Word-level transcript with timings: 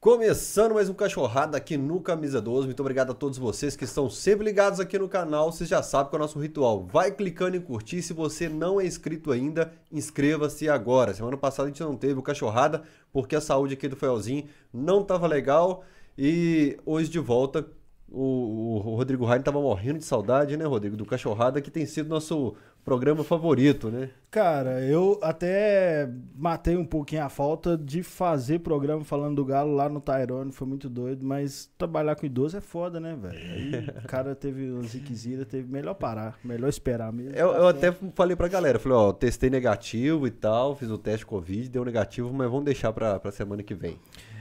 Começando 0.00 0.74
mais 0.74 0.88
um 0.88 0.94
Cachorrada 0.94 1.56
aqui 1.56 1.76
no 1.76 2.00
Camisa 2.00 2.40
12. 2.40 2.66
Muito 2.68 2.78
obrigado 2.78 3.10
a 3.10 3.14
todos 3.14 3.36
vocês 3.36 3.74
que 3.74 3.82
estão 3.82 4.08
sempre 4.08 4.44
ligados 4.44 4.78
aqui 4.78 4.96
no 4.96 5.08
canal. 5.08 5.50
Vocês 5.50 5.68
já 5.68 5.82
sabem 5.82 6.08
que 6.08 6.14
é 6.14 6.18
o 6.18 6.22
nosso 6.22 6.38
ritual. 6.38 6.86
Vai 6.86 7.10
clicando 7.10 7.56
em 7.56 7.60
curtir. 7.60 8.00
Se 8.00 8.12
você 8.12 8.48
não 8.48 8.80
é 8.80 8.86
inscrito 8.86 9.32
ainda, 9.32 9.72
inscreva-se 9.90 10.68
agora. 10.68 11.12
Semana 11.12 11.36
passada 11.36 11.64
a 11.64 11.72
gente 11.72 11.82
não 11.82 11.96
teve 11.96 12.16
o 12.16 12.22
Cachorrada 12.22 12.84
porque 13.12 13.34
a 13.34 13.40
saúde 13.40 13.74
aqui 13.74 13.88
do 13.88 13.96
Felzinho 13.96 14.44
não 14.72 15.00
estava 15.00 15.26
legal. 15.26 15.82
E 16.16 16.78
hoje 16.86 17.10
de 17.10 17.18
volta, 17.18 17.66
o, 18.10 18.76
o 18.76 18.94
Rodrigo 18.94 19.24
Raine 19.24 19.42
estava 19.42 19.60
morrendo 19.60 19.98
de 19.98 20.04
saudade, 20.04 20.56
né, 20.56 20.64
Rodrigo? 20.64 20.96
Do 20.96 21.04
Cachorrada, 21.04 21.60
que 21.60 21.70
tem 21.70 21.84
sido 21.86 22.08
nosso 22.08 22.54
programa 22.84 23.22
favorito, 23.22 23.90
né? 23.90 24.08
Cara, 24.30 24.80
eu 24.80 25.18
até 25.22 26.08
matei 26.34 26.74
um 26.74 26.86
pouquinho 26.86 27.22
a 27.22 27.28
falta 27.28 27.76
de 27.76 28.02
fazer 28.02 28.60
programa 28.60 29.04
falando 29.04 29.36
do 29.36 29.44
Galo 29.44 29.74
lá 29.74 29.90
no 29.90 30.00
Tyrone, 30.00 30.52
foi 30.52 30.66
muito 30.66 30.88
doido, 30.88 31.24
mas 31.26 31.70
trabalhar 31.76 32.16
com 32.16 32.24
idoso 32.24 32.56
é 32.56 32.62
foda, 32.62 32.98
né, 32.98 33.14
velho? 33.14 33.36
Aí 33.36 34.04
o 34.04 34.08
cara 34.08 34.34
teve 34.34 34.70
um 34.70 34.82
ziquezira, 34.82 35.44
teve 35.44 35.70
melhor 35.70 35.94
parar, 35.94 36.38
melhor 36.42 36.68
esperar 36.68 37.12
mesmo. 37.12 37.34
Eu, 37.34 37.48
eu 37.48 37.68
até 37.68 37.92
falei 38.14 38.34
pra 38.34 38.48
galera, 38.48 38.78
falei, 38.78 38.96
ó, 38.96 39.12
testei 39.12 39.50
negativo 39.50 40.26
e 40.26 40.30
tal, 40.30 40.74
fiz 40.74 40.90
o 40.90 40.96
teste 40.96 41.26
Covid, 41.26 41.68
deu 41.68 41.84
negativo, 41.84 42.32
mas 42.32 42.48
vamos 42.50 42.64
deixar 42.64 42.90
pra, 42.94 43.20
pra 43.20 43.30
semana 43.30 43.62
que 43.62 43.74
vem. 43.74 43.98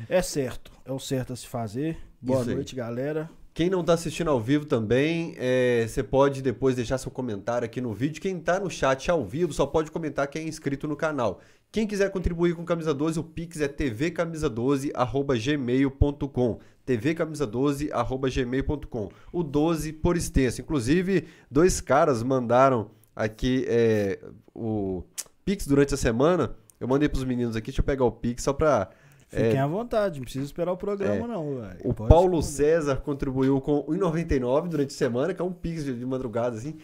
É 0.08 0.22
certo, 0.22 0.72
é 0.86 0.92
o 0.94 1.00
certo 1.00 1.34
a 1.34 1.36
se 1.36 1.46
fazer. 1.46 1.98
Boa 2.22 2.42
Isso 2.42 2.50
aí. 2.50 2.56
noite, 2.56 2.76
galera. 2.76 3.30
Quem 3.58 3.70
não 3.72 3.82
está 3.82 3.94
assistindo 3.94 4.30
ao 4.30 4.40
vivo 4.40 4.66
também, 4.66 5.34
é, 5.36 5.84
você 5.88 6.04
pode 6.04 6.44
depois 6.44 6.76
deixar 6.76 7.00
seu 7.00 7.10
comentário 7.10 7.66
aqui 7.66 7.82
no 7.82 7.92
vídeo. 7.92 8.22
Quem 8.22 8.38
está 8.38 8.60
no 8.60 8.70
chat 8.70 9.10
ao 9.10 9.26
vivo 9.26 9.52
só 9.52 9.66
pode 9.66 9.90
comentar 9.90 10.28
quem 10.28 10.44
é 10.44 10.48
inscrito 10.48 10.88
no 10.88 10.96
canal. 10.96 11.40
Quem 11.72 11.88
quiser 11.88 12.12
contribuir 12.12 12.54
com 12.54 12.64
Camisa 12.64 12.94
12, 12.94 13.20
o 13.20 13.24
Pix 13.24 13.60
é 13.60 13.68
tvcamisa12.gmail.com 13.68 16.60
tvcamisa12.gmail.com 16.86 19.10
O 19.34 19.42
12 19.42 19.92
por 19.92 20.16
extenso. 20.16 20.62
Inclusive, 20.62 21.26
dois 21.50 21.82
caras 21.82 22.22
mandaram 22.22 22.92
aqui 23.16 23.66
é, 23.68 24.20
o 24.54 25.04
Pix 25.44 25.66
durante 25.66 25.96
a 25.96 25.98
semana. 25.98 26.56
Eu 26.80 26.88
mandei 26.88 27.10
para 27.10 27.18
os 27.18 27.24
meninos 27.24 27.56
aqui, 27.56 27.72
deixa 27.72 27.82
eu 27.82 27.86
pegar 27.86 28.06
o 28.06 28.12
Pix 28.12 28.44
só 28.44 28.54
para... 28.54 28.92
Fiquem 29.30 29.60
à 29.60 29.68
vontade, 29.68 30.18
não 30.20 30.24
precisa 30.24 30.46
esperar 30.46 30.72
o 30.72 30.78
programa, 30.78 31.26
É. 31.26 31.28
não, 31.28 31.60
velho. 31.62 31.80
O 31.84 31.94
Pode 31.94 32.10
Paulo 32.10 32.38
responder. 32.38 32.64
César 32.64 32.96
contribuiu 32.98 33.60
com 33.60 33.84
1,99 33.84 34.70
durante 34.70 34.94
a 34.94 34.98
semana, 34.98 35.34
que 35.34 35.42
é 35.42 35.46
um 35.46 35.52
pix 35.52 35.84
de 35.84 36.06
madrugada, 36.06 36.56
assim. 36.56 36.78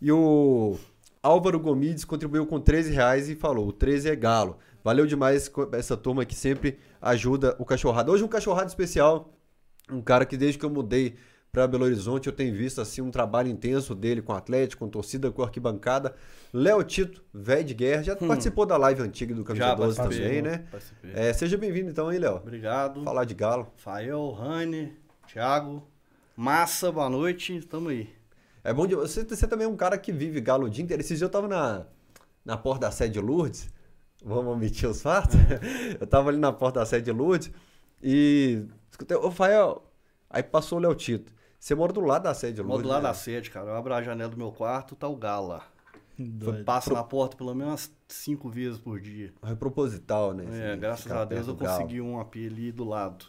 E 0.00 0.10
o 0.10 0.76
Álvaro 1.22 1.60
Gomides 1.60 2.04
contribuiu 2.04 2.46
com 2.46 2.58
13 2.58 2.92
reais 2.92 3.28
e 3.28 3.34
falou: 3.34 3.68
o 3.68 3.72
13 3.72 4.08
é 4.08 4.16
galo. 4.16 4.56
Valeu 4.82 5.04
demais 5.06 5.50
essa 5.72 5.94
turma 5.96 6.24
que 6.24 6.34
sempre 6.34 6.78
ajuda 7.02 7.54
o 7.58 7.66
cachorrado. 7.66 8.10
Hoje 8.10 8.24
um 8.24 8.28
cachorrado 8.28 8.68
especial, 8.68 9.30
um 9.90 10.00
cara 10.00 10.24
que 10.24 10.38
desde 10.38 10.58
que 10.58 10.64
eu 10.64 10.70
mudei 10.70 11.16
para 11.52 11.66
Belo 11.66 11.84
Horizonte 11.84 12.28
eu 12.28 12.32
tenho 12.32 12.54
visto 12.54 12.80
assim 12.80 13.00
um 13.00 13.10
trabalho 13.10 13.48
intenso 13.48 13.94
dele 13.94 14.22
com 14.22 14.32
o 14.32 14.36
Atlético, 14.36 14.84
com 14.84 14.90
torcida, 14.90 15.30
com 15.30 15.42
arquibancada. 15.42 16.14
Léo 16.52 16.82
Tito, 16.84 17.22
velho 17.32 17.64
de 17.64 17.74
guerra, 17.74 18.02
já 18.02 18.16
participou 18.16 18.64
da 18.64 18.76
live 18.76 19.02
antiga 19.02 19.34
do 19.34 19.44
Camisa 19.44 19.66
Já 19.66 19.74
12 19.74 19.96
participei, 19.96 20.42
também, 20.42 20.42
né? 20.42 20.64
É, 21.14 21.32
seja 21.32 21.56
bem-vindo 21.56 21.90
então 21.90 22.08
aí, 22.08 22.18
Léo. 22.18 22.36
Obrigado. 22.36 23.02
Falar 23.02 23.24
de 23.24 23.34
galo. 23.34 23.72
Fael, 23.76 24.30
Rani, 24.30 24.92
Thiago. 25.26 25.82
Massa, 26.36 26.90
boa 26.92 27.10
noite. 27.10 27.60
Tamo 27.62 27.88
aí. 27.88 28.08
É 28.62 28.72
bom 28.72 28.86
de 28.86 28.94
você, 28.94 29.24
você 29.24 29.46
também 29.46 29.66
é 29.66 29.68
um 29.68 29.76
cara 29.76 29.98
que 29.98 30.12
vive 30.12 30.40
galo 30.40 30.66
o 30.66 30.70
dia 30.70 30.84
inteiro. 30.84 31.00
Esses 31.00 31.18
dias 31.18 31.22
eu 31.22 31.28
tava 31.28 31.48
na, 31.48 31.86
na 32.44 32.56
porta 32.56 32.86
da 32.86 32.90
sede 32.90 33.14
de 33.14 33.20
Lourdes. 33.20 33.68
Vamos 34.24 34.52
omitir 34.52 34.88
os 34.88 35.02
fatos? 35.02 35.36
eu 35.98 36.06
tava 36.06 36.28
ali 36.28 36.38
na 36.38 36.52
porta 36.52 36.80
da 36.80 36.86
sede 36.86 37.06
de 37.06 37.12
Lourdes 37.12 37.50
e 38.02 38.64
escutei, 38.90 39.16
ô 39.16 39.30
Fael, 39.30 39.82
aí 40.28 40.42
passou 40.42 40.78
o 40.78 40.80
Léo 40.80 40.94
Tito. 40.94 41.32
Você 41.60 41.74
mora 41.74 41.92
do 41.92 42.00
lado 42.00 42.22
da 42.22 42.32
sede 42.32 42.54
de 42.54 42.62
Moro 42.62 42.82
do 42.82 42.88
lado 42.88 43.02
né? 43.02 43.08
da 43.08 43.14
sede, 43.14 43.50
cara. 43.50 43.68
Eu 43.68 43.76
abro 43.76 43.92
a 43.92 44.02
janela 44.02 44.30
do 44.30 44.36
meu 44.36 44.50
quarto, 44.50 44.96
tá 44.96 45.06
o. 45.06 45.14
Doido. 46.18 46.64
Passa 46.64 46.92
na 46.92 47.04
porta 47.04 47.36
pelo 47.36 47.54
menos 47.54 47.70
umas 47.70 47.92
cinco 48.08 48.48
vezes 48.48 48.78
por 48.78 48.98
dia. 48.98 49.32
Foi 49.40 49.56
proposital, 49.56 50.32
né? 50.32 50.44
É, 50.44 50.70
assim, 50.70 50.80
graças 50.80 51.02
ficar 51.02 51.20
a 51.20 51.24
Deus 51.26 51.46
eu 51.48 51.54
galo. 51.54 51.76
consegui 51.76 52.00
um 52.00 52.18
AP 52.18 52.36
ali 52.36 52.72
do 52.72 52.84
lado. 52.84 53.26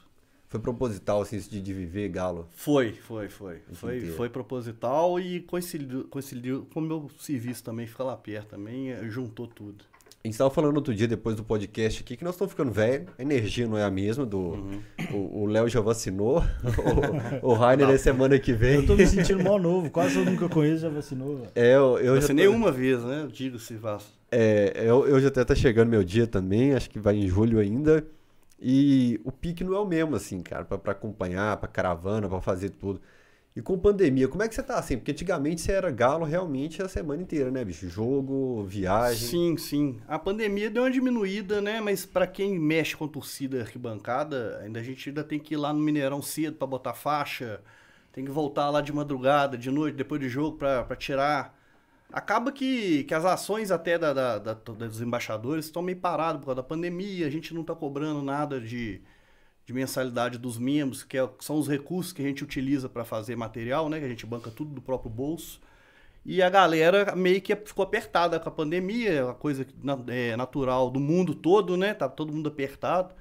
Foi 0.48 0.60
proposital, 0.60 1.22
assim, 1.22 1.38
isso 1.38 1.50
de, 1.50 1.62
de 1.62 1.74
viver 1.74 2.10
galo. 2.10 2.48
Foi, 2.52 2.94
foi, 2.94 3.30
foi. 3.30 3.62
Foi, 3.74 3.98
inteiro. 3.98 4.16
foi 4.16 4.30
proposital 4.30 5.20
e 5.20 5.42
coincidiu, 5.42 6.06
coincidiu 6.10 6.68
com 6.74 6.80
o 6.80 6.84
meu 6.84 7.10
serviço 7.20 7.64
também, 7.64 7.88
fica 7.88 8.04
lá 8.04 8.18
perto 8.18 8.50
também, 8.50 8.92
eh, 8.92 9.10
juntou 9.10 9.48
tudo. 9.48 9.86
A 10.24 10.28
gente 10.28 10.38
tava 10.38 10.52
falando 10.52 10.76
outro 10.78 10.94
dia, 10.94 11.08
depois 11.08 11.36
do 11.36 11.44
podcast 11.44 12.02
aqui, 12.02 12.16
que 12.16 12.24
nós 12.24 12.36
estamos 12.36 12.52
ficando 12.54 12.72
velho, 12.72 13.08
a 13.18 13.22
energia 13.24 13.68
não 13.68 13.76
é 13.76 13.84
a 13.84 13.90
mesma 13.90 14.24
do... 14.24 14.38
Uhum. 14.38 14.82
O 15.34 15.48
Léo 15.48 15.68
já 15.68 15.82
vacinou, 15.82 16.44
o, 17.42 17.50
o 17.50 17.54
Rainer 17.54 17.90
é 17.90 17.98
semana 17.98 18.38
que 18.38 18.54
vem. 18.54 18.76
Eu 18.76 18.86
tô 18.86 18.96
me 18.96 19.08
sentindo 19.08 19.44
mal 19.44 19.58
novo, 19.58 19.90
quase 19.90 20.18
eu 20.20 20.24
nunca 20.26 20.48
conheço, 20.48 20.82
já 20.84 20.90
vacinou. 20.90 21.42
É, 21.56 21.76
eu, 21.76 21.98
eu 21.98 22.16
Vacinei 22.16 22.46
tô- 22.46 22.52
uma 22.54 22.72
vez, 22.72 23.04
né? 23.04 23.28
Digo-se, 23.34 23.74
vac- 23.76 24.04
É, 24.32 24.74
eu, 24.86 25.08
eu 25.08 25.20
já 25.20 25.30
até 25.30 25.44
tá 25.44 25.56
chegando 25.56 25.90
meu 25.90 26.04
dia 26.04 26.28
também, 26.28 26.74
acho 26.76 26.90
que 26.90 27.00
vai 27.00 27.16
em 27.16 27.28
julho 27.28 27.58
ainda. 27.58 28.06
E 28.62 29.20
o 29.24 29.32
pique 29.32 29.64
não 29.64 29.74
é 29.74 29.80
o 29.80 29.86
mesmo, 29.88 30.16
assim, 30.16 30.40
cara, 30.44 30.64
pra 30.66 30.92
acompanhar, 30.92 31.58
pra 31.58 31.68
caravana, 31.68 32.30
pra 32.30 32.40
fazer 32.42 32.70
tudo. 32.70 33.02
E 33.54 33.62
com 33.62 33.78
pandemia, 33.78 34.30
como 34.30 34.42
é 34.44 34.48
que 34.48 34.56
você 34.56 34.64
tá 34.64 34.78
assim? 34.80 34.96
Porque 34.98 35.12
antigamente 35.12 35.60
você 35.60 35.74
era 35.74 35.92
galo 35.92 36.24
realmente 36.24 36.82
a 36.82 36.88
semana 36.88 37.22
inteira, 37.22 37.52
né, 37.52 37.66
bicho? 37.66 37.90
Jogo, 37.90 38.64
viagem. 38.64 39.28
Sim, 39.28 39.58
sim. 39.58 40.00
A 40.08 40.18
pandemia 40.18 40.70
deu 40.70 40.84
uma 40.84 40.92
diminuída, 40.92 41.60
né? 41.60 41.82
Mas 41.82 42.06
pra 42.06 42.26
quem 42.26 42.58
mexe 42.58 42.96
com 42.96 43.08
torcida 43.10 43.60
arquibancada, 43.62 44.60
ainda 44.64 44.80
a 44.80 44.84
gente 44.84 45.10
ainda 45.10 45.24
tem 45.24 45.38
que 45.38 45.54
ir 45.54 45.58
lá 45.58 45.74
no 45.74 45.80
Mineirão 45.82 46.22
cedo 46.22 46.56
pra 46.56 46.66
botar 46.66 46.94
faixa, 46.94 47.60
tem 48.14 48.24
que 48.24 48.32
voltar 48.32 48.70
lá 48.70 48.80
de 48.80 48.94
madrugada, 48.94 49.58
de 49.58 49.70
noite, 49.70 49.96
depois 49.96 50.22
do 50.22 50.30
jogo 50.30 50.58
pra 50.58 50.96
tirar. 50.96 51.58
Acaba 52.12 52.52
que, 52.54 53.04
que 53.06 53.14
as 53.14 53.24
ações 53.26 53.70
até 53.72 53.98
da, 53.98 54.14
da- 54.14 54.38
da- 54.40 54.54
dos 54.54 55.02
embaixadores 55.02 55.66
estão 55.66 55.82
meio 55.82 55.98
paradas 55.98 56.40
por 56.40 56.48
causa 56.48 56.58
da 56.62 56.64
pandemia, 56.68 57.28
a 57.28 57.30
gente 57.30 57.54
não 57.54 57.64
tá 57.64 57.74
cobrando 57.76 58.22
nada 58.22 58.60
de, 58.60 59.02
de 59.72 59.74
mensalidade 59.74 60.38
dos 60.38 60.58
membros, 60.58 61.04
que 61.04 61.18
é- 61.18 61.30
são 61.40 61.58
os 61.58 61.68
recursos 61.68 62.12
que 62.14 62.22
a 62.22 62.26
gente 62.26 62.44
utiliza 62.44 62.90
para 62.90 63.06
fazer 63.06 63.36
material, 63.36 63.90
né? 63.90 64.00
Que 64.00 64.06
a 64.06 64.10
gente 64.10 64.26
banca 64.26 64.52
tudo 64.52 64.74
do 64.74 64.82
próprio 64.82 65.10
bolso. 65.10 65.62
E 66.26 66.42
a 66.42 66.50
galera 66.50 67.16
meio 67.16 67.42
que 67.42 67.56
ficou 67.56 67.84
apertada 67.84 68.40
com 68.40 68.50
a 68.50 68.52
pandemia, 68.52 69.12
é 69.12 69.24
uma 69.24 69.34
coisa 69.34 69.66
é, 70.08 70.36
natural 70.36 70.92
do 70.92 71.00
mundo 71.00 71.34
todo, 71.34 71.78
né? 71.78 71.94
Tá 71.94 72.08
todo 72.10 72.34
mundo 72.34 72.50
apertado. 72.50 73.16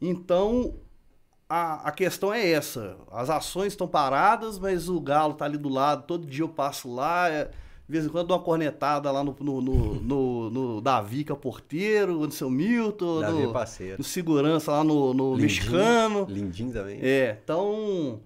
Então, 0.00 0.74
a, 1.48 1.88
a 1.88 1.92
questão 1.92 2.32
é 2.32 2.50
essa. 2.50 2.96
As 3.12 3.30
ações 3.30 3.68
estão 3.74 3.86
paradas, 3.86 4.58
mas 4.58 4.88
o 4.88 5.00
Galo 5.00 5.34
tá 5.34 5.44
ali 5.44 5.58
do 5.58 5.68
lado. 5.68 6.04
Todo 6.06 6.26
dia 6.26 6.42
eu 6.44 6.48
passo 6.48 6.92
lá. 6.92 7.30
é, 7.30 7.50
de 7.86 7.92
vez 7.92 8.06
em 8.06 8.08
quando 8.08 8.28
dou 8.28 8.36
uma 8.38 8.42
cornetada 8.42 9.10
lá 9.10 9.22
no, 9.22 9.36
no, 9.40 9.60
no, 9.60 9.94
no- 10.00 10.50
no 10.50 10.80
Davi, 10.80 11.22
que 11.24 11.30
é 11.32 11.34
porteiro, 11.34 12.14
no 12.20 12.30
seu 12.32 12.48
Milton, 12.48 13.20
Davi 13.20 13.42
é 13.42 13.46
no, 13.46 13.52
parceiro. 13.52 13.98
no 13.98 14.04
segurança 14.04 14.72
lá 14.72 14.82
no, 14.82 15.12
no 15.12 15.30
Lindinho, 15.36 15.42
mexicano. 15.42 16.26
Lindinho 16.28 16.72
também. 16.72 16.98
É, 17.02 17.38
então. 17.44 18.20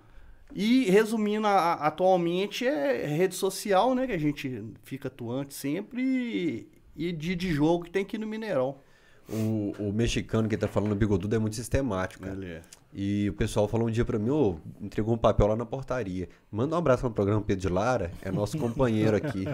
E 0.54 0.88
resumindo, 0.90 1.46
a- 1.46 1.74
atualmente 1.74 2.66
é 2.66 3.04
rede 3.06 3.34
social, 3.34 3.94
né? 3.94 4.06
Que 4.06 4.12
a 4.12 4.18
gente 4.18 4.62
fica 4.84 5.08
atuante 5.08 5.52
sempre. 5.54 6.00
E, 6.02 6.68
e 7.08 7.12
dia 7.12 7.36
de 7.36 7.52
jogo 7.52 7.84
que 7.84 7.90
tem 7.90 8.04
que 8.04 8.16
ir 8.16 8.20
no 8.20 8.26
Mineirão. 8.26 8.76
O, 9.28 9.74
o 9.78 9.92
mexicano 9.92 10.48
que 10.48 10.56
tá 10.56 10.66
falando 10.66 10.94
bigodudo 10.94 11.34
é 11.36 11.38
muito 11.38 11.54
sistemático, 11.56 12.24
cara. 12.24 12.46
é. 12.46 12.60
E 12.90 13.28
o 13.28 13.34
pessoal 13.34 13.68
falou 13.68 13.86
um 13.86 13.90
dia 13.90 14.04
pra 14.04 14.18
mim, 14.18 14.30
ô, 14.30 14.56
entregou 14.80 15.14
um 15.14 15.18
papel 15.18 15.46
lá 15.46 15.54
na 15.54 15.66
portaria. 15.66 16.26
Manda 16.50 16.74
um 16.74 16.78
abraço 16.78 17.04
no 17.04 17.10
programa 17.10 17.42
Pedro 17.42 17.60
de 17.60 17.68
Lara, 17.68 18.10
é 18.22 18.30
nosso 18.32 18.56
companheiro 18.58 19.14
aqui. 19.14 19.44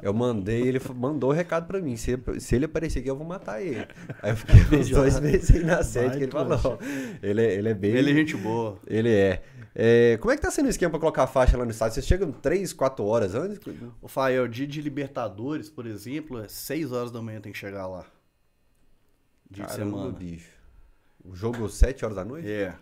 Eu 0.00 0.14
mandei, 0.14 0.62
ele 0.62 0.80
mandou 0.94 1.30
o 1.30 1.32
recado 1.32 1.66
pra 1.66 1.80
mim. 1.80 1.96
Se, 1.96 2.16
se 2.38 2.54
ele 2.54 2.66
aparecer 2.66 3.00
aqui, 3.00 3.10
eu 3.10 3.16
vou 3.16 3.26
matar 3.26 3.60
ele. 3.60 3.84
Aí 4.22 4.30
eu 4.30 4.36
fiquei 4.36 4.78
uns 4.78 4.88
dois 4.90 5.18
meses 5.18 5.50
aí 5.56 5.64
na 5.64 5.82
sede, 5.82 6.16
que 6.16 6.22
ele 6.24 6.32
falou. 6.32 6.78
Ele, 7.22 7.42
é- 7.44 7.54
ele 7.54 7.68
é 7.70 7.74
bem. 7.74 7.90
Ele 7.90 8.12
é 8.12 8.14
gente 8.14 8.36
boa. 8.36 8.78
Ele 8.86 9.12
é. 9.12 9.42
É, 9.74 10.16
Como 10.18 10.32
é 10.32 10.36
que 10.36 10.42
tá 10.42 10.50
sendo 10.50 10.66
o 10.66 10.70
esquema 10.70 10.90
pra 10.92 11.00
colocar 11.00 11.24
a 11.24 11.26
faixa 11.26 11.58
lá 11.58 11.64
no 11.64 11.70
estádio? 11.72 11.94
Vocês 11.94 12.06
chegam 12.06 12.30
3, 12.32 12.72
4 12.72 13.04
horas 13.04 13.34
antes? 13.34 13.58
O 14.00 14.06
Fael, 14.08 14.46
dia 14.48 14.66
de 14.66 14.80
Libertadores, 14.80 15.68
por 15.68 15.86
exemplo, 15.86 16.38
é 16.40 16.46
6 16.48 16.92
horas 16.92 17.10
da 17.10 17.20
manhã 17.20 17.40
tem 17.40 17.52
que 17.52 17.58
chegar 17.58 17.86
lá. 17.88 18.06
Dia 19.50 19.64
de 19.66 19.70
Caramba, 19.72 19.96
semana. 19.98 20.12
bicho. 20.18 20.55
O 21.30 21.34
jogo 21.34 21.68
7 21.68 22.04
horas 22.04 22.16
da 22.16 22.24
noite? 22.24 22.48
É. 22.48 22.74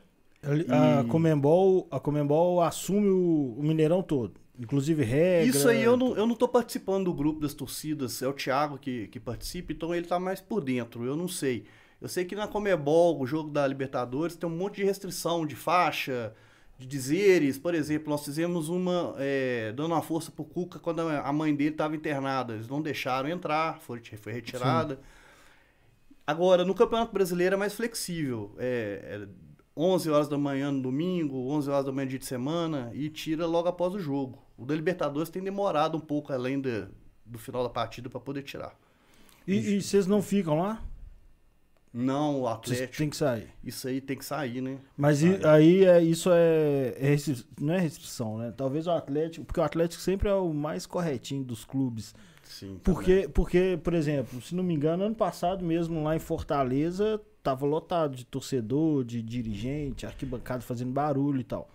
Ele- 0.42 0.66
A 0.68 1.02
E- 1.02 1.08
Comembol, 1.08 1.86
a 1.90 1.98
Comembol 1.98 2.62
assume 2.62 3.08
o, 3.08 3.54
o 3.58 3.62
Mineirão 3.62 4.02
todo. 4.02 4.34
Inclusive 4.58 5.02
regra. 5.02 5.46
Isso 5.48 5.68
aí 5.68 5.82
eu 5.82 5.96
não, 5.96 6.16
eu 6.16 6.26
não 6.26 6.34
tô 6.36 6.46
participando 6.46 7.06
do 7.06 7.14
grupo 7.14 7.40
das 7.40 7.54
torcidas, 7.54 8.22
é 8.22 8.28
o 8.28 8.32
Thiago 8.32 8.78
que, 8.78 9.08
que 9.08 9.18
participa, 9.18 9.72
então 9.72 9.92
ele 9.94 10.06
tá 10.06 10.20
mais 10.20 10.40
por 10.40 10.60
dentro, 10.60 11.04
eu 11.04 11.16
não 11.16 11.26
sei. 11.26 11.64
Eu 12.00 12.08
sei 12.08 12.24
que 12.24 12.36
na 12.36 12.46
Comebol, 12.46 13.20
o 13.20 13.26
jogo 13.26 13.50
da 13.50 13.66
Libertadores, 13.66 14.36
tem 14.36 14.48
um 14.48 14.54
monte 14.54 14.76
de 14.76 14.84
restrição 14.84 15.44
de 15.46 15.56
faixa, 15.56 16.34
de 16.78 16.86
dizeres. 16.86 17.56
Por 17.58 17.74
exemplo, 17.74 18.10
nós 18.10 18.24
fizemos 18.24 18.68
uma 18.68 19.14
é, 19.18 19.72
dando 19.72 19.92
uma 19.92 20.02
força 20.02 20.30
pro 20.30 20.44
Cuca 20.44 20.78
quando 20.78 21.00
a 21.00 21.20
a 21.22 21.32
mãe 21.32 21.54
dele 21.54 21.70
estava 21.70 21.96
internada. 21.96 22.52
Eles 22.54 22.68
não 22.68 22.80
deixaram 22.82 23.28
entrar, 23.28 23.80
foi, 23.80 24.00
foi 24.20 24.32
retirada. 24.32 25.00
Agora, 26.26 26.64
no 26.64 26.74
Campeonato 26.74 27.12
Brasileiro 27.12 27.54
é 27.54 27.58
mais 27.58 27.74
flexível. 27.74 28.54
É, 28.58 29.26
é, 29.26 29.28
11 29.76 30.10
horas 30.10 30.28
da 30.28 30.38
manhã 30.38 30.70
no 30.70 30.80
domingo, 30.80 31.50
11 31.50 31.70
horas 31.70 31.86
da 31.86 31.92
manhã 31.92 32.08
dia 32.08 32.18
de 32.18 32.26
semana 32.26 32.90
e 32.94 33.10
tira 33.10 33.46
logo 33.46 33.68
após 33.68 33.92
o 33.94 33.98
jogo. 33.98 34.42
O 34.56 34.64
da 34.64 34.74
Libertadores 34.74 35.28
tem 35.28 35.42
demorado 35.42 35.96
um 35.96 36.00
pouco 36.00 36.32
além 36.32 36.60
de, 36.60 36.86
do 37.26 37.38
final 37.38 37.62
da 37.62 37.68
partida 37.68 38.08
para 38.08 38.20
poder 38.20 38.42
tirar. 38.42 38.74
E, 39.46 39.56
e 39.56 39.82
vocês 39.82 40.06
não 40.06 40.22
ficam 40.22 40.58
lá? 40.58 40.82
Não, 41.92 42.40
o 42.40 42.48
Atlético, 42.48 42.96
têm 42.96 43.08
que 43.08 43.16
sair. 43.16 43.48
isso 43.62 43.86
aí 43.86 44.00
tem 44.00 44.18
que 44.18 44.24
sair, 44.24 44.60
né? 44.60 44.78
Mas 44.96 45.18
Sair. 45.18 45.46
aí 45.46 45.84
é, 45.84 46.02
isso 46.02 46.28
é, 46.32 46.92
é 46.98 47.16
não 47.60 47.72
é 47.72 47.78
restrição, 47.78 48.36
né? 48.36 48.52
Talvez 48.56 48.88
o 48.88 48.90
Atlético, 48.90 49.46
porque 49.46 49.60
o 49.60 49.62
Atlético 49.62 50.02
sempre 50.02 50.28
é 50.28 50.34
o 50.34 50.52
mais 50.52 50.86
corretinho 50.86 51.44
dos 51.44 51.64
clubes. 51.64 52.12
Sim. 52.44 52.78
também. 52.78 52.80
Porque, 52.82 53.28
porque, 53.32 53.78
por 53.82 53.94
exemplo, 53.94 54.40
se 54.40 54.54
não 54.54 54.62
me 54.62 54.74
engano, 54.74 55.04
ano 55.04 55.14
passado 55.14 55.64
mesmo 55.64 56.02
lá 56.02 56.14
em 56.14 56.20
Fortaleza 56.20 57.20
tava 57.42 57.66
lotado 57.66 58.16
de 58.16 58.24
torcedor, 58.24 59.04
de 59.04 59.20
dirigente, 59.20 60.06
arquibancada 60.06 60.62
fazendo 60.62 60.92
barulho 60.92 61.40
e 61.40 61.44
tal. 61.44 61.68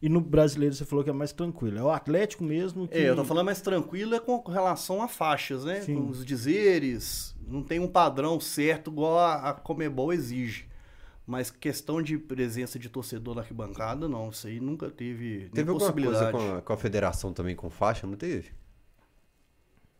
E 0.00 0.08
no 0.08 0.20
brasileiro 0.20 0.74
você 0.74 0.84
falou 0.84 1.04
que 1.04 1.10
é 1.10 1.12
mais 1.12 1.32
tranquilo. 1.32 1.78
É 1.78 1.82
o 1.82 1.90
Atlético 1.90 2.42
mesmo 2.42 2.88
que. 2.88 2.98
É, 2.98 3.10
eu 3.10 3.16
tô 3.16 3.24
falando 3.24 3.46
mais 3.46 3.60
tranquilo 3.60 4.14
é 4.16 4.20
com 4.20 4.42
relação 4.50 5.00
a 5.00 5.06
faixas, 5.06 5.64
né? 5.64 5.80
Sim. 5.80 5.94
Com 5.94 6.08
os 6.08 6.24
dizeres, 6.24 7.36
não 7.46 7.62
tem 7.62 7.78
um 7.78 7.86
padrão 7.86 8.40
certo 8.40 8.90
igual 8.90 9.18
a, 9.18 9.50
a 9.50 9.52
Comebol 9.52 10.12
exige. 10.12 10.66
Mas 11.24 11.52
questão 11.52 12.02
de 12.02 12.18
presença 12.18 12.80
de 12.80 12.88
torcedor 12.88 13.36
na 13.36 13.42
arquibancada, 13.42 14.08
não. 14.08 14.30
Isso 14.30 14.48
aí 14.48 14.58
nunca 14.58 14.90
teve, 14.90 15.48
Teve 15.54 15.70
alguma 15.70 15.92
coisa 15.92 16.10
possibilidade. 16.10 16.32
com 16.32 16.56
a, 16.56 16.62
com 16.62 16.72
a 16.72 16.76
federação 16.76 17.32
também 17.32 17.54
com 17.54 17.70
faixa? 17.70 18.04
Não 18.04 18.16
teve? 18.16 18.50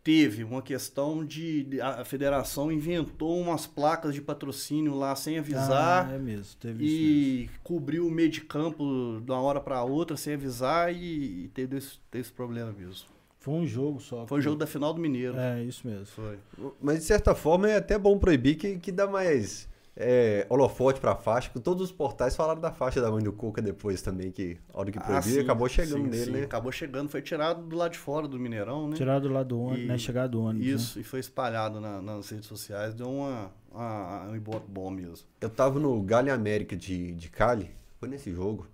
Teve 0.04 0.42
uma 0.42 0.60
questão 0.60 1.24
de. 1.24 1.80
A 1.80 2.04
federação 2.04 2.72
inventou 2.72 3.40
umas 3.40 3.66
placas 3.66 4.14
de 4.14 4.20
patrocínio 4.20 4.94
lá 4.96 5.14
sem 5.14 5.38
avisar. 5.38 6.08
Ah, 6.08 6.14
é 6.14 6.18
mesmo, 6.18 6.56
teve 6.58 6.84
isso 6.84 6.94
mesmo. 6.96 7.08
e 7.08 7.50
cobriu 7.62 8.06
o 8.06 8.10
meio 8.10 8.28
de 8.28 8.40
campo 8.40 9.20
de 9.24 9.30
uma 9.30 9.40
hora 9.40 9.60
para 9.60 9.82
outra 9.84 10.16
sem 10.16 10.34
avisar 10.34 10.92
e, 10.92 11.44
e 11.44 11.50
teve, 11.54 11.76
esse, 11.76 11.98
teve 12.10 12.22
esse 12.22 12.32
problema 12.32 12.72
mesmo. 12.72 13.06
Foi 13.38 13.54
um 13.54 13.66
jogo 13.66 14.00
só. 14.00 14.26
Foi 14.26 14.38
o 14.38 14.42
jogo 14.42 14.56
da 14.56 14.66
final 14.66 14.92
do 14.92 15.00
Mineiro. 15.00 15.36
É, 15.36 15.62
isso 15.62 15.86
mesmo. 15.86 16.06
Foi. 16.06 16.38
Mas 16.80 16.98
de 16.98 17.04
certa 17.04 17.34
forma 17.34 17.68
é 17.68 17.76
até 17.76 17.98
bom 17.98 18.18
proibir 18.18 18.56
que, 18.56 18.78
que 18.78 18.92
dá 18.92 19.06
mais 19.06 19.68
é, 19.96 20.46
holofote 20.48 21.00
pra 21.00 21.14
faixa. 21.14 21.50
que 21.50 21.60
Todos 21.60 21.82
os 21.82 21.92
portais 21.92 22.34
falaram 22.34 22.60
da 22.60 22.72
faixa 22.72 23.00
da 23.00 23.10
mãe 23.10 23.22
do 23.22 23.32
Cuca 23.32 23.60
depois 23.60 24.00
também, 24.02 24.30
que 24.30 24.56
a 24.72 24.78
hora 24.80 24.90
que 24.90 24.98
Ah, 24.98 25.02
proibir 25.02 25.22
sim, 25.34 25.40
acabou 25.40 25.68
chegando 25.68 26.04
sim, 26.04 26.10
nele, 26.10 26.24
sim. 26.24 26.30
né? 26.30 26.42
Acabou 26.44 26.72
chegando, 26.72 27.08
foi 27.10 27.20
tirado 27.22 27.62
do 27.62 27.76
lado 27.76 27.92
de 27.92 27.98
fora 27.98 28.26
do 28.26 28.38
Mineirão, 28.38 28.88
né? 28.88 28.96
Tirado 28.96 29.28
lá 29.28 29.42
do 29.42 29.60
ônibus, 29.60 29.84
E- 29.84 29.88
né? 29.88 29.98
Chegar 29.98 30.26
do 30.28 30.42
ônibus. 30.42 30.66
né? 30.66 30.72
Isso, 30.74 30.98
e 31.00 31.04
foi 31.04 31.20
espalhado 31.20 31.80
na- 31.80 32.00
nas 32.00 32.28
redes 32.30 32.46
sociais, 32.46 32.94
deu 32.94 33.10
uma, 33.10 33.50
uma, 33.70 34.28
um 34.30 34.36
ibope 34.36 34.66
bom 34.70 34.90
mesmo. 34.90 35.26
Eu 35.40 35.50
tava 35.50 35.78
no 35.78 36.00
Galha 36.02 36.32
América 36.32 36.74
de, 36.76 37.12
de 37.12 37.28
Cali, 37.28 37.70
foi 38.00 38.08
nesse 38.08 38.32
jogo. 38.32 38.66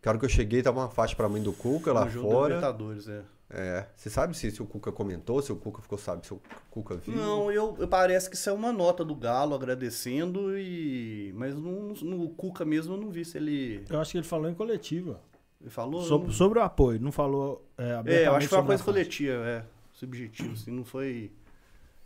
Que 0.00 0.08
a 0.08 0.12
hora 0.12 0.18
que 0.20 0.24
eu 0.24 0.28
cheguei, 0.28 0.62
tava 0.62 0.78
uma 0.80 0.88
faixa 0.88 1.16
pra 1.16 1.28
mãe 1.28 1.42
do 1.42 1.52
Cuca 1.52 1.92
lá 1.92 2.04
no 2.04 2.10
jogo 2.10 2.30
fora. 2.30 2.54
Libertadores, 2.54 3.08
é. 3.08 3.22
É, 3.50 3.86
você 3.96 4.10
sabe 4.10 4.36
se, 4.36 4.50
se 4.50 4.60
o 4.62 4.66
Cuca 4.66 4.92
comentou, 4.92 5.40
se 5.40 5.50
o 5.50 5.56
Cuca 5.56 5.80
ficou 5.80 5.96
sabe, 5.96 6.26
se 6.26 6.34
o 6.34 6.40
Cuca 6.70 6.96
viu? 6.96 7.14
Não, 7.14 7.50
eu, 7.50 7.74
eu- 7.78 7.88
parece 7.88 8.28
que 8.28 8.36
isso 8.36 8.50
é 8.50 8.52
uma 8.52 8.70
nota 8.72 9.02
do 9.02 9.14
Galo 9.14 9.54
agradecendo 9.54 10.58
e. 10.58 11.32
Mas 11.34 11.54
no, 11.54 11.94
no 11.94 12.28
Cuca 12.30 12.64
mesmo 12.64 12.94
eu 12.94 13.00
não 13.00 13.10
vi 13.10 13.24
se 13.24 13.38
ele. 13.38 13.84
Eu 13.88 13.98
acho 14.00 14.12
que 14.12 14.18
ele 14.18 14.26
falou 14.26 14.50
em 14.50 14.54
coletiva. 14.54 15.20
Ele 15.60 15.70
falou. 15.70 16.02
Sobre, 16.02 16.26
não- 16.26 16.34
sobre 16.34 16.58
o 16.58 16.62
apoio, 16.62 17.00
não 17.00 17.10
falou 17.10 17.66
é, 17.78 18.02
É, 18.04 18.26
eu 18.26 18.34
acho 18.34 18.46
que 18.46 18.50
foi 18.50 18.58
uma 18.58 18.66
coisa 18.66 18.84
coletiva, 18.84 19.32
é. 19.46 19.64
Subjetivo, 19.94 20.52
assim, 20.52 20.70
não 20.70 20.84
foi 20.84 21.32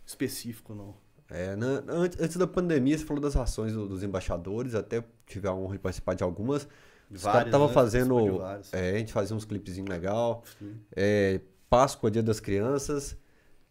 específico, 0.05 0.73
não. 0.73 0.95
É, 1.29 1.55
na- 1.55 1.83
antes, 1.87 2.19
antes 2.19 2.37
da 2.37 2.47
pandemia, 2.47 2.97
você 2.97 3.05
falou 3.05 3.21
das 3.21 3.35
ações 3.35 3.73
do- 3.73 3.87
dos 3.87 4.01
embaixadores, 4.03 4.75
até 4.75 5.03
tive 5.25 5.47
a 5.47 5.53
honra 5.53 5.73
de 5.73 5.79
participar 5.79 6.13
de 6.13 6.23
algumas. 6.23 6.67
Várias, 7.21 7.45
estavam 7.45 7.67
né? 7.67 7.73
fazendo. 7.73 8.41
É, 8.71 8.91
a 8.91 8.97
gente 8.97 9.13
fazia 9.13 9.35
uns 9.35 9.45
clipezinhos 9.45 9.89
legal. 9.89 10.43
É, 10.95 11.39
Páscoa, 11.69 12.11
Dia 12.11 12.23
das 12.23 12.39
Crianças. 12.39 13.17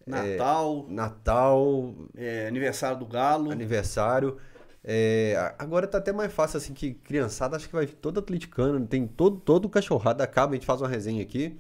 Natal, 0.07 0.87
Natal, 0.89 1.95
é, 2.17 2.47
aniversário 2.49 2.99
do 2.99 3.07
Galo. 3.07 3.51
aniversário. 3.51 4.39
É, 4.85 5.55
agora 5.59 5.87
tá 5.87 5.99
até 5.99 6.13
mais 6.13 6.33
fácil 6.33 6.57
assim 6.57 6.75
que 6.75 6.93
criançada, 6.93 7.57
acho 7.57 7.69
que 7.69 7.75
vai 7.75 7.87
vir 7.87 7.95
todo 7.95 8.19
atleticano, 8.19 8.85
tem 8.85 9.07
todo, 9.07 9.39
todo 9.39 9.69
cachorrado, 9.69 10.23
acaba, 10.23 10.53
a 10.53 10.55
gente 10.57 10.67
faz 10.67 10.81
uma 10.81 10.89
resenha 10.89 11.23
aqui 11.23 11.57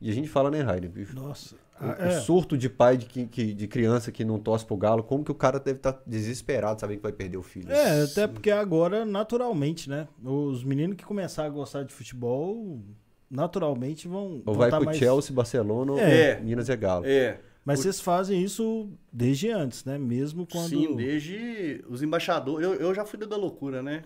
e 0.00 0.10
a 0.10 0.12
gente 0.12 0.28
fala, 0.28 0.50
né, 0.50 0.62
Rainer? 0.62 0.90
Nossa. 1.14 1.54
O, 1.80 1.84
Ah, 1.84 1.96
o 2.00 2.02
é. 2.04 2.20
surto 2.20 2.56
de 2.56 2.68
pai 2.70 2.96
de, 2.96 3.06
que- 3.06 3.52
de 3.54 3.68
criança 3.68 4.10
que 4.10 4.24
não 4.24 4.38
torce 4.38 4.64
pro 4.64 4.76
galo, 4.76 5.02
como 5.02 5.22
que 5.24 5.30
o 5.30 5.34
cara 5.34 5.58
deve 5.60 5.78
estar 5.78 6.00
desesperado 6.06 6.80
sabendo 6.80 6.96
que 6.98 7.02
vai 7.02 7.12
perder 7.12 7.36
o 7.36 7.42
filho? 7.42 7.70
É, 7.70 8.02
até 8.04 8.26
porque 8.26 8.50
agora, 8.50 9.04
naturalmente, 9.04 9.88
né? 9.90 10.08
Os 10.24 10.64
meninos 10.64 10.96
que 10.96 11.04
começarem 11.04 11.50
a 11.50 11.54
gostar 11.54 11.82
de 11.84 11.92
futebol, 11.92 12.80
naturalmente 13.30 14.08
vão. 14.08 14.42
Ou 14.46 14.54
vai 14.54 14.70
tá 14.70 14.76
pro 14.78 14.86
mais... 14.86 14.96
Chelsea, 14.98 15.34
Barcelona 15.34 15.92
ou 15.92 15.98
É. 15.98 16.40
Minas 16.40 16.70
é 16.70 16.76
Galo. 16.76 17.04
É. 17.06 17.40
Mas 17.64 17.80
O- 17.80 17.82
vocês 17.82 18.00
fazem 18.00 18.42
isso 18.42 18.88
desde 19.12 19.50
antes, 19.50 19.84
né? 19.84 19.98
Mesmo 19.98 20.46
quando. 20.46 20.68
Sim, 20.68 20.94
desde 20.96 21.84
os 21.88 22.00
embaixadores. 22.02 22.64
Eu, 22.66 22.74
eu 22.76 22.94
já 22.94 23.04
fui 23.04 23.18
da 23.18 23.36
loucura, 23.36 23.82
né? 23.82 24.04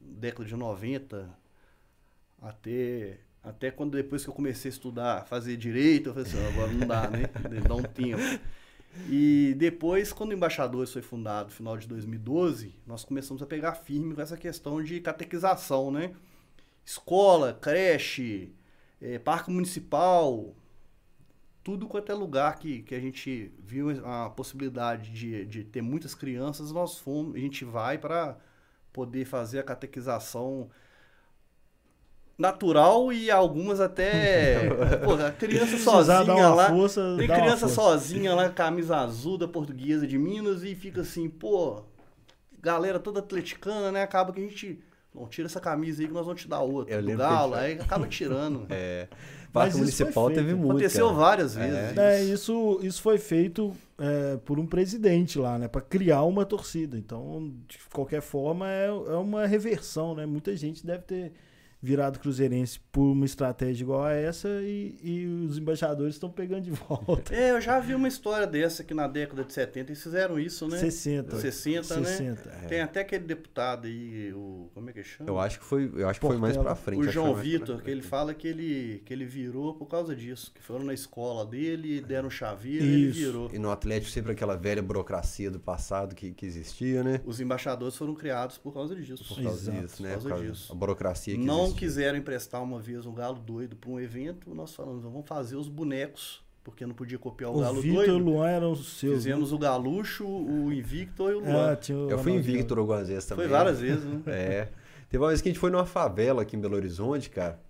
Década 0.00 0.44
de 0.48 0.56
90 0.56 1.28
até, 2.40 3.18
até 3.46 3.70
quando 3.70 3.92
depois 3.92 4.24
que 4.24 4.28
eu 4.28 4.34
comecei 4.34 4.68
a 4.68 4.74
estudar, 4.74 5.24
fazer 5.24 5.56
direito, 5.56 6.08
eu 6.08 6.14
falei 6.14 6.28
assim, 6.28 6.46
agora 6.48 6.72
não 6.72 6.86
dá, 6.86 7.08
né? 7.08 7.30
Dá 7.66 7.74
um 7.76 7.82
tempo. 7.82 8.20
E 9.08 9.54
depois, 9.56 10.12
quando 10.12 10.30
o 10.30 10.34
Embaixadores 10.34 10.92
foi 10.92 11.00
fundado, 11.00 11.50
no 11.50 11.54
final 11.54 11.76
de 11.78 11.86
2012, 11.86 12.74
nós 12.84 13.04
começamos 13.04 13.40
a 13.42 13.46
pegar 13.46 13.74
firme 13.74 14.14
com 14.14 14.20
essa 14.20 14.36
questão 14.36 14.82
de 14.82 15.00
catequização, 15.00 15.92
né? 15.92 16.12
Escola, 16.84 17.56
creche, 17.60 18.52
eh, 19.00 19.18
parque 19.20 19.50
municipal, 19.50 20.52
tudo 21.62 21.86
quanto 21.86 22.10
é 22.10 22.14
lugar 22.14 22.58
que, 22.58 22.82
que 22.82 22.94
a 22.94 23.00
gente 23.00 23.52
viu 23.60 23.90
a 24.04 24.30
possibilidade 24.30 25.10
de, 25.12 25.44
de 25.44 25.62
ter 25.62 25.82
muitas 25.82 26.14
crianças, 26.14 26.72
nós 26.72 26.98
fomos, 26.98 27.36
a 27.36 27.38
gente 27.38 27.64
vai 27.64 27.96
para 27.96 28.38
poder 28.92 29.24
fazer 29.24 29.60
a 29.60 29.62
catequização 29.62 30.68
natural 32.38 33.12
e 33.12 33.30
algumas 33.30 33.80
até. 33.80 34.68
Pô, 35.04 35.14
a 35.14 35.30
criança 35.30 35.78
sozinha 35.78 36.48
lá. 36.48 36.68
força, 36.68 37.16
Tem 37.18 37.28
criança 37.28 37.68
sozinha 37.68 38.34
lá, 38.34 38.48
camisa 38.48 38.96
azul 38.98 39.38
da 39.38 39.48
portuguesa 39.48 40.06
de 40.06 40.18
Minas 40.18 40.62
e 40.62 40.74
fica 40.74 41.00
assim, 41.00 41.28
pô, 41.28 41.82
galera 42.60 42.98
toda 42.98 43.20
atleticana, 43.20 43.90
né? 43.90 44.02
Acaba 44.02 44.32
que 44.32 44.40
a 44.40 44.42
gente. 44.42 44.78
Não, 45.14 45.26
tira 45.26 45.46
essa 45.46 45.60
camisa 45.60 46.02
aí 46.02 46.08
que 46.08 46.12
nós 46.12 46.26
vamos 46.26 46.42
te 46.42 46.48
dar 46.48 46.60
outra. 46.60 46.94
Eu 46.94 47.00
do 47.00 47.08
que 47.08 47.16
Galo, 47.16 47.54
a 47.54 47.60
aí 47.60 47.78
acaba 47.78 48.06
tirando. 48.06 48.66
É. 48.70 49.08
Mas 49.54 49.72
Parque 49.72 49.88
isso 49.88 49.96
foi 49.96 50.04
Municipal 50.04 50.30
teve 50.30 50.54
muito. 50.54 50.70
Aconteceu 50.72 51.06
cara. 51.06 51.18
várias 51.18 51.54
vezes. 51.54 51.96
É, 51.96 52.22
isso, 52.22 52.78
isso 52.82 53.00
foi 53.00 53.16
feito 53.16 53.74
é, 53.98 54.36
por 54.44 54.58
um 54.58 54.66
presidente 54.66 55.38
lá, 55.38 55.58
né? 55.58 55.66
Pra 55.66 55.80
criar 55.80 56.24
uma 56.24 56.44
torcida. 56.44 56.98
Então, 56.98 57.54
de 57.66 57.78
qualquer 57.90 58.20
forma, 58.20 58.70
é, 58.70 58.88
é 58.88 59.16
uma 59.16 59.46
reversão, 59.46 60.14
né? 60.14 60.26
Muita 60.26 60.54
gente 60.54 60.84
deve 60.84 61.04
ter 61.04 61.32
virado 61.80 62.18
cruzeirense 62.18 62.80
por 62.90 63.12
uma 63.12 63.24
estratégia 63.24 63.84
igual 63.84 64.04
a 64.04 64.12
essa 64.12 64.48
e, 64.62 64.98
e 65.02 65.26
os 65.26 65.58
embaixadores 65.58 66.14
estão 66.14 66.30
pegando 66.30 66.62
de 66.62 66.70
volta. 66.88 67.34
É, 67.34 67.50
eu 67.50 67.60
já 67.60 67.78
vi 67.78 67.94
uma 67.94 68.08
história 68.08 68.46
dessa 68.46 68.82
que 68.82 68.94
na 68.94 69.06
década 69.06 69.44
de 69.44 69.52
70 69.52 69.90
eles 69.90 70.02
fizeram 70.02 70.38
isso, 70.38 70.66
né? 70.68 70.78
60. 70.78 71.36
60, 71.36 72.00
né? 72.00 72.06
60. 72.06 72.50
Tem 72.68 72.80
até 72.80 73.00
aquele 73.00 73.24
deputado 73.24 73.86
aí, 73.86 74.32
o. 74.32 74.70
Como 74.74 74.90
é 74.90 74.92
que 74.92 75.02
chama? 75.02 75.30
Eu 75.30 75.38
acho 75.38 75.58
que 75.58 75.64
foi, 75.64 75.90
eu 75.94 76.08
acho 76.08 76.20
que 76.20 76.26
foi 76.26 76.36
mais 76.36 76.56
pra 76.56 76.74
frente. 76.74 77.00
o 77.00 77.10
João 77.10 77.34
Vitor, 77.34 77.82
que 77.82 77.90
ele 77.90 78.02
fala 78.02 78.34
que 78.34 78.48
ele, 78.48 79.02
que 79.04 79.12
ele 79.12 79.24
virou 79.24 79.74
por 79.74 79.86
causa 79.86 80.14
disso. 80.14 80.52
Que 80.54 80.62
foram 80.62 80.84
na 80.84 80.94
escola 80.94 81.44
dele, 81.44 82.00
deram 82.00 82.30
chaveiro 82.30 82.84
e 82.84 83.04
ele 83.04 83.12
virou. 83.12 83.50
E 83.52 83.58
no 83.58 83.70
Atlético 83.70 84.10
sempre 84.10 84.32
aquela 84.32 84.56
velha 84.56 84.82
burocracia 84.82 85.50
do 85.50 85.60
passado 85.60 86.14
que, 86.14 86.32
que 86.32 86.46
existia, 86.46 87.02
né? 87.02 87.20
Os 87.24 87.40
embaixadores 87.40 87.96
foram 87.96 88.14
criados 88.14 88.58
por 88.58 88.72
causa 88.72 88.94
disso. 88.94 89.24
Por 89.24 89.42
causa 89.42 89.70
Exato, 89.70 89.86
disso, 89.86 90.02
né? 90.02 90.08
por 90.08 90.14
causa 90.14 90.28
Por 90.28 90.30
causa 90.30 90.52
disso. 90.52 90.72
A 90.72 90.74
burocracia 90.74 91.34
que 91.34 91.44
Não 91.44 91.65
existia. 91.68 91.86
quiseram 91.86 92.18
emprestar 92.18 92.62
uma 92.62 92.80
vez 92.80 93.06
um 93.06 93.14
galo 93.14 93.38
doido 93.38 93.76
para 93.76 93.90
um 93.90 94.00
evento, 94.00 94.54
nós 94.54 94.74
falamos, 94.74 95.02
vamos 95.02 95.26
fazer 95.26 95.56
os 95.56 95.68
bonecos, 95.68 96.44
porque 96.64 96.84
não 96.86 96.94
podia 96.94 97.18
copiar 97.18 97.50
o, 97.50 97.58
O 97.58 97.60
galo 97.60 97.80
Vitor 97.80 98.04
e 98.04 98.10
o 98.10 98.12
doido. 98.12 98.24
Luan 98.24 98.48
eram 98.48 98.72
os 98.72 98.98
seus. 98.98 99.14
Fizemos 99.14 99.52
o 99.52 99.58
galucho, 99.58 100.26
o 100.26 100.72
Invictor 100.72 101.32
e 101.32 101.34
o 101.36 101.40
né? 101.40 101.52
Luan. 101.52 101.76
Tinha 101.76 101.96
o 101.98 102.10
Eu 102.10 102.18
fui 102.18 102.32
invicto 102.32 102.78
algumas 102.78 103.08
vezes 103.08 103.24
também. 103.26 103.46
Foi 103.46 103.56
várias 103.56 103.80
vezes, 103.80 104.04
né? 104.04 104.20
É. 104.26 104.68
Teve 105.08 105.22
uma 105.22 105.28
vez 105.28 105.40
que 105.40 105.48
a 105.48 105.52
gente 105.52 105.60
foi 105.60 105.70
numa 105.70 105.86
favela 105.86 106.42
aqui 106.42 106.56
em 106.56 106.60
Belo 106.60 106.74
Horizonte, 106.74 107.30
cara. 107.30 107.60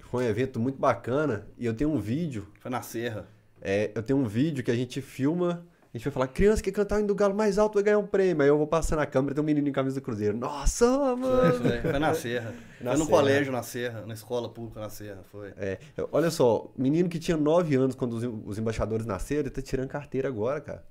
Foi 0.00 0.24
um 0.24 0.26
evento 0.26 0.58
muito 0.58 0.78
bacana. 0.78 1.46
E 1.58 1.66
eu 1.66 1.74
tenho 1.74 1.90
um 1.90 1.98
vídeo. 2.00 2.48
Foi 2.60 2.70
na 2.70 2.80
Serra. 2.80 3.28
é, 3.60 3.90
eu 3.94 4.02
tenho 4.02 4.18
um 4.18 4.24
vídeo 4.24 4.64
que 4.64 4.70
a 4.70 4.74
gente 4.74 5.02
filma. 5.02 5.66
A 5.98 6.00
gente 6.00 6.04
vai 6.04 6.12
falar, 6.12 6.28
criança 6.28 6.62
que 6.62 6.70
cantar 6.70 6.94
o 6.94 6.98
hino 7.00 7.08
do 7.08 7.14
galo 7.16 7.34
mais 7.34 7.58
alto 7.58 7.74
vai 7.74 7.82
ganhar 7.82 7.98
um 7.98 8.06
prêmio. 8.06 8.40
Aí 8.44 8.48
eu 8.48 8.56
vou 8.56 8.68
passar 8.68 8.94
na 8.94 9.04
câmera 9.04 9.32
e 9.32 9.34
tem 9.34 9.42
um 9.42 9.44
menino 9.44 9.66
em 9.68 9.72
camisa 9.72 9.96
do 9.96 10.04
Cruzeiro. 10.04 10.38
Nossa, 10.38 10.86
mano! 11.16 11.54
foi, 11.60 11.80
foi 11.80 11.98
na 11.98 12.14
Serra. 12.14 12.54
Na 12.80 12.90
foi 12.92 12.98
no 13.00 13.04
Serra. 13.04 13.18
colégio 13.18 13.52
na 13.52 13.62
Serra, 13.64 14.06
na 14.06 14.14
escola 14.14 14.48
pública 14.48 14.78
na 14.78 14.88
Serra, 14.88 15.24
foi. 15.24 15.52
É, 15.56 15.76
olha 16.12 16.30
só, 16.30 16.70
menino 16.78 17.08
que 17.08 17.18
tinha 17.18 17.36
9 17.36 17.74
anos 17.74 17.96
quando 17.96 18.12
os, 18.12 18.22
os 18.46 18.58
embaixadores 18.60 19.04
nasceram, 19.06 19.40
ele 19.40 19.50
tá 19.50 19.60
tirando 19.60 19.88
carteira 19.88 20.28
agora, 20.28 20.60
cara. 20.60 20.86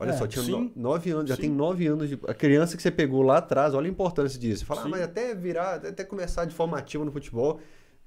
Olha 0.00 0.10
É, 0.10 0.12
só, 0.14 0.26
tinha 0.26 0.42
sim. 0.42 0.72
nove 0.74 1.10
anos, 1.10 1.28
já 1.28 1.36
Sim. 1.36 1.42
tem 1.42 1.50
nove 1.50 1.86
anos 1.86 2.08
de. 2.08 2.18
A 2.26 2.32
criança 2.32 2.78
que 2.78 2.82
você 2.82 2.90
pegou 2.90 3.20
lá 3.20 3.38
atrás, 3.38 3.74
olha 3.74 3.86
a 3.86 3.90
importância 3.90 4.38
disso. 4.40 4.64
Fala, 4.64 4.84
ah, 4.84 4.88
mas 4.88 5.02
até 5.02 5.34
virar, 5.34 5.86
até 5.86 6.02
começar 6.02 6.46
de 6.46 6.54
forma 6.54 6.78
ativa 6.78 7.04
no 7.04 7.12
futebol, 7.12 7.60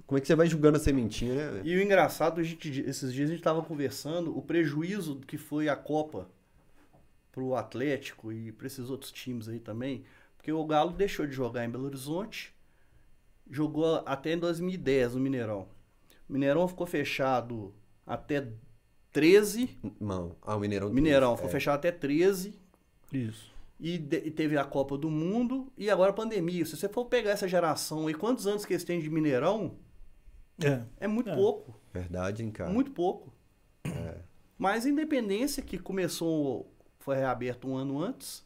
como 0.09 0.17
é 0.17 0.21
que 0.21 0.25
você 0.25 0.33
vai 0.33 0.47
jogando 0.47 0.77
a 0.77 0.79
sementinha, 0.79 1.51
né? 1.51 1.61
E 1.63 1.75
o 1.77 1.83
engraçado, 1.83 2.41
a 2.41 2.43
gente, 2.43 2.81
esses 2.81 3.13
dias 3.13 3.29
a 3.29 3.31
gente 3.33 3.43
tava 3.43 3.61
conversando, 3.61 4.35
o 4.35 4.41
prejuízo 4.41 5.19
que 5.27 5.37
foi 5.37 5.69
a 5.69 5.75
Copa 5.75 6.27
pro 7.31 7.53
Atlético 7.53 8.31
e 8.33 8.51
para 8.51 8.65
esses 8.65 8.89
outros 8.89 9.11
times 9.11 9.47
aí 9.47 9.59
também, 9.59 10.03
porque 10.35 10.51
o 10.51 10.65
Galo 10.65 10.93
deixou 10.93 11.27
de 11.27 11.33
jogar 11.33 11.63
em 11.63 11.69
Belo 11.69 11.85
Horizonte, 11.85 12.51
jogou 13.51 14.01
até 14.03 14.33
em 14.33 14.39
2010 14.39 15.13
no 15.13 15.19
Mineirão. 15.19 15.67
O 16.27 16.33
Mineirão 16.33 16.67
ficou 16.67 16.87
fechado 16.87 17.71
até 18.03 18.47
13, 19.11 19.77
Não, 19.99 20.35
ah, 20.41 20.55
o 20.55 20.59
Mineirão. 20.59 20.89
Mineirão 20.89 21.33
é. 21.33 21.35
ficou 21.35 21.51
fechado 21.51 21.75
até 21.75 21.91
13, 21.91 22.59
Isso. 23.13 23.51
e, 23.79 23.99
de- 23.99 24.23
e 24.25 24.31
teve 24.31 24.57
a 24.57 24.63
Copa 24.63 24.97
do 24.97 25.11
Mundo 25.11 25.71
e 25.77 25.87
agora 25.87 26.09
a 26.09 26.13
pandemia. 26.15 26.65
Se 26.65 26.75
você 26.75 26.89
for 26.89 27.05
pegar 27.05 27.29
essa 27.29 27.47
geração 27.47 28.07
aí, 28.07 28.15
quantos 28.15 28.47
anos 28.47 28.65
que 28.65 28.73
eles 28.73 28.83
têm 28.83 28.99
de 28.99 29.07
Mineirão, 29.07 29.77
É. 30.65 30.83
é 31.01 31.07
muito 31.07 31.29
É. 31.29 31.35
pouco. 31.35 31.79
Verdade, 31.93 32.43
hein, 32.43 32.51
cara? 32.51 32.69
Muito 32.71 32.91
pouco. 32.91 33.33
É. 33.85 34.17
Mas 34.57 34.85
a 34.85 34.89
Independência, 34.89 35.63
que 35.63 35.77
começou, 35.77 36.71
foi 36.99 37.15
reaberto 37.15 37.67
um 37.67 37.75
ano 37.77 38.01
antes, 38.01 38.45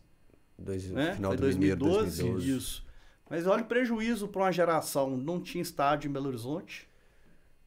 Dois, 0.58 0.89
né? 0.91 1.15
Final 1.15 1.32
foi 1.32 1.38
de 1.38 1.41
2012. 1.41 2.22
2012, 2.22 2.58
Isso. 2.58 2.86
Mas 3.29 3.48
olha 3.48 3.63
o 3.63 3.67
prejuízo 3.67 4.27
para 4.27 4.43
uma 4.43 4.51
geração. 4.51 5.17
Não 5.17 5.41
tinha 5.41 5.62
estádio 5.62 6.08
em 6.08 6.12
Belo 6.13 6.27
Horizonte. 6.27 6.88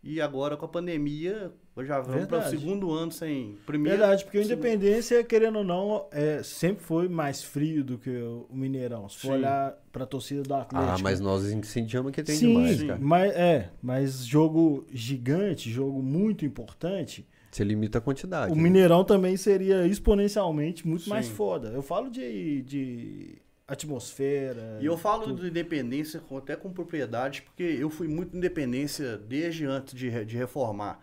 E 0.02 0.20
agora 0.20 0.56
com 0.56 0.64
a 0.64 0.68
pandemia, 0.68 1.52
já 1.84 2.00
vamos 2.00 2.26
para 2.26 2.46
o 2.46 2.50
segundo 2.50 2.90
ano 2.92 3.12
sem. 3.12 3.58
Primeiro, 3.66 3.98
Verdade, 3.98 4.24
porque 4.24 4.38
o 4.38 4.42
Independência, 4.42 5.22
querendo 5.22 5.58
ou 5.58 5.64
não, 5.64 6.06
é, 6.10 6.42
sempre 6.42 6.82
foi 6.84 7.08
mais 7.08 7.42
frio 7.42 7.84
do 7.84 7.98
que 7.98 8.08
o 8.10 8.46
Mineirão. 8.50 9.08
Se 9.08 9.16
for 9.18 9.26
Sim. 9.28 9.32
olhar 9.34 9.74
pra 9.92 10.06
torcida 10.06 10.42
do 10.42 10.54
Atlético. 10.54 10.76
Ah, 10.98 11.02
mas 11.02 11.20
nós 11.20 11.50
incendiamos 11.50 12.12
que 12.12 12.22
tem 12.22 12.34
Sim, 12.36 12.48
demais, 12.54 12.78
sim. 12.78 12.86
cara. 12.86 12.98
mas 13.02 13.32
é, 13.34 13.70
mas 13.82 14.24
jogo 14.26 14.86
gigante, 14.92 15.70
jogo 15.70 16.02
muito 16.02 16.44
importante, 16.46 17.26
Você 17.50 17.64
limita 17.64 17.98
a 17.98 18.00
quantidade. 18.00 18.52
o 18.52 18.56
né? 18.56 18.62
Mineirão 18.62 19.04
também 19.04 19.36
seria 19.36 19.86
exponencialmente 19.86 20.86
muito 20.86 21.08
mais 21.10 21.26
Sim. 21.26 21.32
foda. 21.34 21.68
Eu 21.68 21.82
falo 21.82 22.08
de, 22.10 22.62
de 22.62 23.38
atmosfera. 23.68 24.78
E 24.80 24.86
eu 24.86 24.96
falo 24.96 25.24
tudo. 25.24 25.42
de 25.42 25.48
independência 25.48 26.22
até 26.36 26.56
com 26.56 26.70
propriedade, 26.72 27.42
porque 27.42 27.62
eu 27.62 27.90
fui 27.90 28.08
muito 28.08 28.36
independência 28.36 29.16
desde 29.16 29.64
antes 29.66 29.94
de, 29.94 30.24
de 30.24 30.36
reformar. 30.36 31.00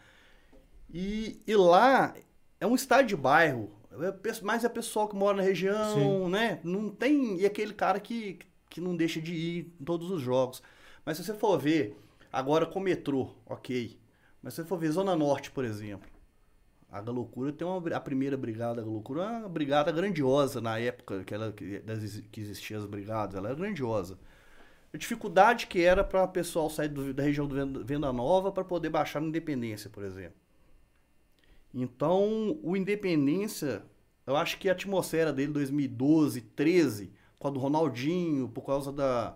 E, 0.93 1.41
e 1.47 1.55
lá 1.55 2.13
é 2.59 2.67
um 2.67 2.75
estádio 2.75 3.17
de 3.17 3.21
bairro, 3.21 3.71
é 3.91 4.41
mais 4.43 4.63
é 4.63 4.69
pessoal 4.69 5.07
que 5.07 5.15
mora 5.15 5.37
na 5.37 5.43
região, 5.43 6.29
né? 6.29 6.59
Não 6.63 6.89
tem. 6.89 7.39
E 7.39 7.45
aquele 7.45 7.73
cara 7.73 7.99
que, 7.99 8.39
que 8.69 8.79
não 8.81 8.95
deixa 8.95 9.21
de 9.21 9.33
ir 9.33 9.73
em 9.79 9.83
todos 9.85 10.09
os 10.11 10.21
jogos. 10.21 10.61
Mas 11.05 11.17
se 11.17 11.23
você 11.23 11.33
for 11.33 11.57
ver, 11.59 11.97
agora 12.31 12.65
com 12.65 12.79
o 12.79 12.83
metrô, 12.83 13.29
ok. 13.45 13.97
Mas 14.41 14.53
se 14.53 14.61
você 14.61 14.67
for 14.67 14.77
ver 14.77 14.91
Zona 14.91 15.15
Norte, 15.15 15.51
por 15.51 15.65
exemplo. 15.65 16.09
A 16.89 17.01
Galocura 17.01 17.51
tem 17.51 17.65
uma, 17.67 17.95
a 17.95 17.99
primeira 17.99 18.37
brigada 18.37 18.75
da 18.75 18.81
Galocura, 18.83 19.23
é 19.23 19.37
uma 19.39 19.49
brigada 19.49 19.91
grandiosa 19.91 20.61
na 20.61 20.77
época 20.79 21.23
que, 21.23 21.33
ela, 21.33 21.51
que, 21.51 21.79
das- 21.79 22.21
que 22.31 22.39
existiam 22.39 22.79
as 22.79 22.85
brigadas, 22.85 23.35
ela 23.35 23.49
era 23.49 23.55
grandiosa. 23.57 24.19
A 24.93 24.97
dificuldade 24.97 25.67
que 25.67 25.81
era 25.83 26.03
para 26.03 26.23
o 26.23 26.27
pessoal 26.29 26.69
sair 26.69 26.89
do- 26.89 27.13
da 27.13 27.23
região 27.23 27.47
do 27.47 27.83
Venda, 27.85 28.13
Nova 28.13 28.51
para 28.51 28.63
poder 28.63 28.89
baixar 28.89 29.21
no 29.21 29.27
Independência, 29.29 29.89
por 29.89 30.03
exemplo. 30.03 30.37
Então, 31.73 32.57
o 32.61 32.75
Independência, 32.77 33.83
eu 34.27 34.35
acho 34.35 34.57
que 34.59 34.69
a 34.69 34.73
atmosfera 34.73 35.33
dele 35.33 35.51
2012, 35.53 36.41
13, 36.41 37.11
com 37.39 37.47
a 37.47 37.51
do 37.51 37.59
Ronaldinho, 37.59 38.47
por 38.47 38.61
causa 38.65 38.91
da, 38.91 39.35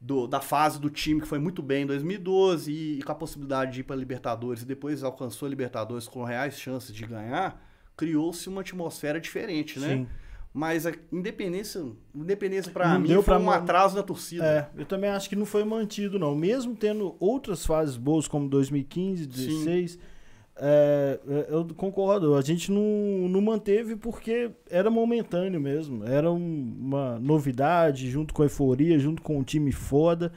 do- 0.00 0.26
da 0.26 0.40
fase 0.40 0.80
do 0.80 0.90
time 0.90 1.20
que 1.20 1.26
foi 1.28 1.38
muito 1.38 1.62
bem 1.62 1.82
em 1.84 1.86
2012 1.86 2.72
e, 2.72 2.98
e 2.98 3.02
com 3.02 3.12
a 3.12 3.14
possibilidade 3.14 3.72
de 3.74 3.80
ir 3.80 3.84
para 3.84 3.96
Libertadores 3.96 4.62
e 4.62 4.66
depois 4.66 5.02
alcançou 5.02 5.46
a 5.46 5.48
Libertadores 5.50 6.08
com 6.08 6.24
reais 6.24 6.58
chances 6.58 6.94
de 6.94 7.04
ganhar, 7.06 7.62
criou-se 7.96 8.48
uma 8.48 8.62
atmosfera 8.62 9.20
diferente, 9.20 9.78
né? 9.78 9.88
Sim. 9.88 10.06
Mas 10.52 10.84
a 10.84 10.92
Independência, 11.12 11.80
Independência 12.12 12.72
para 12.72 12.98
mim 12.98 13.06
deu 13.06 13.22
foi 13.22 13.36
um 13.36 13.44
man- 13.44 13.54
atraso 13.54 13.94
na 13.94 14.02
torcida. 14.02 14.44
É, 14.44 14.68
eu 14.80 14.84
também 14.84 15.08
acho 15.08 15.28
que 15.28 15.36
não 15.36 15.46
foi 15.46 15.62
mantido, 15.62 16.18
não. 16.18 16.34
Mesmo 16.34 16.74
tendo 16.74 17.14
outras 17.20 17.64
fases 17.64 17.96
boas, 17.96 18.26
como 18.26 18.48
2015, 18.48 19.26
2016, 19.26 19.96
é, 19.96 20.19
é, 20.60 21.18
eu 21.48 21.66
concordo. 21.74 22.34
A 22.36 22.42
gente 22.42 22.70
não, 22.70 23.28
não 23.28 23.40
manteve 23.40 23.96
porque 23.96 24.50
era 24.68 24.90
momentâneo 24.90 25.60
mesmo. 25.60 26.04
Era 26.04 26.30
um- 26.30 26.76
uma 26.78 27.18
novidade, 27.18 28.10
junto 28.10 28.32
com 28.34 28.42
a 28.42 28.44
euforia, 28.46 28.98
junto 28.98 29.22
com 29.22 29.38
um 29.38 29.42
time 29.42 29.72
foda. 29.72 30.32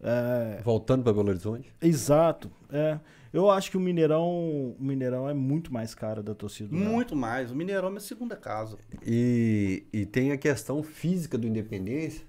É, 0.00 0.60
Voltando 0.62 1.02
para 1.02 1.12
Belo 1.12 1.28
Horizonte. 1.30 1.72
exato. 1.80 2.50
É. 2.70 2.98
Eu 3.32 3.50
acho 3.50 3.68
que 3.70 3.76
o 3.76 3.80
Mineirão, 3.80 4.28
o 4.28 4.76
Mineirão 4.78 5.28
é 5.28 5.34
muito 5.34 5.72
mais 5.72 5.92
caro 5.92 6.22
da 6.22 6.34
torcida. 6.36 6.72
Muito 6.72 7.16
mais. 7.16 7.50
O 7.50 7.56
Mineirão 7.56 7.88
é 7.88 7.90
minha 7.90 8.00
segunda 8.00 8.36
casa. 8.36 8.76
E, 9.04 9.82
e 9.92 10.06
tem 10.06 10.30
a 10.30 10.36
questão 10.36 10.82
física 10.84 11.36
do 11.36 11.44
Independência, 11.48 12.24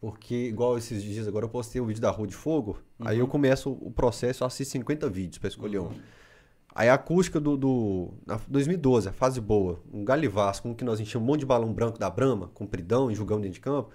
porque, 0.00 0.34
igual 0.46 0.78
esses 0.78 1.02
dias 1.02 1.28
agora, 1.28 1.44
eu 1.44 1.50
postei 1.50 1.82
um 1.82 1.86
vídeo 1.86 2.00
da 2.00 2.10
Rua 2.10 2.26
de 2.26 2.34
Fogo, 2.34 2.78
aí 3.00 3.18
eu 3.18 3.28
começo 3.28 3.72
o 3.78 3.90
processo, 3.90 4.42
eu 4.42 4.46
assisto 4.46 4.72
50 4.72 5.06
vídeos 5.10 5.36
para 5.38 5.48
escolher 5.48 5.80
um. 5.80 5.90
Aí 6.78 6.88
a 6.88 6.94
acústica 6.94 7.40
do, 7.40 7.56
do 7.56 8.10
na 8.24 8.38
2012, 8.46 9.08
a 9.08 9.12
fase 9.12 9.40
boa, 9.40 9.80
um 9.92 10.04
galivasco, 10.04 10.68
um 10.68 10.72
que 10.74 10.84
nós 10.84 11.00
enchemos 11.00 11.24
um 11.26 11.26
monte 11.32 11.40
de 11.40 11.46
balão 11.46 11.72
branco 11.72 11.98
da 11.98 12.08
Brama, 12.08 12.52
compridão 12.54 13.10
e 13.10 13.16
dentro 13.40 13.54
de 13.54 13.60
campo. 13.60 13.90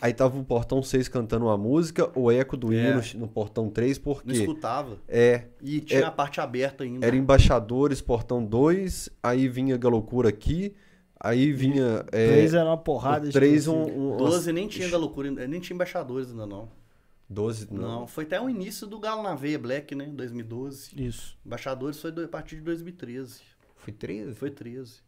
Aí 0.00 0.12
tava 0.14 0.38
o 0.38 0.44
portão 0.44 0.80
6 0.80 1.08
cantando 1.08 1.46
uma 1.46 1.56
música, 1.58 2.08
o 2.16 2.30
eco 2.30 2.56
do 2.56 2.72
É. 2.72 2.76
hino 2.90 3.02
no 3.16 3.26
portão 3.26 3.68
3, 3.68 3.96
Não 3.98 4.04
porque 4.04 4.30
escutava. 4.32 4.96
é, 5.08 5.46
E 5.60 5.80
tinha 5.80 6.02
É- 6.02 6.04
a 6.04 6.10
parte 6.12 6.40
aberta 6.40 6.84
ainda. 6.84 7.04
era 7.04 7.16
embaixadores, 7.16 8.00
portão 8.00 8.44
2, 8.44 9.10
aí 9.20 9.48
vinha 9.48 9.76
Galocura 9.76 10.28
aqui, 10.28 10.76
aí 11.18 11.50
vinha. 11.52 12.04
É, 12.12 12.28
Três 12.28 12.54
era 12.54 12.64
uma 12.64 12.76
porrada 12.78 13.24
o 13.24 13.26
de 13.26 13.32
3, 13.32 13.66
um, 13.66 13.82
um, 14.14 14.16
12 14.18 14.52
nem 14.52 14.68
tinha 14.68 14.88
ainda- 15.26 15.48
nem 15.48 15.58
tinha 15.60 15.74
embaixadores 15.74 16.30
ainda 16.30 16.46
não. 16.46 16.68
12, 17.28 17.68
Não, 17.72 18.00
não. 18.00 18.06
foi 18.06 18.24
até 18.24 18.40
o 18.40 18.48
início 18.48 18.86
do 18.86 18.98
Galo 18.98 19.22
na 19.22 19.34
Veia 19.34 19.58
Black, 19.58 19.94
né? 19.94 20.06
2012. 20.06 20.90
Isso. 20.96 21.36
Embaixadores 21.44 22.00
foi 22.00 22.10
do- 22.10 22.24
a 22.24 22.28
partir 22.28 22.56
de 22.56 22.62
2013. 22.62 23.40
Foi 23.76 23.92
13? 23.92 24.34
Foi 24.34 24.50
13. 24.50 25.00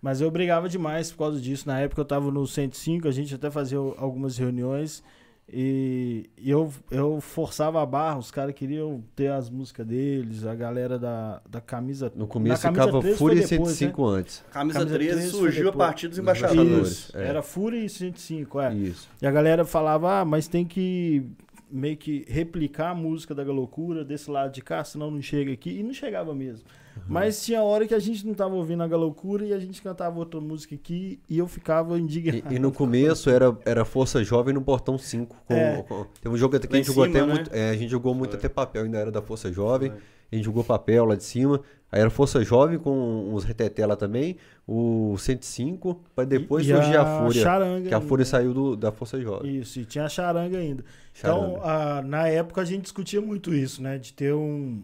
Mas 0.00 0.20
eu 0.20 0.30
brigava 0.30 0.68
demais 0.68 1.10
por 1.10 1.18
causa 1.18 1.40
disso. 1.40 1.66
Na 1.66 1.80
época 1.80 2.00
eu 2.00 2.04
tava 2.04 2.30
no 2.30 2.46
105, 2.46 3.08
a 3.08 3.10
gente 3.12 3.34
até 3.34 3.50
fazia 3.50 3.78
algumas 3.78 4.36
reuniões 4.38 5.02
e 5.48 6.30
e 6.36 6.50
eu, 6.50 6.72
eu 6.90 7.20
forçava 7.20 7.80
a 7.80 7.86
barra, 7.86 8.18
os 8.18 8.30
caras 8.30 8.54
queriam 8.54 9.02
ter 9.14 9.30
as 9.30 9.48
músicas 9.48 9.86
deles, 9.86 10.44
a 10.44 10.54
galera 10.54 10.98
da, 10.98 11.40
da 11.48 11.60
camisa. 11.60 12.12
No 12.16 12.26
começo 12.26 12.62
camisa 12.62 12.84
ficava 12.84 13.00
13 13.00 13.16
Fúria 13.16 13.46
foi 13.46 13.58
depois, 13.58 13.76
105 13.76 14.06
antes. 14.06 14.44
Camisa, 14.50 14.78
Camisa 14.80 14.96
13, 14.96 15.12
13 15.12 15.30
foi 15.30 15.40
surgiu 15.40 15.68
a 15.68 15.72
partir 15.72 16.08
dos 16.08 16.18
embaixadores. 16.18 16.60
embaixadores. 16.60 16.92
Isso, 16.92 17.16
é. 17.16 17.28
era 17.28 17.42
Fúria 17.42 17.78
e 17.78 17.88
105, 17.88 18.60
é. 18.60 18.74
Isso. 18.74 19.08
E 19.20 19.26
a 19.26 19.30
galera 19.30 19.64
falava, 19.64 20.20
ah, 20.20 20.24
mas 20.24 20.48
tem 20.48 20.64
que 20.64 21.24
meio 21.70 21.96
que 21.96 22.24
replicar 22.28 22.90
a 22.90 22.94
música 22.94 23.34
da 23.34 23.42
Galocura 23.42 24.04
desse 24.04 24.30
lado 24.30 24.52
de 24.52 24.60
cá, 24.60 24.84
senão 24.84 25.10
não 25.10 25.22
chega 25.22 25.52
aqui. 25.52 25.78
E 25.78 25.82
não 25.82 25.94
chegava 25.94 26.34
mesmo. 26.34 26.64
Uhum. 26.96 27.02
Mas 27.08 27.44
tinha 27.44 27.62
hora 27.62 27.86
que 27.86 27.94
a 27.94 27.98
gente 27.98 28.26
não 28.26 28.34
tava 28.34 28.54
ouvindo 28.54 28.82
a 28.82 28.88
Galocura 28.88 29.44
e 29.46 29.52
a 29.52 29.58
gente 29.58 29.80
cantava 29.82 30.18
outra 30.18 30.40
música 30.40 30.74
aqui 30.74 31.18
e 31.28 31.38
eu 31.38 31.46
ficava 31.48 31.98
indignado. 31.98 32.52
E, 32.52 32.56
e 32.56 32.58
no 32.58 32.70
começo 32.72 33.30
era, 33.30 33.56
era 33.64 33.84
Força 33.84 34.22
Jovem 34.22 34.52
no 34.54 34.62
portão 34.62 34.98
5. 34.98 35.36
Com, 35.46 35.54
É. 35.54 35.82
com- 35.82 36.06
teve 36.20 36.34
um 36.34 36.38
jogo 36.38 36.56
até 36.56 36.66
que 36.66 36.74
a 36.74 36.76
gente 36.76 36.86
jogou 36.86 37.04
cima, 37.04 37.16
até 37.18 37.26
né? 37.26 37.34
muito. 37.34 37.50
é, 37.54 37.70
a 37.70 37.74
gente 37.76 37.90
jogou 37.90 38.14
muito 38.14 38.30
Foi. 38.30 38.38
até 38.38 38.48
papel, 38.48 38.84
ainda 38.84 38.98
era 38.98 39.10
da 39.10 39.22
Força 39.22 39.50
Jovem. 39.52 39.90
Foi. 39.90 39.98
A 40.30 40.34
gente 40.36 40.44
jogou 40.46 40.64
papel 40.64 41.04
lá 41.04 41.14
de 41.14 41.24
cima. 41.24 41.60
Aí 41.90 42.00
era 42.00 42.08
Força 42.08 42.42
Jovem 42.42 42.78
com 42.78 43.34
uns 43.34 43.44
reteté 43.44 43.84
lá 43.84 43.94
também. 43.96 44.36
O 44.66 45.14
105, 45.18 46.00
para 46.14 46.24
depois 46.24 46.66
E- 46.66 46.72
surgir 46.72 46.96
a, 46.96 47.02
a 47.02 47.22
Fúria. 47.26 47.42
charanga 47.42 47.88
que 47.88 47.94
a 47.94 47.98
ainda. 47.98 48.08
Fúria 48.08 48.24
saiu 48.24 48.54
do, 48.54 48.76
da 48.76 48.90
Força 48.90 49.20
Jovem. 49.20 49.58
Isso, 49.58 49.78
e 49.80 49.84
tinha 49.84 50.06
a 50.06 50.08
charanga 50.08 50.56
ainda. 50.56 50.82
Então, 51.18 51.58
Charanga. 51.60 51.60
a- 51.98 52.02
na 52.02 52.28
época 52.28 52.62
a 52.62 52.64
gente 52.64 52.82
discutia 52.82 53.20
muito 53.20 53.52
isso, 53.54 53.82
né? 53.82 53.98
De 53.98 54.14
ter 54.14 54.32
um, 54.32 54.82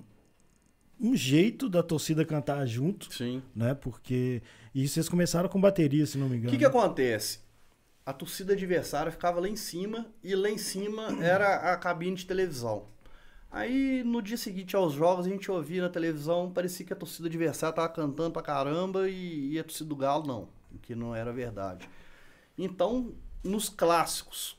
um 1.00 1.16
jeito 1.16 1.68
da 1.68 1.82
torcida 1.82 2.24
cantar 2.24 2.66
junto, 2.66 3.12
Sim. 3.12 3.42
né? 3.54 3.74
Porque. 3.74 4.42
E 4.74 4.86
vocês 4.86 5.08
começaram 5.08 5.48
com 5.48 5.60
bateria, 5.60 6.06
se 6.06 6.18
não 6.18 6.28
me 6.28 6.34
O 6.34 6.38
engano. 6.38 6.50
que, 6.52 6.58
que 6.58 6.64
acontece? 6.64 7.40
A 8.04 8.12
torcida 8.12 8.52
adversária 8.54 9.12
ficava 9.12 9.40
lá 9.40 9.48
em 9.48 9.56
cima 9.56 10.06
e 10.22 10.34
lá 10.34 10.48
em 10.48 10.58
cima 10.58 11.08
era 11.22 11.72
a 11.72 11.76
cabine 11.76 12.16
de 12.16 12.26
televisão. 12.26 12.86
Aí 13.50 14.02
no 14.04 14.20
dia 14.20 14.36
seguinte 14.36 14.76
aos 14.76 14.92
jogos 14.92 15.26
a 15.26 15.30
gente 15.30 15.50
ouvia 15.50 15.82
na 15.82 15.88
televisão, 15.88 16.50
parecia 16.50 16.84
que 16.84 16.92
a 16.92 16.96
torcida 16.96 17.28
adversária 17.28 17.74
tava 17.74 17.88
cantando 17.88 18.30
pra 18.32 18.42
caramba 18.42 19.08
e, 19.08 19.52
e 19.52 19.58
a 19.58 19.64
torcida 19.64 19.88
do 19.88 19.96
Galo 19.96 20.26
não, 20.26 20.48
o 20.72 20.78
que 20.78 20.94
não 20.94 21.14
era 21.14 21.32
verdade. 21.32 21.88
Então, 22.56 23.14
nos 23.42 23.68
clássicos, 23.68 24.58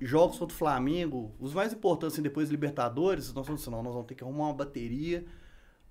jogos 0.00 0.38
contra 0.38 0.54
o 0.54 0.58
Flamengo, 0.58 1.32
os 1.38 1.54
mais 1.54 1.72
importantes 1.72 2.14
assim, 2.14 2.22
depois 2.22 2.50
Libertadores, 2.50 3.32
nós 3.32 3.46
falamos 3.46 3.62
assim, 3.62 3.70
não, 3.70 3.82
nós 3.82 3.92
vamos 3.92 4.08
ter 4.08 4.14
que 4.16 4.24
arrumar 4.24 4.46
uma 4.46 4.54
bateria, 4.54 5.24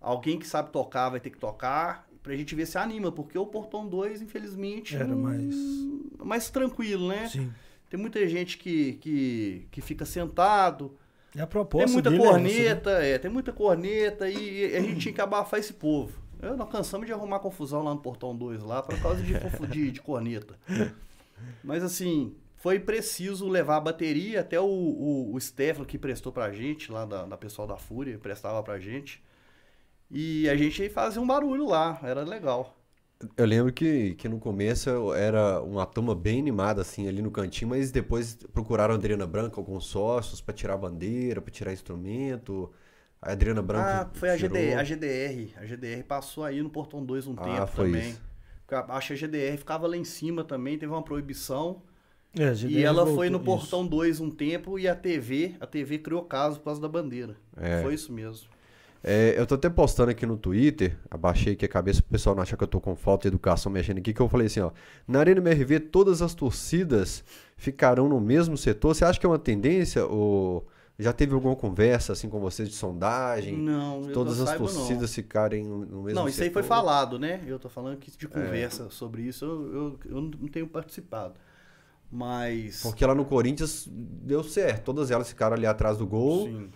alguém 0.01 0.37
que 0.39 0.47
sabe 0.47 0.71
tocar 0.71 1.09
vai 1.09 1.19
ter 1.19 1.29
que 1.29 1.37
tocar, 1.37 2.07
pra 2.23 2.35
gente 2.35 2.53
ver 2.55 2.65
se 2.65 2.77
anima, 2.77 3.11
porque 3.11 3.37
o 3.37 3.45
Portão 3.45 3.87
2, 3.87 4.21
infelizmente, 4.21 4.95
Era 4.95 5.07
mais- 5.15 5.55
mais 6.19 6.49
tranquilo, 6.49 7.07
né? 7.07 7.27
Sim. 7.27 7.51
Tem 7.89 7.99
muita 7.99 8.27
gente 8.27 8.57
que, 8.57 8.93
que, 8.93 9.67
que 9.71 9.81
fica 9.81 10.05
sentado, 10.05 10.95
E 11.33 11.41
a 11.41 11.47
proposta 11.47 11.85
tem 11.87 11.93
muita 11.93 12.09
é 12.09 12.11
né? 12.11 12.17
corneta, 12.17 12.89
é, 13.03 13.17
tem 13.17 13.31
muita 13.31 13.51
corneta 13.51 14.29
e 14.29 14.75
a 14.75 14.81
gente 14.81 14.99
tinha 14.99 15.13
que 15.13 15.21
abafar 15.21 15.59
esse 15.59 15.73
povo. 15.73 16.17
Eu, 16.41 16.55
nós 16.55 16.69
cansamos 16.69 17.05
de 17.07 17.11
arrumar 17.13 17.39
confusão 17.39 17.83
lá 17.83 17.93
no 17.93 17.99
Portão 17.99 18.35
2, 18.35 18.63
lá, 18.63 18.81
por 18.83 18.97
causa 19.01 19.21
de, 19.21 19.33
de, 19.67 19.91
de 19.91 20.01
corneta. 20.01 20.57
Mas 21.63 21.83
assim, 21.83 22.33
foi 22.57 22.79
preciso 22.79 23.47
levar 23.47 23.77
a 23.77 23.81
bateria, 23.81 24.41
até 24.41 24.59
o, 24.59 24.65
o, 24.65 25.33
o 25.33 25.39
Stefano 25.41 25.85
que 25.85 25.97
prestou 25.97 26.31
pra 26.31 26.51
gente, 26.51 26.91
lá 26.91 27.05
da, 27.05 27.25
da 27.25 27.37
pessoal 27.37 27.67
da 27.67 27.77
Fúria, 27.77 28.17
prestava 28.17 28.61
pra 28.61 28.79
gente. 28.79 29.21
E 30.09 30.49
a 30.49 30.55
gente 30.55 30.89
fazia 30.89 31.21
um 31.21 31.27
barulho 31.27 31.67
lá, 31.67 31.99
era 32.03 32.23
legal. 32.23 32.75
Eu 33.35 33.45
lembro 33.45 33.71
que, 33.73 34.15
que 34.15 34.29
no 34.29 34.39
começo 34.39 34.89
eu 34.89 35.13
era 35.13 35.61
uma 35.61 35.85
turma 35.85 36.15
bem 36.15 36.39
animada, 36.39 36.81
assim, 36.81 37.07
ali 37.07 37.21
no 37.21 37.29
cantinho, 37.29 37.69
mas 37.69 37.91
depois 37.91 38.35
procuraram 38.53 38.93
a 38.93 38.97
Adriana 38.97 39.27
Branca, 39.27 39.59
alguns 39.59 39.85
sócios, 39.87 40.39
pra 40.39 40.53
tirar 40.53 40.77
bandeira, 40.77 41.41
pra 41.41 41.51
tirar 41.51 41.73
instrumento. 41.73 42.71
A 43.21 43.33
Adriana 43.33 43.61
Branca. 43.61 44.03
Ah, 44.03 44.09
foi 44.13 44.29
a, 44.29 44.37
tirou. 44.37 44.57
GD, 44.57 44.73
a 44.73 44.83
GDR. 44.83 45.53
A 45.57 45.65
GDR 45.65 46.03
passou 46.03 46.45
aí 46.45 46.61
no 46.63 46.69
Portão 46.69 47.03
2 47.05 47.27
um 47.27 47.35
Ah, 47.37 47.43
tempo 47.43 47.67
foi 47.67 47.85
também. 47.91 48.09
isso. 48.11 48.21
Acho 48.89 49.07
que 49.07 49.13
a 49.13 49.17
GDR 49.17 49.57
ficava 49.57 49.85
lá 49.87 49.97
em 49.97 50.03
cima 50.05 50.43
também, 50.43 50.77
teve 50.77 50.91
uma 50.91 51.03
proibição. 51.03 51.81
É, 52.37 52.45
a 52.47 52.53
GDR 52.53 52.79
E 52.79 52.83
ela 52.83 53.03
voltou- 53.03 53.15
foi 53.15 53.29
no 53.29 53.37
isso. 53.37 53.45
Portão 53.45 53.85
2 53.85 54.21
um 54.21 54.29
tempo 54.31 54.79
e 54.79 54.87
a 54.87 54.95
TV, 54.95 55.55
a 55.59 55.67
TV 55.67 55.97
criou 55.99 56.23
caso 56.23 56.59
por 56.59 56.65
causa 56.65 56.79
da 56.79 56.87
bandeira. 56.87 57.35
É. 57.57 57.81
Foi 57.81 57.93
isso 57.95 58.13
mesmo. 58.13 58.47
É, 59.03 59.33
eu 59.39 59.45
tô 59.47 59.55
até 59.55 59.69
postando 59.69 60.11
aqui 60.11 60.25
no 60.25 60.35
Twitter, 60.35 60.97
abaixei 61.09 61.53
aqui 61.53 61.63
a 61.65 61.69
cabeça 61.69 62.01
pro 62.01 62.11
pessoal 62.11 62.35
não 62.35 62.43
achar 62.43 62.57
que 62.57 62.63
eu 62.63 62.67
tô 62.67 62.81
com 62.81 62.95
falta 62.95 63.23
de 63.23 63.27
educação 63.29 63.71
mexendo 63.71 63.99
aqui, 63.99 64.13
que 64.13 64.21
eu 64.21 64.27
falei 64.27 64.47
assim, 64.47 64.59
ó. 64.59 64.71
Na 65.07 65.19
Arena 65.19 65.39
MRV, 65.39 65.79
todas 65.79 66.21
as 66.21 66.33
torcidas 66.33 67.23
ficarão 67.55 68.09
no 68.09 68.19
mesmo 68.19 68.57
setor. 68.57 68.93
Você 68.93 69.05
acha 69.05 69.19
que 69.19 69.25
é 69.25 69.29
uma 69.29 69.39
tendência? 69.39 70.05
Ou 70.05 70.67
já 70.97 71.13
teve 71.13 71.33
alguma 71.33 71.55
conversa 71.55 72.11
assim 72.11 72.27
com 72.27 72.41
vocês 72.41 72.67
de 72.67 72.75
sondagem? 72.75 73.55
Não, 73.57 74.03
eu 74.03 74.11
todas 74.11 74.35
não 74.37 74.43
as 74.43 74.49
saiba, 74.49 74.65
não. 74.65 74.73
torcidas 74.73 75.15
ficarem 75.15 75.63
no 75.63 76.03
mesmo 76.03 76.19
Não, 76.19 76.27
isso 76.27 76.43
aí 76.43 76.49
foi 76.49 76.61
setor? 76.61 76.75
falado, 76.75 77.17
né? 77.17 77.41
Eu 77.47 77.57
tô 77.57 77.69
falando 77.69 77.97
que 77.97 78.11
de 78.11 78.25
É. 78.25 78.27
conversa 78.27 78.89
sobre 78.89 79.21
isso 79.21 79.45
eu, 79.45 79.73
eu, 79.73 79.99
eu 80.17 80.21
não 80.21 80.47
tenho 80.49 80.67
participado. 80.67 81.35
Mas. 82.11 82.81
Porque 82.81 83.05
lá 83.05 83.13
no 83.15 83.23
Corinthians 83.23 83.87
deu 83.89 84.43
certo. 84.43 84.85
Todas 84.85 85.09
elas 85.11 85.29
ficaram 85.29 85.55
ali 85.55 85.65
atrás 85.65 85.97
do 85.97 86.05
gol. 86.07 86.47
Sim. 86.47 86.69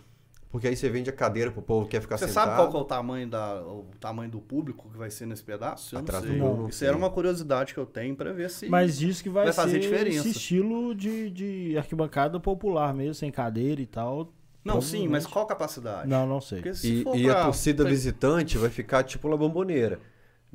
Porque 0.53 0.67
aí 0.67 0.75
você 0.75 0.87
vende 0.87 1.09
a 1.09 1.13
cadeira 1.13 1.49
pro 1.49 1.63
povo 1.63 1.85
que 1.85 1.91
quer 1.93 2.01
ficar 2.01 2.15
Você 2.15 2.27
sentado. 2.27 2.45
sabe 2.57 2.71
qual 2.71 2.81
é 2.81 2.85
o 2.85 2.87
tamanho, 2.87 3.27
da, 3.27 3.55
o 3.63 3.87
tamanho 3.99 4.29
do 4.29 4.39
público 4.39 4.87
que 4.91 4.95
vai 4.99 5.09
ser 5.09 5.25
nesse 5.25 5.43
pedaço? 5.43 5.95
Eu 5.95 5.99
Atrás 5.99 6.23
não 6.23 6.29
do 6.31 6.37
sei. 6.37 6.41
gol, 6.47 6.57
não 6.57 6.69
Isso 6.69 6.77
sei. 6.77 6.87
era 6.89 6.95
uma 6.95 7.09
curiosidade 7.09 7.73
que 7.73 7.79
eu 7.79 7.87
tenho 7.87 8.15
pra 8.15 8.31
ver 8.31 8.51
se. 8.51 8.69
Mas 8.69 8.99
diz 8.99 9.19
que 9.19 9.29
vai, 9.29 9.45
vai 9.45 9.53
fazer 9.53 9.71
ser 9.71 9.79
diferença. 9.79 10.19
esse 10.19 10.29
estilo 10.29 10.93
de, 10.93 11.31
de 11.31 11.75
arquibancada 11.75 12.39
popular 12.39 12.93
mesmo, 12.93 13.15
sem 13.15 13.31
cadeira 13.31 13.81
e 13.81 13.87
tal. 13.87 14.31
Não, 14.63 14.79
sim, 14.79 15.07
mas 15.07 15.25
qual 15.25 15.45
capacidade? 15.47 16.07
Não, 16.07 16.27
não 16.27 16.39
sei. 16.39 16.61
E, 16.83 17.03
e 17.15 17.29
a 17.29 17.33
pra- 17.33 17.43
torcida 17.45 17.83
pra- 17.83 17.91
visitante 17.91 18.55
vai 18.57 18.69
ficar 18.69 19.03
tipo 19.03 19.27
La 19.27 19.35
Bomboneira. 19.35 19.99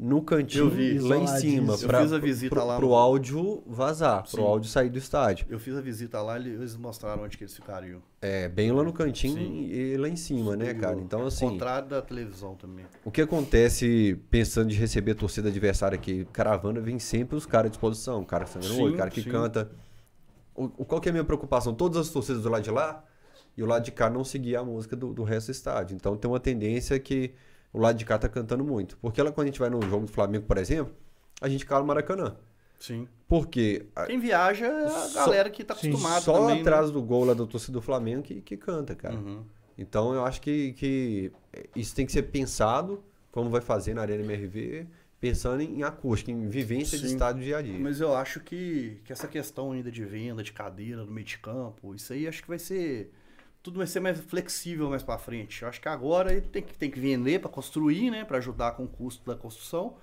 No 0.01 0.23
cantinho, 0.23 0.71
vi, 0.71 0.97
lá 1.01 1.17
em 1.17 1.27
cima. 1.27 1.73
isoladíssimo. 1.73 1.73
Eu 1.73 1.89
Pra, 1.89 2.03
fiz 2.03 2.13
a 2.13 2.19
visita 2.19 2.55
pro, 2.77 2.95
áudio 2.95 3.65
vazar, 3.67 4.23
pro 4.23 4.31
Sim. 4.43 4.47
áudio 4.47 4.71
sair 4.71 4.89
do 4.91 4.97
estádio. 4.99 5.45
Eu 5.51 5.59
fiz 5.59 5.75
a 5.77 5.81
visita 5.81 6.23
lá 6.23 6.39
e 6.39 6.47
eles 6.49 6.77
mostraram 6.77 7.25
onde 7.25 7.37
que 7.37 7.43
eles 7.43 7.55
ficariam. 7.57 8.01
É, 8.23 8.49
bem 8.49 8.71
lá 8.71 8.85
no 8.85 8.93
cantinho 8.93 9.35
Sim. 9.37 9.65
e 9.69 9.97
lá 9.97 10.09
em 10.09 10.15
cima, 10.15 10.57
né, 10.57 10.73
Do- 10.73 10.81
cara? 10.81 10.97
Então, 11.01 11.27
assim, 11.27 11.49
Contrário 11.49 11.89
da 11.89 12.01
televisão 12.01 12.55
também. 12.55 12.87
o 13.05 13.11
que 13.11 13.21
acontece 13.21 14.17
pensando 14.31 14.69
de 14.69 14.77
receber 14.77 15.11
a 15.11 15.15
torcida 15.17 15.49
adversária 15.49 15.97
aqui? 15.97 16.25
Caravana 16.33 16.81
vem 16.81 17.01
sempre 17.01 17.35
os 17.37 17.45
caras 17.45 17.67
à 17.67 17.71
disposição. 17.71 18.21
O 18.23 18.25
cara 18.25 18.45
que 18.45 18.51
sangra 18.51 18.69
no 18.69 18.75
Sim, 18.77 18.83
olho, 18.83 18.95
o 18.95 18.97
cara 18.97 19.11
que 19.11 19.23
sim. 19.23 19.31
canta. 19.31 19.69
O, 20.55 20.69
qual 20.85 21.01
que 21.01 21.09
é 21.09 21.11
a 21.11 21.13
minha 21.13 21.25
preocupação? 21.25 21.75
Todas 21.75 21.99
as 21.99 22.09
torcidas 22.09 22.43
do 22.45 22.49
lado 22.49 22.63
de 22.63 22.71
lá 22.71 23.05
e 23.57 23.63
o 23.65 23.67
lado 23.67 23.85
de 23.85 23.91
cá 23.91 24.09
não 24.09 24.23
seguir 24.23 24.55
a 24.55 24.63
música 24.65 24.95
do, 24.95 25.13
do 25.13 25.25
resto 25.25 25.49
do 25.49 25.53
estádio. 25.53 25.97
Então 25.97 26.17
tem 26.17 26.31
uma 26.31 26.39
tendência 26.41 26.99
que 27.01 27.33
o 27.73 27.79
lado 27.79 27.97
de 27.99 28.05
cá 28.05 28.19
tá 28.19 28.29
cantando 28.29 28.65
muito. 28.65 28.97
Porque 28.99 29.23
lá 29.23 29.31
quando 29.33 29.47
a 29.47 29.51
gente 29.51 29.61
vai 29.61 29.71
no 29.71 29.81
jogo 29.83 30.07
do 30.07 30.13
Flamengo, 30.13 30.45
por 30.47 30.59
exemplo, 30.59 30.95
a 31.41 31.49
gente 31.49 31.65
cala 31.67 31.81
no 31.83 31.87
Maracanã. 31.87 32.37
Sim. 32.79 33.09
Porque 33.27 33.87
a- 33.95 34.07
Quem 34.07 34.19
viaja 34.21 34.67
é 34.67 34.85
a 34.87 34.89
Só- 34.91 35.21
galera 35.27 35.51
que 35.51 35.65
tá 35.65 35.75
sim, 35.75 35.89
acostumada 35.89 36.21
só 36.21 36.33
também. 36.41 36.57
né? 36.57 36.61
atrás 36.63 36.91
do 36.91 37.03
gol 37.03 37.25
lá 37.25 37.35
da 37.35 37.45
torcida 37.45 37.73
do 37.73 37.83
Flamengo 37.83 38.23
que, 38.23 38.41
que 38.41 38.57
canta, 38.57 38.95
cara. 38.95 39.17
Uhum. 39.17 39.43
Então 39.77 40.13
eu 40.15 40.25
acho 40.25 40.41
que, 40.41 40.73
que 40.75 41.33
isso 41.75 41.95
tem 41.95 42.07
que 42.07 42.13
ser 42.13 42.23
pensado, 42.23 43.03
como 43.31 43.51
vai 43.51 43.61
fazer 43.61 43.95
na 43.95 44.03
Arena 44.03 44.23
MRV, 44.25 44.87
pensando 45.21 45.61
em 45.61 45.83
acústica, 45.83 46.31
em 46.31 46.49
vivência 46.49 46.97
de 46.99 47.07
Sim. 47.09 47.15
estádio 47.15 47.43
dia 47.43 47.59
a 47.59 47.63
dia. 47.63 47.79
Mas 47.79 48.01
eu 48.01 48.15
acho 48.15 48.41
que, 48.41 49.01
que 49.05 49.13
essa 49.13 49.27
questão 49.29 49.73
ainda 49.73 49.91
de 49.91 50.05
venda, 50.05 50.43
de 50.43 50.53
cadeira 50.53 51.05
no 51.05 51.11
meio 51.11 51.27
de 51.27 51.39
campo, 51.39 51.95
isso 51.95 52.13
aí 52.13 52.27
acho 52.29 52.43
que 52.43 52.49
vai 52.49 52.59
ser. 52.59 53.13
Tudo 53.63 53.79
vai 53.79 53.87
ser 53.87 54.01
mais 54.01 54.19
flexível 54.21 54.89
mais 54.89 55.03
pra 55.03 55.19
frente. 55.19 55.63
Eu 55.63 55.69
acho 55.69 55.81
que 55.81 55.89
agora 55.89 56.33
ele 56.33 56.43
tem 56.43 56.63
que, 56.63 56.77
tem 56.77 56.91
que 56.91 56.99
vender 57.01 57.41
pra 57.41 57.51
construir, 57.51 58.11
né? 58.11 58.25
Pra 58.25 58.39
ajudar 58.39 58.73
com 58.73 58.85
o 58.85 58.89
custo 58.89 59.27
da 59.27 59.37
construção. 59.37 59.97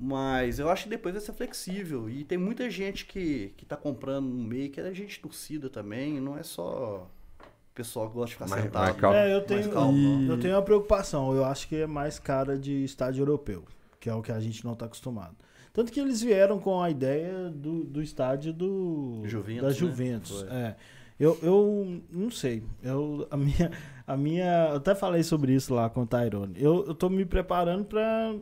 Mas 0.00 0.58
eu 0.60 0.70
acho 0.70 0.84
que 0.84 0.90
depois 0.90 1.12
vai 1.14 1.20
ser 1.22 1.32
flexível. 1.32 2.08
E 2.08 2.22
tem 2.24 2.38
muita 2.38 2.70
gente 2.70 3.04
que, 3.04 3.52
que 3.56 3.66
tá 3.66 3.76
comprando 3.76 4.26
no 4.26 4.44
meio, 4.44 4.70
que 4.70 4.80
é 4.80 4.94
gente 4.94 5.18
torcida 5.20 5.68
também. 5.68 6.20
Não 6.20 6.38
é 6.38 6.42
só 6.44 7.08
o 7.40 7.46
pessoal 7.74 8.08
que 8.08 8.14
gosta 8.14 8.28
de 8.28 8.32
ficar 8.34 8.48
Mais- 8.48 8.62
sentado. 8.62 8.84
mais 8.84 8.96
calmo. 8.96 9.16
É, 9.16 9.34
eu 9.34 9.40
tenho, 9.44 9.70
calmo. 9.70 9.98
E- 10.22 10.28
eu 10.28 10.38
tenho 10.38 10.54
uma 10.54 10.62
preocupação. 10.62 11.34
Eu 11.34 11.44
acho 11.44 11.66
que 11.68 11.76
é 11.76 11.86
mais 11.86 12.18
cara 12.18 12.56
de 12.56 12.84
estádio 12.84 13.22
europeu, 13.22 13.64
que 13.98 14.08
é 14.08 14.14
o 14.14 14.22
que 14.22 14.30
a 14.30 14.38
gente 14.38 14.64
não 14.64 14.74
está 14.74 14.86
acostumado. 14.86 15.34
Tanto 15.72 15.92
que 15.92 15.98
eles 16.00 16.22
vieram 16.22 16.58
com 16.60 16.80
a 16.80 16.90
ideia 16.90 17.50
do, 17.50 17.84
do 17.84 18.00
estádio 18.02 18.52
do 18.52 19.22
Juventus, 19.24 19.62
da 19.62 19.68
né? 19.68 19.74
Juventus. 19.74 20.40
Foi. 20.42 20.48
É. 20.50 20.76
Eu, 21.18 21.38
eu 21.42 22.00
não 22.10 22.30
sei. 22.30 22.62
Eu, 22.82 23.26
a 23.30 23.36
minha, 23.36 23.70
a 24.06 24.16
minha, 24.16 24.68
eu 24.70 24.76
até 24.76 24.94
falei 24.94 25.22
sobre 25.22 25.52
isso 25.54 25.74
lá 25.74 25.90
com 25.90 26.02
o 26.02 26.06
Tyrone. 26.06 26.54
Eu, 26.56 26.84
eu 26.86 26.94
tô 26.94 27.08
me 27.08 27.24
preparando 27.24 27.84
para 27.84 28.36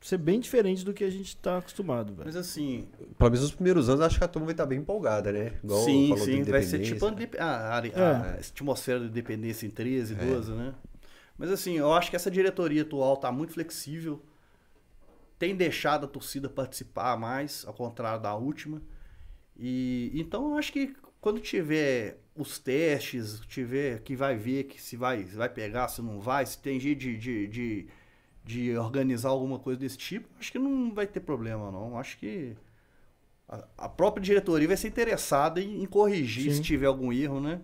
ser 0.00 0.18
bem 0.18 0.38
diferente 0.40 0.84
do 0.84 0.92
que 0.92 1.04
a 1.04 1.10
gente 1.10 1.36
tá 1.36 1.58
acostumado, 1.58 2.12
velho. 2.12 2.26
Mas 2.26 2.36
assim, 2.36 2.88
Pelo 3.16 3.30
menos 3.30 3.42
nos 3.42 3.54
primeiros 3.54 3.88
anos, 3.88 4.00
acho 4.00 4.18
que 4.18 4.24
a 4.24 4.28
turma 4.28 4.46
vai 4.46 4.52
estar 4.54 4.66
bem 4.66 4.78
empolgada, 4.80 5.30
né? 5.32 5.52
Igual 5.62 5.84
sim, 5.84 6.16
sim, 6.18 6.42
vai 6.44 6.62
ser 6.62 6.80
tipo 6.80 7.04
a, 7.06 7.10
indep- 7.10 7.38
a, 7.38 7.74
área- 7.74 7.92
É. 7.94 8.00
a 8.02 8.34
atmosfera 8.34 9.00
da 9.00 9.06
independência 9.06 9.66
em 9.66 9.70
13, 9.70 10.14
É. 10.14 10.24
12, 10.24 10.52
né? 10.52 10.74
Mas 11.36 11.50
assim, 11.52 11.74
eu 11.78 11.92
acho 11.92 12.10
que 12.10 12.16
essa 12.16 12.30
diretoria 12.30 12.82
atual 12.82 13.16
tá 13.16 13.30
muito 13.30 13.52
flexível, 13.52 14.20
tem 15.38 15.54
deixado 15.54 16.04
a 16.04 16.08
torcida 16.08 16.48
participar 16.48 17.16
mais, 17.16 17.64
ao 17.66 17.72
contrário 17.74 18.20
da 18.20 18.34
última. 18.34 18.82
E 19.56 20.10
então 20.14 20.50
eu 20.50 20.58
acho 20.58 20.72
que 20.72 20.94
quando 21.28 21.40
tiver 21.40 22.20
os 22.34 22.58
testes, 22.58 23.40
tiver 23.48 24.00
que 24.00 24.16
vai 24.16 24.34
ver 24.36 24.64
que 24.64 24.80
se 24.80 24.96
vai, 24.96 25.24
se 25.24 25.36
vai 25.36 25.48
pegar, 25.48 25.88
se 25.88 26.00
não 26.00 26.20
vai, 26.20 26.46
se 26.46 26.56
tem 26.58 26.80
jeito 26.80 27.00
de, 27.00 27.18
de, 27.18 27.46
de, 27.48 27.86
de 28.44 28.76
organizar 28.78 29.28
alguma 29.28 29.58
coisa 29.58 29.78
desse 29.78 29.98
tipo, 29.98 30.26
acho 30.40 30.50
que 30.50 30.58
não 30.58 30.94
vai 30.94 31.06
ter 31.06 31.20
problema, 31.20 31.70
não. 31.70 31.98
Acho 31.98 32.16
que 32.18 32.56
a, 33.46 33.62
a 33.76 33.88
própria 33.90 34.22
diretoria 34.22 34.66
vai 34.68 34.76
ser 34.76 34.88
interessada 34.88 35.60
em, 35.60 35.82
em 35.82 35.86
corrigir 35.86 36.50
Sim. 36.50 36.56
se 36.56 36.62
tiver 36.62 36.86
algum 36.86 37.12
erro, 37.12 37.40
né? 37.40 37.60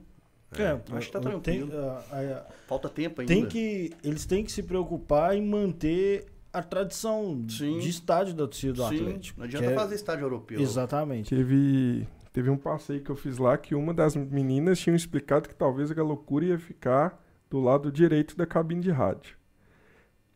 É, 0.59 0.79
acho 0.97 1.07
que 1.11 1.13
tá 1.13 1.31
eu- 1.31 1.41
tem- 1.41 1.61
tranquilo. 1.67 1.81
a- 1.81 2.05
a- 2.13 2.47
Falta 2.69 2.89
tempo 2.91 3.23
ainda. 3.23 3.33
tem 3.33 3.47
que, 3.47 3.93
eles 4.05 4.27
têm 4.27 4.45
que 4.45 4.53
se 4.53 4.63
preocupar 4.63 5.35
em 5.35 5.43
manter 5.43 6.27
a 6.53 6.63
tradição 6.63 7.45
Sim. 7.49 7.79
de 7.79 7.89
estádio 7.89 8.35
da 8.35 8.45
torcida 8.47 8.75
do 8.75 8.89
Sim, 8.89 8.97
Atlético. 9.01 9.39
não 9.41 9.47
adianta 9.47 9.71
é- 9.71 9.75
fazer 9.75 9.95
estádio 9.95 10.25
europeu. 10.27 10.61
Exatamente. 10.61 11.35
Teve, 11.35 12.07
teve 12.35 12.51
um 12.51 12.57
passeio 12.57 13.01
que 13.01 13.11
eu 13.11 13.17
fiz 13.17 13.39
lá 13.39 13.57
que 13.57 13.77
uma 13.77 13.95
das 13.95 14.17
meninas 14.17 14.81
tinha 14.81 14.95
explicado 14.95 15.49
que 15.49 15.55
talvez 15.55 15.91
a 15.93 16.03
loucura 16.03 16.45
ia 16.45 16.59
ficar 16.59 17.25
do 17.49 17.61
lado 17.61 17.93
direito 17.93 18.37
da 18.37 18.45
cabine 18.45 18.81
de 18.81 18.91
rádio. 18.91 19.37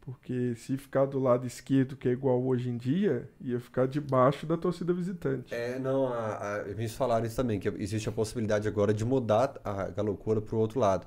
Porque 0.00 0.54
se 0.54 0.76
ficar 0.78 1.06
do 1.06 1.18
lado 1.18 1.44
esquerdo, 1.44 1.96
que 1.96 2.08
é 2.08 2.12
igual 2.12 2.40
hoje 2.42 2.70
em 2.70 2.76
dia, 2.76 3.28
ia 3.40 3.58
ficar 3.58 3.88
debaixo 3.88 4.46
da 4.46 4.56
torcida 4.56 4.94
visitante. 4.94 5.52
É, 5.52 5.76
não, 5.80 6.06
a, 6.06 6.54
a, 6.54 6.68
eles 6.68 6.94
falaram 6.94 7.26
isso 7.26 7.34
também, 7.34 7.58
que 7.58 7.68
existe 7.68 8.08
a 8.08 8.12
possibilidade 8.12 8.68
agora 8.68 8.94
de 8.94 9.04
mudar 9.04 9.60
a 9.64 9.90
galocura 9.90 10.40
para 10.40 10.54
o 10.54 10.58
outro 10.60 10.78
lado. 10.78 11.04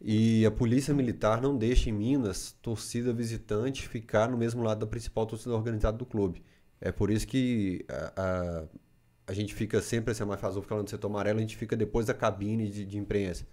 E 0.00 0.44
a 0.44 0.50
polícia 0.50 0.92
militar 0.92 1.40
não 1.40 1.56
deixa 1.56 1.90
em 1.90 1.92
Minas 1.92 2.56
torcida 2.60 3.12
visitante 3.12 3.88
ficar 3.88 4.28
no 4.28 4.36
mesmo 4.36 4.64
lado 4.64 4.80
da 4.80 4.86
principal 4.86 5.24
torcida 5.26 5.54
organizada 5.54 5.96
do 5.96 6.04
clube. 6.04 6.42
É 6.80 6.90
por 6.90 7.08
isso 7.08 7.26
que 7.26 7.86
a, 7.88 8.64
a 9.28 9.34
gente 9.34 9.54
fica 9.54 9.80
sempre, 9.82 10.12
assim, 10.12 10.22
a 10.22 10.26
mais 10.26 10.40
fazul 10.40 10.62
falando 10.62 10.84
do 10.84 10.90
setor 10.90 11.08
amarelo, 11.08 11.38
a 11.38 11.42
gente 11.42 11.56
fica 11.56 11.76
depois 11.76 12.06
da 12.06 12.14
cabine 12.14 12.68
de, 12.70 12.84
de 12.86 12.96
imprensa. 12.96 13.46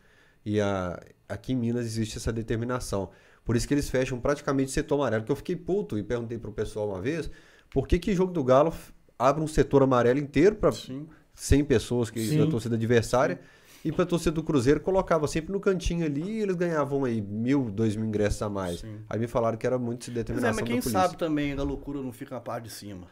E 0.46 0.62
a, 0.62 0.98
aqui 1.28 1.52
em 1.52 1.56
Minas 1.58 1.86
existe 1.86 2.18
essa 2.18 2.32
determinação. 2.32 3.10
Por 3.44 3.58
isso 3.58 3.68
que 3.68 3.74
eles 3.74 3.90
fecham 3.90 4.20
praticamente 4.20 4.70
o 4.70 4.74
setor 4.74 4.96
amarelo, 4.96 5.26
que 5.26 5.32
eu 5.32 5.36
fiquei 5.36 5.56
puto 5.56 5.98
e 5.98 6.04
perguntei 6.04 6.38
pro 6.38 6.52
pessoal 6.54 6.90
uma 6.90 7.02
vez, 7.02 7.30
por 7.70 7.88
que 7.88 8.00
que 8.00 8.16
jogo 8.16 8.32
do 8.32 8.44
Galo 8.44 8.74
abre 9.20 9.44
um 9.44 9.48
setor 9.48 9.84
amarelo 9.84 10.18
inteiro 10.18 10.56
para 10.56 10.72
Sim. 10.72 11.08
100 11.34 11.66
pessoas 11.66 12.10
que 12.10 12.26
Sim. 12.26 12.40
da 12.40 12.48
torcida 12.48 12.76
adversária 12.76 13.40
E 13.84 13.92
pra 13.92 14.06
torcida 14.06 14.32
do 14.32 14.44
Cruzeiro, 14.44 14.80
colocava 14.80 15.28
sempre 15.28 15.52
no 15.52 15.60
cantinho 15.60 16.06
ali 16.06 16.24
e 16.24 16.42
eles 16.42 16.56
ganhavam 16.56 17.04
aí 17.04 17.22
mil, 17.22 17.70
dois 17.70 17.96
mil 17.96 18.08
ingressos 18.08 18.42
a 18.42 18.50
mais. 18.50 18.80
Sim. 18.80 19.02
Aí 19.10 19.20
me 19.20 19.28
falaram 19.28 19.58
que 19.58 19.68
era 19.68 19.78
muito 19.78 20.06
de 20.06 20.12
Pois 20.12 20.18
é, 20.18 20.20
determinação 20.22 20.66
mas 20.66 20.70
quem 20.70 20.82
sabe 20.82 21.18
também 21.18 21.54
a 21.54 21.64
loucura 21.64 22.02
não 22.02 22.12
fica 22.12 22.34
na 22.34 22.42
parte 22.42 22.64
de 22.64 22.72
cima. 22.72 23.08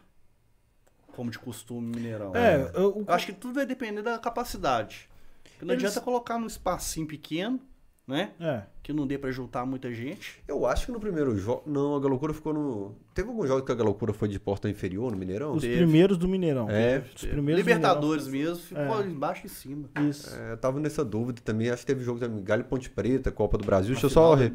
Como 1.16 1.30
de 1.32 1.40
costume 1.40 1.96
Mineirão. 1.96 2.36
É, 2.36 2.70
eu, 2.74 2.82
Eu 2.98 3.06
acho 3.08 3.28
que 3.28 3.34
tudo 3.34 3.54
vai 3.56 3.66
depender 3.66 4.02
da 4.02 4.18
capacidade. 4.20 5.08
Porque 5.44 5.66
não 5.66 5.74
Eles- 5.74 5.84
adianta 5.86 6.02
colocar 6.04 6.38
num 6.40 6.48
espacinho 6.48 7.06
pequeno, 7.08 7.60
né? 8.08 8.32
é. 8.40 8.64
Que 8.84 8.92
não 8.92 9.08
dê 9.08 9.18
pra 9.18 9.32
juntar 9.32 9.66
muita 9.66 9.94
gente. 9.94 10.44
Eu 10.46 10.66
acho 10.66 10.88
que 10.88 10.92
no 10.92 11.00
primeiro 11.00 11.38
jogo. 11.38 11.64
Não, 11.66 11.96
a 11.96 12.00
Galocura 12.02 12.34
ficou 12.34 12.54
no. 12.54 12.96
Teve 13.14 13.30
algum 13.30 13.48
jogo 13.48 13.66
que 13.66 13.72
a 13.72 13.76
Galocura 13.76 14.12
foi 14.12 14.28
de 14.28 14.38
porta 14.38 14.68
inferior 14.70 15.10
no 15.10 15.18
Mineirão? 15.18 15.54
Os 15.54 15.62
teve. 15.62 15.78
primeiros 15.78 16.18
do 16.18 16.28
Mineirão. 16.28 16.70
É, 16.70 17.02
Os 17.16 17.22
primeiros 17.24 17.64
do 17.64 17.68
Libertadores 17.70 18.28
mesmo, 18.28 18.58
ficou 18.58 19.02
É. 19.02 19.06
embaixo 19.06 19.44
e 19.44 19.46
em 19.46 19.50
cima. 19.50 19.76
Mineirão. 19.88 20.10
Isso. 20.10 20.36
É, 20.36 20.52
eu 20.52 20.58
tava 20.58 20.82
nessa 20.82 21.06
dúvida 21.06 21.40
também. 21.46 21.70
Acho 21.70 21.84
que 21.84 21.88
teve 21.94 22.04
jogo 22.04 22.20
também. 22.20 22.44
Galho 22.44 22.66
Ponte 22.66 22.90
Preta, 22.90 23.32
Copa 23.32 23.58
do 23.58 23.64
Brasil. 23.66 23.92
Na 23.92 24.02
Deixa 24.02 24.08
eu 24.08 24.10
só 24.10 24.34
re- 24.34 24.52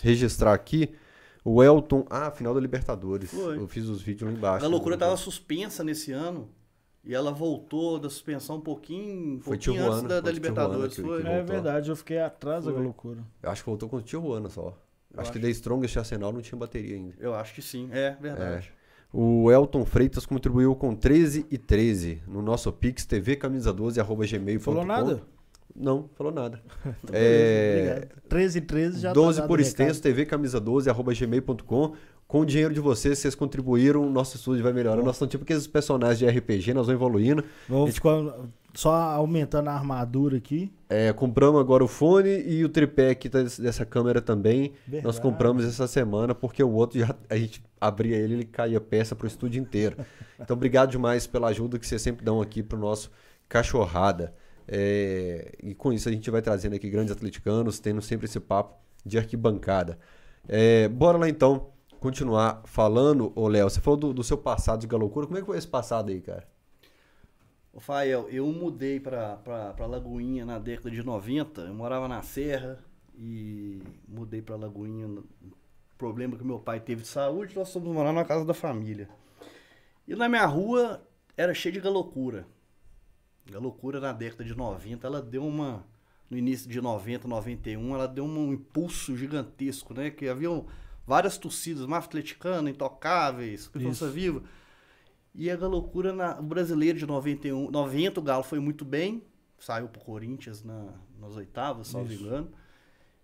registrar 0.00 0.54
aqui. 0.54 0.94
O 1.46 1.62
Elton. 1.62 2.04
Ah, 2.10 2.28
final 2.32 2.52
da 2.52 2.60
Libertadores. 2.60 3.30
Foi. 3.30 3.56
Eu 3.56 3.68
fiz 3.68 3.86
os 3.86 4.02
vídeos 4.02 4.28
lá 4.28 4.36
embaixo. 4.36 4.64
A 4.64 4.68
loucura 4.68 4.98
tava 4.98 5.16
suspensa 5.16 5.84
nesse 5.84 6.10
ano. 6.10 6.48
E 7.04 7.14
ela 7.14 7.30
voltou 7.30 8.00
da 8.00 8.10
suspensão 8.10 8.56
um 8.56 8.60
pouquinho, 8.60 9.36
um 9.36 9.40
Foi 9.40 9.56
pouquinho 9.56 9.76
Tijuana, 9.76 9.92
antes 9.92 10.02
da, 10.08 10.14
foi 10.14 10.22
da 10.22 10.30
Libertadores. 10.32 10.94
Tijuana 10.96 11.22
Foi. 11.22 11.30
É 11.30 11.42
verdade, 11.44 11.88
eu 11.88 11.94
fiquei 11.94 12.18
atrás 12.18 12.64
da 12.64 12.72
Foi. 12.72 12.82
loucura. 12.82 13.20
Eu 13.40 13.50
acho 13.50 13.62
que 13.62 13.70
voltou 13.70 13.88
com 13.88 13.98
o 13.98 14.02
Tijuana 14.02 14.48
só. 14.48 14.76
Eu 15.14 15.20
acho, 15.20 15.30
acho. 15.30 15.32
que 15.32 15.38
da 15.38 15.48
Strongest 15.48 15.94
e 15.94 15.98
Arsenal 16.00 16.32
não 16.32 16.42
tinha 16.42 16.58
bateria 16.58 16.96
ainda. 16.96 17.14
Eu 17.20 17.32
acho 17.32 17.54
que 17.54 17.62
sim, 17.62 17.88
é 17.92 18.16
verdade. 18.20 18.72
O 19.12 19.48
Elton 19.52 19.84
Freitas 19.84 20.26
contribuiu 20.26 20.74
com 20.74 20.96
13 20.96 21.46
e 21.48 21.56
13 21.56 22.24
no 22.26 22.42
nosso 22.42 22.72
Pix 22.72 23.06
TV 23.06 23.36
camisa 23.36 23.72
12 23.72 24.00
arroba 24.00 24.26
gmail.com. 24.26 24.64
Falou 24.64 24.84
nada? 24.84 25.22
Não, 25.78 26.08
falou 26.16 26.32
nada. 26.32 26.60
Então, 27.04 27.12
É, 27.12 27.98
Obrigado. 28.00 28.22
13 28.28 28.58
e 28.58 28.60
13 28.62 29.00
já 29.00 29.12
12 29.12 29.40
tá 29.40 29.46
por 29.46 29.58
o 29.58 29.62
extenso, 29.62 29.94
recado. 30.00 30.02
TV 30.02 30.26
camisa 30.26 30.60
12 30.60 30.88
arroba 30.90 31.12
gmail.com. 31.14 31.94
Com 32.26 32.40
o 32.40 32.46
dinheiro 32.46 32.74
de 32.74 32.80
vocês, 32.80 33.18
vocês 33.20 33.34
contribuíram, 33.36 34.02
o 34.04 34.10
nosso 34.10 34.36
estúdio 34.36 34.62
vai 34.62 34.72
melhorando. 34.72 35.04
Nós 35.04 35.14
estamos 35.14 35.30
tipo 35.30 35.44
aqueles 35.44 35.66
personagens 35.68 36.18
de 36.18 36.26
RPG, 36.26 36.74
nós 36.74 36.86
vamos 36.86 37.00
evoluindo. 37.00 37.44
Vou 37.68 37.86
ficar 37.86 38.20
só 38.74 38.92
aumentando 38.92 39.68
a 39.68 39.72
armadura 39.74 40.36
aqui. 40.36 40.72
É, 40.88 41.12
compramos 41.12 41.60
agora 41.60 41.84
o 41.84 41.88
fone 41.88 42.42
e 42.44 42.64
o 42.64 42.68
tripé 42.68 43.10
aqui 43.10 43.28
dessa 43.28 43.86
câmera 43.86 44.20
também. 44.20 44.72
Nós 44.86 45.02
Verdade. 45.02 45.20
compramos 45.20 45.64
essa 45.64 45.86
semana 45.86 46.34
porque 46.34 46.62
o 46.64 46.70
outro 46.72 46.98
já 46.98 47.14
a 47.30 47.36
gente 47.36 47.62
abria 47.80 48.16
ele, 48.16 48.34
ele 48.34 48.44
caía 48.44 48.80
peça 48.80 49.14
pro 49.14 49.26
estúdio 49.26 49.60
inteiro. 49.60 49.96
Então 50.38 50.54
obrigado 50.54 50.90
demais 50.90 51.26
pela 51.26 51.48
ajuda 51.48 51.78
que 51.78 51.86
vocês 51.86 52.02
sempre 52.02 52.22
dão 52.22 52.42
aqui 52.42 52.62
pro 52.62 52.76
nosso 52.76 53.10
cachorrada. 53.48 54.34
É, 54.68 55.52
e 55.62 55.74
com 55.74 55.92
isso 55.92 56.08
a 56.08 56.12
gente 56.12 56.30
vai 56.30 56.42
trazendo 56.42 56.74
aqui 56.74 56.90
grandes 56.90 57.12
atleticanos, 57.12 57.78
tendo 57.78 58.02
sempre 58.02 58.26
esse 58.26 58.40
papo 58.40 58.74
de 59.04 59.18
arquibancada. 59.18 59.98
É, 60.48 60.88
bora 60.88 61.18
lá 61.18 61.28
então 61.28 61.70
continuar 62.00 62.62
falando, 62.64 63.32
ô 63.34 63.48
Léo. 63.48 63.68
Você 63.68 63.80
falou 63.80 63.98
do, 63.98 64.12
do 64.12 64.24
seu 64.24 64.38
passado 64.38 64.80
de 64.80 64.86
galocura. 64.86 65.26
Como 65.26 65.38
é 65.38 65.40
que 65.40 65.46
foi 65.46 65.58
esse 65.58 65.68
passado 65.68 66.10
aí, 66.10 66.20
cara? 66.20 66.46
Ô, 67.72 67.80
Fael, 67.80 68.28
eu 68.30 68.46
mudei 68.46 68.98
pra, 68.98 69.36
pra, 69.36 69.72
pra 69.74 69.86
Lagoinha 69.86 70.44
na 70.44 70.58
década 70.58 70.90
de 70.90 71.02
90. 71.02 71.62
Eu 71.62 71.74
morava 71.74 72.08
na 72.08 72.22
Serra 72.22 72.78
e 73.14 73.82
mudei 74.08 74.42
pra 74.42 74.56
Lagoinha. 74.56 75.22
Problema 75.98 76.36
que 76.36 76.44
meu 76.44 76.58
pai 76.58 76.80
teve 76.80 77.02
de 77.02 77.08
saúde, 77.08 77.56
nós 77.56 77.72
fomos 77.72 77.92
morar 77.92 78.12
na 78.12 78.24
casa 78.24 78.44
da 78.44 78.54
família. 78.54 79.08
E 80.06 80.14
na 80.14 80.28
minha 80.28 80.44
rua 80.46 81.02
era 81.36 81.54
cheio 81.54 81.72
de 81.72 81.80
galocura. 81.80 82.46
Galocura 83.50 84.00
na 84.00 84.12
década 84.12 84.44
de 84.44 84.54
90, 84.56 85.06
ela 85.06 85.22
deu 85.22 85.46
uma. 85.46 85.84
No 86.28 86.36
início 86.36 86.68
de 86.68 86.80
90, 86.80 87.28
91, 87.28 87.94
ela 87.94 88.08
deu 88.08 88.24
um 88.24 88.52
impulso 88.52 89.16
gigantesco, 89.16 89.94
né? 89.94 90.10
Que 90.10 90.28
haviam 90.28 90.66
várias 91.06 91.38
torcidas, 91.38 91.86
mais 91.86 92.04
atleticana, 92.04 92.68
intocáveis, 92.68 93.66
força 93.66 94.08
viva. 94.08 94.42
E 95.32 95.50
a 95.50 95.56
loucura 95.56 96.12
na, 96.12 96.40
o 96.40 96.42
brasileiro 96.42 96.98
de 96.98 97.06
91, 97.06 97.70
90 97.70 98.18
o 98.18 98.22
Galo 98.22 98.42
foi 98.42 98.58
muito 98.58 98.84
bem, 98.84 99.22
saiu 99.58 99.86
pro 99.86 100.00
Corinthians 100.00 100.64
na, 100.64 100.94
nas 101.20 101.36
oitavas, 101.36 101.88
salvo 101.88 102.12
engano. 102.12 102.50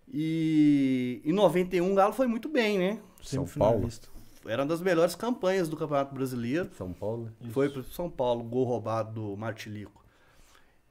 E 0.07 1.23
em 1.25 1.33
91 1.33 1.91
o 1.91 1.95
Galo 1.95 2.13
foi 2.13 2.27
muito 2.27 2.49
bem, 2.49 2.79
né? 2.79 3.01
São 3.23 3.47
Semifinalista. 3.47 4.09
Era 4.45 4.63
uma 4.63 4.69
das 4.69 4.81
melhores 4.81 5.15
campanhas 5.15 5.69
do 5.69 5.77
Campeonato 5.77 6.15
Brasileiro. 6.15 6.69
São 6.77 6.93
Paulo, 6.93 7.25
né? 7.25 7.51
Foi 7.51 7.69
pro 7.71 7.83
São 7.85 8.11
Paulo, 8.11 8.45
gol 8.45 8.65
roubado 8.65 9.13
do 9.13 9.37
Martilico. 9.37 10.02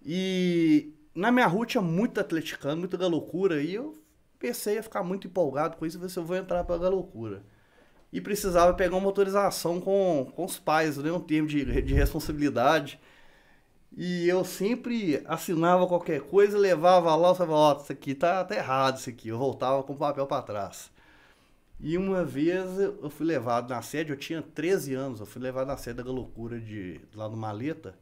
E 0.03 0.93
na 1.13 1.31
minha 1.31 1.47
rua 1.47 1.65
tinha 1.65 1.81
muito 1.81 2.19
atleticano, 2.19 2.77
muita 2.77 2.97
galocura, 2.97 3.61
e 3.61 3.73
eu 3.75 3.93
pensei 4.39 4.77
a 4.77 4.83
ficar 4.83 5.03
muito 5.03 5.27
empolgado 5.27 5.77
com 5.77 5.85
isso, 5.85 5.99
ver 5.99 6.09
se 6.09 6.17
eu 6.17 6.25
vou 6.25 6.35
entrar 6.35 6.63
pra 6.63 6.77
galocura. 6.77 7.43
E 8.11 8.19
precisava 8.21 8.73
pegar 8.73 8.97
uma 8.97 9.07
autorização 9.07 9.79
com, 9.79 10.31
com 10.35 10.45
os 10.45 10.59
pais, 10.59 10.97
né? 10.97 11.11
Um 11.11 11.19
termo 11.19 11.47
de, 11.47 11.81
de 11.81 11.93
responsabilidade. 11.93 12.99
E 13.95 14.27
eu 14.27 14.43
sempre 14.45 15.21
assinava 15.25 15.87
qualquer 15.87 16.21
coisa, 16.21 16.57
levava 16.57 17.15
lá, 17.15 17.29
eu 17.29 17.35
falava, 17.35 17.55
ó, 17.55 17.81
isso 17.81 17.91
aqui 17.91 18.15
tá, 18.15 18.43
tá 18.43 18.55
errado, 18.55 18.97
isso 18.97 19.09
aqui. 19.09 19.29
Eu 19.29 19.37
voltava 19.37 19.83
com 19.83 19.93
o 19.93 19.97
papel 19.97 20.25
para 20.27 20.41
trás. 20.41 20.91
E 21.79 21.97
uma 21.97 22.23
vez 22.23 22.79
eu 22.79 23.09
fui 23.09 23.25
levado 23.25 23.69
na 23.69 23.81
sede, 23.81 24.11
eu 24.11 24.17
tinha 24.17 24.41
13 24.41 24.93
anos, 24.93 25.19
eu 25.19 25.25
fui 25.25 25.41
levado 25.41 25.67
na 25.67 25.77
sede 25.77 25.97
da 25.97 26.03
Galocura 26.03 26.59
de, 26.59 27.01
lá 27.15 27.27
no 27.27 27.35
Maleta, 27.35 27.95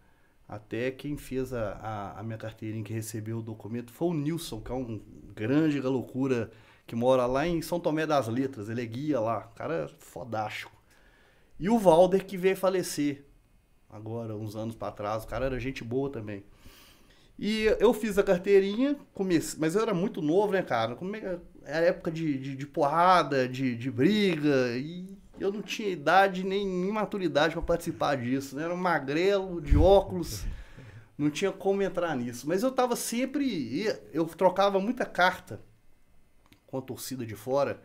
até 0.49 0.89
quem 0.89 1.15
fez 1.15 1.53
a, 1.53 1.73
a, 1.73 2.19
a 2.19 2.23
minha 2.23 2.37
carteirinha, 2.37 2.83
que 2.83 2.91
recebeu 2.91 3.37
o 3.37 3.41
documento, 3.41 3.93
foi 3.93 4.07
o 4.07 4.13
Nilson, 4.15 4.59
que 4.59 4.71
é 4.71 4.75
um 4.75 4.99
grande 5.35 5.79
Galocura, 5.79 6.49
que 6.87 6.95
mora 6.95 7.27
lá 7.27 7.45
em 7.45 7.61
São 7.61 7.79
Tomé 7.79 8.07
das 8.07 8.27
Letras, 8.27 8.67
ele 8.67 8.81
é 8.81 8.85
guia 8.85 9.19
lá, 9.19 9.43
cara 9.55 9.87
fodástico. 9.99 10.71
E 11.59 11.69
o 11.69 11.77
Valder, 11.77 12.25
que 12.25 12.35
veio 12.35 12.57
falecer, 12.57 13.23
agora, 13.87 14.35
uns 14.35 14.55
anos 14.55 14.75
para 14.75 14.91
trás, 14.91 15.23
o 15.23 15.27
cara 15.27 15.45
era 15.45 15.59
gente 15.59 15.83
boa 15.83 16.09
também. 16.09 16.43
E 17.37 17.65
eu 17.79 17.93
fiz 17.93 18.17
a 18.17 18.23
carteirinha, 18.23 18.97
comecei, 19.13 19.59
mas 19.59 19.75
eu 19.75 19.83
era 19.83 19.93
muito 19.93 20.19
novo, 20.19 20.51
né, 20.53 20.63
cara? 20.63 20.97
Era 21.63 21.85
época 21.85 22.09
de, 22.09 22.39
de, 22.39 22.55
de 22.55 22.65
porrada, 22.65 23.47
de, 23.47 23.75
de 23.75 23.91
briga, 23.91 24.75
e 24.75 25.15
eu 25.39 25.51
não 25.51 25.61
tinha 25.61 25.89
idade 25.89 26.43
nem, 26.43 26.67
maturidade 26.91 27.53
para 27.53 27.61
participar 27.61 28.15
disso, 28.17 28.55
né? 28.55 28.63
Era 28.63 28.73
um 28.73 28.77
magrelo, 28.77 29.61
de 29.61 29.77
óculos, 29.77 30.45
não 31.17 31.29
tinha 31.29 31.51
como 31.51 31.81
entrar 31.81 32.15
nisso. 32.15 32.47
Mas 32.47 32.63
eu 32.63 32.71
tava 32.71 32.95
sempre. 32.95 33.85
Eu 34.13 34.25
trocava 34.25 34.79
muita 34.79 35.05
carta 35.05 35.59
com 36.67 36.77
a 36.77 36.81
torcida 36.81 37.25
de 37.25 37.35
fora. 37.35 37.81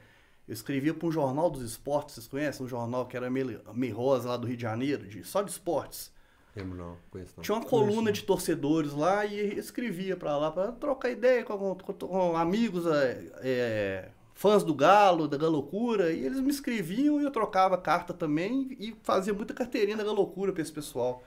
Eu 0.47 0.53
escrevia 0.53 0.93
para 0.93 1.09
um 1.09 1.13
jornal 1.13 1.49
dos 1.49 1.63
esportes, 1.63 2.15
vocês 2.17 2.27
conhecem? 2.27 2.67
Um 2.67 2.69
jornal 2.69 3.07
que 3.07 3.17
era 3.17 3.31
meio, 3.31 3.61
meio 3.73 3.97
rosa 3.97 4.29
lá 4.29 4.37
do 4.37 4.47
Rio 4.47 4.57
de 4.57 4.63
Janeiro, 4.63 5.07
de, 5.07 5.25
só 5.25 5.41
de 5.43 5.51
esportes. 5.51 6.13
Lembro 6.55 6.77
não, 6.77 6.97
conheço 7.11 7.33
não. 7.37 7.43
Tinha 7.43 7.57
uma 7.57 7.65
coluna 7.65 8.13
de 8.13 8.23
torcedores 8.23 8.93
lá 8.93 9.25
e 9.25 9.59
escrevia 9.59 10.17
pra 10.17 10.37
lá 10.37 10.51
para 10.53 10.71
trocar 10.73 11.11
ideia 11.11 11.43
com, 11.43 11.75
com- 11.75 11.93
com 11.95 12.37
amigos, 12.37 12.87
é, 12.87 13.25
é, 13.41 14.09
fãs 14.35 14.63
do 14.63 14.75
Galo, 14.75 15.27
da 15.27 15.37
Galocura, 15.39 16.13
e 16.13 16.25
eles 16.25 16.41
me 16.41 16.51
escreviam 16.51 17.21
e 17.21 17.25
eu 17.25 17.31
trocava 17.31 17.79
carta 17.79 18.13
também 18.13 18.77
e 18.79 18.95
fazia 19.03 19.33
muita 19.33 19.55
carteirinha 19.55 19.97
da 19.97 20.05
Galocura 20.05 20.53
pra 20.53 20.63
esse 20.63 20.73
pessoal. 20.73 21.23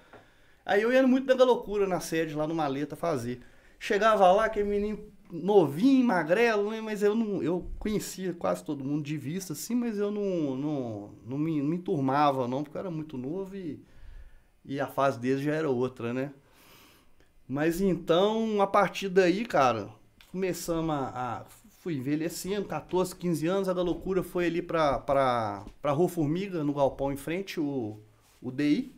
Aí 0.66 0.82
eu 0.82 0.92
ia 0.92 1.08
muito 1.08 1.26
da 1.26 1.34
Galocura 1.34 1.88
na 1.88 2.00
sede 2.00 2.36
lá 2.36 2.46
no 2.46 2.54
Maleta 2.54 2.96
fazer. 2.96 3.42
Chegava 3.80 4.32
lá, 4.32 4.46
aquele 4.46 4.70
menino 4.70 5.00
novinho, 5.32 6.06
magrelo, 6.06 6.72
né? 6.72 6.82
mas 6.82 7.04
eu 7.04 7.16
não, 7.16 7.42
eu 7.44 7.70
conhecia 7.80 8.34
quase 8.34 8.64
todo 8.64 8.84
mundo 8.84 9.04
de 9.04 9.18
vista, 9.18 9.54
assim, 9.54 9.76
mas 9.76 9.98
eu 9.98 10.12
não, 10.12 10.56
não, 10.56 11.10
não, 11.26 11.38
me, 11.38 11.62
não 11.62 11.70
me 11.70 11.76
enturmava 11.78 12.48
não, 12.48 12.64
porque 12.64 12.78
eu 12.78 12.80
era 12.80 12.92
muito 12.92 13.18
novo 13.18 13.56
e 13.56 13.80
e 14.68 14.82
a 14.82 14.88
fase 14.88 15.18
deles 15.18 15.42
já 15.42 15.54
era 15.54 15.70
outra, 15.70 16.14
né? 16.14 16.34
Mas 17.48 17.80
então, 17.80 18.62
a 18.62 18.68
partir 18.68 19.08
daí, 19.08 19.46
cara, 19.46 19.90
começamos 20.30 20.94
a. 20.94 21.08
a 21.08 21.46
fui 21.88 21.96
envelhecendo, 21.96 22.68
14, 22.68 23.16
15 23.16 23.48
anos, 23.48 23.70
a 23.70 23.74
da 23.74 23.82
loucura 23.82 24.22
foi 24.22 24.48
ali 24.48 24.62
pra, 24.62 25.00
pra, 25.00 25.66
pra 25.82 25.94
Rua 25.94 26.10
Formiga, 26.10 26.62
no 26.62 26.74
galpão 26.74 27.14
em 27.14 27.16
frente, 27.16 27.62
o, 27.62 27.98
o 28.42 28.52
DI. 28.52 28.94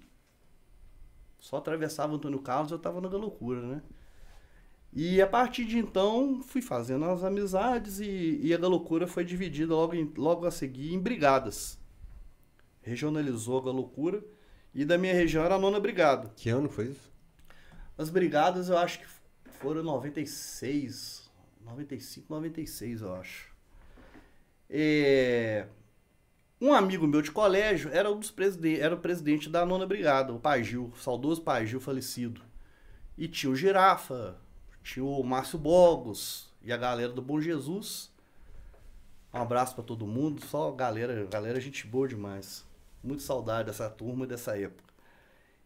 Só 1.37 1.57
atravessava 1.57 2.13
o 2.13 2.15
Antônio 2.15 2.39
Carlos, 2.39 2.71
eu 2.71 2.79
tava 2.79 2.99
na 2.99 3.07
loucura, 3.07 3.61
né? 3.61 3.83
E 4.91 5.21
a 5.21 5.27
partir 5.27 5.65
de 5.65 5.77
então, 5.77 6.41
fui 6.41 6.63
fazendo 6.63 7.05
as 7.05 7.23
amizades 7.23 7.99
e, 7.99 8.39
e 8.41 8.51
a 8.55 8.57
Galocura 8.57 9.05
foi 9.05 9.23
dividida 9.23 9.71
logo, 9.75 9.93
em- 9.93 10.11
logo 10.17 10.47
a 10.47 10.51
seguir 10.51 10.91
em 10.91 10.99
brigadas. 10.99 11.77
Regionalizou 12.81 13.59
a 13.59 13.65
Galocura 13.65 14.23
e 14.73 14.83
da 14.83 14.97
minha 14.97 15.13
região 15.13 15.43
era 15.43 15.53
a 15.53 15.59
nona 15.59 15.79
brigada. 15.79 16.33
Que 16.35 16.49
ano 16.49 16.67
foi 16.67 16.85
isso? 16.85 17.13
As 17.95 18.09
brigadas 18.09 18.67
eu 18.67 18.79
acho 18.79 18.99
que 18.99 19.05
foram 19.59 19.83
96, 19.83 21.28
95, 21.59 22.25
96 22.33 23.01
eu 23.01 23.13
acho. 23.15 23.49
É, 24.69 25.65
Um 26.61 26.73
amigo 26.73 27.07
meu 27.07 27.21
de 27.21 27.31
colégio 27.31 27.91
era, 27.91 28.11
um 28.11 28.19
dos 28.19 28.31
preside... 28.31 28.79
era 28.79 28.95
o 28.95 28.99
presidente 28.99 29.49
da 29.49 29.65
nona 29.65 29.85
brigada, 29.85 30.33
o 30.33 30.39
Pai 30.39 30.63
Gil, 30.63 30.91
o 30.93 30.97
saudoso 30.97 31.41
Pai 31.41 31.65
Gil 31.65 31.79
falecido. 31.81 32.41
E 33.17 33.27
tinha 33.27 33.51
o 33.51 33.55
Girafa, 33.55 34.37
tinha 34.83 35.05
o 35.05 35.23
Márcio 35.23 35.59
Bogos 35.59 36.53
e 36.61 36.71
a 36.71 36.77
galera 36.77 37.11
do 37.13 37.21
Bom 37.21 37.39
Jesus. 37.41 38.11
Um 39.33 39.39
abraço 39.39 39.75
para 39.75 39.83
todo 39.83 40.07
mundo, 40.07 40.43
só 40.45 40.71
galera, 40.71 41.25
galera 41.27 41.59
gente 41.61 41.85
boa 41.87 42.07
demais. 42.07 42.65
Muito 43.03 43.23
saudade 43.23 43.67
dessa 43.67 43.89
turma 43.89 44.25
e 44.25 44.27
dessa 44.27 44.57
época. 44.57 44.88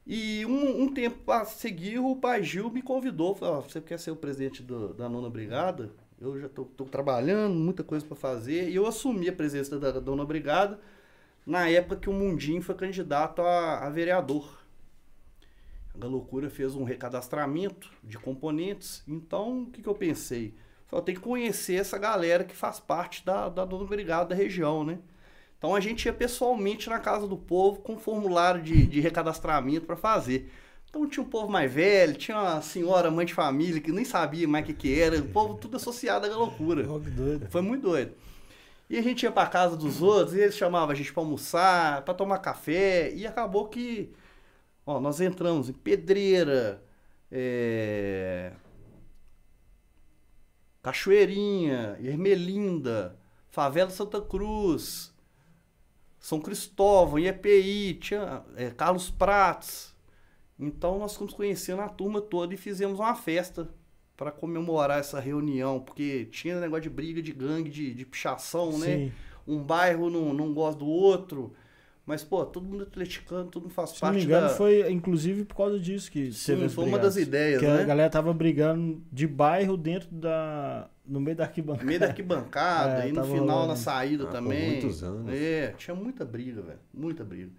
E 0.05 0.45
um, 0.45 0.83
um 0.83 0.93
tempo 0.93 1.31
a 1.31 1.45
seguir, 1.45 1.99
o 1.99 2.15
pai 2.15 2.43
Gil 2.43 2.69
me 2.69 2.81
convidou, 2.81 3.33
falou, 3.35 3.61
você 3.61 3.79
quer 3.79 3.97
ser 3.97 4.11
o 4.11 4.15
presidente 4.15 4.61
do, 4.61 4.93
da 4.93 5.07
nona 5.07 5.29
brigada? 5.29 5.91
Eu 6.19 6.39
já 6.39 6.47
estou 6.47 6.65
trabalhando, 6.89 7.55
muita 7.55 7.83
coisa 7.83 8.05
para 8.05 8.15
fazer, 8.15 8.69
e 8.69 8.75
eu 8.75 8.85
assumi 8.85 9.29
a 9.29 9.33
presença 9.33 9.79
da, 9.79 9.99
nona 10.01 10.25
brigada 10.25 10.79
na 11.45 11.69
época 11.69 11.97
que 11.97 12.09
o 12.09 12.13
Mundinho 12.13 12.61
foi 12.61 12.75
candidato 12.75 13.41
a, 13.41 13.85
a 13.85 13.89
vereador. 13.89 14.61
A 15.99 16.05
loucura 16.05 16.49
fez 16.49 16.75
um 16.75 16.83
recadastramento 16.83 17.91
de 18.03 18.17
componentes, 18.17 19.03
então 19.07 19.63
o 19.63 19.65
que, 19.67 19.81
que 19.81 19.87
eu 19.87 19.95
pensei? 19.95 20.53
Eu 20.91 21.01
tenho 21.01 21.17
que 21.17 21.23
conhecer 21.23 21.75
essa 21.75 21.97
galera 21.97 22.43
que 22.43 22.55
faz 22.55 22.79
parte 22.79 23.25
da, 23.25 23.49
da 23.49 23.65
nona 23.65 23.85
brigada 23.85 24.29
da 24.29 24.35
região, 24.35 24.83
né? 24.83 24.99
Então 25.63 25.73
a 25.73 25.80
gente 25.80 26.04
ia 26.04 26.12
pessoalmente 26.12 26.89
na 26.89 26.99
casa 26.99 27.26
do 27.26 27.38
povo 27.38 27.80
com 27.80 27.97
formulário 27.97 28.62
de, 28.62 28.86
de 28.86 28.99
recadastramento 28.99 29.86
para 29.86 29.95
fazer. 29.95 30.52
Então 30.89 31.08
tinha 31.08 31.26
um 31.26 31.30
povo 31.30 31.49
mais 31.49 31.71
velho, 31.71 32.15
tinha 32.15 32.38
uma 32.38 32.62
senhora, 32.62 33.10
mãe 33.10 33.26
de 33.26 33.34
família, 33.34 33.80
que 33.80 33.89
nem 33.89 34.04
sabia 34.04 34.45
mais 34.45 34.65
o 34.65 34.67
que, 34.67 34.73
que 34.73 34.99
era, 34.99 35.17
o 35.17 35.30
povo 35.30 35.54
tudo 35.54 35.78
associado 35.78 36.26
à 36.26 36.36
loucura. 36.36 36.84
Foi 37.49 37.62
muito 37.62 37.84
doido. 37.84 38.12
E 38.89 38.97
a 38.97 39.02
gente 39.02 39.23
ia 39.23 39.32
para 39.32 39.47
casa 39.47 39.78
dos 39.78 40.02
outros, 40.02 40.36
e 40.36 40.41
eles 40.41 40.58
chamavam 40.58 40.89
a 40.89 40.95
gente 40.95 41.13
para 41.13 41.23
almoçar, 41.23 42.02
para 42.02 42.13
tomar 42.13 42.39
café, 42.39 43.13
e 43.13 43.26
acabou 43.26 43.69
que 43.69 44.12
ó, 44.86 44.99
nós 44.99 45.21
entramos 45.21 45.69
em 45.69 45.73
Pedreira, 45.73 46.84
é... 47.32 48.52
Cachoeirinha, 50.82 51.97
Ermelinda, 52.02 53.17
Favela 53.49 53.89
Santa 53.89 54.19
Cruz, 54.19 55.12
são 56.23 56.39
Cristóvão, 56.39 57.19
IEPI, 57.19 57.95
tinha 57.95 58.43
é, 58.55 58.69
Carlos 58.69 59.09
Prates. 59.09 59.93
Então 60.57 60.97
nós 60.97 61.17
fomos 61.17 61.33
conhecendo 61.33 61.81
a 61.81 61.89
turma 61.89 62.21
toda 62.21 62.53
e 62.53 62.57
fizemos 62.57 62.97
uma 62.97 63.13
festa 63.13 63.69
para 64.15 64.31
comemorar 64.31 64.99
essa 64.99 65.19
reunião, 65.19 65.81
porque 65.81 66.23
tinha 66.31 66.62
negócio 66.62 66.83
de 66.83 66.89
briga 66.89 67.21
de 67.21 67.33
gangue, 67.33 67.69
de, 67.69 67.93
de 67.93 68.05
pichação, 68.05 68.79
né? 68.79 68.86
Sim. 68.86 69.05
né? 69.07 69.12
Um 69.45 69.62
bairro 69.62 70.09
não, 70.09 70.33
não 70.33 70.53
gosta 70.53 70.79
do 70.79 70.88
outro. 70.88 71.53
Mas, 72.05 72.21
pô, 72.21 72.45
todo 72.45 72.65
mundo 72.65 72.83
atleticano, 72.83 73.49
todo 73.49 73.63
mundo 73.63 73.73
faz 73.73 73.91
Se 73.91 73.99
parte 74.01 74.13
não 74.13 74.19
me 74.19 74.25
engano, 74.25 74.47
da... 74.49 74.53
foi 74.53 74.91
inclusive 74.91 75.45
por 75.45 75.55
causa 75.55 75.79
disso 75.79 76.11
que 76.11 76.33
Sim, 76.33 76.57
teve 76.57 76.69
foi 76.69 76.85
uma 76.85 76.99
das 76.99 77.15
ideias, 77.15 77.61
que 77.61 77.65
né? 77.65 77.81
a 77.81 77.85
galera 77.85 78.09
tava 78.09 78.33
brigando 78.33 79.01
de 79.09 79.25
bairro 79.25 79.77
dentro 79.77 80.09
da, 80.11 80.89
no 81.05 81.21
meio 81.21 81.37
da 81.37 81.45
arquibancada. 81.45 81.83
No 81.83 81.87
meio 81.87 81.99
da 82.01 82.07
arquibancada, 82.07 83.03
é, 83.07 83.09
e 83.09 83.11
no 83.13 83.23
final 83.23 83.61
lá, 83.61 83.67
na 83.67 83.75
saída 83.77 84.25
ah, 84.25 84.31
também. 84.31 84.71
muitos 84.71 85.01
anos. 85.01 85.33
É, 85.33 85.73
tinha 85.77 85.95
muita 85.95 86.25
briga, 86.25 86.61
velho. 86.61 86.79
Muita 86.93 87.23
briga. 87.23 87.51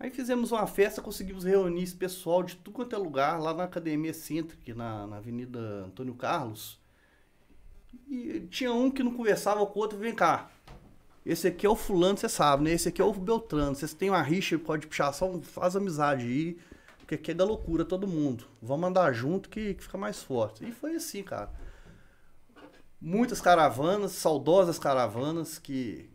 Aí 0.00 0.10
fizemos 0.10 0.52
uma 0.52 0.66
festa, 0.66 1.02
conseguimos 1.02 1.44
reunir 1.44 1.82
esse 1.82 1.94
pessoal 1.94 2.42
de 2.42 2.56
tudo 2.56 2.74
quanto 2.74 2.94
é 2.94 2.98
lugar, 2.98 3.38
lá 3.38 3.52
na 3.52 3.64
Academia 3.64 4.12
Cêntrica, 4.14 4.74
na, 4.74 5.06
na 5.06 5.16
Avenida 5.16 5.58
Antônio 5.86 6.14
Carlos. 6.14 6.78
E 8.08 8.46
tinha 8.50 8.72
um 8.72 8.90
que 8.90 9.02
não 9.02 9.12
conversava 9.12 9.64
com 9.66 9.78
o 9.78 9.82
outro, 9.82 9.98
vem 9.98 10.14
cá. 10.14 10.50
Esse 11.26 11.48
aqui 11.48 11.66
é 11.66 11.68
o 11.68 11.76
fulano, 11.76 12.16
você 12.16 12.28
sabe, 12.28 12.64
né? 12.64 12.72
Esse 12.72 12.88
aqui 12.88 13.02
é 13.02 13.04
o 13.04 13.12
Beltrano. 13.12 13.74
Vocês 13.74 13.92
têm 13.92 14.08
uma 14.08 14.22
rixa, 14.22 14.58
pode 14.58 14.86
pichação, 14.86 15.42
faz 15.42 15.76
amizade 15.76 16.24
aí. 16.24 16.56
Porque 16.98 17.16
aqui 17.16 17.32
é 17.32 17.34
da 17.34 17.44
loucura 17.44 17.84
todo 17.84 18.06
mundo. 18.06 18.44
Vamos 18.62 18.88
andar 18.88 19.12
junto 19.12 19.48
que, 19.48 19.74
que 19.74 19.82
fica 19.82 19.98
mais 19.98 20.22
forte. 20.22 20.64
E 20.64 20.72
foi 20.72 20.94
assim, 20.94 21.22
cara 21.22 21.50
muitas 23.00 23.40
caravanas, 23.40 24.12
saudosas 24.12 24.78
caravanas 24.78 25.58
que 25.58 26.08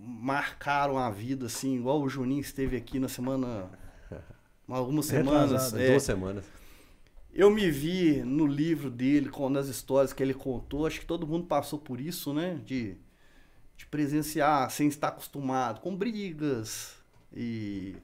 marcaram 0.00 0.98
a 0.98 1.10
vida, 1.10 1.46
assim, 1.46 1.76
igual 1.76 2.00
o 2.00 2.08
Juninho 2.08 2.40
esteve 2.40 2.76
aqui 2.76 2.98
na 2.98 3.08
semana. 3.08 3.70
Algumas 4.68 5.06
semanas. 5.06 5.74
É, 5.74 5.90
duas 5.90 6.02
semanas. 6.02 6.44
Eu 7.32 7.50
me 7.50 7.70
vi 7.70 8.22
no 8.22 8.46
livro 8.46 8.90
dele, 8.90 9.28
com 9.28 9.48
nas 9.48 9.68
histórias 9.68 10.12
que 10.12 10.22
ele 10.22 10.34
contou, 10.34 10.86
acho 10.86 11.00
que 11.00 11.06
todo 11.06 11.26
mundo 11.26 11.46
passou 11.46 11.78
por 11.78 12.00
isso, 12.00 12.32
né? 12.32 12.60
De, 12.64 12.96
de 13.82 13.86
presenciar 13.86 14.70
sem 14.70 14.86
estar 14.86 15.08
acostumado, 15.08 15.80
com 15.80 15.96
brigas 15.96 16.94
e, 17.34 17.96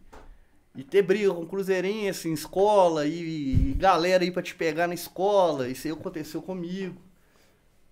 e 0.74 0.82
ter 0.82 1.02
briga 1.02 1.32
com 1.32 1.46
cruzeirense 1.46 2.28
em 2.28 2.32
escola 2.32 3.06
e, 3.06 3.70
e 3.70 3.74
galera 3.74 4.24
aí 4.24 4.30
para 4.30 4.42
te 4.42 4.56
pegar 4.56 4.88
na 4.88 4.94
escola. 4.94 5.68
Isso 5.68 5.86
aí 5.86 5.92
aconteceu 5.92 6.42
comigo 6.42 7.00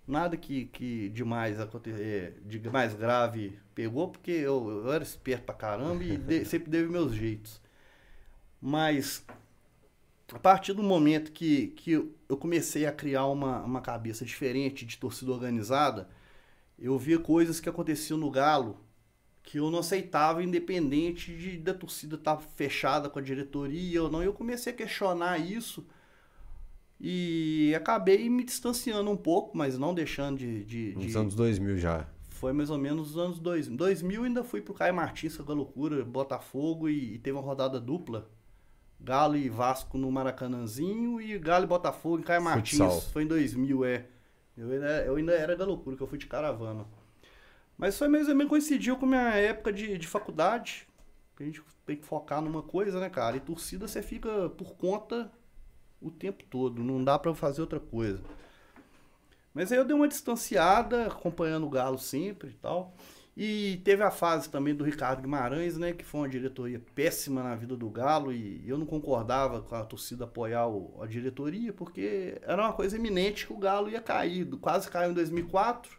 nada 0.05 0.35
que, 0.37 0.65
que 0.65 1.09
demais 1.09 1.57
é, 1.59 2.33
de 2.45 2.69
mais 2.69 2.93
grave 2.93 3.57
pegou, 3.75 4.09
porque 4.09 4.31
eu, 4.31 4.83
eu 4.85 4.93
era 4.93 5.03
esperto 5.03 5.43
pra 5.43 5.55
caramba 5.55 6.03
e 6.03 6.17
de, 6.17 6.43
sempre 6.45 6.69
deve 6.69 6.89
meus 6.89 7.13
jeitos. 7.13 7.61
Mas 8.61 9.23
a 10.33 10.39
partir 10.39 10.73
do 10.73 10.83
momento 10.83 11.31
que, 11.31 11.67
que 11.67 11.91
eu 11.91 12.37
comecei 12.37 12.85
a 12.85 12.91
criar 12.91 13.27
uma, 13.27 13.61
uma 13.61 13.81
cabeça 13.81 14.25
diferente 14.25 14.85
de 14.85 14.97
torcida 14.97 15.31
organizada, 15.31 16.09
eu 16.77 16.97
via 16.97 17.19
coisas 17.19 17.59
que 17.59 17.69
aconteciam 17.69 18.17
no 18.17 18.29
Galo 18.29 18.79
que 19.47 19.59
eu 19.59 19.71
não 19.71 19.79
aceitava, 19.79 20.43
independente 20.43 21.33
de 21.33 21.57
da 21.57 21.73
torcida 21.73 22.17
estar 22.17 22.35
tá 22.35 22.41
fechada 22.55 23.09
com 23.09 23.17
a 23.17 23.21
diretoria 23.21 24.03
ou 24.03 24.11
não. 24.11 24.21
Eu 24.21 24.33
comecei 24.33 24.73
a 24.73 24.75
questionar 24.75 25.37
isso 25.37 25.87
e 26.99 27.73
acabei 27.73 28.29
me 28.29 28.43
distanciando 28.43 29.09
um 29.09 29.15
pouco, 29.15 29.57
mas 29.57 29.77
não 29.77 29.93
deixando 29.93 30.37
de. 30.37 30.65
de, 30.65 30.93
Nos 30.95 31.07
de... 31.07 31.17
anos 31.17 31.33
2000 31.33 31.77
já. 31.77 32.05
Foi 32.27 32.51
mais 32.51 32.69
ou 32.69 32.77
menos 32.77 33.15
nos 33.15 33.17
anos 33.17 33.39
2000. 33.39 33.77
2000 33.77 34.23
ainda 34.25 34.43
fui 34.43 34.61
pro 34.61 34.73
Caio 34.73 34.93
Martins 34.93 35.37
com 35.37 35.49
a 35.49 35.55
loucura, 35.55 36.03
Botafogo, 36.03 36.89
e, 36.89 37.15
e, 37.15 37.17
teve 37.17 37.37
uma 37.37 37.43
rodada 37.43 37.79
dupla. 37.79 38.29
Galo 38.99 39.37
e 39.37 39.47
Vasco 39.47 39.97
no 39.97 40.11
Maracanãzinho 40.11 41.21
e 41.21 41.39
Galo 41.39 41.63
e 41.63 41.67
Botafogo 41.67 42.19
em 42.19 42.23
Caio 42.23 42.41
Martins. 42.41 42.79
Futsal. 42.79 43.01
Foi 43.13 43.23
em 43.23 43.27
2000, 43.27 43.85
é. 43.85 44.07
Eu 44.57 44.71
ainda, 44.71 45.05
eu 45.05 45.15
ainda 45.15 45.33
era 45.33 45.55
da 45.55 45.65
loucura, 45.65 45.95
que 45.95 46.01
eu 46.01 46.07
fui 46.07 46.17
de 46.17 46.25
caravana. 46.25 46.85
Mas 47.77 47.97
foi 47.97 48.07
mais 48.07 48.27
ou 48.27 48.47
coincidiu 48.47 48.97
com 48.97 49.05
a 49.05 49.09
minha 49.09 49.29
época 49.35 49.71
de, 49.71 49.97
de 49.97 50.07
faculdade. 50.07 50.87
A 51.39 51.43
gente 51.43 51.61
tem 51.85 51.95
que 51.95 52.05
focar 52.05 52.41
numa 52.41 52.63
coisa, 52.63 52.99
né, 52.99 53.09
cara? 53.09 53.37
E 53.37 53.39
torcida 53.39 53.87
você 53.87 54.01
fica 54.01 54.49
por 54.49 54.75
conta 54.75 55.31
o 56.01 56.09
tempo 56.09 56.43
todo, 56.49 56.83
não 56.83 57.03
dá 57.03 57.17
para 57.19 57.33
fazer 57.35 57.61
outra 57.61 57.79
coisa. 57.79 58.21
Mas 59.53 59.71
aí 59.71 59.77
eu 59.77 59.85
dei 59.85 59.95
uma 59.95 60.07
distanciada, 60.07 61.07
acompanhando 61.07 61.65
o 61.65 61.69
Galo 61.69 61.97
sempre 61.97 62.49
e 62.49 62.53
tal. 62.53 62.93
E 63.39 63.79
teve 63.83 64.01
a 64.01 64.09
fase 64.09 64.49
também 64.49 64.73
do 64.73 64.83
Ricardo 64.83 65.21
Guimarães, 65.21 65.77
né, 65.77 65.93
que 65.93 66.03
foi 66.03 66.21
uma 66.21 66.29
diretoria 66.29 66.81
péssima 66.95 67.43
na 67.43 67.55
vida 67.55 67.77
do 67.77 67.87
Galo 67.87 68.33
e 68.33 68.67
eu 68.67 68.79
não 68.79 68.85
concordava 68.85 69.61
com 69.61 69.75
a 69.75 69.85
torcida 69.85 70.23
apoiar 70.23 70.67
o, 70.67 70.99
a 71.03 71.05
diretoria, 71.05 71.71
porque 71.71 72.41
era 72.41 72.63
uma 72.63 72.73
coisa 72.73 72.97
iminente 72.97 73.45
que 73.45 73.53
o 73.53 73.57
Galo 73.57 73.91
ia 73.91 74.01
cair, 74.01 74.43
quase 74.59 74.89
caiu 74.89 75.11
em 75.11 75.13
2004. 75.13 75.95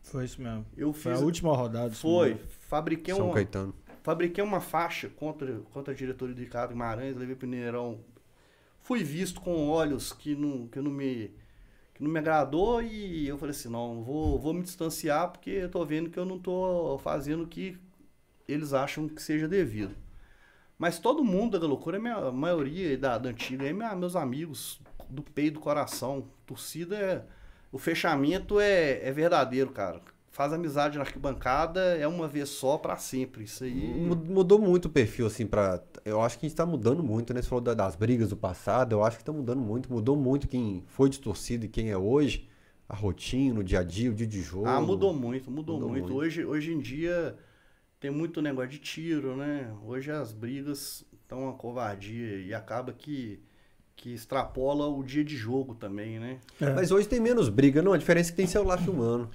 Foi 0.00 0.24
isso 0.24 0.40
mesmo. 0.40 0.64
Eu 0.74 0.94
fiz 0.94 1.02
foi 1.02 1.12
a 1.12 1.18
última 1.18 1.54
rodada. 1.54 1.90
Foi. 1.90 2.40
Fabriquei 2.60 3.14
São 3.14 3.26
uma 3.26 3.34
Caetano. 3.34 3.74
Fabriquei 4.02 4.42
uma 4.42 4.60
faixa 4.60 5.10
contra, 5.10 5.60
contra 5.74 5.92
a 5.92 5.96
diretoria 5.96 6.34
do 6.34 6.40
Ricardo 6.40 6.70
Guimarães, 6.70 7.16
levei 7.16 7.36
pro 7.36 7.46
Mineirão 7.46 8.00
fui 8.86 9.02
visto 9.02 9.40
com 9.40 9.68
olhos 9.68 10.12
que 10.12 10.36
não, 10.36 10.68
que 10.68 10.80
não 10.80 10.92
me 10.92 11.32
que 11.96 12.02
não 12.02 12.10
me 12.10 12.18
agradou 12.18 12.82
e 12.82 13.26
eu 13.26 13.38
falei 13.38 13.52
assim, 13.52 13.70
não, 13.70 14.02
vou, 14.04 14.38
vou 14.38 14.52
me 14.52 14.62
distanciar 14.62 15.30
porque 15.30 15.48
eu 15.48 15.70
tô 15.70 15.82
vendo 15.82 16.10
que 16.10 16.18
eu 16.18 16.26
não 16.26 16.38
tô 16.38 17.00
fazendo 17.02 17.44
o 17.44 17.46
que 17.46 17.78
eles 18.46 18.74
acham 18.74 19.08
que 19.08 19.22
seja 19.22 19.48
devido. 19.48 19.96
Mas 20.78 20.98
todo 20.98 21.24
mundo 21.24 21.58
da 21.58 21.66
loucura, 21.66 21.96
a 21.96 22.30
maioria 22.30 22.98
da, 22.98 23.16
da 23.16 23.30
antiga, 23.30 23.66
é 23.66 23.72
minha, 23.72 23.96
meus 23.96 24.14
amigos 24.14 24.78
do 25.08 25.22
peito 25.22 25.54
do 25.54 25.60
coração. 25.60 26.28
Torcida 26.46 26.96
é. 26.98 27.24
O 27.72 27.78
fechamento 27.78 28.60
é, 28.60 29.00
é 29.02 29.10
verdadeiro, 29.10 29.70
cara 29.70 30.02
faz 30.36 30.52
amizade 30.52 30.98
na 30.98 31.04
arquibancada, 31.04 31.80
é 31.96 32.06
uma 32.06 32.28
vez 32.28 32.50
só 32.50 32.76
para 32.76 32.96
sempre. 32.98 33.44
Isso 33.44 33.64
aí. 33.64 34.06
Mudou 34.28 34.58
muito 34.58 34.84
o 34.84 34.90
perfil, 34.90 35.26
assim, 35.26 35.46
para 35.46 35.82
Eu 36.04 36.20
acho 36.20 36.38
que 36.38 36.44
a 36.44 36.48
gente 36.48 36.56
tá 36.56 36.66
mudando 36.66 37.02
muito, 37.02 37.32
né? 37.32 37.40
Você 37.40 37.48
falou 37.48 37.64
das 37.64 37.96
brigas 37.96 38.28
do 38.28 38.36
passado, 38.36 38.92
eu 38.92 39.02
acho 39.02 39.16
que 39.16 39.24
tá 39.24 39.32
mudando 39.32 39.62
muito. 39.62 39.90
Mudou 39.90 40.14
muito 40.14 40.46
quem 40.46 40.84
foi 40.88 41.08
de 41.08 41.18
torcida 41.20 41.64
e 41.64 41.68
quem 41.68 41.90
é 41.90 41.96
hoje. 41.96 42.46
A 42.86 42.94
rotina, 42.94 43.60
o 43.60 43.64
dia 43.64 43.80
a 43.80 43.82
dia, 43.82 44.10
o 44.10 44.14
dia 44.14 44.26
de 44.26 44.42
jogo. 44.42 44.66
Ah, 44.66 44.78
mudou 44.78 45.14
muito, 45.14 45.50
mudou, 45.50 45.76
mudou 45.76 45.88
muito. 45.88 46.04
muito. 46.04 46.18
Hoje, 46.18 46.44
hoje 46.44 46.70
em 46.70 46.78
dia 46.80 47.34
tem 47.98 48.10
muito 48.10 48.42
negócio 48.42 48.70
de 48.70 48.78
tiro, 48.78 49.36
né? 49.36 49.74
Hoje 49.82 50.10
as 50.10 50.34
brigas 50.34 51.02
estão 51.14 51.44
uma 51.44 51.54
covardia 51.54 52.42
e 52.42 52.52
acaba 52.52 52.92
que 52.92 53.40
que 53.96 54.12
extrapola 54.12 54.86
o 54.86 55.02
dia 55.02 55.24
de 55.24 55.34
jogo 55.34 55.74
também, 55.74 56.18
né? 56.18 56.38
É. 56.60 56.74
Mas 56.74 56.90
hoje 56.90 57.08
tem 57.08 57.18
menos 57.18 57.48
briga, 57.48 57.80
não? 57.80 57.94
A 57.94 57.96
diferença 57.96 58.28
é 58.28 58.32
que 58.32 58.36
tem 58.36 58.46
celular 58.46 58.76
filmando. 58.76 59.30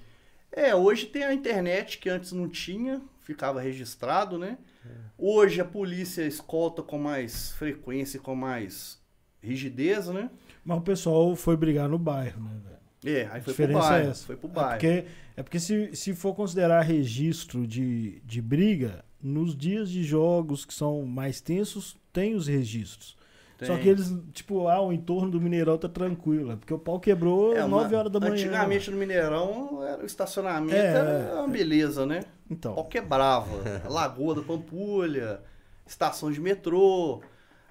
É, 0.51 0.75
hoje 0.75 1.05
tem 1.05 1.23
a 1.23 1.33
internet 1.33 1.97
que 1.97 2.09
antes 2.09 2.31
não 2.31 2.47
tinha, 2.49 3.01
ficava 3.21 3.61
registrado, 3.61 4.37
né? 4.37 4.57
É. 4.85 4.89
Hoje 5.17 5.61
a 5.61 5.65
polícia 5.65 6.23
escolta 6.25 6.81
com 6.81 6.97
mais 6.97 7.51
frequência, 7.53 8.19
com 8.19 8.35
mais 8.35 8.99
rigidez, 9.41 10.07
né? 10.07 10.29
Mas 10.65 10.77
o 10.77 10.81
pessoal 10.81 11.35
foi 11.35 11.55
brigar 11.55 11.87
no 11.87 11.97
bairro, 11.97 12.41
né, 12.43 12.51
velho? 12.63 13.17
É, 13.17 13.21
aí 13.31 13.41
foi 13.41 13.41
pro 13.41 13.51
diferença 13.53 13.79
bairro. 13.89 14.07
é 14.07 14.11
essa. 14.11 14.25
Foi 14.25 14.35
pro 14.35 14.49
É 14.49 14.53
bairro. 14.53 14.71
porque, 14.71 15.05
é 15.37 15.43
porque 15.43 15.59
se, 15.59 15.95
se 15.95 16.13
for 16.13 16.35
considerar 16.35 16.81
registro 16.81 17.65
de, 17.65 18.21
de 18.25 18.41
briga, 18.41 19.03
nos 19.21 19.55
dias 19.55 19.89
de 19.89 20.03
jogos 20.03 20.65
que 20.65 20.73
são 20.73 21.03
mais 21.05 21.39
tensos, 21.41 21.95
tem 22.13 22.35
os 22.35 22.47
registros. 22.47 23.15
Só 23.63 23.73
Tem. 23.75 23.83
que 23.83 23.89
eles, 23.89 24.11
tipo, 24.33 24.67
ah, 24.67 24.81
o 24.81 24.91
entorno 24.91 25.29
do 25.31 25.39
Mineirão 25.39 25.77
tá 25.77 25.87
tranquilo. 25.87 26.51
é 26.51 26.55
Porque 26.55 26.73
o 26.73 26.79
pau 26.79 26.99
quebrou 26.99 27.55
É, 27.55 27.65
9 27.65 27.93
uma- 27.93 27.99
horas 27.99 28.11
da 28.11 28.19
manhã. 28.19 28.33
Antigamente 28.33 28.89
no 28.89 28.97
Mineirão, 28.97 29.83
era, 29.83 30.01
o 30.01 30.05
estacionamento 30.05 30.73
É, 30.75 30.85
era 31.29 31.35
uma 31.35 31.47
beleza, 31.47 32.05
né? 32.05 32.21
Então. 32.49 32.73
Pau 32.73 32.85
quebrava. 32.85 33.45
Lagoa 33.89 34.35
da 34.35 34.41
Pampulha, 34.41 35.41
estação 35.85 36.31
de 36.31 36.41
metrô. 36.41 37.21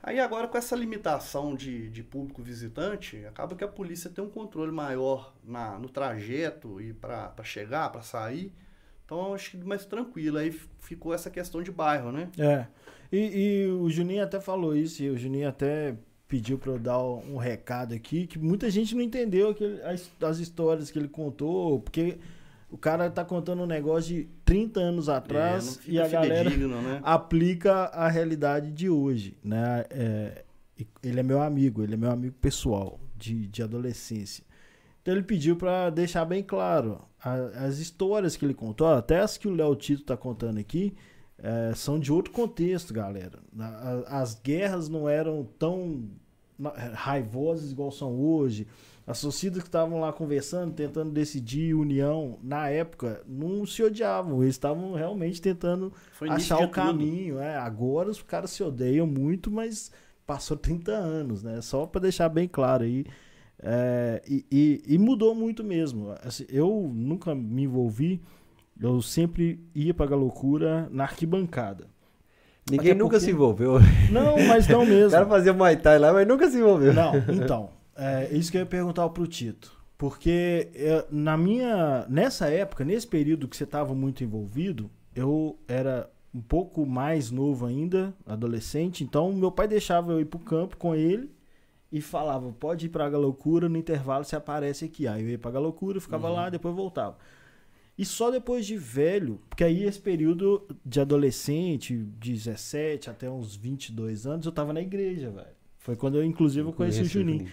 Aí 0.02 0.18
agora 0.18 0.48
com 0.48 0.56
essa 0.56 0.74
limitação 0.74 1.54
de, 1.54 1.90
de 1.90 2.02
público 2.02 2.40
visitante, 2.42 3.22
acaba 3.26 3.54
que 3.54 3.62
a 3.64 3.68
polícia 3.68 4.08
tem 4.08 4.24
um 4.24 4.30
controle 4.30 4.72
maior 4.72 5.34
na, 5.44 5.78
no 5.78 5.88
trajeto 5.90 6.80
e 6.80 6.92
para 6.94 7.34
chegar, 7.42 7.90
para 7.90 8.00
sair. 8.00 8.52
Então 9.04 9.34
acho 9.34 9.50
que 9.50 9.56
mais 9.58 9.84
tranquilo. 9.84 10.38
Aí 10.38 10.52
ficou 10.78 11.12
essa 11.12 11.28
questão 11.28 11.62
de 11.62 11.70
bairro, 11.72 12.12
né? 12.12 12.28
É. 12.38 12.66
E, 13.12 13.16
e 13.64 13.66
o 13.66 13.88
Juninho 13.90 14.22
até 14.22 14.40
falou 14.40 14.76
isso, 14.76 15.02
e 15.02 15.10
o 15.10 15.16
Juninho 15.18 15.48
até 15.48 15.96
pediu 16.28 16.58
pra 16.58 16.72
eu 16.72 16.78
dar 16.78 17.02
um 17.02 17.36
recado 17.36 17.92
aqui, 17.92 18.26
que 18.26 18.38
muita 18.38 18.70
gente 18.70 18.94
não 18.94 19.02
entendeu 19.02 19.50
aquele, 19.50 19.82
as, 19.82 20.08
as 20.22 20.38
histórias 20.38 20.90
que 20.90 20.98
ele 20.98 21.08
contou, 21.08 21.80
porque 21.80 22.18
o 22.70 22.78
cara 22.78 23.10
tá 23.10 23.24
contando 23.24 23.62
um 23.62 23.66
negócio 23.66 24.14
de 24.14 24.28
30 24.44 24.78
anos 24.78 25.08
É, 25.08 25.12
atrás 25.14 25.76
fica 25.78 25.90
e 25.92 25.98
a 25.98 26.06
galera 26.06 26.50
né? 26.50 27.00
aplica 27.02 27.72
a 27.86 28.08
realidade 28.08 28.70
de 28.70 28.88
hoje, 28.88 29.36
né? 29.42 29.84
É, 29.90 30.44
ele 31.02 31.18
é 31.18 31.22
meu 31.22 31.42
amigo, 31.42 31.82
ele 31.82 31.94
é 31.94 31.96
meu 31.96 32.10
amigo 32.12 32.36
pessoal 32.40 33.00
de, 33.16 33.48
de 33.48 33.60
adolescência. 33.62 34.44
Então 35.02 35.12
ele 35.12 35.24
pediu 35.24 35.56
pra 35.56 35.90
deixar 35.90 36.24
bem 36.24 36.44
claro 36.44 37.00
a- 37.20 37.64
as 37.66 37.78
histórias 37.78 38.36
que 38.36 38.44
ele 38.44 38.54
contou, 38.54 38.86
até 38.86 39.18
as 39.18 39.36
que 39.36 39.48
o 39.48 39.52
Léo 39.54 39.74
Tito 39.74 40.04
tá 40.04 40.16
contando 40.16 40.58
aqui, 40.58 40.94
é, 41.42 41.74
são 41.74 41.98
de 41.98 42.12
outro 42.12 42.32
contexto, 42.32 42.92
galera. 42.92 43.38
As 44.06 44.34
guerras 44.34 44.88
não 44.88 45.08
eram 45.08 45.46
tão 45.58 46.04
raivosas 46.94 47.72
igual 47.72 47.90
são 47.90 48.14
hoje. 48.14 48.66
As 49.06 49.20
torcidas 49.20 49.62
que 49.62 49.68
estavam 49.68 49.98
lá 50.00 50.12
conversando, 50.12 50.72
tentando 50.72 51.10
decidir 51.10 51.74
união, 51.74 52.38
na 52.42 52.68
época, 52.68 53.22
não 53.26 53.66
se 53.66 53.82
odiavam. 53.82 54.42
Eles 54.42 54.54
estavam 54.54 54.92
realmente 54.94 55.40
tentando 55.42 55.92
Foi 56.12 56.28
achar 56.28 56.58
o 56.58 56.68
caminho. 56.68 57.38
É, 57.40 57.56
agora 57.56 58.08
os 58.10 58.22
caras 58.22 58.50
se 58.50 58.62
odeiam 58.62 59.06
muito, 59.06 59.50
mas 59.50 59.90
passou 60.26 60.56
30 60.56 60.92
anos, 60.92 61.42
né? 61.42 61.60
Só 61.60 61.86
para 61.86 62.02
deixar 62.02 62.28
bem 62.28 62.46
claro 62.46 62.84
aí. 62.84 63.04
É, 63.62 64.22
e, 64.28 64.44
e- 64.50 64.82
e 64.94 64.98
mudou 64.98 65.34
muito 65.34 65.64
mesmo. 65.64 66.14
Assim, 66.22 66.44
eu 66.48 66.90
nunca 66.94 67.34
me 67.34 67.64
envolvi, 67.64 68.22
eu 68.80 69.00
sempre 69.02 69.60
ia 69.74 69.92
pra 69.94 70.14
loucura 70.16 70.88
na 70.90 71.04
arquibancada. 71.04 71.86
Ninguém 72.70 72.94
nunca 72.94 73.12
porque- 73.16 73.24
se 73.26 73.30
envolveu. 73.32 73.78
Não, 74.10 74.36
mas 74.46 74.68
não 74.68 74.82
O 74.84 74.86
mesmo. 74.86 75.10
cara 75.10 75.26
fazia 75.26 75.52
Muay 75.52 75.76
Thai 75.76 75.98
lá, 75.98 76.12
mas 76.12 76.26
nunca 76.26 76.48
se 76.50 76.58
envolveu. 76.58 76.92
Não, 76.92 77.12
então, 77.32 77.70
é 77.96 78.28
isso 78.32 78.50
que 78.50 78.56
eu 78.56 78.60
ia 78.60 78.66
perguntar 78.66 79.08
pro 79.08 79.26
Tito. 79.26 79.78
Porque 79.98 80.68
é, 80.74 81.04
na 81.10 81.36
minha. 81.36 82.06
Nessa 82.08 82.48
época, 82.48 82.84
nesse 82.84 83.06
período 83.06 83.46
que 83.48 83.56
você 83.56 83.64
estava 83.64 83.94
muito 83.94 84.22
envolvido, 84.24 84.90
eu 85.14 85.58
era 85.68 86.08
um 86.34 86.40
pouco 86.40 86.86
mais 86.86 87.30
novo 87.30 87.66
ainda, 87.66 88.14
adolescente, 88.24 89.02
então 89.02 89.32
meu 89.32 89.50
pai 89.50 89.66
deixava 89.66 90.12
eu 90.12 90.20
ir 90.20 90.26
pro 90.26 90.38
campo 90.38 90.76
com 90.76 90.94
ele 90.94 91.30
e 91.90 92.00
falava, 92.00 92.52
pode 92.52 92.86
ir 92.86 92.88
pra 92.88 93.08
Loucura, 93.08 93.68
no 93.68 93.76
intervalo 93.76 94.22
você 94.24 94.36
aparece 94.36 94.84
aqui. 94.84 95.08
Aí 95.08 95.22
eu 95.24 95.28
ia 95.30 95.38
pra 95.38 95.58
Loucura, 95.58 96.00
ficava 96.00 96.28
lá, 96.30 96.48
depois 96.48 96.72
voltava. 96.74 97.16
E 98.00 98.04
só 98.06 98.30
depois 98.30 98.64
de 98.64 98.78
velho, 98.78 99.38
porque 99.46 99.62
aí 99.62 99.84
esse 99.84 100.00
período 100.00 100.66
de 100.82 101.02
adolescente, 101.02 101.94
17 101.94 103.10
até 103.10 103.30
uns 103.30 103.54
22 103.54 104.26
anos, 104.26 104.46
eu 104.46 104.52
tava 104.52 104.72
na 104.72 104.80
igreja, 104.80 105.30
velho. 105.30 105.54
Foi 105.76 105.94
quando 105.94 106.16
eu, 106.16 106.24
inclusive, 106.24 106.66
eu 106.66 106.72
conheci 106.72 107.02
o 107.02 107.04
Juninho. 107.04 107.46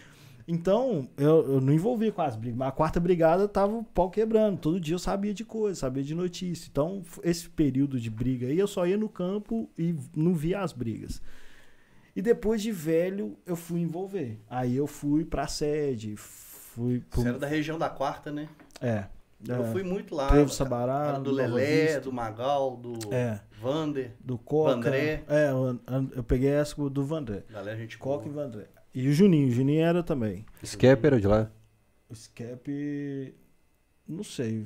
Então, 0.47 1.09
eu, 1.17 1.55
eu 1.55 1.59
não 1.59 1.73
envolvia 1.73 2.13
com 2.13 2.21
as 2.21 2.37
brigas, 2.37 2.57
mas 2.57 2.69
a 2.69 2.71
quarta 2.71 2.97
brigada 2.97 3.45
tava 3.45 3.75
o 3.75 3.83
pau 3.83 4.09
quebrando. 4.09 4.57
Todo 4.57 4.79
dia 4.79 4.95
eu 4.95 4.99
sabia 4.99 5.33
de 5.33 5.43
coisa, 5.43 5.81
sabia 5.81 6.01
de 6.01 6.15
notícia. 6.15 6.69
Então, 6.71 7.03
esse 7.25 7.49
período 7.49 7.99
de 7.99 8.09
briga 8.09 8.47
aí, 8.47 8.57
eu 8.57 8.67
só 8.67 8.87
ia 8.87 8.95
no 8.95 9.09
campo 9.09 9.69
e 9.77 9.93
não 10.15 10.33
via 10.33 10.61
as 10.61 10.71
brigas. 10.71 11.21
E 12.15 12.21
depois 12.21 12.61
de 12.61 12.71
velho, 12.71 13.37
eu 13.45 13.57
fui 13.57 13.81
envolver. 13.81 14.39
Aí 14.49 14.77
eu 14.77 14.87
fui 14.87 15.25
pra 15.25 15.45
sede, 15.45 16.15
fui 16.15 17.01
pro. 17.01 17.21
Você 17.21 17.27
era 17.27 17.37
da 17.37 17.47
região 17.47 17.77
da 17.77 17.89
quarta, 17.89 18.31
né? 18.31 18.47
É. 18.79 19.07
Eu 19.47 19.63
é, 19.65 19.71
fui 19.71 19.83
muito 19.83 20.15
lá. 20.15 20.27
Trevo 20.29 20.49
Sabará, 20.51 21.19
do 21.19 21.31
Lelé, 21.31 21.85
Vista. 21.85 22.01
do 22.01 22.11
Magal, 22.11 22.75
do 22.77 22.97
É. 23.13 23.39
Vander. 23.61 24.13
Do 24.19 24.37
Coca. 24.37 24.75
Vandré. 24.75 25.23
É, 25.27 25.49
eu, 25.51 25.79
eu 26.15 26.23
peguei 26.23 26.49
essa 26.49 26.75
do 26.89 27.05
Vandré. 27.05 27.43
Galera, 27.49 27.77
gente 27.77 27.97
Coca 27.97 28.27
e 28.27 28.31
boa. 28.31 28.45
Vandré. 28.45 28.65
E 28.93 29.07
o 29.07 29.13
Juninho, 29.13 29.47
o 29.47 29.51
Juninho 29.51 29.83
era 29.85 30.01
também. 30.01 30.43
Skep 30.63 31.05
era 31.05 31.19
de 31.21 31.27
lá. 31.27 31.51
O 32.09 32.15
Scap. 32.15 33.35
Não 34.07 34.23
sei. 34.23 34.65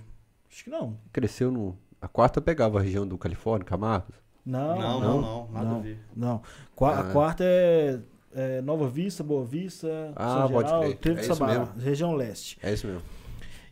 Acho 0.50 0.64
que 0.64 0.70
não. 0.70 0.98
Cresceu 1.12 1.52
no. 1.52 1.78
A 2.02 2.08
quarta 2.08 2.40
pegava 2.42 2.80
a 2.80 2.82
região 2.82 3.06
do 3.06 3.18
Califórnia, 3.18 3.66
Camargos. 3.66 4.16
Não, 4.46 4.80
Não, 4.80 5.00
não, 5.00 5.22
não, 5.22 5.52
nada 5.52 5.66
não. 5.70 5.76
a 5.78 5.82
ver. 5.82 6.00
Não. 6.16 6.42
Qua- 6.76 6.96
Ah. 6.96 7.00
A 7.02 7.12
quarta 7.12 7.44
é, 7.46 8.00
é 8.34 8.62
Nova 8.62 8.88
Vista, 8.90 9.24
Boa 9.24 9.46
Vista, 9.46 10.12
Ah, 10.16 10.40
São 10.48 10.52
pode 10.52 10.68
Geral, 10.70 10.82
crer. 10.84 10.98
Trevo 10.98 11.20
É 11.20 11.24
Sabará, 11.24 11.64
região 11.78 12.16
leste. 12.16 12.58
É 12.64 12.74
isso 12.74 12.88
mesmo. 12.88 13.02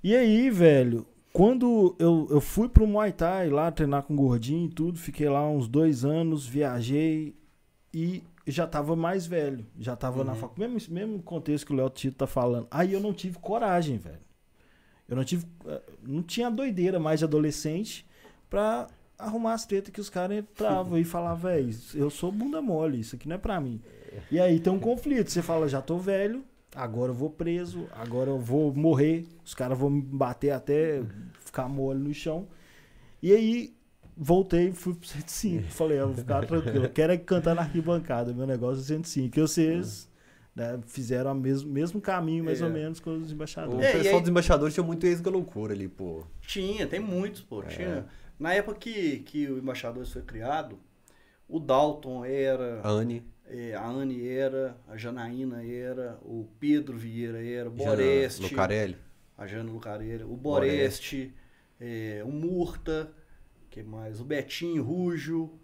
E 0.04 0.16
aí, 0.16 0.50
velho, 0.50 1.06
quando 1.34 1.96
eu, 2.00 2.28
eu 2.30 2.40
fui 2.42 2.70
pro 2.70 2.88
Muay 2.88 3.12
Thai 3.12 3.50
lá 3.50 3.72
treinar 3.72 4.04
com 4.04 4.14
o 4.14 4.18
gordinho 4.18 4.66
e 4.68 4.70
tudo, 4.74 4.98
fiquei 4.98 5.28
lá 5.30 5.48
uns 5.50 5.68
dois 5.68 6.06
anos, 6.06 6.48
viajei 6.48 7.36
e 7.94 8.24
já 8.48 8.66
tava 8.66 8.96
mais 8.96 9.28
velho. 9.28 9.66
Já 9.80 9.96
tava 9.96 10.24
na 10.24 10.32
Uhum. 10.34 10.38
faculdade. 10.40 10.72
Mesmo, 10.74 10.94
mesmo 10.94 11.22
contexto 11.22 11.68
que 11.68 11.74
o 11.74 11.76
Léo 11.76 11.90
Tito 11.90 12.18
tá 12.18 12.28
falando. 12.28 12.68
Aí 12.72 12.94
eu 12.94 13.00
não 13.00 13.14
tive 13.14 13.38
coragem, 13.40 13.98
velho. 13.98 14.20
Eu 15.08 15.16
não 15.16 15.24
tive. 15.24 15.46
eh, 15.66 15.82
Não 16.04 16.24
tinha 16.24 16.50
doideira 16.50 17.00
mais 17.00 17.20
de 17.20 17.26
adolescente 17.26 18.08
pra 18.50 18.88
arrumar 19.18 19.54
as 19.54 19.66
tretas 19.66 19.92
que 19.94 20.00
os 20.00 20.10
caras 20.10 20.38
entravam 20.38 20.98
e 20.98 21.04
falavam, 21.04 21.50
velho, 21.52 21.76
eu 21.94 22.10
sou 22.10 22.32
bunda 22.32 22.62
mole, 22.62 23.00
isso 23.02 23.16
aqui 23.16 23.28
não 23.28 23.36
é 23.36 23.40
pra 23.40 23.60
mim. 23.60 23.82
E 24.32 24.40
aí 24.40 24.60
tem 24.60 24.72
um 24.72 24.80
conflito. 24.80 25.30
Você 25.30 25.42
fala, 25.42 25.68
já 25.68 25.82
tô 25.82 25.98
velho, 25.98 26.44
agora 26.76 27.12
eu 27.12 27.16
vou 27.16 27.30
preso, 27.30 27.88
agora 27.92 28.30
eu 28.30 28.40
vou 28.40 28.74
morrer, 28.74 29.26
os 29.44 29.54
caras 29.54 29.78
vão 29.78 29.90
me 29.90 30.02
bater 30.02 30.52
até 30.52 31.02
ficar 31.42 31.68
mole 31.68 32.00
no 32.00 32.14
chão. 32.14 32.48
E 33.22 33.32
aí 33.34 33.74
voltei 34.16 34.70
e 34.70 34.74
fui 34.74 34.94
pro 34.94 35.08
105. 35.08 35.64
Falei, 35.72 36.00
eu 36.00 36.08
vou 36.08 36.16
ficar 36.16 36.46
tranquilo. 36.46 36.86
Eu 36.86 36.90
quero 36.90 37.14
é 37.14 37.18
cantar 37.18 37.56
na 37.56 37.62
arquibancada. 37.62 38.34
Meu 38.34 38.46
negócio 38.48 38.82
é 38.82 38.86
105. 38.86 39.38
E 39.38 39.42
vocês 39.42 40.10
né, 40.56 40.80
fizeram 40.88 41.32
o 41.32 41.36
mesmo, 41.36 41.72
mesmo 41.72 42.02
caminho, 42.02 42.44
mais 42.44 42.62
É. 42.62 42.66
ou 42.66 42.72
menos, 42.72 43.00
com 43.00 43.12
os 43.18 43.30
O 43.32 43.34
embaixadores. 43.34 43.86
É, 43.86 43.90
e 43.90 43.94
pessoal 43.98 44.16
aí- 44.16 44.22
dos 44.22 44.30
embaixadores 44.30 44.74
tinha 44.74 44.84
muito 44.86 45.06
ex 45.06 45.22
loucura 45.22 45.74
ali, 45.74 45.88
pô. 45.88 46.24
Tinha, 46.42 46.86
tem 46.88 47.00
muitos, 47.00 47.42
pô. 47.42 47.62
É. 47.64 47.68
Tinha. 47.68 48.06
Na 48.40 48.54
época 48.54 48.80
que, 48.80 49.20
que 49.20 49.48
o 49.48 49.58
Embaixadores 49.58 50.12
foi 50.14 50.22
criado, 50.22 50.78
o 51.48 51.60
Dalton 51.60 52.24
era, 52.24 52.80
Anne, 52.88 53.18
é, 53.18 53.22
a 53.76 53.86
Anne 53.88 54.28
era, 54.28 54.78
a 54.88 54.96
Janaína 54.96 55.64
era, 55.66 56.20
o 56.22 56.48
Pedro 56.60 56.98
Vieira 56.98 57.44
era, 57.44 57.70
o 57.70 57.78
Jana 57.78 57.90
Boreste, 57.90 58.44
Lucarelli. 58.44 58.98
a 59.38 59.48
Jana 59.48 59.72
Lucareira, 59.72 60.28
o 60.28 60.36
Boreste, 60.38 61.34
é, 61.80 62.22
o 62.26 62.32
Murta, 62.32 63.12
que 63.70 63.84
mais? 63.84 64.20
O 64.20 64.24
Betinho 64.24 64.84
Rujo, 64.84 65.59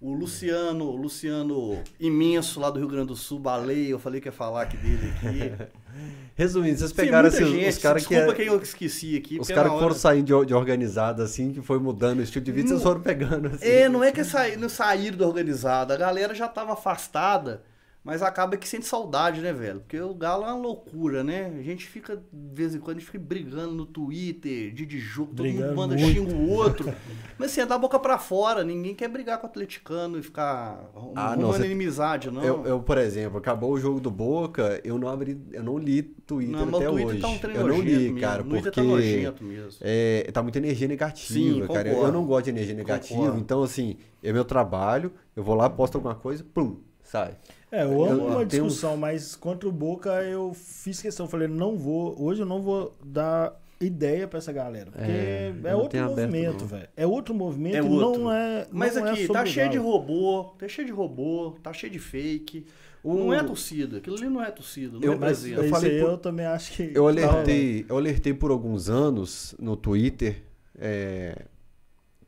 o 0.00 0.14
Luciano, 0.14 0.86
o 0.86 0.96
Luciano 0.96 1.78
imenso 1.98 2.58
lá 2.58 2.70
do 2.70 2.78
Rio 2.78 2.88
Grande 2.88 3.08
do 3.08 3.16
Sul, 3.16 3.38
Baleia, 3.38 3.90
eu 3.90 3.98
falei 3.98 4.20
que 4.20 4.28
ia 4.28 4.32
falar 4.32 4.62
aqui 4.62 4.76
dele 4.78 5.12
aqui. 5.14 5.70
Resumindo, 6.34 6.78
vocês 6.78 6.92
pegaram 6.92 7.28
assim, 7.28 7.44
gente, 7.44 7.68
os 7.68 7.78
caras 7.78 8.06
que. 8.06 8.14
desculpa 8.14 8.32
é- 8.32 8.36
quem 8.36 8.46
eu 8.46 8.62
esqueci 8.62 9.16
aqui. 9.16 9.38
Os 9.38 9.48
caras 9.48 9.72
que 9.72 9.78
foram 9.78 9.94
saindo 9.94 10.24
de, 10.40 10.46
de 10.46 10.54
organizado, 10.54 11.22
assim, 11.22 11.52
que 11.52 11.60
foi 11.60 11.78
mudando 11.78 12.20
o 12.20 12.22
estilo 12.22 12.42
de 12.44 12.50
vida, 12.50 12.68
vocês 12.68 12.80
Não- 12.80 12.86
foram 12.86 13.02
pegando, 13.02 13.48
assim. 13.48 13.66
É, 13.66 13.88
não 13.90 14.02
é 14.02 14.10
que 14.10 14.24
saí, 14.24 14.56
não 14.56 14.68
saíram 14.70 15.18
da 15.18 15.26
organizada. 15.26 15.92
A 15.92 15.96
galera 15.98 16.34
já 16.34 16.48
tava 16.48 16.72
afastada, 16.72 17.62
mas 18.02 18.22
acaba 18.22 18.56
que 18.56 18.66
sente 18.66 18.86
saudade, 18.86 19.40
né, 19.42 19.52
velho? 19.52 19.80
Porque 19.80 20.00
o 20.00 20.14
Galo 20.14 20.44
é 20.44 20.46
uma 20.46 20.56
loucura, 20.56 21.22
né? 21.22 21.52
A 21.58 21.62
gente 21.62 21.86
fica, 21.86 22.16
de 22.16 22.54
vez 22.54 22.74
em 22.74 22.78
quando, 22.80 22.96
a 22.96 23.00
gente 23.00 23.06
fica 23.10 23.18
brigando 23.22 23.72
no 23.74 23.84
Twitter, 23.84 24.72
de 24.72 24.98
jogo, 24.98 25.28
todo 25.34 25.42
Brigando 25.42 25.66
mundo 25.68 25.76
manda 25.76 25.94
muito. 25.96 26.18
xinga 26.18 26.34
o 26.34 26.48
outro. 26.50 26.92
mas 27.38 27.50
assim, 27.52 27.60
é 27.60 27.66
da 27.66 27.76
boca 27.76 27.98
pra 27.98 28.18
fora. 28.18 28.64
Ninguém 28.64 28.94
quer 28.94 29.08
brigar 29.08 29.38
com 29.38 29.46
o 29.46 29.50
atleticano 29.50 30.18
e 30.18 30.22
ficar 30.22 30.90
Ah, 31.14 31.36
não, 31.36 31.48
você- 31.52 31.66
inimizade, 31.66 32.30
não. 32.30 32.42
Eu, 32.42 32.64
eu, 32.66 32.80
por 32.80 32.96
exemplo, 32.96 33.36
acabou 33.38 33.72
o 33.72 33.78
jogo 33.78 34.00
do 34.00 34.10
Boca, 34.10 34.80
eu 34.82 34.98
não 34.98 35.06
abri, 35.08 35.38
eu 35.52 35.62
não 35.62 35.76
li 35.78 36.02
Twitter 36.02 36.56
não, 36.56 36.66
mas 36.66 36.74
até 36.76 36.88
o 36.88 36.92
Twitter 36.92 37.10
hoje. 37.12 37.20
tá 37.20 37.28
um 37.28 37.52
eu 37.52 37.68
não 37.68 37.80
li, 37.80 37.92
mesmo. 37.98 38.20
cara, 38.20 38.40
o 38.42 38.44
Twitter 38.46 38.72
porque 38.72 38.80
tá 38.80 38.86
nojento 38.86 39.44
mesmo. 39.44 39.78
é, 39.82 40.30
tá 40.32 40.42
muita 40.42 40.58
energia 40.58 40.88
negativa, 40.88 41.32
Sim, 41.34 41.66
cara. 41.72 41.88
Eu, 41.90 42.02
eu 42.04 42.12
não 42.12 42.24
gosto 42.24 42.44
de 42.44 42.50
energia 42.50 42.74
negativa, 42.74 43.14
Concordo. 43.20 43.38
então 43.40 43.62
assim, 43.62 43.96
é 44.22 44.32
meu 44.32 44.44
trabalho, 44.44 45.12
eu 45.36 45.42
vou 45.44 45.54
lá, 45.54 45.68
posto 45.68 45.96
alguma 45.96 46.14
coisa, 46.14 46.42
pum, 46.54 46.78
sai. 47.02 47.34
É, 47.72 47.84
eu 47.84 48.04
amo 48.04 48.22
Eu- 48.22 48.26
uma 48.26 48.38
um- 48.38 48.44
discussão, 48.44 48.96
mas 48.96 49.36
contra 49.36 49.68
o 49.68 49.72
Boca 49.72 50.10
eu 50.24 50.52
fiz 50.54 51.00
questão. 51.00 51.28
Falei, 51.28 51.46
não 51.48 51.76
vou. 51.76 52.20
Hoje 52.20 52.42
eu 52.42 52.46
não 52.46 52.60
vou 52.60 52.94
dar 53.04 53.58
ideia 53.80 54.26
pra 54.28 54.38
essa 54.38 54.52
galera. 54.52 54.90
Porque 54.90 55.10
É, 55.10 55.54
é, 55.64 55.72
eu 55.72 55.76
outro 55.76 55.90
tenho 55.90 56.04
movimento, 56.06 56.66
velho. 56.66 56.88
É 56.96 57.06
outro 57.06 57.34
movimento 57.34 57.76
É 57.76 57.78
e 57.78 57.82
outro. 57.82 58.22
não 58.22 58.32
é. 58.32 58.66
Mas 58.72 58.96
não 58.96 59.06
é 59.06 59.10
aqui, 59.12 59.26
sobre 59.26 59.42
tá 59.42 59.46
cheio 59.46 59.70
de 59.70 59.78
robô, 59.78 60.52
tá 60.58 60.68
cheio 60.68 60.86
de 60.86 60.92
robô, 60.92 61.56
tá 61.62 61.72
cheio 61.72 61.92
de 61.92 61.98
fake. 61.98 62.66
O- 63.02 63.14
Não 63.14 63.32
é 63.32 63.42
torcida, 63.42 63.96
aquilo 63.96 64.16
ali 64.16 64.28
não 64.28 64.42
é 64.42 64.50
torcida, 64.50 64.98
não 64.98 65.02
Eu- 65.02 65.18
Mas 65.18 65.38
representa. 65.42 65.60
eu 65.60 65.64
isso 65.64 65.74
falei 65.74 66.00
por- 66.00 66.10
eu 66.10 66.18
também 66.18 66.44
acho 66.46 66.72
que. 66.72 66.82
Eu 66.94 67.04
tá 67.04 67.08
alertei, 67.08 67.86
eu 67.88 67.96
alertei 67.96 68.34
por 68.34 68.50
alguns 68.50 68.90
anos 68.90 69.54
no 69.58 69.74
Twitter 69.74 70.42
é, 70.78 71.46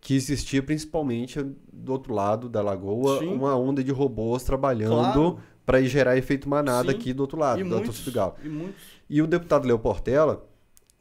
que 0.02 0.14
existia 0.16 0.60
principalmente 0.62 1.40
do 1.72 1.92
outro 1.92 2.12
lado 2.12 2.48
da 2.48 2.60
lagoa 2.60 3.20
Sim. 3.20 3.28
uma 3.28 3.56
onda 3.56 3.82
de 3.84 3.92
robôs 3.92 4.42
trabalhando 4.42 4.96
Claro. 4.96 5.38
para 5.64 5.80
gerar 5.82 6.18
efeito 6.18 6.48
manada 6.48 6.90
Sim. 6.90 6.98
aqui 6.98 7.12
do 7.12 7.20
outro 7.20 7.38
lado, 7.38 7.60
e, 7.60 7.64
da 7.64 7.76
muitos, 7.76 8.04
do 8.04 8.10
Galo. 8.12 8.34
e 8.44 8.48
muitos. 8.48 8.82
E 9.08 9.22
o 9.22 9.28
deputado 9.28 9.64
Léo 9.66 9.78
Portela, 9.78 10.44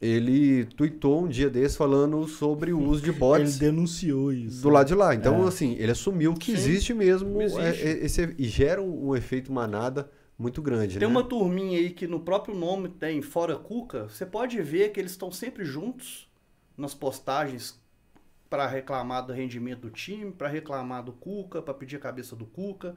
ele 0.00 0.64
tweetou 0.76 1.24
um 1.24 1.28
dia 1.28 1.50
desse 1.50 1.76
falando 1.76 2.26
sobre 2.28 2.72
o 2.72 2.80
uso 2.80 3.02
de 3.02 3.10
rolando. 3.10 3.36
Ele 3.42 3.44
bots 3.46 3.58
denunciou 3.58 4.32
isso. 4.32 4.62
do 4.62 4.68
lado 4.68 4.86
de 4.86 4.94
lá. 4.94 5.14
Então, 5.16 5.44
É. 5.44 5.48
assim, 5.48 5.74
ele 5.80 5.90
assumiu 5.90 6.34
que 6.34 6.46
Sim, 6.46 6.52
existe 6.52 6.94
mesmo 6.94 7.42
existe. 7.42 7.60
é, 7.60 7.90
é, 7.90 8.04
esse, 8.04 8.34
e 8.38 8.44
gera 8.44 8.80
um, 8.80 9.08
um 9.08 9.16
efeito 9.16 9.52
manada 9.52 10.08
muito 10.38 10.62
grande, 10.62 10.98
Tem 10.98 11.06
né? 11.08 11.12
uma 11.12 11.24
turminha 11.24 11.78
aí 11.78 11.90
que 11.90 12.06
no 12.06 12.20
próprio 12.20 12.54
nome 12.54 12.88
tem 12.88 13.20
Fora 13.20 13.56
Cuca, 13.56 14.08
você 14.08 14.24
pode 14.26 14.60
ver 14.62 14.90
que 14.90 14.98
eles 15.00 15.12
estão 15.12 15.30
sempre 15.30 15.64
juntos 15.64 16.28
nas 16.76 16.94
postagens 16.94 17.80
para 18.52 18.66
reclamar 18.66 19.24
do 19.24 19.32
rendimento 19.32 19.80
do 19.80 19.90
time, 19.90 20.30
para 20.30 20.46
reclamar 20.46 21.02
do 21.02 21.10
Cuca, 21.10 21.62
para 21.62 21.72
pedir 21.72 21.96
a 21.96 21.98
cabeça 21.98 22.36
do 22.36 22.44
Cuca. 22.44 22.94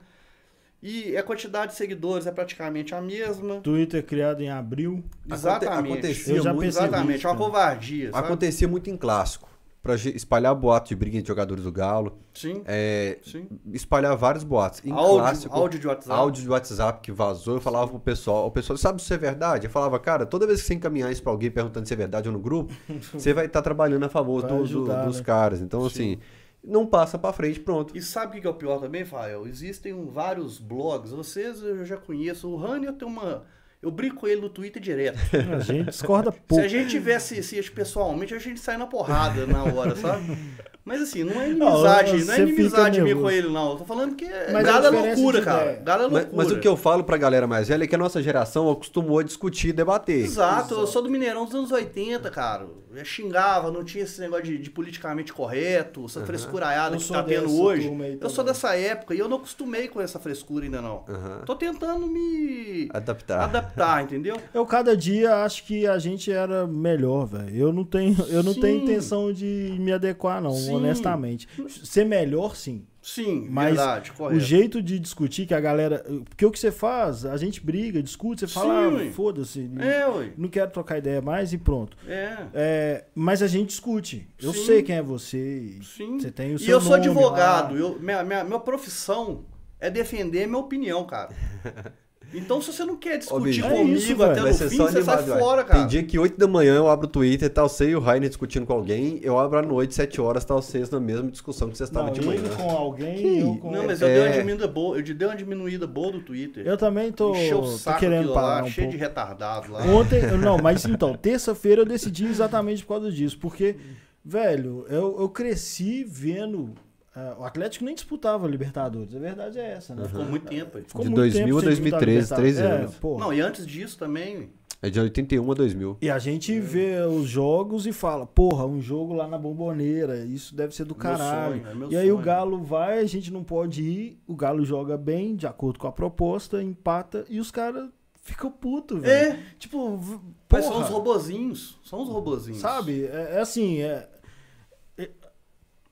E 0.84 1.16
a 1.16 1.24
quantidade 1.24 1.72
de 1.72 1.78
seguidores 1.78 2.28
é 2.28 2.32
praticamente 2.34 2.94
a 2.94 3.02
mesma. 3.02 3.62
Twitter 3.62 4.04
criado 4.04 4.42
em 4.42 4.50
abril. 4.50 5.02
Exatamente. 5.32 5.94
acontecia 5.94 6.36
Eu 6.36 6.44
já 6.44 6.54
muito-. 6.54 6.68
Exatamente, 6.68 7.26
é 7.26 7.30
uma 7.30 7.38
cara. 7.38 7.46
covardia, 7.46 8.12
sabe? 8.12 8.26
Acontecia 8.26 8.68
muito 8.68 8.90
em 8.90 8.98
clássico. 8.98 9.50
Ge- 9.96 10.16
espalhar 10.16 10.56
boato 10.56 10.90
de 10.90 10.96
briga 10.96 11.22
de 11.22 11.28
jogadores 11.28 11.64
do 11.64 11.72
Galo. 11.72 12.18
Sim, 12.34 12.64
é, 12.66 13.20
sim. 13.24 13.48
espalhar 13.74 14.16
vários 14.18 14.44
boatos. 14.44 14.82
Em 14.84 14.92
Áudio, 14.92 15.18
clássico, 15.20 15.56
áudio 15.56 15.80
de 15.80 15.88
WhatsApp. 15.88 16.20
áudio 16.20 16.44
de 16.44 16.50
WhatsApp 16.50 17.00
que 17.02 17.12
vazou, 17.12 17.56
eu 17.56 17.62
falava 17.62 17.88
pro 17.90 18.00
pessoal, 18.00 18.48
o 18.48 18.52
pessoal, 18.52 18.78
sabe 18.78 19.00
se 19.00 19.06
isso 19.06 19.14
é 19.14 19.18
verdade? 19.18 19.68
Eu 19.68 19.72
falava, 19.72 20.00
cara, 20.00 20.26
toda 20.26 20.48
vez 20.48 20.62
que 20.62 20.68
você 20.68 20.74
encaminhar 20.74 21.12
isso 21.12 21.22
pra 21.22 21.32
alguém 21.32 21.52
perguntando 21.52 21.88
se 21.88 21.94
é 21.94 21.98
verdade 21.98 22.28
ou 22.28 22.34
no 22.34 22.40
grupo, 22.40 22.74
você 23.14 23.34
vai 23.34 23.46
estar 23.46 23.62
trabalhando 23.62 24.04
a 24.06 24.10
favor 24.10 24.42
do- 24.42 24.48
do- 24.58 24.64
ajudar, 24.64 25.06
dos 25.06 25.18
né? 25.18 25.24
caras. 25.24 25.62
Então, 25.62 25.86
assim, 25.86 26.18
não 26.64 26.86
passa 26.88 27.18
pra 27.20 27.32
frente, 27.32 27.60
pronto. 27.60 27.96
E 27.96 28.02
sabe 28.02 28.40
o 28.40 28.42
que 28.42 28.48
é 28.48 28.50
o 28.50 28.54
pior 28.56 28.80
também, 28.80 29.06
Fael? 29.06 29.46
Existem 29.46 29.94
vários 30.08 30.58
blogs, 30.60 31.12
vocês 31.12 31.62
eu 31.62 31.86
já 31.86 31.96
conheço. 31.98 32.50
O 32.50 32.56
Rani 32.56 32.88
eu 32.88 32.94
tenho 32.94 33.12
uma. 33.12 33.44
Eu 33.86 33.92
brinco 33.92 34.16
com 34.16 34.28
ele 34.28 34.42
no 34.42 34.50
Twitter 34.50 34.82
direto. 34.82 35.20
A 35.56 35.60
gente 35.60 35.92
discorda 35.92 36.32
Se 36.32 36.40
pouco. 36.48 36.64
a 36.64 36.68
gente 36.68 36.90
tivesse 36.90 37.42
se 37.44 37.62
pessoalmente, 37.70 38.34
a 38.34 38.40
gente 38.40 38.60
sai 38.60 38.78
na 38.78 38.88
porrada 38.88 39.46
na 39.46 39.64
hora, 39.64 39.96
sabe? 39.96 40.36
Mas 40.84 41.02
assim, 41.02 41.24
não 41.24 41.40
é 41.42 41.48
Não, 41.48 41.68
inimizade, 41.68 42.12
não, 42.12 42.18
é 42.18 42.20
você 42.20 42.32
fica 42.32 42.42
inimizade 42.42 43.02
minha 43.02 43.16
com 43.16 43.30
ele, 43.30 43.48
não. 43.48 43.72
Eu 43.72 43.76
tô 43.78 43.86
falando 43.86 44.16
que 44.16 44.26
é 44.26 44.52
Mas 44.52 44.64
galo 44.64 44.86
é 44.86 44.90
loucura, 44.90 45.42
cara. 45.42 45.82
Galo 45.84 46.04
é 46.04 46.10
Mas, 46.10 46.14
loucura. 46.14 46.32
mas 46.34 46.52
o 46.52 46.60
que 46.60 46.68
eu 46.68 46.78
falo 46.78 47.04
pra 47.04 47.18
galera 47.18 47.48
mais 47.48 47.68
velha 47.68 47.84
é 47.84 47.88
que 47.88 47.96
a 47.96 47.98
nossa 47.98 48.22
geração 48.22 48.70
acostumou 48.70 49.20
a 49.20 49.24
discutir 49.24 49.70
e 49.70 49.74
debater. 49.74 50.24
Exato, 50.24 50.74
eu 50.76 50.88
sou 50.88 51.02
do 51.02 51.10
Mineirão 51.10 51.46
dos 51.46 51.56
anos 51.56 51.72
80, 51.72 52.30
cara. 52.30 52.68
Eu 53.00 53.06
xingava, 53.06 53.72
não 53.72 53.84
tinha 53.84 54.04
esse 54.04 54.20
negócio 54.20 54.46
de, 54.46 54.58
de 54.58 54.70
politicamente 54.70 55.34
correto, 55.34 56.06
essa 56.06 56.26
frescuraiada 56.26 56.96
Eu 56.96 57.00
que 57.00 57.08
tá 57.08 57.24
tendo 57.24 57.62
hoje. 57.62 57.92
Eu 58.20 58.30
sou 58.30 58.44
dessa 58.44 58.76
época 58.76 59.14
e 59.14 59.20
eu 59.20 59.28
não 59.28 59.38
acostumei 59.38 59.88
com 59.88 60.02
essa 60.02 60.20
frescura 60.20 60.66
ainda 60.66 60.82
não. 60.82 61.04
Aham. 61.08 61.42
Tô 61.46 61.56
tentando 61.56 62.08
me 62.08 62.90
Adaptar. 62.92 63.42
adaptar, 63.44 64.04
entendeu? 64.06 64.38
Eu 64.54 64.66
cada 64.66 64.96
dia 64.96 65.44
acho 65.44 65.66
que 65.66 65.86
a 65.88 65.98
gente 66.00 66.32
era 66.32 66.66
melhor, 66.68 67.26
velho. 67.26 67.56
Eu 67.56 67.74
não 67.74 67.84
tenho, 67.84 68.16
eu 68.30 68.44
não 68.44 68.54
Sim. 68.54 68.62
tenho 68.62 68.84
intenção 68.84 69.32
de 69.32 69.76
me 69.80 69.92
adequar, 69.92 70.42
não, 70.42 70.52
Sim. 70.52 70.76
honestamente. 70.76 71.48
Ser 71.84 72.06
melhor, 72.06 72.56
sim. 72.56 72.86
Sim, 73.08 73.46
Mas 73.52 73.76
verdade, 73.76 74.10
O 74.10 74.14
correto. 74.16 74.40
jeito 74.40 74.82
de 74.82 74.98
discutir 75.00 75.46
que 75.46 75.54
a 75.54 75.60
galera. 75.60 76.04
Porque 76.28 76.44
o 76.44 76.50
que 76.50 76.58
você 76.58 76.72
faz, 76.72 77.24
a 77.24 77.38
gente 77.38 77.64
briga, 77.64 78.02
discute, 78.02 78.42
você 78.42 78.48
fala, 78.48 78.88
ah, 78.88 79.12
foda-se, 79.12 79.70
É, 79.80 80.08
ué. 80.08 80.32
não 80.36 80.50
quero 80.50 80.72
trocar 80.72 80.98
ideia 80.98 81.22
mais 81.22 81.54
e 81.54 81.58
pronto. 81.60 81.96
É. 82.08 82.36
É, 82.52 83.06
mas 83.14 83.44
a 83.44 83.48
gente 83.48 83.68
discute. 83.70 84.28
Eu 84.42 84.52
Sim. 84.54 84.66
sei 84.66 84.82
quem 84.82 84.96
é 84.96 85.04
você. 85.04 85.38
e 85.38 85.84
Sim. 85.84 86.20
Você 86.20 86.32
tem 86.32 86.54
o 86.54 86.56
E 86.56 86.60
seu 86.60 86.72
eu 86.78 86.82
sou 86.82 86.98
nome 86.98 87.04
advogado, 87.06 87.74
lá. 87.76 87.80
eu, 87.80 88.00
minha, 88.00 88.24
minha, 88.24 88.44
minha 88.44 88.60
profissão 88.60 89.46
é 89.80 89.88
defender 89.92 90.48
minha 90.48 90.58
opinião, 90.58 91.06
cara. 91.06 91.30
Então, 92.34 92.62
se 92.62 92.74
você 92.74 92.84
não 92.84 92.98
quer 92.98 93.18
discutir 93.18 93.64
é 93.64 93.70
comigo 93.70 93.98
isso, 93.98 94.22
até 94.24 94.42
no 94.42 94.54
fim, 94.54 94.76
só 94.78 94.88
você 94.88 95.02
sai 95.04 95.16
animado, 95.20 95.26
vai. 95.30 95.40
fora, 95.40 95.64
Tem 95.64 95.72
cara. 95.76 95.88
dia 95.88 96.04
que 96.04 96.20
8 96.20 96.38
da 96.38 96.48
manhã 96.48 96.76
eu 96.76 96.90
abro 96.90 97.08
o 97.08 97.10
Twitter, 97.10 97.50
tá 97.50 97.64
você 97.64 97.90
e 97.92 97.96
o 97.96 98.00
Rainer 98.00 98.28
discutindo 98.28 98.66
com 98.66 98.74
alguém, 98.74 99.20
eu 99.24 99.40
abro 99.40 99.60
à 99.60 99.62
noite, 99.62 99.94
7 99.96 100.20
horas, 100.20 100.44
tá 100.44 100.54
vocês 100.56 100.90
na 100.90 101.00
mesma 101.00 101.32
discussão 101.32 101.70
que 101.70 101.78
vocês 101.78 101.90
estavam 101.90 102.12
de 102.12 102.22
manhã. 102.26 102.42
com 102.58 102.70
alguém, 102.70 103.16
Que 103.16 103.40
eu 103.40 103.56
com 103.58 103.72
Não, 103.72 103.86
mas 103.86 104.02
eu, 104.02 104.08
É. 104.10 104.14
dei 104.14 104.24
uma 104.24 104.32
diminuída 104.34 104.68
boa, 104.68 104.98
eu 104.98 105.04
dei 105.16 105.28
uma 105.28 105.36
diminuída 105.36 105.88
boa 105.88 106.12
do 106.12 106.20
Twitter. 106.22 106.66
Eu 106.68 106.78
também 106.78 107.12
tô, 107.12 107.34
Encheu 107.36 107.60
o 107.60 107.62
tô 107.62 107.68
saco 107.78 108.00
querendo 108.00 108.20
aquilo 108.20 108.34
parar 108.34 108.48
lá, 108.48 108.64
um 108.64 108.68
cheio 108.70 108.88
pouco. 108.88 108.92
de 108.98 109.04
retardado 109.04 109.72
lá. 109.72 109.84
Ontem, 109.86 110.22
não, 110.38 110.58
mas 110.58 110.84
então, 110.86 111.14
terça-feira 111.16 111.82
eu 111.82 111.86
decidi 111.86 112.26
exatamente 112.26 112.84
por 112.84 112.96
causa 112.96 113.12
disso, 113.12 113.38
porque, 113.40 113.76
velho, 114.24 114.86
eu, 114.90 115.16
eu 115.20 115.30
cresci 115.30 116.04
vendo. 116.04 116.74
Ah, 117.16 117.36
o 117.40 117.44
Atlético 117.44 117.86
nem 117.86 117.96
disputava 117.96 118.48
Libertadores, 118.48 119.16
a 119.16 119.20
verdade 119.20 119.58
é 119.60 119.72
essa, 119.72 119.96
né? 119.96 120.08
Ficou 120.08 120.26
muito 120.26 120.46
tempo. 120.48 120.80
Ficou 120.86 121.02
De 121.04 121.10
muito 121.10 121.16
2000 121.16 121.46
tempo 121.46 121.58
a 121.58 121.62
sem 121.62 121.70
disputar 121.70 122.00
2013, 122.06 122.36
três 122.36 122.56
Libertadores. 122.58 122.82
anos. 122.84 122.96
É, 122.96 123.00
porra. 123.00 123.20
Não, 123.26 123.34
e 123.34 123.42
antes 123.42 123.66
disso 123.66 123.98
também. 123.98 124.50
É 124.82 124.90
de 124.90 125.00
81 125.00 125.50
a 125.52 125.56
2000. 125.56 125.98
E 126.02 126.10
a 126.12 126.20
gente 126.20 126.60
vê 126.60 127.00
os 127.02 127.28
jogos 127.28 127.88
e 127.88 127.94
fala, 127.94 128.26
porra, 128.28 128.66
um 128.68 128.80
jogo 128.82 129.14
lá 129.14 129.28
na 129.28 129.38
bomboneira, 129.38 130.18
isso 130.26 130.54
deve 130.54 130.76
ser 130.76 130.84
do 130.84 130.94
Meu 130.94 131.02
caralho. 131.02 131.54
sonho, 131.64 131.68
é 131.68 131.74
meu 131.74 131.92
e 131.92 131.96
aí 131.98 132.12
o 132.12 132.16
sonho. 132.16 132.26
Galo 132.26 132.64
vai, 132.64 133.00
a 133.00 133.06
gente 133.06 133.32
não 133.32 133.44
pode 133.44 133.82
ir, 133.82 134.20
o 134.28 134.36
Galo 134.36 134.64
joga 134.66 134.96
bem, 134.98 135.36
de 135.36 135.48
acordo 135.48 135.80
com 135.80 135.88
a 135.88 135.92
proposta, 135.92 136.62
empata, 136.62 137.26
e 137.30 137.40
os 137.40 137.50
caras 137.50 137.90
ficam 138.22 138.52
putos, 138.52 139.02
velho. 139.02 139.34
É, 139.34 139.40
Tipo, 139.58 139.98
v- 139.98 140.20
mas 140.52 140.66
porra, 140.66 140.76
são 140.78 140.84
os 140.84 140.90
robozinhos. 140.90 141.80
São 141.84 142.02
os 142.04 142.10
robozinhos. 142.10 142.60
Sabe? 142.62 143.06
É, 143.06 143.36
é 143.38 143.40
assim, 143.40 143.80
é, 143.82 143.86
é- 143.86 144.10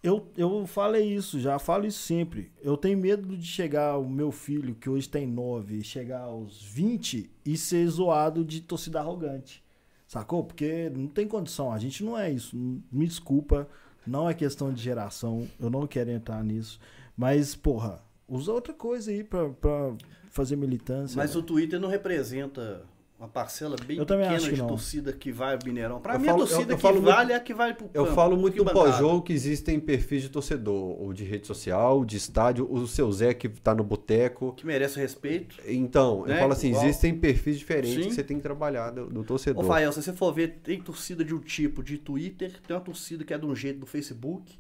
eu, 0.04 0.28
eu 0.36 0.68
falei 0.68 1.16
isso, 1.16 1.40
já 1.40 1.58
falo 1.58 1.86
isso 1.86 2.00
sempre. 2.00 2.52
Eu 2.62 2.76
tenho 2.76 2.98
medo 2.98 3.38
de 3.38 3.46
chegar 3.46 3.98
o 3.98 4.10
meu 4.10 4.34
filho, 4.34 4.76
que 4.76 4.90
hoje 4.90 5.08
tem 5.08 5.26
9, 5.26 5.82
chegar 5.82 6.24
aos 6.24 6.62
20 6.62 7.32
e 7.46 7.56
ser 7.56 7.88
zoado 7.88 8.44
de 8.44 8.60
torcida 8.60 9.00
arrogante. 9.00 9.64
Sacou? 10.06 10.44
Porque 10.44 10.92
não 10.94 11.08
tem 11.08 11.26
condição, 11.26 11.72
a 11.72 11.80
gente 11.80 12.04
não 12.04 12.18
é 12.18 12.30
isso. 12.30 12.54
Me 12.92 13.08
desculpa, 13.08 13.66
não 14.06 14.30
é 14.30 14.34
questão 14.34 14.74
de 14.74 14.82
geração, 14.82 15.48
eu 15.58 15.70
não 15.70 15.88
quero 15.88 16.12
entrar 16.12 16.44
nisso. 16.44 16.82
Mas, 17.16 17.56
porra, 17.56 18.04
usa 18.28 18.52
outra 18.52 18.74
coisa 18.74 19.10
aí 19.10 19.24
pra, 19.24 19.50
pra 19.52 19.96
fazer 20.30 20.58
militância. 20.58 21.16
Mas 21.16 21.32
velho. 21.32 21.44
o 21.44 21.48
Twitter 21.48 21.80
não 21.80 21.88
representa 21.88 22.84
uma 23.24 23.30
parcela 23.30 23.76
bem 23.86 23.98
Eu 23.98 24.06
pequena 24.06 24.32
acho 24.36 24.50
que 24.50 24.56
de 24.56 24.62
não. 24.62 24.68
torcida 24.68 25.14
que 25.14 25.32
vai 25.32 25.54
ao 25.54 25.60
Mineirão. 25.66 26.00
Pra 26.02 26.16
Eu 26.16 26.20
mim, 26.20 26.26
falo- 26.26 26.42
a 26.42 26.44
eu- 26.44 26.48
torcida 26.48 26.74
eu 26.74 26.76
que 26.76 26.82
falo 26.82 27.02
vale 27.02 27.18
muito- 27.20 27.32
é 27.32 27.36
a 27.36 27.40
que 27.40 27.54
vai 27.54 27.74
pro 27.74 27.90
Eu 27.94 28.04
campo, 28.04 28.16
falo 28.16 28.32
pro 28.34 28.42
muito 28.42 28.64
do 28.64 28.72
pós-jogo 28.72 29.22
que 29.22 29.32
existem 29.34 29.80
perfis 29.80 30.22
de 30.24 30.30
torcedor, 30.30 31.02
ou 31.02 31.14
de 31.14 31.24
rede 31.24 31.48
social, 31.48 32.04
de 32.04 32.18
estádio, 32.18 32.68
o 32.70 32.86
seu 32.86 33.10
Zé 33.12 33.34
que 33.34 33.48
tá 33.48 33.74
no 33.74 33.84
boteco. 33.84 34.54
Que 34.58 34.66
merece 34.66 35.00
respeito. 35.00 35.56
Então, 35.66 36.26
Né, 36.26 36.36
eu 36.36 36.40
falo 36.40 36.52
assim, 36.54 36.70
igual. 36.70 36.84
existem 36.84 37.18
perfis 37.18 37.58
diferentes 37.58 37.94
Sim. 38.04 38.10
que 38.10 38.16
você 38.16 38.24
tem 38.24 38.38
que 38.38 38.44
trabalhar 38.44 38.92
do, 38.92 39.08
do 39.08 39.22
Ô, 39.22 39.24
torcedor. 39.24 39.64
Fael, 39.64 39.92
se 39.94 40.02
você 40.02 40.12
for 40.14 40.34
ver, 40.34 40.60
tem 40.64 40.82
torcida 40.82 41.24
de 41.24 41.34
um 41.34 41.40
tipo 41.40 41.82
de 41.82 41.98
Twitter, 41.98 42.52
tem 42.68 42.76
uma 42.76 42.82
torcida 42.84 43.24
que 43.24 43.34
é 43.34 43.38
de 43.38 43.46
um 43.46 43.56
jeito 43.56 43.80
do 43.80 43.86
Facebook, 43.86 44.58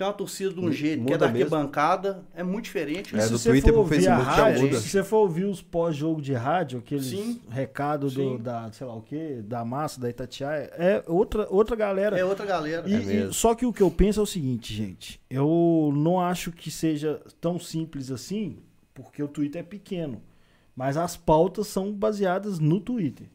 tem 0.00 0.06
uma 0.06 0.14
torcida 0.14 0.54
de 0.54 0.60
um 0.60 0.72
jeito 0.72 1.04
que 1.04 1.12
é 1.12 1.18
da 1.18 1.28
mesmo. 1.28 1.54
arquibancada, 1.54 2.24
é 2.34 2.42
muito 2.42 2.64
diferente. 2.64 3.14
É, 3.14 3.18
E 3.18 3.22
se 3.22 3.28
do 3.30 3.38
você 3.38 3.50
Twitter 3.50 3.68
for 3.68 3.72
pro 3.72 3.80
ouvir 3.82 4.08
a 4.08 4.16
Facebook 4.16 4.36
já 4.36 4.44
rádio, 4.44 4.62
muda. 4.62 4.80
Se 4.80 4.88
você 4.88 5.04
for 5.04 5.16
ouvir 5.18 5.44
os 5.44 5.60
pós-jogo 5.60 6.22
de 6.22 6.32
rádio, 6.32 6.78
aqueles 6.78 7.04
Sim. 7.06 7.38
recados 7.50 8.14
do, 8.14 8.38
da, 8.38 8.72
sei 8.72 8.86
lá 8.86 8.94
o 8.96 9.02
quê, 9.02 9.42
da 9.44 9.62
massa, 9.62 10.00
da 10.00 10.08
Itatiaia, 10.08 10.70
é 10.72 11.04
outra, 11.06 11.46
outra 11.50 11.76
galera. 11.76 12.18
É 12.18 12.24
outra 12.24 12.46
galera. 12.46 12.88
E- 12.88 12.94
É 12.94 13.28
e- 13.28 13.32
só 13.34 13.54
que 13.54 13.66
o 13.66 13.72
que 13.74 13.82
eu 13.82 13.90
penso 13.90 14.20
é 14.20 14.22
o 14.22 14.26
seguinte, 14.26 14.72
gente. 14.72 15.20
Eu 15.28 15.92
não 15.94 16.18
acho 16.18 16.50
que 16.50 16.70
seja 16.70 17.20
tão 17.38 17.58
simples 17.58 18.10
assim, 18.10 18.56
porque 18.94 19.22
o 19.22 19.28
Twitter 19.28 19.60
é 19.60 19.62
pequeno. 19.62 20.22
Mas 20.74 20.96
as 20.96 21.14
pautas 21.14 21.66
são 21.66 21.92
baseadas 21.92 22.58
no 22.58 22.80
Twitter. 22.80 23.26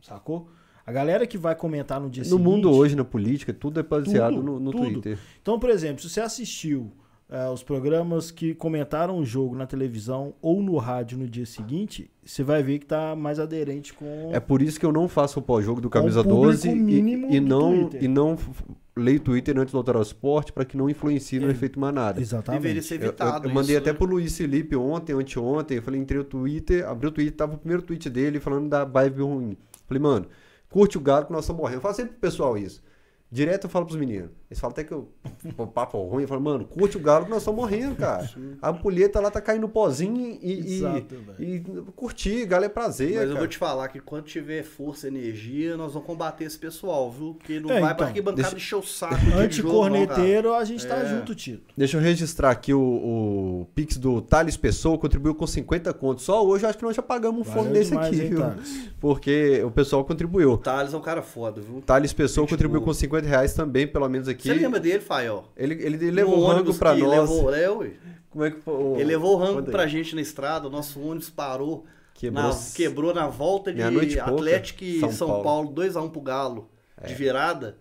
Sacou? 0.00 0.48
A 0.88 0.92
galera 0.92 1.26
que 1.26 1.36
vai 1.36 1.54
comentar 1.54 2.00
no 2.00 2.08
dia 2.08 2.22
No 2.22 2.30
seguinte. 2.30 2.44
mundo 2.44 2.70
hoje, 2.70 2.96
na 2.96 3.04
política, 3.04 3.52
tudo 3.52 3.78
é 3.78 3.82
baseado 3.82 4.34
Tudo, 4.36 4.42
no, 4.42 4.58
no 4.60 4.70
tudo. 4.70 4.84
Twitter. 4.84 5.18
Então, 5.42 5.58
por 5.58 5.68
exemplo, 5.70 6.00
se 6.02 6.08
você 6.08 6.20
assistiu 6.20 6.90
eh, 7.30 7.48
os 7.50 7.62
programas 7.62 8.30
que 8.30 8.54
comentaram 8.54 9.18
o 9.18 9.24
jogo 9.24 9.54
na 9.54 9.66
televisão 9.66 10.32
ou 10.40 10.62
no 10.62 10.76
rádio 10.78 11.18
no 11.18 11.28
dia 11.28 11.44
seguinte, 11.44 12.10
você 12.24 12.42
vai 12.42 12.62
ver 12.62 12.78
que 12.78 12.86
tá 12.86 13.14
mais 13.14 13.38
aderente 13.38 13.92
com. 13.92 14.30
É 14.32 14.40
por 14.40 14.62
isso 14.62 14.80
que 14.80 14.86
eu 14.86 14.92
não 14.92 15.06
faço 15.08 15.40
o 15.40 15.42
pós-jogo 15.42 15.78
do 15.80 15.90
Camisa 15.90 16.20
o 16.20 16.24
público 16.24 16.44
12 16.46 16.68
e- 16.70 17.34
e, 17.36 17.40
não, 17.40 17.80
Twitter. 17.88 18.04
e 18.04 18.08
não 18.08 18.32
f- 18.32 18.50
leia 18.96 19.18
o 19.18 19.20
Twitter 19.20 19.58
antes 19.58 19.72
do 19.72 19.76
alterar 19.78 20.00
o 20.00 20.02
esporte 20.02 20.54
para 20.54 20.64
que 20.64 20.74
não 20.74 20.88
influencie 20.88 21.38
no 21.38 21.50
efeito 21.50 21.78
manada. 21.78 22.18
Exatamente. 22.18 22.62
Deveria 22.62 22.80
ser 22.82 22.94
Eu, 22.94 23.00
eu- 23.00 23.06
evitado 23.08 23.46
eu 23.46 23.52
mandei 23.52 23.74
isso, 23.76 23.82
até 23.82 23.92
né? 23.92 23.98
pro 23.98 24.06
Luiz 24.06 24.34
Felipe 24.38 24.74
ontem, 24.74 25.12
anteontem. 25.12 25.76
Eu 25.76 25.82
falei, 25.82 26.00
entrei 26.00 26.18
o 26.18 26.24
Twitter, 26.24 26.88
abri 26.88 27.08
o 27.08 27.10
Twitter, 27.10 27.36
tava 27.36 27.56
o 27.56 27.58
primeiro 27.58 27.82
tweet 27.82 28.08
dele 28.08 28.40
falando 28.40 28.70
da 28.70 28.86
vibe 28.86 29.20
ruim. 29.20 29.56
Falei, 29.86 30.02
mano, 30.02 30.26
curte 30.68 30.98
o 30.98 31.00
galo 31.00 31.26
que 31.26 31.32
nós 31.32 31.44
estamos 31.44 31.60
morrendo. 31.60 31.78
Eu 31.78 31.82
falo 31.82 31.94
sempre 31.94 32.12
pro 32.12 32.20
pessoal 32.20 32.56
isso. 32.56 32.82
Direto 33.30 33.64
eu 33.64 33.70
falo 33.70 33.84
pros 33.84 33.98
meninos. 33.98 34.30
Eles 34.50 34.58
falam 34.58 34.72
até 34.72 34.82
que 34.84 34.92
eu. 34.92 35.10
o 35.58 35.66
papo 35.66 35.98
ruim. 36.04 36.22
Eu 36.22 36.28
falo, 36.28 36.40
mano, 36.40 36.64
curte 36.64 36.96
o 36.96 37.00
galo 37.00 37.26
que 37.26 37.30
nós 37.30 37.40
estamos 37.42 37.60
morrendo, 37.60 37.94
cara. 37.94 38.28
A 38.62 38.70
ampulheta 38.70 39.20
lá 39.20 39.30
tá 39.30 39.40
caindo 39.40 39.68
pozinho 39.68 40.38
e. 40.40 40.60
e, 40.62 40.74
Exato, 40.76 41.14
e 41.38 41.60
curtir, 41.94 42.46
galo 42.46 42.64
é 42.64 42.68
prazer. 42.70 43.10
Mas 43.16 43.22
eu 43.24 43.28
cara. 43.28 43.38
vou 43.40 43.46
te 43.48 43.58
falar 43.58 43.88
que 43.88 44.00
quando 44.00 44.24
tiver 44.24 44.62
força 44.62 45.06
e 45.06 45.10
energia, 45.10 45.76
nós 45.76 45.92
vamos 45.92 46.06
combater 46.06 46.44
esse 46.44 46.58
pessoal, 46.58 47.10
viu? 47.10 47.34
Porque 47.34 47.60
não 47.60 47.68
É, 47.70 47.74
vai 47.74 47.82
então, 47.84 47.96
pra 47.96 48.06
arquibancada 48.06 48.42
deixa- 48.42 48.56
encher 48.56 48.76
o 48.76 48.82
saco. 48.82 49.14
Anticorneteiro, 49.36 50.54
a 50.54 50.64
gente 50.64 50.86
tá 50.86 50.96
É. 50.96 51.06
junto, 51.06 51.34
Tito. 51.34 51.74
Deixa 51.76 51.96
eu 51.96 52.00
registrar 52.00 52.50
aqui 52.50 52.72
o, 52.72 52.80
o 52.80 53.66
Pix 53.74 53.96
do 53.98 54.20
Thales 54.22 54.56
Pessoa, 54.56 54.96
contribuiu 54.98 55.34
com 55.34 55.46
50 55.46 55.92
contos. 55.92 56.24
Só 56.24 56.44
hoje 56.46 56.64
eu 56.64 56.68
acho 56.70 56.78
que 56.78 56.84
nós 56.84 56.96
já 56.96 57.02
pagamos 57.02 57.40
um 57.40 57.44
fone 57.44 57.70
desse 57.72 57.90
demais, 57.90 58.08
aqui, 58.08 58.22
hein, 58.22 58.28
viu? 58.30 58.38
Thales? 58.40 58.88
Porque 59.00 59.62
o 59.64 59.70
pessoal 59.70 60.04
contribuiu. 60.04 60.52
O 60.52 60.58
Thales 60.58 60.94
é 60.94 60.96
um 60.96 61.00
cara 61.02 61.22
foda, 61.22 61.60
viu? 61.60 61.82
Thales 61.82 62.12
Pessoa 62.12 62.44
Gente 62.44 62.50
contribuiu 62.52 62.80
boa. 62.80 62.86
com 62.92 62.94
50 62.94 63.17
reais 63.26 63.54
também, 63.54 63.86
pelo 63.86 64.08
menos 64.08 64.28
aqui. 64.28 64.48
Você 64.48 64.54
lembra 64.54 64.78
dele, 64.78 65.00
Fael? 65.00 65.44
Ele, 65.56 65.74
ele, 65.74 65.96
ele 65.96 66.10
levou 66.10 66.38
o 66.38 66.46
rango 66.46 66.74
pra 66.74 66.94
nós. 66.94 67.30
Levou, 67.30 67.54
é. 67.54 67.90
Como 68.30 68.44
é 68.44 68.50
que 68.50 68.60
foi? 68.60 68.94
Ele 68.94 69.04
levou 69.04 69.34
o 69.34 69.38
rango 69.38 69.62
pra 69.62 69.86
gente 69.86 70.14
na 70.14 70.20
estrada, 70.20 70.68
o 70.68 70.70
nosso 70.70 71.00
ônibus 71.00 71.30
parou. 71.30 71.86
Quebrou. 72.14 72.42
na, 72.42 72.50
quebrou 72.74 73.14
na 73.14 73.28
volta 73.28 73.72
de 73.72 73.80
Atlético 74.18 74.82
e 74.82 74.98
São 74.98 75.12
São, 75.12 75.28
Paulo. 75.28 75.40
É. 75.40 75.44
Paulo, 75.44 75.74
2x1 75.74 76.10
pro 76.10 76.20
Galo, 76.20 76.70
de 77.06 77.14
virada. 77.14 77.78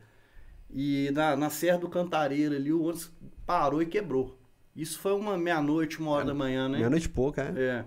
E 0.69 1.09
na, 1.11 1.35
na 1.35 1.49
Serra 1.49 1.79
do 1.79 1.89
Cantareira 1.89 2.55
ali, 2.55 2.71
o 2.71 2.83
ônibus 2.83 3.11
parou 3.45 3.81
e 3.81 3.85
quebrou. 3.85 4.37
Isso 4.75 4.99
foi 4.99 5.13
uma 5.13 5.35
meia-noite, 5.37 5.99
uma 5.99 6.11
hora 6.11 6.25
da 6.25 6.35
manhã, 6.35 6.69
né? 6.69 6.77
Meia-noite 6.77 7.07
e 7.07 7.09
pouca, 7.09 7.51
é. 7.55 7.61
É. 7.61 7.85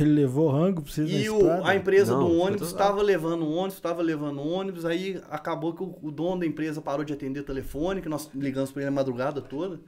Ele 0.00 0.10
levou 0.10 0.48
rango 0.50 0.82
pra 0.82 0.90
vocês 0.92 1.10
E 1.10 1.28
o- 1.28 1.64
a 1.64 1.74
empresa 1.76 2.12
Não, 2.14 2.20
do 2.28 2.36
ônibus 2.38 2.68
estava 2.68 3.02
levando 3.02 3.42
o 3.42 3.52
ônibus, 3.52 3.74
estava 3.74 4.02
levando 4.02 4.38
o 4.40 4.48
ônibus, 4.48 4.84
aí 4.84 5.20
acabou 5.30 5.74
que 5.74 5.82
o, 5.82 5.98
o 6.02 6.10
dono 6.10 6.40
da 6.40 6.46
empresa 6.46 6.80
parou 6.80 7.04
de 7.04 7.12
atender 7.12 7.42
telefone, 7.44 8.00
que 8.00 8.08
nós 8.08 8.30
ligamos 8.34 8.72
para 8.72 8.82
ele 8.82 8.88
a 8.88 8.92
madrugada 8.92 9.40
toda. 9.42 9.80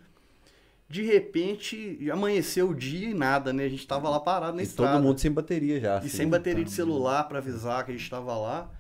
De 0.89 1.03
repente, 1.03 1.99
amanheceu 2.13 2.69
o 2.69 2.75
dia 2.75 3.09
e 3.09 3.15
nada, 3.15 3.53
né? 3.53 3.65
A 3.65 3.69
gente 3.69 3.87
tava 3.87 4.09
lá 4.11 4.21
parado 4.21 4.57
na 4.57 4.63
E 4.63 4.67
estrada. 4.67 4.93
todo 4.99 5.03
mundo 5.03 5.19
sem 5.19 5.33
bateria 5.33 5.81
já. 5.81 5.95
E 5.95 5.99
assim. 5.99 6.09
sem 6.09 6.29
bateria 6.29 6.63
de 6.65 6.71
celular 6.71 7.25
para 7.25 7.39
avisar 7.39 7.85
que 7.85 7.91
a 7.91 7.95
gente 7.95 8.05
estava 8.05 8.37
lá. 8.37 8.71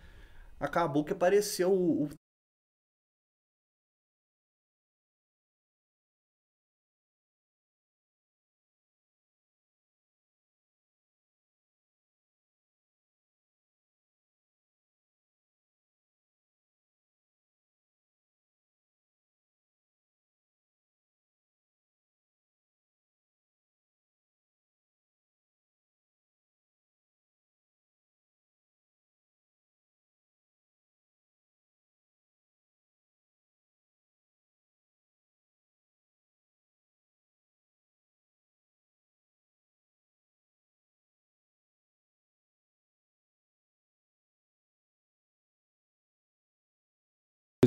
Acabou 0.60 1.02
que 1.02 1.12
apareceu 1.12 1.72
o, 1.72 2.04
o 2.04 2.08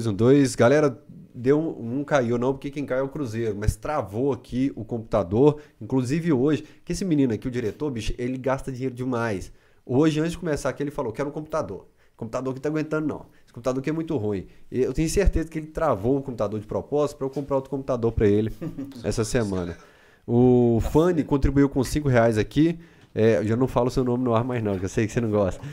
Dois, 0.08 0.14
um, 0.14 0.14
dois. 0.14 0.56
Galera, 0.56 0.98
deu 1.34 1.60
um, 1.60 1.98
não 1.98 2.04
caiu 2.04 2.38
não, 2.38 2.54
porque 2.54 2.70
quem 2.70 2.86
caiu 2.86 3.02
é 3.02 3.04
o 3.04 3.10
Cruzeiro, 3.10 3.56
mas 3.58 3.76
travou 3.76 4.32
aqui 4.32 4.72
o 4.76 4.84
computador, 4.86 5.60
inclusive 5.82 6.32
hoje, 6.32 6.64
que 6.84 6.94
esse 6.94 7.06
menino 7.06 7.34
aqui, 7.34 7.48
o 7.48 7.52
diretor, 7.52 7.92
bicho, 7.92 8.14
ele 8.18 8.38
gasta 8.38 8.72
dinheiro 8.72 8.96
demais. 8.96 9.52
Hoje, 9.86 10.20
antes 10.20 10.34
de 10.34 10.38
começar 10.38 10.70
aqui, 10.70 10.84
ele 10.84 10.92
falou, 10.92 11.12
quero 11.12 11.30
um 11.30 11.32
computador. 11.32 11.88
Computador 12.16 12.54
que 12.54 12.60
tá 12.60 12.68
aguentando 12.68 13.08
não. 13.08 13.26
Esse 13.44 13.54
computador 13.54 13.80
aqui 13.80 13.90
é 13.90 13.94
muito 13.94 14.18
ruim. 14.18 14.48
Eu 14.72 14.92
tenho 14.92 15.08
certeza 15.08 15.50
que 15.50 15.60
ele 15.60 15.68
travou 15.68 16.18
o 16.18 16.22
computador 16.22 16.60
de 16.60 16.66
propósito 16.66 17.18
para 17.18 17.28
eu 17.28 17.30
comprar 17.30 17.58
outro 17.58 17.70
computador 17.70 18.12
para 18.12 18.28
ele 18.28 18.52
essa 19.04 19.24
semana. 19.24 19.78
O 20.26 20.80
Fanny 20.92 21.24
contribuiu 21.24 21.70
com 21.70 21.84
5 21.84 22.10
reais 22.10 22.38
aqui. 22.38 22.80
É, 23.14 23.38
eu 23.38 23.46
já 23.46 23.56
não 23.56 23.68
falo 23.68 23.92
seu 23.92 24.04
nome 24.04 24.24
no 24.24 24.34
ar 24.34 24.44
mais 24.44 24.64
não, 24.64 24.78
que 24.78 24.86
eu 24.86 24.90
sei 24.90 25.06
que 25.06 25.14
você 25.14 25.22
não 25.22 25.30
gosta. 25.30 25.64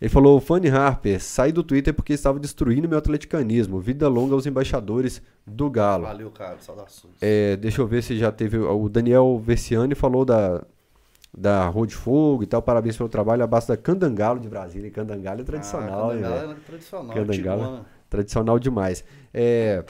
Ele 0.00 0.08
falou, 0.08 0.40
Fanny 0.40 0.68
Harper, 0.68 1.20
saí 1.20 1.52
do 1.52 1.62
Twitter 1.62 1.92
porque 1.92 2.14
estava 2.14 2.40
destruindo 2.40 2.88
meu 2.88 2.96
atleticanismo. 2.96 3.78
Vida 3.78 4.08
longa 4.08 4.34
aos 4.34 4.46
embaixadores 4.46 5.20
do 5.46 5.68
Galo. 5.68 6.04
Valeu, 6.04 6.30
cara. 6.30 6.56
Saudações. 6.58 7.14
É, 7.20 7.54
deixa 7.56 7.82
eu 7.82 7.86
ver 7.86 8.02
se 8.02 8.16
já 8.16 8.32
teve. 8.32 8.56
O 8.56 8.88
Daniel 8.88 9.38
Versiani 9.44 9.94
falou 9.94 10.24
da, 10.24 10.64
da 11.36 11.68
Rua 11.68 11.86
de 11.86 11.94
Fogo 11.94 12.42
e 12.42 12.46
tal. 12.46 12.62
Parabéns 12.62 12.96
pelo 12.96 13.10
trabalho. 13.10 13.44
Abraço 13.44 13.68
da 13.68 13.76
Candangalo 13.76 14.40
de 14.40 14.48
Brasília. 14.48 14.88
E 14.88 14.90
Candangalo 14.90 15.42
é 15.42 15.44
tradicional, 15.44 16.10
ah, 16.10 16.14
Candangalo 16.14 16.52
é 16.52 16.54
tradicional. 16.54 17.14
Candangalo. 17.14 17.60
Tijuana. 17.60 17.86
Tradicional 18.08 18.58
demais. 18.58 19.04
É, 19.34 19.84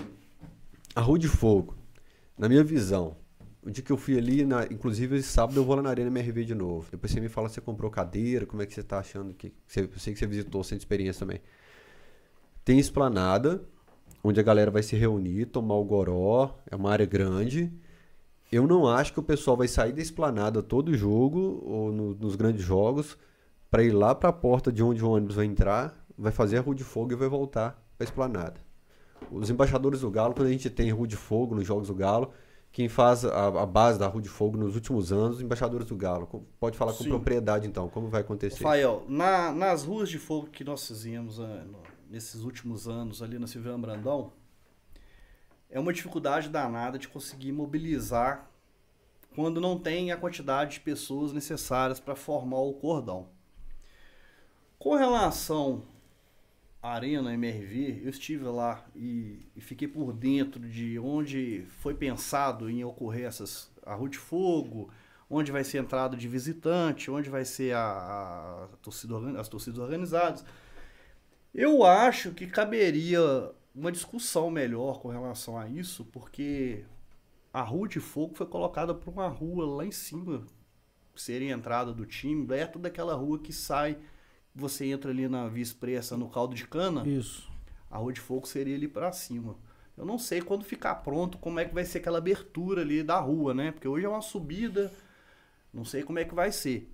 a 0.94 1.00
Rua 1.00 1.20
de 1.20 1.28
Fogo, 1.28 1.76
na 2.36 2.48
minha 2.48 2.64
visão, 2.64 3.14
o 3.62 3.70
dia 3.70 3.82
que 3.84 3.92
eu 3.92 3.96
fui 3.96 4.16
ali, 4.16 4.44
na- 4.44 4.64
inclusive 4.64 5.16
esse 5.16 5.28
sábado 5.28 5.58
eu 5.58 5.64
vou 5.64 5.76
lá 5.76 5.82
na 5.82 5.90
Arena 5.90 6.08
MRV 6.08 6.44
de 6.44 6.54
novo. 6.54 6.88
Depois 6.90 7.12
você 7.12 7.20
me 7.20 7.28
fala 7.28 7.48
se 7.48 7.56
você 7.56 7.60
comprou 7.60 7.90
cadeira, 7.90 8.46
como 8.46 8.62
é 8.62 8.66
que 8.66 8.74
você 8.74 8.82
tá 8.82 8.98
achando 8.98 9.34
que. 9.34 9.52
Você, 9.66 9.80
eu 9.82 9.98
sei 9.98 10.12
que 10.14 10.18
você 10.18 10.26
visitou 10.26 10.64
sem 10.64 10.78
experiência 10.78 11.20
também. 11.20 11.40
Tem 12.64 12.78
esplanada, 12.78 13.62
onde 14.22 14.38
a 14.40 14.42
galera 14.42 14.70
vai 14.70 14.82
se 14.82 14.96
reunir, 14.96 15.46
tomar 15.46 15.74
o 15.74 15.84
goró, 15.84 16.58
é 16.70 16.76
uma 16.76 16.90
área 16.90 17.06
grande. 17.06 17.72
Eu 18.50 18.66
não 18.66 18.88
acho 18.88 19.12
que 19.12 19.20
o 19.20 19.22
pessoal 19.22 19.56
vai 19.56 19.68
sair 19.68 19.92
da 19.92 20.02
esplanada 20.02 20.62
todo 20.62 20.94
jogo, 20.96 21.62
ou 21.64 21.92
no- 21.92 22.14
nos 22.14 22.36
grandes 22.36 22.62
jogos, 22.64 23.16
para 23.70 23.82
ir 23.82 23.92
lá 23.92 24.14
para 24.14 24.28
a 24.30 24.32
porta 24.32 24.72
de 24.72 24.82
onde 24.82 25.04
o 25.04 25.10
ônibus 25.10 25.36
vai 25.36 25.44
entrar, 25.46 26.04
vai 26.18 26.32
fazer 26.32 26.58
a 26.58 26.60
rua 26.60 26.74
de 26.74 26.84
fogo 26.84 27.12
e 27.12 27.16
vai 27.16 27.28
voltar 27.28 27.72
para 27.96 28.04
a 28.04 28.08
esplanada. 28.08 28.60
Os 29.30 29.48
embaixadores 29.50 30.00
do 30.00 30.10
Galo, 30.10 30.34
quando 30.34 30.48
a 30.48 30.52
gente 30.52 30.68
tem 30.68 30.90
rua 30.90 31.06
de 31.06 31.16
fogo 31.16 31.54
nos 31.54 31.66
jogos 31.66 31.88
do 31.88 31.94
Galo, 31.94 32.32
quem 32.72 32.88
faz 32.88 33.24
a, 33.24 33.46
a 33.48 33.66
base 33.66 33.98
da 33.98 34.06
rua 34.06 34.22
de 34.22 34.28
fogo 34.28 34.56
nos 34.56 34.74
últimos 34.74 35.12
anos, 35.12 35.36
os 35.36 35.42
embaixadores 35.42 35.86
do 35.86 35.96
Galo. 35.96 36.26
Pode 36.58 36.76
falar 36.78 36.92
com 36.92 37.02
Sim. 37.02 37.08
propriedade 37.10 37.66
então, 37.66 37.88
como 37.88 38.08
vai 38.08 38.20
acontecer? 38.20 38.62
Rafael, 38.62 39.04
na- 39.08 39.50
nas 39.52 39.84
ruas 39.84 40.08
de 40.08 40.18
fogo 40.18 40.46
que 40.48 40.62
nós 40.62 40.86
fizemos 40.86 41.40
ah, 41.40 41.64
no- 41.64 41.82
nesses 42.08 42.42
últimos 42.42 42.86
anos 42.88 43.22
ali 43.22 43.38
na 43.38 43.46
Silveira 43.46 43.76
Brandão, 43.78 44.32
é 45.68 45.78
uma 45.80 45.92
dificuldade 45.92 46.48
danada 46.48 46.98
de 46.98 47.08
conseguir 47.08 47.52
mobilizar 47.52 48.48
quando 49.34 49.60
não 49.60 49.78
tem 49.78 50.10
a 50.10 50.16
quantidade 50.16 50.74
de 50.74 50.80
pessoas 50.80 51.32
necessárias 51.32 52.00
para 52.00 52.16
formar 52.16 52.58
o 52.58 52.72
cordão. 52.74 53.28
Com 54.78 54.94
relação 54.96 55.82
Arena 56.82 57.34
MRV, 57.34 58.00
eu 58.02 58.08
estive 58.08 58.44
lá 58.44 58.86
e, 58.96 59.46
e 59.54 59.60
fiquei 59.60 59.86
por 59.86 60.12
dentro 60.12 60.60
de 60.60 60.98
onde 60.98 61.66
foi 61.80 61.94
pensado 61.94 62.70
em 62.70 62.82
ocorrer 62.82 63.26
essas, 63.26 63.70
a 63.84 63.94
Rua 63.94 64.08
de 64.08 64.18
Fogo, 64.18 64.90
onde 65.28 65.52
vai 65.52 65.62
ser 65.62 65.78
entrada 65.78 66.16
de 66.16 66.26
visitante, 66.26 67.10
onde 67.10 67.28
vai 67.28 67.44
ser 67.44 67.74
a, 67.74 68.68
a 68.72 68.76
torcida, 68.80 69.14
as 69.38 69.48
torcidas 69.48 69.78
organizadas. 69.78 70.44
Eu 71.54 71.84
acho 71.84 72.32
que 72.32 72.46
caberia 72.46 73.20
uma 73.74 73.92
discussão 73.92 74.50
melhor 74.50 75.00
com 75.00 75.08
relação 75.08 75.58
a 75.58 75.68
isso, 75.68 76.04
porque 76.06 76.84
a 77.52 77.60
Rua 77.62 77.88
de 77.88 78.00
Fogo 78.00 78.34
foi 78.34 78.46
colocada 78.46 78.94
por 78.94 79.12
uma 79.12 79.28
rua 79.28 79.66
lá 79.66 79.84
em 79.84 79.92
cima, 79.92 80.46
seria 81.14 81.54
a 81.54 81.58
entrada 81.58 81.92
do 81.92 82.06
time, 82.06 82.46
perto 82.46 82.78
daquela 82.78 83.14
rua 83.14 83.38
que 83.38 83.52
sai, 83.52 83.98
você 84.54 84.86
entra 84.86 85.10
ali 85.10 85.28
na 85.28 85.48
Via 85.48 85.62
Expressa, 85.62 86.16
no 86.16 86.28
caldo 86.28 86.54
de 86.54 86.66
cana, 86.66 87.06
Isso. 87.06 87.48
a 87.90 87.98
Rua 87.98 88.12
de 88.12 88.20
Fogo 88.20 88.46
seria 88.46 88.74
ali 88.74 88.88
pra 88.88 89.12
cima. 89.12 89.56
Eu 89.96 90.04
não 90.06 90.18
sei 90.18 90.40
quando 90.40 90.64
ficar 90.64 90.94
pronto 90.96 91.36
como 91.38 91.60
é 91.60 91.64
que 91.64 91.74
vai 91.74 91.84
ser 91.84 91.98
aquela 91.98 92.18
abertura 92.18 92.80
ali 92.82 93.02
da 93.02 93.18
rua, 93.18 93.52
né? 93.52 93.70
Porque 93.70 93.86
hoje 93.88 94.06
é 94.06 94.08
uma 94.08 94.22
subida, 94.22 94.90
não 95.72 95.84
sei 95.84 96.02
como 96.02 96.18
é 96.18 96.24
que 96.24 96.34
vai 96.34 96.50
ser. 96.50 96.90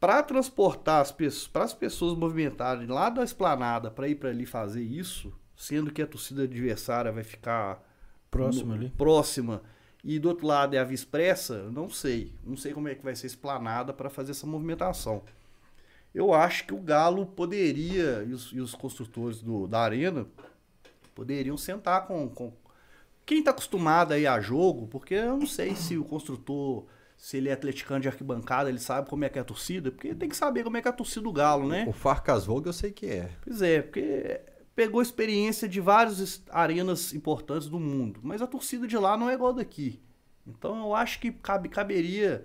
Para 0.00 0.22
transportar 0.22 1.00
as 1.00 1.12
pessoas, 1.12 1.48
para 1.48 1.64
as 1.64 1.72
pessoas 1.74 2.16
movimentarem 2.18 2.86
lá 2.86 3.08
da 3.10 3.22
esplanada 3.24 3.90
para 3.90 4.08
ir 4.08 4.16
para 4.16 4.30
ali 4.30 4.44
fazer 4.46 4.82
isso, 4.82 5.32
sendo 5.56 5.90
que 5.92 6.02
a 6.02 6.06
torcida 6.06 6.42
adversária 6.44 7.12
vai 7.12 7.22
ficar 7.24 7.82
Próximo 8.30 8.66
no- 8.68 8.74
ali. 8.74 8.90
próxima 8.90 9.62
e 10.02 10.18
do 10.18 10.28
outro 10.28 10.46
lado 10.46 10.74
é 10.74 10.78
a 10.78 10.84
Via 10.84 10.94
Expressa, 10.94 11.70
não 11.70 11.88
sei. 11.88 12.34
Não 12.44 12.56
sei 12.56 12.72
como 12.74 12.88
é 12.88 12.94
que 12.94 13.04
vai 13.04 13.14
ser 13.16 13.26
esplanada 13.28 13.92
para 13.92 14.10
fazer 14.10 14.32
essa 14.32 14.46
movimentação. 14.46 15.22
Eu 16.14 16.32
acho 16.32 16.64
que 16.66 16.72
o 16.72 16.78
Galo 16.78 17.26
poderia, 17.26 18.24
e 18.26 18.32
os, 18.32 18.52
e 18.52 18.60
os 18.60 18.74
construtores 18.74 19.42
do, 19.42 19.66
da 19.66 19.80
arena, 19.80 20.26
Poderiam 21.14 21.56
sentar 21.56 22.06
com, 22.06 22.28
com 22.28 22.52
quem 23.24 23.38
está 23.38 23.52
acostumado 23.52 24.12
aí 24.12 24.26
a 24.26 24.40
jogo, 24.40 24.88
porque 24.88 25.14
eu 25.14 25.38
não 25.38 25.46
sei 25.46 25.74
se 25.76 25.96
o 25.96 26.04
construtor, 26.04 26.86
se 27.16 27.36
ele 27.36 27.48
é 27.48 27.52
atleticano 27.52 28.00
de 28.00 28.08
arquibancada, 28.08 28.68
ele 28.68 28.80
sabe 28.80 29.08
como 29.08 29.24
é 29.24 29.28
que 29.28 29.38
é 29.38 29.42
a 29.42 29.44
torcida, 29.44 29.92
porque 29.92 30.14
tem 30.14 30.28
que 30.28 30.36
saber 30.36 30.64
como 30.64 30.76
é 30.76 30.82
que 30.82 30.88
é 30.88 30.90
a 30.90 30.94
torcida 30.94 31.22
do 31.22 31.32
Galo, 31.32 31.68
né? 31.68 31.86
O 31.88 31.92
Farcas 31.92 32.44
Vogue 32.44 32.66
eu 32.66 32.72
sei 32.72 32.90
que 32.90 33.06
é. 33.06 33.30
Pois 33.42 33.62
é, 33.62 33.80
porque 33.80 34.40
pegou 34.74 35.00
experiência 35.00 35.68
de 35.68 35.80
várias 35.80 36.42
arenas 36.50 37.14
importantes 37.14 37.68
do 37.68 37.78
mundo, 37.78 38.18
mas 38.22 38.42
a 38.42 38.46
torcida 38.46 38.86
de 38.86 38.98
lá 38.98 39.16
não 39.16 39.30
é 39.30 39.34
igual 39.34 39.52
daqui. 39.52 40.02
Então 40.44 40.78
eu 40.80 40.94
acho 40.94 41.20
que 41.20 41.30
cabe, 41.30 41.68
caberia 41.68 42.44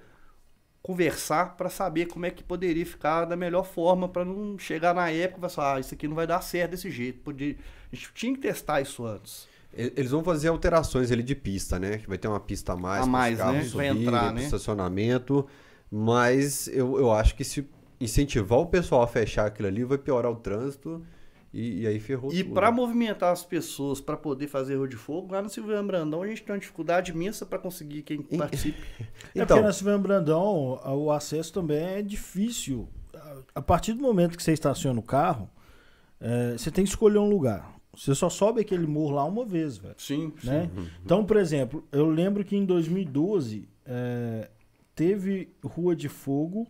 conversar 0.89 1.55
para 1.55 1.69
saber 1.69 2.07
como 2.07 2.25
é 2.25 2.31
que 2.31 2.43
poderia 2.43 2.83
ficar 2.83 3.25
da 3.25 3.35
melhor 3.35 3.63
forma 3.63 4.09
para 4.09 4.25
não 4.25 4.57
chegar 4.57 4.91
na 4.91 5.11
época 5.11 5.45
e 5.45 5.49
falar, 5.51 5.75
ah, 5.75 5.79
isso 5.79 5.93
aqui 5.93 6.07
não 6.07 6.15
vai 6.15 6.25
dar 6.25 6.41
certo 6.41 6.71
desse 6.71 6.89
jeito. 6.89 7.19
Podia, 7.19 7.55
a 7.93 7.95
gente 7.95 8.11
tinha 8.15 8.33
que 8.33 8.39
testar 8.39 8.81
isso 8.81 9.05
antes. 9.05 9.47
Eles 9.71 10.09
vão 10.09 10.23
fazer 10.23 10.47
alterações 10.47 11.11
ali 11.11 11.21
de 11.21 11.35
pista, 11.35 11.77
né? 11.77 12.01
Vai 12.07 12.17
ter 12.17 12.27
uma 12.27 12.39
pista 12.39 12.73
a 12.73 12.75
mais, 12.75 13.03
a 13.03 13.05
mais 13.05 13.37
né? 13.37 13.63
Subirem, 13.65 13.93
vai 13.93 14.03
entrar, 14.03 14.33
né? 14.33 14.41
estacionamento. 14.41 15.45
Mas 15.91 16.67
eu, 16.69 16.97
eu 16.97 17.11
acho 17.11 17.35
que 17.35 17.43
se 17.43 17.69
incentivar 18.01 18.57
o 18.57 18.65
pessoal 18.65 19.03
a 19.03 19.07
fechar 19.07 19.45
aquilo 19.45 19.67
ali, 19.67 19.83
vai 19.83 19.99
piorar 19.99 20.31
o 20.31 20.37
trânsito 20.37 21.05
e, 21.53 21.81
e 21.81 21.87
aí 21.87 21.99
ferrou 21.99 22.31
E 22.31 22.43
para 22.43 22.71
movimentar 22.71 23.31
as 23.31 23.43
pessoas, 23.43 23.99
para 23.99 24.15
poder 24.15 24.47
fazer 24.47 24.75
rua 24.75 24.87
de 24.87 24.95
fogo, 24.95 25.33
lá 25.33 25.41
no 25.41 25.49
Silvio 25.49 25.81
Brandão 25.83 26.21
a 26.21 26.27
gente 26.27 26.43
tem 26.43 26.53
uma 26.53 26.59
dificuldade 26.59 27.11
imensa 27.11 27.45
para 27.45 27.57
conseguir 27.57 28.03
quem 28.03 28.21
participe. 28.21 28.79
é 29.33 29.41
então, 29.41 29.57
porque 29.57 29.61
na 29.61 29.73
Silvio 29.73 29.99
Brandão 29.99 30.79
o 30.85 31.11
acesso 31.11 31.51
também 31.51 31.79
é 31.79 32.01
difícil. 32.01 32.87
A 33.53 33.61
partir 33.61 33.93
do 33.93 34.01
momento 34.01 34.37
que 34.37 34.43
você 34.43 34.53
estaciona 34.53 34.99
o 34.99 35.03
carro, 35.03 35.49
é, 36.19 36.53
você 36.53 36.69
tem 36.69 36.83
que 36.83 36.89
escolher 36.89 37.17
um 37.17 37.29
lugar. 37.29 37.75
Você 37.95 38.13
só 38.13 38.29
sobe 38.29 38.61
aquele 38.61 38.85
morro 38.85 39.15
lá 39.15 39.25
uma 39.25 39.43
vez, 39.43 39.77
velho. 39.77 39.95
Sim, 39.97 40.31
né? 40.43 40.69
Sim. 40.73 40.87
Então, 41.03 41.25
por 41.25 41.37
exemplo, 41.37 41.83
eu 41.91 42.07
lembro 42.09 42.45
que 42.45 42.55
em 42.55 42.63
2012 42.63 43.67
é, 43.85 44.49
teve 44.95 45.49
Rua 45.63 45.95
de 45.95 46.07
Fogo 46.07 46.67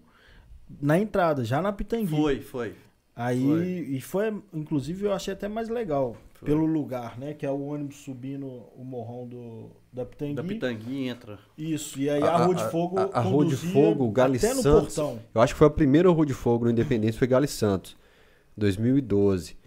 na 0.82 0.98
entrada, 0.98 1.44
já 1.44 1.62
na 1.62 1.74
Pitangui. 1.74 2.16
Foi, 2.16 2.42
foi. 2.42 2.76
Aí, 3.22 3.44
foi. 3.44 3.66
e 3.66 4.02
foi, 4.02 4.44
inclusive, 4.54 5.06
eu 5.06 5.12
achei 5.12 5.34
até 5.34 5.50
mais 5.50 5.68
legal, 5.68 6.16
foi. 6.36 6.48
pelo 6.48 6.66
lugar, 6.66 7.20
né? 7.20 7.34
Que 7.34 7.46
é 7.46 7.52
o 7.52 7.60
ônibus 7.68 7.98
subindo 7.98 8.46
o 8.48 8.82
morrão 8.82 9.28
do, 9.28 9.72
da 9.92 10.06
Pitangui. 10.06 10.36
Da 10.36 10.44
Pitangui 10.44 11.10
entra. 11.10 11.38
Isso, 11.58 12.00
e 12.00 12.10
aí 12.10 12.24
a, 12.24 12.32
a 12.32 12.46
Rua 12.46 12.56
de 12.56 12.64
Fogo 12.72 12.98
A, 12.98 13.04
a, 13.04 13.20
a 13.20 13.20
Rua 13.20 13.46
de 13.46 13.58
Fogo, 13.58 14.10
Gale 14.10 14.40
Santos. 14.40 14.98
Eu 14.98 15.42
acho 15.42 15.54
que 15.54 15.58
foi 15.58 15.68
a 15.68 15.70
primeira 15.70 16.10
Rua 16.10 16.26
de 16.26 16.34
Fogo 16.34 16.64
no 16.64 16.72
Independência, 16.72 17.20
foi 17.20 17.28
Gale 17.28 17.46
Santos, 17.46 17.98
2012. 18.56 19.58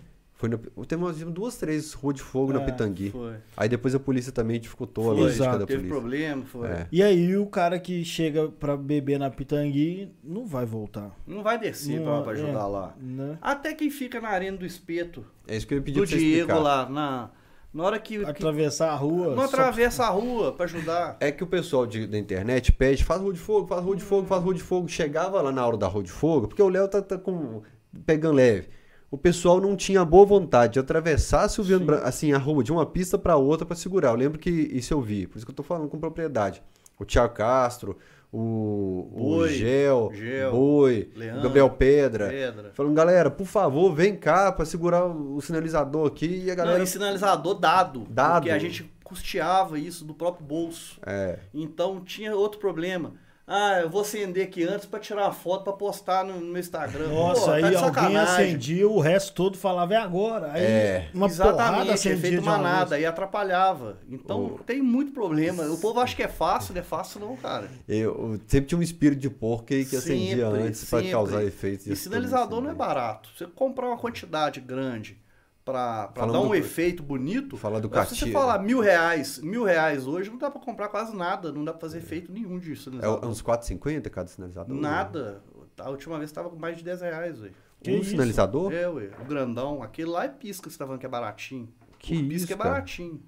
Foi 0.43 0.49
no, 0.49 0.59
teve 0.59 1.25
duas, 1.27 1.57
três 1.57 1.93
ruas 1.93 2.17
de 2.17 2.21
fogo 2.21 2.51
é, 2.51 2.55
na 2.55 2.61
Pitangui. 2.63 3.11
Foi. 3.11 3.37
Aí 3.57 3.69
depois 3.69 3.95
a 3.95 4.01
polícia 4.01 4.33
também 4.33 4.59
dificultou 4.59 5.05
foi, 5.05 5.15
a 5.15 5.17
logística 5.17 5.45
exato, 5.45 5.59
da 5.61 5.67
teve 5.67 5.83
polícia. 5.83 6.01
problema, 6.01 6.45
foi. 6.45 6.69
É. 6.69 6.87
E 6.91 7.01
aí 7.01 7.37
o 7.37 7.47
cara 7.47 7.79
que 7.79 8.05
chega 8.05 8.49
pra 8.49 8.77
beber 8.77 9.21
na 9.21 9.31
Pitangui 9.31 10.11
não 10.21 10.45
vai 10.45 10.67
voltar. 10.67 11.17
Não 11.29 11.45
vai 11.45 11.61
descer 11.61 12.01
não, 12.01 12.07
pra, 12.07 12.23
pra 12.23 12.33
ajudar 12.33 12.59
é, 12.59 12.65
lá. 12.65 12.97
Né? 13.01 13.39
Até 13.41 13.73
quem 13.73 13.89
fica 13.89 14.21
na 14.21 14.31
arena 14.31 14.57
do 14.57 14.67
espeto. 14.67 15.25
É 15.47 15.57
isso 15.57 15.65
que 15.65 15.75
eu 15.75 15.79
ia 15.79 15.85
pedir 15.85 16.01
do 16.01 16.09
pra 16.09 16.17
Diego 16.17 16.35
explicar. 16.35 16.59
lá, 16.59 16.89
na... 16.91 17.31
Na 17.73 17.85
hora 17.85 17.99
que. 18.01 18.23
Atravessar 18.25 18.91
a 18.91 18.97
rua. 18.97 19.37
Não 19.37 19.45
atravessa 19.45 20.05
a 20.05 20.09
rua 20.09 20.53
pra 20.53 20.65
ajudar. 20.65 21.17
É 21.21 21.31
que 21.31 21.45
o 21.45 21.47
pessoal 21.47 21.87
de, 21.87 22.07
da 22.07 22.19
internet 22.19 22.73
pede, 22.73 23.05
faz 23.05 23.21
rua 23.21 23.33
de 23.33 23.39
fogo, 23.39 23.69
faz 23.69 23.83
rua 23.83 23.97
de 23.97 24.03
fogo, 24.03 24.27
faz 24.27 24.43
rua 24.43 24.55
de 24.55 24.63
fogo. 24.63 24.89
Chegava 24.89 25.41
lá 25.41 25.53
na 25.53 25.65
hora 25.65 25.77
da 25.77 25.87
rua 25.87 26.03
de 26.03 26.11
fogo, 26.11 26.49
porque 26.49 26.61
o 26.61 26.69
Léo 26.69 26.89
tá, 26.89 27.01
tá 27.01 27.17
com. 27.17 27.63
pegando 28.05 28.35
leve 28.35 28.82
o 29.13 29.19
pessoal 29.19 29.61
não 29.61 29.77
tinha 29.77 30.03
boa 30.07 30.25
vontade 30.25 30.73
de 30.73 30.79
atravessar 30.79 31.47
Silviano 31.47 31.93
assim, 31.97 32.33
a 32.33 32.39
rua 32.39 32.65
de 32.65 32.73
uma 32.73 32.87
pista 32.87 33.19
para 33.19 33.37
outra 33.37 33.67
para 33.67 33.77
segurar. 33.77 34.09
Eu 34.09 34.17
lembro 34.17 34.39
que 34.39 34.49
isso 34.51 34.95
eu 34.95 35.03
vi, 35.03 35.27
por 35.27 35.37
isso 35.37 35.45
que 35.45 35.53
eu 35.53 35.55
tô 35.55 35.63
falando 35.63 35.87
com 35.87 36.01
propriedade. 36.01 36.63
O 36.99 37.05
Tiago 37.05 37.35
Castro, 37.35 37.99
o, 38.33 39.11
Boi, 39.15 39.51
o 39.51 39.53
Gel, 39.53 40.11
Gel 40.15 40.51
Boi, 40.51 41.11
Leandro, 41.15 41.41
o 41.41 41.43
Gabriel 41.43 41.69
Pedra, 41.69 42.29
Pedra. 42.31 42.71
Falando, 42.73 42.95
galera, 42.95 43.31
por 43.31 43.47
favor, 43.47 43.95
vem 43.95 44.17
cá 44.17 44.51
para 44.51 44.65
segurar 44.65 45.05
o 45.05 45.39
sinalizador 45.43 46.07
aqui. 46.07 46.45
E 46.47 46.51
a 46.51 46.55
galera. 46.55 46.79
Não, 46.79 46.85
e 46.85 46.87
sinalizador 46.87 47.57
dado. 47.57 48.07
Dado. 48.09 48.45
Porque 48.45 48.51
a 48.51 48.59
gente 48.59 48.91
custeava 49.05 49.79
isso 49.79 50.07
do 50.07 50.15
próprio 50.15 50.47
bolso. 50.47 50.99
É. 51.05 51.39
Então 51.53 52.01
tinha 52.01 52.35
outro 52.35 52.59
problema. 52.59 53.13
Ah, 53.55 53.81
eu 53.83 53.91
vou 53.91 54.01
acender 54.01 54.47
aqui 54.47 54.65
antes 54.65 54.87
para 54.87 54.99
tirar 54.99 55.25
uma 55.25 55.33
foto 55.33 55.65
para 55.65 55.75
postar 55.75 56.25
no, 56.25 56.41
no, 56.41 56.59
Instagram. 56.59 57.09
Nossa, 57.09 57.45
Pô, 57.45 57.51
aí 57.51 57.71
tá 57.71 57.85
alguém 57.85 58.17
acendia, 58.17 58.89
o 58.89 58.99
resto 58.99 59.35
todo 59.35 59.59
falava, 59.59 59.93
é 59.93 59.99
agora. 59.99 60.53
Aí 60.53 60.63
é. 60.63 61.11
uma 61.13 61.27
Exatamente, 61.27 62.09
é 62.09 62.17
feito 62.17 62.43
manada 62.43 62.99
e 62.99 63.05
atrapalhava. 63.05 63.99
Então 64.09 64.57
oh. 64.59 64.65
tem 64.65 64.81
muito 64.81 65.13
problema. 65.13 65.65
O 65.65 65.77
povo 65.77 66.01
acha 66.01 66.17
que 66.17 66.23
é 66.23 66.29
fácil, 66.29 66.73
não 66.73 66.81
é 66.81 66.85
fácil 66.85 67.21
não, 67.21 67.37
cara. 67.37 67.69
Eu, 67.87 68.41
sempre 68.47 68.69
tinha 68.69 68.79
um 68.79 68.83
espírito 68.83 69.21
de 69.21 69.29
porco 69.29 69.67
aí 69.75 69.85
que 69.85 69.97
acendia 69.97 70.49
antes 70.49 70.89
para 70.89 71.11
causar 71.11 71.45
efeitos. 71.45 71.87
E 71.87 71.95
sinalizador 71.95 72.63
não 72.63 72.71
é 72.71 72.75
barato. 72.75 73.29
Você 73.37 73.47
comprar 73.47 73.89
uma 73.89 73.99
quantidade 73.99 74.63
grande 74.63 75.22
para 75.65 76.07
dar 76.07 76.41
um 76.41 76.49
do, 76.49 76.55
efeito 76.55 77.03
bonito. 77.03 77.57
Fala 77.57 77.81
do 77.81 77.89
Se 78.07 78.17
você 78.17 78.31
falar 78.31 78.59
mil 78.59 78.81
reais, 78.81 79.39
mil 79.39 79.65
reais 79.65 80.07
hoje, 80.07 80.31
não 80.31 80.39
dá 80.39 80.51
para 80.51 80.61
comprar 80.61 80.89
quase 80.89 81.15
nada, 81.17 81.53
não 81.53 81.65
dá 81.65 81.73
para 81.73 81.81
fazer 81.81 81.99
efeito 81.99 82.33
nenhum 82.33 82.59
disso. 82.59 82.91
É 83.01 83.27
uns 83.27 83.43
4,50 83.43 84.11
cada 84.11 84.29
sinalizador? 84.29 84.77
Nada. 84.77 85.43
A 85.79 85.89
última 85.91 86.19
vez 86.19 86.31
estava 86.31 86.51
com 86.51 86.57
mais 86.57 86.77
de 86.77 86.85
10 86.85 87.01
reais, 87.01 87.39
velho. 87.39 87.55
Um 87.87 87.99
isso? 87.99 88.11
sinalizador? 88.11 88.73
É, 88.73 88.89
ué. 88.89 89.11
O 89.21 89.25
grandão. 89.25 89.83
Aquele 89.83 90.11
lá 90.11 90.25
é 90.25 90.29
pisca, 90.29 90.69
você 90.69 90.79
tá 90.79 90.85
falando 90.85 91.01
que 91.01 91.07
é 91.07 91.09
baratinho. 91.09 91.69
Que 91.99 92.17
o 92.17 92.29
pisca 92.29 92.45
isso, 92.45 92.53
é 92.53 92.57
baratinho. 92.57 93.23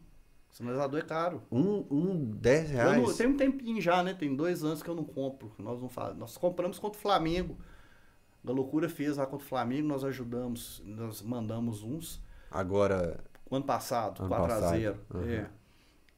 O 0.51 0.55
sinalizador 0.55 1.01
é 1.01 1.03
caro. 1.03 1.43
Um, 1.51 1.85
um 1.91 2.31
10 2.31 2.71
reais? 2.71 3.03
Não, 3.03 3.15
tem 3.15 3.27
um 3.27 3.37
tempinho 3.37 3.81
já, 3.81 4.03
né? 4.03 4.15
Tem 4.15 4.35
dois 4.35 4.63
anos 4.63 4.83
que 4.83 4.89
eu 4.89 4.95
não 4.95 5.05
compro. 5.05 5.53
Nós 5.59 5.81
não 5.81 5.89
faz... 5.89 6.17
Nós 6.17 6.37
compramos 6.37 6.79
contra 6.79 6.99
o 6.99 7.03
Flamengo. 7.03 7.59
A 8.47 8.53
loucura 8.53 8.89
fez 8.89 9.17
lá 9.17 9.27
contra 9.27 9.45
o 9.45 9.49
Flamengo, 9.49 9.89
nós 9.89 10.05
ajudamos, 10.05 10.83
nós 10.85 11.23
mandamos 11.23 11.83
uns. 11.83 12.21
Agora. 12.51 13.25
O 13.51 13.57
ano 13.57 13.65
passado, 13.65 14.23
ano 14.23 14.35
4x0. 14.35 14.97
Uhum. 15.13 15.29
É. 15.29 15.51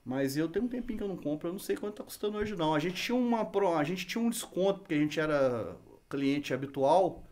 Mas 0.04 0.36
eu 0.36 0.48
tenho 0.48 0.64
um 0.64 0.68
tempinho 0.68 0.98
que 0.98 1.04
eu 1.04 1.08
não 1.08 1.16
compro, 1.16 1.48
eu 1.48 1.52
não 1.52 1.58
sei 1.58 1.76
quanto 1.76 1.96
tá 1.96 2.04
custando 2.04 2.38
hoje 2.38 2.54
não. 2.54 2.74
A 2.74 2.78
gente 2.78 3.02
tinha 3.02 3.16
uma 3.16 3.48
a 3.76 3.84
gente 3.84 4.06
tinha 4.06 4.22
um 4.22 4.30
desconto 4.30 4.80
porque 4.80 4.94
a 4.94 4.98
gente 4.98 5.18
era 5.18 5.76
cliente 6.08 6.54
habitual 6.54 7.24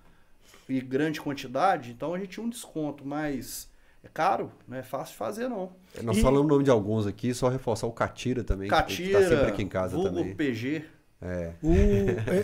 e 0.69 0.81
grande 0.81 1.21
quantidade, 1.21 1.93
então 1.93 2.15
a 2.15 2.19
gente 2.19 2.31
tinha 2.31 2.45
um 2.45 2.49
desconto, 2.49 3.07
mas 3.07 3.71
é 4.03 4.09
caro, 4.09 4.51
não 4.67 4.77
é 4.77 4.83
fácil 4.83 5.13
de 5.13 5.19
fazer 5.19 5.49
não. 5.49 5.73
Nós 6.03 6.17
e... 6.17 6.21
falamos 6.21 6.47
o 6.47 6.49
nome 6.49 6.65
de 6.65 6.71
alguns 6.71 7.07
aqui, 7.07 7.33
só 7.33 7.49
reforçar 7.49 7.87
o 7.87 7.93
Catira 7.93 8.43
também, 8.43 8.69
Catira, 8.69 9.19
que 9.19 9.25
tá 9.25 9.31
sempre 9.31 9.53
aqui 9.53 9.63
em 9.63 9.69
casa 9.69 9.95
vulgo 9.97 10.11
também. 10.11 10.35
PG. 10.35 10.85
É. 11.25 11.55
O, 11.63 11.73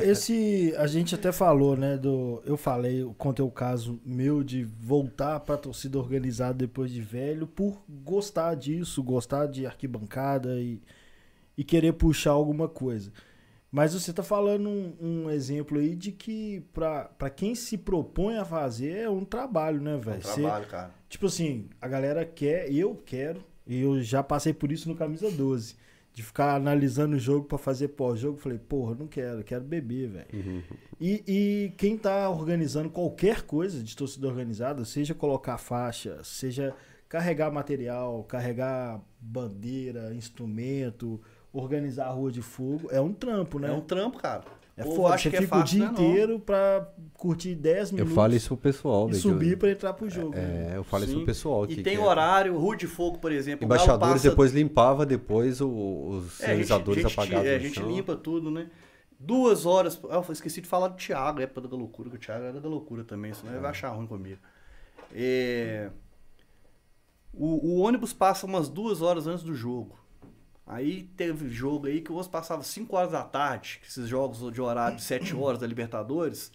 esse, 0.02 0.74
a 0.78 0.86
gente 0.86 1.14
até 1.14 1.30
falou, 1.30 1.76
né? 1.76 1.98
Do, 1.98 2.42
eu 2.46 2.56
falei, 2.56 3.04
contei 3.18 3.44
o 3.44 3.50
caso 3.50 4.00
meu 4.06 4.42
de 4.42 4.64
voltar 4.64 5.38
para 5.40 5.58
torcida 5.58 5.98
organizada 5.98 6.54
depois 6.54 6.90
de 6.90 7.02
velho, 7.02 7.46
por 7.46 7.82
gostar 7.86 8.54
disso, 8.54 9.02
gostar 9.02 9.46
de 9.46 9.66
arquibancada 9.66 10.58
e, 10.58 10.80
e 11.58 11.62
querer 11.62 11.92
puxar 11.92 12.30
alguma 12.30 12.68
coisa. 12.68 13.12
Mas 13.70 13.92
você 13.92 14.12
tá 14.14 14.22
falando 14.22 14.68
um, 14.68 14.96
um 14.98 15.30
exemplo 15.30 15.78
aí 15.78 15.94
de 15.94 16.10
que 16.10 16.64
para 16.72 17.30
quem 17.30 17.54
se 17.54 17.76
propõe 17.76 18.38
a 18.38 18.44
fazer 18.46 18.96
é 18.96 19.10
um 19.10 19.24
trabalho, 19.24 19.80
né, 19.80 19.96
velho? 19.98 20.22
É 20.24 20.30
um 20.30 20.34
trabalho, 20.34 20.66
cara. 20.66 20.90
Tipo 21.08 21.26
assim, 21.26 21.68
a 21.80 21.86
galera 21.86 22.24
quer, 22.24 22.72
eu 22.72 22.96
quero, 22.96 23.44
e 23.66 23.82
eu 23.82 24.02
já 24.02 24.22
passei 24.22 24.54
por 24.54 24.72
isso 24.72 24.88
no 24.88 24.96
Camisa 24.96 25.30
12 25.30 25.76
de 26.12 26.22
ficar 26.22 26.56
analisando 26.56 27.16
o 27.16 27.18
jogo 27.18 27.46
para 27.46 27.58
fazer 27.58 27.88
pós-jogo, 27.88 28.36
falei, 28.36 28.58
porra, 28.58 28.94
não 28.94 29.06
quero, 29.06 29.44
quero 29.44 29.62
beber, 29.62 30.08
velho. 30.08 30.26
Uhum. 30.32 30.62
E, 31.00 31.22
e, 31.26 31.72
quem 31.76 31.96
tá 31.96 32.28
organizando 32.28 32.90
qualquer 32.90 33.42
coisa 33.42 33.82
de 33.82 33.96
torcida 33.96 34.26
organizada, 34.26 34.84
seja 34.84 35.14
colocar 35.14 35.56
faixa, 35.56 36.20
seja 36.24 36.74
carregar 37.08 37.50
material, 37.50 38.24
carregar 38.24 39.00
bandeira, 39.20 40.14
instrumento, 40.14 41.20
organizar 41.52 42.06
a 42.06 42.10
rua 42.10 42.30
de 42.30 42.42
fogo, 42.42 42.88
é 42.90 43.00
um 43.00 43.12
trampo, 43.12 43.58
né? 43.58 43.68
É 43.68 43.72
um 43.72 43.80
trampo, 43.80 44.18
cara. 44.18 44.44
É 44.80 44.84
foda, 44.84 45.18
você 45.18 45.30
fica 45.30 45.44
é 45.44 45.46
fácil, 45.46 45.62
o 45.62 45.78
dia 45.78 45.84
né, 45.86 45.92
inteiro 45.92 46.32
não. 46.32 46.40
pra 46.40 46.88
curtir 47.12 47.54
10 47.54 47.92
minutos. 47.92 48.10
Eu 48.10 48.16
falo 48.16 48.34
isso 48.34 48.48
pro 48.48 48.56
pessoal. 48.56 49.10
E 49.10 49.14
subir 49.14 49.52
eu... 49.52 49.58
pra 49.58 49.70
entrar 49.70 49.92
pro 49.92 50.08
jogo. 50.08 50.34
É, 50.34 50.40
né? 50.40 50.72
eu 50.76 50.84
falo 50.84 51.04
Sim. 51.04 51.08
isso 51.10 51.16
pro 51.18 51.26
pessoal. 51.26 51.64
E 51.66 51.76
que 51.76 51.82
tem 51.82 51.98
que 51.98 52.02
horário, 52.02 52.56
rua 52.56 52.74
de 52.76 52.86
fogo, 52.86 53.18
por 53.18 53.30
exemplo. 53.30 53.64
Embaixadores 53.64 54.14
passa... 54.14 54.30
depois 54.30 54.52
limpava 54.52 55.04
depois 55.04 55.60
os 55.60 56.40
é, 56.40 56.46
sinalizadores 56.46 57.04
apagados. 57.04 57.46
É, 57.46 57.56
a 57.56 57.58
gente 57.58 57.80
limpa 57.82 58.16
tudo, 58.16 58.50
né? 58.50 58.68
Duas 59.18 59.66
horas. 59.66 60.00
Ah, 60.08 60.24
eu 60.26 60.32
esqueci 60.32 60.62
de 60.62 60.66
falar 60.66 60.88
do 60.88 60.96
Thiago, 60.96 61.42
época 61.42 61.68
da 61.68 61.76
loucura, 61.76 62.08
que 62.08 62.16
o 62.16 62.18
Thiago 62.18 62.44
era 62.44 62.58
da 62.58 62.68
loucura 62.68 63.04
também, 63.04 63.34
senão 63.34 63.52
é. 63.52 63.56
ele 63.56 63.62
vai 63.62 63.70
achar 63.70 63.90
ruim 63.90 64.06
comigo. 64.06 64.40
É... 65.14 65.90
O, 67.34 67.74
o 67.74 67.80
ônibus 67.80 68.14
passa 68.14 68.46
umas 68.46 68.68
duas 68.68 69.02
horas 69.02 69.26
antes 69.26 69.44
do 69.44 69.54
jogo. 69.54 69.99
Aí 70.72 71.02
teve 71.16 71.48
jogo 71.48 71.88
aí 71.88 72.00
que 72.00 72.12
o 72.12 72.14
ônibus 72.14 72.30
passava 72.30 72.62
5 72.62 72.94
horas 72.96 73.10
da 73.10 73.24
tarde, 73.24 73.80
esses 73.84 74.06
jogos 74.06 74.52
de 74.52 74.60
horário 74.60 74.98
de 74.98 75.02
7 75.02 75.34
horas 75.34 75.58
da 75.58 75.66
Libertadores. 75.66 76.52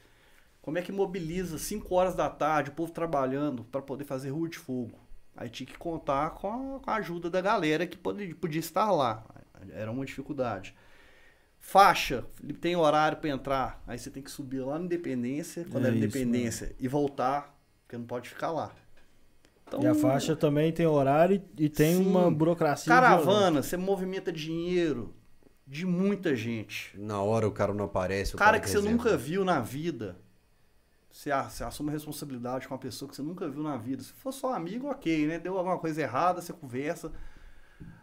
Como 0.61 0.77
é 0.77 0.81
que 0.81 0.89
mobiliza 0.89 1.57
5 1.57 1.93
horas 1.93 2.15
da 2.15 2.29
tarde, 2.29 2.69
o 2.69 2.73
povo 2.73 2.93
trabalhando 2.93 3.65
para 3.65 3.81
poder 3.81 4.05
fazer 4.05 4.29
rua 4.29 4.47
de 4.47 4.57
fogo? 4.57 4.97
Aí 5.35 5.49
tinha 5.49 5.67
que 5.67 5.77
contar 5.77 6.29
com 6.29 6.47
a, 6.47 6.79
com 6.79 6.89
a 6.89 6.95
ajuda 6.95 7.29
da 7.29 7.41
galera 7.41 7.85
que 7.85 7.97
podia, 7.97 8.33
podia 8.35 8.61
estar 8.61 8.89
lá. 8.89 9.21
Era 9.73 9.91
uma 9.91 10.05
dificuldade. 10.05 10.73
Faixa, 11.59 12.23
tem 12.61 12.73
horário 12.73 13.17
para 13.17 13.29
entrar. 13.29 13.83
Aí 13.85 13.99
você 13.99 14.09
tem 14.09 14.23
que 14.23 14.31
subir 14.31 14.61
lá 14.61 14.79
na 14.79 14.85
Independência, 14.85 15.65
quando 15.69 15.83
É 15.83 15.87
era 15.87 15.97
isso, 15.97 16.05
Independência, 16.05 16.73
e 16.79 16.87
voltar, 16.87 17.53
porque 17.83 17.97
não 17.97 18.05
pode 18.05 18.29
ficar 18.29 18.51
lá. 18.51 18.71
Então, 19.67 19.81
E 19.81 19.87
a 19.87 19.95
faixa 19.95 20.35
também 20.35 20.71
tem 20.71 20.85
horário 20.85 21.41
e 21.57 21.69
tem 21.69 21.97
Sim. 21.97 22.07
uma 22.07 22.29
burocracia. 22.31 22.93
violenta. 22.93 23.25
Caravana, 23.25 23.63
você 23.63 23.75
movimenta 23.75 24.31
dinheiro 24.31 25.15
de 25.65 25.85
muita 25.85 26.35
gente. 26.35 26.97
Na 26.99 27.21
hora 27.21 27.47
o 27.47 27.51
cara 27.51 27.73
não 27.73 27.85
aparece. 27.85 28.33
O 28.33 28.35
o 28.35 28.39
cara 28.39 28.59
que 28.59 28.69
você 28.69 28.79
nunca 28.79 29.17
viu 29.17 29.43
na 29.43 29.59
vida. 29.59 30.17
Você, 31.11 31.31
você 31.31 31.63
assume 31.63 31.91
responsabilidade 31.91 32.67
com 32.67 32.73
uma 32.73 32.79
pessoa 32.79 33.09
que 33.09 33.15
você 33.15 33.21
nunca 33.21 33.47
viu 33.49 33.63
na 33.63 33.77
vida. 33.77 34.03
Se 34.03 34.11
for 34.13 34.31
só 34.33 34.53
amigo, 34.53 34.89
ok, 34.89 35.25
né? 35.27 35.39
Deu 35.39 35.57
alguma 35.57 35.79
coisa 35.79 36.01
errada, 36.01 36.41
você 36.41 36.51
conversa. 36.53 37.11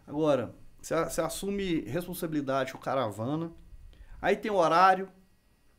Agora, 0.05 0.55
você, 0.81 0.95
você 0.95 1.21
assume 1.21 1.81
responsabilidade 1.81 2.73
com 2.73 2.79
caravana. 2.79 3.51
Aí 4.21 4.35
tem 4.35 4.51
horário. 4.51 5.07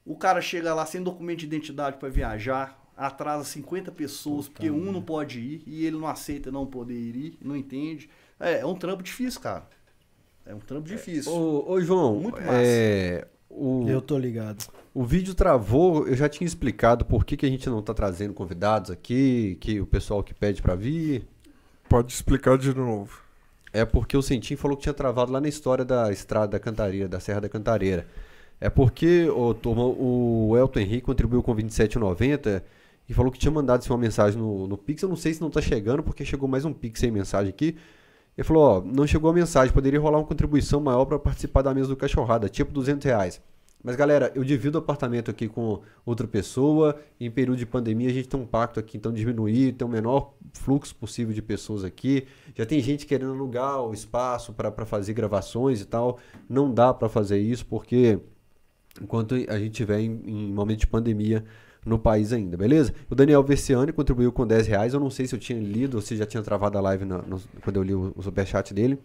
O 0.05 0.17
cara 0.17 0.41
chega 0.41 0.73
lá 0.75 0.87
sem 0.87 1.03
documento 1.03 1.41
de 1.41 1.47
identidade 1.47 1.97
para 1.99 2.09
viajar. 2.09 2.81
Atrasa 2.97 3.45
50 3.45 3.91
pessoas, 3.93 4.49
porque 4.49 4.71
um 4.71 4.93
não 4.93 5.03
pode 5.03 5.41
ir. 5.41 5.63
E 5.67 5.85
ele 5.87 5.97
não 5.97 6.07
aceita 6.07 6.51
não 6.53 6.67
poder 6.67 6.95
ir, 6.95 7.39
não 7.43 7.57
entende. 7.57 8.09
É, 8.39 8.61
é 8.61 8.67
um 8.67 8.75
trampo 8.75 9.03
difícil, 9.03 9.41
cara. 9.41 9.67
É 10.47 10.55
um 10.55 10.61
trampo 10.61 10.87
difícil. 10.87 11.33
Ô, 11.33 11.73
ô, 11.73 11.81
João, 11.81 12.17
Muito 12.21 12.41
massa. 12.41 12.53
é, 12.63 13.27
o, 13.49 13.87
Eu 13.89 14.01
tô 14.03 14.19
ligado. 14.19 14.65
o 14.93 15.03
vídeo 15.05 15.35
travou, 15.35 16.07
eu 16.07 16.15
já 16.15 16.29
tinha 16.29 16.47
explicado 16.47 17.05
por 17.05 17.25
que, 17.25 17.37
que 17.37 17.47
a 17.47 17.49
gente 17.49 17.69
não 17.69 17.81
tá 17.83 17.95
trazendo 17.95 18.35
convidados 18.35 18.91
aqui, 18.91 19.57
que 19.61 19.81
o 19.81 19.87
pessoal 19.87 20.23
que 20.23 20.35
pede 20.35 20.61
pra 20.61 20.75
vir. 20.75 21.27
Pode 21.89 22.13
explicar 22.13 22.59
de 22.59 22.75
novo. 22.75 23.23
É 23.73 23.85
porque 23.85 24.17
o 24.17 24.23
Centim 24.23 24.55
falou 24.57 24.77
que 24.77 24.85
tinha 24.85 24.95
travado 24.95 25.33
lá 25.33 25.41
na 25.41 25.49
história 25.49 25.85
da 25.85 26.13
estrada 26.13 26.49
da 26.53 26.61
Cantareira, 26.61 27.09
da 27.09 27.19
Serra 27.21 27.41
da 27.43 27.49
Cantareira. 27.49 28.07
É 28.61 28.71
porque 28.71 29.29
ô, 29.29 29.53
turma, 29.53 29.85
o 29.85 30.57
Elton 30.57 30.81
Henrique 30.81 31.03
contribuiu 31.03 31.43
com 31.43 31.55
27,90 31.55 32.63
e 33.09 33.15
falou 33.15 33.31
que 33.31 33.39
tinha 33.39 33.51
mandado 33.51 33.81
assim, 33.81 33.91
uma 33.91 33.99
mensagem 33.99 34.39
no, 34.39 34.67
no 34.67 34.79
Pix. 34.79 35.03
Eu 35.03 35.09
não 35.09 35.17
sei 35.17 35.35
se 35.35 35.41
não 35.41 35.51
tá 35.51 35.61
chegando, 35.61 36.03
porque 36.03 36.25
chegou 36.25 36.49
mais 36.49 36.65
um 36.65 36.73
Pix 36.73 37.01
sem 37.01 37.11
mensagem 37.11 37.51
aqui. 37.51 37.77
Ele 38.37 38.47
falou, 38.47 38.63
ó, 38.63 38.81
não 38.81 39.07
chegou 39.07 39.31
a 39.31 39.33
mensagem, 39.33 39.73
poderia 39.73 40.01
rolar 40.01 40.19
uma 40.19 40.27
contribuição 40.27 40.81
maior 40.81 41.05
para 41.05 41.19
participar 41.19 41.63
da 41.63 41.73
mesa 41.73 41.89
do 41.89 41.97
Cachorrada, 41.97 42.49
tipo 42.49 42.73
200 42.73 43.05
reais. 43.05 43.41
Mas 43.85 43.97
galera, 43.97 44.33
eu 44.35 44.43
divido 44.43 44.79
o 44.79 44.81
apartamento 44.81 45.31
aqui 45.31 45.47
com 45.47 45.83
outra 46.07 46.27
pessoa, 46.27 46.99
em 47.21 47.31
período 47.31 47.59
de 47.59 47.67
pandemia 47.67 48.09
a 48.09 48.13
gente 48.13 48.27
tem 48.27 48.41
um 48.41 48.47
pacto 48.47 48.81
aqui, 48.81 48.97
então 48.97 49.13
diminuir, 49.13 49.73
ter 49.75 49.85
o 49.85 49.89
menor 49.89 50.33
fluxo 50.55 50.95
possível 50.97 51.35
de 51.35 51.43
pessoas 51.43 51.85
aqui. 51.85 52.27
Já 52.55 52.65
tem 52.65 52.81
gente 52.81 53.05
querendo 53.05 53.33
alugar 53.33 53.83
o 53.83 53.93
espaço 53.93 54.55
para 54.55 54.87
fazer 54.87 55.13
gravações 55.13 55.83
e 55.83 55.85
tal. 55.85 56.19
Não 56.49 56.73
dá 56.73 56.95
para 56.95 57.11
fazer 57.11 57.39
isso 57.39 57.67
porque 57.67 58.19
enquanto 59.03 59.35
a 59.35 59.59
gente 59.59 59.73
estiver 59.73 60.01
em, 60.01 60.23
em 60.25 60.51
momento 60.51 60.81
de 60.81 60.87
pandemia 60.87 61.45
no 61.85 61.99
país 61.99 62.33
ainda, 62.33 62.57
beleza? 62.57 62.93
O 63.11 63.15
Daniel 63.15 63.43
Versiani 63.43 63.93
contribuiu 63.93 64.33
com 64.33 64.47
10 64.47 64.67
reais. 64.67 64.95
Eu 64.95 65.01
não 65.01 65.11
sei 65.11 65.27
se 65.27 65.35
eu 65.35 65.39
tinha 65.39 65.59
lido 65.59 65.97
ou 65.97 66.01
se 66.01 66.17
já 66.17 66.25
tinha 66.27 66.43
travado 66.43 66.79
a 66.79 66.81
live 66.81 67.05
no- 67.05 67.41
quando 67.63 67.77
eu 67.77 67.83
li 67.83 67.95
o, 67.95 68.13
o 68.17 68.23
superchat 68.23 68.73
dele. 68.73 68.99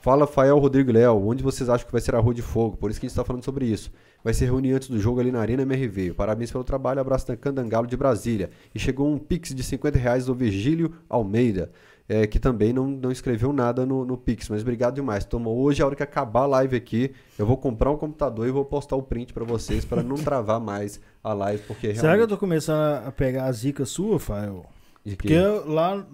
Fala, 0.00 0.26
Fael 0.26 0.58
Rodrigo 0.58 0.90
Léo, 0.90 1.14
onde 1.28 1.44
vocês 1.44 1.68
acham 1.70 1.86
que 1.86 1.92
vai 1.92 2.00
ser 2.00 2.14
a 2.16 2.18
Rua 2.18 2.34
de 2.34 2.42
Fogo? 2.42 2.76
Por 2.76 2.90
isso 2.90 2.98
que 2.98 3.06
a 3.06 3.08
gente 3.08 3.12
está 3.12 3.24
falando 3.24 3.44
sobre 3.44 3.66
isso. 3.66 3.90
Vai 4.24 4.34
ser 4.34 4.46
reunião 4.46 4.76
antes 4.76 4.88
do 4.88 4.98
jogo 4.98 5.20
ali 5.20 5.30
na 5.30 5.40
Arena 5.40 5.62
MRV. 5.62 6.12
Parabéns 6.14 6.50
pelo 6.50 6.64
trabalho, 6.64 7.00
abraço 7.00 7.28
da 7.28 7.36
Candangalo 7.36 7.86
de 7.86 7.96
Brasília. 7.96 8.50
E 8.74 8.80
chegou 8.80 9.08
um 9.08 9.16
pix 9.16 9.54
de 9.54 9.62
50 9.62 9.98
reais 9.98 10.26
do 10.26 10.34
Virgílio 10.34 10.92
Almeida, 11.08 11.70
é, 12.08 12.26
que 12.26 12.38
também 12.38 12.72
não, 12.72 12.86
não 12.86 13.10
escreveu 13.10 13.52
nada 13.52 13.86
no, 13.86 14.04
no 14.04 14.16
pix, 14.16 14.48
mas 14.48 14.62
obrigado 14.62 14.94
demais. 14.94 15.24
Toma, 15.24 15.48
hoje, 15.50 15.82
a 15.82 15.86
hora 15.86 15.94
que 15.96 16.02
acabar 16.02 16.42
a 16.42 16.46
live 16.46 16.76
aqui, 16.76 17.12
eu 17.38 17.46
vou 17.46 17.56
comprar 17.56 17.90
um 17.90 17.96
computador 17.96 18.46
e 18.46 18.50
vou 18.50 18.64
postar 18.64 18.96
o 18.96 19.02
print 19.02 19.32
para 19.32 19.44
vocês, 19.44 19.84
para 19.84 20.02
não 20.02 20.16
travar 20.16 20.60
mais 20.60 21.00
a 21.22 21.32
live, 21.32 21.62
porque 21.66 21.88
Será 21.88 21.94
que 21.94 21.98
eu 21.98 22.08
realmente... 22.10 22.28
tô 22.30 22.38
começando 22.38 23.06
a 23.06 23.12
pegar 23.12 23.44
a 23.44 23.52
zica 23.52 23.84
sua, 23.84 24.18
Fael? 24.18 24.66
Porque 25.04 25.28
que- 25.28 25.34
lá, 25.66 26.06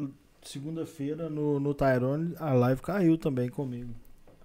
segunda-feira, 0.43 1.29
no, 1.29 1.59
no 1.61 1.75
Tyrone, 1.75 2.35
a 2.39 2.53
live 2.55 2.81
caiu 2.81 3.19
também 3.19 3.49
comigo. 3.49 3.91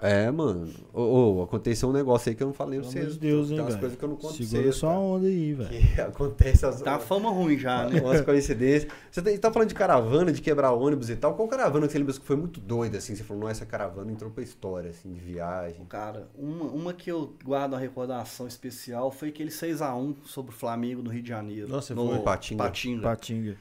É, 0.03 0.29
mano. 0.29 0.69
Ô, 0.91 1.37
ô, 1.37 1.43
aconteceu 1.43 1.87
um 1.87 1.93
negócio 1.93 2.29
aí 2.29 2.35
que 2.35 2.43
eu 2.43 2.47
não 2.47 2.53
falei 2.53 2.77
pra 2.81 2.89
vocês. 2.89 3.13
de 3.13 3.19
Deus, 3.19 3.47
Tem 3.47 3.55
hein, 3.55 3.61
umas 3.61 3.69
velho. 3.75 3.79
coisas 3.79 3.97
que 3.97 4.03
eu 4.03 4.09
não 4.09 4.15
conto 4.17 4.35
pra 4.35 4.45
Segura 4.45 4.61
vocês, 4.63 4.75
só 4.75 4.89
a 4.89 4.99
onda 4.99 5.27
aí, 5.27 5.53
velho. 5.53 5.69
Que 5.95 6.01
acontece 6.01 6.65
as... 6.65 6.81
Tá 6.81 6.99
fama 6.99 7.29
ruim 7.29 7.57
já, 7.57 7.87
né? 7.87 8.01
Umas 8.01 8.19
coincidências. 8.19 8.91
Você 9.09 9.21
tá, 9.21 9.31
tá 9.37 9.53
falando 9.53 9.69
de 9.69 9.75
caravana, 9.75 10.33
de 10.33 10.41
quebrar 10.41 10.73
ônibus 10.73 11.09
e 11.09 11.15
tal. 11.15 11.33
Qual 11.35 11.47
caravana 11.47 11.87
que 11.87 11.93
você 11.93 11.99
lembra 11.99 12.13
que 12.13 12.25
foi 12.25 12.35
muito 12.35 12.59
doida, 12.59 12.97
assim? 12.97 13.15
Você 13.15 13.23
falou, 13.23 13.43
não, 13.43 13.49
essa 13.49 13.65
caravana 13.65 14.11
entrou 14.11 14.29
pra 14.29 14.43
história, 14.43 14.89
assim, 14.89 15.13
de 15.13 15.21
viagem. 15.21 15.85
Cara, 15.85 16.27
uma, 16.37 16.65
uma 16.65 16.93
que 16.93 17.09
eu 17.09 17.33
guardo 17.41 17.71
uma 17.71 17.79
recordação 17.79 18.45
especial 18.45 19.09
foi 19.09 19.29
aquele 19.29 19.51
6x1 19.51 20.15
sobre 20.25 20.53
o 20.53 20.55
Flamengo 20.55 21.01
no 21.01 21.09
Rio 21.09 21.23
de 21.23 21.29
Janeiro. 21.29 21.69
Nossa, 21.69 21.95
no 21.95 22.07
foi? 22.09 22.19
Patinga. 22.19 22.63
Patinga. 22.63 23.01
Patinga. 23.03 23.57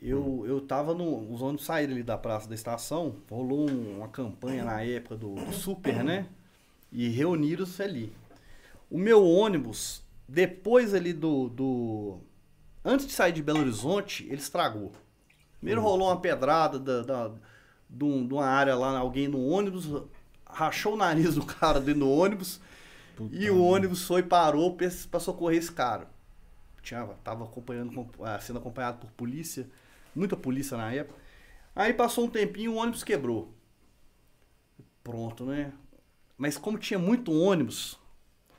Eu, 0.00 0.44
eu 0.46 0.60
tava 0.60 0.94
no. 0.94 1.32
Os 1.32 1.42
ônibus 1.42 1.64
saíram 1.64 1.92
ali 1.94 2.02
da 2.02 2.16
praça 2.16 2.48
da 2.48 2.54
estação, 2.54 3.16
rolou 3.28 3.68
um- 3.68 3.98
uma 3.98 4.08
campanha 4.08 4.64
na 4.64 4.80
época 4.82 5.16
do, 5.16 5.34
do 5.34 5.52
Super, 5.52 6.04
né? 6.04 6.26
E 6.92 7.08
reuniram-se 7.08 7.82
ali. 7.82 8.12
O 8.90 8.96
meu 8.96 9.24
ônibus, 9.26 10.02
depois 10.28 10.94
ali 10.94 11.12
do, 11.12 11.48
do. 11.48 12.18
Antes 12.84 13.06
de 13.06 13.12
sair 13.12 13.32
de 13.32 13.42
Belo 13.42 13.60
Horizonte, 13.60 14.24
ele 14.26 14.36
estragou. 14.36 14.92
Primeiro 15.58 15.80
rolou 15.82 16.08
uma 16.08 16.20
pedrada 16.20 16.78
da, 16.78 17.02
da, 17.02 17.30
de, 17.90 18.04
um- 18.04 18.26
de 18.26 18.32
uma 18.32 18.46
área 18.46 18.76
lá, 18.76 18.96
alguém 18.96 19.26
no 19.26 19.44
ônibus, 19.44 19.88
rachou 20.46 20.94
o 20.94 20.96
nariz 20.96 21.34
do 21.34 21.44
cara 21.44 21.80
dentro 21.80 22.00
do 22.00 22.10
ônibus. 22.10 22.60
e 23.32 23.50
o 23.50 23.60
ônibus 23.60 24.04
foi 24.06 24.20
e 24.20 24.22
parou 24.22 24.76
para 24.76 25.18
socorrer 25.18 25.58
esse 25.58 25.72
cara. 25.72 26.06
Tinha, 26.82 27.04
tava 27.24 27.44
acompanhando, 27.44 27.92
com- 27.92 28.06
sendo 28.40 28.60
acompanhado 28.60 28.98
por 28.98 29.10
polícia, 29.10 29.66
muita 30.14 30.36
polícia 30.36 30.76
na 30.76 30.92
época. 30.92 31.18
Aí 31.76 31.94
passou 31.94 32.26
um 32.26 32.30
tempinho, 32.30 32.72
o 32.74 32.76
ônibus 32.76 33.04
quebrou. 33.04 33.54
Pronto, 35.02 35.44
né? 35.44 35.72
Mas 36.36 36.58
como 36.58 36.78
tinha 36.78 36.98
muito 36.98 37.32
ônibus, 37.32 37.98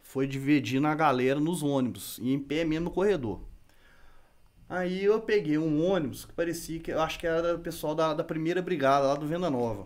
foi 0.04 0.28
dividindo 0.28 0.88
a 0.88 0.96
galera 0.96 1.40
nos 1.40 1.64
ônibus 1.64 2.20
e 2.22 2.34
em 2.34 2.40
pé 2.40 2.66
mesmo 2.66 2.86
no 2.86 2.92
corredor. 2.92 3.42
Aí 4.70 5.04
eu 5.04 5.20
peguei 5.22 5.58
um 5.58 5.84
ônibus 5.86 6.24
que 6.26 6.32
parecia 6.34 6.80
que 6.80 6.92
eu 6.92 7.02
acho 7.02 7.20
que 7.20 7.28
era 7.28 7.56
o 7.56 7.60
pessoal 7.60 7.94
da, 7.96 8.14
da 8.14 8.24
primeira 8.24 8.62
brigada 8.62 9.08
lá 9.08 9.16
do 9.16 9.28
Venda 9.28 9.50
Nova. 9.50 9.86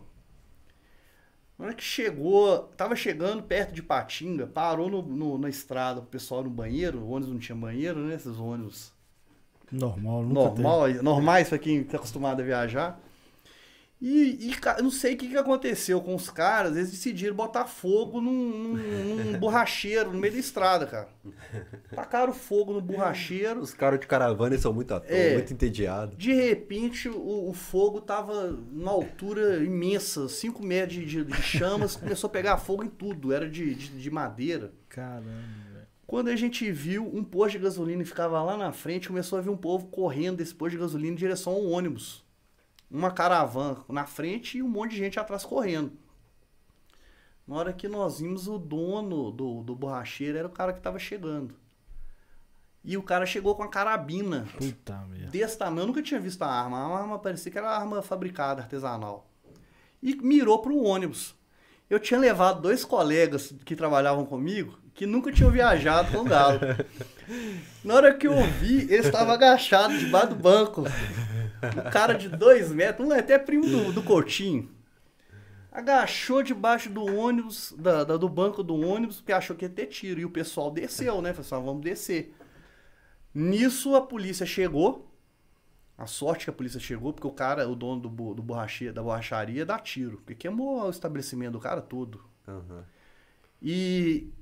Na 1.58 1.66
hora 1.66 1.74
que 1.76 1.84
chegou, 1.84 2.68
tava 2.78 2.96
chegando 2.96 3.42
perto 3.44 3.74
de 3.74 3.82
Patinga, 3.82 4.46
parou 4.46 4.88
no, 4.90 5.02
no- 5.02 5.38
na 5.40 5.50
estrada 5.50 6.00
o 6.00 6.06
pessoal 6.06 6.44
no 6.44 6.50
banheiro, 6.52 7.00
o 7.00 7.10
ônibus 7.10 7.34
não 7.34 7.40
tinha 7.40 7.56
banheiro, 7.56 8.00
né? 8.02 8.14
Esses 8.16 8.38
ônibus 8.38 8.93
Normal, 9.72 10.24
nunca 10.24 10.34
normal, 10.62 10.90
normais 11.02 11.50
pra 11.50 11.58
quem 11.58 11.84
tá 11.84 11.98
acostumado 11.98 12.42
a 12.42 12.46
viajar. 12.46 13.00
E, 14.06 14.50
e, 14.50 14.56
eu 14.78 14.84
não 14.84 14.92
sei 14.92 15.14
o 15.14 15.18
que, 15.18 15.30
que 15.30 15.38
aconteceu 15.38 16.02
com 16.02 16.14
os 16.14 16.30
caras, 16.30 16.76
eles 16.76 16.92
decidiram 16.92 17.34
botar 17.34 17.64
fogo 17.66 18.20
num, 18.20 18.50
num- 18.50 19.16
num 19.32 19.40
borracheiro 19.40 20.12
no 20.12 20.20
meio 20.20 20.34
da 20.34 20.40
estrada, 20.42 20.86
cara. 20.86 21.08
Tacaram 21.96 22.34
fogo 22.34 22.74
no 22.74 22.82
borracheiro. 22.82 23.62
Os 23.62 23.74
caras 23.74 24.02
de 24.02 24.06
caravana 24.06 24.50
eles 24.56 24.62
são 24.62 24.74
muito 24.74 24.90
toa, 24.90 25.04
É. 25.08 25.36
muito 25.36 25.54
entediados. 25.54 26.18
De 26.18 26.34
repente, 26.34 27.08
o, 27.08 27.50
o 27.50 27.54
fogo 27.54 28.02
tava 28.02 28.48
numa 28.52 28.92
altura 28.92 29.64
imensa, 29.64 30.28
5 30.28 30.62
metros 30.62 30.98
de, 30.98 31.06
de- 31.06 31.24
de 31.24 31.42
chamas, 31.42 31.96
começou 31.96 32.28
a 32.28 32.32
pegar 32.32 32.58
fogo 32.58 32.84
em 32.84 32.90
tudo, 32.90 33.32
era 33.32 33.50
de, 33.50 33.74
de, 33.74 33.88
de 33.88 34.12
madeira. 34.12 34.74
Caramba. 34.90 35.63
Quando 36.06 36.28
a 36.28 36.36
gente 36.36 36.70
viu 36.72 37.06
um 37.14 37.24
posto 37.24 37.54
de 37.54 37.64
gasolina 37.64 38.02
e 38.02 38.06
ficava 38.06 38.42
lá 38.44 38.58
na 38.58 38.72
frente, 38.72 39.08
começou 39.08 39.40
a 39.40 39.42
ver 39.42 39.50
um 39.50 39.58
povo 39.58 39.88
correndo 39.88 40.38
desse 40.38 40.54
posto 40.54 40.72
de 40.72 40.78
gasolina 40.78 41.14
em 41.14 41.18
direção 41.18 41.54
ao 41.54 41.66
ônibus. 41.66 42.24
Uma 42.92 43.12
caravana 43.12 43.84
na 43.90 44.06
frente 44.06 44.58
e 44.58 44.64
um 44.64 44.68
monte 44.70 44.92
de 44.92 44.98
gente 44.98 45.20
atrás 45.20 45.44
correndo. 45.46 45.94
Na 47.48 47.56
hora 47.56 47.74
que 47.74 47.88
nós 47.88 48.20
vimos, 48.20 48.48
o 48.48 48.58
dono 48.58 49.32
do, 49.32 49.64
do 49.64 49.76
borracheiro 49.76 50.38
era 50.38 50.48
o 50.48 50.52
cara 50.52 50.72
que 50.72 50.80
estava 50.80 51.00
chegando. 51.00 51.56
E 52.84 52.98
o 52.98 53.04
cara 53.04 53.26
chegou 53.26 53.56
com 53.56 53.64
a 53.64 53.70
carabina 53.70 54.46
Puta 54.58 54.98
merda. 55.10 55.28
desse 55.28 55.58
tamanho. 55.58 55.84
Eu 55.84 55.88
nunca 55.88 56.02
tinha 56.02 56.20
visto 56.20 56.42
a 56.42 56.48
arma. 56.48 56.78
A 56.78 57.00
arma 57.00 57.18
parecia 57.18 57.52
que 57.52 57.58
era 57.58 57.70
arma 57.70 58.02
fabricada, 58.02 58.62
artesanal. 58.62 59.30
E 60.02 60.16
mirou 60.16 60.60
para 60.60 60.74
o 60.74 60.84
ônibus. 60.84 61.34
Eu 61.94 62.00
tinha 62.00 62.20
levado 62.20 62.60
dois 62.62 62.84
colegas 62.84 63.54
que 63.64 63.76
trabalhavam 63.76 64.26
comigo 64.26 64.78
que 64.96 65.06
nunca 65.06 65.32
tinham 65.32 65.52
viajado 65.52 66.12
com 66.12 66.20
o 66.20 66.24
Galo. 66.24 66.60
Na 67.84 67.94
hora 67.96 68.14
que 68.14 68.28
eu 68.28 68.36
vi, 68.60 68.82
ele 68.84 68.96
estava 68.98 69.34
agachado 69.34 69.98
debaixo 69.98 70.30
do 70.30 70.36
banco. 70.36 70.82
Um 70.84 71.90
cara 71.92 72.14
de 72.14 72.30
dois 72.30 72.72
metros, 72.72 73.08
um 73.08 73.14
é 73.14 73.20
até 73.20 73.38
primo 73.38 73.66
do, 73.68 73.92
do 73.92 74.02
Coutinho. 74.04 74.70
Agachou 75.72 76.44
debaixo 76.44 76.90
do 76.90 77.04
ônibus, 77.06 77.74
da, 77.78 78.04
da- 78.04 78.18
do 78.18 78.30
banco 78.30 78.62
do 78.64 78.76
ônibus, 78.76 79.18
porque 79.18 79.32
achou 79.32 79.56
que 79.56 79.66
ia 79.66 79.70
ter 79.70 79.88
tiro. 79.88 80.20
E 80.20 80.26
o 80.26 80.30
pessoal 80.30 80.70
desceu, 80.72 81.22
né? 81.22 81.32
Falou 81.34 81.46
assim, 81.46 81.56
"Ah, 81.56 81.60
vamos 81.60 81.82
descer. 81.84 82.36
Nisso 83.34 83.96
a 83.96 84.02
polícia 84.02 84.46
chegou 84.46 85.12
A 85.98 86.08
sorte 86.08 86.46
que 86.46 86.50
a 86.50 86.54
polícia 86.54 86.80
chegou, 86.80 87.14
porque 87.14 87.28
o 87.28 87.32
cara, 87.32 87.68
o 87.70 87.76
dono 87.76 88.02
do, 88.02 88.34
do 88.34 88.42
borrache- 88.42 88.92
da 88.92 89.04
borracharia, 89.04 89.66
dá 89.66 89.78
tiro. 89.78 90.18
Porque 90.18 90.36
queimou 90.36 90.86
o 90.86 90.90
estabelecimento 90.90 91.54
do 91.54 91.60
cara 91.60 91.82
todo. 91.82 92.24
Aham. 92.48 92.84
E, 93.62 94.34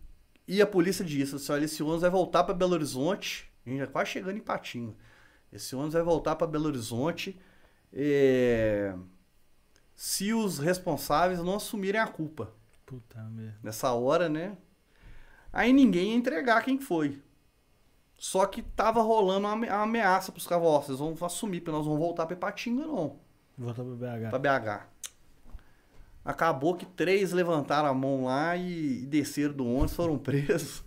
e 0.47 0.61
a 0.61 0.65
polícia 0.67 1.03
disse, 1.05 1.35
assim, 1.35 1.51
olha, 1.51 1.65
esse 1.65 1.83
ônibus 1.83 2.01
vai 2.01 2.09
voltar 2.09 2.43
para 2.43 2.53
Belo 2.53 2.73
Horizonte. 2.73 3.51
A 3.65 3.69
gente 3.69 3.79
já 3.79 3.87
quase 3.87 4.09
chegando 4.11 4.37
em 4.37 4.41
Patinho. 4.41 4.95
Esse 5.51 5.75
ônibus 5.75 5.93
vai 5.93 6.03
voltar 6.03 6.35
para 6.35 6.47
Belo 6.47 6.65
Horizonte 6.67 7.37
é, 7.93 8.95
se 9.93 10.33
os 10.33 10.57
responsáveis 10.57 11.43
não 11.43 11.57
assumirem 11.57 11.99
a 11.99 12.07
culpa. 12.07 12.53
Puta 12.85 13.21
merda. 13.23 13.59
Nessa 13.61 13.91
hora, 13.91 14.29
né? 14.29 14.57
Aí 15.53 15.73
ninguém 15.73 16.11
ia 16.11 16.15
entregar 16.15 16.63
quem 16.63 16.79
foi. 16.79 17.21
Só 18.24 18.45
que 18.45 18.61
tava 18.61 19.01
rolando 19.01 19.47
uma 19.47 19.53
ame- 19.53 19.67
uma 19.67 19.82
ameaça 19.82 20.32
pros 20.32 20.45
caras, 20.45 20.63
ó, 20.63 20.80
vocês 20.80 20.99
vão 20.99 21.15
assumir, 21.26 21.59
porque 21.61 21.72
nós 21.76 21.84
vamos 21.88 21.99
voltar 21.99 22.28
pra 22.28 22.36
Ipatinga, 22.36 22.86
não. 22.86 23.15
Voltar 23.57 23.82
pro 23.84 23.95
BH. 23.95 24.30
Pra 24.30 24.38
BH. 24.38 24.86
Acabou 26.24 26.76
que 26.76 26.86
três 26.86 27.32
levantaram 27.32 27.89
a 27.89 27.93
mão 27.95 28.26
lá 28.26 28.55
e, 28.55 29.07
desceram 29.07 29.55
do 29.55 29.65
ônibus, 29.67 29.95
foram 29.95 30.19
presos. 30.19 30.84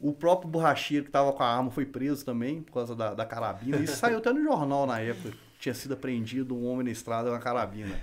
O 0.00 0.12
próprio 0.12 0.50
borracheiro 0.50 1.04
que 1.04 1.12
tava 1.12 1.32
com 1.32 1.44
a 1.44 1.46
arma 1.46 1.70
foi 1.70 1.86
preso 1.86 2.24
também, 2.24 2.60
por 2.60 2.72
causa 2.72 2.96
da, 2.96 3.14
da 3.14 3.24
carabina. 3.24 3.76
Isso 3.78 3.96
saiu 3.96 4.18
até 4.18 4.32
no 4.32 4.42
jornal 4.42 4.84
na 4.84 4.98
época. 4.98 5.32
Tinha 5.60 5.74
sido 5.74 5.94
apreendido 5.94 6.56
um 6.56 6.66
homem 6.66 6.86
na 6.86 6.90
estrada 6.90 7.30
com 7.30 7.36
a 7.36 7.38
carabina. 7.38 7.94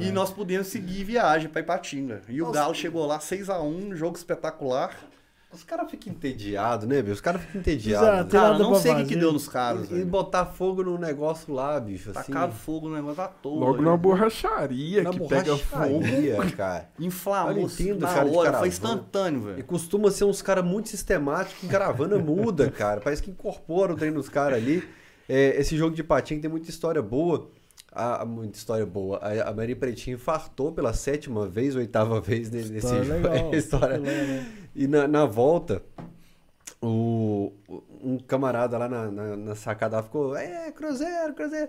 E 0.00 0.10
nós 0.10 0.30
pudemos 0.32 0.68
seguir 0.68 1.04
viagem 1.04 1.50
pra 1.50 1.60
Ipatinga. 1.60 2.22
E 2.26 2.40
o 2.40 2.46
Nossa. 2.46 2.58
Galo 2.58 2.74
chegou 2.74 3.04
lá 3.06 3.18
6x1, 3.18 3.94
jogo 3.94 4.16
espetacular. 4.16 4.96
Os 5.52 5.62
caras 5.64 5.90
ficam 5.90 6.12
entediados, 6.12 6.86
né, 6.88 7.02
velho? 7.02 7.12
Os 7.12 7.20
caras 7.20 7.42
ficam 7.42 7.60
entediados. 7.60 8.08
Exato. 8.08 8.24
né? 8.24 8.40
Cara, 8.40 8.58
não 8.58 8.74
sei 8.74 8.92
o 8.92 8.96
que, 8.96 9.04
que 9.04 9.16
deu 9.16 9.32
nos 9.32 9.48
caras. 9.48 9.90
E, 9.90 9.94
e 9.96 10.04
botar 10.04 10.46
fogo 10.46 10.82
no 10.82 10.96
negócio 10.98 11.52
lá, 11.52 11.78
bicho, 11.78 12.10
assim. 12.10 12.32
Tacaram 12.32 12.52
fogo 12.52 12.88
no 12.88 12.94
negócio 12.94 13.22
à 13.22 13.28
toa. 13.28 13.60
Logo 13.60 13.72
velho. 13.74 13.84
na 13.84 13.96
borracharia, 13.96 15.02
na 15.02 15.10
que 15.10 15.20
pega 15.28 15.56
fogo. 15.56 15.84
borracharia, 16.00 16.36
cara. 16.56 16.88
Eu 16.98 17.04
Inflamou 17.06 17.52
não 17.54 17.60
entendo, 17.62 18.00
na 18.00 18.08
cara, 18.14 18.30
hora, 18.30 18.58
foi 18.58 18.68
instantâneo, 18.68 19.40
E 19.40 19.44
velho. 19.52 19.64
costuma 19.64 20.10
ser 20.10 20.24
uns 20.24 20.40
caras 20.40 20.64
muito 20.64 20.88
sistemáticos, 20.88 21.60
que 21.60 21.68
caravana 21.68 22.18
muda, 22.18 22.70
cara. 22.72 23.00
Parece 23.00 23.22
que 23.22 23.30
incorpora 23.30 23.92
o 23.92 23.96
trem 23.96 24.12
dos 24.12 24.28
caras 24.28 24.58
ali. 24.58 24.82
É, 25.28 25.60
esse 25.60 25.76
jogo 25.76 25.94
de 25.94 26.02
patinho 26.02 26.40
tem 26.40 26.50
muita 26.50 26.70
história 26.70 27.00
boa. 27.02 27.50
Ah, 27.94 28.24
muita 28.24 28.56
história 28.56 28.86
boa. 28.86 29.18
A, 29.18 29.50
a 29.50 29.52
Maria 29.52 29.76
Pretinho 29.76 30.14
infartou 30.14 30.72
pela 30.72 30.94
sétima 30.94 31.46
vez, 31.46 31.76
oitava 31.76 32.22
vez 32.22 32.50
ne- 32.50 32.62
nesse 32.64 32.76
História 32.86 33.04
jogo. 33.04 33.20
legal. 33.28 33.54
história. 33.54 33.98
Legal, 33.98 34.26
né? 34.26 34.52
E 34.74 34.86
na, 34.86 35.06
na 35.06 35.26
volta, 35.26 35.82
o, 36.80 37.52
um 38.02 38.18
camarada 38.18 38.78
lá 38.78 38.88
na, 38.88 39.10
na, 39.10 39.36
na 39.36 39.54
sacada 39.54 40.02
ficou, 40.02 40.36
é, 40.36 40.70
Cruzeiro, 40.72 41.34
Cruzeiro. 41.34 41.68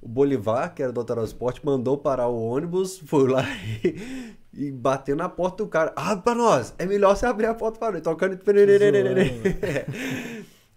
O 0.00 0.08
Bolivar, 0.08 0.74
que 0.74 0.82
era 0.82 0.92
do 0.92 0.98
Autorosport, 1.00 1.60
mandou 1.64 1.96
parar 1.96 2.26
o 2.28 2.40
ônibus, 2.42 2.98
foi 3.06 3.28
lá 3.28 3.44
e, 3.84 4.34
e 4.52 4.70
bateu 4.72 5.14
na 5.16 5.28
porta 5.28 5.58
do 5.64 5.68
cara. 5.68 5.92
Ah, 5.96 6.16
pra 6.16 6.34
nós, 6.34 6.74
é 6.78 6.84
melhor 6.84 7.16
você 7.16 7.24
abrir 7.24 7.46
a 7.46 7.54
porta 7.54 7.78
para 7.78 7.92
nós, 7.92 8.02
tocando. 8.02 8.36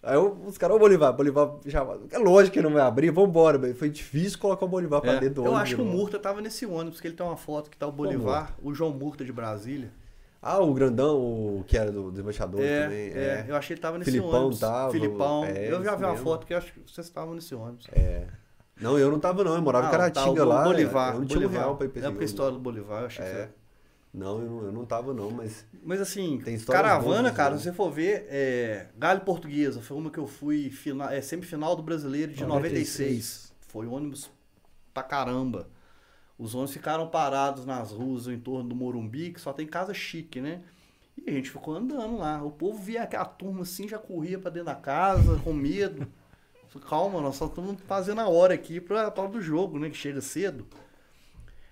Aí 0.04 0.18
o- 0.18 0.38
os 0.46 0.58
caras, 0.60 0.76
ô 0.76 0.80
Bolivar, 0.80 1.12
Bolivar 1.14 1.56
já. 1.66 1.84
É 2.12 2.20
lógico 2.20 2.54
que 2.54 2.60
ele 2.60 2.68
não 2.68 2.74
vai 2.76 2.84
abrir, 2.84 3.10
vambora, 3.10 3.58
velho. 3.58 3.74
Foi 3.76 3.90
difícil 3.90 4.38
colocar 4.38 4.64
o 4.66 4.68
Bolivar 4.70 5.02
pra 5.02 5.14
É, 5.14 5.20
dentro 5.20 5.36
do 5.36 5.42
eu 5.42 5.46
ônibus. 5.52 5.62
acho 5.64 5.76
que 5.76 5.82
o. 5.82 5.86
Murta 5.86 6.20
tava 6.20 6.42
nesse 6.42 6.64
ônibus, 6.66 7.02
que 7.02 7.08
ele 7.08 7.16
tem 7.16 7.26
uma 7.26 7.36
foto 7.38 7.72
que 7.72 7.78
tá 7.78 7.88
o 7.88 7.92
Bolivar, 7.92 8.56
o 8.62 8.72
João 8.72 8.92
Murta 8.94 9.26
de 9.26 9.34
Brasília. 9.34 9.90
Ah, 10.48 10.60
o 10.62 10.74
grandão, 10.76 11.18
o 11.18 11.64
que 11.66 11.76
era 11.76 11.92
do 11.92 12.12
desmanchador 12.12 12.62
É, 12.62 12.84
também. 12.84 13.10
é, 13.14 13.46
eu 13.48 13.56
achei 13.56 13.70
que 13.70 13.74
ele 13.74 13.82
tava 13.82 13.98
nesse 13.98 14.12
Filipão 14.12 14.42
ônibus. 14.42 14.60
tava, 14.60 14.92
Filipão. 14.92 15.44
é, 15.46 15.72
eu 15.72 15.84
já 15.84 15.96
vi 15.96 16.04
uma 16.04 16.12
mesmo. 16.12 16.24
foto 16.24 16.46
que 16.46 16.54
eu 16.54 16.58
acho 16.60 16.72
que 16.72 16.82
vocês 16.86 17.08
estavam 17.08 17.34
nesse 17.34 17.56
ônibus. 17.56 17.88
É. 17.92 18.28
Não, 18.80 19.00
eu 19.00 19.10
não 19.10 19.20
tava 19.20 19.44
não, 19.44 19.56
eu 19.56 19.62
morava 19.64 19.88
Ah, 19.88 19.90
em 19.90 19.92
Caratinga 19.92 20.36
tá, 20.42 20.46
lá. 20.46 20.64
Bolivar. 20.64 21.14
Eu 21.16 21.20
não 21.22 21.26
tinha 21.26 21.40
um 21.40 21.42
Bolivar. 21.44 21.64
real 21.64 21.76
pra 21.78 21.86
ir 21.86 21.90
pra 21.90 22.00
esse 22.00 22.08
É 22.08 22.12
porque 22.12 22.24
a 22.24 22.28
história 22.28 22.52
do 22.54 22.60
Bolivar, 22.60 23.00
eu 23.02 23.06
achei 23.08 23.26
É. 23.26 23.30
que 23.30 23.36
você... 23.38 23.50
Não, 24.14 24.40
eu 24.40 24.46
não, 24.50 24.64
eu 24.66 24.72
não 24.72 24.86
tava 24.86 25.14
não, 25.14 25.32
mas... 25.32 25.66
Mas 25.84 26.00
assim, 26.00 26.40
caravana, 26.68 27.24
boas, 27.24 27.36
cara, 27.36 27.52
né? 27.52 27.58
se 27.58 27.64
você 27.64 27.74
for 27.74 27.90
ver, 27.92 28.28
é, 28.30 28.86
Galho 28.98 29.22
Portuguesa 29.22 29.82
foi 29.82 29.98
uma 29.98 30.10
que 30.12 30.18
eu 30.20 30.28
fui 30.28 30.70
final, 30.70 31.10
é, 31.10 31.20
semifinal 31.22 31.76
do 31.76 31.82
Brasileiro 31.84 32.32
de 32.32 32.46
96. 32.46 32.88
96. 33.10 33.54
Foi 33.68 33.88
ônibus 33.88 34.30
pra 34.94 35.02
caramba. 35.04 35.68
Os 36.38 36.54
ônibus 36.54 36.74
ficaram 36.74 37.08
parados 37.08 37.66
nas 37.66 37.92
ruas 37.92 38.28
em 38.28 38.40
torno 38.40 38.70
do 38.70 38.76
Morumbi, 38.76 39.32
que 39.32 39.40
só 39.40 39.54
tem 39.54 39.66
casa 39.66 39.94
chique, 39.94 40.42
né? 40.42 40.62
E 41.18 41.30
a 41.30 41.34
gente 41.34 41.50
ficou 41.50 41.76
andando 41.76 42.18
lá. 42.18 42.44
O 42.44 42.52
povo 42.52 42.78
via 42.78 43.04
aquela 43.04 43.26
turma 43.26 43.62
assim, 43.62 43.88
já 43.88 43.98
corria 43.98 44.38
pra 44.38 44.52
dentro 44.52 44.66
da 44.66 44.76
casa, 44.76 45.40
com 45.40 45.54
medo. 45.54 46.08
Calma, 46.90 47.22
nós 47.22 47.38
só 47.38 47.46
estamos 47.46 47.82
fazendo 47.88 48.20
a 48.20 48.28
hora 48.28 48.54
aqui 48.54 48.82
pra, 48.82 49.10
pra 49.10 49.24
hora 49.24 49.32
do 49.32 49.42
jogo, 49.42 49.80
né? 49.80 49.90
Que 49.90 49.96
chega 49.96 50.20
cedo. 50.20 50.68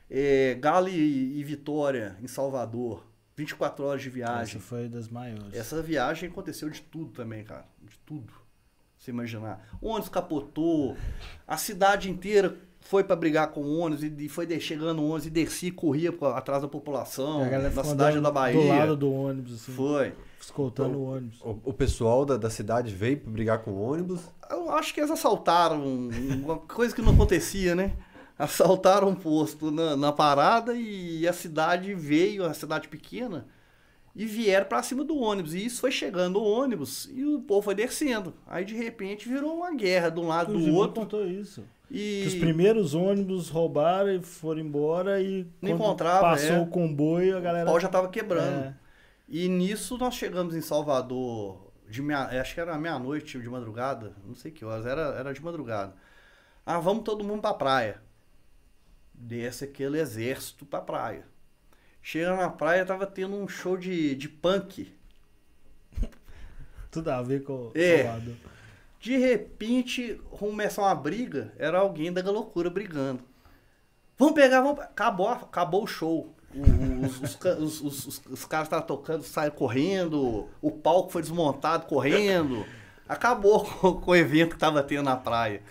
É, 0.09 0.55
Galo 0.55 0.88
e, 0.88 1.39
e 1.39 1.43
Vitória, 1.43 2.16
em 2.22 2.28
Salvador. 2.28 3.05
24 3.36 3.84
horas 3.84 4.01
de 4.01 4.09
viagem. 4.09 4.57
Essa 4.57 4.59
foi 4.59 4.88
das 4.88 5.09
maiores. 5.09 5.53
Essa 5.53 5.82
viagem 5.82 6.30
aconteceu 6.30 6.70
de 6.70 6.82
tudo 6.82 7.11
também, 7.11 7.43
cara. 7.43 7.66
De 7.82 7.97
tudo. 7.99 8.32
Você 8.97 9.11
imaginar. 9.11 9.68
O 9.82 9.89
ônibus 9.89 10.07
capotou, 10.07 10.95
a 11.45 11.57
cidade 11.57 12.09
inteira 12.09 12.57
foi 12.93 13.03
pra 13.03 13.15
brigar 13.15 13.47
com 13.47 13.61
o 13.61 13.79
ônibus 13.79 14.03
e 14.03 14.29
foi 14.29 14.45
de- 14.45 14.59
chegando 14.59 15.01
o 15.01 15.05
ônibus 15.07 15.25
e 15.25 15.29
descia 15.31 15.69
e 15.69 15.71
corria 15.71 16.11
pra- 16.13 16.37
atrás 16.37 16.61
da 16.61 16.67
população, 16.67 17.41
a 17.41 17.47
galera 17.49 17.73
na 17.73 17.83
cidade 17.83 18.19
da 18.19 18.29
Bahia. 18.29 18.61
Do 18.61 18.67
lado 18.67 18.95
do 18.95 19.11
ônibus, 19.11 19.53
assim. 19.55 19.71
Foi. 19.71 20.13
Escoltando 20.39 20.99
o 20.99 21.03
ônibus. 21.15 21.41
O, 21.41 21.57
o 21.65 21.73
pessoal 21.73 22.23
da, 22.23 22.37
da 22.37 22.51
cidade 22.51 22.93
veio 22.93 23.17
pra 23.17 23.31
brigar 23.31 23.59
com 23.63 23.71
o 23.71 23.81
ônibus. 23.81 24.19
Eu 24.47 24.69
acho 24.69 24.93
que 24.93 24.99
eles 24.99 25.09
assaltaram 25.09 25.83
uma 25.83 26.57
coisa 26.59 26.93
que 26.93 27.01
não 27.01 27.13
acontecia, 27.13 27.73
né? 27.73 27.93
Assaltaram 28.37 29.07
um 29.09 29.15
posto 29.15 29.71
na, 29.71 29.95
na 29.95 30.11
parada 30.11 30.75
e 30.75 31.27
a 31.27 31.33
cidade 31.33 31.95
veio, 31.95 32.45
a 32.45 32.53
cidade 32.53 32.87
pequena, 32.89 33.47
e 34.15 34.25
vieram 34.25 34.67
pra 34.67 34.83
cima 34.83 35.03
do 35.03 35.17
ônibus. 35.17 35.53
E 35.55 35.65
isso 35.65 35.81
foi 35.81 35.91
chegando 35.91 36.39
o 36.39 36.43
ônibus 36.43 37.09
e 37.11 37.25
o 37.25 37.39
povo 37.41 37.61
foi 37.63 37.73
descendo. 37.73 38.33
Aí 38.45 38.63
de 38.65 38.75
repente 38.75 39.27
virou 39.27 39.55
uma 39.57 39.73
guerra 39.73 40.09
de 40.09 40.19
um 40.19 40.27
lado 40.27 40.53
O 40.53 40.59
do 40.59 40.73
outro. 40.75 41.01
contou 41.01 41.25
isso. 41.25 41.63
E 41.95 42.21
Que 42.23 42.27
os 42.29 42.35
primeiros 42.35 42.95
ônibus 42.95 43.49
roubaram 43.49 44.11
e 44.11 44.19
foram 44.19 44.59
embora 44.59 45.21
e 45.21 45.45
Não 45.61 45.69
encontrava, 45.69 46.21
passou 46.21 46.55
é. 46.55 46.59
o 46.59 46.65
comboio, 46.65 47.35
a 47.35 47.39
o 47.39 47.41
galera... 47.43 47.65
pau 47.67 47.79
já 47.79 47.87
tava 47.87 48.09
quebrando. 48.09 48.65
É. 48.65 48.73
E 49.29 49.47
nisso 49.47 49.95
nós 49.99 50.15
chegamos 50.15 50.55
em 50.55 50.61
Salvador, 50.61 51.71
de 51.87 52.01
meia, 52.01 52.41
acho 52.41 52.55
que 52.55 52.59
era 52.59 52.75
meia-noite 52.79 53.39
de 53.39 53.47
madrugada, 53.47 54.13
não 54.25 54.33
sei 54.33 54.49
que 54.51 54.65
horas, 54.65 54.87
era, 54.87 55.01
era 55.19 55.31
de 55.31 55.41
madrugada. 55.43 55.93
Ah, 56.65 56.79
vamos 56.79 57.03
todo 57.03 57.23
mundo 57.23 57.41
pra 57.41 57.53
praia. 57.53 58.01
Desce 59.13 59.63
aquele 59.63 59.99
exército 59.99 60.65
pra 60.65 60.81
praia. 60.81 61.25
Chega 62.01 62.35
na 62.35 62.49
praia, 62.49 62.85
tava 62.85 63.05
tendo 63.05 63.35
um 63.35 63.47
show 63.47 63.77
de, 63.77 64.15
de 64.15 64.27
punk. 64.27 64.91
Tudo 66.89 67.09
a 67.11 67.21
ver 67.21 67.43
com 67.43 67.53
o 67.67 67.71
É. 67.75 68.03
Salvador. 68.03 68.35
De 69.03 69.17
repente, 69.17 70.17
começou 70.31 70.85
uma 70.85 70.95
briga, 70.95 71.51
era 71.57 71.77
alguém 71.79 72.09
da 72.13 72.21
loucura 72.31 72.69
brigando. 72.69 73.19
Vamos 74.17 74.33
pegar, 74.33 74.61
vamos. 74.61 74.79
Acabou, 74.79 75.27
acabou 75.27 75.83
o 75.83 75.87
show. 75.87 76.33
Os, 76.55 77.19
os 77.19 77.81
os- 77.81 78.21
os- 78.27 78.45
caras 78.45 78.67
estavam 78.67 78.85
tocando, 78.85 79.21
saíram 79.23 79.53
correndo, 79.57 80.47
o 80.61 80.71
palco 80.71 81.11
foi 81.11 81.21
desmontado 81.21 81.85
correndo. 81.85 82.65
Acabou 83.05 83.65
com, 83.81 83.99
com 83.99 84.11
o 84.11 84.15
evento 84.15 84.51
que 84.51 84.57
tava 84.57 84.81
tendo 84.81 85.03
na 85.03 85.17
praia. 85.17 85.61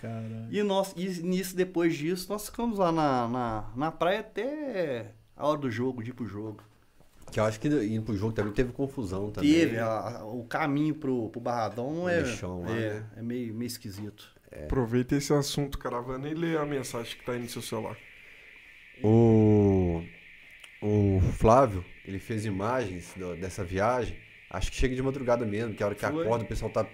E, 0.51 0.61
nós, 0.61 0.93
e 0.95 1.07
nisso, 1.23 1.55
depois 1.55 1.95
disso, 1.97 2.27
nós 2.31 2.45
ficamos 2.45 2.77
lá 2.77 2.91
na, 2.91 3.27
na, 3.27 3.63
na 3.75 3.91
praia 3.91 4.19
até 4.19 5.07
a 5.35 5.47
hora 5.47 5.57
do 5.57 5.71
jogo, 5.71 6.03
de 6.03 6.11
ir 6.11 6.13
pro 6.13 6.27
jogo. 6.27 6.61
Que 7.33 7.39
eu 7.39 7.45
acho 7.45 7.59
que 7.59 7.67
indo 7.67 8.03
pro 8.03 8.15
jogo 8.15 8.31
também 8.33 8.53
teve 8.53 8.71
confusão 8.71 9.31
também. 9.31 9.51
Teve, 9.51 9.79
a- 9.79 10.23
o 10.23 10.45
caminho 10.45 10.93
pro, 10.95 11.29
pro 11.29 11.41
Barradão 11.41 11.91
não 11.93 12.07
é. 12.07 12.21
lixão 12.21 12.61
lá, 12.61 12.71
é, 12.71 12.93
né? 12.93 13.05
é 13.17 13.21
meio, 13.21 13.53
meio 13.53 13.67
esquisito. 13.67 14.31
Aproveita 14.65 15.15
esse 15.15 15.33
assunto, 15.33 15.79
caravana, 15.79 16.29
e 16.29 16.33
lê 16.35 16.55
a 16.55 16.65
mensagem 16.65 17.17
que 17.17 17.25
tá 17.25 17.31
aí 17.31 17.39
no 17.39 17.49
seu 17.49 17.61
celular. 17.61 17.97
O, 19.03 20.03
o 20.81 21.19
Flávio, 21.37 21.83
ele 22.05 22.19
fez 22.19 22.45
imagens 22.45 23.13
do- 23.15 23.35
dessa 23.35 23.63
viagem. 23.63 24.15
Acho 24.49 24.69
que 24.71 24.77
chega 24.77 24.95
de 24.95 25.01
madrugada 25.01 25.43
mesmo, 25.45 25.73
que 25.73 25.81
é 25.81 25.83
a 25.83 25.87
hora 25.87 25.95
que 25.95 26.05
Foi. 26.05 26.23
acorda, 26.23 26.45
o 26.45 26.47
pessoal 26.47 26.69
tá. 26.71 26.85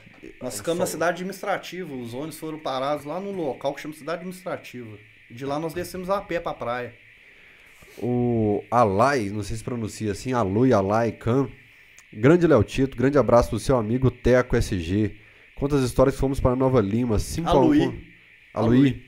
Nós 0.42 0.54
é, 0.54 0.58
ficamos 0.58 0.80
na 0.80 0.86
cidade 0.86 1.12
administrativa. 1.18 1.94
Os 1.94 2.14
ônibus 2.14 2.40
foram 2.40 2.58
parados 2.60 3.04
lá 3.04 3.20
no 3.20 3.32
local 3.32 3.74
que 3.74 3.82
chama 3.82 3.94
cidade 3.94 4.20
administrativa. 4.20 4.98
E 5.30 5.34
de 5.34 5.46
lá 5.46 5.60
nós 5.60 5.74
descemos 5.74 6.10
a 6.10 6.22
pé 6.22 6.40
pra 6.40 6.54
praia. 6.54 6.94
O 8.02 8.64
Alai, 8.70 9.30
não 9.30 9.44
sei 9.44 9.58
se 9.58 9.64
pronuncia 9.64 10.12
assim, 10.12 10.34
Alui 10.34 10.72
Alai 10.74 11.12
Khan. 11.12 11.50
Grande 12.14 12.48
Léo 12.48 12.64
Tito, 12.64 12.98
grande 12.98 13.18
abraço 13.18 13.50
pro 13.50 13.60
seu 13.60 13.78
amigo 13.78 14.10
Teco 14.10 14.56
SG. 14.56 15.16
Quantas 15.56 15.84
histórias 15.84 16.16
fomos 16.18 16.40
para 16.40 16.56
Nova 16.56 16.80
Lima? 16.82 17.20
5 17.20 17.48
Aluí. 17.48 17.84
a 17.84 17.88
1. 17.88 17.94
Aluí. 18.54 19.04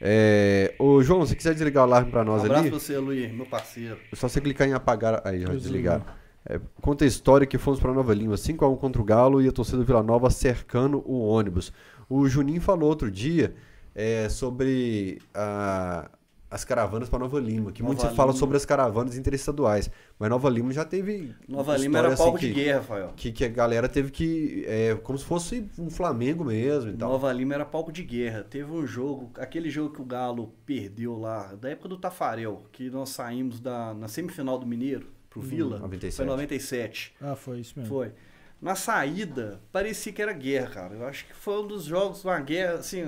É, 0.00 0.74
ô, 0.78 1.02
João, 1.02 1.24
se 1.24 1.34
quiser 1.34 1.54
desligar 1.54 1.84
o 1.84 1.86
alarme 1.86 2.10
para 2.10 2.20
Um 2.22 2.26
nós 2.26 2.44
abraço 2.44 2.60
ali, 2.60 2.70
pra 2.70 2.78
você, 2.78 2.98
Luiz, 2.98 3.32
meu 3.32 3.46
parceiro. 3.46 3.98
é 4.12 4.16
só 4.16 4.28
você 4.28 4.40
clicar 4.40 4.68
em 4.68 4.74
apagar. 4.74 5.22
Aí, 5.24 5.40
já 5.40 5.48
Eu 5.48 5.56
desligaram. 5.56 6.04
É, 6.48 6.60
conta 6.80 7.04
a 7.04 7.08
história 7.08 7.46
que 7.46 7.58
fomos 7.58 7.80
para 7.80 7.92
Nova 7.92 8.14
Lima, 8.14 8.34
5x1 8.36 8.78
contra 8.78 9.00
o 9.02 9.04
Galo 9.04 9.42
e 9.42 9.48
a 9.48 9.52
torcida 9.52 9.78
do 9.78 9.84
Vila 9.84 10.02
Nova 10.02 10.30
cercando 10.30 11.02
o 11.04 11.26
ônibus. 11.26 11.72
O 12.08 12.28
Juninho 12.28 12.60
falou 12.60 12.88
outro 12.88 13.10
dia 13.10 13.54
é 13.94 14.28
sobre 14.28 15.18
a, 15.34 16.10
as 16.50 16.64
caravanas 16.64 17.08
para 17.08 17.18
Nova 17.18 17.40
Lima, 17.40 17.72
que 17.72 17.82
Nova 17.82 17.94
muito 17.94 18.08
se 18.08 18.14
fala 18.14 18.32
sobre 18.32 18.56
as 18.56 18.64
caravanas 18.64 19.16
interestaduais, 19.16 19.90
mas 20.18 20.30
Nova 20.30 20.48
Lima 20.48 20.72
já 20.72 20.84
teve 20.84 21.34
Nova 21.48 21.76
Lima 21.76 21.98
era 21.98 22.16
palco 22.16 22.36
assim 22.36 22.48
de 22.48 22.54
que, 22.54 22.64
guerra, 22.64 22.78
Rafael. 22.78 23.12
que 23.16 23.32
que 23.32 23.44
a 23.44 23.48
galera 23.48 23.88
teve 23.88 24.10
que 24.10 24.64
é 24.66 24.94
como 25.02 25.18
se 25.18 25.24
fosse 25.24 25.68
um 25.78 25.90
Flamengo 25.90 26.44
mesmo 26.44 26.90
e 26.90 26.96
tal. 26.96 27.10
Nova 27.10 27.32
Lima 27.32 27.54
era 27.54 27.64
palco 27.64 27.90
de 27.90 28.02
guerra. 28.02 28.44
Teve 28.44 28.70
um 28.70 28.86
jogo, 28.86 29.30
aquele 29.38 29.68
jogo 29.68 29.94
que 29.94 30.00
o 30.00 30.04
Galo 30.04 30.52
perdeu 30.64 31.18
lá, 31.18 31.54
da 31.54 31.70
época 31.70 31.88
do 31.88 31.96
Tafarel, 31.96 32.64
que 32.70 32.88
nós 32.90 33.08
saímos 33.10 33.58
da, 33.58 33.92
na 33.94 34.06
semifinal 34.06 34.58
do 34.58 34.66
Mineiro 34.66 35.08
pro 35.28 35.40
Vila. 35.40 35.78
97. 35.80 36.16
Foi 36.16 36.24
97. 36.24 37.14
Ah, 37.20 37.36
foi 37.36 37.60
isso 37.60 37.78
mesmo. 37.78 37.92
Foi. 37.92 38.12
Na 38.60 38.74
saída, 38.74 39.60
parecia 39.70 40.12
que 40.12 40.22
era 40.22 40.32
guerra, 40.32 40.70
cara. 40.70 40.94
Eu 40.94 41.06
acho 41.06 41.26
que 41.26 41.34
foi 41.34 41.60
um 41.62 41.66
dos 41.66 41.84
jogos, 41.84 42.24
uma 42.24 42.40
guerra, 42.40 42.74
assim, 42.74 43.06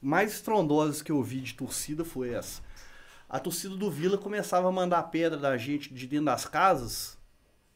mais 0.00 0.32
estrondosa 0.32 1.04
que 1.04 1.12
eu 1.12 1.22
vi 1.22 1.40
de 1.40 1.54
torcida 1.54 2.04
foi 2.04 2.30
essa. 2.30 2.62
A 3.28 3.40
torcida 3.40 3.74
do 3.76 3.90
Vila 3.90 4.16
começava 4.16 4.68
a 4.68 4.72
mandar 4.72 5.02
pedra 5.04 5.36
da 5.36 5.56
gente 5.56 5.92
de 5.92 6.06
dentro 6.06 6.26
das 6.26 6.46
casas, 6.46 7.18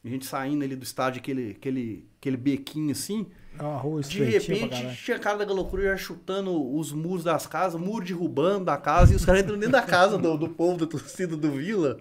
a 0.04 0.08
gente 0.08 0.24
saindo 0.24 0.64
ali 0.64 0.76
do 0.76 0.84
estádio, 0.84 1.20
aquele, 1.20 1.50
aquele, 1.50 2.08
aquele 2.18 2.36
bequinho 2.36 2.92
assim. 2.92 3.26
É 3.58 3.62
uma 3.62 3.76
rua 3.76 4.00
De 4.00 4.22
repente, 4.22 4.96
tinha 5.04 5.18
cara 5.18 5.44
da 5.44 5.52
loucura 5.52 5.82
já 5.82 5.96
chutando 5.96 6.74
os 6.76 6.92
muros 6.92 7.24
das 7.24 7.46
casas, 7.48 7.80
muro 7.80 8.04
derrubando 8.04 8.64
da 8.64 8.76
casa, 8.76 9.12
e 9.12 9.16
os 9.16 9.24
caras 9.24 9.42
entrando 9.42 9.58
dentro 9.58 9.72
da 9.72 9.82
casa 9.82 10.16
do, 10.16 10.38
do 10.38 10.48
povo, 10.48 10.78
da 10.78 10.86
torcida 10.86 11.36
do 11.36 11.50
Vila. 11.50 11.98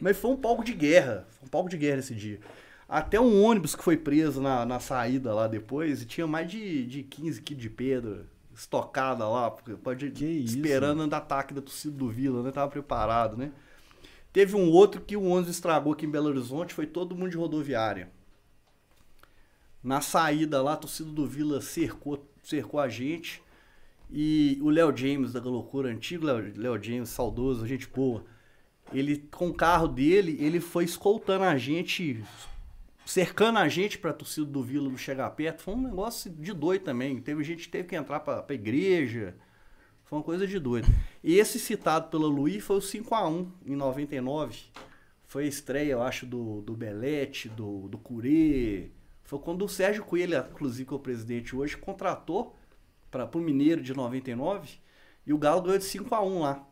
Mas 0.00 0.16
foi 0.16 0.30
um 0.30 0.36
palco 0.36 0.64
de 0.64 0.72
guerra. 0.72 1.26
Foi 1.38 1.46
um 1.46 1.50
palco 1.50 1.68
de 1.68 1.76
guerra 1.76 1.98
esse 1.98 2.14
dia. 2.14 2.38
Até 2.88 3.20
um 3.20 3.42
ônibus 3.42 3.74
que 3.74 3.82
foi 3.82 3.96
preso 3.96 4.40
na, 4.40 4.64
na 4.64 4.78
saída 4.78 5.34
lá 5.34 5.48
depois, 5.48 6.00
e 6.00 6.06
tinha 6.06 6.26
mais 6.26 6.48
de, 6.48 6.86
de 6.86 7.02
15 7.02 7.42
quilos 7.42 7.62
de 7.62 7.70
pedra 7.70 8.26
estocada 8.54 9.28
lá, 9.28 9.50
porque 9.50 9.74
pode 9.74 10.10
Que 10.10 10.24
isso? 10.24 10.56
esperando 10.56 11.00
o 11.06 11.14
ataque 11.14 11.52
da 11.52 11.60
torcida 11.60 11.96
do 11.96 12.08
Vila, 12.08 12.42
né? 12.42 12.50
Tava 12.50 12.70
preparado, 12.70 13.36
né? 13.36 13.52
Teve 14.32 14.56
um 14.56 14.70
outro 14.70 15.00
que 15.00 15.16
o 15.16 15.24
ônibus 15.24 15.50
estragou 15.50 15.92
aqui 15.92 16.06
em 16.06 16.10
Belo 16.10 16.28
Horizonte, 16.28 16.74
foi 16.74 16.86
todo 16.86 17.14
mundo 17.14 17.30
de 17.30 17.36
rodoviária. 17.36 18.10
Na 19.82 20.00
saída 20.00 20.62
lá, 20.62 20.72
a 20.72 20.76
torcida 20.76 21.10
do 21.10 21.26
Vila 21.26 21.60
cercou, 21.60 22.26
cercou 22.42 22.80
a 22.80 22.88
gente. 22.88 23.42
E 24.10 24.58
o 24.62 24.70
Léo 24.70 24.96
James 24.96 25.32
da 25.32 25.40
Loucura, 25.40 25.90
antigo 25.90 26.26
Léo 26.26 26.52
Léo 26.56 26.82
James, 26.82 27.08
saudoso, 27.10 27.66
gente 27.66 27.86
boa. 27.86 28.24
Ele, 28.92 29.18
com 29.30 29.48
o 29.48 29.54
carro 29.54 29.88
dele, 29.88 30.36
ele 30.40 30.60
foi 30.60 30.84
escoltando 30.84 31.44
a 31.44 31.56
gente, 31.56 32.22
cercando 33.04 33.58
a 33.58 33.68
gente 33.68 33.98
pra 33.98 34.12
torcida 34.12 34.46
do 34.46 34.62
Vila 34.62 34.88
não 34.88 34.96
chegar 34.96 35.30
perto. 35.30 35.62
Foi 35.62 35.74
um 35.74 35.82
negócio 35.82 36.30
de 36.30 36.52
doido 36.52 36.82
também. 36.82 37.20
Teve 37.20 37.42
gente 37.44 37.64
que 37.64 37.68
teve 37.68 37.88
que 37.88 37.96
entrar 37.96 38.20
pra, 38.20 38.42
pra 38.42 38.54
igreja. 38.54 39.34
Foi 40.04 40.18
uma 40.18 40.24
coisa 40.24 40.46
de 40.46 40.58
doido. 40.58 40.88
E 41.22 41.38
esse 41.38 41.58
citado 41.58 42.08
pelo 42.08 42.28
Luiz 42.28 42.62
foi 42.62 42.76
o 42.76 42.80
5x1 42.80 43.48
em 43.66 43.76
99. 43.76 44.58
Foi 45.26 45.44
a 45.44 45.48
estreia, 45.48 45.92
eu 45.92 46.02
acho, 46.02 46.26
do, 46.26 46.60
do 46.62 46.74
Belete, 46.74 47.48
do, 47.48 47.88
do 47.88 47.98
Curê. 47.98 48.90
Foi 49.24 49.38
quando 49.38 49.64
o 49.64 49.68
Sérgio 49.68 50.04
Coelho, 50.04 50.38
inclusive, 50.50 50.86
que 50.86 50.94
é 50.94 50.96
o 50.96 51.00
presidente 51.00 51.56
hoje, 51.56 51.76
contratou 51.76 52.54
para 53.10 53.28
o 53.34 53.40
Mineiro 53.40 53.80
de 53.80 53.94
99 53.94 54.78
e 55.26 55.32
o 55.32 55.38
Galo 55.38 55.62
ganhou 55.62 55.78
de 55.78 55.84
5 55.84 56.14
a 56.14 56.22
1 56.22 56.40
lá. 56.40 56.66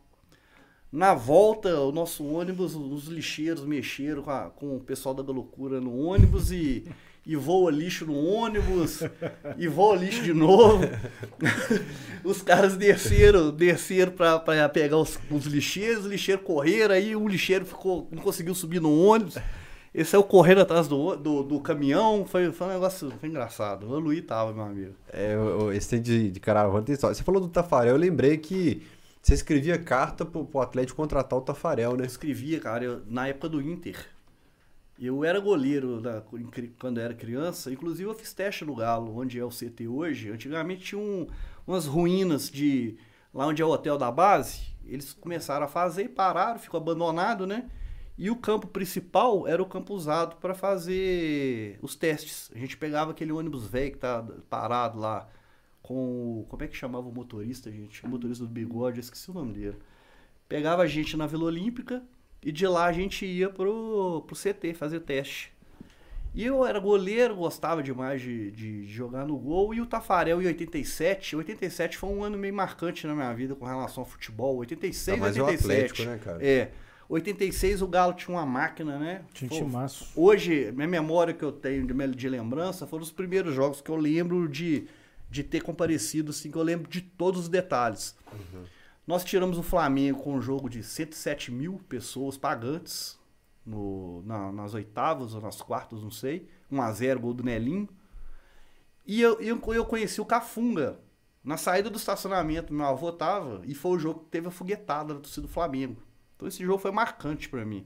Na 0.93 1.15
volta, 1.15 1.75
o 1.79 1.91
nosso 1.91 2.23
ônibus, 2.23 2.75
os 2.75 3.05
lixeiros 3.05 3.65
mexeram 3.65 4.21
com, 4.21 4.29
a- 4.29 4.51
com 4.51 4.75
o 4.75 4.79
pessoal 4.79 5.15
da 5.15 5.23
loucura 5.23 5.81
no 5.81 5.97
ônibus 5.97 6.51
e, 6.51 6.83
e 7.25 7.35
voa 7.35 7.71
lixo 7.71 8.05
no 8.05 8.15
ônibus 8.15 9.01
e 9.57 9.67
voa 9.67 9.95
lixo 9.95 10.21
de 10.21 10.33
novo. 10.33 10.83
os 12.23 12.43
caras 12.43 12.77
desceram, 12.77 13.49
desceram 13.49 14.11
pra 14.11 14.37
pegar 14.69 14.97
os, 14.97 15.17
os 15.31 15.45
lixeiros, 15.47 16.05
os 16.05 16.11
lixeiros 16.11 16.45
correram, 16.45 16.93
aí 16.93 17.15
o 17.15 17.27
lixeiro 17.27 17.65
ficou, 17.65 18.07
não 18.11 18.21
conseguiu 18.21 18.53
subir 18.53 18.79
no 18.79 18.95
ônibus. 18.95 19.39
Ele 19.95 20.05
saiu 20.05 20.23
correndo 20.23 20.61
atrás 20.61 20.87
do, 20.87 21.15
do, 21.15 21.41
do 21.41 21.59
caminhão, 21.59 22.23
foi, 22.27 22.51
foi 22.51 22.67
um 22.67 22.69
negócio 22.71 23.11
foi 23.19 23.29
engraçado. 23.29 23.87
O 23.87 23.99
Luiz 23.99 24.23
tava, 24.25 24.53
meu 24.53 24.63
amigo. 24.63 24.93
É, 25.11 25.35
esse 25.75 25.89
tem 25.89 26.01
de, 26.01 26.29
de 26.29 26.39
caravana 26.39 26.83
tem 26.83 26.93
história. 26.93 27.15
Você 27.15 27.23
falou 27.23 27.41
do 27.41 27.47
Tafarel, 27.47 27.93
eu 27.95 27.99
lembrei 27.99 28.37
que 28.37 28.83
você 29.23 29.33
escrevia 29.35 29.79
carta 29.83 30.25
pro, 30.25 30.45
pro 30.45 30.61
Atlético 30.61 30.97
contratar 30.97 31.39
o 31.39 31.41
Tafarel, 31.41 31.91
Eu 31.93 31.97
né? 31.97 32.05
escrevia, 32.05 32.59
cara, 32.59 32.85
eu- 32.85 33.03
na 33.07 33.27
época 33.29 33.49
do 33.49 33.61
Inter. 33.61 34.07
Eu 34.99 35.23
era 35.25 35.39
goleiro 35.39 35.99
da- 36.01 36.23
quando 36.79 36.99
eu 36.99 37.03
era 37.03 37.13
criança. 37.15 37.71
Inclusive, 37.71 38.07
eu 38.09 38.13
fiz 38.13 38.33
teste 38.33 38.63
no 38.63 38.75
Galo, 38.75 39.17
onde 39.17 39.39
é 39.39 39.43
o 39.45 39.49
CT 39.51 39.87
hoje. 39.87 40.29
Antigamente 40.31 40.83
tinha 40.85 41.01
um- 41.01 41.27
umas 41.65 41.85
ruínas 41.87 42.49
de. 42.49 42.97
Lá 43.33 43.47
onde 43.47 43.61
é 43.61 43.65
o 43.65 43.69
hotel 43.69 43.97
da 43.97 44.11
base. 44.11 44.61
Eles 44.85 45.13
começaram 45.13 45.65
a 45.65 45.69
fazer 45.69 46.03
e 46.03 46.09
pararam, 46.09 46.59
ficou 46.59 46.79
abandonado, 46.79 47.47
né? 47.47 47.69
E 48.17 48.29
o 48.29 48.35
campo 48.35 48.67
principal 48.67 49.47
era 49.47 49.61
o 49.63 49.65
campo 49.65 49.93
usado 49.95 50.35
para 50.35 50.53
fazer 50.53 51.79
os 51.81 51.95
testes. 51.95 52.51
A 52.53 52.59
gente 52.59 52.77
pegava 52.77 53.11
aquele 53.11 53.31
ônibus 53.31 53.65
velho 53.67 53.93
que 53.93 53.97
tá 53.97 54.23
parado 54.49 54.99
lá 54.99 55.27
com. 55.83 55.93
o- 56.39 56.45
Como 56.49 56.63
é 56.63 56.67
que 56.67 56.75
chamava 56.75 57.07
o 57.07 57.11
motorista, 57.13 57.69
gente? 57.71 58.03
O 58.03 58.09
motorista 58.09 58.43
do 58.43 58.49
bigode, 58.49 58.97
eu 58.97 59.01
esqueci 59.01 59.29
o 59.29 59.33
nome 59.35 59.53
dele. 59.53 59.77
Pegava 60.49 60.81
a 60.81 60.87
gente 60.87 61.15
na 61.15 61.27
Vila 61.27 61.43
Olímpica 61.45 62.01
e 62.41 62.51
de 62.51 62.65
lá 62.65 62.85
a 62.85 62.91
gente 62.93 63.25
ia 63.25 63.49
pro, 63.49 64.23
pro 64.25 64.35
CT 64.35 64.73
fazer 64.73 65.01
teste. 65.01 65.51
E 66.35 66.43
eu 66.43 66.65
era 66.65 66.79
goleiro, 66.79 67.35
gostava 67.35 67.83
demais 67.83 68.19
de, 68.19 68.49
de 68.51 68.87
jogar 68.87 69.23
no 69.23 69.37
gol. 69.37 69.71
E 69.71 69.79
o 69.81 69.85
Tafarel 69.85 70.41
em 70.41 70.47
87, 70.47 71.35
87 71.35 71.95
foi 71.95 72.09
um 72.09 72.23
ano 72.23 72.39
meio 72.39 72.53
marcante 72.55 73.05
na 73.05 73.13
minha 73.13 73.31
vida 73.33 73.53
com 73.53 73.65
relação 73.65 74.01
ao 74.03 74.09
futebol. 74.09 74.57
86, 74.57 75.15
Tá 75.15 75.21
mais 75.21 75.37
o 75.37 75.43
87. 75.45 75.73
Atlético, 75.83 76.09
né, 76.09 76.17
cara? 76.23 76.43
É. 76.43 76.71
86 77.07 77.83
o 77.83 77.87
Galo 77.87 78.13
tinha 78.13 78.35
uma 78.35 78.45
máquina, 78.47 78.97
né? 78.97 79.21
Tinha 79.31 79.51
um 79.51 79.53
timaço. 79.65 80.11
Hoje, 80.15 80.71
minha 80.71 80.87
memória 80.87 81.33
que 81.35 81.43
eu 81.43 81.51
tenho 81.51 81.85
de, 81.85 82.07
de 82.15 82.29
lembrança 82.29 82.87
foram 82.87 83.03
os 83.03 83.11
primeiros 83.11 83.53
jogos 83.53 83.79
que 83.81 83.91
eu 83.91 83.95
lembro 83.95 84.49
de, 84.49 84.87
de 85.33 85.43
ter 85.43 85.61
comparecido, 85.61 86.29
assim, 86.29 86.51
que 86.51 86.57
eu 86.57 86.61
lembro 86.63 86.87
de 86.89 87.01
todos 87.01 87.41
os 87.41 87.49
detalhes. 87.49 88.15
Nós 89.07 89.23
tiramos 89.23 89.57
o 89.57 89.63
Flamengo 89.63 90.21
com 90.21 90.35
um 90.35 90.41
jogo 90.41 90.69
de 90.69 90.83
107 90.83 91.51
mil 91.51 91.81
pessoas 91.89 92.37
pagantes 92.37 93.19
no, 93.65 94.21
na- 94.25 94.51
nas 94.51 94.73
oitavas 94.73 95.33
ou 95.33 95.41
nas 95.41 95.61
quartas, 95.61 96.01
não 96.03 96.11
sei. 96.11 96.47
1x0, 96.71 97.19
gol 97.19 97.33
do 97.33 97.43
Nelinho. 97.43 97.89
E 99.05 99.21
eu, 99.21 99.39
eu, 99.41 99.59
eu 99.73 99.85
conheci 99.85 100.21
o 100.21 100.25
Cafunga. 100.25 100.99
Na 101.43 101.57
saída 101.57 101.89
do 101.89 101.97
estacionamento, 101.97 102.73
meu 102.73 102.85
avô 102.85 103.11
tava, 103.11 103.61
e 103.65 103.73
foi 103.75 103.91
o 103.91 103.99
jogo 103.99 104.21
que 104.21 104.29
teve 104.29 104.47
a 104.47 104.51
foguetada 104.51 105.13
da 105.15 105.19
torcida 105.19 105.45
do 105.47 105.51
Flamengo. 105.51 105.97
Então 106.35 106.47
esse 106.47 106.63
jogo 106.63 106.77
foi 106.77 106.91
marcante 106.91 107.49
pra 107.49 107.65
mim. 107.65 107.85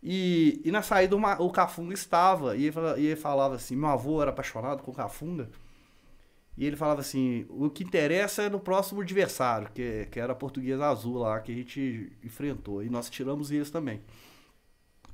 E, 0.00 0.60
e 0.64 0.70
na 0.70 0.82
saída 0.82 1.16
o, 1.16 1.18
Ma- 1.18 1.40
o 1.40 1.50
Cafunga 1.50 1.94
estava, 1.94 2.54
e 2.56 2.64
ele, 2.64 2.72
fala- 2.72 2.98
e 2.98 3.06
ele 3.06 3.16
falava 3.16 3.56
assim, 3.56 3.74
meu 3.74 3.88
avô 3.88 4.22
era 4.22 4.30
apaixonado 4.30 4.84
com 4.84 4.92
o 4.92 4.94
Cafunga, 4.94 5.50
e 6.56 6.64
ele 6.64 6.76
falava 6.76 7.00
assim, 7.00 7.44
o 7.50 7.68
que 7.68 7.84
interessa 7.84 8.42
é 8.42 8.48
no 8.48 8.58
próximo 8.58 9.02
adversário, 9.02 9.68
que, 9.74 10.06
que 10.10 10.18
era 10.18 10.32
a 10.32 10.36
Portuguesa 10.36 10.86
Azul 10.86 11.18
lá, 11.18 11.38
que 11.40 11.52
a 11.52 11.54
gente 11.54 12.12
enfrentou, 12.24 12.82
e 12.82 12.88
nós 12.88 13.10
tiramos 13.10 13.50
eles 13.50 13.70
também. 13.70 14.00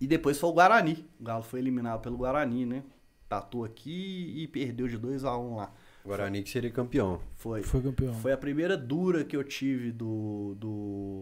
E 0.00 0.06
depois 0.06 0.38
foi 0.38 0.50
o 0.50 0.52
Guarani, 0.52 1.08
o 1.20 1.24
Galo 1.24 1.42
foi 1.42 1.60
eliminado 1.60 2.00
pelo 2.00 2.16
Guarani, 2.16 2.64
né? 2.64 2.82
Tatou 3.28 3.64
aqui 3.64 4.32
e 4.36 4.46
perdeu 4.46 4.86
de 4.86 4.98
2 4.98 5.24
a 5.24 5.36
1 5.36 5.56
lá. 5.56 5.72
Guarani 6.04 6.42
que 6.42 6.50
seria 6.50 6.70
campeão. 6.70 7.20
Foi. 7.36 7.62
Foi 7.62 7.80
campeão. 7.80 8.12
Foi 8.14 8.32
a 8.32 8.36
primeira 8.36 8.76
dura 8.76 9.24
que 9.24 9.36
eu 9.36 9.44
tive 9.44 9.92
do. 9.92 10.56
do... 10.58 11.21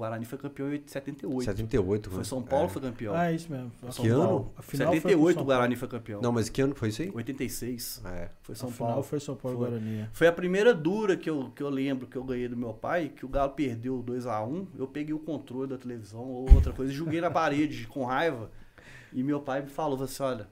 Guarani 0.00 0.24
foi 0.24 0.38
campeão 0.38 0.74
em 0.74 0.82
78. 0.86 1.44
78. 1.44 2.08
Foi 2.10 2.18
né? 2.18 2.24
São 2.24 2.42
Paulo 2.42 2.66
É. 2.66 2.68
foi 2.68 2.82
campeão. 2.82 3.14
Ah, 3.14 3.30
é 3.30 3.34
isso 3.34 3.50
mesmo. 3.50 3.70
São 3.90 4.04
Que 4.04 4.10
ano? 4.10 4.22
Paulo. 4.24 4.52
A 4.56 4.62
final 4.62 4.86
foi 4.92 5.00
pro 5.00 5.10
78 5.10 5.34
São 5.34 5.42
o 5.42 5.46
Guarani 5.46 5.76
foi 5.76 5.88
campeão. 5.88 6.20
Não, 6.22 6.32
mas 6.32 6.48
que 6.48 6.60
ano 6.62 6.74
foi 6.74 6.88
isso 6.88 7.02
aí? 7.02 7.10
86 7.14 8.02
É. 8.04 8.30
foi 8.42 8.54
São 8.54 8.68
São 8.68 8.76
final 8.76 8.88
Paulo. 8.90 9.02
foi 9.04 9.20
São 9.20 9.36
Paulo 9.36 9.58
Foi. 9.58 9.68
Guarani. 9.68 10.00
é. 10.00 10.08
Foi 10.12 10.26
a 10.26 10.32
primeira 10.32 10.74
dura 10.74 11.16
que 11.16 11.28
eu, 11.30 11.50
que 11.54 11.62
eu 11.62 11.68
lembro 11.68 12.06
que 12.06 12.16
eu 12.16 12.24
ganhei 12.24 12.48
do 12.48 12.56
meu 12.56 12.72
pai, 12.74 13.08
que 13.14 13.24
o 13.24 13.28
Galo 13.28 13.52
perdeu 13.52 14.02
2x1. 14.02 14.66
Eu 14.78 14.86
peguei 14.88 15.14
o 15.14 15.18
controle 15.18 15.68
da 15.68 15.78
televisão 15.78 16.24
ou 16.24 16.52
outra 16.52 16.72
coisa, 16.72 16.90
e 16.92 16.94
joguei 16.94 17.20
na 17.20 17.30
parede 17.30 17.86
com 17.86 18.04
raiva. 18.04 18.50
E 19.12 19.22
meu 19.22 19.40
pai 19.40 19.62
me 19.62 19.68
falou 19.68 19.96
falou 19.98 20.04
assim: 20.04 20.22
olha, 20.22 20.48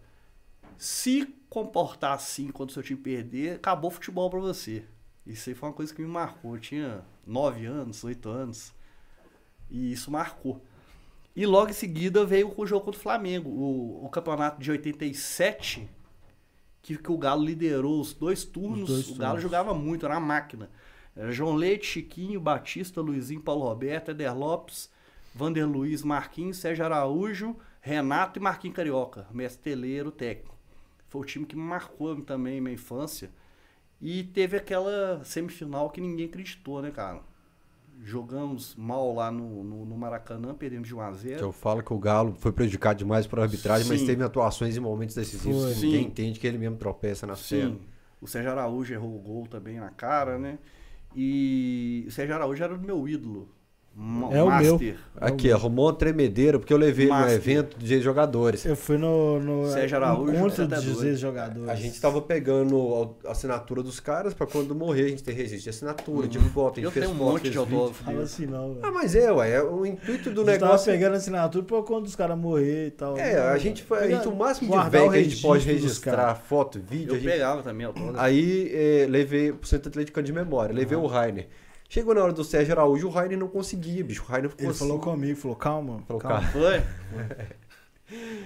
se 0.76 1.34
comportar 1.48 2.12
assim 2.12 2.48
quando 2.48 2.70
o 2.70 2.72
seu 2.72 2.82
time 2.82 3.00
perder, 3.00 3.56
acabou 3.56 3.88
o 3.90 3.94
futebol 3.94 4.28
pra 4.28 4.40
você. 4.40 4.84
Isso 5.26 5.48
aí 5.50 5.54
foi 5.54 5.68
uma 5.68 5.74
coisa 5.74 5.94
que 5.94 6.00
me 6.00 6.08
marcou. 6.08 6.54
Eu 6.54 6.60
tinha 6.60 7.02
9 7.26 7.66
anos, 7.66 8.02
8 8.02 8.28
anos. 8.28 8.72
E 9.70 9.92
isso 9.92 10.10
marcou. 10.10 10.62
E 11.34 11.46
logo 11.46 11.70
em 11.70 11.74
seguida 11.74 12.24
veio 12.24 12.52
o 12.56 12.66
jogo 12.66 12.86
contra 12.86 12.98
o 12.98 13.02
Flamengo. 13.02 13.48
O, 13.48 14.04
o 14.04 14.08
campeonato 14.08 14.60
de 14.60 14.70
87, 14.70 15.88
que, 16.82 16.96
que 16.96 17.12
o 17.12 17.18
Galo 17.18 17.44
liderou 17.44 18.00
os 18.00 18.12
dois 18.12 18.44
turnos. 18.44 18.88
dois 18.88 19.08
o 19.08 19.14
Galo 19.14 19.34
turnos. 19.34 19.42
jogava 19.42 19.74
muito, 19.74 20.04
era 20.04 20.14
uma 20.14 20.26
máquina. 20.26 20.70
Era 21.14 21.30
João 21.32 21.54
Leite, 21.54 21.86
Chiquinho, 21.86 22.40
Batista, 22.40 23.00
Luizinho, 23.00 23.40
Paulo 23.40 23.64
Roberto, 23.64 24.10
Eder 24.10 24.36
Lopes, 24.36 24.90
Vander 25.34 25.68
Luiz, 25.68 26.02
Marquinhos, 26.02 26.56
Sérgio 26.58 26.84
Araújo, 26.84 27.56
Renato 27.80 28.38
e 28.38 28.42
Marquinhos 28.42 28.76
Carioca, 28.76 29.26
mestre 29.32 29.62
teleiro 29.62 30.10
técnico. 30.10 30.56
Foi 31.08 31.22
o 31.22 31.24
time 31.24 31.46
que 31.46 31.56
me 31.56 31.62
marcou 31.62 32.20
também 32.22 32.60
minha 32.60 32.74
infância. 32.74 33.30
E 34.00 34.22
teve 34.24 34.56
aquela 34.56 35.22
semifinal 35.24 35.90
que 35.90 36.00
ninguém 36.00 36.26
acreditou, 36.26 36.82
né, 36.82 36.90
cara? 36.90 37.20
Jogamos 38.00 38.76
mal 38.76 39.12
lá 39.14 39.30
no, 39.30 39.64
no, 39.64 39.84
no 39.84 39.96
Maracanã, 39.96 40.54
perdemos 40.54 40.86
de 40.86 40.94
1 40.94 41.00
a 41.00 41.12
0 41.12 41.38
Que 41.38 41.44
eu 41.44 41.52
falo 41.52 41.82
que 41.82 41.92
o 41.92 41.98
Galo 41.98 42.34
foi 42.38 42.52
prejudicado 42.52 42.98
demais 42.98 43.26
por 43.26 43.40
arbitragem, 43.40 43.88
mas 43.88 44.00
Sim. 44.00 44.06
teve 44.06 44.22
atuações 44.22 44.76
em 44.76 44.80
momentos 44.80 45.16
decisivos. 45.16 45.74
Que 45.74 45.86
Ninguém 45.86 46.02
Sim. 46.02 46.06
entende 46.06 46.40
que 46.40 46.46
ele 46.46 46.58
mesmo 46.58 46.76
tropeça 46.76 47.26
na 47.26 47.34
cena. 47.34 47.70
Sim. 47.70 47.80
O 48.20 48.26
Sérgio 48.26 48.50
Araújo 48.52 48.92
errou 48.94 49.14
o 49.14 49.18
gol 49.18 49.46
também 49.46 49.78
na 49.78 49.90
cara, 49.90 50.38
né? 50.38 50.58
E 51.14 52.04
o 52.06 52.10
Sérgio 52.10 52.34
Araújo 52.34 52.62
era 52.62 52.74
o 52.74 52.78
meu 52.78 53.08
ídolo. 53.08 53.48
É 54.30 54.42
o 54.42 54.46
meu. 54.60 54.72
Master. 54.74 54.96
Aqui, 55.20 55.50
arrumou 55.50 55.86
uma 55.86 55.92
tremedeira, 55.92 56.60
porque 56.60 56.72
eu 56.72 56.76
levei 56.78 57.06
ele 57.06 57.12
no 57.12 57.18
Master. 57.18 57.34
evento 57.36 57.76
de 57.76 58.00
jogadores. 58.00 58.64
Eu 58.64 58.76
fui 58.76 58.96
no, 58.96 59.40
no 59.40 59.66
Sérgio 59.68 59.96
Araújo, 59.96 60.32
encontro 60.32 60.68
tá 60.68 60.76
dos 60.76 60.84
doido. 60.84 61.08
ex-jogadores. 61.08 61.68
A 61.68 61.74
gente 61.74 62.00
tava 62.00 62.22
pegando 62.22 63.16
a 63.26 63.32
assinatura 63.32 63.82
dos 63.82 63.98
caras 63.98 64.32
pra 64.32 64.46
quando 64.46 64.72
morrer 64.76 65.06
a 65.06 65.08
gente 65.08 65.24
ter 65.24 65.32
registro 65.32 65.64
de 65.64 65.70
assinatura, 65.70 66.28
de 66.28 66.38
foto. 66.38 66.74
A 66.74 66.76
gente 66.76 66.84
Eu 66.84 66.90
fez 66.92 67.06
tenho 67.06 67.16
um 67.16 67.18
foto, 67.18 67.32
monte 67.32 67.42
de 67.42 67.48
vídeo. 67.48 67.60
autógrafo. 67.62 68.04
Fala 68.04 68.22
assim 68.22 68.46
não, 68.46 68.74
velho. 68.74 68.86
Ah, 68.86 68.92
mas 68.92 69.16
é, 69.16 69.32
ué. 69.32 69.50
É, 69.54 69.62
o 69.64 69.84
intuito 69.84 70.30
do 70.30 70.42
a 70.42 70.44
gente 70.44 70.60
tava 70.60 70.66
negócio. 70.72 70.92
pegando 70.92 71.14
assinatura 71.16 71.64
pra 71.64 71.82
quando 71.82 72.06
os 72.06 72.14
caras 72.14 72.38
morrer 72.38 72.86
e 72.86 72.90
tal. 72.92 73.18
É, 73.18 73.36
a 73.50 73.58
gente 73.58 73.82
foi. 73.82 73.98
A 73.98 74.08
gente, 74.08 74.28
o 74.28 74.36
máximo 74.36 74.70
de 74.80 74.90
velho 74.90 75.10
que 75.10 75.18
a 75.18 75.22
gente 75.24 75.42
pode 75.42 75.66
registrar 75.66 76.36
foto, 76.36 76.78
vídeo, 76.80 77.14
a 77.14 77.16
Eu 77.16 77.20
gente 77.20 77.28
pegava 77.32 77.62
também 77.64 77.84
autógrafo. 77.84 78.20
Aí 78.20 78.70
é, 78.72 79.06
levei 79.08 79.52
pro 79.52 79.66
Centro 79.66 79.88
Atlético 79.88 80.22
de 80.22 80.32
memória, 80.32 80.72
levei 80.72 80.96
o 80.96 81.06
Rainer. 81.06 81.48
Chegou 81.88 82.14
na 82.14 82.22
hora 82.22 82.32
do 82.32 82.44
Sérgio 82.44 82.74
Araújo, 82.74 83.06
o 83.08 83.10
Rainer 83.10 83.38
não 83.38 83.48
conseguia, 83.48 84.04
bicho. 84.04 84.22
O 84.22 84.26
Rainer 84.26 84.50
ficou 84.50 84.64
Ele 84.64 84.70
assim. 84.70 84.78
falou 84.80 84.98
comigo, 85.00 85.38
falou, 85.38 85.56
calma, 85.56 86.02
Falou, 86.06 86.20
calma. 86.20 86.42
Foi? 86.48 86.82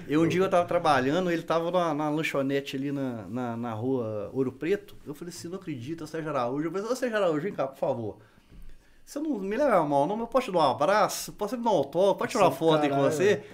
Eu 0.08 0.22
um 0.22 0.28
dia 0.28 0.40
eu 0.40 0.50
tava 0.50 0.66
trabalhando, 0.66 1.30
ele 1.30 1.42
tava 1.42 1.70
na, 1.70 1.94
na 1.94 2.10
lanchonete 2.10 2.74
ali 2.74 2.90
na, 2.90 3.28
na, 3.28 3.56
na 3.56 3.72
rua 3.72 4.28
Ouro 4.32 4.50
Preto. 4.50 4.96
Eu 5.06 5.14
falei 5.14 5.32
assim, 5.32 5.46
não 5.46 5.56
acredito, 5.56 6.04
Sérgio 6.04 6.30
Araújo. 6.30 6.66
Eu 6.66 6.72
falei, 6.72 6.86
ô 6.88 6.96
Sérgio 6.96 7.16
Araújo, 7.16 7.42
vem 7.42 7.52
cá, 7.52 7.68
por 7.68 7.78
favor. 7.78 8.16
Você 9.04 9.20
não 9.20 9.38
me 9.38 9.56
leva 9.56 9.84
mal, 9.84 10.06
não, 10.06 10.16
mas 10.16 10.22
eu 10.22 10.26
posso 10.26 10.46
te 10.46 10.52
dar 10.52 10.58
um 10.58 10.70
abraço? 10.72 11.32
Posso 11.34 11.56
me 11.56 11.62
dar 11.62 11.70
um 11.70 11.74
autógrafo? 11.74 12.18
Pode 12.18 12.32
tirar 12.32 12.44
uma 12.44 12.50
foto 12.50 12.82
aí 12.82 12.90
com 12.90 13.02
você? 13.02 13.44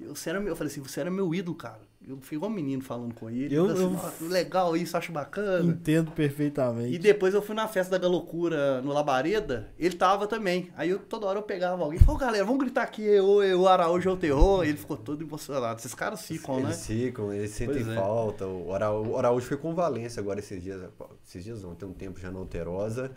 Eu, 0.00 0.14
você 0.14 0.30
era 0.30 0.38
meu, 0.38 0.50
eu 0.50 0.56
falei 0.56 0.70
assim, 0.70 0.80
você 0.80 1.00
era 1.00 1.10
meu 1.10 1.34
ídolo, 1.34 1.56
cara. 1.56 1.80
Eu 2.08 2.18
fui 2.20 2.36
igual 2.36 2.48
um 2.50 2.54
menino 2.54 2.80
falando 2.82 3.12
com 3.14 3.28
ele. 3.28 3.52
Eu- 3.52 3.66
assim, 3.68 3.82
eu- 3.82 3.90
"Nossa, 3.90 4.24
legal 4.26 4.76
isso, 4.76 4.96
acho 4.96 5.10
bacana. 5.10 5.72
Entendo 5.72 6.12
perfeitamente. 6.12 6.94
E 6.94 6.98
depois 6.98 7.34
eu 7.34 7.42
fui 7.42 7.54
na 7.54 7.66
festa 7.66 7.90
da 7.90 7.98
Galocura 7.98 8.80
no 8.80 8.92
Labareda, 8.92 9.68
ele 9.76 9.96
tava 9.96 10.28
também. 10.28 10.70
Aí 10.76 10.90
eu, 10.90 11.00
toda 11.00 11.26
hora 11.26 11.38
eu 11.40 11.42
pegava 11.42 11.82
alguém 11.82 11.98
e 11.98 12.02
falava, 12.04 12.26
galera, 12.26 12.44
vamos 12.44 12.60
gritar 12.60 12.82
aqui, 12.82 13.02
eu, 13.02 13.42
eu, 13.42 13.60
o 13.62 13.66
Araújo 13.66 14.08
é 14.08 14.12
o 14.12 14.16
terror. 14.16 14.64
E 14.64 14.68
ele 14.68 14.78
ficou 14.78 14.96
todo 14.96 15.20
emocionado. 15.22 15.80
Esses 15.80 15.94
caras 15.94 16.22
ficam, 16.24 16.56
né? 16.60 16.66
Eles 16.66 16.86
ficam, 16.86 17.32
eles 17.32 17.50
sentem 17.50 17.82
Pois 17.82 17.88
é. 17.88 17.94
falta. 17.96 18.46
O 18.46 18.72
Araújo, 18.72 19.10
o 19.10 19.16
Araújo 19.18 19.46
foi 19.46 19.56
com 19.56 19.72
o 19.72 19.74
Valência 19.74 20.20
agora 20.20 20.38
esses 20.38 20.62
dias. 20.62 20.80
Esses 21.26 21.42
dias 21.42 21.62
não, 21.64 21.74
tem 21.74 21.88
um 21.88 21.92
tempo 21.92 22.20
já 22.20 22.30
na 22.30 22.38
Alterosa. 22.38 23.10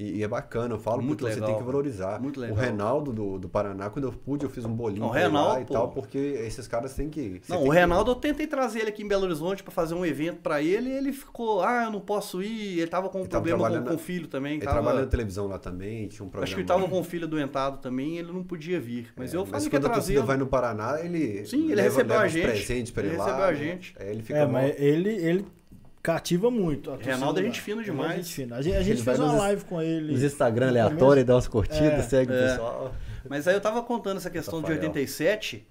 E, 0.00 0.18
e 0.18 0.22
é 0.22 0.28
bacana, 0.28 0.74
eu 0.74 0.78
falo, 0.78 1.02
Muito 1.02 1.24
você 1.26 1.34
legal, 1.34 1.48
tem 1.48 1.58
que 1.58 1.64
valorizar. 1.64 2.20
muito 2.22 2.38
legal. 2.38 2.56
O 2.56 2.60
Reinaldo 2.60 3.12
do, 3.12 3.36
do 3.36 3.48
Paraná, 3.48 3.90
quando 3.90 4.04
eu 4.04 4.12
pude, 4.12 4.44
eu 4.44 4.50
fiz 4.50 4.64
um 4.64 4.72
bolinho 4.72 5.00
Não, 5.12 5.60
e 5.60 5.64
pô. 5.64 5.72
tal, 5.74 5.88
porque 5.90 6.16
esses 6.16 6.68
caras 6.68 6.94
têm 6.94 7.10
que. 7.10 7.40
você 7.42 7.52
Não, 7.52 7.58
tem 7.62 7.68
o 7.68 7.72
que- 7.72 7.76
Reinaldo 7.78 8.12
eu 8.12 8.14
tentei 8.14 8.46
trazer 8.46 8.78
ele 8.78 8.90
aqui 8.90 9.02
em 9.02 9.08
Belo 9.08 9.24
Horizonte 9.24 9.60
pra 9.64 9.72
fazer 9.72 9.94
um 9.96 10.06
evento 10.06 10.38
pra 10.40 10.62
ele 10.62 10.88
e 10.88 10.92
ele 10.92 11.12
ficou, 11.12 11.62
ah, 11.64 11.82
eu 11.86 11.90
não 11.90 11.98
posso 12.00 12.40
ir. 12.40 12.78
Ele 12.78 12.86
tava 12.86 13.08
com 13.08 13.18
um 13.18 13.22
Ele 13.22 13.28
problema 13.28 13.58
com, 13.58 13.64
trabalhando 13.64 13.88
com 13.88 13.94
o 13.96 13.98
filho 13.98 14.28
também. 14.28 14.52
Ele 14.52 14.62
tava- 14.64 14.76
trabalha 14.80 15.00
na 15.00 15.06
televisão 15.08 15.48
lá 15.48 15.58
também, 15.58 16.06
tinha 16.06 16.24
um 16.24 16.28
programa. 16.30 16.44
Acho 16.44 16.54
que 16.54 16.60
ele 16.60 16.68
tava 16.68 16.88
com 16.88 17.00
o 17.00 17.04
filho 17.04 17.26
doentado 17.26 17.78
também 17.78 18.18
ele 18.18 18.30
não 18.30 18.44
podia 18.44 18.78
vir. 18.78 19.08
Mas 19.16 19.34
eu 19.34 19.42
É, 19.42 19.46
falei 19.46 19.60
que 19.60 19.66
ia 19.66 19.80
quando 19.80 19.86
a 19.86 19.88
trazer. 19.94 20.12
torcida 20.14 20.22
vai 20.24 20.36
no 20.36 20.46
Paraná, 20.46 21.00
ele. 21.02 21.44
Sim, 21.44 21.64
ele 21.64 21.74
leva- 21.74 21.88
recebeu 21.88 22.12
leva 22.14 22.22
a 22.24 22.28
gente. 22.28 22.46
presentes 22.46 22.92
pra 22.92 23.02
ele, 23.02 23.12
Ele 23.14 23.18
lá. 23.18 23.24
recebeu 23.24 23.44
a 23.46 23.54
gente. 23.54 23.94
Aí 23.98 24.10
ele 24.10 24.22
fica 24.22 24.38
É, 24.38 24.42
mal. 24.42 24.52
mas 24.62 24.74
ele, 24.78 25.08
ele 25.10 25.44
cativa 26.08 26.50
muito. 26.50 26.90
Reinaldo 26.94 27.38
é 27.38 27.42
gente 27.42 27.60
fina 27.60 27.82
demais. 27.82 28.12
É 28.12 28.16
gente 28.16 28.34
fina. 28.34 28.56
A 28.56 28.62
gente, 28.62 28.76
a 28.76 28.82
gente 28.82 29.02
fez 29.02 29.18
uma 29.20 29.32
live 29.32 29.64
com 29.66 29.82
ele. 29.82 30.12
Nos 30.12 30.22
Instagram 30.22 30.68
aleatórios, 30.68 31.26
dá 31.26 31.34
umas 31.34 31.46
curtidas, 31.46 31.82
É, 31.82 32.02
segue 32.02 32.32
o 32.32 32.34
é. 32.34 32.48
pessoal. 32.48 32.94
Mas 33.28 33.46
aí 33.46 33.54
eu 33.54 33.60
tava 33.60 33.82
contando 33.82 34.16
essa 34.16 34.30
questão 34.30 34.62
de 34.62 34.68
Rafael. 34.72 34.88
87 34.88 35.68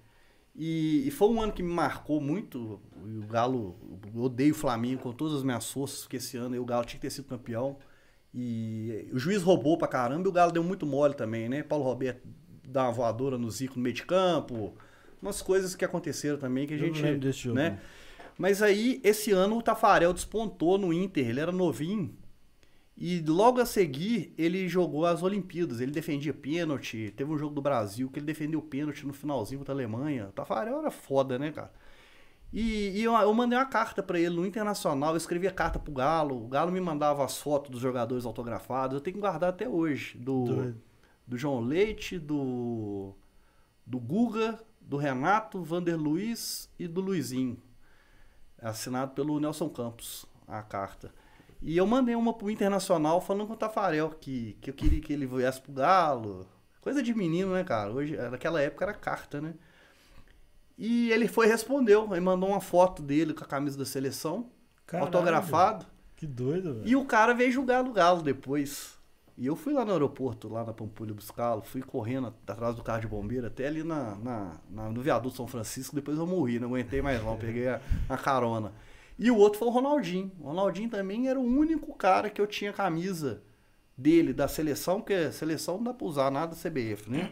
e, 0.55 1.07
e 1.07 1.11
foi 1.11 1.29
um 1.29 1.41
ano 1.41 1.51
que 1.51 1.63
me 1.63 1.73
marcou 1.73 2.21
muito. 2.21 2.79
E 3.03 3.17
o 3.17 3.23
Galo, 3.23 3.75
eu 4.13 4.21
odeio 4.21 4.53
o 4.53 4.55
Flamengo 4.55 5.01
com 5.01 5.11
todas 5.11 5.37
as 5.37 5.43
minhas 5.43 5.71
forças, 5.71 6.01
porque 6.01 6.17
esse 6.17 6.37
ano 6.37 6.61
o 6.61 6.65
Galo 6.65 6.85
tinha 6.85 6.99
que 6.99 7.07
ter 7.07 7.09
sido 7.09 7.25
campeão. 7.25 7.77
E 8.31 9.09
o 9.11 9.17
juiz 9.17 9.41
roubou 9.41 9.75
pra 9.75 9.87
caramba 9.87 10.27
e 10.27 10.29
o 10.29 10.31
Galo 10.31 10.51
deu 10.51 10.63
muito 10.63 10.85
mole 10.85 11.15
também, 11.15 11.49
né? 11.49 11.63
Paulo 11.63 11.83
Roberto 11.83 12.21
dá 12.63 12.83
uma 12.83 12.91
voadora 12.91 13.39
no 13.39 13.49
Zico 13.49 13.77
no 13.77 13.81
meio 13.81 13.95
de 13.95 14.05
campo. 14.05 14.75
Umas 15.19 15.41
coisas 15.41 15.75
que 15.75 15.83
aconteceram 15.83 16.37
também 16.37 16.67
que 16.67 16.75
a 16.75 16.77
Eu 16.77 16.81
não 16.81 16.87
gente. 16.93 17.01
lembro 17.01 17.19
desse 17.21 17.39
jogo, 17.39 17.55
né? 17.55 17.79
Mas 18.37 18.61
aí, 18.61 19.01
esse 19.03 19.31
ano, 19.31 19.57
o 19.57 19.61
Tafarel 19.61 20.13
despontou 20.13 20.77
no 20.77 20.93
Inter, 20.93 21.27
ele 21.27 21.39
era 21.39 21.51
novinho. 21.51 22.15
E 22.99 23.21
logo 23.21 23.61
a 23.61 23.65
seguir, 23.65 24.33
ele 24.37 24.67
jogou 24.67 25.05
as 25.05 25.21
Olimpíadas. 25.21 25.79
Ele 25.79 25.91
defendia 25.91 26.33
pênalti. 26.33 27.13
Teve 27.15 27.31
um 27.31 27.37
jogo 27.37 27.53
do 27.53 27.61
Brasil 27.61 28.09
que 28.09 28.17
ele 28.17 28.25
defendeu 28.25 28.59
pênalti 28.59 29.05
no 29.05 29.13
finalzinho 29.13 29.59
contra 29.59 29.73
a 29.73 29.75
Alemanha. 29.75 30.29
O 30.29 30.31
Tafarel 30.31 30.79
era 30.79 30.89
foda, 30.89 31.37
né, 31.37 31.51
cara? 31.51 31.71
E, 32.51 32.97
e 32.97 33.03
eu, 33.03 33.13
eu 33.13 33.33
mandei 33.35 33.57
uma 33.57 33.65
carta 33.65 34.01
pra 34.01 34.19
ele 34.19 34.35
no 34.35 34.47
Internacional. 34.47 35.11
Eu 35.11 35.17
escrevia 35.17 35.51
carta 35.51 35.77
pro 35.77 35.93
Galo. 35.93 36.43
O 36.43 36.47
Galo 36.47 36.71
me 36.71 36.81
mandava 36.81 37.23
as 37.23 37.37
fotos 37.37 37.69
dos 37.69 37.81
jogadores 37.81 38.25
autografados. 38.25 38.95
Eu 38.95 39.01
tenho 39.01 39.15
que 39.15 39.21
guardar 39.21 39.51
até 39.51 39.69
hoje. 39.69 40.17
Do, 40.17 40.45
Doido. 40.45 40.81
do 41.27 41.37
João 41.37 41.59
Leite, 41.59 42.17
do, 42.17 43.13
do 43.85 43.99
Guga, 43.99 44.59
do 44.81 44.97
Renato, 44.97 45.61
Vander 45.61 45.99
Luiz 45.99 46.67
e 46.79 46.87
do 46.87 47.01
Luizinho. 47.01 47.61
Assinado 48.61 49.13
pelo 49.13 49.39
Nelson 49.39 49.69
Campos, 49.69 50.25
a 50.47 50.61
carta. 50.61 51.11
E 51.61 51.75
eu 51.75 51.87
mandei 51.87 52.15
uma 52.15 52.33
pro 52.33 52.49
Internacional 52.49 53.19
falando 53.19 53.47
com 53.47 53.53
o 53.53 53.57
Tafarel 53.57 54.11
que, 54.11 54.57
que 54.61 54.69
eu 54.69 54.73
queria 54.73 55.01
que 55.01 55.11
ele 55.11 55.25
viesse 55.25 55.61
pro 55.61 55.73
Galo. 55.73 56.47
Coisa 56.81 57.01
de 57.01 57.13
menino, 57.13 57.53
né, 57.53 57.63
cara? 57.63 57.91
Hoje, 57.91 58.15
naquela 58.15 58.61
época 58.61 58.85
era 58.85 58.93
carta, 58.93 59.41
né? 59.41 59.53
E 60.77 61.11
ele 61.11 61.27
foi 61.27 61.47
e 61.47 61.49
respondeu. 61.49 62.07
Ele 62.11 62.21
mandou 62.21 62.49
uma 62.49 62.61
foto 62.61 63.01
dele 63.01 63.33
com 63.33 63.43
a 63.43 63.47
camisa 63.47 63.77
da 63.77 63.85
seleção, 63.85 64.49
Caralho, 64.85 65.07
autografado. 65.07 65.85
Que 66.15 66.25
doido, 66.25 66.75
velho. 66.75 66.87
E 66.87 66.95
o 66.95 67.05
cara 67.05 67.33
veio 67.33 67.51
jogar 67.51 67.83
no 67.83 67.91
Galo 67.91 68.21
depois. 68.21 68.96
E 69.37 69.45
eu 69.45 69.55
fui 69.55 69.71
lá 69.71 69.85
no 69.85 69.91
aeroporto, 69.91 70.47
lá 70.49 70.63
na 70.65 70.73
Pampulha 70.73 71.13
buscá-lo, 71.13 71.61
fui 71.61 71.81
correndo 71.83 72.33
atrás 72.47 72.75
do 72.75 72.81
carro 72.83 73.01
de 73.01 73.07
bombeiro, 73.07 73.45
até 73.45 73.67
ali 73.67 73.83
na, 73.83 74.15
na- 74.15 74.57
na- 74.69 74.89
no 74.89 74.99
viaduto 75.01 75.35
São 75.35 75.45
Francisco, 75.45 75.95
depois 75.95 76.17
eu 76.17 76.25
morri, 76.25 76.59
não 76.59 76.69
aguentei 76.69 77.01
mais 77.03 77.23
não, 77.23 77.37
peguei 77.37 77.67
a, 77.67 77.79
a 78.09 78.17
carona. 78.17 78.73
E 79.19 79.29
o 79.29 79.35
outro 79.37 79.59
foi 79.59 79.67
o 79.67 79.71
Ronaldinho. 79.71 80.31
O 80.39 80.45
Ronaldinho 80.47 80.89
também 80.89 81.27
era 81.27 81.39
o 81.39 81.43
único 81.43 81.93
cara 81.95 82.29
que 82.31 82.41
eu 82.41 82.47
tinha 82.47 82.73
camisa 82.73 83.41
dele, 83.95 84.33
da 84.33 84.47
seleção, 84.47 85.01
porque 85.01 85.13
a 85.13 85.31
seleção 85.31 85.77
não 85.77 85.83
dá 85.85 85.93
pra 85.93 86.07
usar 86.07 86.31
nada 86.31 86.55
CBF, 86.55 87.07
né? 87.09 87.29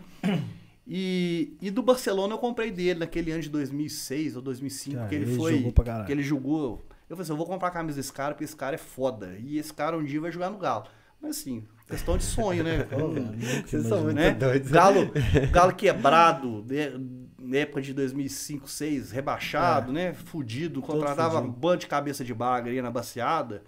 E, 0.88 1.58
e 1.62 1.72
do 1.72 1.82
Barcelona 1.82 2.36
eu 2.36 2.38
comprei 2.38 2.70
dele 2.72 2.99
naquele 2.99 3.32
ano 3.32 3.41
de 3.41 3.49
2006 3.49 4.36
ou 4.36 4.41
2005, 4.41 4.99
Ah, 4.99 5.08
que 5.08 5.16
ele, 5.16 5.26
ele 5.26 5.36
foi. 5.36 5.74
que 6.06 6.12
ele 6.12 6.22
jogou. 6.22 6.86
Eu 7.10 7.16
falei 7.16 7.24
assim: 7.24 7.32
eu 7.34 7.38
vou 7.38 7.45
comprar 7.47 7.70
a 7.70 7.72
camisa 7.72 7.97
desse 7.97 8.14
cara, 8.14 8.34
porque 8.36 8.43
esse 8.43 8.56
cara 8.56 8.76
é 8.76 8.78
foda. 8.78 9.36
E 9.39 9.58
esse 9.58 9.74
cara 9.74 9.97
um 9.97 10.03
dia 10.03 10.22
vai 10.22 10.32
jogar 10.32 10.49
no 10.51 10.58
Galo. 10.60 10.86
Mas 11.20 11.38
assim, 11.39 11.64
questão 11.88 12.17
de 12.17 12.23
sonho, 12.23 12.63
né? 12.63 12.88
Vocês 13.65 13.88
são 13.88 14.01
muito 14.03 14.15
né? 14.15 14.31
doidos. 14.31 14.71
Galo, 14.71 15.11
Galo 15.51 15.73
quebrado, 15.73 16.65
né? 16.68 16.93
na 17.39 17.57
época 17.57 17.81
de 17.81 17.93
2005, 17.93 18.61
2006, 18.61 19.11
rebaixado, 19.11 19.91
né? 19.91 20.14
Fudido, 20.14 20.81
contratava 20.81 21.39
um 21.39 21.49
bando 21.51 21.81
de 21.81 21.88
cabeça 21.88 22.23
de 22.23 22.34
baga 22.34 22.69
ali 22.69 22.81
na 22.81 22.89
baciada. 22.89 23.64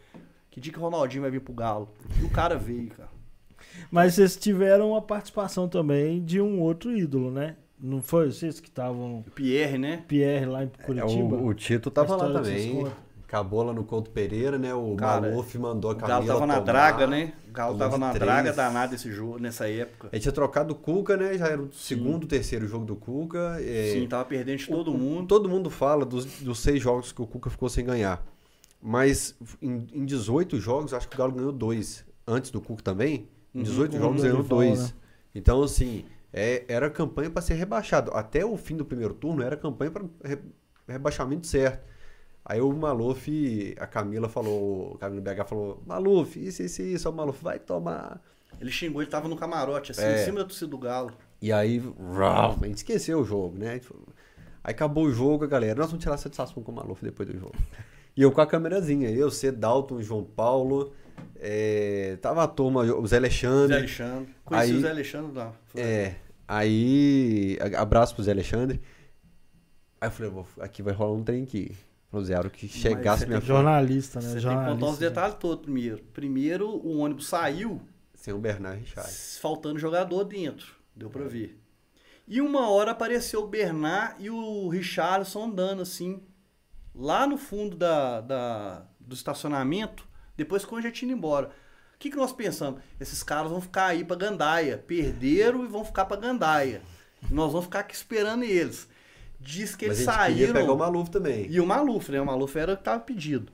Que 0.49 0.59
dia 0.59 0.73
que 0.73 0.79
o 0.79 0.81
Ronaldinho 0.81 1.21
vai 1.21 1.29
vir 1.29 1.41
pro 1.41 1.53
Galo? 1.53 1.93
E 2.19 2.25
o 2.25 2.29
cara 2.29 2.57
veio, 2.57 2.89
cara. 2.89 3.09
Mas 3.91 4.15
vocês 4.15 4.35
tiveram 4.35 4.89
uma 4.91 5.01
participação 5.01 5.67
também 5.69 6.23
de 6.23 6.41
um 6.41 6.59
outro 6.59 6.95
ídolo, 6.97 7.29
né? 7.29 7.55
Não 7.79 8.01
foi 8.01 8.31
vocês 8.31 8.59
que 8.59 8.67
estavam. 8.67 9.23
Pierre, 9.35 9.77
né? 9.77 10.03
Pierre 10.07 10.47
lá 10.47 10.63
em 10.63 10.71
É, 10.79 10.83
Curitiba? 10.83 11.35
o, 11.35 11.47
o 11.47 11.53
Tito 11.53 11.91
tava 11.91 12.15
A 12.15 12.17
lá 12.17 12.41
também. 12.41 12.87
Acabou 13.27 13.61
lá 13.61 13.73
no 13.73 13.83
Couto 13.83 14.09
Pereira, 14.09 14.57
né? 14.57 14.73
O 14.73 14.95
Cara, 14.95 15.19
Maluf 15.29 15.57
mandou 15.57 15.91
a 15.91 15.93
O 15.93 15.97
Camila 15.97 16.19
Galo 16.19 16.27
tava 16.39 16.45
na 16.47 16.59
draga, 16.61 17.05
né? 17.07 17.33
O 17.49 17.51
Galo 17.51 17.77
tava 17.77 17.97
na 17.97 18.09
três. 18.11 18.23
draga 18.23 18.53
danada 18.53 18.95
esse 18.95 19.11
jogo, 19.11 19.37
nessa 19.37 19.69
época. 19.69 20.09
Gente 20.13 20.21
tinha 20.23 20.31
trocado 20.31 20.73
o 20.73 20.77
Cuca, 20.77 21.17
né? 21.17 21.37
Já 21.37 21.47
era 21.47 21.61
o 21.61 21.69
segundo, 21.73 22.25
terceiro 22.25 22.65
jogo 22.67 22.85
do 22.85 22.95
Cuca. 22.95 23.57
é, 23.59 23.91
Sim, 23.91 24.07
tava 24.07 24.23
perdendo 24.23 24.59
de 24.59 24.67
todo 24.67 24.91
o- 24.91 24.95
o- 24.95 24.97
mundo. 24.97 25.27
Todo 25.27 25.49
mundo 25.49 25.69
fala 25.69 26.05
dos, 26.05 26.25
dos 26.39 26.59
seis 26.59 26.81
jogos 26.81 27.11
que 27.11 27.21
o 27.21 27.27
Cuca 27.27 27.49
ficou 27.49 27.67
sem 27.67 27.83
ganhar. 27.83 28.25
Mas 28.81 29.35
em, 29.61 29.85
em 29.93 30.05
18 30.05 30.57
jogos, 30.59 30.93
acho 30.93 31.09
que 31.09 31.15
o 31.15 31.17
Galo 31.17 31.33
ganhou 31.33 31.51
dois. 31.51 32.05
Antes 32.25 32.49
do 32.49 32.61
Cuca 32.61 32.81
também, 32.81 33.27
em 33.53 33.57
Uhum. 33.57 33.63
18 33.63 33.91
Com 33.91 33.97
o 33.97 34.01
jogos 34.01 34.21
ganhou 34.21 34.41
dois. 34.43 34.79
né? 34.83 34.89
Então, 35.35 35.61
assim, 35.63 36.05
é, 36.31 36.63
era 36.69 36.89
campanha 36.89 37.29
para 37.29 37.41
ser 37.41 37.55
rebaixado. 37.55 38.11
Até 38.13 38.45
o 38.45 38.55
fim 38.55 38.77
do 38.77 38.85
primeiro 38.85 39.13
turno 39.13 39.43
era 39.43 39.57
campanha 39.57 39.91
para 39.91 40.05
rebaixamento 40.87 41.45
certo. 41.45 41.96
Aí 42.49 42.61
o 42.61 42.71
Maluf, 42.71 43.75
a 43.77 43.85
Camila 43.85 44.29
falou, 44.29 44.93
a 44.95 44.97
Camila 44.99 45.21
BH 45.21 45.45
falou, 45.45 45.83
Maluf, 45.85 46.37
isso, 46.39 46.63
isso, 46.63 46.81
isso, 46.81 47.09
o 47.09 47.13
Maluf 47.13 47.43
vai 47.43 47.59
tomar. 47.59 48.21
Ele 48.61 48.71
xingou, 48.71 49.01
ele 49.01 49.11
tava 49.11 49.27
no 49.27 49.35
camarote, 49.35 49.91
assim, 49.91 50.01
É. 50.01 50.21
em 50.21 50.25
cima 50.25 50.37
da 50.39 50.45
torcida 50.45 50.67
do 50.71 50.77
Galo. 50.77 51.11
E 51.41 51.51
aí, 51.51 51.83
a 52.61 52.65
gente 52.65 52.77
esqueceu 52.77 53.19
o 53.19 53.25
jogo, 53.25 53.57
né? 53.59 53.81
Aí 54.63 54.71
acabou 54.73 55.03
o 55.05 55.11
jogo, 55.11 55.43
a 55.43 55.47
galera, 55.47 55.77
nós 55.77 55.87
vamos 55.91 56.01
tirar 56.01 56.15
satisfação 56.17 56.63
com 56.63 56.71
o 56.71 56.75
Maluf 56.75 57.03
depois 57.03 57.27
do 57.27 57.37
jogo. 57.37 57.55
E 58.15 58.21
eu 58.21 58.31
com 58.31 58.39
a 58.39 58.47
câmerazinha, 58.47 59.09
eu, 59.11 59.29
C, 59.29 59.51
Dalton, 59.51 60.01
João 60.01 60.23
Paulo, 60.23 60.93
É, 61.39 62.17
tava 62.21 62.43
a 62.43 62.47
turma, 62.47 62.81
o 62.83 63.07
Zé 63.07 63.17
Alexandre. 63.17 63.69
Zé 63.73 63.77
Alexandre. 63.79 64.35
Conheci 64.45 64.71
Aí- 64.71 64.77
o 64.77 64.81
Zé 64.81 64.89
Alexandre 64.91 65.35
lá. 65.37 65.53
É, 65.75 66.15
aí. 66.47 67.57
Abraço 67.75 68.13
pro 68.15 68.23
Zé 68.23 68.31
Alexandre. 68.31 68.79
Aí 69.99 70.07
eu 70.07 70.11
falei, 70.11 70.31
"Vou- 70.31 70.45
aqui 70.59 70.81
vai 70.83 70.93
rolar 70.93 71.13
um 71.13 71.23
trem 71.23 71.43
aqui. 71.43 71.75
Hora 72.11 72.49
que 72.49 72.67
chegasse 72.67 73.25
minha. 73.25 73.41
Jornalista, 73.41 74.19
né? 74.19 74.25
Você 74.27 74.31
tem 74.33 74.35
que 74.37 74.41
Jornalista. 74.43 74.73
contar 74.79 74.91
os 74.93 74.97
detalhes 74.97 75.35
todos 75.35 75.63
primeiro. 75.63 76.03
Primeiro, 76.13 76.69
o 76.69 76.99
ônibus 76.99 77.27
saiu 77.27 77.81
Sem 78.15 78.33
o 78.33 78.37
Bernard 78.39 78.79
Richard. 78.79 79.11
faltando 79.41 79.77
jogador 79.77 80.23
dentro. 80.23 80.73
Deu 80.95 81.09
pra 81.09 81.25
ver. 81.25 81.59
E 82.27 82.41
uma 82.41 82.69
hora 82.69 82.91
apareceu 82.91 83.43
o 83.43 83.47
Bernard 83.47 84.15
e 84.23 84.29
o 84.29 84.67
Richarlison 84.69 85.45
andando 85.45 85.81
assim, 85.81 86.21
lá 86.95 87.27
no 87.27 87.37
fundo 87.37 87.75
da, 87.75 88.21
da- 88.21 88.85
do 88.99 89.13
estacionamento, 89.13 90.05
depois 90.35 90.65
que 90.65 90.73
o 90.73 90.81
já 90.81 90.91
tinha 90.91 91.09
ido 91.11 91.17
embora. 91.17 91.47
O 91.95 91.99
que, 91.99 92.09
que 92.09 92.17
nós 92.17 92.31
pensamos? 92.31 92.81
Esses 92.99 93.23
caras 93.23 93.49
vão 93.51 93.59
ficar 93.61 93.87
aí 93.87 94.03
pra 94.03 94.15
Gandaia. 94.15 94.77
Perderam 94.77 95.63
e 95.63 95.67
vão 95.67 95.83
ficar 95.83 96.05
pra 96.05 96.15
Gandaia. 96.17 96.81
Nós 97.29 97.51
vamos 97.51 97.65
ficar 97.65 97.79
aqui 97.79 97.95
esperando 97.95 98.43
eles. 98.43 98.87
Diz 99.39 99.75
que 99.75 99.87
Mas 99.87 99.97
eles 99.99 100.07
a 100.09 100.11
gente 100.11 100.21
queria 100.33 100.47
saíram. 100.47 100.53
pegar 100.61 100.73
o 100.73 100.77
Maluf 100.77 101.09
também. 101.11 101.45
E 101.49 101.59
o 101.59 101.65
Maluf, 101.65 102.11
né? 102.11 102.19
O 102.21 102.25
Maluf 102.25 102.55
era 102.57 102.73
o 102.73 102.77
que 102.77 102.83
tava 102.83 102.99
pedido. 102.99 103.51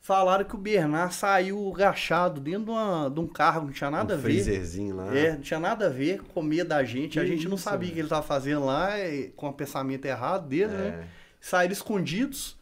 Falaram 0.00 0.44
que 0.44 0.54
o 0.54 0.58
Bernard 0.58 1.12
saiu 1.12 1.72
agachado 1.74 2.40
dentro 2.40 2.66
de, 2.66 2.70
uma- 2.70 3.10
de 3.10 3.18
um 3.18 3.26
carro, 3.26 3.62
não 3.66 3.72
tinha 3.72 3.90
nada 3.90 4.14
um 4.14 4.16
a 4.16 4.20
ver. 4.20 4.22
freezerzinho 4.22 4.94
lá. 4.94 5.12
É, 5.16 5.32
não 5.32 5.40
tinha 5.40 5.58
nada 5.58 5.86
a 5.86 5.88
ver 5.88 6.22
com 6.22 6.40
medo 6.42 6.68
da 6.68 6.84
gente. 6.84 7.18
a 7.18 7.22
Que 7.24 7.28
gente 7.28 7.48
não 7.48 7.56
isso, 7.56 7.64
sabia 7.64 7.90
o 7.90 7.92
que 7.92 7.98
ele 7.98 8.08
tava 8.08 8.22
fazendo 8.22 8.64
lá, 8.64 8.96
e- 9.00 9.30
com 9.34 9.48
o 9.48 9.52
pensamento 9.52 10.04
errado 10.04 10.46
dele, 10.46 10.72
né? 10.72 10.86
É, 11.02 11.04
Saíram 11.40 11.72
escondidos. 11.72 12.56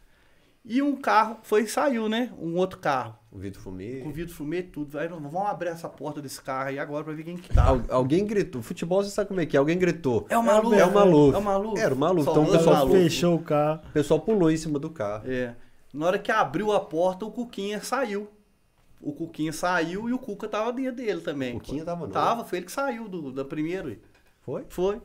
E 0.64 0.80
um 0.80 0.96
carro 0.96 1.36
foi 1.42 1.64
e 1.64 1.68
saiu, 1.68 2.08
né? 2.08 2.32
Um 2.38 2.56
outro 2.56 2.78
carro. 2.78 3.18
O 3.34 3.38
Vitor 3.38 3.60
Fumê. 3.60 4.00
Com 4.00 4.12
vidro 4.12 4.32
fumê 4.32 4.58
e 4.60 4.62
tudo. 4.62 4.96
Aí, 4.96 5.08
vamos 5.08 5.34
abrir 5.34 5.68
essa 5.70 5.88
porta 5.88 6.22
desse 6.22 6.40
carro 6.40 6.68
aí 6.68 6.78
agora 6.78 7.02
pra 7.02 7.12
ver 7.12 7.24
quem 7.24 7.36
que 7.36 7.48
tá. 7.52 7.64
Al- 7.66 7.82
alguém 7.88 8.24
gritou. 8.24 8.62
Futebol, 8.62 9.02
você 9.02 9.10
sabe 9.10 9.26
como 9.28 9.40
é 9.40 9.46
que 9.46 9.56
é? 9.56 9.58
Alguém 9.58 9.76
gritou. 9.76 10.24
É 10.28 10.38
o 10.38 10.42
Maluf. 10.42 10.78
É 10.78 10.86
o 10.86 10.92
Maluf. 10.94 11.34
É 11.34 11.38
o 11.38 11.42
Maluf. 11.42 11.80
Era 11.80 11.94
o 11.94 11.98
Maluf. 11.98 12.30
Então 12.30 12.44
o 12.44 12.50
pessoal, 12.50 12.76
Maluf. 12.76 12.92
Fechou 13.02 13.34
o 13.34 13.42
carro. 13.42 13.80
o 13.88 13.92
pessoal 13.92 14.20
pulou 14.20 14.50
em 14.52 14.56
cima 14.56 14.78
do 14.78 14.88
carro. 14.88 15.24
É. 15.26 15.54
Na 15.92 16.06
hora 16.06 16.18
que 16.18 16.30
abriu 16.30 16.70
a 16.72 16.78
porta, 16.80 17.26
o 17.26 17.30
Cuquinha 17.32 17.80
saiu. 17.82 18.28
O 19.00 19.12
Cuquinha 19.12 19.52
saiu 19.52 20.08
e 20.08 20.12
o 20.12 20.18
Cuca 20.18 20.48
tava 20.48 20.72
dentro 20.72 20.96
dele 20.96 21.20
também. 21.20 21.50
O 21.56 21.58
Cuquinha 21.58 21.84
tava 21.84 22.06
não. 22.06 22.12
Tava, 22.12 22.44
foi 22.44 22.58
ele 22.58 22.66
que 22.66 22.72
saiu 22.72 23.08
do, 23.08 23.32
da 23.32 23.44
primeira. 23.44 23.98
Foi? 24.42 24.64
Foi. 24.68 25.00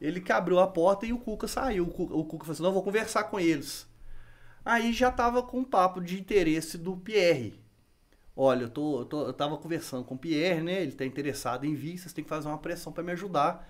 Ele 0.00 0.20
que 0.20 0.30
abriu 0.30 0.58
a 0.60 0.66
porta 0.66 1.06
e 1.06 1.12
o 1.12 1.18
Cuca 1.18 1.48
saiu. 1.48 1.84
O 1.84 1.88
Cuca, 1.90 2.14
o 2.14 2.24
Cuca 2.24 2.44
falou 2.44 2.52
assim: 2.52 2.62
não, 2.62 2.72
vou 2.72 2.82
conversar 2.82 3.24
com 3.24 3.40
eles. 3.40 3.86
Aí 4.64 4.92
já 4.92 5.10
tava 5.10 5.42
com 5.42 5.58
um 5.58 5.64
papo 5.64 6.00
de 6.00 6.20
interesse 6.20 6.78
do 6.78 6.96
Pierre. 6.96 7.60
Olha, 8.34 8.62
eu, 8.64 8.70
tô, 8.70 9.00
eu, 9.00 9.04
tô- 9.04 9.26
eu 9.26 9.32
tava 9.32 9.56
conversando 9.58 10.04
com 10.04 10.14
o 10.14 10.18
Pierre, 10.18 10.62
né? 10.62 10.82
Ele 10.82 10.92
tá 10.92 11.04
interessado 11.04 11.64
em 11.66 11.74
vir, 11.74 11.98
vocês 11.98 12.12
têm 12.12 12.24
que 12.24 12.30
fazer 12.30 12.48
uma 12.48 12.58
pressão 12.58 12.92
para 12.92 13.02
me 13.02 13.12
ajudar. 13.12 13.68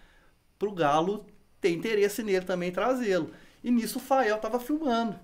Pro 0.58 0.72
Galo 0.72 1.26
ter 1.60 1.70
interesse 1.70 2.22
nele 2.22 2.44
também 2.44 2.68
e 2.68 2.72
trazê-lo. 2.72 3.30
E 3.62 3.70
nisso 3.70 3.98
o 3.98 4.02
Fael 4.02 4.38
tava 4.38 4.60
filmando. 4.60 5.16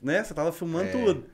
Né? 0.00 0.22
Você 0.22 0.34
tava 0.34 0.52
filmando 0.52 0.88
É. 0.88 0.90
tudo. 0.92 1.24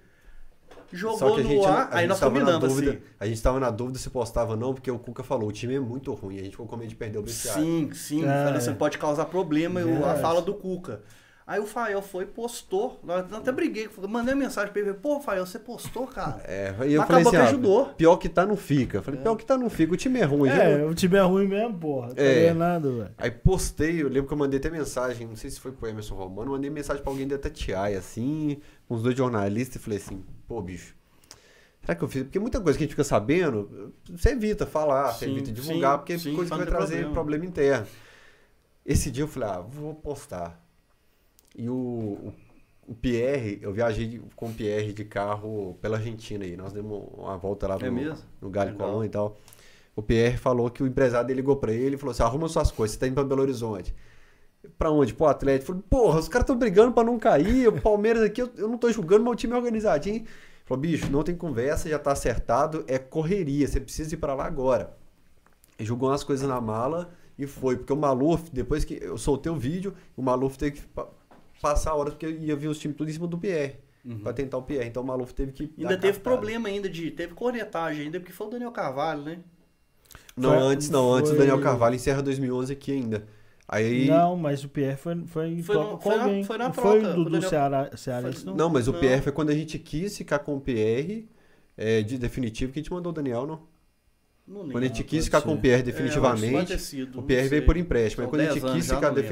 Jogou 0.93 1.39
no 1.39 1.43
gente, 1.45 1.65
ar, 1.67 1.89
a 1.93 1.99
aí 1.99 2.07
nós 2.07 2.19
combinamos 2.19 2.69
dúvida, 2.69 2.91
assim. 2.93 3.01
A 3.19 3.27
gente 3.27 3.41
tava 3.43 3.61
na 3.61 3.71
dúvida 3.71 3.99
se 3.99 4.11
postava 4.11 4.53
ou 4.53 4.57
não, 4.57 4.75
porque 4.75 4.91
o 4.91 4.99
Cuca 4.99 5.23
falou, 5.23 5.49
o 5.49 5.53
time 5.53 5.75
é 5.77 5.81
muito 5.81 6.13
ruim, 6.15 6.39
a 6.39 6.43
gente 6.43 6.51
ficou 6.53 6.67
com 6.67 6.77
medo 6.77 6.89
de 6.89 6.97
perder 6.97 7.19
o 7.19 7.23
vestiário. 7.23 7.63
Sim, 7.63 7.91
sim. 7.93 8.25
É. 8.25 8.45
Falei, 8.45 8.61
você 8.61 8.73
pode 8.73 8.99
causar 8.99 9.27
problema, 9.27 9.81
eu- 9.81 10.05
a 10.05 10.17
fala 10.17 10.43
do 10.43 10.53
Cuca. 10.55 11.03
Aí 11.47 11.59
o 11.59 11.67
Fael 11.67 12.01
foi, 12.01 12.27
postou. 12.27 13.01
Nós 13.03 13.33
até 13.33 13.51
briguei, 13.51 13.89
mandei 14.09 14.35
uma 14.35 14.41
mensagem 14.41 14.73
pra 14.73 14.81
ele. 14.83 14.95
Pô, 14.95 15.19
Fael, 15.21 15.45
você 15.45 15.59
postou, 15.59 16.07
cara? 16.07 16.41
É, 16.45 16.73
e 16.87 16.93
eu 16.93 17.01
Mas 17.01 17.09
falei 17.09 17.23
acabou 17.23 17.23
assim, 17.23 17.31
que 17.31 17.37
ah, 17.37 17.45
ajudou. 17.49 17.87
pior 17.95 18.17
que 18.19 18.29
tá 18.29 18.47
não 18.47 18.57
fica. 18.57 18.99
Eu 18.99 19.03
falei, 19.03 19.21
pior 19.21 19.35
que 19.35 19.45
tá 19.45 19.59
não 19.59 19.69
fica, 19.69 19.93
o 19.93 19.97
time 19.97 20.21
é 20.21 20.25
ruim. 20.25 20.49
É, 20.49 20.79
já- 20.79 20.87
o 20.87 20.95
time 20.95 21.17
é 21.17 21.23
ruim 21.23 21.49
mesmo, 21.49 21.77
porra. 21.79 22.15
Tá 22.15 22.23
É. 22.23 22.45
é. 22.47 22.55
nada, 22.55 22.89
velho. 22.91 23.11
Aí 23.19 23.31
postei, 23.33 24.01
eu 24.03 24.09
lembro 24.09 24.29
que 24.29 24.33
eu 24.33 24.39
mandei 24.39 24.61
até 24.61 24.71
mensagem, 24.71 25.27
não 25.27 25.35
sei 25.35 25.51
se 25.51 25.59
foi 25.59 25.73
pro 25.73 25.89
Emerson 25.89 26.15
Romano, 26.15 26.53
mandei 26.53 26.71
mensagem 26.71 27.03
pra 27.03 27.11
alguém 27.13 27.27
da 27.27 27.37
Tatiaia, 27.37 27.99
assim, 27.99 28.61
com 28.87 28.95
os 28.95 29.03
dois 29.03 29.17
jornalistas, 29.17 29.77
e 29.77 29.79
falei 29.85 29.99
assim, 29.99 30.25
pô, 30.47 30.63
bicho, 30.63 30.95
será 31.81 31.97
que 31.97 32.05
eu 32.05 32.09
fiz? 32.09 32.23
Porque 32.23 32.39
muita 32.39 32.61
coisa 32.61 32.79
que 32.79 32.85
a 32.85 32.87
gente 32.87 32.93
fica 32.95 33.03
sabendo, 33.03 33.93
você 34.09 34.31
evita 34.31 34.67
falar, 34.67 35.11
você 35.15 35.25
Sim, 35.25 35.33
evita 35.33 35.51
divulgar, 35.51 35.93
sim, 35.95 35.99
porque 35.99 36.13
é 36.13 36.19
sim, 36.19 36.37
coisa 36.37 36.51
que 36.51 36.57
vai 36.57 36.65
não 36.67 36.73
trazer 36.73 36.95
problema. 37.11 37.13
problema. 37.15 37.45
interno. 37.47 37.87
Esse 38.87 39.11
dia 39.11 39.25
eu 39.25 39.29
falei, 39.29 39.49
ah, 39.49 39.61
vou 39.61 39.95
postar. 39.97 40.61
E 41.61 41.69
o, 41.69 41.75
o, 41.75 42.33
o 42.89 42.95
Pierre, 42.95 43.59
eu 43.61 43.71
viajei 43.71 44.19
com 44.35 44.47
o 44.47 44.55
Pierre 44.55 44.95
de 44.95 45.05
carro 45.05 45.77
pela 45.83 45.99
Argentina 45.99 46.43
aí, 46.43 46.57
nós 46.57 46.73
demos 46.73 47.07
uma 47.13 47.37
volta 47.37 47.69
lá 47.69 47.77
É 47.79 47.91
no, 47.91 48.15
no 48.41 48.49
Galho. 48.49 48.75
Colón 48.77 49.05
e 49.05 49.11
tal. 49.11 49.37
O 49.95 50.01
Pierre 50.03 50.39
falou 50.39 50.71
que 50.71 50.83
o 50.83 50.87
empresário 50.87 51.27
dele 51.27 51.43
ligou 51.43 51.57
pra 51.57 51.71
ele 51.71 51.97
e 51.97 51.99
falou 51.99 52.13
assim: 52.13 52.23
arruma 52.23 52.49
suas 52.49 52.71
coisas, 52.71 52.95
você 52.95 53.01
tá 53.01 53.07
indo 53.07 53.15
pra 53.15 53.25
Belo 53.25 53.43
Horizonte. 53.43 53.95
Pra 54.79 54.91
onde? 54.91 55.13
Pro 55.13 55.27
Atlético. 55.27 55.67
Falei, 55.67 55.83
porra, 55.91 56.19
os 56.21 56.29
caras 56.29 56.45
estão 56.45 56.57
brigando 56.57 56.93
pra 56.93 57.05
não 57.05 57.19
cair. 57.19 57.69
O 57.69 57.79
Palmeiras 57.79 58.23
aqui, 58.23 58.41
eu, 58.41 58.51
eu 58.57 58.67
não 58.67 58.79
tô 58.79 58.91
julgando, 58.91 59.23
mas 59.23 59.35
o 59.35 59.37
time 59.37 59.53
é 59.53 59.57
organizadinho. 59.57 60.25
Falou, 60.65 60.81
bicho, 60.81 61.11
não 61.11 61.23
tem 61.23 61.37
conversa, 61.37 61.91
já 61.91 61.99
tá 61.99 62.13
acertado, 62.13 62.85
é 62.87 62.99
correria, 62.99 63.69
você 63.69 63.81
precisa 63.81 64.15
ir 64.15 64.17
pra 64.19 64.35
lá 64.35 64.47
agora. 64.47 64.97
E 65.79 65.85
jogou 65.85 66.09
umas 66.09 66.25
coisas 66.25 66.49
na 66.49 66.59
mala 66.59 67.11
e 67.39 67.47
foi. 67.47 67.77
Porque 67.77 67.93
o 67.93 67.97
Maluf, 67.97 68.49
depois 68.51 68.83
que 68.83 68.99
eu 69.03 69.19
soltei 69.19 69.53
o 69.53 69.57
vídeo, 69.57 69.95
o 70.17 70.23
Maluf 70.23 70.57
teve 70.57 70.73
que 70.73 70.83
passar 71.61 71.91
a 71.91 71.95
hora, 71.95 72.11
porque 72.11 72.27
ia 72.29 72.57
vir 72.57 72.69
os 72.69 72.79
times 72.79 72.97
tudo 72.97 73.11
em 73.11 73.13
cima 73.13 73.27
do 73.27 73.39
Pierre. 73.39 73.77
Pra 74.23 74.33
tentar 74.33 74.57
o 74.57 74.63
Pierre. 74.63 74.89
Então 74.89 75.03
o 75.03 75.07
Maluf 75.07 75.35
teve 75.35 75.53
que. 75.53 75.65
Uhum. 75.65 75.71
Ainda 75.79 75.89
teve 75.91 76.15
cartada. 76.15 76.21
problema 76.21 76.69
ainda 76.69 76.89
de. 76.89 77.11
Teve 77.11 77.35
cornetagem 77.35 78.05
ainda, 78.07 78.19
porque 78.19 78.33
foi 78.33 78.47
o 78.47 78.51
Daniel 78.51 78.73
Carvalho, 78.73 79.23
né? 79.23 79.39
Não, 80.37 80.51
Foi- 80.55 80.59
antes 80.63 80.89
não, 80.89 81.13
antes 81.13 81.31
o 81.31 81.35
foi- 81.35 81.45
Daniel 81.45 81.61
Carvalho 81.63 81.95
encerra 81.97 82.23
2011 82.23 82.73
aqui 82.73 82.93
ainda. 82.93 83.27
Aí 83.69 84.09
Não, 84.09 84.37
mas 84.37 84.65
o 84.65 84.69
Pierre 84.69 84.97
foi, 84.97 85.23
foi 85.27 85.49
em 85.49 85.63
Foi 85.63 85.77
troca 85.77 85.91
no- 85.93 85.99
com 85.99 86.11
foi 86.11 86.17
na- 86.17 86.45
foi 86.45 86.59
na 86.59 86.65
Não 86.65 86.73
troca, 86.73 86.89
foi 86.89 86.99
o 86.99 87.15
do, 87.15 87.25
do 87.25 87.31
Daniel- 87.31 87.49
Ceará, 87.51 87.91
Foi- 88.23 88.45
não? 88.45 88.57
Não, 88.57 88.69
mas 88.71 88.89
o 88.89 88.93
Não. 88.93 88.99
PR 89.01 89.23
foi 89.23 89.33
quando 89.33 89.51
a 89.51 89.55
gente 89.55 89.79
quis 89.79 90.17
ficar 90.17 90.39
com 90.41 90.57
o 90.57 90.61
PR 90.61 91.29
é, 91.77 92.03
de 92.03 92.19
definitivo 92.19 92.73
que 92.73 92.81
a 92.81 92.83
gente 92.83 92.91
mandou 92.93 93.13
o 93.13 93.15
Daniel, 93.15 93.47
não? 93.47 93.61
Não 94.49 94.61
lembro. 94.63 94.73
Quando 94.73 94.85
a 94.85 94.87
gente 94.89 95.05
quis 95.05 95.27
ficar 95.27 95.41
ser. 95.41 95.47
com 95.47 95.55
o 95.55 95.59
PR 95.59 95.81
É, 95.81 95.83
definitivamente, 95.83 96.79
sido, 96.79 97.21
o 97.21 97.23
PR 97.23 97.49
veio 97.49 97.65
por 97.65 97.77
empréstimo. 97.77 98.23
Aí 98.23 98.27
São 98.27 98.31
quando 98.31 98.41
a 98.41 98.45
10 98.45 98.55
gente 98.55 98.73
quis 98.75 98.85
ficar 98.87 99.09
lembro. 99.09 99.23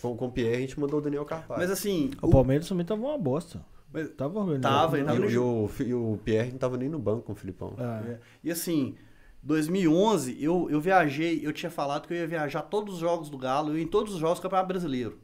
Com, 0.00 0.16
com 0.16 0.26
o 0.26 0.32
PR, 0.32 0.54
a 0.54 0.60
gente 0.60 0.78
mandou 0.78 0.98
o 0.98 1.02
Daniel 1.02 1.24
Carvalho. 1.24 1.60
Mas 1.60 1.70
assim. 1.70 2.10
O 2.22 2.28
Palmeiras 2.30 2.68
também 2.68 2.84
tava 2.86 3.00
uma 3.02 3.18
bosta. 3.18 3.64
Mas- 3.92 4.10
Tava 4.10 4.38
organizado. 4.40 4.74
Tava, 4.74 5.04
tava 5.04 5.18
e, 5.18 5.20
o, 5.20 5.30
e, 5.30 5.38
o, 5.38 5.70
e 5.86 5.94
o 5.94 6.18
PR 6.24 6.50
não 6.50 6.58
tava 6.58 6.76
nem 6.76 6.88
no 6.88 6.98
banco 6.98 7.22
com 7.22 7.32
o 7.32 7.36
Filipão. 7.36 7.74
É. 7.78 8.10
É. 8.12 8.20
E 8.44 8.50
assim, 8.50 8.94
2011, 9.42 10.42
eu, 10.42 10.68
eu 10.70 10.80
viajei, 10.80 11.40
eu 11.46 11.52
tinha 11.52 11.70
falado 11.70 12.06
que 12.06 12.12
eu 12.12 12.18
ia 12.18 12.26
viajar 12.26 12.62
todos 12.62 12.94
os 12.94 13.00
jogos 13.00 13.30
do 13.30 13.38
Galo, 13.38 13.70
eu 13.70 13.78
ia 13.78 13.84
em 13.84 13.88
todos 13.88 14.12
os 14.14 14.20
jogos 14.20 14.38
do 14.38 14.42
Campeonato 14.42 14.68
Brasileiro. 14.68 15.18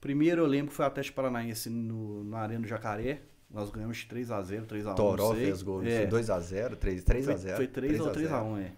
Primeiro 0.00 0.42
eu 0.42 0.46
lembro 0.46 0.68
que 0.68 0.74
foi 0.74 0.84
o 0.84 0.88
Atlético 0.88 1.16
Paranaense 1.16 1.70
no, 1.70 2.24
na 2.24 2.38
Arena 2.38 2.60
do 2.62 2.66
Jacaré. 2.68 3.22
Nós 3.50 3.70
ganhamos 3.70 3.96
de 3.98 4.06
3x0, 4.06 4.66
3x1. 4.66 4.94
Toró 4.96 5.34
fez 5.34 5.62
gol 5.62 5.82
É. 5.84 6.06
2x0, 6.06 6.76
3x0. 6.76 7.04
Foi, 7.38 7.56
foi 7.56 7.66
3 7.68 8.00
ou 8.00 8.10
3x1, 8.12 8.58
é. 8.60 8.72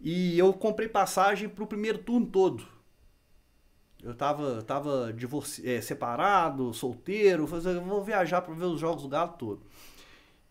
E 0.00 0.38
eu 0.38 0.52
comprei 0.52 0.88
passagem 0.88 1.48
pro 1.48 1.66
primeiro 1.66 1.98
turno 1.98 2.26
todo. 2.26 2.64
Eu 4.02 4.14
tava, 4.14 4.62
tava 4.62 5.12
divorci... 5.12 5.68
é, 5.68 5.80
separado, 5.80 6.72
solteiro, 6.72 7.46
falei, 7.46 7.76
eu 7.76 7.82
vou 7.82 8.02
viajar 8.02 8.40
para 8.40 8.54
ver 8.54 8.64
os 8.64 8.80
jogos 8.80 9.02
do 9.02 9.08
Galo 9.08 9.32
todo. 9.38 9.62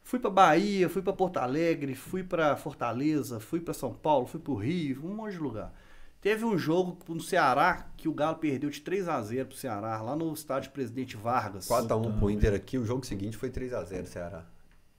Fui 0.03 0.19
pra 0.19 0.29
Bahia, 0.29 0.89
fui 0.89 1.01
pra 1.01 1.13
Porto 1.13 1.37
Alegre, 1.37 1.93
fui 1.93 2.23
pra 2.23 2.55
Fortaleza, 2.55 3.39
fui 3.39 3.59
pra 3.59 3.73
São 3.73 3.93
Paulo, 3.93 4.25
fui 4.25 4.39
pro 4.39 4.55
Rio, 4.55 5.05
um 5.05 5.15
monte 5.15 5.33
de 5.33 5.39
lugar. 5.39 5.73
Teve 6.21 6.43
um 6.43 6.57
jogo 6.57 6.97
no 7.07 7.21
Ceará 7.21 7.89
que 7.95 8.09
o 8.09 8.13
Galo 8.13 8.37
perdeu 8.37 8.69
de 8.69 8.81
3 8.81 9.07
a 9.07 9.21
0 9.21 9.47
pro 9.47 9.57
Ceará, 9.57 10.01
lá 10.01 10.15
no 10.15 10.33
estádio 10.33 10.71
Presidente 10.71 11.15
Vargas. 11.15 11.67
4x1 11.67 12.19
pro 12.19 12.29
Inter 12.29 12.53
aqui, 12.53 12.77
o 12.77 12.85
jogo 12.85 13.05
seguinte 13.05 13.37
foi 13.37 13.49
3x0 13.49 14.05
Ceará. 14.05 14.45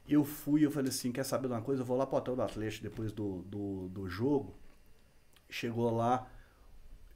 Eu 0.09 0.24
fui, 0.24 0.64
eu 0.64 0.70
falei 0.70 0.89
assim, 0.89 1.12
quer 1.12 1.24
saber 1.24 1.47
de 1.47 1.55
uma 1.55 1.60
coisa? 1.62 1.82
Eu 1.82 1.86
vou 1.86 1.97
lá 1.97 2.06
pro 2.06 2.16
hotel 2.16 2.35
do 2.35 2.43
Atlético 2.43 2.85
depois 2.85 3.12
do, 3.12 3.43
do, 3.43 3.89
do 3.90 4.09
jogo. 4.09 4.55
Chegou 5.48 5.94
lá, 5.94 6.27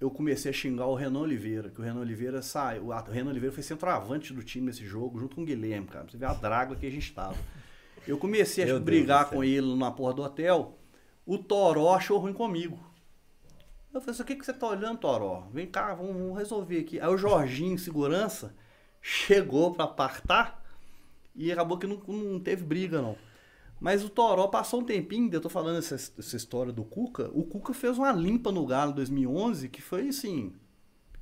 eu 0.04 0.10
comecei 0.10 0.50
a 0.50 0.54
xingar 0.54 0.86
o 0.86 0.94
Renan 0.94 1.20
Oliveira, 1.20 1.70
que 1.70 1.80
o 1.80 1.82
Renan 1.82 2.00
Oliveira 2.00 2.42
saiu. 2.42 2.88
O 2.88 3.10
Renan 3.10 3.30
Oliveira 3.30 3.54
foi 3.54 3.62
centroavante 3.62 4.34
do 4.34 4.42
time 4.42 4.66
nesse 4.66 4.84
jogo, 4.84 5.18
junto 5.18 5.34
com 5.34 5.42
o 5.42 5.46
Guilherme, 5.46 5.86
cara. 5.86 6.06
Você 6.06 6.18
vê 6.18 6.26
a 6.26 6.34
draga 6.34 6.76
que 6.76 6.86
a 6.86 6.90
gente 6.90 7.10
tava. 7.14 7.36
Eu 8.06 8.18
comecei 8.18 8.70
a 8.70 8.78
brigar 8.78 9.30
com 9.30 9.42
ele 9.42 9.74
na 9.74 9.90
porra 9.90 10.12
do 10.12 10.22
hotel. 10.22 10.78
O 11.24 11.38
Toró 11.38 11.94
achou 11.94 12.18
ruim 12.18 12.34
comigo. 12.34 12.78
Eu 13.94 14.00
falei 14.00 14.12
assim, 14.12 14.22
o 14.22 14.26
que, 14.26 14.36
que 14.36 14.44
você 14.44 14.52
tá 14.52 14.68
olhando, 14.68 14.98
Toró? 14.98 15.48
Vem 15.50 15.66
cá, 15.66 15.94
vamos, 15.94 16.12
vamos 16.12 16.36
resolver 16.36 16.80
aqui. 16.80 17.00
Aí 17.00 17.08
o 17.08 17.16
Jorginho, 17.16 17.78
segurança, 17.78 18.54
chegou 19.00 19.72
pra 19.72 19.84
apartar 19.84 20.62
e 21.34 21.50
acabou 21.50 21.78
que 21.78 21.86
não, 21.86 21.96
não 22.06 22.40
teve 22.40 22.62
briga, 22.62 23.00
não. 23.00 23.16
Mas 23.80 24.04
o 24.04 24.08
Toró 24.08 24.48
passou 24.48 24.80
um 24.80 24.84
tempinho, 24.84 25.28
eu 25.32 25.40
tô 25.40 25.48
falando 25.48 25.78
essa, 25.78 25.94
essa 25.94 26.36
história 26.36 26.72
do 26.72 26.84
Cuca, 26.84 27.30
o 27.34 27.44
Cuca 27.44 27.74
fez 27.74 27.98
uma 27.98 28.12
limpa 28.12 28.50
no 28.50 28.64
Galo 28.64 28.92
em 28.92 28.94
2011 28.94 29.68
que 29.68 29.82
foi 29.82 30.08
assim, 30.08 30.52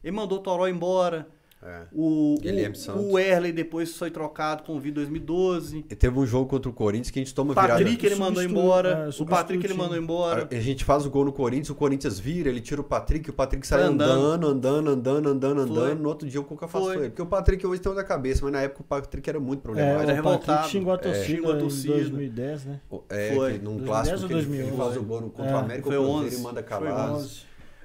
ele 0.02 0.16
mandou 0.16 0.38
o 0.38 0.42
Toró 0.42 0.68
embora, 0.68 1.28
É. 1.64 1.82
O, 1.92 2.36
Guilherme 2.40 2.74
o, 2.76 2.78
Santos. 2.78 3.04
o 3.04 3.18
Erley 3.18 3.52
depois 3.52 3.96
foi 3.96 4.10
trocado 4.10 4.64
com 4.64 4.76
o 4.76 4.80
Vi 4.80 4.90
2012. 4.90 5.84
E 5.88 5.94
teve 5.94 6.18
um 6.18 6.26
jogo 6.26 6.46
contra 6.48 6.68
o 6.68 6.72
Corinthians 6.72 7.10
que 7.10 7.20
a 7.20 7.22
gente 7.22 7.32
toma 7.34 7.52
O 7.52 7.54
virada. 7.54 7.74
Patrick 7.74 8.04
ele 8.04 8.14
mandou 8.16 8.42
embora. 8.42 9.10
é, 9.16 9.22
o 9.22 9.26
Patrick 9.26 9.64
o 9.64 9.66
ele 9.66 9.74
mandou 9.74 9.96
embora. 9.96 10.48
A 10.50 10.60
gente 10.60 10.84
faz 10.84 11.06
o 11.06 11.10
gol 11.10 11.24
no 11.24 11.32
Corinthians, 11.32 11.70
o 11.70 11.74
Corinthians 11.76 12.18
vira, 12.18 12.48
ele 12.48 12.60
tira 12.60 12.80
o 12.80 12.84
Patrick, 12.84 13.30
o 13.30 13.32
Patrick 13.32 13.64
sai 13.66 13.82
andando, 13.82 14.10
andando. 14.10 14.48
andando, 14.48 14.90
andando, 14.90 15.28
andando, 15.28 15.60
andando. 15.60 16.00
No 16.02 16.08
outro 16.08 16.28
dia 16.28 16.40
o 16.40 16.44
Cuca 16.44 16.66
faz 16.66 16.84
Foi. 16.84 16.94
foi. 16.96 17.08
Porque 17.10 17.22
o 17.22 17.26
Patrick 17.26 17.64
hoje 17.66 17.80
tem 17.80 17.94
da 17.94 18.02
cabeça, 18.04 18.42
mas 18.42 18.52
na 18.52 18.62
época 18.62 18.80
o 18.80 18.84
Patrick 18.84 19.28
era 19.30 19.38
muito 19.38 19.60
É, 19.60 19.62
problemático. 19.62 20.10
Era 20.10 20.20
o 20.20 20.24
Patrick 20.24 20.46
revoltado. 20.48 20.68
xingou 20.68 20.92
a 20.92 20.96
É. 20.96 20.98
torcida 20.98 21.24
Xingou 21.26 21.52
a 21.52 21.54
em 21.56 21.58
torcida. 21.60 21.94
2010, 21.94 22.64
né? 22.64 22.80
É, 23.08 23.34
Foi. 23.36 23.52
que 23.52 23.58
num 23.58 23.76
2010 23.76 23.86
clássico 23.86 24.20
ou 24.22 24.26
que 24.28 24.34
ele, 24.34 24.42
2011? 24.42 24.68
ele 24.68 24.76
faz 24.76 24.96
o 24.96 25.02
gol 25.04 25.20
contra 25.30 25.50
É. 25.50 25.54
o 25.54 25.58
América, 25.58 25.86
Foi 25.88 25.96
o 25.96 26.02
Cruzeiro 26.02 26.26
11. 26.26 26.36
e 26.36 26.40
manda 26.42 26.62
calar. 26.62 27.20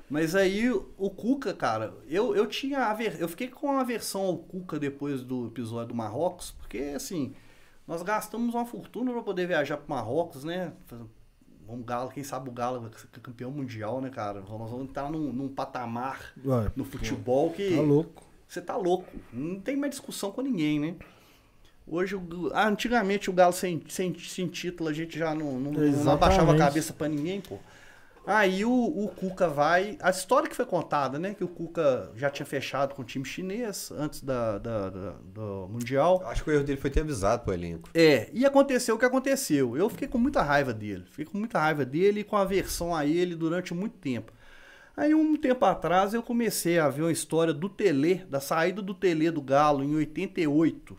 11. 0.07 0.13
Mas 0.13 0.35
aí 0.35 0.69
o 0.71 1.09
Cuca, 1.09 1.53
cara, 1.53 1.93
eu, 2.07 2.35
eu 2.35 2.47
tinha 2.47 2.85
aver... 2.85 3.19
eu 3.19 3.27
fiquei 3.27 3.47
com 3.47 3.71
aversão 3.71 4.21
ao 4.21 4.37
Cuca 4.37 4.79
depois 4.79 5.21
do 5.21 5.47
episódio 5.47 5.89
do 5.89 5.95
Marrocos, 5.95 6.51
porque 6.51 6.93
assim, 6.95 7.33
nós 7.87 8.01
gastamos 8.01 8.53
uma 8.53 8.65
fortuna 8.65 9.11
para 9.11 9.21
poder 9.21 9.47
viajar 9.47 9.77
pro 9.77 9.89
Marrocos, 9.89 10.43
né? 10.43 10.73
Vamos 11.67 11.85
Galo, 11.85 12.09
quem 12.09 12.23
sabe 12.23 12.49
o 12.49 12.51
Galo 12.53 12.89
campeão 13.21 13.51
mundial, 13.51 13.99
né, 13.99 14.09
cara? 14.09 14.39
Nós 14.39 14.71
vamos 14.71 14.89
entrar 14.89 15.11
num, 15.11 15.33
num 15.33 15.49
patamar 15.49 16.33
Ué, 16.45 16.71
no 16.75 16.85
futebol 16.85 17.51
que 17.51 17.75
tá 17.75 17.81
louco. 17.81 18.23
você 18.47 18.61
tá 18.61 18.75
louco. 18.77 19.11
Não 19.33 19.59
tem 19.59 19.75
mais 19.75 19.91
discussão 19.91 20.31
com 20.31 20.41
ninguém, 20.41 20.79
né? 20.79 20.95
Hoje, 21.85 22.19
ah, 22.53 22.67
antigamente 22.67 23.29
o 23.29 23.33
Galo 23.33 23.53
sem, 23.53 23.81
sem, 23.87 24.17
sem 24.19 24.47
título, 24.47 24.89
a 24.89 24.93
gente 24.93 25.17
já 25.17 25.33
não, 25.33 25.57
não, 25.57 25.71
não 25.71 26.11
abaixava 26.11 26.53
a 26.53 26.57
cabeça 26.57 26.93
pra 26.93 27.07
ninguém, 27.07 27.39
pô. 27.39 27.57
Aí 28.27 28.65
o, 28.65 28.71
o 28.71 29.07
Cuca 29.07 29.47
vai. 29.47 29.97
A 30.01 30.09
história 30.09 30.49
que 30.49 30.55
foi 30.55 30.65
contada, 30.65 31.17
né? 31.17 31.33
Que 31.33 31.43
o 31.43 31.47
Cuca 31.47 32.11
já 32.15 32.29
tinha 32.29 32.45
fechado 32.45 32.93
com 32.93 33.01
o 33.01 33.05
time 33.05 33.23
chinês 33.23 33.89
antes 33.91 34.21
da, 34.21 34.57
da- 34.57 34.89
da- 34.89 35.15
do 35.23 35.67
Mundial. 35.69 36.21
Acho 36.25 36.43
que 36.43 36.49
o 36.49 36.53
erro 36.53 36.63
dele 36.65 36.79
foi 36.79 36.89
ter 36.89 36.99
avisado 37.01 37.43
pro 37.45 37.53
elenco. 37.53 37.89
É, 37.93 38.29
e 38.33 38.45
aconteceu 38.45 38.95
o 38.95 38.99
que 38.99 39.05
aconteceu. 39.05 39.77
Eu 39.77 39.89
fiquei 39.89 40.07
com 40.09 40.17
muita 40.17 40.41
raiva 40.41 40.73
dele. 40.73 41.05
Fiquei 41.09 41.25
com 41.25 41.37
muita 41.37 41.57
raiva 41.59 41.85
dele 41.85 42.19
e 42.19 42.23
com 42.25 42.35
aversão 42.35 42.93
a 42.93 43.05
ele 43.05 43.33
durante 43.35 43.73
muito 43.73 43.97
tempo. 43.97 44.33
Aí, 44.95 45.13
um 45.13 45.35
tempo 45.37 45.63
atrás, 45.63 46.13
eu 46.13 46.23
comecei 46.23 46.79
a 46.79 46.89
ver 46.89 47.03
uma 47.03 47.11
história 47.11 47.53
do 47.53 47.69
Tele, 47.69 48.25
da 48.29 48.39
saída 48.39 48.81
do 48.81 48.93
Tele 48.95 49.29
do 49.31 49.41
Galo 49.41 49.83
em 49.83 49.95
88. 49.95 50.97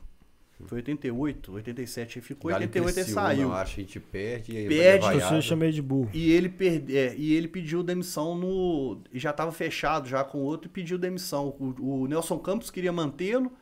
Foi 0.66 0.78
88, 0.78 1.52
87 1.52 2.18
ele 2.18 2.26
ficou, 2.26 2.50
Galo 2.50 2.62
e 2.62 2.66
88 2.66 2.98
ele 2.98 3.08
saiu. 3.08 3.42
Eu 3.42 3.54
acho 3.54 3.74
que 3.76 3.80
a 3.80 3.84
gente 3.84 4.00
perde. 4.00 4.52
E 4.52 4.56
aí 4.56 4.68
Perde, 4.68 5.06
vaiada. 5.06 5.36
eu 5.36 5.42
chamei 5.42 5.70
de 5.70 5.80
burro. 5.80 6.10
E 6.12 6.32
ele, 6.32 6.48
perde, 6.48 6.96
é, 6.96 7.14
e 7.16 7.32
ele 7.34 7.46
pediu 7.46 7.82
demissão 7.82 8.36
no. 8.36 9.00
e 9.12 9.18
Já 9.18 9.30
estava 9.30 9.52
fechado 9.52 10.08
já 10.08 10.24
com 10.24 10.38
o 10.38 10.42
outro 10.42 10.68
e 10.68 10.70
pediu 10.70 10.98
demissão. 10.98 11.54
O, 11.60 12.02
o 12.02 12.06
Nelson 12.08 12.38
Campos 12.38 12.70
queria 12.70 12.92
mantê-lo 12.92 13.52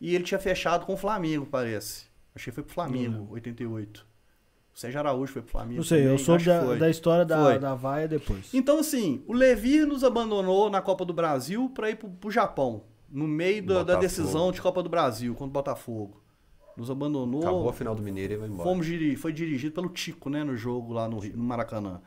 e 0.00 0.14
ele 0.14 0.24
tinha 0.24 0.38
fechado 0.38 0.86
com 0.86 0.94
o 0.94 0.96
Flamengo, 0.96 1.46
parece. 1.46 2.06
Acho 2.34 2.46
que 2.46 2.50
foi 2.50 2.64
pro 2.64 2.72
Flamengo, 2.72 3.28
88. 3.32 4.06
O 4.74 4.78
Sérgio 4.78 5.00
Araújo 5.00 5.32
foi 5.32 5.42
pro 5.42 5.52
Flamengo. 5.52 5.76
Não 5.76 5.84
sei, 5.84 6.00
eu 6.00 6.10
também, 6.10 6.18
soube 6.18 6.50
acho 6.50 6.60
que 6.60 6.66
da, 6.66 6.74
da 6.74 6.90
história 6.90 7.24
da, 7.24 7.42
Foi. 7.42 7.58
da 7.58 7.74
vaia 7.74 8.06
depois. 8.06 8.52
Então, 8.52 8.78
assim, 8.78 9.22
o 9.26 9.32
Levi 9.32 9.86
nos 9.86 10.04
abandonou 10.04 10.68
na 10.68 10.82
Copa 10.82 11.02
do 11.04 11.14
Brasil 11.14 11.70
para 11.74 11.90
ir 11.90 11.96
pro, 11.96 12.10
pro 12.10 12.30
Japão. 12.30 12.84
No 13.10 13.26
meio 13.26 13.64
da, 13.64 13.82
da 13.82 13.96
decisão 13.96 14.52
de 14.52 14.60
Copa 14.60 14.82
do 14.82 14.90
Brasil 14.90 15.32
contra 15.32 15.46
o 15.46 15.50
Botafogo. 15.50 16.20
Nos 16.76 16.90
abandonou. 16.90 17.40
Acabou 17.40 17.68
a 17.68 17.72
final 17.72 17.94
do 17.94 18.02
Mineiro 18.02 18.34
e 18.34 18.36
vai 18.36 18.48
embora. 18.48 18.68
Fomos 18.68 18.86
foi 19.18 19.32
dirigido 19.32 19.74
pelo 19.74 19.88
Tico, 19.88 20.28
né, 20.28 20.44
no 20.44 20.56
jogo 20.56 20.92
lá 20.92 21.08
no, 21.08 21.20
no 21.22 21.42
Maracanã. 21.44 22.00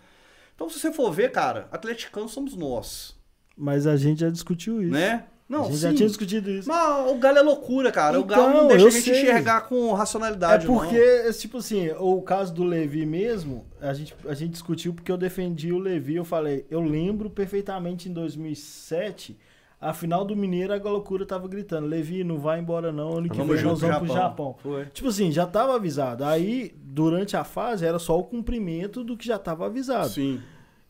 Então, 0.56 0.70
se 0.70 0.80
você 0.80 0.91
for 0.91 1.12
ver, 1.12 1.32
cara, 1.32 1.68
atleticanos 1.72 2.32
somos 2.32 2.56
nós, 2.56 3.16
Mas 3.58 3.88
a 3.88 3.96
gente 3.96 4.20
já 4.22 4.30
discutiu 4.30 4.82
isso. 4.84 4.91
né? 4.91 5.26
a 5.50 5.52
Não, 5.52 5.64
gente 5.64 5.76
sim. 5.78 5.82
já 5.82 5.94
tinha 5.94 6.08
discutido 6.08 6.52
isso. 6.52 6.68
Mas 6.70 7.10
o 7.12 7.16
Galo 7.16 7.38
é 7.40 7.41
loucura, 7.41 7.91
cara. 7.91 8.20
o 8.20 8.24
Galo 8.24 8.50
Então, 8.50 8.62
não 8.62 8.68
deixa 8.68 8.84
eu 8.84 8.88
a 8.90 8.91
gente 8.91 9.04
sei. 9.06 9.22
enxergar 9.24 9.62
com 9.62 9.90
É 9.90 9.98
racionalidade, 9.98 10.68
porque, 10.68 11.24
não. 11.24 11.34
tipo 11.34 11.58
assim, 11.58 11.90
o 11.98 12.22
caso 12.22 12.54
do 12.54 12.64
Levi 12.64 13.06
mesmo, 13.06 13.66
a 13.82 13.94
gente, 13.94 14.14
a 14.28 14.34
gente 14.36 14.52
discutiu 14.52 14.94
porque 14.94 15.12
eu 15.12 15.18
defendi 15.18 15.72
o 15.72 15.80
Levi. 15.80 16.16
Eu 16.18 16.26
falei, 16.26 16.66
eu 16.70 16.82
lembro 16.82 17.30
perfeitamente 17.30 18.08
em 18.10 18.14
2007, 18.14 19.36
a 19.82 19.94
final 19.94 20.26
do 20.26 20.36
Mineiro, 20.36 20.74
a 20.74 20.78
loucura 20.78 21.26
tava 21.26 21.48
gritando: 21.48 21.88
Levi, 21.88 22.24
não 22.24 22.38
vai 22.38 22.60
embora 22.60 22.92
não, 22.92 23.18
ano 23.18 23.30
que 23.30 23.38
Vamos 23.38 23.56
vem 23.56 23.64
nós 23.66 23.80
vamos 23.80 23.98
pro 23.98 24.06
pro 24.08 24.16
Japão. 24.16 24.56
Tipo 24.94 25.08
assim, 25.10 25.32
já 25.32 25.46
tava 25.48 25.76
avisado. 25.76 26.24
Aí, 26.26 26.74
durante 26.84 27.38
a 27.38 27.44
fase, 27.44 27.86
era 27.86 27.98
só 28.00 28.18
o 28.20 28.24
cumprimento 28.24 29.04
do 29.04 29.16
que 29.16 29.26
já 29.26 29.40
tava 29.40 29.66
avisado. 29.66 30.10
Sim. 30.10 30.42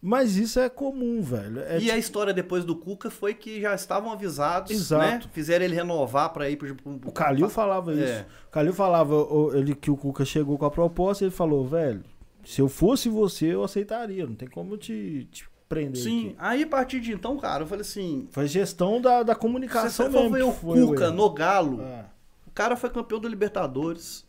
Mas 0.02 0.38
isso 0.38 0.60
é 0.62 0.70
comum, 0.70 1.22
velho. 1.22 1.60
É 1.60 1.76
e 1.78 1.82
tipo- 1.82 1.92
a 1.94 1.98
história 1.98 2.34
depois 2.34 2.64
do 2.64 2.74
Cuca 2.74 3.10
foi 3.12 3.34
que 3.34 3.60
já 3.60 3.76
estavam 3.76 4.12
avisados, 4.14 4.72
Exato. 4.72 5.04
né? 5.04 5.22
Fizeram 5.34 5.66
ele 5.66 5.76
renovar 5.76 6.32
pra 6.32 6.50
ir 6.50 6.56
pro... 6.56 6.74
pro- 6.74 7.00
O 7.06 7.12
Calil 7.12 7.50
falava 7.50 7.92
isso. 7.94 8.04
É. 8.04 8.26
O 8.48 8.50
Calil 8.52 8.72
falava 8.74 9.14
ele, 9.56 9.76
que 9.76 9.92
o 9.92 9.98
Cuca 9.98 10.24
chegou 10.24 10.58
com 10.58 10.64
a 10.66 10.72
proposta 10.72 11.26
ele 11.26 11.32
falou, 11.32 11.68
velho, 11.68 12.02
se 12.46 12.62
eu 12.62 12.70
fosse 12.70 13.10
você, 13.10 13.48
eu 13.54 13.62
aceitaria. 13.62 14.26
Não 14.26 14.36
tem 14.36 14.48
como 14.48 14.76
eu 14.76 14.78
te, 14.78 15.28
te 15.32 15.46
prender. 15.70 16.02
Sim, 16.02 16.30
aqui." 16.30 16.36
aí 16.40 16.64
a 16.64 16.68
partir 16.68 17.00
de 17.00 17.14
então, 17.14 17.38
cara, 17.38 17.64
eu 17.64 17.68
falei 17.68 17.82
assim... 17.82 18.28
Foi 18.32 18.48
gestão 18.48 19.00
da, 19.00 19.24
da 19.24 19.36
comunicação 19.36 20.12
você 20.12 20.20
mesmo. 20.20 20.32
ver 20.32 20.38
que 20.40 20.44
o 20.44 20.52
foi 20.52 20.82
Cuca 20.82 21.12
no 21.12 21.30
Galo, 21.30 21.82
É. 21.82 22.06
o 22.48 22.52
cara 22.52 22.76
foi 22.76 22.90
campeão 22.90 23.20
da 23.20 23.30
Libertadores, 23.30 24.28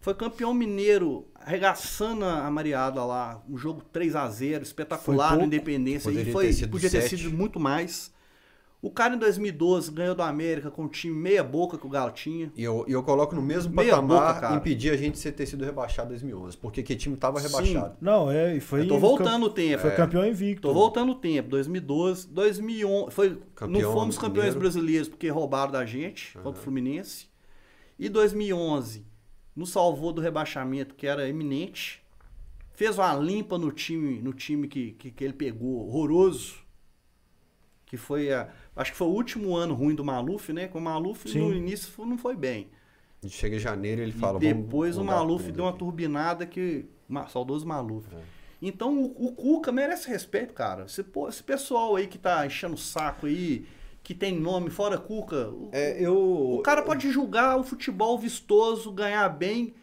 foi 0.00 0.14
campeão 0.14 0.54
mineiro, 0.54 1.26
arregaçando 1.34 2.24
a 2.24 2.48
Mariada 2.50 3.04
lá, 3.04 3.42
um 3.48 3.56
jogo 3.56 3.82
3 3.92 4.14
a 4.14 4.28
0 4.28 4.62
espetacular 4.62 5.28
Foi 5.30 5.38
pouco. 5.38 5.46
Independência, 5.46 6.08
e 6.10 6.12
Poderia 6.12 6.32
foi, 6.32 6.46
ter 6.46 6.52
sido 6.52 6.70
podia 6.70 6.90
ter 6.90 7.00
sete. 7.02 7.16
sido 7.24 7.36
muito 7.36 7.58
mais. 7.58 8.12
O 8.80 8.92
cara 8.92 9.16
em 9.16 9.18
2012 9.18 9.90
ganhou 9.90 10.14
do 10.14 10.22
América 10.22 10.70
com 10.70 10.84
um 10.84 10.88
time 10.88 11.12
meia 11.12 11.42
boca 11.42 11.76
que 11.76 11.84
o 11.84 11.88
Galo 11.88 12.12
tinha. 12.12 12.52
E 12.54 12.62
eu, 12.62 12.84
e 12.86 12.92
eu 12.92 13.02
coloco 13.02 13.34
no 13.34 13.42
mesmo 13.42 13.74
Meia 13.74 13.90
patamar 13.90 14.40
boca, 14.40 14.54
impedir 14.54 14.90
a 14.90 14.96
gente 14.96 15.20
de 15.20 15.32
ter 15.32 15.46
sido 15.46 15.64
rebaixado 15.64 16.06
em 16.06 16.10
2011. 16.10 16.56
Porque 16.56 16.82
que 16.84 16.94
time 16.94 17.16
tava 17.16 17.40
Sim. 17.40 17.46
rebaixado. 17.48 17.96
Não, 18.00 18.30
é, 18.30 18.54
e 18.56 18.60
foi. 18.60 18.82
Eu 18.82 18.88
tô 18.88 18.98
voltando 18.98 19.46
o 19.46 19.50
tempo. 19.50 19.82
Foi 19.82 19.90
campeão 19.90 20.24
invicto. 20.24 20.62
Tô 20.68 20.72
voltando 20.72 21.10
o 21.10 21.14
tempo, 21.16 21.48
2012, 21.48 22.28
2011, 22.28 23.10
foi, 23.10 23.38
Campeão 23.56 23.82
não 23.82 23.92
fomos 23.92 24.16
campeões 24.16 24.54
mineiro. 24.54 24.60
brasileiros 24.60 25.08
porque 25.08 25.28
roubaram 25.28 25.72
da 25.72 25.84
gente 25.84 26.34
contra 26.34 26.60
o 26.60 26.62
Fluminense. 26.62 27.26
E 27.98 28.08
2011 28.08 29.04
nos 29.56 29.70
salvou 29.70 30.12
do 30.12 30.20
rebaixamento 30.20 30.94
que 30.94 31.04
era 31.04 31.28
iminente. 31.28 32.00
Fez 32.74 32.96
uma 32.96 33.12
limpa 33.16 33.58
no 33.58 33.72
time, 33.72 34.20
no 34.22 34.32
time 34.32 34.68
que, 34.68 34.92
que, 34.92 35.10
que 35.10 35.24
ele 35.24 35.32
pegou, 35.32 35.88
horroroso. 35.88 36.54
Que 37.84 37.96
foi 37.96 38.30
a, 38.32 38.48
acho 38.78 38.92
que 38.92 38.96
foi 38.96 39.06
o 39.08 39.10
último 39.10 39.54
ano 39.56 39.74
ruim 39.74 39.94
do 39.94 40.04
Maluf, 40.04 40.52
né? 40.52 40.68
Com 40.68 40.78
o 40.78 40.82
Maluf 40.82 41.28
Sim. 41.28 41.40
no 41.40 41.52
início 41.54 41.90
foi- 41.92 42.06
não 42.06 42.16
foi 42.16 42.34
bem. 42.36 42.68
Chega 43.28 43.56
em 43.56 43.58
janeiro 43.58 44.00
e 44.00 44.04
ele 44.04 44.12
E 44.12 44.18
fala. 44.18 44.38
depois 44.38 44.96
vamos, 44.96 45.12
o 45.12 45.14
Maluf 45.16 45.50
deu 45.52 45.64
uma 45.64 45.70
aqui. 45.70 45.78
turbinada 45.80 46.46
que. 46.46 46.86
Saudoso 47.28 47.66
Maluf. 47.66 48.06
É. 48.14 48.20
Então 48.62 48.96
o, 49.02 49.26
o 49.28 49.32
Cuca 49.32 49.70
merece 49.72 50.08
respeito, 50.08 50.52
cara. 50.54 50.84
Esse, 50.84 51.02
pô, 51.02 51.28
esse 51.28 51.42
pessoal 51.42 51.96
aí 51.96 52.06
que 52.06 52.18
tá 52.18 52.44
enchendo 52.46 52.74
o 52.74 52.78
saco 52.78 53.26
aí, 53.26 53.66
que 54.02 54.14
tem 54.14 54.38
nome 54.38 54.68
fora 54.70 54.98
Cuca, 54.98 55.48
o, 55.48 55.68
É, 55.72 55.96
eu. 56.02 56.16
o 56.58 56.62
cara 56.62 56.82
pode 56.82 57.10
julgar 57.10 57.56
o 57.58 57.64
futebol 57.64 58.18
vistoso, 58.18 58.90
ganhar 58.92 59.28
bem. 59.30 59.74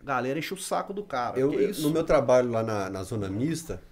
A 0.00 0.04
galera 0.04 0.38
enche 0.38 0.54
o 0.54 0.56
saco 0.58 0.92
do 0.94 1.02
cara. 1.02 1.38
Eu, 1.38 1.50
que 1.50 1.56
eu- 1.56 1.70
isso? 1.70 1.82
no 1.82 1.90
meu 1.90 2.04
trabalho 2.04 2.50
lá 2.50 2.62
na, 2.62 2.88
na 2.88 3.02
zona 3.02 3.28
mista, 3.28 3.82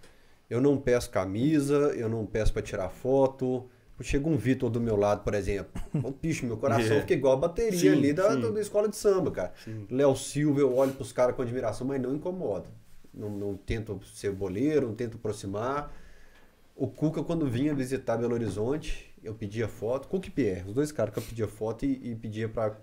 eu 0.48 0.60
não 0.60 0.76
peço 0.78 1.10
camisa, 1.10 1.92
eu 1.96 2.08
não 2.08 2.24
peço 2.24 2.52
pra 2.52 2.62
tirar 2.62 2.88
foto. 2.88 3.68
Chega 4.02 4.28
um 4.28 4.36
Vitor 4.36 4.68
do 4.68 4.80
meu 4.80 4.94
lado, 4.96 5.22
por 5.24 5.32
exemplo. 5.34 5.80
O 5.94 6.10
bicho, 6.10 6.44
meu 6.44 6.56
coração 6.58 6.96
É. 6.96 7.00
fica 7.00 7.14
igual 7.14 7.34
a 7.34 7.36
bateria 7.36 7.78
Sim, 7.78 7.88
ali 7.98 8.12
da, 8.12 8.32
sim. 8.32 8.52
da 8.52 8.60
escola 8.60 8.88
de 8.88 8.96
samba, 8.96 9.30
cara. 9.30 9.52
Léo 9.90 10.14
Silva, 10.14 10.60
eu 10.60 10.74
olho 10.76 10.92
pros 10.92 11.12
caras 11.12 11.34
com 11.34 11.42
admiração, 11.42 11.86
mas 11.86 12.00
não 12.00 12.14
incomoda. 12.14 12.66
Não, 13.14 13.30
não 13.30 13.56
tento 13.56 13.98
ser 14.14 14.32
boleiro, 14.32 14.88
não 14.88 14.94
tento 14.94 15.16
aproximar. 15.16 15.90
O 16.74 16.86
Cuca, 16.86 17.22
quando 17.22 17.46
vinha 17.46 17.74
visitar 17.74 18.18
Belo 18.18 18.34
Horizonte, 18.34 19.14
eu 19.24 19.34
pedia 19.34 19.66
foto. 19.66 20.08
Cuca 20.08 20.28
e 20.28 20.30
Pierre, 20.30 20.68
os 20.68 20.74
dois 20.74 20.92
caras 20.92 21.14
que 21.14 21.18
eu 21.20 21.22
pedia 21.24 21.48
foto 21.48 21.86
e, 21.86 22.10
e 22.12 22.14
pedia 22.14 22.48
pra 22.50 22.76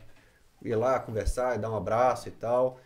ir 0.64 0.76
lá 0.76 0.99
conversar, 0.99 1.57
dar 1.60 1.69
um 1.69 1.76
abraço 1.77 2.27
e 2.27 2.31
tal. 2.31 2.80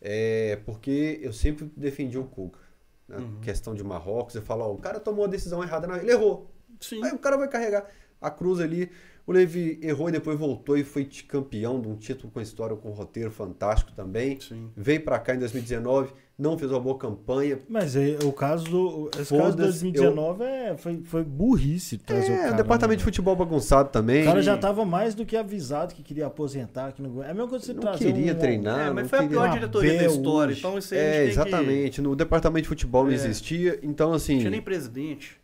É, 0.00 0.58
porque 0.64 1.18
eu 1.22 1.32
sempre 1.34 1.70
defendi 1.76 2.16
o 2.18 2.24
Cuca. 2.24 2.60
Na 3.06 3.16
Uhum. 3.18 3.40
questão 3.40 3.74
de 3.74 3.82
Marrocos, 3.82 4.34
eu 4.34 4.42
falo, 4.42 4.64
ó, 4.64 4.72
o 4.72 4.78
cara 4.78 5.00
tomou 5.00 5.24
a 5.24 5.28
decisão 5.28 5.62
errada, 5.62 5.86
ele 5.98 6.12
errou. 6.12 6.50
Sim. 6.80 7.02
Aí 7.04 7.12
o 7.12 7.18
cara 7.18 7.36
vai 7.36 7.48
carregar 7.48 7.86
a 8.20 8.30
cruz 8.30 8.60
ali. 8.60 8.90
O 9.26 9.32
Levi 9.32 9.78
errou 9.82 10.08
e 10.08 10.12
depois 10.12 10.38
voltou 10.38 10.74
e 10.78 10.82
foi 10.82 11.06
campeão 11.26 11.78
de 11.82 11.86
um 11.86 11.94
título 11.96 12.32
com 12.32 12.40
história, 12.40 12.74
com 12.74 12.88
um 12.88 12.92
roteiro 12.94 13.30
fantástico 13.30 13.92
também. 13.92 14.40
Sim. 14.40 14.70
Veio 14.74 15.02
pra 15.02 15.18
cá 15.18 15.34
em 15.34 15.38
2019, 15.38 16.14
não 16.38 16.56
fez 16.56 16.70
uma 16.70 16.80
boa 16.80 16.96
campanha. 16.96 17.58
Mas 17.68 17.94
é, 17.94 18.16
o 18.24 18.32
caso 18.32 18.64
do. 18.70 19.10
Esse 19.20 19.36
caso 19.36 19.50
de 19.50 19.50
Foda-se, 19.50 19.82
2019 19.82 20.44
é, 20.44 20.76
foi, 20.78 21.02
foi 21.04 21.22
burrice 21.24 21.98
trazer 21.98 22.30
o 22.30 22.34
É, 22.36 22.38
cara. 22.38 22.52
o 22.54 22.56
departamento 22.56 22.94
né, 22.94 22.96
de 23.00 23.04
futebol 23.04 23.36
bagunçado 23.36 23.90
também. 23.90 24.22
O 24.22 24.24
cara 24.24 24.40
já 24.40 24.56
tava 24.56 24.82
mais 24.86 25.14
do 25.14 25.26
que 25.26 25.36
avisado 25.36 25.94
que 25.94 26.02
queria 26.02 26.26
aposentar. 26.26 26.92
Que 26.92 27.02
não... 27.02 27.22
É 27.22 27.30
a 27.30 27.34
mesma 27.34 27.48
coisa 27.50 27.60
que 27.60 27.66
você 27.66 27.74
não 27.74 27.82
trazer 27.82 28.06
queria 28.06 28.32
um- 28.32 28.38
treinar. 28.38 28.80
É, 28.80 28.86
não 28.86 28.94
mas 28.94 29.10
foi 29.10 29.18
a 29.18 29.22
queria- 29.22 29.36
pior 29.36 29.46
Uma 29.46 29.54
diretoria 29.54 29.98
da 29.98 30.06
história. 30.06 30.54
Então 30.54 30.78
isso 30.78 30.94
aí 30.94 31.00
a 31.00 31.02
É, 31.02 31.12
tem 31.12 31.24
que- 31.24 31.30
exatamente. 31.32 32.00
No 32.00 32.16
departamento 32.16 32.62
de 32.62 32.68
futebol 32.68 33.04
não 33.04 33.10
É. 33.12 33.14
existia. 33.14 33.78
Então, 33.82 34.14
assim, 34.14 34.32
Não 34.34 34.38
tinha 34.40 34.50
nem 34.52 34.62
presidente. 34.62 35.36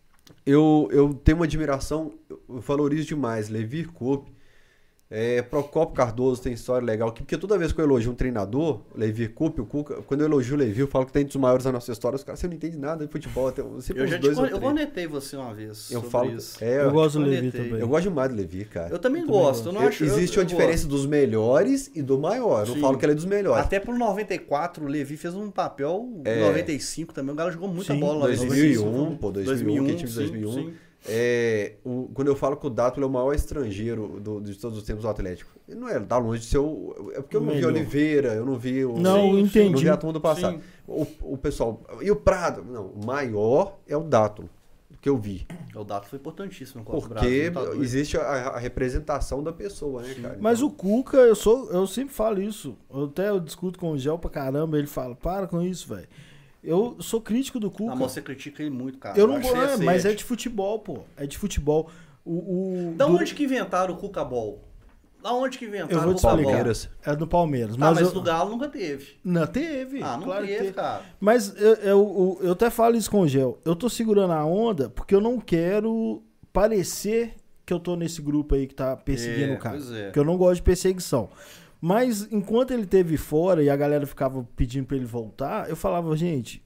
Eu, 0.46 0.88
eu 0.90 1.14
tenho 1.14 1.38
uma 1.38 1.44
admiração, 1.44 2.12
eu 2.28 2.60
valorizo 2.60 3.08
demais. 3.08 3.48
Levi 3.48 3.84
Coupe, 3.84 4.33
É, 5.10 5.42
Procopio 5.42 5.94
Cardoso 5.94 6.42
tem 6.42 6.54
história 6.54 6.84
legal 6.84 7.10
aqui, 7.10 7.22
porque 7.22 7.36
toda 7.36 7.56
vez 7.58 7.72
que 7.72 7.80
eu 7.80 7.84
elogio 7.84 8.10
um 8.10 8.14
treinador, 8.14 8.80
Levi 8.96 9.28
Coupe, 9.28 9.60
o 9.60 9.66
Cuca, 9.66 9.96
quando 10.06 10.22
eu 10.22 10.26
elogio 10.26 10.54
o 10.56 10.58
Levi, 10.58 10.80
eu 10.80 10.88
falo 10.88 11.06
que 11.06 11.12
tem 11.12 11.22
um 11.22 11.26
dos 11.26 11.36
maiores 11.36 11.64
da 11.64 11.70
nossa 11.70 11.92
história, 11.92 12.16
os 12.16 12.24
caras, 12.24 12.40
você 12.40 12.48
não 12.48 12.54
entende 12.54 12.76
nada 12.78 13.04
de 13.06 13.12
futebol, 13.12 13.52
tem 13.52 13.64
sempre 13.80 14.02
Eu 14.02 14.06
já 14.08 14.16
te 14.16 14.22
dois 14.22 14.38
ou 14.38 14.44
con- 14.48 14.50
eu 14.50 15.08
você 15.08 15.36
uma 15.36 15.54
vez. 15.54 15.90
Eu 15.90 16.00
sobre 16.00 16.10
falo, 16.10 16.32
isso. 16.32 16.56
é, 16.64 16.82
Eu 16.82 16.90
gosto 16.90 17.18
do 17.18 17.26
eu 17.26 17.30
Levi 17.30 17.52
também. 17.52 17.78
eu 17.80 17.86
gosto 17.86 18.02
demais 18.08 18.30
do 18.30 18.34
Levi, 18.36 18.64
cara. 18.64 18.88
Eu 18.90 18.98
também 18.98 19.20
Eu 19.22 19.26
também 19.28 19.40
gosto. 19.42 19.68
Eu 19.68 19.72
não 19.72 19.82
Eu- 19.82 19.88
acho, 19.88 20.02
eu- 20.04 20.08
existe 20.08 20.36
eu 20.38 20.42
uma 20.42 20.48
diferença 20.48 20.84
gosto. 20.84 20.88
dos 20.88 21.06
melhores 21.06 21.90
e 21.94 22.02
do 22.02 22.18
maior. 22.18 22.62
Eu 22.62 22.66
não 22.68 22.74
Sim. 22.74 22.80
falo 22.80 22.98
que 22.98 23.04
ele 23.04 23.12
é 23.12 23.14
dos 23.14 23.26
melhores. 23.26 23.64
Até 23.64 23.78
pro 23.78 23.96
94, 23.96 24.84
o 24.84 24.88
Levi 24.88 25.16
fez 25.16 25.34
um 25.34 25.50
papel. 25.50 26.08
É. 26.24 26.40
95 26.40 27.12
também. 27.12 27.32
O 27.32 27.36
Galo 27.36 27.52
jogou 27.52 27.68
muita 27.68 27.92
Sim, 27.94 28.00
bola 28.00 28.26
lá 28.26 28.32
em 28.32 28.36
2001, 28.36 28.84
95. 28.84 29.16
pô, 29.20 29.30
2001, 29.30 29.84
que 29.86 29.94
time 29.96 30.08
de 30.08 30.14
2001. 30.16 30.52
sim, 30.52 30.64
sim. 30.70 30.74
É, 31.06 31.74
o- 31.84 32.08
quando 32.14 32.28
eu 32.28 32.36
falo 32.36 32.56
que 32.56 32.66
o 32.66 32.70
Dátulo 32.70 33.04
é 33.04 33.08
o 33.08 33.12
maior 33.12 33.34
estrangeiro 33.34 34.18
do- 34.20 34.40
de 34.40 34.54
todos 34.54 34.78
os 34.78 34.84
tempos 34.84 35.02
do 35.02 35.08
Atlético, 35.08 35.50
ele 35.68 35.78
não 35.78 35.88
é, 35.88 36.00
tá 36.00 36.16
longe 36.16 36.40
de 36.40 36.46
ser 36.46 36.58
o. 36.58 37.12
É 37.14 37.20
porque 37.20 37.36
eu 37.36 37.40
não 37.40 37.48
vi 37.50 37.54
melhor. 37.56 37.68
Oliveira, 37.72 38.28
eu 38.34 38.46
não 38.46 38.56
vi 38.58 38.84
o. 38.84 38.98
Não, 38.98 39.16
Sim, 39.20 39.26
eu 39.28 39.32
não 39.34 39.38
entendi. 39.40 39.82
vi 39.82 39.88
a 39.90 39.96
turma 39.96 40.12
do 40.14 40.20
passado. 40.20 40.54
Sim. 40.56 40.62
O, 40.88 41.06
o 41.34 41.36
pessoal. 41.36 41.82
E 42.00 42.10
o 42.10 42.16
Prado? 42.16 42.64
Não, 42.64 42.86
o 42.86 43.04
maior 43.04 43.76
é 43.86 43.94
o 43.96 44.02
Dátulo, 44.02 44.48
que 45.00 45.08
eu 45.08 45.18
vi. 45.18 45.46
O 45.74 45.84
Dato 45.84 46.06
foi 46.08 46.18
importantíssimo 46.18 46.80
no 46.82 46.86
Porque 46.90 47.50
Brasil. 47.50 47.52
tá 47.52 47.82
existe 47.82 48.16
a, 48.16 48.22
a 48.22 48.58
representação 48.58 49.42
da 49.42 49.52
pessoa, 49.52 50.00
né, 50.02 50.14
cara? 50.14 50.38
Mas 50.40 50.58
Então, 50.60 50.68
o 50.68 50.72
Cuca, 50.72 51.18
eu 51.18 51.34
sou, 51.34 51.70
eu 51.70 51.86
sempre 51.86 52.14
falo 52.14 52.40
isso. 52.40 52.76
Eu 52.90 53.04
até 53.04 53.28
eu 53.28 53.40
discuto 53.40 53.78
com 53.78 53.90
o 53.92 53.98
Gel 53.98 54.18
pra 54.18 54.30
caramba, 54.30 54.78
ele 54.78 54.86
fala, 54.86 55.14
para 55.14 55.46
com 55.46 55.60
isso, 55.60 55.86
velho. 55.94 56.08
Eu 56.64 56.96
sou 57.00 57.20
crítico 57.20 57.60
do 57.60 57.70
Cuca. 57.70 57.92
Ah, 57.92 57.96
mas 57.96 58.12
você 58.12 58.22
critica 58.22 58.62
ele 58.62 58.70
muito, 58.70 58.98
cara. 58.98 59.18
eu 59.18 59.26
não 59.26 59.34
gosto, 59.40 59.52
que 59.54 59.66
você 59.78 59.84
mas 59.84 60.04
é 60.04 60.14
de 60.14 60.24
futebol, 60.24 60.78
pô. 60.78 61.00
É 61.16 61.26
de 61.26 61.36
futebol. 61.36 61.90
O, 62.24 62.32
o 62.90 62.94
Da 62.96 63.04
do- 63.06 63.14
onde 63.16 63.34
que 63.34 63.44
inventaram 63.44 63.92
o 63.94 63.96
Cuca 63.98 64.24
Ball? 64.24 64.58
Da 65.22 65.32
onde 65.32 65.58
que 65.58 65.64
inventaram 65.66 65.90
Eu 65.92 66.00
vou 66.00 66.12
o 66.12 66.14
te 66.14 66.20
Cuca 66.22 66.28
explicar. 66.28 66.42
Ball? 66.42 66.52
Palmeiras. 66.54 66.90
É 67.04 67.16
do 67.16 67.26
Palmeiras. 67.26 67.76
Tá, 67.76 67.78
mas 67.80 67.98
mas 68.00 68.08
eu- 68.08 68.14
no 68.14 68.22
Galo 68.22 68.50
nunca 68.50 68.68
teve. 68.68 69.16
Não, 69.22 69.46
teve. 69.46 70.02
Ah, 70.02 70.16
não 70.16 70.24
claro 70.24 70.46
que 70.46 70.56
teve, 70.56 70.72
cara. 70.72 71.02
Mas 71.20 71.54
eu, 71.60 71.74
eu, 71.74 72.38
eu 72.42 72.52
até 72.52 72.70
falo 72.70 72.96
isso 72.96 73.10
com 73.10 73.20
o 73.20 73.28
Gel. 73.28 73.58
Eu 73.64 73.76
tô 73.76 73.88
segurando 73.90 74.32
a 74.32 74.44
onda 74.44 74.88
porque 74.88 75.14
eu 75.14 75.20
não 75.20 75.38
quero 75.38 76.22
parecer 76.52 77.34
que 77.66 77.72
eu 77.72 77.80
tô 77.80 77.96
nesse 77.96 78.20
grupo 78.22 78.54
aí 78.54 78.66
que 78.66 78.74
tá 78.74 78.96
perseguindo 78.96 79.52
É, 79.52 79.56
o 79.56 79.58
cara. 79.58 79.76
pois 79.76 79.90
é. 79.92 80.04
Porque 80.04 80.18
eu 80.18 80.24
não 80.24 80.36
gosto 80.36 80.56
de 80.56 80.62
perseguição. 80.62 81.28
Mas 81.86 82.32
enquanto 82.32 82.70
ele 82.70 82.86
teve 82.86 83.18
fora 83.18 83.62
e 83.62 83.68
a 83.68 83.76
galera 83.76 84.06
ficava 84.06 84.42
pedindo 84.56 84.86
pra 84.86 84.96
ele 84.96 85.04
voltar, 85.04 85.68
eu 85.68 85.76
falava, 85.76 86.16
gente, 86.16 86.64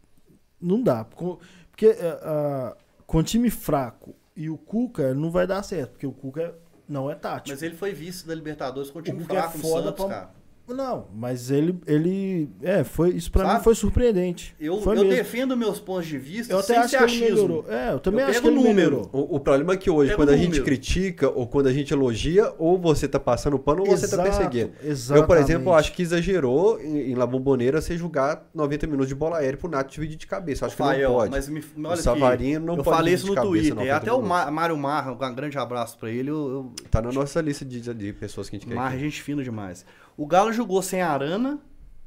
não 0.61 0.81
dá. 0.81 1.05
Porque 1.05 1.89
ah, 2.23 2.77
com 3.05 3.21
time 3.21 3.51
fraco 3.51 4.15
e 4.37 4.49
o 4.49 4.57
Cuca 4.57 5.13
não 5.15 5.29
vai 5.29 5.45
dar 5.45 5.61
certo, 5.65 5.91
porque 5.91 6.07
o 6.07 6.13
Cuca 6.13 6.55
não 6.89 7.11
é 7.11 7.17
tático. 7.17 7.49
Mas 7.51 7.65
ele 7.65 7.75
foi 7.75 7.93
vice 7.93 8.25
da 8.29 8.33
Libertadores 8.33 8.93
com 8.93 9.01
o 9.01 9.03
time 9.03 9.19
O 9.19 9.23
é 9.23 9.25
fraco 9.25 9.57
no 9.59 9.63
foda 9.65 9.87
Santos, 9.89 10.05
pra- 10.07 10.15
cara. 10.15 10.38
Não, 10.69 11.07
mas 11.15 11.51
ele, 11.51 11.79
ele, 11.87 12.49
é, 12.63 12.85
foi 12.85 13.11
isso 13.11 13.31
pra 13.33 13.45
Sabe? 13.45 13.59
mim 13.59 13.65
foi 13.65 13.75
surpreendente. 13.75 14.55
Eu, 14.61 14.81
foi 14.81 14.97
eu 14.97 15.03
mesmo. 15.05 15.17
defendo 15.17 15.57
meus 15.57 15.81
pontos 15.81 16.07
de 16.07 16.19
vista 16.19 16.53
Eu 16.53 16.59
até 16.59 16.67
sem 16.75 16.77
acho 16.79 16.89
ser 16.91 16.99
que 16.99 17.05
ele 17.15 17.25
melhorou. 17.25 17.65
É, 17.69 17.93
eu 17.93 17.99
também 18.01 18.21
Eu 18.23 18.29
acho 18.29 18.41
que 18.43 18.47
ele 18.49 18.57
número. 18.63 19.09
O, 19.13 19.37
o 19.37 19.41
problema 19.41 19.73
é 19.73 19.77
que 19.77 19.91
hoje, 19.91 20.15
quando 20.15 20.29
a 20.31 20.37
gente 20.37 20.47
número. 20.49 20.65
critica 20.65 21.29
ou 21.31 21.47
quando 21.47 21.67
a 21.69 21.73
gente 21.73 21.93
elogia, 21.93 22.53
ou 22.59 22.79
você 22.79 23.09
tá 23.09 23.19
passando 23.19 23.59
pano 23.59 23.81
ou 23.83 23.87
você 23.87 24.07
tá 24.09 24.23
Exato, 24.23 24.23
perseguindo. 24.31 24.73
Exatamente. 24.83 25.23
Eu, 25.23 25.27
por 25.27 25.37
exemplo, 25.37 25.73
acho 25.75 25.93
que 25.93 26.03
exagerou 26.03 26.81
em, 26.81 27.11
em 27.11 27.15
La 27.15 27.27
Bombonera 27.27 27.81
você 27.81 27.97
jogar 27.97 28.49
90 28.55 28.87
minutos 28.87 29.09
de 29.09 29.15
bola 29.15 29.39
aérea 29.39 29.57
pro 29.59 29.69
Nath 29.71 29.89
dividir 29.91 30.17
de 30.17 30.27
cabeça. 30.27 30.67
Acho 30.67 30.77
que 30.77 30.83
não 30.83 31.13
pode. 31.15 31.31
Mas 31.31 31.49
me, 31.49 31.61
olha 31.79 31.89
o 31.89 31.93
aqui, 31.95 32.03
Savarino 32.03 32.67
não 32.67 32.77
eu 32.77 32.85
pode 32.85 32.97
falei 32.97 33.15
isso 33.15 33.27
no 33.27 33.31
de 33.31 33.37
cabeça 33.37 33.51
Twitter. 33.53 33.75
90 33.75 33.97
Até 33.97 34.13
o. 34.13 34.23
Ma- 34.23 34.51
Mário 34.51 34.77
Marra, 34.77 35.13
um 35.13 35.35
grande 35.35 35.57
abraço 35.59 35.99
pra 35.99 36.11
ele. 36.11 36.31
Eu, 36.31 36.73
Tá 36.91 37.01
na 37.01 37.13
nossa 37.13 37.41
lista 37.41 37.65
de, 37.65 37.81
de 37.95 38.13
pessoas 38.13 38.49
que 38.49 38.57
a 38.57 38.59
gente 38.59 38.69
eu, 38.69 38.75
quer. 38.75 38.81
Marra 38.83 38.97
é 38.97 38.99
gente 38.99 39.23
fina 39.23 39.43
demais. 39.43 39.85
O 40.19 40.27
Galo 40.27 40.53
jogou 40.53 40.83
sem 40.83 41.01
a 41.01 41.11
Arana, 41.11 41.59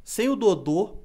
sem 0.04 0.28
o 0.30 0.36
Dodô, 0.36 0.98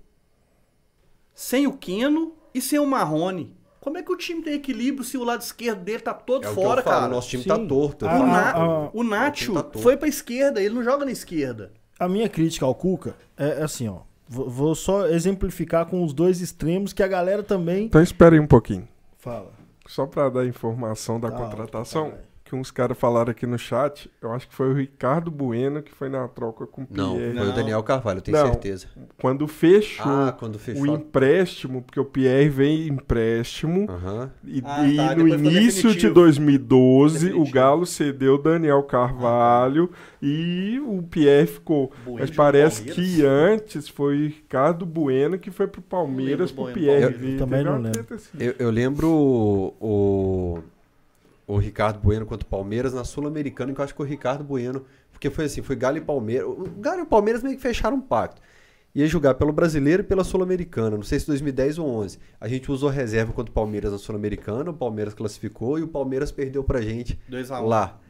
sem 1.35 1.67
o 1.67 1.73
Queno 1.73 2.35
e 2.53 2.61
sem 2.61 2.79
o 2.79 2.87
Marrone. 2.87 3.55
Como 3.81 3.97
é 3.97 4.03
que 4.03 4.11
o 4.13 4.17
time 4.17 4.43
tem 4.43 4.55
equilíbrio 4.55 5.05
se 5.05 5.17
o 5.17 5.23
lado 5.23 5.41
esquerdo 5.43 5.85
dele 5.85 6.01
tá 6.01 6.13
todo 6.13 6.45
É 6.45 6.51
o 6.51 6.55
fora, 6.55 6.83
que 6.83 6.89
eu 6.89 6.93
falo, 6.93 7.03
cara? 7.03 7.15
nosso 7.15 7.29
time 7.29 7.45
Sim. 7.45 7.49
tá 7.49 7.59
torto. 7.59 8.07
Ah, 8.09 8.19
O. 8.19 8.27
Na- 8.27 8.91
o 8.93 9.03
Nacho 9.05 9.55
tá 9.63 9.79
foi 9.79 9.97
pra 9.97 10.09
esquerda, 10.09 10.61
ele 10.61 10.75
não 10.75 10.83
joga 10.83 11.05
na 11.05 11.13
esquerda. 11.13 11.73
A 11.99 12.09
minha 12.09 12.29
crítica 12.29 12.67
ao 12.67 12.75
Cuca 12.75 13.15
é 13.37 13.63
assim, 13.63 13.87
ó. 13.89 14.01
Vou 14.29 14.75
só 14.75 15.07
exemplificar 15.07 15.87
com 15.87 16.03
os 16.03 16.13
dois 16.13 16.41
extremos 16.41 16.93
que 16.93 17.01
a 17.01 17.07
galera 17.07 17.45
também 17.45 17.85
Então 17.85 18.03
espere 18.03 18.35
aí 18.35 18.41
um 18.41 18.47
pouquinho. 18.47 18.89
fala. 19.17 19.53
Só 19.87 20.05
pra 20.05 20.29
dar 20.29 20.45
informação 20.45 21.21
da 21.21 21.31
Tá, 21.31 21.37
contratação, 21.37 22.11
tá, 22.11 22.17
vai. 22.17 22.25
Que 22.47 22.55
uns 22.55 22.71
caras 22.71 22.97
falaram 22.97 23.31
aqui 23.33 23.45
no 23.47 23.59
chat, 23.59 24.09
eu 24.23 24.33
acho 24.33 24.49
que 24.49 24.55
foi 24.55 24.71
o 24.71 24.73
Ricardo 24.73 25.31
Bueno 25.31 25.83
que 25.83 25.93
foi 25.93 26.09
na 26.09 26.27
troca 26.29 26.65
com 26.67 26.83
o 26.83 26.87
Não, 26.89 27.17
Pierre. 27.17 27.37
foi 27.37 27.49
o. 27.49 27.53
Daniel 27.53 27.83
Carvalho, 27.83 28.19
eu 28.19 28.23
tenho 28.23 28.37
Não. 28.39 28.47
certeza. 28.53 28.87
Quando 29.21 29.49
fechou 29.49 30.07
Ah, 30.07 30.33
quando 30.39 30.55
o 30.55 30.59
fechou. 30.59 30.87
empréstimo, 30.87 31.83
porque 31.83 31.99
o 31.99 32.05
Pierre 32.05 32.49
veio 32.49 32.89
empréstimo, 32.93 33.87
e, 34.45 34.63
Ah, 34.65 34.87
e 34.89 34.97
tá, 34.97 35.15
no 35.17 35.27
início 35.29 35.91
de 35.91 36.09
definitivo. 36.09 36.15
2012 36.15 37.15
Definitivo. 37.19 37.43
o 37.49 37.51
Galo 37.53 37.85
cedeu 37.87 38.35
o 38.35 38.39
Daniel 38.39 38.83
Carvalho 38.85 39.91
e 40.23 40.81
o 40.87 41.03
Pierre 41.03 41.47
ficou. 41.49 41.91
Bueno 42.05 42.21
Mas 42.21 42.31
parece 42.31 42.85
que 42.85 43.25
antes 43.25 43.89
foi 43.89 44.17
o 44.17 44.27
Ricardo 44.29 44.87
Bueno 44.87 45.39
que 45.39 45.51
foi 45.51 45.67
pro 45.67 45.83
Palmeiras 45.83 46.51
lembro 46.51 46.65
pro 46.67 46.75
Pierre. 46.75 47.13
Vir. 47.15 47.33
eu 47.33 47.39
também 47.39 47.65
não 47.65 47.79
lembro. 47.79 48.15
assim. 48.15 48.39
Eu, 48.39 48.55
eu 48.59 48.71
lembro 48.71 49.09
o, 49.11 49.75
o 49.81 50.63
Ricardo 51.59 52.01
Bueno 52.01 52.27
contra 52.27 52.45
o 52.45 52.51
Palmeiras 52.51 52.93
na 52.93 53.05
Sul-Americana, 53.05 53.73
que 53.73 53.81
eu 53.81 53.85
acho 53.85 53.95
que 53.95 54.03
o 54.03 54.05
Ricardo 54.05 54.43
Bueno, 54.43 54.85
porque 55.13 55.31
foi 55.31 55.45
assim, 55.45 55.63
foi 55.63 55.77
Galo 55.77 55.97
e 55.97 56.01
Palmeiras. 56.01 56.47
O 56.49 56.65
Galo 56.81 56.99
e 56.99 57.03
o 57.03 57.07
Palmeiras 57.07 57.43
meio 57.43 57.55
que 57.57 57.63
fecharam 57.63 57.97
um 57.97 58.01
pacto. 58.01 58.43
Ia 58.95 59.07
jogar 59.07 59.35
pelo 59.35 59.53
Brasileiro 59.53 60.03
e 60.03 60.05
pela 60.07 60.25
Sul-Americana, 60.25 60.97
não 60.97 61.03
sei 61.05 61.21
se 61.21 61.27
2010 61.27 61.79
ou 61.79 61.87
11. 61.87 62.19
A 62.41 62.49
gente 62.49 62.73
usou 62.73 62.89
reserva 62.91 63.33
contra 63.33 63.51
o 63.51 63.55
Palmeiras 63.55 63.93
na 63.93 63.99
Sul-Americana, 63.99 64.71
o 64.71 64.75
Palmeiras 64.75 65.15
classificou 65.15 65.79
e 65.79 65.83
o 65.83 65.89
Palmeiras 65.89 66.33
perdeu 66.33 66.65
pra 66.65 66.81
gente 66.81 67.19
2x1. 67.31 67.63
lá. 67.67 68.01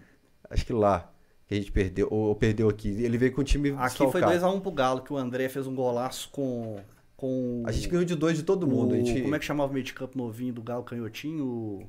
Acho 0.49 0.65
que 0.65 0.73
lá 0.73 1.13
que 1.49 1.55
a 1.55 1.59
gente 1.59 1.71
perdeu, 1.73 2.09
ou 2.11 2.35
perdeu 2.35 2.69
aqui. 2.69 2.89
Ele 2.89 3.19
veio 3.19 3.33
com 3.33 3.41
o 3.41 3.45
time 3.45 3.71
Aqui 3.79 3.97
foi 3.99 4.07
desfalcado. 4.21 4.59
2x1 4.59 4.61
pro 4.61 4.71
Galo, 4.73 5.01
que 5.03 5.13
o 5.13 5.17
André 5.17 5.49
fez 5.49 5.67
um 5.67 5.75
golaço 5.75 6.29
com. 6.31 6.77
com 7.17 7.63
A 7.67 7.73
gente 7.73 7.89
ganhou 7.89 8.05
de 8.05 8.15
dois 8.15 8.37
de 8.37 8.43
todo 8.45 8.67
mundo. 8.67 8.93
o- 8.95 8.97
gente... 8.97 9.23
Como 9.23 9.35
é 9.35 9.39
que 9.39 9.45
chamava 9.45 9.71
o 9.71 9.73
meio 9.75 9.85
de 9.85 9.93
campo 9.93 10.17
novinho 10.19 10.53
do 10.55 10.63
Galo 10.63 10.83
canhotinho? 10.85 11.45
O 11.45 11.89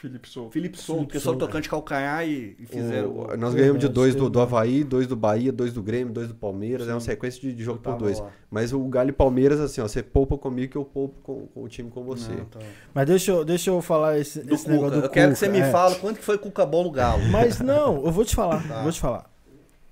Felipe 0.00 0.28
Souza. 0.28 0.50
Felipe 0.50 0.78
Felipe 0.78 1.04
porque 1.04 1.18
só 1.18 1.30
Souza. 1.32 1.38
tocante 1.46 1.64
de 1.64 1.68
calcanhar 1.70 2.26
e, 2.26 2.56
e 2.58 2.66
fizeram. 2.66 3.08
O- 3.10 3.32
o- 3.32 3.36
nós 3.36 3.52
ganhamos 3.54 3.80
de 3.80 3.88
dois 3.88 4.14
do, 4.14 4.30
do. 4.30 4.40
Havaí, 4.40 4.84
dois 4.84 5.06
do 5.06 5.16
Bahia, 5.16 5.50
dois 5.52 5.72
do 5.72 5.82
Grêmio, 5.82 6.12
dois 6.12 6.28
do 6.28 6.34
Palmeiras. 6.34 6.86
É 6.88 6.92
uma 6.94 7.00
Sim. 7.00 7.06
sequência 7.06 7.40
de, 7.40 7.52
de 7.54 7.62
jogo 7.64 7.80
Eu 7.84 7.92
por 7.92 7.98
dois. 7.98 8.20
lá. 8.20 8.30
Mas 8.50 8.72
o 8.72 8.78
Galo 8.84 9.08
e 9.10 9.12
Palmeiras, 9.12 9.58
assim, 9.60 9.80
ó, 9.80 9.88
você 9.88 10.02
poupa 10.02 10.38
comigo 10.38 10.70
que 10.72 10.78
eu 10.78 10.84
poupo 10.84 11.16
com, 11.22 11.46
com 11.48 11.62
o 11.64 11.68
time 11.68 11.90
com 11.90 12.04
você. 12.04 12.30
Não, 12.32 12.44
tá. 12.44 12.60
Mas 12.94 13.06
deixa 13.06 13.30
eu, 13.32 13.44
deixa 13.44 13.70
eu 13.70 13.82
falar 13.82 14.18
esse, 14.18 14.40
Do 14.40 14.54
esse 14.54 14.64
Cuca. 14.64 14.74
negócio 14.76 15.00
do 15.00 15.06
eu 15.06 15.10
quero 15.10 15.32
que 15.32 15.34
Cuca, 15.40 15.46
você 15.46 15.48
me 15.48 15.58
é. 15.66 15.70
fale 15.70 15.94
quanto 15.96 16.18
que 16.18 16.24
foi 16.24 16.38
Cuca 16.38 16.64
Bom 16.64 16.84
no 16.84 16.90
Galo. 16.90 17.22
Mas 17.30 17.60
não, 17.60 18.04
eu 18.06 18.12
vou 18.12 18.24
te 18.24 18.34
falar, 18.36 18.66
Tá. 18.66 18.82
vou 18.82 18.92
te 18.92 19.00
falar. 19.00 19.28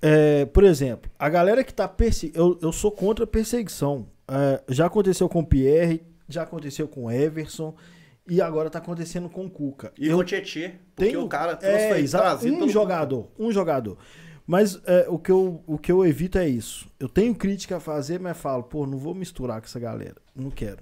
É, 0.01 0.45
por 0.45 0.63
exemplo, 0.63 1.09
a 1.17 1.27
galera 1.27 1.63
que 1.63 1.73
tá 1.73 1.87
perseguindo. 1.87 2.37
Eu, 2.39 2.57
eu 2.61 2.71
sou 2.71 2.91
contra 2.91 3.23
a 3.25 3.27
perseguição. 3.27 4.05
É, 4.27 4.61
já 4.69 4.85
aconteceu 4.85 5.27
com 5.27 5.39
o 5.39 5.45
Pierre, 5.45 6.01
já 6.29 6.43
aconteceu 6.43 6.87
com 6.87 7.05
o 7.05 7.11
Everson 7.11 7.73
e 8.27 8.41
agora 8.41 8.69
tá 8.69 8.79
acontecendo 8.79 9.29
com 9.29 9.45
o 9.45 9.49
Cuca. 9.49 9.91
E 9.97 10.07
eu 10.07 10.17
o 10.17 10.23
Tietê, 10.23 10.73
porque 10.95 11.11
tenho 11.11 11.23
o 11.23 11.29
cara 11.29 11.57
é, 11.61 11.99
exato, 11.99 12.23
trazido 12.23 12.63
um 12.63 12.69
jogador, 12.69 13.31
um 13.37 13.51
jogador. 13.51 13.97
Mas 14.45 14.79
é, 14.85 15.05
o, 15.09 15.19
que 15.19 15.31
eu, 15.31 15.61
o 15.67 15.77
que 15.77 15.91
eu 15.91 16.05
evito 16.05 16.37
é 16.37 16.47
isso. 16.47 16.89
Eu 16.99 17.09
tenho 17.09 17.35
crítica 17.35 17.77
a 17.77 17.79
fazer, 17.81 18.19
mas 18.19 18.37
falo, 18.37 18.63
pô, 18.63 18.85
não 18.85 18.97
vou 18.97 19.13
misturar 19.13 19.59
com 19.59 19.65
essa 19.65 19.79
galera. 19.79 20.15
Não 20.33 20.49
quero. 20.49 20.79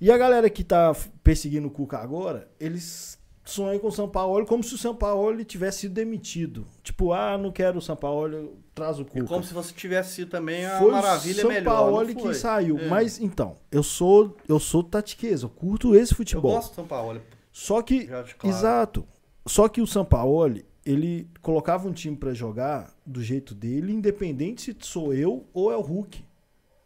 E 0.00 0.10
a 0.10 0.16
galera 0.16 0.48
que 0.48 0.64
tá 0.64 0.94
perseguindo 1.22 1.68
o 1.68 1.70
Cuca 1.70 1.98
agora, 1.98 2.48
eles 2.58 3.15
sonham 3.46 3.78
com 3.78 3.88
o 3.88 3.92
São 3.92 4.08
Paulo 4.08 4.44
como 4.44 4.62
se 4.62 4.74
o 4.74 4.78
São 4.78 4.94
Paulo 4.94 5.42
tivesse 5.44 5.80
sido 5.80 5.94
demitido. 5.94 6.66
Tipo, 6.82 7.12
ah, 7.12 7.38
não 7.38 7.50
quero 7.52 7.78
o 7.78 7.82
São 7.82 7.96
Paulo, 7.96 8.56
traz 8.74 8.98
o 8.98 9.02
E 9.02 9.04
Cuca. 9.04 9.26
como 9.26 9.44
se 9.44 9.54
você 9.54 9.72
tivesse 9.72 10.14
sido 10.14 10.30
também 10.30 10.66
a 10.66 10.78
Foi 10.78 10.90
maravilha 10.90 11.38
o 11.38 11.40
São 11.42 11.50
melhor. 11.50 11.74
Paulo 11.76 12.00
não 12.04 12.14
que 12.14 12.22
foi? 12.22 12.34
saiu. 12.34 12.78
É. 12.78 12.88
Mas 12.88 13.20
então, 13.20 13.56
eu 13.70 13.82
sou 13.82 14.36
eu 14.48 14.58
sou 14.58 14.82
tatiqueza, 14.82 15.46
eu 15.46 15.50
curto 15.50 15.94
esse 15.94 16.12
eu 16.12 16.16
futebol. 16.16 16.52
gosto 16.54 16.70
do 16.70 16.74
São 16.74 16.86
Paulo. 16.86 17.20
Só 17.52 17.80
que 17.82 18.06
claro. 18.06 18.26
Exato. 18.44 19.06
Só 19.46 19.68
que 19.68 19.80
o 19.80 19.86
Sampaoli, 19.86 20.66
ele 20.84 21.28
colocava 21.40 21.88
um 21.88 21.92
time 21.92 22.16
pra 22.16 22.34
jogar 22.34 22.92
do 23.06 23.22
jeito 23.22 23.54
dele, 23.54 23.92
independente 23.92 24.60
se 24.62 24.76
sou 24.80 25.14
eu 25.14 25.46
ou 25.54 25.70
é 25.70 25.76
o 25.76 25.80
Hulk. 25.80 26.24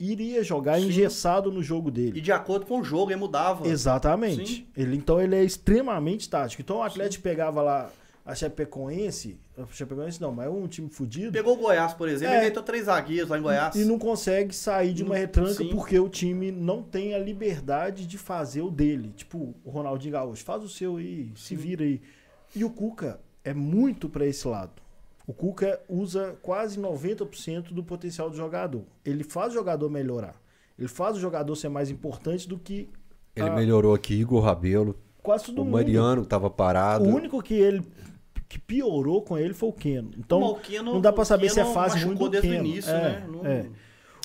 Iria 0.01 0.43
jogar 0.43 0.81
Sim. 0.81 0.87
engessado 0.87 1.53
no 1.53 1.63
jogo 1.63 1.91
E 1.91 1.93
dele. 1.93 2.21
de 2.23 2.33
acordo 2.33 2.65
com 2.65 2.81
o 2.81 2.83
jogo, 2.83 3.11
ele 3.13 3.21
mudava. 3.21 3.69
Exatamente. 3.69 4.57
Sim. 4.57 4.67
Ele, 4.75 4.97
então 4.97 5.21
ele 5.21 5.37
é 5.37 5.45
extremamente 5.45 6.29
tático. 6.29 6.63
Então 6.63 6.79
o 6.79 6.83
Atlético 6.83 7.23
pegava 7.23 7.61
lá 7.61 7.91
a 8.25 8.35
Chapecoense, 8.35 9.39
a 9.59 9.67
Chapecoense 9.75 10.21
não, 10.21 10.33
mas 10.33 10.47
é 10.47 10.49
um 10.51 10.67
time 10.69 10.89
fudido. 10.89 11.33
Pegou 11.33 11.55
o 11.55 11.57
Goiás, 11.59 11.93
por 11.95 12.09
exemplo, 12.09 12.35
É. 12.35 12.39
ele 12.39 12.47
meteu 12.47 12.63
três 12.63 12.85
zagueiros 12.87 13.29
lá 13.29 13.39
em 13.39 13.43
Goiás. 13.43 13.75
E 13.75 13.85
não 13.85 13.99
consegue 13.99 14.55
sair 14.55 14.93
de 14.95 15.03
uma 15.03 15.17
retranca 15.17 15.53
sim. 15.55 15.69
porque 15.69 15.99
o 15.99 16.09
time 16.09 16.51
não 16.51 16.83
tem 16.83 17.15
a 17.15 17.19
liberdade 17.19 18.07
de 18.07 18.17
fazer 18.17 18.63
o 18.63 18.71
dele. 18.71 19.13
Tipo, 19.17 19.55
o 19.65 19.71
Ronaldinho 19.71 20.13
Gaúcho, 20.13 20.45
faz 20.45 20.63
o 20.63 20.69
seu 20.69 20.97
aí, 20.97 21.31
se 21.37 21.49
Sim. 21.49 21.57
vira 21.57 21.85
aí. 21.85 22.01
E 22.55 22.65
o 22.65 22.71
Cuca 22.71 23.21
é 23.45 23.53
muito 23.55 24.09
pra 24.09 24.25
esse 24.27 24.47
lado. 24.47 24.73
O 25.31 25.33
Cuca 25.33 25.79
usa 25.89 26.35
quase 26.43 26.77
90% 26.81 27.73
do 27.73 27.85
potencial 27.85 28.29
do 28.29 28.37
jogador. 28.37 28.83
Ele 29.05 29.23
faz 29.23 29.53
o 29.53 29.55
jogador 29.55 29.89
melhorar. 29.89 30.35
Ele 30.77 30.89
faz 30.89 31.17
o 31.17 31.21
jogador 31.21 31.55
ser 31.55 31.69
mais 31.69 31.89
importante 31.89 32.49
do 32.49 32.59
que 32.59 32.89
Ele 33.37 33.49
Ah. 33.49 33.55
melhorou 33.55 33.95
aqui, 33.95 34.15
Igor 34.15 34.43
Rabelo, 34.43 34.99
quase 35.23 35.45
todo 35.45 35.61
o 35.63 35.65
mundo. 35.65 35.75
Mariano 35.75 36.23
que 36.23 36.29
tava 36.29 36.49
O 36.49 36.51
parado. 36.51 37.05
único 37.09 37.41
que 37.41 37.55
ele 37.55 37.81
que 38.49 38.59
piorou 38.59 39.23
com 39.23 39.39
ele 39.39 39.55
foi 39.55 39.69
o 39.69 39.73
Keno. 39.73 40.11
Então, 40.19 40.41
Mas 40.41 40.51
o 40.51 40.55
Keno- 40.57 40.93
não 40.95 41.01
dá 41.01 41.13
pra 41.13 41.23
o 41.23 41.25
saber 41.25 41.49
se 41.49 41.61
é 41.61 41.65
fase 41.65 42.05
ruim 42.05 42.17
do 42.17 42.29
desde 42.29 42.49
o 42.49 42.51
Keno. 42.51 42.67
início, 42.67 42.91
É, 42.91 43.03
né? 43.21 43.27
Não- 43.31 43.47
é. 43.47 43.71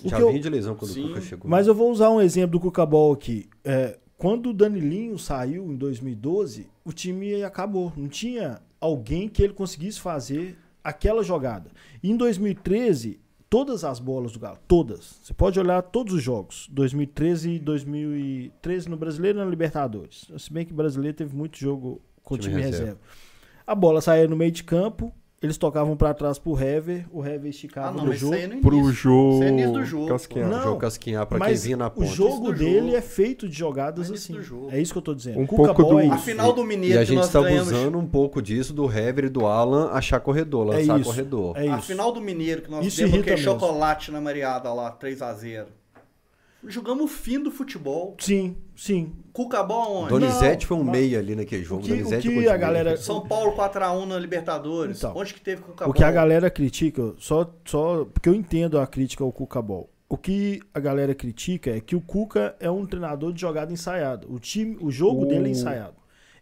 O 0.03 0.09
Já 0.09 0.17
que 0.17 0.23
eu- 0.23 0.39
de 0.39 0.49
lesão 0.49 0.73
quando 0.75 0.91
Sim. 0.91 1.05
o 1.05 1.07
Cuca 1.09 1.21
chegou. 1.21 1.47
Mas 1.47 1.67
eu 1.67 1.75
vou 1.75 1.91
usar 1.91 2.09
um 2.09 2.19
exemplo 2.19 2.53
do 2.53 2.59
Cucabol 2.59 3.13
aqui. 3.13 3.47
É, 3.63 3.99
quando 4.17 4.49
o 4.49 4.53
Danilinho 4.53 5.19
saiu 5.19 5.71
em 5.71 5.75
2012, 5.75 6.67
o 6.83 6.91
time 6.91 7.43
acabou. 7.43 7.93
Não 7.95 8.07
tinha 8.07 8.59
alguém 8.81 9.29
que 9.29 9.43
ele 9.43 9.53
conseguisse 9.53 9.99
fazer 9.99 10.57
aquela 10.85 11.23
jogada. 11.23 11.71
Em 12.03 12.15
2013, 12.15 13.19
todas 13.49 13.83
as 13.83 13.99
bolas 13.99 14.31
do 14.33 14.39
Galo, 14.39 14.59
todas. 14.67 15.19
Você 15.23 15.33
pode 15.33 15.59
olhar 15.59 15.81
todos 15.81 16.13
os 16.13 16.21
jogos. 16.21 16.69
2013 16.71 17.51
e 17.53 17.59
2013 17.59 18.87
no 18.87 18.95
Brasileiro 18.95 19.39
e 19.39 19.43
na 19.43 19.49
Libertadores. 19.49 20.29
Se 20.37 20.53
bem 20.53 20.63
que 20.63 20.71
o 20.71 20.75
Brasileiro 20.75 21.17
teve 21.17 21.35
muito 21.35 21.57
jogo 21.57 21.99
com 22.23 22.35
o 22.35 22.37
Time 22.37 22.51
time 22.53 22.61
reserva. 22.63 22.85
reserva. 22.85 23.01
A 23.65 23.73
bola 23.73 23.99
saía 23.99 24.27
no 24.27 24.35
meio 24.35 24.51
de 24.51 24.63
campo, 24.63 25.11
eles 25.45 25.57
tocavam 25.57 25.95
pra 25.95 26.13
trás 26.13 26.37
pro 26.37 26.59
Hever, 26.59 27.05
o 27.11 27.23
Hever 27.25 27.49
esticava 27.49 27.87
Ah, 27.87 27.91
não, 27.91 27.99
no 28.01 28.07
mas 28.07 28.15
isso 28.17 28.25
jogo. 28.25 28.35
aí 28.35 28.41
é 28.43 28.47
no 28.47 28.61
Pro 28.61 28.91
jogo. 28.91 29.33
Isso 29.35 29.43
é 29.43 29.47
início 29.49 29.71
do 29.73 29.85
jogo. 29.85 30.07
Casquinhar. 30.07 30.49
Não, 30.49 30.63
Jogo 30.63 30.79
casquinhar 30.79 31.25
pra 31.25 31.39
quem 31.45 31.55
vinha 31.55 31.77
na 31.77 31.87
o 31.87 31.91
ponta. 31.91 32.07
jogo 32.07 32.33
Isso 32.33 32.41
do 32.43 32.53
dele 32.53 32.79
jogo. 32.87 32.95
é 32.95 33.01
feito 33.01 33.47
de 33.47 33.57
jogadas 33.57 34.09
É 34.09 34.13
isso 34.13 34.31
assim. 34.33 34.41
jogo. 34.43 34.67
É 34.71 34.81
isso 34.81 34.91
que 34.93 34.97
eu 34.97 35.01
tô 35.01 35.13
dizendo. 35.15 35.39
Um 35.39 35.43
O 35.43 35.47
pouco 35.47 35.83
do- 35.83 35.99
é 35.99 36.03
A 36.09 36.15
isso. 36.15 36.25
final 36.25 36.51
do 36.53 36.61
E 36.61 36.65
Mineiro 36.67 36.97
a 36.97 37.01
que 37.01 37.05
gente 37.05 37.17
nós 37.17 37.29
tá 37.31 37.41
ganhamos... 37.41 37.71
usando 37.71 37.97
um 37.97 38.05
pouco 38.07 38.41
disso 38.41 38.73
do 38.73 38.85
Hever 38.91 39.25
e 39.25 39.29
do 39.29 39.45
Alan 39.45 39.89
achar 39.91 40.19
corredor, 40.19 40.73
É 40.73 40.77
lançar 40.79 40.99
isso. 40.99 41.09
corredor. 41.09 41.57
É 41.57 41.67
A 41.69 41.77
isso. 41.77 41.87
final 41.87 42.11
do 42.11 42.19
Mineiro 42.21 42.61
que 42.63 42.71
nós 42.71 42.85
Isso 42.85 42.97
demos 42.97 43.13
irrita 43.13 43.31
aquele 43.33 43.45
mesmo. 43.45 43.59
chocolate 43.59 44.11
na 44.11 44.19
Mariada 44.21 44.73
lá, 44.73 44.91
3x0. 44.91 45.65
Jogamos 46.67 47.03
o 47.05 47.07
fim 47.07 47.39
do 47.41 47.51
futebol. 47.51 48.15
Sim, 48.19 48.55
sim. 48.75 49.13
Cucabol 49.33 49.81
aonde? 49.99 50.09
Donizete 50.09 50.65
foi 50.65 50.77
um 50.77 50.83
meia 50.83 51.19
ali 51.19 51.35
naquele 51.35 51.63
jogo. 51.63 51.83
que- 51.83 51.89
Donizete 51.89 52.27
o 52.27 52.31
que 52.31 52.47
a 52.47 52.57
galera- 52.57 52.97
São 52.97 53.27
Paulo 53.27 53.53
4x1 53.53 54.05
na 54.05 54.17
Libertadores. 54.19 54.97
Então, 54.97 55.13
Onde 55.15 55.33
que 55.33 55.41
teve 55.41 55.61
Cucabol? 55.61 55.91
O 55.91 55.93
que 55.95 56.03
a 56.03 56.11
galera 56.11 56.49
critica, 56.49 57.13
só, 57.17 57.49
só 57.65 58.05
porque 58.05 58.29
eu 58.29 58.33
entendo 58.35 58.79
a 58.79 58.87
crítica 58.87 59.23
ao 59.23 59.31
Cucabol. 59.31 59.89
O 60.07 60.17
que 60.17 60.61
a 60.73 60.79
galera 60.79 61.15
critica 61.15 61.71
é 61.75 61.79
que 61.81 61.95
o 61.95 62.01
Cuca 62.01 62.55
é 62.59 62.69
um 62.69 62.85
treinador 62.85 63.33
de 63.33 63.41
jogada 63.41 63.73
ensaiada. 63.73 64.25
O 64.29 64.39
time, 64.39 64.77
o 64.79 64.91
jogo 64.91 65.23
O- 65.23 65.25
dele 65.27 65.47
é 65.47 65.51
ensaiado. 65.51 65.95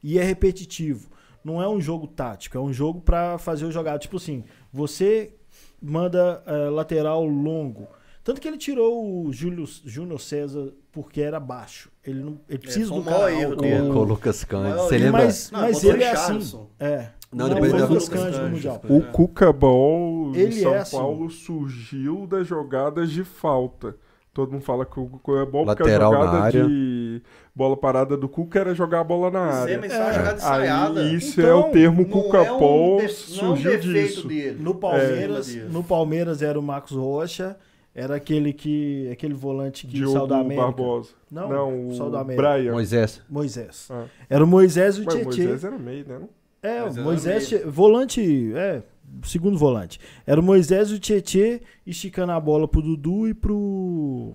E 0.04 0.20
é 0.20 0.24
repetitivo. 0.24 1.10
Não 1.44 1.62
é 1.62 1.68
um 1.68 1.80
jogo 1.82 2.08
tático, 2.08 2.58
é 2.58 2.62
um 2.62 2.72
jogo 2.74 3.02
pra 3.02 3.38
fazer 3.38 3.66
o 3.66 3.72
jogado. 3.72 4.00
Tipo 4.02 4.18
assim, 4.18 4.44
você 4.72 5.34
manda 5.82 6.42
eh, 6.46 6.70
lateral 6.70 7.26
longo. 7.26 7.88
Tanto 8.24 8.40
que 8.40 8.48
ele 8.48 8.58
tirou 8.58 9.26
o 9.26 9.34
Júlio, 9.34 9.66
Júnior 9.86 10.20
César 10.22 10.70
porque 10.92 11.20
era 11.22 11.40
baixo. 11.40 11.90
Ele 12.06 12.22
não, 12.24 12.40
ele 12.48 12.60
precisa 12.60 12.90
foi 12.90 13.02
do 13.04 13.10
alto. 13.10 13.56
dele. 13.58 13.82
Com, 13.88 13.94
com 13.94 14.00
o 14.00 14.04
Lucas 14.04 14.44
Cândido. 14.46 14.78
Você 14.84 14.98
lembra? 14.98 15.26
Mas, 15.26 15.52
Não, 15.52 15.60
mas 15.62 15.84
ele 15.84 16.04
é 16.04 16.12
assim. 16.12 16.68
É. 16.80 17.08
Não, 17.32 17.48
Não, 17.48 17.56
depois 17.56 17.72
foi 17.72 17.80
da 17.82 17.86
o 17.86 17.90
Lucas 17.90 18.10
Cândido 18.10 18.44
no. 18.44 18.50
Mundial. 18.52 18.82
O 18.90 19.02
Cucabol 19.12 20.32
Ele 20.36 20.56
em 20.56 20.62
São 20.62 20.74
é 20.74 20.78
assim. 20.80 20.98
Paulo 20.98 21.30
surgiu 21.30 22.26
das 22.28 22.48
jogadas 22.48 23.12
de 23.12 23.24
falta. 23.24 23.96
Todo 24.34 24.52
mundo 24.52 24.64
fala 24.64 24.84
que 24.86 25.00
o 25.00 25.06
Cuca 25.06 25.32
é 25.42 25.46
bom 25.46 25.64
porque 25.66 25.84
a 25.84 25.86
Lateral 25.86 26.12
na 26.12 26.18
jogada 26.20 26.38
área. 26.40 26.66
de 26.68 27.22
bola 27.56 27.78
parada 27.78 28.18
do 28.18 28.28
Cuca 28.28 28.60
era 28.60 28.74
jogar 28.74 29.02
a 29.02 29.04
bola 29.04 29.30
na 29.30 29.40
é, 29.48 29.52
área. 29.54 29.78
mas 29.80 29.92
isso 29.92 30.02
é 30.02 30.04
uma 30.04 30.14
jogada 30.14 31.02
Aí 31.02 31.16
isso 31.16 31.40
Então, 31.40 31.50
é 31.50 31.54
o 31.54 31.72
termo 31.72 32.02
Não 32.02 32.10
Cuca 32.10 32.38
é 32.40 32.52
um 32.52 32.58
de- 32.58 32.62
não 32.62 33.00
é 33.00 33.04
um 33.04 33.10
surgiu 33.10 33.80
disso. 33.80 34.28
dele. 34.28 34.58
No 34.60 34.74
Palmeiras, 34.74 35.56
É. 35.56 35.60
no 35.66 35.84
Palmeiras 35.84 36.42
era 36.42 36.60
o 36.60 36.64
Marcos 36.64 36.94
Rocha, 36.98 37.56
era 37.96 38.16
aquele 38.16 38.52
que 38.54 39.10
aquele 39.12 39.34
volante 39.34 39.86
que 39.88 39.98
saiu 39.98 40.10
Diogo 40.12 40.28
da 40.28 40.38
América. 40.40 40.62
Barbosa. 40.66 41.10
Não, 41.32 41.50
Não, 41.50 41.92
saiu 41.96 42.10
da 42.10 42.18
o 42.18 42.22
América. 42.22 42.54
Brian. 42.54 42.72
Moisés. 42.72 43.22
Moisés. 43.30 43.88
Ah. 43.92 44.06
Era 44.30 44.44
o 44.44 44.48
Moisés 44.48 44.96
e 44.98 45.02
o 45.02 45.06
Mas 45.06 45.14
o 45.14 45.18
Tietê. 45.18 45.28
Moisés 45.44 45.64
era 45.64 45.78
meio, 45.78 46.08
né? 46.08 46.20
não? 46.20 46.30
É, 46.62 46.80
Moisés 46.82 46.98
o 46.98 47.04
Moisés, 47.04 47.52
meio. 47.52 47.72
volante, 47.72 48.52
é, 48.56 48.84
segundo 49.26 49.58
volante. 49.58 50.00
Era 50.26 50.40
o 50.40 50.44
Moisés 50.44 50.90
e 50.90 50.94
o 50.96 51.00
Tietê 51.00 51.62
esticando 51.86 52.32
a 52.32 52.40
bola 52.40 52.68
pro 52.68 52.82
Dudu 52.82 53.28
e 53.28 53.34
pro 53.34 54.34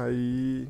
Aí. 0.00 0.68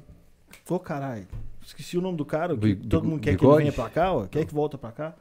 Ô, 0.68 0.78
caralho. 0.78 1.26
Esqueci 1.64 1.96
o 1.98 2.00
nome 2.00 2.16
do 2.16 2.24
cara. 2.24 2.54
que 2.56 2.74
Bi- 2.74 2.88
todo 2.88 3.06
mundo 3.08 3.20
quer 3.20 3.30
que 3.32 3.36
bigode? 3.38 3.62
ele 3.62 3.70
venha 3.70 3.72
pra 3.72 3.88
cá, 3.90 4.12
ó. 4.12 4.26
Quer 4.26 4.44
que 4.46 4.54
volta 4.54 4.76
pra 4.78 4.92
cá? 4.92 5.14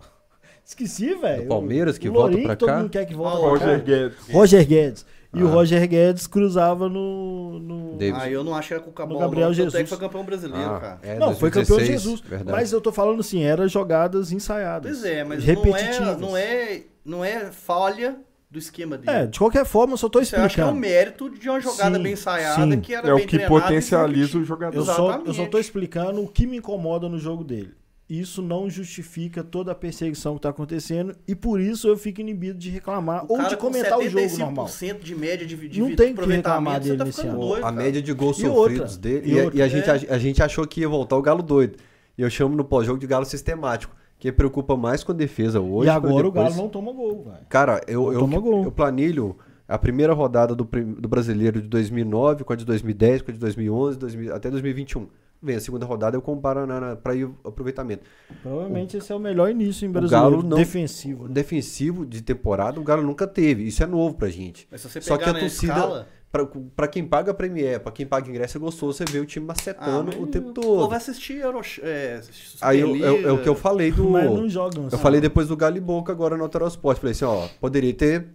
Esqueci, 0.64 1.14
velho. 1.14 1.48
Palmeiras 1.48 1.98
que 1.98 2.08
O 2.08 2.12
volta 2.12 2.28
Lourinho, 2.28 2.46
pra 2.46 2.56
todo 2.56 2.68
cá? 2.68 2.78
mundo 2.78 2.90
quer 2.90 3.06
que 3.06 3.14
volta 3.14 3.36
Ah, 3.36 3.40
pra 3.40 3.48
Roger 3.50 3.78
cá. 3.78 3.84
Guedes. 3.84 4.28
Roger 4.30 4.66
Guedes. 4.66 5.06
E 5.34 5.42
o 5.42 5.48
Ah. 5.48 5.50
Roger 5.50 5.86
Guedes 5.86 6.26
cruzava 6.26 6.88
no. 6.88 7.58
no... 7.58 7.98
Ah, 8.14 8.30
eu 8.30 8.42
não 8.42 8.54
acho 8.54 8.68
que 8.68 8.74
era 8.74 8.82
Cucabol. 8.82 9.14
No 9.14 9.20
Gabriel 9.20 9.48
não. 9.48 9.52
É 9.52 9.54
Jesus. 9.56 9.74
que 9.82 9.84
foi 9.88 9.98
campeão 9.98 10.24
brasileiro, 10.24 10.70
Ah, 10.70 10.80
cara. 10.80 10.98
é, 11.02 11.18
não, 11.18 11.34
foi 11.34 11.50
campeão 11.50 11.76
2016, 11.76 12.02
Jesus. 12.02 12.20
verdade. 12.20 12.50
Mas 12.58 12.72
eu 12.72 12.80
tô 12.80 12.90
falando 12.90 13.20
assim, 13.20 13.42
era 13.42 13.68
jogadas 13.68 14.32
ensaiadas. 14.32 14.90
Pois 14.90 15.04
é, 15.04 15.24
mas 15.24 15.44
não 15.44 15.52
é, 15.52 15.54
repetitivas. 15.54 16.18
não, 16.20 16.36
é, 16.36 16.82
não 17.04 17.24
é 17.24 17.50
falha 17.52 18.16
do 18.50 18.58
esquema 18.58 18.96
dele. 18.96 19.10
É, 19.18 19.26
de 19.26 19.38
qualquer 19.38 19.66
forma, 19.66 19.92
eu 19.92 19.98
só 19.98 20.08
tô 20.08 20.18
Você 20.18 20.34
acha 20.34 20.36
que 20.36 20.40
é 20.42 20.46
explicando. 20.46 20.74
mérito 20.80 21.28
de 21.28 21.50
uma 21.50 21.60
jogada 21.60 21.96
Sim, 21.98 22.02
bem 22.02 22.12
ensaiada 22.14 22.62
sim. 22.74 22.80
que 22.80 22.94
era 22.94 23.08
É 23.08 23.12
o 23.12 23.16
bem 23.16 23.26
que 23.26 23.38
potencializa 23.40 24.38
o 24.38 24.44
jogador. 24.44 24.76
Eu 24.78 24.84
só, 24.86 25.22
eu 25.26 25.34
só 25.34 25.44
tô 25.46 25.58
explicando 25.58 26.22
o 26.22 26.26
que 26.28 26.46
me 26.46 26.56
incomoda 26.56 27.06
no 27.06 27.18
jogo 27.18 27.44
dele. 27.44 27.74
Isso 28.08 28.40
não 28.40 28.70
justifica 28.70 29.44
toda 29.44 29.72
a 29.72 29.74
perseguição 29.74 30.34
que 30.36 30.40
tá 30.40 30.48
acontecendo 30.48 31.14
e 31.26 31.34
por 31.34 31.60
isso 31.60 31.86
eu 31.88 31.96
fico 31.96 32.22
inibido 32.22 32.58
de 32.58 32.70
reclamar 32.70 33.26
O 33.28 33.34
ou 33.34 33.46
de 33.48 33.54
com 33.56 33.66
comentar 33.66 33.98
o 33.98 34.08
jogo 34.08 34.24
75% 34.26 34.38
normal. 34.38 34.66
de 35.02 35.14
média 35.14 35.46
de, 35.46 35.68
de 35.68 35.78
Não 35.80 35.94
tem 35.94 36.14
que 36.14 36.24
reclamar 36.24 36.74
você 36.82 36.88
dele 36.88 36.98
tá 36.98 37.04
nesse 37.04 37.26
ano. 37.26 37.38
doido, 37.38 37.58
a 37.58 37.60
cara. 37.70 37.72
média 37.76 38.00
de 38.00 38.12
gols 38.14 38.38
E 38.38 38.42
sofridos 38.46 38.80
outra, 38.94 38.98
dele. 38.98 39.26
e 39.30 39.34
E, 39.34 39.40
outra. 39.42 39.58
e 39.58 39.62
a, 39.62 39.68
gente, 39.68 39.90
É. 39.90 39.92
a, 40.10 40.14
a 40.14 40.18
gente 40.18 40.42
achou 40.42 40.66
que 40.66 40.80
ia 40.80 40.88
voltar 40.88 41.16
o 41.16 41.22
galo 41.22 41.42
doido. 41.42 41.76
E 42.16 42.22
eu 42.22 42.30
chamo 42.30 42.56
no 42.56 42.64
pós-jogo 42.64 42.98
de 42.98 43.06
galo 43.06 43.24
sistemático. 43.26 43.94
Que 44.18 44.32
preocupa 44.32 44.76
mais 44.76 45.04
com 45.04 45.12
a 45.12 45.14
defesa 45.14 45.60
hoje. 45.60 45.86
e 45.86 45.90
agora 45.90 46.26
o 46.26 46.30
depois- 46.32 46.48
Galo 46.54 46.56
não 46.62 46.68
toma 46.68 46.92
gol, 46.92 47.22
velho. 47.24 47.36
Cara, 47.48 47.80
eu, 47.86 48.12
eu, 48.12 48.18
toma 48.20 48.40
gol. 48.40 48.64
eu 48.64 48.72
planilho 48.72 49.36
a 49.68 49.78
primeira 49.78 50.12
rodada 50.12 50.56
do, 50.56 50.64
do 50.64 51.08
brasileiro 51.08 51.60
de 51.62 51.68
2009 51.68 52.42
com 52.42 52.52
a 52.52 52.56
de 52.56 52.64
2010, 52.64 53.22
com 53.22 53.30
a 53.30 53.34
de 53.34 53.38
2011, 53.38 53.96
2000 53.98 54.34
até 54.34 54.50
2021. 54.50 55.06
Vem 55.40 55.54
a 55.56 55.60
segunda 55.60 55.86
rodada, 55.86 56.16
eu 56.16 56.22
comparo 56.22 56.66
na, 56.66 56.80
na, 56.80 56.96
para 56.96 57.14
ir 57.14 57.24
o 57.26 57.36
aproveitamento. 57.44 58.02
Provavelmente 58.42 58.96
esse 58.96 59.12
é 59.12 59.14
o 59.14 59.20
melhor 59.20 59.48
início 59.50 59.86
em 59.86 59.88
O 59.88 59.92
brasileiro 59.92 60.30
Galo 60.30 60.42
não- 60.42 60.56
defensivo. 60.56 61.24
né? 61.28 61.30
Defensivo 61.34 62.04
de 62.04 62.22
temporada, 62.22 62.80
o 62.80 62.82
Galo 62.82 63.02
nunca 63.04 63.26
teve. 63.26 63.62
Isso 63.64 63.82
é 63.82 63.86
novo 63.86 64.16
pra 64.16 64.28
gente. 64.28 64.66
Mas 64.70 64.80
se 64.80 64.88
você 64.88 65.00
Só 65.00 65.16
pegar 65.16 65.24
que 65.24 65.30
a 65.30 65.32
na 65.34 65.38
torcida- 65.40 65.72
escala... 65.74 66.08
Pra, 66.30 66.46
pra 66.76 66.86
quem 66.86 67.06
paga 67.06 67.30
a 67.30 67.34
Premier, 67.34 67.80
pra 67.80 67.90
quem 67.90 68.04
paga 68.06 68.28
ingresso, 68.28 68.58
é 68.58 68.60
gostoso 68.60 68.98
você 68.98 69.04
ver 69.10 69.20
o 69.20 69.24
time 69.24 69.46
Ah, 69.46 69.48
macetando 69.48 70.10
mas 70.12 70.20
o 70.20 70.26
tempo 70.26 70.48
O 70.50 70.52
todo. 70.52 70.86
vai 70.86 70.98
assistir 70.98 71.36
Euro, 71.38 71.62
é, 71.82 72.20
Aí 72.60 72.80
eu- 72.80 72.94
eu- 72.96 73.28
é 73.30 73.32
o 73.32 73.42
que 73.42 73.48
eu 73.48 73.54
falei 73.54 73.90
do. 73.92 74.10
Mas 74.10 74.26
não 74.26 74.46
jogam. 74.46 74.88
Eu 74.92 74.98
falei 74.98 75.22
depois 75.22 75.48
do 75.48 75.56
Galo 75.56 75.78
e 75.78 75.80
Boca 75.80 76.12
agora 76.12 76.36
no 76.36 76.42
Alterosport. 76.42 76.98
Sport. 76.98 76.98
Falei 76.98 77.12
assim, 77.12 77.24
ó, 77.24 77.48
poderia 77.58 77.94
ter 77.94 78.26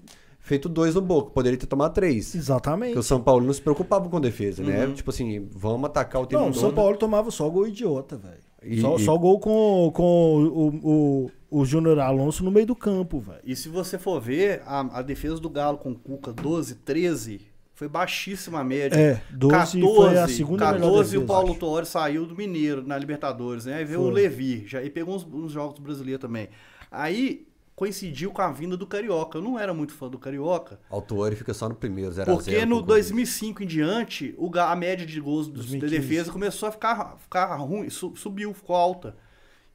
feito 0.44 0.70
dois 0.70 0.94
no 0.94 1.02
Boca, 1.02 1.32
poderia 1.32 1.58
ter 1.58 1.66
tomado 1.66 1.94
três. 1.94 2.36
Exatamente. 2.36 2.90
Porque 2.90 3.00
o 3.00 3.04
São 3.04 3.20
Paulo 3.22 3.44
não 3.46 3.54
se 3.54 3.62
preocupava 3.62 4.08
com 4.08 4.22
defesa, 4.22 4.62
né? 4.62 4.86
Uhum. 4.86 4.94
Tipo 4.94 5.10
assim, 5.10 5.48
vamos 5.52 5.86
atacar 5.86 6.22
o 6.22 6.28
tempo 6.28 6.44
Não, 6.44 6.50
o. 6.50 6.54
São 6.54 6.72
Paulo 6.72 6.96
tomava 6.98 7.32
só 7.32 7.50
gol 7.50 7.68
idiota, 7.68 8.16
velho. 8.18 8.44
E- 8.62 8.80
Só, 8.80 8.96
e- 8.98 9.04
só 9.04 9.18
gol 9.18 9.40
com, 9.40 9.92
com 9.94 10.44
o, 10.44 10.68
o, 10.84 11.32
o 11.62 11.66
Júnior 11.66 12.00
Alonso 12.00 12.44
no 12.46 12.52
meio 12.52 12.66
do 12.68 12.76
campo, 12.76 13.20
velho. 13.20 13.40
E 13.44 13.56
se 13.56 13.68
você 13.68 13.98
for 13.98 14.22
ver, 14.22 14.62
a, 14.66 15.00
a 15.00 15.02
defesa 15.02 15.38
do 15.40 15.50
Galo 15.50 15.78
com 15.78 15.92
o 15.92 15.96
Cuca 15.96 16.32
12, 16.32 16.76
13, 16.76 17.42
foi 17.74 17.90
baixíssima 17.90 18.60
a 18.60 18.64
média. 18.64 18.98
É, 18.98 19.22
12 19.32 19.82
foi 19.82 20.18
a 20.18 20.28
segunda 20.30 20.66
14 20.66 20.80
melhor 20.86 21.04
defesa. 21.04 21.20
o 21.20 21.26
Paulo. 21.26 21.56
Torres 21.56 21.90
saiu 21.90 22.26
do 22.26 22.36
Mineiro 22.36 22.86
na 22.88 22.98
Libertadores, 22.98 23.66
né? 23.66 23.76
Aí 23.76 23.84
veio 23.86 24.00
o 24.00 24.04
Foi. 24.06 24.14
Levi, 24.14 24.64
já, 24.66 24.82
e 24.82 24.90
pegou 24.90 25.14
uns, 25.16 25.26
uns 25.26 25.52
jogos 25.52 25.80
brasileiros 25.80 26.22
também. 26.22 26.48
Aí 26.90 27.46
coincidiu 27.76 28.32
com 28.32 28.42
a 28.42 28.52
vinda 28.52 28.78
do 28.78 28.86
Carioca. 28.86 29.38
Eu 29.38 29.42
não 29.42 29.58
era 29.60 29.74
muito 29.74 29.94
fã 29.94 30.08
do 30.10 30.20
Carioca, 30.20 30.80
Autuori 30.90 31.36
fica 31.36 31.54
só 31.54 31.68
no 31.68 31.76
primeiro, 31.76 32.12
0 32.12 32.32
a 32.32 32.36
0 32.36 32.38
porque 32.44 32.66
no 32.66 32.78
com 32.78 32.84
o 32.84 32.86
Corinthians. 32.86 33.08
2005 33.10 33.64
em 33.64 33.68
diante, 33.68 34.36
o, 34.38 34.52
a 34.60 34.76
média 34.76 35.06
de 35.06 35.20
gols 35.20 35.48
dos- 35.48 35.66
da 35.66 35.72
2015. 35.80 36.02
defesa 36.02 36.32
começou 36.32 36.70
a 36.70 36.72
ficar, 36.72 37.18
ficar 37.18 37.56
ruim, 37.58 37.90
su- 37.90 38.16
subiu, 38.16 38.54
ficou 38.54 38.76
alta. 38.76 39.16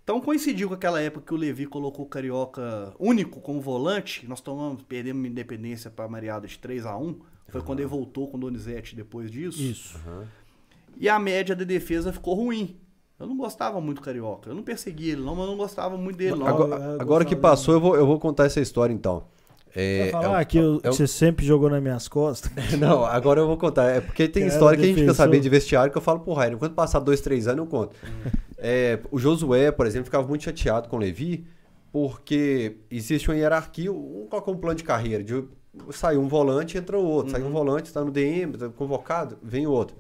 Então 0.04 0.20
coincidiu 0.22 0.68
com 0.68 0.74
aquela 0.74 1.00
época 1.02 1.26
que 1.26 1.34
o 1.34 1.36
Levi 1.36 1.66
colocou 1.66 2.06
o 2.06 2.08
Carioca 2.08 2.94
único 2.98 3.40
como 3.42 3.60
volante. 3.60 4.26
Nós 4.26 4.40
tomamos, 4.40 4.82
perdemos 4.82 5.28
independência 5.28 5.90
para 5.90 6.08
Mariada 6.08 6.46
de 6.46 6.58
3 6.58 6.86
a 6.86 6.96
1 6.96 7.18
Foi 7.48 7.60
quando 7.62 7.80
ele 7.80 7.88
voltou 7.88 8.26
com 8.28 8.36
o 8.38 8.40
Donizete 8.40 8.96
depois 8.96 9.30
disso. 9.30 9.60
Isso. 9.60 10.00
E 10.96 11.08
a 11.10 11.18
média 11.18 11.54
da 11.54 11.64
defesa 11.64 12.10
ficou 12.12 12.34
ruim. 12.34 12.80
Eu 13.18 13.26
não 13.26 13.36
gostava 13.36 13.80
muito 13.80 13.98
do 13.98 14.02
Carioca. 14.04 14.50
Eu 14.50 14.54
não 14.54 14.62
persegui 14.62 15.10
ele, 15.10 15.22
não, 15.22 15.34
mas 15.34 15.44
eu 15.44 15.50
não 15.50 15.56
gostava 15.56 15.96
muito 15.96 16.16
dele, 16.16 16.36
não. 16.36 16.46
Agora, 16.46 16.74
eu 16.84 17.00
agora 17.00 17.24
que 17.24 17.34
passou, 17.34 17.74
eu 17.74 17.80
vou, 17.80 17.96
eu 17.96 18.06
vou 18.06 18.18
contar 18.18 18.44
essa 18.46 18.60
história 18.60 18.92
então. 18.92 19.24
É, 19.74 20.10
Vai 20.10 20.22
falar 20.22 20.40
é 20.40 20.42
o- 20.42 20.46
que 20.46 20.58
eu- 20.58 20.80
é 20.82 20.88
o- 20.88 20.92
você 20.92 21.06
sempre 21.06 21.44
jogou 21.44 21.68
nas 21.68 21.82
minhas 21.82 22.08
costas. 22.08 22.50
Não, 22.80 23.04
agora 23.04 23.40
eu 23.40 23.46
vou 23.46 23.56
contar. 23.58 23.84
É 23.90 24.00
porque 24.00 24.26
tem 24.26 24.44
Era 24.44 24.52
história 24.52 24.78
que 24.78 24.82
a 24.84 24.86
gente 24.86 24.94
fica 24.94 25.06
defensor. 25.08 25.24
sabendo 25.26 25.42
de 25.42 25.48
vestiário 25.48 25.92
que 25.92 25.98
eu 25.98 26.02
falo 26.02 26.20
pro 26.20 26.32
Rainer. 26.32 26.58
Quando 26.58 26.72
passar 26.74 27.00
dois, 27.00 27.20
três 27.20 27.46
anos, 27.46 27.64
eu 27.64 27.70
conto. 27.70 27.94
É, 28.56 28.98
o 29.10 29.18
Josué, 29.18 29.70
por 29.70 29.86
exemplo, 29.86 30.06
ficava 30.06 30.26
muito 30.26 30.44
chateado 30.44 30.88
com 30.88 30.96
o 30.96 30.98
Levi, 30.98 31.46
porque 31.92 32.78
existe 32.90 33.28
uma 33.30 33.36
hierarquia, 33.36 33.92
um 33.92 34.26
coloca 34.28 34.50
um 34.50 34.56
plano 34.56 34.76
de 34.76 34.84
carreira. 34.84 35.22
De, 35.22 35.44
saiu 35.90 36.20
um 36.20 36.28
volante, 36.28 36.78
entra 36.78 36.98
outro. 36.98 37.32
Saiu 37.32 37.46
um 37.46 37.50
volante, 37.50 37.86
está 37.86 38.02
no 38.04 38.10
DM, 38.10 38.54
está 38.54 38.68
convocado, 38.70 39.36
vem 39.42 39.66
outro. 39.66 39.96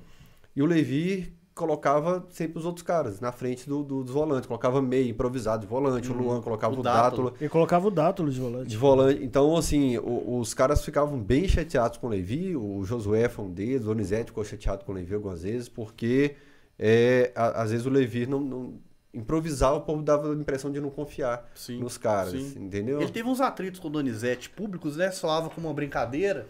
E 0.56 0.62
o 0.62 0.66
Levi 0.66 1.32
colocava 1.58 2.24
sempre 2.30 2.58
os 2.58 2.64
outros 2.64 2.82
caras 2.82 3.20
na 3.20 3.32
frente 3.32 3.68
do, 3.68 3.82
do- 3.82 4.02
dos 4.04 4.12
volantes. 4.14 4.46
Colocava 4.46 4.80
meio 4.80 5.08
improvisado 5.10 5.62
de 5.62 5.66
volante. 5.66 6.10
O 6.10 6.14
Luan 6.14 6.40
colocava 6.40 6.74
O 6.74 6.80
o, 6.80 6.82
Dátulo. 6.82 7.24
Dátulo 7.30 7.34
Ele 7.40 7.48
colocava 7.50 7.86
o 7.88 7.90
Dátulo 7.90 8.30
de 8.30 8.40
volante. 8.40 8.68
de 8.68 8.76
volante. 8.76 9.22
Então, 9.24 9.56
assim, 9.56 9.98
o- 9.98 10.38
os 10.38 10.54
caras 10.54 10.84
ficavam 10.84 11.18
bem 11.20 11.46
chateados 11.48 11.98
com 11.98 12.06
o 12.06 12.10
Levi. 12.10 12.56
O 12.56 12.82
Josué 12.84 13.28
foi 13.28 13.44
um 13.44 13.50
deles. 13.50 13.82
O 13.82 13.86
Donizete 13.86 14.26
ficou 14.30 14.44
chateado 14.44 14.84
com 14.84 14.92
o 14.92 14.94
Levi 14.94 15.14
algumas 15.14 15.42
vezes, 15.42 15.68
porque 15.68 16.36
é, 16.78 17.32
a- 17.34 17.62
às 17.62 17.70
vezes 17.72 17.84
o 17.86 17.90
Levi 17.90 18.24
não, 18.26 18.40
não 18.40 18.74
improvisava, 19.12 19.76
o 19.76 19.80
povo 19.80 20.02
dava 20.02 20.30
a 20.30 20.34
impressão 20.34 20.70
de 20.70 20.80
não 20.80 20.90
confiar 20.90 21.50
Sim, 21.54 21.80
nos 21.80 21.98
caras, 21.98 22.30
sim. 22.32 22.54
entendeu? 22.56 23.00
Ele 23.00 23.10
teve 23.10 23.28
uns 23.28 23.40
atritos 23.40 23.80
com 23.80 23.88
o 23.88 23.90
Donizete 23.90 24.48
públicos, 24.50 24.96
né? 24.96 25.10
Soava 25.10 25.50
como 25.50 25.66
uma 25.66 25.74
brincadeira. 25.74 26.46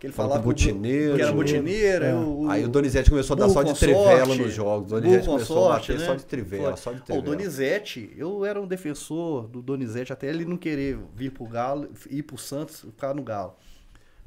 Que 0.00 0.06
ele 0.06 0.14
Falava 0.14 0.40
butineiro. 0.42 1.14
que 1.16 1.20
era 1.22 1.30
butineiro. 1.32 2.04
É. 2.06 2.14
o- 2.14 2.40
o- 2.44 2.50
Aí 2.50 2.64
o 2.64 2.68
Donizete 2.68 3.10
começou 3.10 3.36
a 3.36 3.40
dar 3.40 3.48
só 3.50 3.62
de 3.62 3.74
trivela 3.78 4.34
nos 4.34 4.50
jogos. 4.52 4.90
O 4.90 4.94
Donizete 4.96 5.26
com 5.26 5.32
começou 5.32 5.56
sorte, 5.56 5.92
a 5.92 5.94
bater 5.94 6.00
né? 6.00 6.06
só 6.06 6.14
de 6.14 6.24
trivela, 6.24 6.76
só 6.76 6.90
de 6.92 6.96
Ó, 6.98 7.02
o 7.02 7.04
trivela. 7.04 7.24
Donizete, 7.36 8.10
eu 8.16 8.44
era 8.46 8.58
um 8.58 8.66
defensor 8.66 9.46
do 9.46 9.60
Donizete 9.60 10.10
até 10.10 10.28
ele 10.28 10.46
não 10.46 10.56
querer 10.56 10.98
vir 11.14 11.30
pro 11.30 11.44
Galo, 11.44 11.90
ir 12.10 12.22
pro 12.22 12.38
Santos, 12.38 12.80
ficar 12.80 13.14
no 13.14 13.22
Galo. 13.22 13.54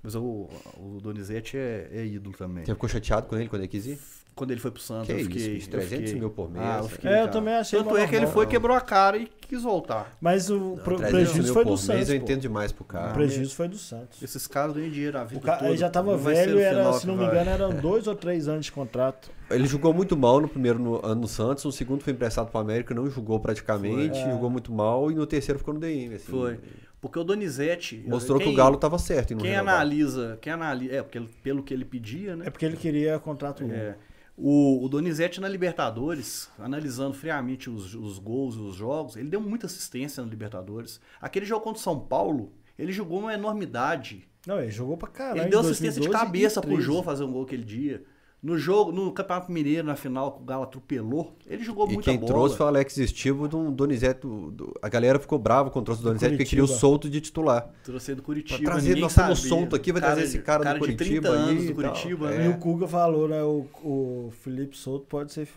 Mas 0.04 0.14
o, 0.16 0.48
o 0.78 1.00
Donizete 1.02 1.58
é, 1.58 1.90
é 1.92 2.06
ídolo 2.06 2.36
também. 2.38 2.64
Você 2.66 2.74
ficou 2.74 2.88
chateado 2.88 3.26
com 3.26 3.36
ele 3.36 3.50
quando 3.50 3.62
ele 3.64 3.70
quis 3.70 3.88
ir? 3.88 3.98
Quando 4.36 4.50
ele 4.50 4.60
foi 4.60 4.72
pro 4.72 4.82
Santos, 4.82 5.06
Que 5.06 5.12
eu 5.14 5.18
isso, 5.20 5.30
fiquei. 5.30 5.58
eu 5.58 5.68
300 5.70 5.98
fiquei- 6.06 6.20
mil 6.20 6.30
por 6.32 6.50
mês, 6.50 6.66
Ah, 6.66 6.78
eu 6.78 6.84
né? 6.84 6.90
fiquei, 6.90 7.10
É, 7.10 7.14
eu 7.14 7.18
cara. 7.20 7.32
também 7.32 7.54
achei 7.54 7.78
Tanto 7.84 7.96
é 7.98 8.08
que 8.08 8.16
ele 8.16 8.26
foi, 8.26 8.48
quebrou 8.48 8.76
a 8.76 8.82
cara 8.82 9.16
e 9.18 9.28
quis 9.28 9.62
voltar. 9.62 10.12
Mas 10.20 10.50
o 10.50 10.80
pro- 10.84 10.96
300 10.98 11.12
prejuízo 11.12 11.54
foi 11.54 11.64
do 11.64 11.70
mês 11.70 11.80
Santos. 11.82 12.10
eu 12.10 12.16
entendo 12.16 12.40
demais 12.42 12.72
pro 12.72 12.84
O 12.84 12.88
cara. 12.88 13.14
prejuízo 13.14 13.56
foi 13.56 13.68
do 13.68 13.78
Santos. 13.78 14.24
Esses 14.24 14.48
caras 14.48 14.74
ganham 14.76 14.90
dinheiro 14.90 15.20
a 15.20 15.24
vida 15.24 15.40
O 15.40 15.44
cara, 15.44 15.68
ele 15.68 15.78
já 15.78 15.88
tava 15.88 16.14
Não 16.14 16.18
velho 16.18 16.58
era, 16.60 16.78
final 16.80 16.94
se 16.96 17.02
que 17.02 17.08
não 17.08 17.16
me 17.16 17.26
engano, 17.26 17.50
eram 17.52 17.76
dois 17.76 18.08
ou 18.08 18.16
três 18.16 18.48
anos 18.48 18.66
de 18.66 18.72
contrato. 18.72 19.30
Ele 19.52 19.68
jogou 19.68 19.94
muito 19.94 20.18
mal 20.18 20.42
no 20.42 20.48
primeiro 20.48 20.80
no- 20.80 21.06
ano 21.06 21.22
no 21.22 21.28
Santos, 21.28 21.64
no 21.64 21.72
segundo 21.72 22.02
foi 22.04 22.14
emprestado 22.14 22.50
para 22.50 22.60
América, 22.60 22.96
não 22.96 23.08
jogou 23.12 23.40
praticamente, 23.40 24.20
Foi. 24.20 24.30
É. 24.30 24.32
jogou 24.32 24.50
muito 24.50 24.72
mal 24.72 25.12
e 25.12 25.16
no 25.16 25.28
terceiro 25.28 25.60
ficou 25.60 25.76
no 25.76 25.80
DM. 25.80 26.16
assim. 26.16 26.32
Foi. 26.32 26.60
Porque 27.00 27.20
o 27.20 27.24
Donizete. 27.24 28.04
Mostrou 28.08 28.40
que 28.40 28.46
quem- 28.46 28.54
o 28.54 28.58
Galo 28.58 28.78
tava 28.78 28.98
certo 28.98 29.32
em 29.32 29.34
não 29.36 29.42
Quem 29.44 29.52
renovar. 29.52 29.76
analisa. 29.76 30.38
Quem 30.42 30.54
analisa. 30.54 30.96
É, 30.96 31.04
porque 31.04 31.22
pelo 31.44 31.62
que 31.62 31.72
ele 31.74 31.86
pedia, 31.86 32.36
né? 32.36 32.46
É 32.48 32.50
porque 32.50 32.66
ele 32.66 32.78
queria 32.78 33.20
contrato 33.20 33.62
longo. 33.62 33.76
É. 33.76 33.96
O, 34.36 34.84
o 34.84 34.90
Donizete 34.90 35.40
na 35.40 35.48
Libertadores, 35.48 36.50
analisando 36.58 37.14
friamente 37.14 37.70
os, 37.70 37.94
os 37.94 38.18
gols 38.18 38.56
e 38.56 38.60
os 38.60 38.76
jogos, 38.76 39.16
ele 39.16 39.30
deu 39.30 39.40
muita 39.40 39.68
assistência 39.68 40.24
na 40.24 40.30
Libertadores. 40.30 41.00
Aquele 41.22 41.46
jogo 41.46 41.64
contra 41.64 41.80
o 41.80 41.84
São 41.84 42.00
Paulo, 42.00 42.52
ele 42.78 42.92
jogou 42.92 43.20
uma 43.20 43.34
enormidade. 43.34 44.28
Não, 44.48 44.60
ele 44.60 44.72
jogou 44.72 44.98
pra 44.98 45.08
caralho. 45.08 45.42
ele 45.42 45.50
deu 45.50 45.60
assistência 45.60 46.02
de 46.02 46.08
2012 46.08 46.26
cabeça 46.26 46.62
pro 46.62 46.72
13. 46.72 46.84
Jô 46.84 47.04
fazer 47.04 47.24
um 47.24 47.32
gol 47.32 47.44
aquele 47.44 47.64
dia. 47.64 48.04
No 48.44 48.58
jogo, 48.58 48.92
no 48.92 49.10
Campeonato 49.14 49.50
Mineiro, 49.50 49.88
na 49.88 49.96
final, 49.96 50.34
que 50.34 50.42
o 50.42 50.46
Galo 50.46 50.64
atropelou, 50.64 51.34
ele 51.48 51.64
jogou 51.64 51.88
E 51.90 51.94
muita 51.94 52.12
quem 52.12 52.20
bola. 52.20 52.28
trouxe 52.34 52.58
foi 52.58 52.66
o 52.66 52.70
Alex 52.70 52.98
Estivo 52.98 53.48
do 53.48 53.72
Donizete. 53.72 54.20
do- 54.28 54.52
do- 54.52 54.74
a 54.82 54.90
galera 54.90 55.18
ficou 55.18 55.40
brava 55.40 55.70
quando 55.70 55.86
trouxe 55.86 56.02
o 56.02 56.06
Donizete 56.06 56.34
porque 56.34 56.44
queria 56.50 56.64
o 56.64 56.68
Curitiba. 56.68 56.80
solto 56.82 57.10
de 57.10 57.22
titular. 57.22 57.70
Trouxe 57.86 58.14
do 58.14 58.22
Curitiba. 58.22 58.60
Pra 58.62 58.72
trazer, 58.74 58.98
nós 58.98 59.16
temos 59.16 59.40
solto 59.40 59.76
aqui, 59.78 59.94
vai 59.94 60.02
trazer 60.02 60.24
esse 60.24 60.40
cara 60.40 60.66
do 60.66 60.74
de 60.74 60.80
Curitiba 60.80 61.06
30 61.22 61.30
anos 61.30 61.50
aí 61.50 61.56
do 61.68 61.72
e. 61.72 61.74
Curitiba, 61.74 62.34
É. 62.34 62.36
E 62.36 62.40
né? 62.40 62.50
o 62.50 62.58
Kuga 62.58 62.86
falou, 62.86 63.30
né? 63.30 63.42
O, 63.44 63.66
o 63.82 64.34
Felipe 64.42 64.76
Souto 64.78 65.06
pode 65.08 65.32
ser 65.32 65.48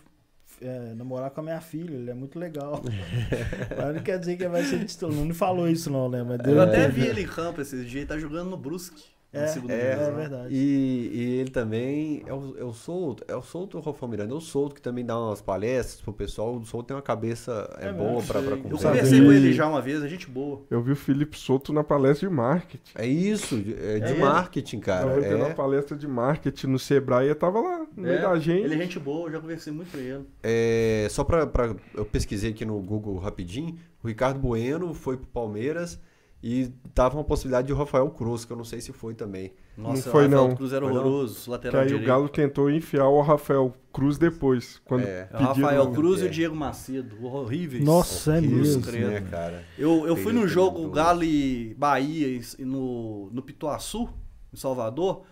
é, 0.61 0.93
namorar 0.95 1.29
com 1.31 1.41
a 1.41 1.43
minha 1.43 1.59
filha, 1.59 1.93
ele 1.93 2.09
é 2.09 2.13
muito 2.13 2.39
legal. 2.39 2.81
mas 3.77 3.95
não 3.95 4.01
quer 4.01 4.17
dizer 4.17 4.37
que 4.37 4.43
ele 4.43 4.49
vai 4.51 4.63
ser 4.63 4.83
titular. 4.85 5.13
Não 5.13 5.35
falou 5.35 5.67
isso, 5.69 5.89
não, 5.91 6.07
né? 6.09 6.23
Mas 6.23 6.37
deu 6.39 6.55
Eu 6.55 6.61
até 6.61 6.87
vi 6.87 7.05
ele 7.05 7.23
em 7.23 7.27
campo 7.27 7.59
esses 7.59 7.81
dias, 7.81 7.95
ele 7.97 8.05
tá 8.05 8.17
jogando 8.17 8.49
no 8.49 8.55
Brusque. 8.57 9.03
É, 9.33 9.41
na 9.41 9.47
segunda 9.47 9.73
é, 9.73 9.91
é 9.91 10.11
verdade. 10.11 10.47
E, 10.55 11.09
e 11.13 11.39
ele 11.41 11.49
também 11.51 12.23
é 12.25 12.33
o, 12.33 12.55
é 12.57 12.63
o 12.63 12.71
Souto, 12.71 13.23
é 13.27 13.35
o 13.35 13.41
Souto 13.41 13.77
ou 13.77 13.83
o 13.83 13.85
Rafael 13.85 14.09
Miranda? 14.09 14.33
É 14.33 14.37
o 14.37 14.39
Souto 14.39 14.73
que 14.73 14.81
também 14.81 15.05
dá 15.05 15.19
umas 15.19 15.41
palestras 15.41 15.99
pro 16.01 16.13
pessoal. 16.13 16.55
O 16.55 16.65
Souto 16.65 16.87
tem 16.87 16.95
uma 16.95 17.01
cabeça 17.03 17.69
é, 17.77 17.89
É 17.89 17.91
boa 17.93 18.23
pra, 18.23 18.41
pra 18.41 18.51
Eu 18.55 18.61
conversei 18.77 19.19
com 19.21 19.31
ele 19.31 19.51
já 19.51 19.67
uma 19.67 19.81
vez, 19.81 20.01
é 20.01 20.07
gente 20.07 20.27
boa. 20.29 20.61
Eu 20.69 20.81
vi 20.81 20.93
o 20.93 20.95
Felipe 20.95 21.37
Souto 21.37 21.73
na 21.73 21.83
palestra 21.83 22.27
de 22.27 22.33
marketing. 22.33 22.91
É 22.95 23.05
isso, 23.05 23.57
de- 23.57 23.73
é 23.73 23.99
de 23.99 24.05
É 24.05 24.11
ele. 24.11 24.19
marketing, 24.21 24.79
cara. 24.79 25.11
eu 25.11 25.21
vi 25.21 25.37
na 25.37 25.47
É, 25.49 25.53
palestra 25.53 25.97
de 25.97 26.07
marketing 26.07 26.67
no 26.67 26.79
Sebrae, 26.79 27.27
eu 27.27 27.35
tava 27.35 27.59
lá, 27.59 27.85
no 27.95 28.03
meio 28.03 28.15
É, 28.15 28.21
da 28.21 28.39
gente. 28.39 28.63
Ele 28.63 28.75
é 28.75 28.77
gente 28.77 28.97
boa, 28.97 29.27
eu 29.27 29.33
já 29.33 29.39
conversei 29.41 29.73
muito 29.73 29.91
com 29.91 29.97
ele. 29.97 30.25
é, 30.41 31.07
só 31.09 31.23
pra, 31.25 31.45
pra- 31.45 31.75
Eu 31.93 32.05
pesquisei 32.05 32.51
aqui 32.51 32.63
no 32.65 32.79
Google 32.81 33.17
rapidinho. 33.17 33.75
O 34.01 34.07
Ricardo 34.07 34.39
Bueno 34.39 34.93
foi 34.93 35.17
pro 35.17 35.27
Palmeiras 35.27 35.99
e 36.41 36.71
tava 36.93 37.17
uma 37.17 37.23
possibilidade 37.23 37.67
de 37.67 37.73
o 37.73 37.75
Rafael 37.75 38.09
Cruz, 38.11 38.45
que 38.45 38.51
eu 38.53 38.57
não 38.57 38.63
sei 38.63 38.79
se 38.79 38.93
foi 38.93 39.13
também. 39.15 39.53
Nossa, 39.75 40.09
foi, 40.09 40.27
o 40.27 40.29
Rafael 40.29 40.47
não. 40.49 40.55
Cruz 40.55 40.71
era 40.73 40.85
Foi, 40.85 40.93
não? 40.93 41.01
horroroso, 41.01 41.43
Que 41.43 41.49
lateral 41.49 41.81
aí 41.81 41.87
direito. 41.87 42.03
o 42.03 42.07
Galo 42.07 42.29
tentou 42.29 42.69
enfiar 42.69 43.07
o 43.07 43.21
Rafael 43.21 43.73
Cruz 43.91 44.17
depois. 44.17 44.79
Quando 44.85 45.03
É. 45.03 45.27
Rafael 45.31 45.91
Cruz 45.91 46.21
e 46.21 46.25
É. 46.25 46.27
o 46.27 46.31
Diego 46.31 46.55
Macedo, 46.55 47.25
horríveis. 47.25 47.83
Nossa, 47.83 48.33
é 48.35 48.37
Horrível, 48.37 48.57
mesmo. 48.57 48.81
credo. 48.83 49.07
né, 49.09 49.21
cara? 49.21 49.63
Eu, 49.77 50.07
eu 50.07 50.15
fui 50.15 50.31
no 50.33 50.47
jogo. 50.47 50.89
Galo 50.89 51.23
e 51.23 51.73
Bahia 51.75 52.39
no, 52.59 53.29
no 53.31 53.41
Pituaçu, 53.41 54.07
em 54.53 54.57
Salvador. 54.57 55.23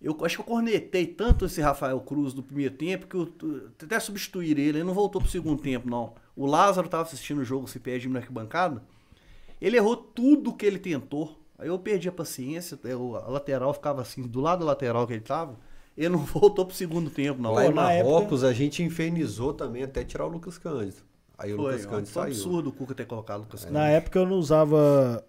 Eu 0.00 0.16
acho 0.24 0.36
que 0.36 0.40
eu 0.42 0.46
cornetei 0.46 1.06
tanto 1.06 1.44
esse 1.44 1.60
Rafael 1.60 2.00
Cruz 2.00 2.32
do 2.32 2.42
primeiro 2.42 2.74
tempo 2.74 3.06
que 3.06 3.14
eu 3.14 3.32
até 3.82 4.00
substituir 4.00 4.50
ele. 4.52 4.62
Ele 4.78 4.84
não 4.84 4.94
voltou 4.94 5.20
pro 5.20 5.30
segundo 5.30 5.62
tempo, 5.62 5.88
não. 5.88 6.14
O 6.34 6.44
Lázaro 6.44 6.88
tava 6.88 7.04
assistindo 7.04 7.38
o 7.40 7.44
jogo, 7.44 7.68
se 7.68 7.78
perde 7.78 8.08
na 8.08 8.18
arquibancada. 8.18 8.82
Ele 9.62 9.76
errou 9.76 9.96
tudo 9.96 10.52
que 10.52 10.66
ele 10.66 10.78
tentou. 10.78 11.38
Aí 11.58 11.68
eu 11.68 11.78
perdi 11.78 12.08
a 12.08 12.12
paciência. 12.12 12.78
eu- 12.84 13.16
a 13.16 13.28
lateral 13.28 13.72
ficava 13.72 14.02
assim, 14.02 14.22
do 14.22 14.40
lado 14.40 14.58
da 14.60 14.66
lateral 14.66 15.06
que 15.06 15.12
ele 15.12 15.20
tava. 15.22 15.56
Ele 15.96 16.08
não 16.10 16.18
voltou 16.24 16.66
pro 16.66 16.74
segundo 16.74 17.08
tempo, 17.10 17.40
não. 17.40 17.52
Lá 17.52 17.66
em 17.66 17.68
na 17.68 17.74
Marrocos 17.82 18.42
a 18.42 18.52
gente 18.52 18.82
infernizou 18.82 19.54
também 19.54 19.82
até 19.84 20.02
tirar 20.04 20.26
o 20.26 20.28
Lucas 20.28 20.58
Cândido. 20.58 21.02
Aí 21.38 21.52
o 21.52 21.56
Foi, 21.56 21.72
Lucas 21.72 21.86
Cândido 21.86 22.08
foi 22.08 22.22
um 22.22 22.24
saiu. 22.24 22.34
absurdo 22.34 22.68
o 22.70 22.72
Cuca 22.72 22.94
ter 22.94 23.06
colocado 23.06 23.40
o 23.40 23.42
Lucas 23.44 23.64
Na 23.70 23.88
época 23.88 24.18
eu 24.18 24.26
não 24.26 24.36
usava 24.36 25.24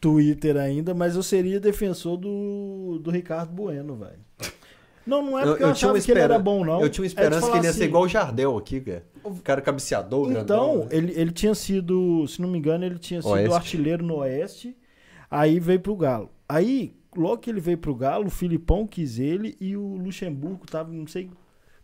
Twitter 0.00 0.56
ainda, 0.56 0.94
mas 0.94 1.14
eu 1.16 1.22
seria 1.22 1.60
defensor 1.60 2.16
do, 2.16 2.98
do 3.02 3.10
Ricardo 3.10 3.52
Bueno, 3.52 3.94
velho. 3.96 4.18
Não, 5.06 5.22
não 5.22 5.38
é 5.38 5.44
porque 5.44 5.62
eu, 5.62 5.66
eu 5.66 5.72
achava 5.72 6.00
que 6.00 6.10
ele 6.10 6.20
era 6.20 6.34
espera- 6.34 6.38
bom, 6.42 6.64
não. 6.64 6.80
Eu 6.80 6.88
tinha 6.88 7.02
uma 7.02 7.06
É 7.06 7.08
esperança 7.08 7.40
que 7.40 7.46
falar 7.46 7.56
ele 7.58 7.66
ia 7.66 7.72
ser 7.72 7.78
assim, 7.80 7.88
igual 7.88 8.02
o 8.04 8.08
Jardel 8.08 8.56
aqui, 8.56 8.80
cara. 8.80 9.04
O 9.24 9.34
cara 9.36 9.60
cabeceador, 9.60 10.28
grandão. 10.28 10.42
Então, 10.74 10.78
né? 10.84 10.88
ele, 10.90 11.12
ele 11.20 11.30
tinha 11.32 11.54
sido, 11.54 12.26
se 12.28 12.40
não 12.40 12.48
me 12.48 12.58
engano, 12.58 12.84
ele 12.84 12.98
tinha 12.98 13.20
sido 13.22 13.32
Oeste. 13.32 13.54
artilheiro 13.54 14.04
no 14.04 14.16
Oeste, 14.16 14.76
aí 15.30 15.58
veio 15.60 15.80
pro 15.80 15.96
Galo. 15.96 16.30
Aí, 16.48 16.94
logo 17.16 17.38
que 17.38 17.50
ele 17.50 17.60
veio 17.60 17.78
pro 17.78 17.94
Galo, 17.94 18.26
o 18.26 18.30
Filipão 18.30 18.86
quis 18.86 19.18
ele 19.18 19.56
e 19.60 19.76
o 19.76 19.96
Luxemburgo 19.96 20.66
tava, 20.66 20.92
não 20.92 21.06
sei, 21.06 21.30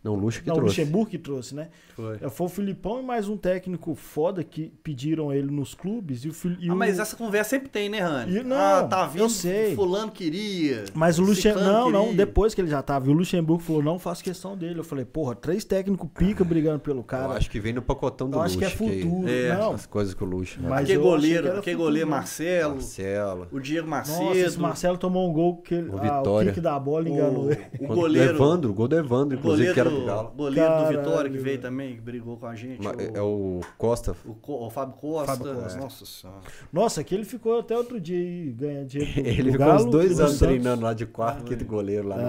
Não, 0.01 0.13
o 0.13 0.15
Luxa 0.15 0.39
que 0.41 0.47
não, 0.47 0.55
o 0.55 0.59
trouxe. 0.59 0.79
Luxemburgo 0.79 1.09
que 1.11 1.17
trouxe, 1.17 1.53
né? 1.53 1.67
Foi. 1.93 2.17
Foi 2.29 2.45
o 2.45 2.49
Filipão 2.49 3.01
e 3.01 3.03
mais 3.03 3.27
um 3.27 3.35
técnico 3.35 3.93
foda 3.95 4.45
que 4.45 4.71
pediram 4.81 5.33
ele 5.33 5.51
nos 5.51 5.73
clubes 5.73 6.23
e 6.23 6.29
o, 6.29 6.33
Fili- 6.33 6.57
e 6.61 6.69
Ah, 6.69 6.73
o- 6.73 6.77
mas 6.77 6.99
essa 6.99 7.17
conversa 7.17 7.49
sempre 7.49 7.67
tem, 7.67 7.89
né, 7.89 7.99
Rani? 7.99 8.41
Não, 8.41 8.55
ah, 8.55 8.83
tá 8.83 9.05
vindo, 9.05 9.23
eu 9.23 9.29
sei. 9.29 9.75
fulano 9.75 10.09
queria. 10.09 10.85
Mas 10.93 11.19
o 11.19 11.23
Luxemburgo. 11.23 11.67
Não, 11.67 11.89
não, 11.91 12.01
queria. 12.03 12.17
depois 12.17 12.53
que 12.55 12.61
ele 12.61 12.69
já 12.69 12.81
tava. 12.81 13.07
E 13.07 13.09
o 13.09 13.13
Luxemburgo 13.13 13.61
falou: 13.61 13.83
não 13.83 13.99
faço 13.99 14.23
questão 14.23 14.55
dele. 14.55 14.79
Eu 14.79 14.85
falei, 14.85 15.03
porra, 15.03 15.35
três 15.35 15.65
técnicos 15.65 16.07
pica 16.17 16.45
brigando 16.45 16.79
pelo 16.79 16.99
Eu 16.99 17.03
cara. 17.03 17.33
acho 17.33 17.49
que 17.49 17.59
vem 17.59 17.73
no 17.73 17.81
pacotão 17.81 18.29
do 18.29 18.37
Eu 18.37 18.41
acho 18.41 18.57
que 18.57 18.63
é 18.63 18.69
futuro. 18.69 19.27
É, 19.27 19.57
não, 19.57 19.73
As 19.73 19.85
coisas 19.85 20.13
que 20.13 20.23
o 20.23 20.27
Luxa. 20.27 20.61
Mas 20.63 20.83
Aquele 20.83 20.97
eu 20.97 21.01
achei 21.01 21.11
goleiro, 21.11 21.47
que 21.61 21.71
futuro, 21.71 21.77
goleiro 21.77 22.09
né? 22.09 22.15
Marcelo, 22.15 22.75
Marcelo. 22.75 23.47
o 23.51 23.59
Diego 23.59 23.87
nossa, 23.89 24.11
Macedo. 24.13 24.37
esse 24.47 24.59
Marcelo 24.59 24.97
tomou 24.97 25.29
um 25.29 25.33
gol 25.33 25.57
que 25.57 25.73
ele, 25.75 25.89
O 25.89 25.97
ah, 25.97 25.99
o 25.99 26.17
Vitória. 26.19 26.51
kick 26.53 26.61
da 26.61 26.79
bola 26.79 27.03
o, 27.03 27.07
enganou 27.09 27.51
ele. 27.51 27.61
o 27.73 27.77
Quando- 27.79 27.95
goleiro. 27.99 28.33
Evandro, 28.35 28.69
o 28.71 28.73
gol 28.73 28.87
do 28.87 28.95
Evandro, 28.97 29.35
o 29.35 29.39
inclusive, 29.39 29.73
que 29.73 29.79
era 29.79 29.88
Galo. 30.05 30.29
goleiro 30.35 30.69
do 30.69 30.73
Caralho, 30.75 30.97
Vitória 30.97 31.31
que 31.31 31.37
veio 31.37 31.59
também, 31.61 31.95
que 31.95 32.01
brigou 32.01 32.37
com 32.37 32.45
a 32.45 32.55
gente. 32.55 32.83
Ma- 32.83 32.91
o, 32.91 33.17
É 33.17 33.21
o 33.21 33.61
Costa. 33.77 34.15
o 34.25 34.33
Co- 34.35 34.65
o 34.65 34.69
Fábio 34.69 34.95
Costa. 34.95 35.35
Fábio 35.37 35.55
Costa. 35.55 35.79
Nossa 35.79 36.05
senhora. 36.05 36.39
Nossa, 36.71 37.01
aquele 37.01 37.25
ficou 37.25 37.59
até 37.59 37.77
outro 37.77 37.99
dia 37.99 38.17
aí 38.17 38.51
ganhando 38.51 38.87
dinheiro. 38.87 39.13
do- 39.23 39.27
Ele 39.29 39.43
do 39.43 39.51
ficou 39.51 39.67
Galo 39.67 39.79
uns 39.85 39.91
dois 39.91 40.15
do 40.17 40.21
anos 40.21 40.31
Santos. 40.33 40.47
treinando 40.47 40.81
lá 40.83 40.93
de 40.93 41.05
quarto, 41.05 41.43
quinto 41.43 41.65
goleiro 41.65 42.07
lá 42.07 42.21
É. 42.21 42.25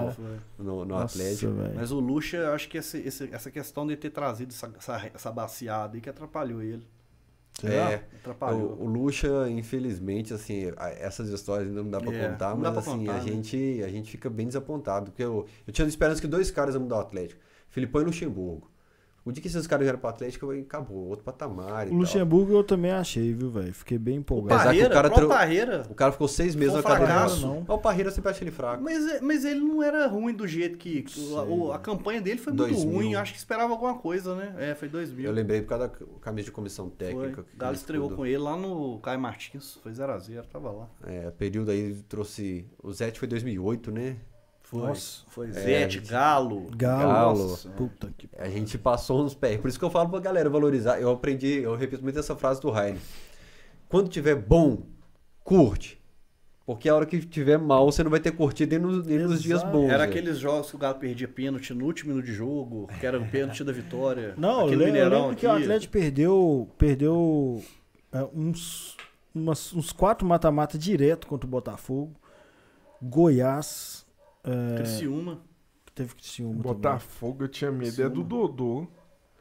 no, 0.59 0.65
no, 0.65 0.79
no 0.81 0.85
Nossa, 0.85 1.19
Atlético. 1.21 1.53
velho. 1.53 1.73
Mas 1.77 1.91
o 1.93 2.01
Lucha, 2.01 2.37
eu 2.37 2.53
acho 2.53 2.69
que 2.69 2.79
esse- 2.79 2.99
esse- 2.99 3.29
essa 3.33 3.51
questão 3.51 3.87
de 3.87 3.97
ter 3.97 4.11
trazido 4.11 4.53
essa, 4.53 4.71
essa, 4.79 5.11
essa 5.15 5.31
baciada 5.33 5.97
aí 5.97 6.01
que 6.01 6.09
atrapalhou 6.11 6.63
ele. 6.63 6.87
É. 7.63 8.01
Atrapalhou. 8.21 8.71
O, 8.81 8.85
o 8.85 8.87
Lucha, 8.89 9.29
infelizmente, 9.51 10.33
assim, 10.33 10.73
essas 10.99 11.29
histórias 11.29 11.69
ainda 11.69 11.83
não 11.83 11.91
dá 11.91 12.01
pra 12.01 12.11
É, 12.15 12.29
contar, 12.31 12.55
mas 12.57 12.71
pra 12.71 12.81
assim, 12.81 12.91
contar, 13.01 13.13
a, 13.13 13.15
né? 13.17 13.21
gente, 13.21 13.83
a 13.85 13.89
gente 13.89 14.11
fica 14.11 14.31
bem 14.31 14.47
desapontado. 14.47 15.11
Porque 15.11 15.23
eu, 15.23 15.45
eu 15.67 15.73
tinha 15.73 15.87
esperança 15.87 16.23
que 16.23 16.27
dois 16.27 16.51
caras 16.51 16.75
iam 16.75 16.83
mudar 16.83 16.97
o 16.97 17.01
Atlético. 17.01 17.39
Filipão 17.71 18.03
e 18.03 18.05
Luxemburgo. 18.05 18.69
O 19.23 19.31
dia 19.31 19.43
que 19.43 19.49
esses 19.49 19.67
caras 19.67 19.85
vieram 19.85 19.99
pro 19.99 20.09
Atlético, 20.09 20.51
acabou, 20.51 21.07
outro 21.09 21.23
patamar 21.23 21.85
e 21.87 21.89
O 21.89 21.91
tal. 21.91 21.99
Luxemburgo 22.01 22.55
eu 22.55 22.65
também 22.65 22.91
achei, 22.91 23.35
viu, 23.35 23.51
velho? 23.51 23.73
Fiquei 23.75 23.99
bem 23.99 24.17
empolgado. 24.17 24.63
O 24.63 24.65
Parreira, 24.65 24.89
cara 24.89 25.09
o 25.09 25.11
próprio 25.11 25.29
trou- 25.29 25.39
Parreira. 25.39 25.87
O 25.91 25.95
cara 25.95 26.11
ficou 26.13 26.27
seis 26.27 26.55
meses 26.57 26.75
na 26.75 26.83
cadeira. 26.83 27.07
fracasso. 27.13 27.47
Não. 27.47 27.61
Mas 27.69 27.69
o 27.69 27.79
Parreira 27.79 28.09
eu 28.09 28.15
sempre 28.15 28.31
achei 28.31 28.45
ele 28.49 28.51
fraco. 28.51 28.83
Mas, 28.83 29.21
mas 29.21 29.45
ele 29.45 29.61
não 29.61 29.83
era 29.83 30.07
ruim 30.07 30.33
do 30.33 30.49
jeito 30.49 30.79
que. 30.79 31.05
A, 31.37 31.43
o- 31.43 31.71
a 31.71 31.79
campanha 31.79 32.19
dele 32.23 32.39
foi 32.41 32.51
muito 32.55 32.71
2000. 32.71 32.91
ruim. 32.95 33.15
Acho 33.15 33.33
que 33.35 33.39
esperava 33.39 33.71
alguma 33.75 33.99
coisa, 33.99 34.35
né? 34.35 34.55
É, 34.59 34.75
foi 34.75 34.89
2000. 34.89 35.27
Eu 35.27 35.33
lembrei 35.33 35.61
por 35.61 35.69
causa 35.69 35.89
da 35.89 35.95
camisa 36.23 36.47
de 36.47 36.53
comissão 36.53 36.89
técnica. 36.89 37.43
O 37.43 37.59
Galo 37.59 37.75
estreou 37.75 38.11
com 38.11 38.25
ele 38.25 38.39
lá 38.39 38.57
no 38.57 38.99
Caio 39.01 39.21
Martins. 39.21 39.79
Foi 39.83 39.93
0x0, 39.93 40.47
tava 40.51 40.71
lá. 40.73 40.89
É, 41.07 41.31
período 41.31 41.71
aí 41.71 41.95
trouxe. 42.09 42.65
O 42.83 42.91
Zete 42.91 43.19
foi 43.19 43.29
2008, 43.29 43.93
né? 43.93 44.17
Foi. 44.71 44.87
Nossa. 44.87 45.25
Foi 45.27 45.49
É, 45.49 45.53
Zete, 45.53 45.95
gente. 45.99 46.11
Galo. 46.11 46.71
Galo. 46.77 47.13
Galo. 47.13 47.49
Nossa. 47.49 47.69
Puta 47.71 48.15
que 48.17 48.29
A 48.39 48.49
gente 48.49 48.79
passou 48.79 49.25
uns 49.25 49.35
pés. 49.35 49.61
Por 49.61 49.67
isso 49.67 49.79
que 49.79 49.85
eu 49.85 49.91
falo 49.91 50.09
pra 50.09 50.21
galera 50.21 50.49
valorizar. 50.49 51.01
Eu 51.01 51.11
aprendi, 51.11 51.61
eu 51.61 51.75
repito 51.75 52.05
muito 52.05 52.19
essa 52.19 52.37
frase 52.37 52.61
do 52.61 52.77
Heine. 52.77 53.01
Quando 53.89 54.09
tiver 54.09 54.37
bom, 54.37 54.83
curte. 55.43 56.01
Porque 56.65 56.89
a 56.89 56.95
hora 56.95 57.05
que 57.05 57.19
tiver 57.19 57.59
mal, 57.59 57.91
você 57.91 58.05
não 58.05 58.13
vai 58.13 58.21
ter 58.21 58.31
curtido 58.31 58.71
nem 58.71 58.79
nos, 58.79 59.05
nem 59.05 59.19
nos 59.19 59.43
dias 59.43 59.61
bons. 59.65 59.89
Era 59.89 59.99
né? 59.99 60.05
aqueles 60.05 60.39
jogos 60.39 60.71
que 60.71 60.77
o 60.77 60.79
Galo 60.79 61.01
perdia 61.01 61.27
pênalti 61.27 61.75
no 61.75 61.85
último 61.85 62.11
minuto 62.11 62.27
de 62.27 62.33
jogo, 62.33 62.89
que 63.01 63.05
era 63.05 63.19
o 63.19 63.27
pênalti 63.27 63.65
da 63.65 63.73
vitória. 63.73 64.35
Não, 64.39 64.71
eu 64.71 64.79
lembro, 64.79 64.97
eu 64.97 65.09
lembro 65.09 65.37
que 65.37 65.47
o. 65.47 65.51
Atlético 65.51 65.93
perdeu, 65.93 66.69
perdeu 66.79 67.61
é, 68.13 68.25
uns, 68.33 68.97
umas- 69.35 69.73
uns 69.73 69.91
quatro 69.91 70.25
mata-mata 70.25 70.79
direto 70.79 71.27
contra 71.27 71.45
o 71.45 71.51
Botafogo. 71.51 72.15
Goiás. 73.03 74.07
É, 74.45 74.77
Criciúma. 74.77 75.41
teve 75.95 76.15
Criciúma 76.15 76.55
também. 76.63 76.73
Botafogo, 76.75 77.45
eu 77.45 77.49
tinha 77.49 77.71
medo. 77.71 78.03
É 78.03 78.09
do 78.09 78.23
Dodô. 78.23 78.87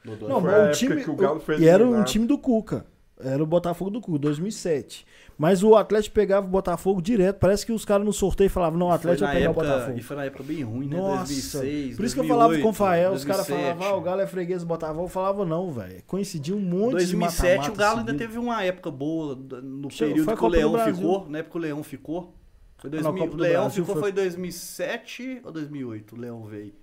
Não, 0.06 0.16
Foi 0.18 0.28
mas 0.42 0.44
o 0.44 0.56
época 0.58 0.72
time, 0.74 1.04
que 1.04 1.10
o 1.10 1.16
Galo 1.16 1.40
foi 1.40 1.60
e 1.60 1.68
era 1.68 1.86
um 1.86 2.04
time 2.04 2.26
do 2.26 2.38
Cuca. 2.38 2.86
Era 3.22 3.44
o 3.44 3.46
Botafogo 3.46 3.92
do 3.92 4.00
Cuca, 4.00 4.18
2007. 4.18 5.06
Mas 5.38 5.62
o 5.62 5.76
Atlético 5.76 6.16
pegava 6.16 6.48
o 6.48 6.50
Botafogo 6.50 7.02
direto. 7.02 7.38
Parece 7.38 7.66
que 7.66 7.72
os 7.74 7.84
caras 7.84 8.06
no 8.06 8.14
sorteio 8.14 8.50
falavam, 8.50 8.80
não, 8.80 8.88
o 8.88 8.92
Atlético 8.92 9.26
vai 9.26 9.36
pegar 9.36 9.46
na 9.46 9.50
o 9.50 9.52
época, 9.52 9.68
Botafogo. 9.76 9.98
E 10.00 10.02
foi 10.02 10.16
na 10.16 10.24
época 10.26 10.44
bem 10.44 10.64
ruim, 10.64 10.88
né? 10.88 10.96
Nossa, 10.98 11.18
2006, 11.26 11.98
por 11.98 12.06
isso 12.06 12.16
que 12.16 12.22
eu 12.22 12.24
2008, 12.28 12.28
falava 12.30 12.62
com 12.62 12.70
o 12.70 12.74
Fael, 12.74 13.12
os 13.12 13.26
caras 13.26 13.48
2007. 13.48 13.78
falavam, 13.78 13.94
ah, 13.94 14.00
o 14.00 14.02
Galo 14.02 14.22
é 14.22 14.28
freguês 14.28 14.62
do 14.62 14.68
Botafogo. 14.68 15.04
Eu 15.04 15.08
falava, 15.10 15.46
não, 15.46 15.70
velho. 15.70 16.02
Coincidia 16.08 16.56
um 16.56 16.62
monte 16.62 16.92
2007 16.94 17.10
de 17.10 17.16
mata-mata 17.18 17.72
o 17.72 17.76
Galo 17.76 18.00
ainda 18.00 18.12
seguido. 18.14 18.26
teve 18.26 18.40
uma 18.40 18.64
época 18.64 18.90
boa 18.90 19.36
no 19.36 19.92
Chegou- 19.92 20.14
período 20.14 20.26
foi 20.26 20.38
que 20.38 20.44
o 20.44 20.48
Leão 20.48 20.80
ficou. 20.94 21.30
Na 21.30 21.38
época 21.40 21.52
que 21.52 21.58
o 21.58 21.62
Leão 21.62 21.84
ficou. 21.84 22.34
Foi 22.80 22.90
Ah, 22.90 22.96
na 22.96 23.02
2000, 23.02 23.14
Copa 23.24 23.34
o 23.34 23.38
do 23.38 23.44
Leão 23.44 23.62
Brasil 23.64 23.84
ficou 23.84 23.96
foi- 23.96 24.02
foi 24.04 24.12
2007 24.12 25.42
ou 25.44 25.52
2008? 25.52 26.16
O 26.16 26.20
Leão 26.20 26.46
veio. 26.46 26.74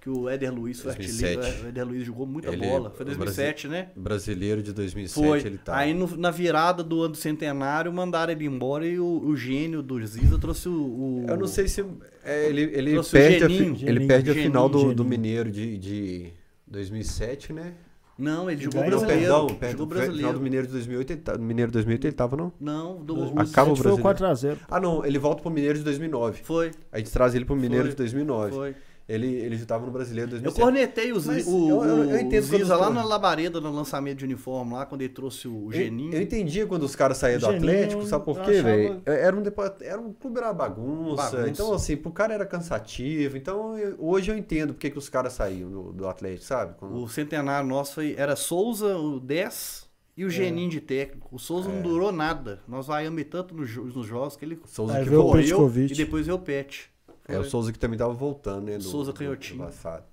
Que 0.00 0.10
o 0.10 0.28
Éder 0.28 0.52
Luiz 0.52 0.80
foi 0.80 0.92
2007. 0.96 1.38
artilheiro. 1.38 1.64
O 1.64 1.68
Éder 1.68 1.86
Luiz 1.86 2.04
jogou 2.04 2.26
muita 2.26 2.48
Ele- 2.48 2.66
bola. 2.66 2.90
Foi 2.90 3.02
o 3.02 3.06
2007, 3.06 3.68
né? 3.68 3.90
Brasileiro 3.94 4.60
de 4.60 4.72
2007 4.72 5.24
Foi. 5.28 5.38
ele 5.40 5.58
tá. 5.58 5.76
Aí 5.76 5.94
no- 5.94 6.16
na 6.16 6.32
virada 6.32 6.82
do 6.82 7.02
ano 7.02 7.12
do 7.12 7.16
centenário 7.18 7.92
mandaram 7.92 8.32
ele 8.32 8.44
embora 8.46 8.84
e 8.84 8.98
o, 8.98 9.06
o 9.24 9.36
gênio 9.36 9.80
do 9.80 10.04
Ziza 10.04 10.36
trouxe 10.40 10.68
o. 10.68 10.72
o- 10.72 11.26
Eu 11.28 11.36
não 11.36 11.46
sei 11.46 11.68
se 11.68 11.84
é, 12.24 12.48
ele, 12.48 12.62
ele 12.62 13.00
perde, 13.04 13.44
a, 13.44 13.48
fi- 13.48 13.54
Geninho, 13.56 13.74
ele 13.76 13.78
Geninho, 13.92 14.08
perde 14.08 14.30
a 14.30 14.34
Geninho, 14.34 14.50
final 14.50 14.68
do, 14.68 14.78
do 14.78 14.88
Geninho. 15.04 15.04
Mineiro 15.08 15.50
de, 15.52 15.78
de 15.78 16.32
2007, 16.66 17.52
né? 17.52 17.74
Não, 18.18 18.50
ele 18.50 18.62
jogou 18.62 18.80
Ganhou. 18.82 18.90
Não, 19.00 19.06
brasileiro. 19.06 19.20
perdão, 19.20 19.40
jogou 19.48 19.56
perdão. 19.58 19.70
Final 19.72 19.86
brasileiro. 19.86 20.32
do 20.34 20.40
Mineiro 20.40 20.66
de 20.66 20.72
2008, 20.72 21.10
ele 21.12 21.20
tá, 21.20 21.38
no 21.38 21.44
Mineiro 21.44 21.70
de 21.70 21.72
2008 21.74 22.04
ele 22.06 22.12
tava, 22.14 22.36
não? 22.36 22.52
Não, 22.60 22.96
do. 23.02 23.14
2007 23.14 23.50
Acaba 23.52 23.72
o 23.72 23.76
foi 23.76 23.92
o 23.92 23.96
brasileiro. 23.96 24.58
4x0. 24.60 24.66
Ah, 24.70 24.80
não, 24.80 25.04
ele 25.04 25.18
volta 25.18 25.42
pro 25.42 25.50
Mineiro 25.50 25.78
de 25.78 25.84
2009. 25.84 26.42
Foi, 26.44 26.70
A 26.92 26.98
gente 26.98 27.10
traz 27.10 27.34
ele 27.34 27.44
pro 27.44 27.56
Mineiro 27.56 27.84
Foi. 27.84 27.90
de 27.92 27.96
2009. 27.96 28.52
foi. 28.52 28.74
Ele, 29.12 29.26
ele 29.26 29.56
já 29.56 29.66
tava 29.66 29.84
no 29.84 29.92
Brasileiro 29.92 30.30
de 30.30 30.36
Eu 30.36 30.42
2007. 30.42 30.64
cornetei 30.64 31.12
o, 31.12 31.16
Mas 31.24 31.46
o, 31.46 31.68
eu- 31.68 31.84
eu- 31.84 32.04
eu 32.04 32.16
o 32.16 32.20
entendo 32.20 32.42
Ziza 32.42 32.76
lá 32.76 32.88
na 32.90 33.04
Labareda, 33.04 33.60
no 33.60 33.70
lançamento 33.70 34.18
de 34.18 34.24
uniforme, 34.24 34.72
lá 34.72 34.86
quando 34.86 35.02
ele 35.02 35.12
trouxe 35.12 35.46
o 35.48 35.70
Geninho. 35.70 36.14
Eu, 36.14 36.22
entendia 36.22 36.66
quando 36.66 36.84
os 36.84 36.96
caras 36.96 37.18
saíam 37.18 37.38
do 37.38 37.46
Geninho, 37.46 37.70
Atlético, 37.72 38.06
sabe 38.06 38.24
por 38.24 38.36
quê, 38.40 38.50
achava- 38.52 38.62
velho? 38.62 39.02
Era 39.04 39.36
um, 39.36 39.42
era 39.82 40.00
um 40.00 40.12
clube, 40.12 40.38
era 40.38 40.46
uma 40.46 40.54
bagunça. 40.54 41.22
Bagunça. 41.30 41.48
Então, 41.50 41.74
assim, 41.74 41.96
pro 41.96 42.10
cara 42.10 42.32
era 42.34 42.46
cansativo. 42.46 43.36
Então, 43.36 43.76
eu- 43.78 43.96
hoje 43.98 44.30
eu 44.30 44.36
entendo 44.36 44.72
porque 44.74 44.90
que 44.90 44.98
os 44.98 45.08
caras 45.08 45.32
saíam 45.34 45.70
do, 45.70 45.92
do 45.92 46.08
Atlético, 46.08 46.44
sabe? 46.44 46.74
Quando- 46.78 46.96
O 47.02 47.08
centenário 47.08 47.68
nosso 47.68 47.94
foi, 47.96 48.14
era 48.16 48.34
Souza, 48.36 48.96
o 48.96 49.20
10 49.20 49.86
e 50.16 50.24
o 50.24 50.30
Geninho 50.30 50.70
de 50.70 50.80
técnico. 50.80 51.28
O 51.34 51.38
Souza 51.38 51.68
não 51.68 51.82
durou 51.82 52.12
nada. 52.12 52.60
Nós 52.68 52.86
vaiamos 52.86 53.24
tanto 53.24 53.54
nos, 53.54 53.68
jo- 53.68 53.84
nos 53.84 54.06
jogos 54.06 54.36
que 54.36 54.44
ele 54.44 54.58
Souza 54.66 54.94
que 55.02 55.10
Petkovic. 55.10 55.92
e 55.92 55.96
depois 55.96 56.26
veio 56.26 56.36
o 56.36 56.40
Pet. 56.40 56.90
É, 57.36 57.38
o. 57.40 57.44
Souza 57.44 57.72
que 57.72 57.78
também 57.78 57.98
tava 57.98 58.12
voltando, 58.12 58.66
né? 58.66 58.76
Do, 58.78 58.84
Souza 58.84 59.12
canhotinho. 59.12 59.58
do 59.60 59.64
passado. 59.66 60.04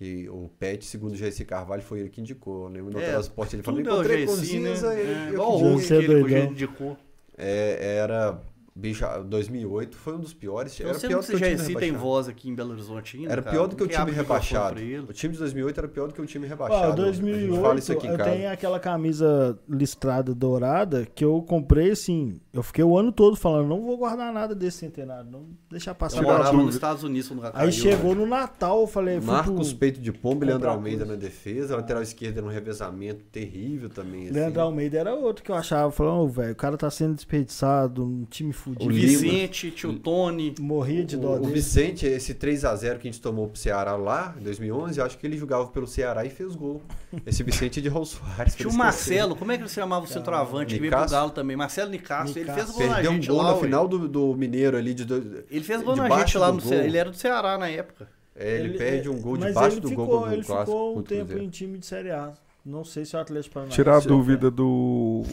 E 0.00 0.28
o 0.28 0.48
Pet, 0.58 0.84
segundo 0.84 1.12
o 1.12 1.16
GC 1.16 1.44
Carvalho, 1.44 1.82
foi 1.82 2.00
ele 2.00 2.08
que 2.08 2.20
indicou. 2.20 2.64
Eu 2.64 2.68
lembro 2.68 2.92
no 2.92 3.00
É, 3.00 3.10
transporte 3.10 3.56
ele 3.56 3.62
falou, 3.64 3.80
Tudo 3.80 3.90
é 3.90 3.92
o 3.92 3.96
encontrei 3.96 4.26
com 4.26 4.32
o 4.32 4.36
Gessi, 4.36 4.58
né? 4.60 4.70
Ele- 4.70 5.10
É, 5.12 5.28
eu 5.28 5.32
igual 5.32 5.58
que 5.58 6.24
que 6.24 6.30
gente 6.40 6.52
indicou. 6.52 6.96
É, 7.36 7.96
era. 7.98 8.40
Bicho, 8.78 9.04
2008 9.26 9.96
foi 9.96 10.14
um 10.14 10.20
dos 10.20 10.32
piores. 10.32 10.78
Eu 10.78 10.88
Era 10.90 10.98
pior 11.00 11.20
do 11.20 11.26
que 11.26 11.34
o 11.34 11.38
já 11.38 11.46
tem 11.46 11.56
rebaixado. 11.56 11.98
voz 11.98 12.28
aqui 12.28 12.48
em 12.48 12.54
Belo 12.54 12.70
Horizonte 12.70 13.16
ainda, 13.16 13.32
Era 13.32 13.42
cara. 13.42 13.56
pior 13.56 13.66
do 13.66 13.74
que 13.74 13.82
o 13.82 13.88
time 13.88 14.12
rebaixado. 14.12 14.80
O 15.08 15.12
time 15.12 15.32
de 15.32 15.38
2008 15.40 15.78
era 15.80 15.88
pior 15.88 16.06
do 16.06 16.14
que 16.14 16.20
o 16.22 16.26
time 16.26 16.46
Ó, 16.46 16.48
rebaixado. 16.48 16.86
Gente 16.86 17.20
2008, 17.20 17.60
fala 17.60 17.78
isso 17.80 17.92
aqui 17.92 18.06
em 18.06 18.10
eu 18.10 18.16
casa. 18.16 18.30
tenho 18.30 18.50
aquela 18.52 18.78
camisa 18.78 19.58
listrada 19.68 20.32
dourada 20.32 21.04
que 21.12 21.24
eu 21.24 21.42
comprei 21.42 21.90
assim. 21.90 22.40
Eu 22.52 22.62
fiquei 22.62 22.84
o 22.84 22.96
ano 22.96 23.10
todo 23.10 23.36
falando, 23.36 23.66
não 23.68 23.82
vou 23.82 23.96
guardar 23.96 24.32
nada 24.32 24.54
desse 24.54 24.78
centenário, 24.78 25.28
não 25.28 25.46
deixar 25.68 25.94
passar 25.96 26.18
Eu 26.18 26.22
morava 26.22 26.52
nos 26.52 26.74
Estados 26.76 27.02
Unidos 27.02 27.28
quando 27.28 27.50
Aí 27.54 27.72
chegou 27.72 28.14
né? 28.14 28.20
no 28.20 28.26
Natal, 28.26 28.80
eu 28.82 28.86
falei, 28.86 29.18
Marcos 29.18 29.70
pro... 29.70 29.78
Peito 29.80 30.00
de 30.00 30.12
Pombo 30.12 30.44
e 30.44 30.46
Leandro 30.46 30.70
Almeida 30.70 31.04
coisa. 31.04 31.12
na 31.14 31.18
defesa. 31.20 31.74
Lateral 31.74 32.02
esquerda 32.02 32.38
era 32.38 32.46
um 32.46 32.50
revezamento 32.50 33.24
terrível 33.32 33.88
também. 33.88 34.24
assim. 34.26 34.34
Leandro 34.34 34.60
Almeida 34.62 34.98
era 34.98 35.14
outro 35.14 35.42
que 35.42 35.50
eu 35.50 35.56
achava, 35.56 35.90
falando, 35.90 36.20
ô, 36.22 36.28
velho, 36.28 36.52
o 36.52 36.56
cara 36.56 36.76
tá 36.76 36.88
sendo 36.90 37.14
desperdiçado, 37.16 38.04
um 38.04 38.24
time 38.24 38.52
fudido. 38.74 38.84
O 38.84 38.90
Lima. 38.90 39.08
Vicente, 39.22 39.70
tio 39.70 39.94
Tony. 39.98 40.54
Morria 40.60 41.04
de 41.04 41.16
dó 41.16 41.32
O, 41.32 41.36
o 41.36 41.40
dele. 41.40 41.52
Vicente, 41.54 42.06
esse 42.06 42.34
3x0 42.34 42.98
que 42.98 43.08
a 43.08 43.10
gente 43.10 43.20
tomou 43.20 43.48
pro 43.48 43.58
Ceará 43.58 43.96
lá, 43.96 44.34
em 44.38 44.42
2011, 44.42 44.98
eu 44.98 45.04
acho 45.06 45.18
que 45.18 45.26
ele 45.26 45.36
jogava 45.36 45.66
pelo 45.68 45.86
Ceará 45.86 46.24
e 46.24 46.30
fez 46.30 46.54
gol. 46.54 46.82
Esse 47.26 47.42
Vicente 47.42 47.80
de 47.80 47.88
Raul 47.88 48.04
Soares. 48.04 48.54
Tinha 48.54 48.68
o 48.68 48.72
pra 48.74 48.88
esquecer. 48.88 49.16
Marcelo, 49.18 49.36
como 49.36 49.52
é 49.52 49.56
que 49.56 49.62
ele 49.62 49.68
se 49.68 49.74
chamava 49.76 50.04
o 50.04 50.08
centroavante 50.08 50.74
que 50.74 50.80
veio 50.80 50.92
pro? 50.92 51.08
Galo 51.10 51.30
também? 51.30 51.56
Marcelo 51.56 51.90
Nicasso. 51.90 52.38
Ele 52.38 52.52
fez 52.52 52.70
gol 52.70 52.86
na 52.86 52.94
Perdeu 52.94 53.10
um 53.10 53.14
gente 53.14 53.28
gol 53.28 53.36
lá, 53.38 53.44
na 53.44 53.54
ué. 53.54 53.60
final 53.60 53.88
do, 53.88 54.08
do 54.08 54.34
Mineiro 54.34 54.76
ali. 54.76 54.94
De, 54.94 55.04
dois- 55.04 55.24
Ele 55.50 55.64
fez 55.64 55.82
gol 55.82 55.96
na 55.96 56.08
gente 56.18 56.36
lá 56.38 56.50
do 56.50 56.56
no. 56.56 56.60
Ceará. 56.60 56.84
Ele 56.84 56.96
era 56.98 57.10
do 57.10 57.16
Ceará 57.16 57.58
na 57.58 57.68
época. 57.68 58.08
É, 58.40 58.60
ele, 58.60 58.78
perde 58.78 59.08
um 59.08 59.20
gol 59.20 59.36
mas 59.36 59.48
debaixo 59.48 59.74
ele 59.74 59.80
do 59.80 59.88
ficou, 59.88 60.06
gol 60.06 60.26
Ele 60.28 60.36
no 60.36 60.44
clássico. 60.44 60.66
ficou 60.66 60.98
um 60.98 61.02
tempo 61.02 61.36
em 61.38 61.48
time 61.48 61.76
de 61.78 61.86
Série 61.86 62.10
A. 62.12 62.32
Não 62.64 62.84
sei 62.84 63.04
se 63.04 63.16
é 63.16 63.18
o 63.18 63.22
Atlético 63.22 63.54
Paranaense. 63.54 63.74
Tirar 63.76 63.96
a 63.96 64.00
dúvida 64.00 64.50
do. 64.50 65.24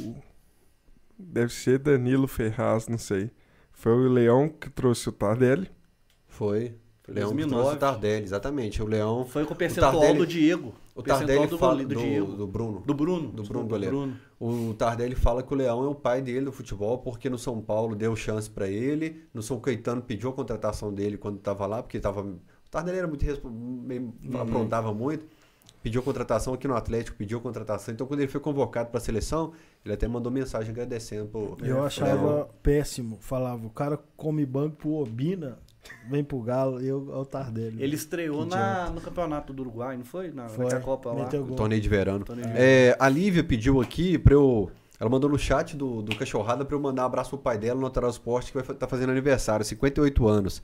Deve 1.17 1.53
ser 1.53 1.79
Danilo 1.79 2.27
Ferraz, 2.27 2.87
não 2.87 2.97
sei. 2.97 3.31
Foi 3.71 3.91
o 3.93 4.07
Leão 4.09 4.49
que 4.49 4.69
trouxe 4.69 5.09
o 5.09 5.11
Tardelli. 5.11 5.69
Foi. 6.27 6.75
O 7.07 7.11
Leão 7.11 7.29
que 7.29 7.35
2009. 7.35 7.49
trouxe 7.61 7.75
o 7.75 7.79
Tardelli, 7.79 8.23
exatamente. 8.23 8.81
O 8.81 8.87
Leão. 8.87 9.25
Foi 9.25 9.45
com 9.45 9.53
o 9.53 9.57
percentual 9.57 9.91
Tardelli- 9.93 10.17
do 10.19 10.27
Diego. 10.27 10.73
O 10.95 11.03
Tardelli 11.03 11.47
do, 11.47 11.57
fala 11.57 11.83
do, 11.83 11.87
do 11.89 11.95
Diego. 11.95 12.31
do 12.35 12.47
Bruno. 12.47 12.79
Do 12.85 12.93
Bruno. 12.93 13.27
Do 13.31 13.43
Bruno 13.43 13.67
goleiro. 13.67 13.97
Bruno. 13.97 14.17
O 14.69 14.73
Tardelli 14.73 15.13
fala 15.15 15.43
que 15.43 15.53
o 15.53 15.57
Leão 15.57 15.83
é 15.83 15.87
o 15.87 15.95
pai 15.95 16.21
dele 16.21 16.45
do 16.45 16.51
futebol 16.51 16.97
porque 16.99 17.29
no 17.29 17.37
São 17.37 17.61
Paulo 17.61 17.95
deu 17.95 18.15
chance 18.15 18.49
pra 18.49 18.67
ele, 18.67 19.23
no 19.33 19.41
São 19.43 19.59
Caetano 19.59 20.01
pediu 20.01 20.29
a 20.29 20.33
contratação 20.33 20.93
dele 20.93 21.17
quando 21.17 21.37
tava 21.39 21.65
lá, 21.65 21.83
porque 21.83 21.99
tava 21.99 22.21
o 22.21 22.39
Tardelli 22.71 22.97
era 22.97 23.07
muito 23.07 23.25
meio- 23.51 24.13
Uhum. 24.23 24.41
aprontava 24.41 24.93
muito. 24.93 25.25
Pediu 25.85 26.01
a 26.01 26.03
contratação 26.03 26.51
aqui 26.55 26.67
no 26.67 26.75
Atlético, 26.75 27.15
pediu 27.15 27.37
a 27.37 27.41
contratação. 27.41 27.93
Então 27.93 28.07
quando 28.07 28.19
ele 28.21 28.27
foi 28.27 28.41
convocado 28.41 28.89
pra 28.89 28.99
seleção, 28.99 29.51
ele 29.85 29.93
até 29.93 30.07
mandou 30.07 30.31
mensagem 30.31 30.71
agradecendo 30.71 31.27
pro 31.27 31.55
Eu 31.63 31.75
pro 31.75 31.85
achava 31.85 32.25
Leão. 32.33 32.49
péssimo. 32.63 33.19
Falava, 33.21 33.67
o 33.67 33.69
cara 33.69 33.99
come 34.17 34.43
banco 34.47 34.77
pro 34.77 34.93
Obina, 34.93 35.59
vem 36.09 36.23
pro 36.23 36.39
Galo, 36.41 36.81
eu 36.81 37.13
ao 37.13 37.23
Tardelli. 37.23 37.83
Ele 37.83 37.93
estreou 37.95 38.47
na, 38.47 38.89
no 38.89 38.99
campeonato 38.99 39.53
do 39.53 39.61
Uruguai, 39.61 39.95
não 39.95 40.03
foi? 40.03 40.31
Na, 40.31 40.49
Foi. 40.49 40.65
na 40.65 40.79
Copa 40.79 41.11
lá. 41.11 41.25
Torneio 41.55 41.79
de 41.79 41.87
verano. 41.87 42.25
Torneio 42.25 42.47
de 42.47 42.53
É, 42.57 42.97
a 42.99 43.07
Lívia 43.07 43.43
pediu 43.43 43.79
aqui 43.79 44.17
pra 44.17 44.33
eu. 44.33 44.71
Ela 44.99 45.07
mandou 45.07 45.29
no 45.29 45.37
chat 45.37 45.77
do, 45.77 46.01
do 46.01 46.15
Cachorrada 46.15 46.65
pra 46.65 46.75
eu 46.75 46.79
mandar 46.79 47.03
um 47.03 47.05
abraço 47.05 47.29
pro 47.29 47.37
pai 47.37 47.59
dela 47.59 47.79
no 47.79 47.85
Lateral 47.85 48.09
Esporte, 48.09 48.51
que 48.51 48.57
vai 48.59 48.75
estar 48.75 48.87
fazendo 48.87 49.11
aniversário, 49.11 49.63
58 49.63 50.27
anos. 50.27 50.63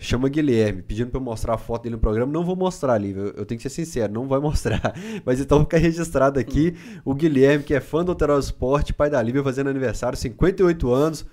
Chama 0.00 0.28
Guilherme, 0.28 0.80
pedindo 0.80 1.10
pra 1.10 1.18
eu 1.18 1.24
mostrar 1.24 1.54
a 1.54 1.58
foto 1.58 1.82
dele 1.82 1.96
no 1.96 2.00
programa. 2.00 2.32
Não 2.32 2.44
vou 2.44 2.54
mostrar, 2.54 2.96
Lívia. 2.96 3.32
Eu, 3.36 3.44
tenho 3.44 3.60
que 3.60 3.68
ser 3.68 3.84
sincero, 3.84 4.12
não 4.12 4.28
vai 4.28 4.38
mostrar. 4.38 4.94
Mas 5.26 5.40
então 5.40 5.60
fica 5.60 5.76
registrado 5.76 6.38
aqui 6.38 6.76
o 7.04 7.12
Guilherme, 7.14 7.64
que 7.64 7.74
é 7.74 7.80
fã 7.80 8.04
do 8.04 8.12
Lateral 8.12 8.38
Esporte, 8.38 8.94
pai 8.94 9.10
da 9.10 9.20
Lívia, 9.20 9.42
fazendo 9.42 9.70
aniversário, 9.70 10.16
58 10.16 10.92
anos. 10.92 11.26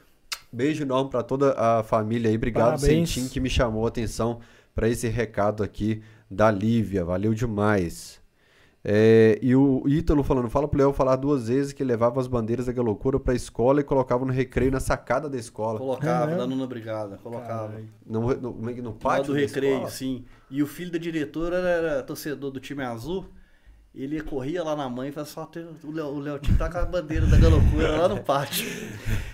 Beijo 0.51 0.83
enorme 0.83 1.11
pra 1.11 1.21
toda 1.21 1.53
a 1.53 1.83
família 1.83 2.29
aí. 2.29 2.35
Obrigado. 2.35 2.79
Sentim, 2.79 3.27
que 3.27 3.39
me 3.39 3.49
chamou 3.49 3.85
a 3.85 3.89
atenção 3.89 4.39
pra 4.73 4.89
esse 4.89 5.07
recado 5.09 5.63
aqui 5.63 6.01
da 6.29 6.49
Lívia. 6.49 7.05
Valeu 7.05 7.33
demais. 7.35 8.19
É, 8.88 9.40
e 9.41 9.56
o 9.56 9.82
Ítalo 9.88 10.22
falando, 10.24 10.48
fala 10.48 10.68
pro 10.68 10.78
Léo 10.78 10.94
falar 10.94 11.16
duas 11.16 11.48
vezes 11.48 11.74
que 11.74 11.84
levava 11.84 12.20
as 12.20 12.28
bandeiras 12.28 12.68
da 12.68 12.82
loucura 12.84 13.20
pra 13.20 13.34
escola 13.34 13.82
e 13.82 13.84
colocava 13.84 14.24
no 14.24 14.32
recreio 14.32 14.72
na 14.72 14.80
sacada 14.80 15.28
da 15.28 15.38
escola. 15.38 15.80
Colocava, 15.80 16.32
É. 16.32 16.36
da 16.38 16.45
Nona 16.45 16.68
Brigada. 16.68 17.18
Colocava. 17.18 17.70
Caralho. 17.70 17.90
No, 18.06 18.22
no, 18.36 18.70
é 18.70 18.74
que- 18.74 18.82
no 18.84 18.91
Lá 18.91 18.95
pátio 18.95 19.26
do 19.26 19.34
da 19.34 19.40
recreio, 19.40 19.74
escola. 19.74 19.90
sim. 19.90 20.24
E 20.52 20.62
o 20.62 20.68
filho 20.68 20.91
da 20.91 20.99
diretora 20.99 21.56
era 21.57 22.03
torcedor 22.03 22.52
do 22.52 22.60
time 22.60 22.84
azul. 22.84 23.26
Ele 23.95 24.22
corria 24.22 24.61
lá 24.61 24.76
na 24.76 24.89
mãe 24.89 25.07
e 25.07 25.11
falava 25.13 25.31
só 25.31 25.49
o 25.84 25.91
Léo, 25.91 26.19
Léo 26.19 26.39
tá 26.57 26.69
com 26.69 26.77
a 26.80 26.85
bandeira 26.85 27.26
da 27.27 27.38
galocura 27.38 27.97
lá 27.97 28.09
no 28.09 28.22
pátio. 28.22 28.67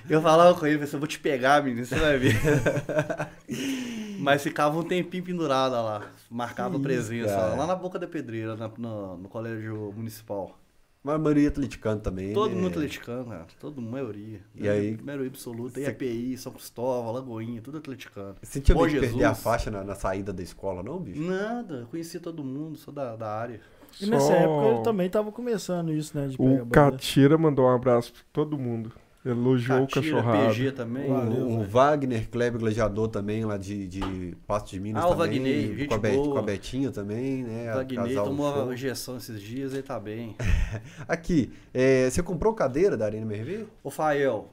Eu 0.08 0.22
falava 0.22 0.58
com 0.60 0.68
ele, 0.68 0.84
eu 0.84 1.00
vou 1.00 1.08
te 1.08 1.20
pegar, 1.20 1.64
menino, 1.64 1.84
você 1.84 1.96
vai 1.96 2.18
ver. 2.20 2.36
Mas 4.20 4.44
ficava 4.44 4.78
um 4.78 4.84
tempinho 4.84 5.24
pendurada 5.24 5.82
lá, 5.82 6.12
marcava 6.30 6.76
Que 6.78 6.84
presença 6.84 7.34
cara. 7.36 7.56
lá 7.56 7.66
na 7.66 7.76
boca 7.76 7.98
da 7.98 8.08
pedreira, 8.08 8.56
na- 8.56 8.72
no, 8.78 9.18
no 9.18 9.28
colégio 9.30 9.92
municipal. 9.96 10.58
Mas 11.04 11.16
a 11.16 11.18
maioria 11.18 11.48
atleticano 11.48 12.00
também. 12.00 12.32
Todo 12.32 12.54
né? 12.54 12.62
mundo 12.62 12.68
atleticano, 12.74 13.26
cara. 13.26 13.48
Todo 13.60 13.82
mundo, 13.82 13.92
maioria. 13.92 14.42
E 14.54 14.70
aí- 14.70 14.96
Maioria 15.02 15.28
absoluta. 15.28 15.80
Cê- 15.80 15.88
IAPI, 15.88 16.38
São 16.38 16.52
Cristóvão, 16.52 17.12
Lagoinha, 17.12 17.60
tudo 17.60 17.80
atleticano. 17.80 18.36
Você 18.44 18.62
tinha 18.62 18.76
medo 18.78 18.90
de 18.90 19.00
perder 19.00 19.24
a 19.24 19.34
faixa 19.34 19.72
na, 19.72 19.84
na 19.84 19.96
saída 19.96 20.32
da 20.32 20.44
escola, 20.44 20.84
não, 20.84 21.00
bicho? 21.00 21.20
Nada, 21.20 21.78
eu 21.80 21.88
conheci 21.88 22.20
todo 22.20 22.44
mundo, 22.44 22.78
sou 22.78 22.94
da, 22.94 23.16
da 23.16 23.28
área. 23.36 23.60
E 24.00 24.06
nessa 24.06 24.28
Só 24.28 24.34
época 24.34 24.68
ele 24.68 24.84
também 24.84 25.10
tava 25.10 25.32
começando 25.32 25.92
isso, 25.92 26.18
né? 26.18 26.28
De 26.28 26.38
pegar 26.38 26.64
O. 26.64 26.68
Catira 26.68 27.38
mandou 27.38 27.66
um 27.66 27.70
abraço 27.76 28.14
pra 28.14 28.22
todo 28.32 28.58
mundo. 28.58 28.92
Elogiou 29.24 29.84
o 29.84 29.88
Catira, 29.88 30.16
cachorrado. 30.18 30.48
PG 30.48 30.72
também. 30.72 31.12
O, 31.12 31.14
Valeu, 31.14 31.46
o 31.48 31.58
velho. 31.60 31.70
Wagner 31.70 32.30
Kleber 32.30 32.60
Gladiador 32.60 33.08
também, 33.08 33.46
lá 33.46 33.56
de, 33.56 33.88
de 33.88 34.36
Passo 34.48 34.66
de 34.72 34.80
Minas 34.80 35.04
Ah, 35.04 35.08
o 35.08 35.12
também. 35.12 35.28
Wagner, 35.28 35.78
gente 35.78 35.88
com, 35.90 35.94
a 35.94 35.98
Bet- 36.00 36.16
boa. 36.16 36.32
com 36.34 36.38
a 36.40 36.42
Betinha 36.42 36.92
também, 36.92 37.44
né? 37.44 37.72
O 37.72 37.76
Wagner 37.76 38.16
tomou 38.24 38.52
show. 38.54 38.70
a 38.70 38.74
injeção 38.74 39.18
esses 39.18 39.40
dias, 39.40 39.74
ele 39.74 39.84
tá 39.84 40.00
bem. 40.00 40.36
Aqui, 41.08 41.52
é, 41.72 42.10
você 42.10 42.24
comprou 42.24 42.54
cadeira 42.56 42.98
da 42.98 43.06
Arena 43.06 43.22
MRV? 43.32 43.68
Ô, 43.84 43.92
Fael, 43.92 44.50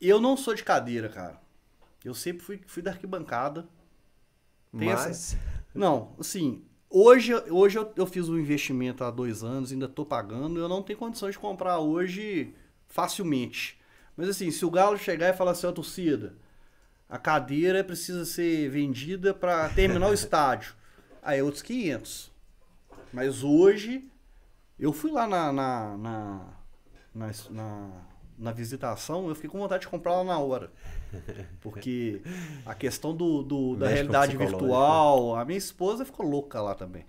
eu 0.00 0.20
não 0.20 0.36
sou 0.36 0.54
de 0.54 0.62
cadeira, 0.62 1.08
cara. 1.08 1.40
Eu 2.04 2.14
sempre 2.14 2.42
fui, 2.44 2.60
fui 2.66 2.82
da 2.84 2.92
arquibancada. 2.92 3.66
Tem 4.78 4.88
Mas... 4.90 5.36
Não, 5.74 6.10
assim, 6.20 6.62
hoje, 6.92 7.34
hoje 7.50 7.78
eu, 7.78 7.92
eu 7.96 8.06
fiz 8.06 8.28
um 8.28 8.38
investimento 8.38 9.02
há 9.02 9.10
dois 9.10 9.42
anos, 9.42 9.72
ainda 9.72 9.88
tô 9.88 10.04
pagando, 10.04 10.60
eu 10.60 10.68
não 10.68 10.82
tenho 10.82 10.98
condições 10.98 11.32
de 11.32 11.38
comprar 11.38 11.78
hoje 11.78 12.54
facilmente. 12.86 13.80
Mas 14.16 14.28
assim, 14.28 14.50
se 14.50 14.64
o 14.64 14.70
Galo 14.70 14.98
chegar 14.98 15.30
e 15.30 15.36
falar 15.36 15.52
assim, 15.52 15.66
ó, 15.66 15.72
torcida, 15.72 16.34
a 17.08 17.18
cadeira 17.18 17.82
precisa 17.82 18.24
ser 18.24 18.68
vendida 18.68 19.34
para 19.34 19.68
terminar 19.70 20.08
o 20.08 20.14
estádio. 20.14 20.74
Aí 21.22 21.38
é 21.40 21.42
outros 21.42 21.62
500. 21.62 22.30
Mas 23.12 23.42
hoje, 23.42 24.08
eu 24.78 24.92
fui 24.92 25.10
lá 25.10 25.26
na, 25.26 25.52
na, 25.52 25.96
na, 25.96 26.40
na, 27.14 27.30
na, 27.50 27.90
na 28.38 28.52
visitação, 28.52 29.28
eu 29.28 29.34
fiquei 29.34 29.50
com 29.50 29.58
vontade 29.58 29.82
de 29.82 29.88
comprar 29.88 30.16
lá 30.16 30.24
na 30.24 30.38
hora. 30.38 30.70
Porque 31.60 32.20
a 32.66 32.74
questão 32.74 33.14
do, 33.14 33.42
do- 33.42 33.76
da 33.76 33.88
realidade 33.88 34.36
virtual, 34.36 35.36
a 35.36 35.44
minha 35.44 35.58
esposa 35.58 36.04
ficou 36.04 36.26
louca 36.26 36.60
lá 36.60 36.74
também. 36.74 37.04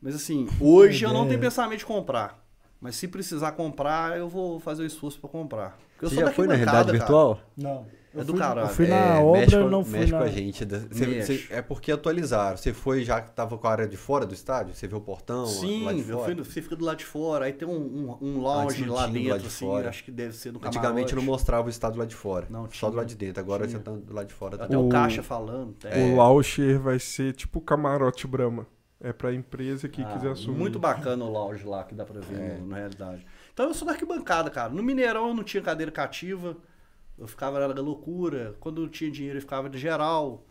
Mas 0.00 0.14
assim, 0.14 0.48
hoje 0.60 1.04
eu 1.04 1.10
não 1.10 1.20
ideia. 1.22 1.30
tenho 1.30 1.40
pensamento 1.40 1.78
de 1.80 1.86
comprar. 1.86 2.42
Mas 2.80 2.96
se 2.96 3.06
precisar 3.06 3.52
comprar, 3.52 4.18
eu 4.18 4.28
vou 4.28 4.58
fazer 4.58 4.82
o 4.82 4.86
esforço 4.86 5.20
pra 5.20 5.30
comprar. 5.30 5.78
Porque 5.92 6.06
eu 6.06 6.08
Você 6.08 6.16
sou 6.16 6.24
já 6.26 6.32
foi 6.32 6.46
na 6.48 6.54
realidade 6.54 6.86
cara. 6.86 6.98
virtual? 6.98 7.40
Não. 7.56 7.86
É 8.14 8.20
Eu 8.20 8.24
do 8.24 8.32
fui, 8.32 8.40
caralho. 8.40 8.66
Eu 8.68 8.74
fui 8.74 8.86
na 8.86 8.96
É, 8.96 9.18
obra, 9.20 9.40
mexe 9.40 9.56
com, 9.56 9.68
não 9.70 9.84
fui 9.84 9.98
mexe 10.00 10.12
na... 10.12 10.18
com 10.18 10.24
a 10.24 10.28
gente. 10.28 10.64
Da- 10.66 10.78
você- 10.80 11.22
você- 11.22 11.46
é 11.50 11.62
porque 11.62 11.90
atualizaram. 11.90 12.56
Você 12.56 12.72
foi 12.74 13.04
já 13.04 13.20
que 13.22 13.30
tava 13.34 13.56
com 13.56 13.66
a 13.66 13.70
área 13.70 13.88
de 13.88 13.96
fora 13.96 14.26
do 14.26 14.34
estádio? 14.34 14.74
Você 14.74 14.86
viu 14.86 14.98
o 14.98 15.00
portão 15.00 15.42
lá 15.42 15.46
Sim, 15.46 15.94
de 15.94 16.10
eu 16.10 16.18
fora? 16.18 16.34
fui, 16.34 16.44
você 16.44 16.60
fica 16.60 16.76
do 16.76 16.84
lado 16.84 16.98
de 16.98 17.04
fora, 17.06 17.46
aí 17.46 17.52
tem 17.54 17.66
um, 17.66 17.72
um, 17.72 18.18
um 18.20 18.38
lounge 18.40 18.84
não 18.84 18.94
lá 18.94 19.08
tinha 19.08 19.22
dentro, 19.22 19.38
de 19.40 19.46
assim, 19.46 19.64
fora. 19.66 19.88
acho 19.88 20.04
que 20.04 20.10
deve 20.10 20.34
ser 20.36 20.52
no 20.52 20.58
Antigamente 20.58 21.14
não 21.14 21.20
camarote. 21.22 21.26
mostrava 21.26 21.66
o 21.66 21.70
estádio 21.70 21.98
lá 22.00 22.04
de 22.04 22.14
fora. 22.14 22.46
Não, 22.50 22.68
Só 22.70 22.86
do 22.88 22.90
tinha. 22.90 22.90
lado 23.00 23.06
de 23.08 23.14
dentro. 23.16 23.40
Agora 23.40 23.66
Tinha. 23.66 23.78
já 23.78 23.84
tá 23.84 23.92
do 23.92 24.12
lado 24.14 24.26
de 24.26 24.34
fora. 24.34 24.56
Até 24.56 24.64
também. 24.66 24.78
o 24.82 24.86
O- 24.86 24.90
caixa 24.90 25.22
falando. 25.22 25.72
tem. 25.74 26.12
O 26.12 26.16
Launcher 26.16 26.78
vai 26.80 26.98
ser 26.98 27.32
tipo 27.32 27.60
o 27.60 27.62
camarote 27.62 28.26
Brahma. 28.26 28.66
É 29.04 29.12
pra 29.12 29.32
empresa 29.34 29.88
que 29.88 30.00
Ah, 30.00 30.04
quiser 30.12 30.30
assumir. 30.30 30.56
Muito 30.58 30.78
bacana 30.78 31.24
o 31.24 31.28
lounge 31.32 31.64
lá 31.66 31.82
que 31.82 31.92
dá 31.92 32.04
pra 32.04 32.20
ver 32.20 32.38
É. 32.38 32.58
na 32.64 32.76
realidade. 32.76 33.26
Então 33.52 33.66
eu 33.66 33.74
sou 33.74 33.84
da 33.84 33.94
arquibancada, 33.94 34.48
cara. 34.48 34.68
No 34.72 34.80
Mineirão 34.80 35.26
eu 35.28 35.34
não 35.34 35.42
tinha 35.42 35.60
cadeira 35.60 35.90
cativa. 35.90 36.56
Eu 37.18 37.26
ficava 37.26 37.66
na 37.68 37.80
loucura. 37.80 38.54
Quando 38.60 38.82
eu 38.82 38.88
tinha 38.88 39.10
dinheiro 39.10 39.38
eu 39.38 39.42
ficava 39.42 39.68
de 39.68 39.78
geral. 39.78 40.44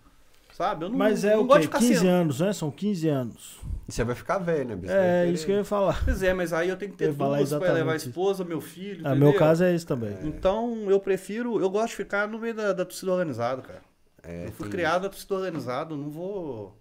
Sabe? 0.53 0.85
Eu 0.85 0.89
não, 0.89 0.97
Mas 0.97 1.23
é 1.23 1.35
não 1.35 1.43
o 1.43 1.45
gosto 1.45 1.61
quê? 1.61 1.61
de 1.61 1.67
ficar 1.67 1.79
15 1.79 1.95
sendo. 1.95 2.09
anos, 2.09 2.39
né? 2.41 2.53
São 2.53 2.69
15 2.69 3.07
anos. 3.07 3.59
E 3.87 3.91
você 3.91 4.03
vai 4.03 4.15
ficar 4.15 4.37
velho, 4.37 4.69
né, 4.69 4.75
bicho? 4.75 4.93
É, 4.93 5.27
isso 5.29 5.45
que 5.45 5.51
eu 5.51 5.57
ia 5.57 5.63
falar. 5.63 6.03
Pois 6.03 6.21
é, 6.21 6.33
mas 6.33 6.51
aí 6.53 6.69
eu 6.69 6.77
tenho 6.77 6.91
que 6.91 6.97
ter 6.97 7.13
duas 7.13 7.49
pra 7.49 7.71
levar 7.71 7.93
a 7.93 7.95
esposa, 7.95 8.43
meu 8.43 8.59
filho. 8.59 9.01
Ah, 9.05 9.11
entendeu? 9.11 9.29
meu 9.29 9.39
caso 9.39 9.63
é 9.63 9.73
esse 9.73 9.85
também. 9.85 10.15
Então 10.23 10.89
eu 10.89 10.99
prefiro. 10.99 11.59
Eu 11.59 11.69
gosto 11.69 11.89
de 11.91 11.95
ficar 11.95 12.27
no 12.27 12.37
meio 12.37 12.53
da, 12.53 12.73
da 12.73 12.85
torcida 12.85 13.11
organizada, 13.11 13.61
cara. 13.61 13.81
É, 14.23 14.47
eu 14.47 14.51
fui 14.51 14.65
tem 14.65 14.71
criado 14.71 15.03
na 15.03 15.09
torcida 15.09 15.35
organizada, 15.35 15.95
não 15.95 16.09
vou. 16.09 16.75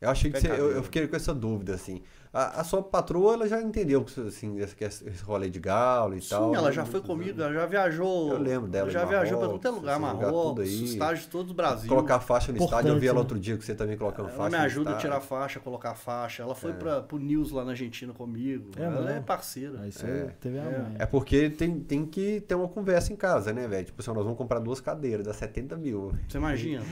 Eu 0.00 0.10
achei 0.10 0.30
que 0.30 0.38
você, 0.38 0.50
eu, 0.50 0.70
eu 0.70 0.82
fiquei 0.82 1.08
com 1.08 1.16
essa 1.16 1.34
dúvida, 1.34 1.74
assim. 1.74 2.02
A, 2.34 2.60
a 2.60 2.64
sua 2.64 2.82
patroa, 2.82 3.34
ela 3.34 3.48
já 3.48 3.62
entendeu, 3.62 4.04
assim, 4.26 4.58
esse, 4.58 4.74
esse 4.84 5.22
rolê 5.22 5.48
de 5.48 5.60
galo 5.60 6.16
e 6.16 6.20
tal. 6.20 6.50
Sim, 6.50 6.56
ela 6.56 6.66
né? 6.68 6.72
já 6.74 6.84
foi 6.84 7.00
comigo, 7.00 7.40
ela 7.40 7.52
já 7.52 7.64
viajou. 7.64 8.32
Eu 8.32 8.38
lembro 8.40 8.66
dela 8.68 8.90
Já 8.90 9.04
em 9.04 9.08
viajou 9.08 9.38
pra 9.38 9.46
Marrocos, 9.46 9.62
todo 9.62 9.74
lugar, 9.76 10.00
Marrocos, 10.00 10.42
tudo 10.48 10.60
aí. 10.62 10.84
estágios 10.84 11.26
todos 11.26 11.46
do 11.46 11.54
Brasil. 11.54 11.88
Colocar 11.88 12.18
faixa 12.18 12.50
no 12.50 12.58
estádio, 12.58 12.88
eu 12.88 12.94
vi 12.98 13.06
Importante, 13.06 13.06
ela 13.06 13.14
né? 13.14 13.20
outro 13.20 13.38
dia 13.38 13.56
que 13.56 13.64
você 13.64 13.72
também 13.74 13.96
colocando 13.96 14.28
Ela 14.30 14.36
faixa 14.36 14.50
me 14.50 14.58
no 14.58 14.64
ajuda 14.64 14.90
a 14.90 14.96
tirar 14.96 15.20
faixa, 15.20 15.60
colocar 15.60 15.94
faixa. 15.94 16.42
Ela 16.42 16.54
foi 16.56 16.72
É. 16.72 16.74
pra, 16.74 17.00
pro 17.02 17.18
News 17.18 17.52
lá 17.52 17.64
na 17.64 17.70
Argentina 17.70 18.12
comigo. 18.12 18.70
É 18.76 18.82
ela 18.82 19.12
é 19.12 19.20
parceira. 19.20 19.80
Aí 19.82 19.92
você 19.92 20.04
É. 20.04 20.34
teve 20.40 20.58
a 20.58 20.62
É. 20.62 20.78
mãe. 20.78 20.96
É 20.98 21.06
porque 21.06 21.48
tem, 21.50 21.78
tem 21.78 22.04
que 22.04 22.40
ter 22.40 22.56
uma 22.56 22.66
conversa 22.68 23.12
em 23.12 23.16
casa, 23.16 23.52
né, 23.52 23.68
velho? 23.68 23.84
Tipo 23.84 24.00
assim, 24.02 24.10
nós 24.12 24.24
vamos 24.24 24.36
comprar 24.36 24.58
duas 24.58 24.80
cadeiras, 24.80 25.24
dá 25.24 25.32
70 25.32 25.76
mil. 25.76 26.12
Você 26.28 26.36
imagina? 26.38 26.82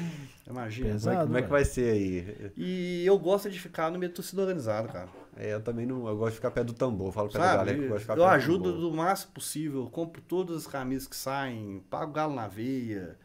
Imagina. 0.49 0.87
Como 0.89 0.91
é, 0.91 0.93
Pesado, 0.95 1.27
como 1.27 1.39
é 1.39 1.43
que 1.43 1.49
vai 1.51 1.65
ser 1.65 1.91
aí? 1.93 2.53
E 2.57 3.05
eu 3.07 3.19
gosto 3.19 3.51
de 3.51 3.59
ficar 3.59 3.91
no 3.91 3.99
meio 3.99 4.11
da 4.11 4.17
torcida 4.17 4.43
organizada, 4.43 4.87
cara. 4.89 5.09
É, 5.37 5.55
eu 5.55 5.61
também 5.63 5.87
não. 5.87 6.07
Eu 6.07 6.17
gosto 6.17 6.31
de 6.33 6.37
ficar 6.37 6.51
perto 6.51 6.69
do 6.69 6.75
tambor. 6.75 7.09
Eu 7.09 7.13
falo 7.13 7.29
da 7.29 7.39
Sabe? 7.41 7.57
galera 7.59 7.79
que 7.79 7.85
eu 7.85 7.89
gosto 7.89 7.99
de 7.99 8.05
ficar 8.05 8.13
Eu 8.15 8.19
do 8.19 8.25
ajudo 8.27 8.73
tambor. 8.73 8.91
do 8.91 8.97
máximo 8.97 9.33
possível, 9.33 9.89
compro 9.91 10.21
todas 10.23 10.57
as 10.59 10.67
camisas 10.67 11.09
que 11.09 11.17
saem, 11.17 11.83
pago 11.89 12.13
galo 12.13 12.35
na 12.35 12.47
veia, 12.49 13.19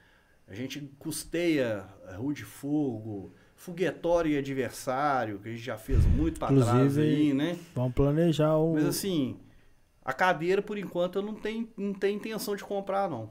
a 0.47 0.53
gente 0.53 0.79
custeia 0.97 1.85
Rua 2.15 2.34
de 2.34 2.45
Fogo, 2.45 3.34
foguetório 3.55 4.31
e 4.31 4.38
adversário, 4.38 5.39
que 5.39 5.49
a 5.49 5.51
gente 5.51 5.63
já 5.63 5.77
fez 5.77 6.05
muito 6.05 6.39
pra 6.39 6.47
trás 6.47 6.97
aí, 6.97 7.34
né? 7.34 7.57
Vamos 7.75 7.93
planejar 7.93 8.55
o. 8.55 8.75
Mas 8.75 8.85
assim, 8.85 9.38
a 10.05 10.13
cadeira, 10.13 10.61
por 10.61 10.77
enquanto, 10.77 11.17
eu 11.19 11.21
não 11.21 11.34
tenho, 11.35 11.67
não 11.75 11.93
tenho 11.93 12.15
intenção 12.15 12.55
de 12.55 12.63
comprar, 12.63 13.09
não. 13.09 13.29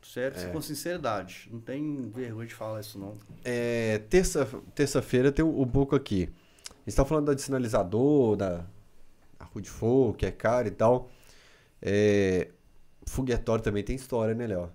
Certo? 0.00 0.38
É. 0.38 0.46
Com 0.50 0.60
sinceridade. 0.62 1.48
Não 1.50 1.60
tenho 1.60 2.08
vergonha 2.10 2.46
de 2.46 2.54
falar 2.54 2.78
isso, 2.78 2.96
não. 3.00 3.16
É, 3.44 3.98
terça, 4.08 4.48
terça-feira 4.72 5.32
tem 5.32 5.44
o, 5.44 5.60
o 5.60 5.66
Boco 5.66 5.96
aqui. 5.96 6.30
A 6.88 6.90
gente 6.90 6.96
tá 6.96 7.04
falando 7.04 7.26
da 7.26 7.34
de 7.34 7.42
sinalizador, 7.42 8.34
da 8.34 8.64
rua 9.52 9.60
de 9.60 9.68
fogo, 9.68 10.14
que 10.14 10.24
é 10.24 10.30
caro 10.30 10.68
e 10.68 10.70
tal. 10.70 11.10
É, 11.82 12.48
foguetório 13.06 13.62
também 13.62 13.84
tem 13.84 13.94
história, 13.94 14.34
né, 14.34 14.46
Léo? 14.46 14.70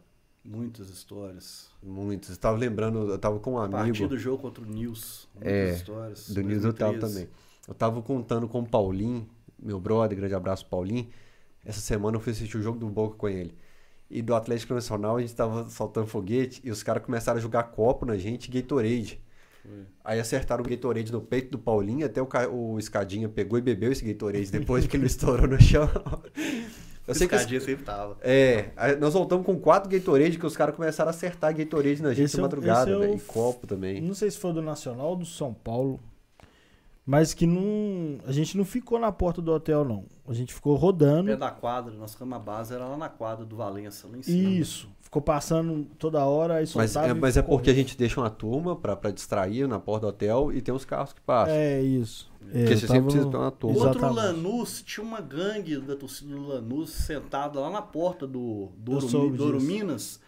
Muitas 0.46 0.92
histórias. 0.92 1.72
Muitos. 1.82 2.30
Eu 2.30 2.38
tava 2.38 2.56
lembrando, 2.56 3.10
eu 3.10 3.18
tava 3.18 3.40
com 3.40 3.54
um 3.54 3.58
A 3.58 3.68
partir 3.68 3.90
amigo 3.90 4.08
do 4.10 4.20
jogo 4.20 4.44
contra 4.44 4.64
o 4.64 4.68
News. 4.68 5.28
Muitas 5.34 5.52
É, 5.52 5.74
histórias. 5.74 6.30
do 6.30 6.44
News 6.44 6.64
eu 6.64 6.72
tava 6.72 6.92
2013. 6.92 7.14
também. 7.26 7.30
Eu 7.68 7.74
tava 7.74 8.00
contando 8.04 8.48
com 8.48 8.60
o 8.60 8.68
Paulinho, 8.70 9.28
meu 9.58 9.80
brother, 9.80 10.16
grande 10.16 10.36
abraço, 10.36 10.68
Paulinho. 10.68 11.10
Essa 11.66 11.82
semana 11.82 12.18
eu 12.18 12.22
fui 12.22 12.32
assistir 12.34 12.58
o 12.58 12.62
jogo 12.62 12.78
do 12.78 12.88
Boca 12.90 13.18
com 13.18 13.28
ele. 13.28 13.58
E 14.08 14.22
do 14.22 14.36
Atlético 14.36 14.76
Nacional 14.76 15.18
a 15.18 15.22
gente 15.22 15.34
tava 15.34 15.68
soltando 15.68 16.06
foguete 16.06 16.62
e 16.64 16.70
os 16.70 16.84
caras 16.84 17.04
começaram 17.04 17.40
a 17.40 17.42
jogar 17.42 17.64
copo 17.64 18.06
na 18.06 18.18
gente 18.18 18.52
Gatorade. 18.52 19.20
Foi. 19.64 19.86
Aí 20.04 20.20
acertaram 20.20 20.64
o 20.64 20.68
Gatorade 20.68 21.12
no 21.12 21.22
peito 21.22 21.52
do 21.52 21.58
Paulinho, 21.58 22.06
até 22.06 22.22
o, 22.22 22.26
ca- 22.26 22.50
o 22.50 22.78
Escadinha 22.78 23.30
pegou 23.30 23.58
e 23.58 23.62
bebeu 23.62 23.92
esse 23.92 24.04
Gatorade 24.06 24.52
depois 24.52 24.86
que 24.86 24.98
ele 24.98 25.06
estourou 25.08 25.48
no 25.48 25.60
chão. 25.62 25.90
Eu 27.06 27.14
sei 27.14 27.28
que... 27.28 27.36
Escadinha 27.36 27.60
sempre 27.60 27.84
tava. 27.84 28.18
É, 28.22 28.70
nós 29.00 29.14
voltamos 29.14 29.46
com 29.46 29.60
quatro 29.60 29.90
Gatorade 29.90 30.38
que 30.40 30.46
os 30.46 30.56
caras 30.56 30.74
começaram 30.76 31.10
a 31.10 31.12
acertar 31.12 31.54
Gatorade 31.56 32.02
na 32.02 32.14
gente 32.14 32.26
Esse 32.26 32.38
na 32.38 32.42
é 32.42 32.44
madrugada, 32.44 32.92
é 32.92 32.96
o- 32.96 33.00
velho. 33.00 33.16
E 33.16 33.20
copo 33.20 33.68
também. 33.68 34.00
Não 34.02 34.14
sei 34.14 34.32
se 34.32 34.38
foi 34.38 34.54
do 34.54 34.62
Nacional 34.62 35.08
ou 35.10 35.16
do 35.18 35.26
São 35.26 35.54
Paulo. 35.54 36.00
Mas 37.06 37.34
que 37.34 37.46
não. 37.46 38.20
A 38.26 38.32
gente 38.32 38.56
não 38.56 38.64
ficou 38.64 38.98
na 38.98 39.12
porta 39.12 39.42
do 39.42 39.52
hotel, 39.52 39.84
não. 39.84 40.06
A 40.28 40.34
gente 40.34 40.54
ficou 40.54 40.76
rodando. 40.76 41.30
Pé 41.30 41.36
da 41.36 41.52
quadra, 41.52 41.94
nossa 41.94 42.18
cama 42.18 42.40
base 42.40 42.74
era 42.74 42.86
lá 42.86 42.96
na 42.96 43.10
quadra 43.10 43.46
do 43.46 43.58
Valença, 43.58 44.08
lá 44.08 44.18
em 44.18 44.24
cima. 44.24 44.50
Isso. 44.50 44.90
Ficou 45.02 45.22
passando 45.22 45.86
toda 46.00 46.26
hora, 46.26 46.56
aí 46.56 46.66
Mas, 46.74 46.96
é, 46.96 47.10
e 47.10 47.14
mas 47.14 47.38
é 47.38 47.42
ficou 47.42 47.58
porque 47.58 47.70
a 47.70 47.74
gente 47.74 47.96
deixa 47.98 48.20
uma 48.20 48.30
turma 48.30 48.76
pra, 48.76 48.96
pra 48.96 49.12
distrair 49.12 49.68
na 49.68 49.80
porta 49.80 50.08
do 50.08 50.10
hotel 50.10 50.52
e 50.52 50.62
tem 50.62 50.74
os 50.74 50.86
carros 50.86 51.14
que 51.14 51.22
passam. 51.22 51.54
É 51.54 51.82
isso. 51.82 52.32
É, 52.52 52.60
Porque 52.60 52.78
você 52.78 52.88
tava 52.88 53.00
sempre 53.00 53.12
precisa 53.12 53.30
ter 53.30 53.38
uma 53.38 53.52
turma. 53.52 53.78
Exatamente. 53.78 54.16
Lanús, 54.16 54.82
tinha 54.82 55.06
uma 55.06 55.22
gangue 55.22 55.78
da 55.78 55.96
torcida 55.96 56.34
do 56.34 56.48
Lanús 56.48 56.90
sentada 56.90 57.60
lá 57.60 57.70
na 57.70 57.82
porta 57.82 58.26
do, 58.26 58.72
do, 58.78 58.94
Ouro, 58.94 59.30
do 59.38 59.44
Ouro. 59.44 59.62
Minas. 59.62 60.20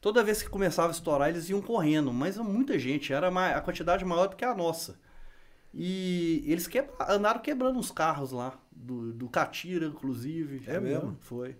Toda 0.00 0.22
vez 0.22 0.42
que 0.42 0.48
começava 0.48 0.88
a 0.88 0.92
estourar, 0.92 1.30
eles 1.30 1.48
iam 1.50 1.60
correndo, 1.60 2.12
mas 2.12 2.36
é 2.38 2.42
muita 2.42 2.78
gente, 2.78 3.12
era 3.12 3.28
a 3.28 3.60
quantidade 3.60 4.04
maior 4.04 4.28
do 4.28 4.36
que 4.36 4.44
a 4.44 4.54
nossa. 4.54 4.94
E 5.74 6.42
eles 6.46 6.66
quebra- 6.66 6.94
andaram 7.08 7.40
quebrando 7.40 7.78
uns 7.78 7.90
carros 7.90 8.32
lá, 8.32 8.58
do, 8.72 9.12
do 9.12 9.28
Catira, 9.28 9.86
inclusive. 9.86 10.62
É 10.66 10.80
mesmo? 10.80 11.16
Foi. 11.20 11.56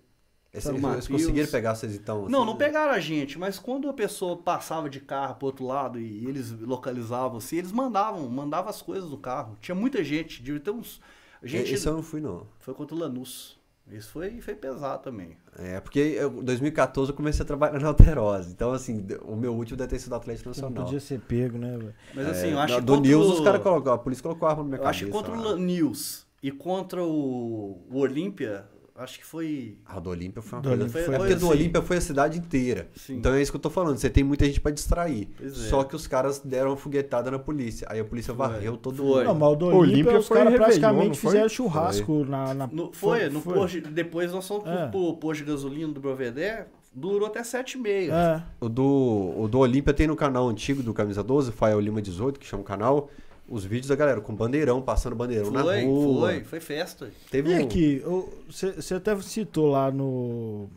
Esse- 0.53 0.71
eles 0.71 0.81
Mateus. 0.81 1.09
conseguiram 1.09 1.51
pegar 1.51 1.75
vocês 1.75 1.95
então? 1.95 2.27
Não, 2.29 2.39
assim, 2.41 2.47
não 2.51 2.57
pegaram 2.57 2.93
a 2.93 2.99
gente, 3.01 3.39
mas 3.39 3.59
quando 3.59 3.89
a 3.89 3.93
pessoa 3.93 4.37
passava 4.39 4.89
de 4.89 4.99
carro 4.99 5.35
pro 5.35 5.47
outro 5.47 5.67
lado 5.67 6.01
e 6.01 6.27
eles 6.27 6.51
localizavam 6.53 7.37
assim, 7.37 7.59
eles 7.59 7.71
mandavam, 7.71 8.27
mandavam 8.31 8.71
as 8.71 8.81
coisas 8.81 9.11
no 9.11 9.19
carro. 9.19 9.59
Tinha 9.61 9.75
muita 9.75 10.03
gente, 10.03 10.43
devia 10.43 10.59
ter 10.61 10.71
uns. 10.71 11.01
A 11.43 11.47
gente 11.47 11.73
Esse 11.75 11.87
eu 11.87 11.93
não 11.93 12.03
fui, 12.03 12.21
não. 12.21 12.47
foi 12.61 12.73
contra 12.75 12.97
o 12.97 12.99
Lanús. 12.99 13.58
Isso 13.91 14.11
foi, 14.11 14.41
foi 14.41 14.55
pesado 14.55 15.03
também. 15.03 15.37
É, 15.59 15.81
porque 15.81 16.19
em 16.23 16.45
2014 16.45 17.11
eu 17.11 17.17
comecei 17.17 17.43
a 17.43 17.47
trabalhar 17.47 17.81
na 17.81 17.89
Alterosa. 17.89 18.51
Então, 18.51 18.73
assim, 18.73 19.05
o 19.23 19.35
meu 19.35 19.55
último 19.55 19.77
deve 19.77 19.91
ter 19.91 19.99
sido 19.99 20.15
Atlético 20.15 20.53
Você 20.53 20.61
não 20.61 20.69
Nacional. 20.69 20.85
podia 20.87 21.01
ser 21.01 21.21
pego, 21.21 21.57
né, 21.59 21.77
velho? 21.77 21.95
Mas 22.15 22.27
É, 22.27 22.31
assim, 22.31 22.49
eu 22.53 22.59
acho 22.59 22.75
que 22.77 22.81
do 22.83 22.95
contra 22.95 23.11
News 23.11 23.27
o- 23.27 23.33
os 23.35 23.41
caras 23.41 23.63
colocou, 23.63 23.93
a 23.93 23.99
polícia 23.99 24.23
colocou 24.23 24.47
a 24.47 24.51
arma 24.51 24.63
na 24.63 24.69
minha 24.69 24.79
Eu 24.79 24.83
cabeça. 24.83 25.05
acho 25.05 25.07
que 25.07 25.11
contra 25.11 25.35
lá. 25.35 25.53
o 25.55 25.57
News 25.57 26.27
e 26.43 26.51
contra 26.53 27.03
o, 27.03 27.83
o 27.91 27.99
Olímpia, 27.99 28.67
acho 28.99 29.19
que 29.19 29.25
foi. 29.25 29.77
Ah, 29.87 29.99
do 29.99 30.11
Olímpia 30.11 30.43
foi 30.43 30.59
uma 30.59 30.63
Do 30.63 30.69
coisa. 30.71 30.85
É 30.85 30.89
foi 31.05 31.17
porque 31.17 31.35
do 31.35 31.47
assim. 31.47 31.47
Olímpia 31.59 31.83
foi 31.83 31.97
a 31.97 32.01
cidade 32.01 32.39
inteira. 32.39 32.89
Sim. 32.95 33.17
Então 33.17 33.33
é 33.33 33.41
isso 33.41 33.51
que 33.51 33.57
eu 33.57 33.61
tô 33.61 33.71
falando. 33.71 33.97
Você 33.99 34.11
tem 34.11 34.23
muita 34.25 34.45
gente 34.45 34.61
pra 34.61 34.71
distrair. 34.71 35.29
Pois 35.39 35.53
é. 35.65 35.69
Só 35.69 35.85
que 35.85 35.97
os 35.97 36.07
caras 36.07 36.39
deram 36.41 36.71
uma 36.71 36.77
foguetada 36.77 37.31
na 37.31 37.39
polícia. 37.39 37.87
Aí 37.91 38.01
a 38.01 38.05
polícia 38.05 38.35
Foi. 38.35 38.47
varreu 38.47 38.77
todo 38.77 38.97
Foi. 38.97 39.07
mundo. 39.07 39.25
Não, 39.25 39.35
mas 39.35 39.49
o 39.53 39.57
do 39.57 39.67
Olímpia 39.67 39.81
Olímpia, 39.95 40.19
os 40.19 40.29
foi 40.29 40.37
caras 40.39 40.55
praticamente 40.55 41.19
foi? 41.19 41.31
fizeram 41.31 41.49
churrasco 41.49 42.25
na, 42.25 42.55
na- 42.55 42.67
No- 42.67 42.93
foi, 42.93 43.29
no 43.29 43.41
foi. 43.41 43.55
Posto, 43.55 43.81
depois 43.83 44.33
nós 44.33 44.47
fomos 44.47 44.67
É. 44.69 44.87
pro 44.89 45.15
posto 45.17 45.45
de 45.45 45.51
gasolina 45.51 45.93
do 45.93 46.01
Brovedé, 46.01 46.67
durou 46.95 47.29
até 47.29 47.43
7h30. 47.43 48.11
É. 48.13 48.43
O 48.61 48.69
do, 48.69 49.35
o 49.37 49.47
do 49.49 49.59
Olímpia 49.59 49.93
tem 49.95 50.07
no 50.07 50.17
canal 50.17 50.49
antigo 50.49 50.83
do 50.83 50.93
Camisa 50.93 51.23
12, 51.23 51.53
Fael 51.53 51.79
Lima 51.81 52.03
18, 52.03 52.41
que 52.41 52.47
chama 52.47 52.63
o 52.63 52.65
canal, 52.67 53.09
os 53.49 53.65
vídeos 53.65 53.89
da 53.89 53.97
galera 53.97 54.21
com 54.21 54.35
bandeirão, 54.35 54.81
passando 54.83 55.17
bandeirão 55.17 55.51
na 55.51 55.63
Foi, 55.63 55.85
rua. 55.85 56.29
foi, 56.31 56.45
foi 56.45 56.61
festa. 56.61 57.11
Teve 57.31 57.51
E 57.53 57.59
um... 57.59 57.65
aqui, 57.65 58.03
você 58.77 58.95
até 58.95 59.19
citou 59.21 59.69
lá 59.71 59.91
no. 59.91 60.69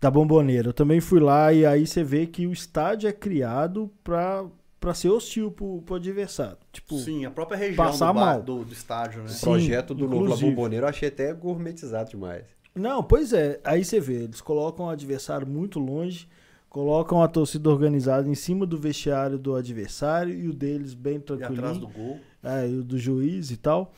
Da 0.00 0.10
Bomboneira. 0.10 0.68
Eu 0.68 0.72
também 0.72 1.00
fui 1.00 1.20
lá 1.20 1.52
e 1.52 1.64
aí 1.64 1.86
você 1.86 2.02
vê 2.04 2.26
que 2.26 2.46
o 2.46 2.52
estádio 2.52 3.08
é 3.08 3.12
criado 3.12 3.90
pra, 4.02 4.44
pra 4.78 4.92
ser 4.94 5.08
hostil 5.08 5.50
pro, 5.50 5.80
pro 5.82 5.94
adversário. 5.96 6.58
Tipo, 6.72 6.96
Sim, 6.98 7.24
a 7.24 7.30
própria 7.30 7.56
região 7.56 7.84
do, 7.86 7.90
passar 7.90 8.12
bar- 8.12 8.24
mal. 8.34 8.42
do, 8.42 8.64
do 8.64 8.72
estádio, 8.72 9.20
né? 9.20 9.26
O 9.26 9.30
Sim, 9.30 9.40
projeto 9.46 9.94
do 9.94 10.04
novo 10.04 10.16
La 10.20 10.22
inclusive. 10.24 10.50
Bomboneira 10.50 10.86
eu 10.86 10.90
achei 10.90 11.08
até 11.08 11.32
gourmetizado 11.32 12.10
demais. 12.10 12.44
Não, 12.74 13.02
pois 13.02 13.32
é. 13.32 13.60
Aí 13.64 13.84
você 13.84 13.98
vê, 14.00 14.24
eles 14.24 14.40
colocam 14.40 14.86
o 14.86 14.90
adversário 14.90 15.46
muito 15.46 15.78
longe, 15.78 16.28
colocam 16.74 17.22
a 17.22 17.28
torcida 17.28 17.70
organizada 17.70 18.28
em 18.28 18.34
cima 18.34 18.66
do 18.66 18.76
vestiário 18.76 19.38
do 19.38 19.54
adversário 19.54 20.34
e 20.34 20.48
o 20.48 20.52
deles 20.52 20.92
bem 20.92 21.22
E 21.24 21.44
atrás 21.44 21.78
do 21.78 21.86
gol. 21.86 22.18
É, 22.42 22.68
e 22.68 22.78
o 22.78 22.82
do 22.82 22.98
juiz 22.98 23.52
e 23.52 23.56
tal. 23.56 23.92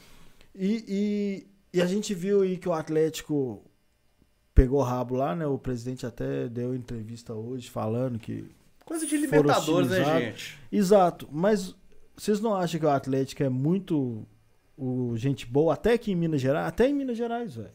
E, 0.55 0.85
e, 0.87 1.47
e 1.73 1.81
a 1.81 1.87
gente 1.87 2.13
viu 2.13 2.43
aí 2.43 2.59
que 2.59 2.69
o 2.69 2.75
Atlético 2.75 3.65
pegou 4.55 4.83
rabo 4.83 5.15
lá, 5.15 5.35
né? 5.35 5.47
O 5.47 5.57
presidente 5.57 6.05
até 6.05 6.51
deu 6.51 6.75
entrevista 6.75 7.33
hoje 7.33 7.71
falando 7.71 8.19
que. 8.19 8.45
Coisa 8.85 9.07
de 9.07 9.17
Libertadores, 9.17 9.89
né, 9.89 10.21
gente? 10.21 10.59
Exato, 10.71 11.27
mas 11.33 11.75
vocês 12.15 12.41
não 12.41 12.55
acham 12.55 12.79
que 12.79 12.85
o 12.85 12.91
Atlético 12.91 13.43
é 13.43 13.49
muito 13.49 14.23
o 14.77 15.17
gente 15.17 15.47
boa, 15.47 15.73
até 15.73 15.95
aqui 15.95 16.13
em 16.13 16.15
Minas 16.15 16.43
Gerais? 16.43 16.69
Até 16.69 16.87
em 16.87 16.93
Minas 16.93 17.17
Gerais, 17.17 17.55
velho. 17.55 17.73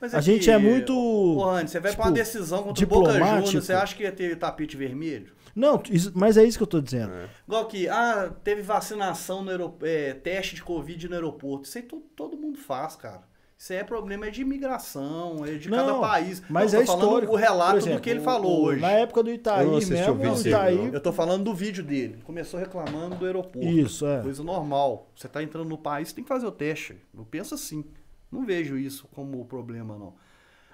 Mas 0.00 0.14
A 0.14 0.18
aqui, 0.18 0.26
gente 0.32 0.50
é 0.50 0.56
muito. 0.58 0.94
Ô, 0.96 1.44
Rani, 1.44 1.68
você 1.68 1.78
vai 1.78 1.92
pra 1.92 2.00
uma 2.06 2.12
tipo, 2.12 2.18
decisão 2.18 2.62
contra 2.62 2.84
o 2.84 2.88
Boca 2.88 3.12
Juniors, 3.12 3.52
você 3.52 3.72
acha 3.72 3.94
que 3.94 4.02
ia 4.02 4.12
ter 4.12 4.36
tapete 4.38 4.76
vermelho? 4.76 5.32
Não, 5.54 5.82
isso- 5.90 6.12
mas 6.14 6.36
é 6.36 6.44
isso 6.44 6.56
que 6.56 6.62
eu 6.62 6.66
tô 6.66 6.80
dizendo. 6.80 7.12
Igual 7.46 7.66
que, 7.66 7.88
ah, 7.88 8.32
teve 8.44 8.62
vacinação 8.62 9.42
no 9.42 9.50
aeroporto, 9.50 9.84
teste 10.22 10.54
de 10.54 10.62
Covid 10.62 11.08
no 11.08 11.14
aeroporto. 11.14 11.68
Isso 11.68 11.76
aí 11.76 11.84
to- 11.84 12.02
todo 12.16 12.36
mundo 12.36 12.56
faz, 12.58 12.94
cara. 12.96 13.28
Isso 13.58 13.74
aí 13.74 13.80
é 13.80 13.84
problema 13.84 14.26
é 14.26 14.30
de 14.30 14.40
imigração, 14.40 15.44
é 15.44 15.52
de 15.56 15.68
cada 15.68 15.82
Não, 15.92 16.00
país. 16.00 16.40
Mas 16.48 16.72
Não, 16.72 16.80
é 16.80 16.82
tô 16.82 16.92
falando 16.92 17.04
histórico. 17.08 17.32
o 17.32 17.36
relato 17.36 17.76
exemplo, 17.76 17.98
do 17.98 18.02
que 18.02 18.08
ele 18.08 18.20
falou 18.20 18.60
o- 18.60 18.64
hoje. 18.66 18.80
Na 18.80 18.90
época 18.92 19.22
do 19.22 19.30
Itaí 19.30 19.66
Eu 19.66 19.72
mesmo, 19.72 20.12
o 20.12 20.14
vídeo 20.34 20.48
Itaí. 20.48 20.76
não. 20.78 20.86
Eu 20.94 21.00
tô 21.00 21.12
falando 21.12 21.44
do 21.44 21.52
vídeo 21.54 21.84
dele. 21.84 22.22
Começou 22.24 22.58
reclamando 22.58 23.16
do 23.16 23.26
aeroporto. 23.26 23.68
Isso, 23.68 24.06
é. 24.06 24.22
Coisa 24.22 24.42
normal. 24.42 25.10
Você 25.14 25.28
tá 25.28 25.42
entrando 25.42 25.68
no 25.68 25.76
país, 25.76 26.10
tem 26.10 26.24
que 26.24 26.28
fazer 26.28 26.46
o 26.46 26.50
teste. 26.52 26.96
Eu 27.14 27.24
penso 27.26 27.54
assim. 27.54 27.84
Não 28.30 28.44
vejo 28.46 28.76
isso 28.78 29.08
como 29.08 29.44
problema, 29.46 29.96
não. 29.98 30.16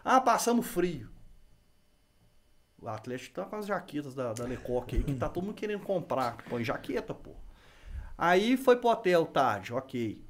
Ah, 0.05 0.21
passamos 0.21 0.67
frio. 0.67 1.11
O 2.81 2.89
Atlético 2.89 3.35
tá 3.35 3.45
com 3.45 3.57
as 3.57 3.67
jaquetas 3.67 4.15
da, 4.15 4.33
da 4.33 4.45
Lecoque 4.45 4.97
aí, 4.97 5.03
que 5.05 5.15
tá 5.15 5.29
todo 5.29 5.45
mundo 5.45 5.55
querendo 5.55 5.83
comprar. 5.85 6.37
Põe 6.49 6.63
jaqueta, 6.63 7.15
pô. 7.15 7.33
Aí 8.19 8.57
foi 8.57 8.77
pro 8.77 8.91
hotel 8.91 9.27
tarde, 9.27 9.73
ok. 9.73 10.23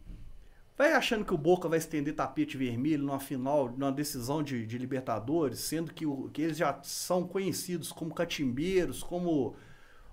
Vai 0.76 0.92
achando 0.92 1.24
que 1.24 1.34
o 1.34 1.38
Boca 1.38 1.68
vai 1.68 1.78
estender 1.78 2.14
tapete 2.14 2.56
vermelho 2.56 3.04
numa 3.04 3.20
final, 3.20 3.70
numa 3.70 3.92
decisão 3.92 4.42
de, 4.42 4.66
de 4.66 4.78
Libertadores, 4.78 5.60
sendo 5.60 5.92
que, 5.94 6.06
o- 6.06 6.30
que 6.30 6.42
eles 6.42 6.56
já 6.58 6.80
são 6.82 7.26
conhecidos 7.26 7.92
como 7.92 8.14
catimbeiros, 8.14 9.02
como 9.02 9.56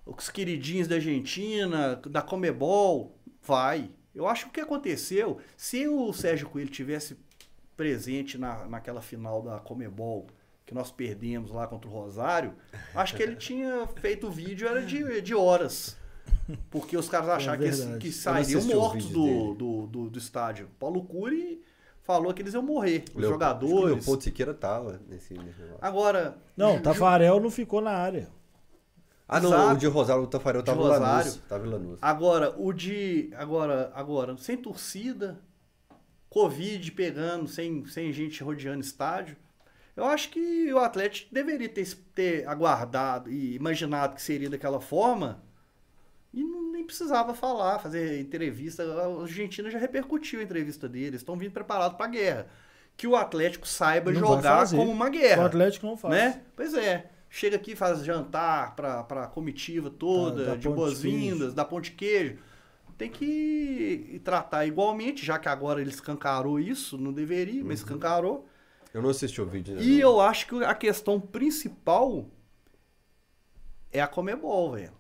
os 0.05 0.29
queridinhos 0.29 0.87
da 0.87 0.95
Argentina, 0.95 1.95
da 1.97 2.21
Comebol. 2.21 3.17
Vai. 3.43 3.91
Eu 4.13 4.27
acho 4.27 4.43
que 4.45 4.49
o 4.49 4.53
que 4.53 4.61
aconteceu, 4.61 5.39
se 5.57 5.87
o 5.87 6.13
Sérgio 6.13 6.47
Coelho 6.49 6.69
tivesse 6.69 7.17
presente 7.75 8.37
na, 8.37 8.65
naquela 8.65 9.01
final 9.01 9.41
da 9.41 9.59
Comebol 9.59 10.27
que 10.65 10.73
nós 10.73 10.91
perdemos 10.91 11.51
lá 11.51 11.67
contra 11.67 11.89
o 11.89 11.93
Rosário, 11.93 12.53
acho 12.95 13.15
que 13.15 13.23
ele 13.23 13.35
tinha 13.35 13.87
feito 13.87 14.27
o 14.27 14.31
vídeo 14.31 14.67
era 14.67 14.81
de, 14.85 15.21
de 15.21 15.33
horas. 15.35 15.97
Porque 16.69 16.95
os 16.97 17.07
caras 17.09 17.29
acharam 17.29 17.59
que, 17.63 17.69
verdade. 17.69 17.99
que 17.99 18.07
não 18.07 18.13
sairiam 18.13 18.61
mortos 18.63 19.09
do, 19.09 19.53
do, 19.53 19.87
do, 19.87 20.09
do 20.09 20.19
estádio. 20.19 20.69
Paulo 20.79 21.03
Cury 21.03 21.61
falou 22.01 22.33
que 22.33 22.41
eles 22.41 22.53
iam 22.53 22.61
morrer, 22.63 23.03
os 23.13 23.15
Leo- 23.15 23.15
Acho 23.15 23.15
que 23.15 23.25
o 23.25 23.29
jogadores. 23.31 23.95
Leopoldo 23.95 24.23
Siqueira 24.23 24.53
tava 24.53 25.01
nesse, 25.07 25.33
nesse 25.33 25.59
negócio. 25.59 25.77
Agora. 25.81 26.37
Não, 26.55 26.75
Ju- 26.77 26.81
Tafarel 26.83 27.39
não 27.39 27.49
ficou 27.49 27.81
na 27.81 27.91
área. 27.91 28.27
Ah, 29.27 29.39
não, 29.39 29.49
Exato. 29.49 29.73
o 29.73 29.77
de 29.77 29.87
Rosário, 29.87 30.23
o 30.23 30.27
Tafarel 30.27 30.63
tava 30.63 30.79
em 30.79 30.83
Rosário. 30.83 31.07
Lanús. 31.31 31.41
Tava 31.47 31.65
em 31.65 31.69
Lanús. 31.69 31.99
Agora, 32.01 32.53
o 32.57 32.73
de. 32.73 33.31
Agora, 33.35 33.91
agora, 33.95 34.37
sem 34.37 34.57
torcida, 34.57 35.39
Covid 36.29 36.91
pegando, 36.91 37.47
sem, 37.47 37.85
sem 37.85 38.11
gente 38.11 38.43
rodeando 38.43 38.81
estádio. 38.81 39.37
Eu 39.95 40.05
acho 40.05 40.29
que 40.29 40.73
o 40.73 40.79
Atlético 40.79 41.33
deveria 41.33 41.69
ter, 41.69 41.87
ter 42.15 42.47
aguardado 42.47 43.29
e 43.31 43.55
imaginado 43.55 44.15
que 44.15 44.21
seria 44.21 44.49
daquela 44.49 44.81
forma. 44.81 45.43
E 46.33 46.43
não, 46.43 46.71
nem 46.71 46.83
precisava 46.83 47.35
falar, 47.35 47.77
fazer 47.77 48.19
entrevista. 48.19 48.83
A 48.83 49.21
Argentina 49.21 49.69
já 49.69 49.77
repercutiu 49.77 50.39
a 50.39 50.43
entrevista 50.43 50.89
deles. 50.89 51.21
Estão 51.21 51.37
vindo 51.37 51.51
preparados 51.51 51.95
para 51.95 52.07
a 52.07 52.09
guerra. 52.09 52.47
Que 52.97 53.05
o 53.07 53.15
Atlético 53.15 53.67
saiba 53.67 54.11
Não 54.11 54.19
jogar 54.19 54.67
como 54.69 54.91
uma 54.91 55.07
O 55.07 55.11
guerra. 55.11 55.45
Atlético 55.45 55.85
não 55.85 55.95
faz. 55.95 56.13
Né? 56.13 56.41
Pois 56.55 56.73
é. 56.73 57.11
Chega 57.35 57.55
aqui, 57.55 57.75
faz 57.75 58.05
jantar 58.05 58.75
pra, 58.75 59.03
pra 59.03 59.25
comitiva 59.25 59.89
toda, 59.89 60.45
Dá- 60.45 60.51
dá 60.51 60.55
de 60.55 60.69
boas-vindas, 60.69 61.55
pão 61.67 61.81
de 61.81 61.89
queijo. 61.89 62.37
Tem 62.95 63.09
que 63.09 64.21
tratar 64.23 64.67
igualmente, 64.67 65.25
já 65.25 65.39
que 65.39 65.49
agora 65.49 65.81
ele 65.81 65.89
escancarou 65.89 66.59
isso, 66.59 66.95
não 66.95 67.11
deveria, 67.11 67.63
mas 67.63 67.79
escancarou. 67.79 68.47
Eu 68.93 69.01
não 69.01 69.09
assisti 69.09 69.41
o 69.41 69.47
vídeo. 69.47 69.73
né, 69.75 69.81
E 69.81 69.99
eu 69.99 70.21
acho 70.21 70.45
que 70.45 70.63
a 70.63 70.75
questão 70.75 71.19
principal 71.19 72.27
é 73.91 73.99
a 73.99 74.07
Comebol, 74.07 74.73
velho. 74.73 74.93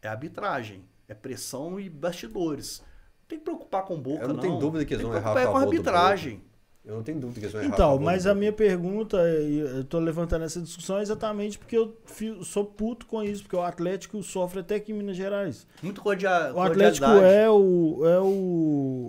É 0.00 0.08
a 0.08 0.12
arbitragem. 0.12 0.86
É 1.06 1.12
pressão 1.12 1.78
e 1.78 1.90
bastidores. 1.90 2.78
Não 3.20 3.28
tem 3.28 3.38
que 3.38 3.44
preocupar 3.44 3.84
com 3.84 4.00
boca, 4.00 4.22
Eu 4.24 4.28
não 4.28 4.36
não. 4.36 4.42
tenho 4.42 4.58
dúvida 4.58 4.86
que 4.86 4.94
eles 4.94 5.02
Tem 5.04 5.12
vão 5.12 5.20
errar 5.20 5.32
a 5.32 5.34
preocupar 5.34 5.52
com 5.52 5.58
a 5.58 5.70
arbitragem. 5.70 6.42
Eu 6.84 6.96
não 6.96 7.02
tenho 7.02 7.18
dúvida 7.18 7.40
que 7.40 7.46
eles 7.46 7.52
vão 7.52 7.62
errar 7.62 7.72
Então, 7.74 7.98
mas 7.98 8.24
do 8.24 8.30
a 8.30 8.34
minha 8.34 8.52
pergunta, 8.52 9.16
e 9.40 9.58
eu 9.58 9.84
tô 9.84 9.98
levantando 9.98 10.44
essa 10.44 10.60
discussão 10.60 11.00
exatamente 11.00 11.58
porque 11.58 11.76
eu 11.76 11.96
fi- 12.04 12.36
sou 12.44 12.64
puto 12.66 13.06
com 13.06 13.22
isso, 13.22 13.42
porque 13.42 13.56
o 13.56 13.62
Atlético 13.62 14.22
sofre 14.22 14.60
até 14.60 14.74
aqui 14.74 14.92
em 14.92 14.96
Minas 14.96 15.16
Gerais. 15.16 15.66
Muito 15.82 16.02
cordia- 16.02 16.52
O 16.54 16.60
Atlético 16.60 17.06
é 17.06 17.48
o, 17.48 18.02
é 18.06 18.20
o, 18.20 18.24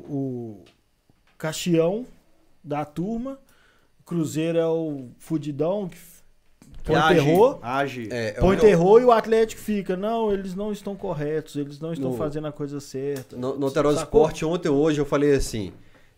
o 0.09 0.63
caxião 1.37 2.05
da 2.63 2.85
turma, 2.85 3.37
o 3.99 4.03
Cruzeiro 4.03 4.57
é 4.57 4.67
o 4.67 5.09
fudidão 5.17 5.89
que 5.89 5.97
põe 6.83 6.95
age, 6.95 7.15
terror. 7.25 7.59
age. 7.61 8.09
É, 8.11 8.27
é 8.29 8.31
Põe 8.33 8.55
o- 8.55 8.59
terror 8.59 9.01
e 9.01 9.05
o 9.05 9.11
Atlético 9.11 9.61
fica, 9.61 9.97
não, 9.97 10.31
eles 10.31 10.55
não 10.55 10.71
estão 10.71 10.95
corretos, 10.95 11.55
eles 11.57 11.79
não 11.79 11.91
estão 11.91 12.11
No- 12.11 12.17
fazendo 12.17 12.47
a 12.47 12.51
coisa 12.51 12.79
certa. 12.79 13.35
No, 13.35 13.57
no? 13.57 13.67
Esporte, 13.67 14.45
ontem 14.45 14.69
ou 14.69 14.77
hoje, 14.77 14.99
eu 15.01 15.05
falei 15.05 15.33
assim: 15.35 15.73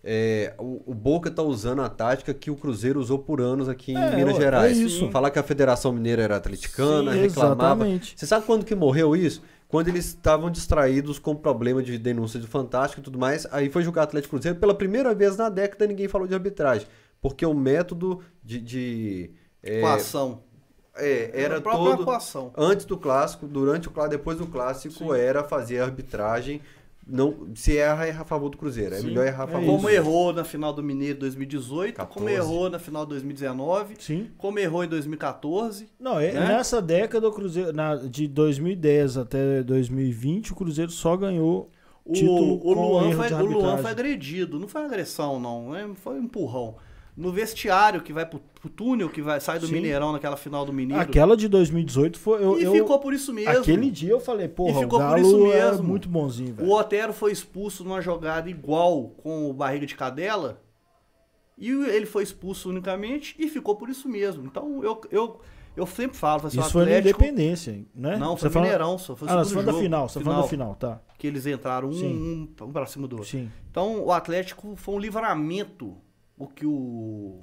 é, 0.10 0.54
o, 0.58 0.82
o 0.86 0.94
Boca 0.96 1.30
tá 1.30 1.44
usando 1.44 1.82
a 1.82 1.90
tática 1.90 2.34
que 2.34 2.50
o 2.50 2.56
Cruzeiro 2.56 2.98
usou 2.98 3.20
por 3.20 3.42
anos 3.42 3.68
aqui 3.68 3.92
em 3.92 3.98
É, 3.98 4.16
Minas 4.16 4.38
Gerais. 4.38 4.78
é 4.78 4.82
isso. 4.82 5.12
Falar 5.12 5.32
que 5.32 5.38
a 5.38 5.44
Federação 5.44 5.92
Mineira 5.92 6.24
era 6.24 6.38
atleticana, 6.38 7.12
Sim, 7.12 7.20
reclamava. 7.20 7.84
exatamente. 7.84 8.14
Você 8.18 8.26
sabe 8.26 8.46
quando 8.46 8.64
que 8.64 8.74
morreu 8.74 9.14
isso? 9.18 9.42
Quando 9.68 9.90
eles 9.90 10.06
estavam 10.06 10.50
distraídos 10.50 11.20
com 11.20 11.36
problema 11.36 11.84
de 11.84 11.98
denúncia 11.98 12.40
de 12.40 12.48
Fantástico 12.48 13.02
e 13.02 13.04
tudo 13.04 13.20
mais, 13.20 13.46
aí 13.52 13.70
foi 13.70 13.84
jogar 13.84 14.04
Atlético 14.04 14.36
Cruzeiro. 14.36 14.58
Pela 14.58 14.74
primeira 14.74 15.14
vez 15.14 15.36
na 15.36 15.50
década, 15.50 15.86
ninguém 15.86 16.08
falou 16.08 16.26
de 16.26 16.34
arbitragem. 16.34 16.88
Porque 17.22 17.46
o 17.46 17.54
método 17.54 18.22
de. 18.42 18.62
de 18.62 19.32
é, 19.62 19.82
Coação. 19.82 20.42
é, 20.96 21.32
era 21.34 21.58
A 21.58 21.62
própria 21.62 21.98
todo. 21.98 22.06
coação. 22.06 22.54
Antes 22.56 22.86
do 22.86 22.96
clássico, 22.96 23.46
durante 23.46 23.90
o 23.90 23.92
clássico, 23.92 24.18
depois 24.18 24.38
do 24.38 24.48
clássico, 24.48 25.14
era 25.14 25.44
fazer 25.44 25.80
a 25.80 25.84
arbitragem. 25.84 26.62
Não, 27.10 27.48
se 27.56 27.78
erra, 27.78 28.06
erra 28.06 28.22
a 28.24 28.26
favor 28.26 28.50
do 28.50 28.58
Cruzeiro. 28.58 28.94
É 28.94 29.00
Sim. 29.00 29.08
melhor 29.08 29.26
errar 29.26 29.44
a 29.44 29.48
É 29.48 29.52
favor 29.52 29.66
Como 29.66 29.82
do 29.84 29.90
errou 29.90 30.34
na 30.34 30.44
final 30.44 30.74
do 30.74 30.84
Mineiro 30.84 31.20
2018, 31.20 31.96
como 31.96 32.26
14. 32.26 32.34
errou 32.34 32.70
na 32.70 32.80
final 32.80 33.04
de 33.06 33.10
2019, 33.12 33.96
Sim. 34.00 34.28
como 34.38 34.60
errou 34.60 34.84
em 34.84 34.88
2014. 34.90 35.88
Não, 36.00 36.20
é, 36.20 36.32
Né? 36.34 36.40
nessa 36.48 36.82
década, 36.82 37.28
o 37.28 37.32
Cruzeiro, 37.32 37.72
na- 37.74 37.96
de 37.96 38.28
2010 38.28 39.18
até 39.18 39.64
2020, 39.64 40.52
o 40.52 40.56
Cruzeiro 40.56 40.92
só 40.92 41.16
ganhou 41.16 41.70
O, 42.06 42.14
título 42.14 42.56
o 42.56 42.60
com 42.60 42.74
Luan, 42.74 43.10
erro 43.10 43.14
foi, 43.18 43.28
de 43.28 43.34
o 43.34 43.46
Luan 43.46 43.78
foi 43.78 43.92
agredido. 43.92 44.60
Não 44.60 44.68
foi 44.68 44.84
agressão, 44.84 45.40
não. 45.40 45.72
né? 45.72 45.90
Foi 45.96 46.16
um 46.20 46.24
empurrão. 46.24 46.76
No 47.18 47.32
vestiário 47.32 48.02
que 48.04 48.14
vai 48.14 48.28
pro, 48.28 48.40
pro 48.62 48.70
túnel, 48.70 49.10
que 49.10 49.24
vai 49.24 49.40
sai 49.42 49.58
do 49.58 49.66
Sim. 49.66 49.74
Mineirão 49.74 50.12
naquela 50.12 50.38
final 50.38 50.64
do 50.64 50.72
Mineiro. 50.72 51.02
Aquela 51.02 51.36
de 51.36 51.48
2018 51.48 52.20
foi. 52.20 52.44
Eu, 52.44 52.60
e 52.60 52.64
eu- 52.64 52.74
ficou 52.74 53.00
por 53.00 53.12
isso 53.12 53.34
mesmo. 53.34 53.58
Aquele 53.60 53.90
dia 53.90 54.12
eu 54.12 54.20
falei, 54.20 54.48
porra, 54.48 54.82
E 54.82 54.84
ficou 54.84 55.00
o 55.00 55.02
por 55.02 55.10
Galo 55.16 55.18
isso 55.28 55.52
é 55.52 55.72
mesmo. 55.72 55.84
muito 55.84 56.08
bonzinho, 56.08 56.54
velho. 56.54 56.70
O 56.70 56.74
Otero 56.78 57.12
foi 57.14 57.32
expulso 57.32 57.84
numa 57.84 58.02
jogada 58.02 58.48
igual 58.52 59.10
com 59.18 59.50
o 59.50 59.54
Barriga 59.54 59.88
de 59.88 59.96
Cadela. 59.96 60.62
E 61.58 61.72
ele 61.72 62.06
foi 62.06 62.22
expulso 62.22 62.70
unicamente 62.70 63.36
e 63.40 63.48
ficou 63.48 63.76
por 63.76 63.90
isso 63.90 64.08
mesmo. 64.08 64.46
Então 64.46 64.84
eu, 64.84 65.02
eu, 65.10 65.42
eu 65.76 65.88
sempre 65.88 66.16
falo, 66.16 66.46
assim, 66.46 66.60
Isso 66.60 66.68
o 66.70 66.72
foi 66.72 66.86
na 66.86 66.98
Atlético. 67.00 67.24
Independência, 67.24 67.84
né? 67.96 68.16
Não, 68.18 68.38
Você 68.38 68.42
foi 68.42 68.52
fala- 68.52 68.66
Mineirão, 68.66 68.98
só 69.00 69.16
foi 69.16 69.28
Ah, 69.28 69.44
você 69.44 69.54
falando 69.56 69.66
da 69.66 69.74
final, 69.74 70.08
você 70.08 70.20
falando 70.20 70.42
da 70.44 70.48
final, 70.48 70.76
tá. 70.76 71.02
Que 71.18 71.26
eles 71.26 71.48
entraram 71.48 71.90
um, 71.90 71.94
Sim. 71.94 72.48
um, 72.62 72.66
um 72.66 72.72
pra 72.72 72.86
cima 72.86 73.08
do 73.08 73.16
outro. 73.16 73.32
Sim. 73.32 73.52
Então 73.72 74.04
o 74.06 74.12
Atlético 74.12 74.76
foi 74.76 74.94
um 74.94 75.00
livramento 75.00 75.98
o 76.38 76.48
que 76.48 76.66
o 76.66 77.40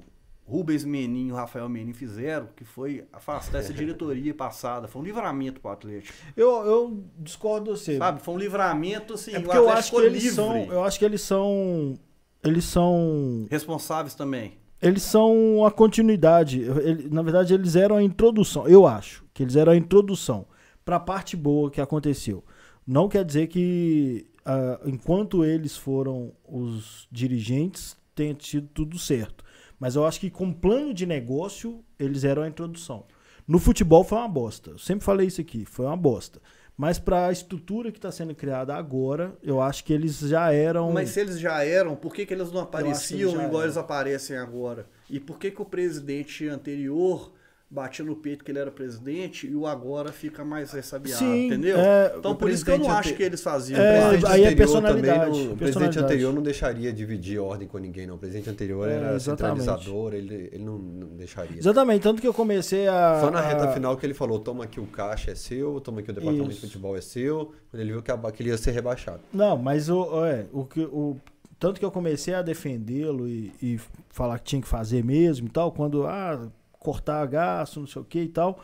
Rubens 0.47 0.85
Menin 0.85 1.29
e 1.29 1.33
o 1.33 1.35
Rafael 1.35 1.69
Menin 1.69 1.93
fizeram, 1.95 2.49
que 2.55 2.65
foi 2.65 3.05
afastar 3.13 3.59
essa 3.59 3.73
diretoria 3.75 4.35
passada. 4.35 4.87
Foi 4.87 5.01
um 5.03 5.05
livramento 5.05 5.61
pro 5.61 5.71
Atlético. 5.71 6.13
Eu, 6.37 6.51
eu 6.65 7.05
discordo 7.19 7.73
de 7.73 7.79
você. 7.81 7.99
Sabe? 7.99 8.23
Foi 8.23 8.35
um 8.35 8.39
livramento, 8.39 9.15
assim, 9.15 9.33
É 9.33 9.39
o 9.39 9.43
porque 9.43 9.57
eu 9.59 9.69
acho 9.71 9.83
que 9.91 9.97
ficou 9.97 10.03
eles 10.05 10.23
livre. 10.23 10.37
são. 10.37 10.57
Eu 10.73 10.85
acho 10.85 10.99
que 10.99 11.05
eles 11.05 11.21
são. 11.23 11.99
Eles 12.43 12.65
são. 12.65 13.47
Responsáveis 13.51 14.15
também. 14.15 14.59
Eles 14.83 15.03
são 15.03 15.65
a 15.65 15.71
continuidade. 15.71 16.61
Ele- 16.61 17.09
na 17.09 17.23
verdade, 17.23 17.55
eles 17.55 17.75
eram 17.75 17.97
a 17.97 18.03
introdução. 18.03 18.69
Eu 18.69 18.87
acho 18.87 19.25
que 19.33 19.43
eles 19.43 19.57
eram 19.57 19.73
a 19.73 19.77
introdução 19.77 20.47
para 20.85 20.97
a 20.97 21.01
parte 21.01 21.37
boa 21.39 21.71
que 21.71 21.81
aconteceu. 21.81 22.45
Não 22.87 23.09
quer 23.09 23.25
dizer 23.25 23.47
que 23.47 24.27
ah, 24.45 24.79
enquanto 24.85 25.43
eles 25.43 25.75
foram 25.75 26.33
os 26.47 27.09
dirigentes 27.11 27.97
tenha 28.15 28.35
tido 28.35 28.69
tudo 28.69 28.99
certo. 28.99 29.45
Mas 29.79 29.97
eu 29.97 30.07
acho 30.07 30.21
que 30.21 30.31
com 30.31 30.53
plano 30.53 30.95
de 30.95 31.05
negócio 31.05 31.85
eles 31.99 32.25
eram 32.25 32.43
a 32.43 32.49
introdução. 32.49 33.05
No 33.47 33.59
futebol 33.59 34.03
foi 34.05 34.19
uma 34.19 34.29
bosta. 34.29 34.71
Eu 34.71 34.79
sempre 34.79 35.05
falei 35.05 35.27
isso 35.27 35.41
aqui, 35.41 35.65
foi 35.65 35.85
uma 35.85 35.97
bosta. 35.97 36.41
Mas 36.77 36.99
para 36.99 37.27
a 37.27 37.33
estrutura 37.33 37.93
que 37.93 37.99
está 37.99 38.11
sendo 38.11 38.35
criada 38.35 38.75
agora, 38.75 39.37
eu 39.43 39.61
acho 39.61 39.85
que 39.85 39.93
eles 39.93 40.19
já 40.19 40.53
eram. 40.53 40.91
Mas 40.93 41.11
se 41.11 41.21
eles 41.21 41.39
já 41.39 41.63
eram, 41.63 41.95
por 41.95 42.13
que, 42.13 42.27
que 42.27 42.35
eles 42.35 42.51
não 42.51 42.63
eles 42.63 42.69
apareciam 42.69 43.33
já 43.33 43.37
igual 43.37 43.49
eram. 43.53 43.63
eles 43.65 43.77
aparecem 43.77 44.37
agora? 44.37 44.89
E 45.09 45.21
por 45.21 45.39
que, 45.39 45.51
que 45.51 45.63
o 45.63 45.65
presidente 45.65 46.49
anterior 46.49 47.33
batia 47.75 48.05
no 48.05 48.15
peito 48.15 48.45
que 48.45 48.53
ele 48.53 48.61
era 48.61 48.71
presidente 48.71 49.49
e 49.49 49.57
o 49.57 49.67
agora 49.67 50.13
fica 50.13 50.45
mais 50.45 50.71
ressabiado, 50.71 51.19
Sim, 51.19 51.47
entendeu? 51.49 51.77
é, 51.77 52.15
então 52.17 52.37
por 52.37 52.49
isso 52.49 52.65
que 52.65 52.71
eu 52.71 52.79
não 52.79 52.89
acho 52.89 53.15
que 53.15 53.23
eles 53.23 53.43
faziam. 53.43 53.81
É, 53.81 54.11
aí 54.29 54.45
é 54.45 54.49
anterior 54.49 54.57
personalidade, 54.57 55.25
também 55.33 55.45
não- 55.47 55.53
o 55.55 55.57
presidente 55.57 55.99
anterior 55.99 56.33
não 56.33 56.41
deixaria 56.43 56.93
dividir 56.93 57.41
ordem 57.41 57.67
com 57.67 57.77
ninguém, 57.79 58.07
não. 58.07 58.15
O 58.15 58.19
presidente 58.19 58.49
anterior 58.49 58.89
É, 58.89 58.93
era 58.95 59.15
exatamente. 59.17 59.59
centralizador, 59.65 60.15
ele, 60.15 60.51
ele 60.53 60.65
não, 60.65 60.79
não 60.79 61.09
deixaria. 61.17 61.59
Exatamente, 61.59 62.03
tanto 62.03 62.21
que 62.23 62.29
eu 62.29 62.35
comecei 62.35 62.87
a. 62.87 63.19
Só 63.21 63.31
na 63.31 63.41
reta 63.41 63.65
a- 63.65 63.73
final 63.73 63.97
que 63.97 64.07
ele 64.07 64.15
falou: 64.15 64.39
toma 64.39 64.63
aqui 64.65 64.79
o 64.79 64.87
caixa 64.87 65.33
é 65.33 65.35
seu, 65.35 65.81
toma 65.81 65.99
aqui 66.01 66.11
o 66.11 66.15
departamento 66.15 66.51
Isso. 66.53 66.61
de 66.61 66.67
futebol 66.69 66.97
é 66.97 67.01
seu. 67.01 67.53
Quando 67.71 67.81
ele 67.81 67.91
viu 67.93 68.03
que, 68.03 68.11
a- 68.13 68.19
que 68.33 68.41
ele 68.43 68.51
ia 68.51 68.57
ser 68.57 68.71
rebaixado. 68.71 69.21
Não, 69.33 69.57
mas 69.57 69.89
o, 69.89 70.25
é, 70.25 70.47
o 70.53 70.65
que 70.65 70.81
o 70.81 71.17
tanto 71.59 71.81
que 71.81 71.85
eu 71.85 71.91
comecei 71.91 72.35
a 72.35 72.43
defendê-lo 72.43 73.27
e, 73.27 73.51
e 73.61 73.81
falar 74.11 74.39
que 74.39 74.45
tinha 74.45 74.63
que 74.63 74.69
fazer 74.69 75.03
mesmo 75.05 75.47
e 75.49 75.51
tal, 75.51 75.73
quando 75.73 76.07
ah, 76.07 76.47
cortar 76.85 77.27
gasto, 77.27 77.81
não 77.81 77.87
sei 77.87 78.03
o 78.03 78.05
que 78.05 78.21
e 78.21 78.29
tal. 78.29 78.61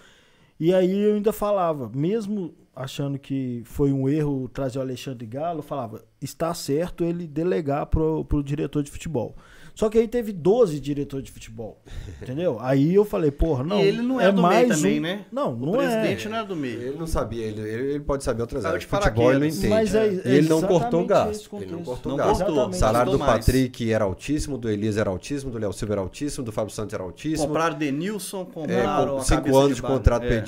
E 0.61 0.75
aí 0.75 1.01
eu 1.01 1.15
ainda 1.15 1.33
falava, 1.33 1.91
mesmo 1.93 2.55
achando 2.77 3.19
que 3.19 3.63
foi 3.65 3.91
um 3.93 4.07
erro 4.07 4.47
trazer 4.49 4.79
o 4.79 4.83
Alexandre 4.83 5.27
Galo, 5.27 5.61
eu 5.61 5.63
falava, 5.63 6.05
está 6.21 6.53
certo 6.53 7.03
ele 7.03 7.27
delegar 7.27 7.87
pro, 7.87 8.25
pro 8.27 8.45
diretor 8.45 8.83
de 8.83 8.91
futebol. 8.91 9.35
Só 9.81 9.89
que 9.89 9.97
aí 9.97 10.07
teve 10.07 10.31
12 10.31 10.79
diretores 10.79 11.25
de 11.25 11.33
futebol, 11.33 11.81
entendeu? 12.21 12.59
Aí 12.61 12.95
eu 12.95 13.03
falei, 13.03 13.31
porra, 13.31 13.65
não, 13.65 13.81
e 13.81 13.87
ele 13.89 14.03
não 14.03 14.21
é, 14.21 14.31
do 14.31 14.43
mais 14.43 14.67
meio 14.69 14.77
também, 14.77 14.99
um- 14.99 15.03
né? 15.03 15.25
Não, 15.33 15.55
o 15.55 15.67
não 15.67 15.73
presidente 15.73 16.27
é. 16.27 16.31
não 16.31 16.37
é 16.37 16.45
do 16.45 16.55
meio. 16.55 16.83
Ele 16.83 16.99
não 16.99 17.07
sabia, 17.07 17.47
ele, 17.47 17.63
ele, 17.63 18.01
pode 18.01 18.23
saber 18.23 18.43
outras 18.43 18.67
áreas. 18.67 18.83
de 18.83 18.87
Futebol 18.87 19.31
ele 19.31 19.41
não 19.41 19.47
entende. 19.47 19.69
Mas 19.69 19.95
é, 19.95 20.07
E 20.07 20.21
ele 20.37 20.49
não 20.51 20.61
cortou 20.61 21.01
esse 21.01 21.09
gasto. 21.09 21.57
Ele 21.57 21.73
não 21.73 21.83
cortou 21.83 22.11
Não 22.13 22.19
gasto. 22.19 22.45
cortou. 22.45 22.69
O 22.69 22.73
salário 22.75 23.13
do 23.13 23.19
mais. 23.19 23.47
Patrick 23.47 23.91
era 23.91 24.05
altíssimo, 24.05 24.59
do 24.59 24.69
Elias 24.69 24.99
era 24.99 25.09
altíssimo, 25.09 25.51
do 25.51 25.57
Léo 25.59 25.73
Silva 25.73 25.95
era 25.95 26.01
altíssimo, 26.03 26.45
do 26.45 26.53
Fábio 26.53 26.75
Santos 26.75 26.93
era 26.93 27.03
altíssimo. 27.03 27.47
Compraram 27.49 27.79
Denilson, 27.79 28.43
É, 28.43 28.45
compraram 28.53 29.13
com 29.15 29.17
a 29.19 29.25
cinco 29.25 29.57
anos 29.57 29.77
de 29.77 29.83
barra. 29.83 29.95
contrato 29.95 30.25
É. 30.27 30.41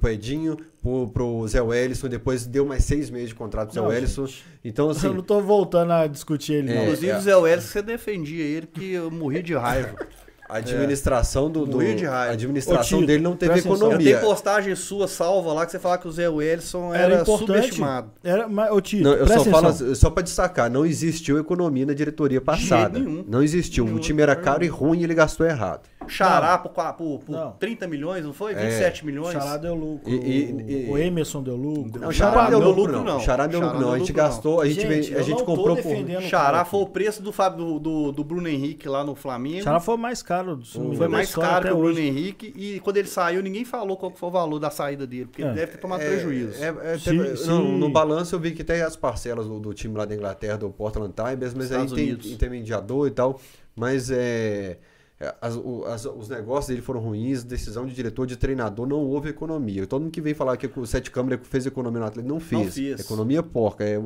pro 0.00 0.10
Edinho, 0.10 0.58
pro, 0.84 1.08
pro 1.08 1.48
Zé 1.48 1.62
Wellison, 1.62 2.08
depois 2.08 2.46
deu 2.46 2.66
mais 2.66 2.84
seis 2.84 3.08
meses 3.08 3.30
de 3.30 3.34
contrato 3.34 3.72
pro 3.72 3.80
Zé 3.80 3.88
Wellison. 3.88 4.28
Então, 4.62 4.90
assim, 4.90 5.06
eu 5.06 5.14
não 5.14 5.22
tô 5.22 5.40
voltando 5.40 5.92
a 5.92 6.06
discutir 6.06 6.52
ele, 6.52 6.74
não. 6.74 6.80
É, 6.80 6.82
Inclusive 6.84 7.10
é. 7.10 7.16
o 7.16 7.20
Zé 7.22 7.36
Welles, 7.36 7.64
você 7.64 7.80
defendia 7.80 8.44
ele, 8.44 8.66
que 8.66 8.92
eu 8.92 9.10
morri 9.10 9.42
de 9.42 9.54
raiva. 9.54 9.96
a 10.48 10.56
administração 10.58 11.50
do, 11.50 11.64
do 11.66 11.72
Morria 11.76 11.94
de 11.96 12.04
raiva. 12.04 12.30
a 12.30 12.34
administração 12.34 13.00
Ô, 13.00 13.06
dele 13.06 13.22
não 13.22 13.34
teve 13.36 13.58
economia. 13.60 13.98
tenho 13.98 14.20
postagem 14.20 14.74
sua 14.74 15.08
salva 15.08 15.52
lá 15.52 15.64
que 15.66 15.72
você 15.72 15.78
fala 15.78 15.98
que 15.98 16.06
o 16.06 16.12
Zé 16.12 16.28
Wellison 16.28 16.92
Era 16.94 17.14
era, 17.14 17.24
subestimado. 17.24 18.10
Era, 18.22 18.46
mas, 18.48 18.70
ô, 18.70 18.80
Tito, 18.80 19.02
Não, 19.04 19.12
eu 19.14 19.26
só 19.26 19.44
falo 19.44 19.68
atenção. 19.68 19.86
assim, 19.86 19.94
só 19.94 20.10
para 20.10 20.22
destacar, 20.22 20.70
não 20.70 20.84
existiu 20.84 21.38
economia 21.38 21.86
na 21.86 21.94
diretoria 21.94 22.40
passada. 22.40 22.98
Não 22.98 23.42
existiu. 23.42 23.84
Nenhum. 23.84 23.96
O 23.96 24.00
time 24.00 24.22
era 24.22 24.36
caro 24.36 24.64
e 24.64 24.68
ruim 24.68 25.00
e 25.00 25.04
ele 25.04 25.14
gastou 25.14 25.46
errado. 25.46 25.88
Xará 26.06 26.58
por, 26.58 26.70
qua- 26.70 26.92
por, 26.92 27.20
por 27.20 27.32
Não. 27.32 27.52
30 27.52 27.86
milhões, 27.86 28.24
não 28.26 28.34
foi? 28.34 28.52
É. 28.52 28.56
27 28.56 29.02
O 29.02 29.06
milhões? 29.06 29.32
Xará 29.32 29.56
deu 29.56 29.74
lucro. 29.74 30.10
E- 30.12 30.14
e- 30.16 30.86
e- 30.86 30.90
o 30.90 30.98
Emerson 30.98 31.42
deu 31.42 31.56
lucro. 31.56 31.98
Não, 31.98 32.12
Xará 32.12 32.32
Xará 32.32 32.50
deu 32.50 32.58
lucro, 32.58 32.80
lucro, 32.82 32.96
não. 32.98 33.04
não. 33.04 33.20
Xará 33.20 33.46
deu 33.46 33.60
lucro, 33.60 33.80
não. 33.80 33.92
A 33.92 33.98
gente 33.98 34.12
não. 34.12 34.16
gastou, 34.16 34.60
a 34.60 34.66
gente, 34.68 34.80
Gente, 34.82 35.14
a 35.16 35.22
gente 35.22 35.38
não 35.38 35.44
comprou 35.46 35.76
por... 35.76 35.94
Xará 36.22 36.44
cara 36.44 36.64
foi 36.66 36.80
o 36.80 36.86
preço 36.86 37.22
do, 37.22 37.32
Fábio, 37.32 37.64
do, 37.64 37.78
do, 37.78 38.12
do 38.12 38.22
Bruno 38.24 38.46
Henrique 38.48 38.86
lá 38.86 39.02
no 39.02 39.14
Flamengo. 39.14 39.62
Xará 39.62 39.80
foi 39.80 39.94
o 39.94 39.98
mais 39.98 40.22
caro. 40.22 40.33
Não 40.42 40.56
me 40.56 40.96
Foi 40.96 41.08
mais 41.08 41.34
caro 41.34 41.66
que 41.66 41.72
o 41.72 41.76
Bruno. 41.78 41.98
Henrique 41.98 42.52
e 42.56 42.80
quando 42.80 42.96
ele 42.96 43.08
saiu, 43.08 43.42
ninguém 43.42 43.64
falou 43.64 43.96
qual 43.96 44.10
foi 44.12 44.28
o 44.28 44.32
valor 44.32 44.58
da 44.58 44.70
saída 44.70 45.06
dele, 45.06 45.26
porque 45.26 45.42
É. 45.42 45.46
ele 45.46 45.54
deve 45.54 45.72
ter 45.72 45.78
tomado 45.78 46.02
É, 46.02 46.06
prejuízo. 46.08 46.62
é, 46.62 46.94
é, 46.94 46.98
Se- 46.98 47.04
teve- 47.04 47.46
não, 47.46 47.78
no 47.78 47.90
balanço 47.90 48.34
eu 48.34 48.40
vi 48.40 48.52
que 48.52 48.64
tem 48.64 48.82
as 48.82 48.96
parcelas 48.96 49.46
do, 49.46 49.60
do 49.60 49.72
time 49.74 49.96
lá 49.96 50.04
da 50.04 50.14
Inglaterra, 50.14 50.56
do 50.58 50.70
Portland 50.70 51.12
Timbers, 51.14 51.54
mas 51.54 51.70
aí 51.70 51.78
Estados 51.78 51.92
tem 51.92 52.04
Unidos. 52.08 52.30
intermediador 52.30 53.06
e 53.06 53.10
tal. 53.10 53.40
Mas 53.76 54.10
é, 54.10 54.78
é, 55.20 55.34
as- 55.40 55.56
o- 55.56 55.84
as- 55.86 56.04
os 56.04 56.28
negócios 56.28 56.68
dele 56.68 56.80
foram 56.82 57.00
ruins, 57.00 57.42
decisão 57.42 57.86
de 57.86 57.94
diretor, 57.94 58.24
de 58.26 58.36
treinador, 58.36 58.86
não 58.86 58.98
houve 58.98 59.30
economia. 59.30 59.86
Todo 59.86 60.02
mundo 60.02 60.12
que 60.12 60.20
vem 60.20 60.32
falar 60.34 60.56
que 60.56 60.68
o 60.78 60.86
Sete 60.86 61.10
Câmara 61.10 61.40
fez 61.42 61.66
economia 61.66 62.00
no 62.00 62.06
Atlético, 62.06 62.32
não 62.34 62.40
fez. 62.40 62.74
fez. 62.74 63.00
Economia 63.00 63.42
porca, 63.42 63.82
é 63.84 63.96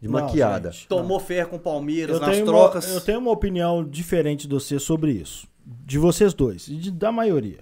de 0.00 0.08
Não, 0.08 0.12
maquiada. 0.12 0.70
gente, 0.72 0.88
Tomou 0.88 1.20
ferro 1.20 1.50
com 1.50 1.56
o 1.56 1.60
Palmeiras 1.60 2.16
Eu 2.16 2.26
nas 2.26 2.38
trocas. 2.40 2.86
uma, 2.86 2.94
eu 2.94 3.00
tenho 3.00 3.18
uma 3.18 3.30
opinião 3.30 3.84
diferente 3.84 4.46
de 4.48 4.54
você 4.54 4.78
sobre 4.78 5.12
isso. 5.12 5.46
De 5.84 5.98
vocês 5.98 6.32
dois. 6.32 6.66
E 6.68 6.76
de- 6.76 6.90
da 6.90 7.12
maioria. 7.12 7.58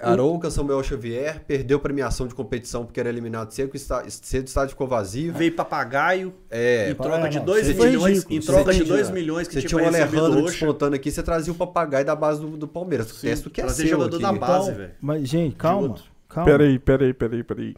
Arouca, 0.00 0.50
Samuel 0.50 0.82
Xavier, 0.82 1.44
perdeu 1.46 1.78
premiação 1.78 2.26
de 2.26 2.34
competição 2.34 2.84
porque 2.84 2.98
era 2.98 3.08
eliminado 3.08 3.50
cedo, 3.52 3.72
o 3.72 3.76
está- 3.76 4.02
cedo 4.08 4.44
o 4.44 4.48
estádio 4.48 4.70
ficou 4.70 4.86
vazio. 4.88 5.32
Veio 5.32 5.52
papagaio 5.54 6.34
É, 6.50 6.90
em 6.90 6.94
troca 6.94 7.28
de 7.28 7.38
não, 7.38 7.44
2 7.44 7.68
isso 7.68 7.76
foi 7.76 7.86
milhões, 7.90 8.14
ridículo. 8.24 8.34
em 8.36 8.40
troca 8.40 8.72
de 8.72 8.78
tinha- 8.80 8.88
2 8.96 9.10
milhões 9.10 9.46
que 9.46 9.54
Você 9.54 9.62
tinha 9.62 9.78
o 9.78 9.82
do 9.82 9.86
Alejandro 9.88 10.42
despontando 10.46 10.96
aqui, 10.96 11.10
você 11.10 11.22
trazia 11.22 11.52
o 11.52 11.56
papagaio 11.56 12.04
da 12.04 12.16
base 12.16 12.40
do, 12.40 12.56
do 12.56 12.66
Palmeiras. 12.66 13.10
O 13.12 13.14
Sim, 13.14 13.28
texto 13.28 13.48
que 13.50 13.60
é 13.60 13.68
seu 13.68 13.86
jogador 13.86 14.16
aqui. 14.16 14.22
da 14.22 14.32
base, 14.32 14.64
Então, 14.70 14.78
velho. 14.80 14.92
mas, 15.00 15.28
gente, 15.28 15.54
calma. 15.56 15.94
calma. 16.28 16.50
Peraí, 16.50 16.78
peraí, 16.78 17.14
peraí, 17.14 17.42
peraí. 17.44 17.76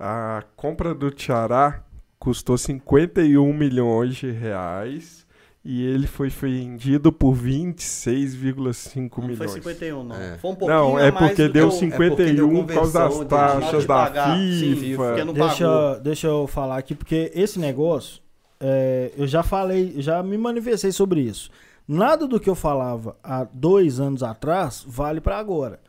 A 0.00 0.42
compra 0.56 0.94
do 0.94 1.10
Tiará 1.10 1.82
custou 2.18 2.58
51 2.58 3.52
milhões 3.52 4.16
de 4.16 4.30
reais 4.32 5.25
e 5.68 5.84
ele 5.84 6.06
foi 6.06 6.28
vendido 6.28 7.10
por 7.12 7.34
26,5 7.34 9.00
Não 9.02 9.10
foi 9.10 9.26
milhões. 9.26 9.50
51, 9.52 10.04
não. 10.04 10.16
É. 10.16 10.38
Foi 10.38 10.50
um 10.50 10.54
pouquinho 10.54 10.78
Não, 10.80 10.98
é 10.98 11.10
mais 11.10 11.26
porque 11.28 11.46
do 11.48 11.52
deu 11.52 11.68
que 11.68 11.74
o- 11.74 11.78
51 11.78 12.64
por 12.66 12.74
causa 12.74 12.98
das 13.00 13.18
taxas 13.26 13.80
de 13.82 13.86
da 13.88 13.94
pagar, 13.94 14.36
sim, 14.38 14.76
FIFA. 14.76 15.02
porque 15.04 15.24
não 15.24 15.32
Deixa, 15.32 15.98
deixa 16.00 16.26
eu 16.28 16.46
falar 16.46 16.78
aqui, 16.78 16.94
porque 16.94 17.32
esse 17.34 17.58
negócio, 17.58 18.20
é, 18.60 19.12
eu 19.16 19.26
já 19.26 19.42
falei, 19.42 19.94
já 20.00 20.22
me 20.22 20.38
manifestei 20.38 20.92
sobre 20.92 21.20
isso. 21.20 21.50
Nada 21.88 22.26
do 22.26 22.40
que 22.40 22.48
eu 22.50 22.54
falava 22.54 23.16
há 23.22 23.44
dois 23.44 24.00
anos 24.00 24.22
atrás 24.22 24.84
vale 24.86 25.20
pra 25.20 25.38
agora. 25.38 25.80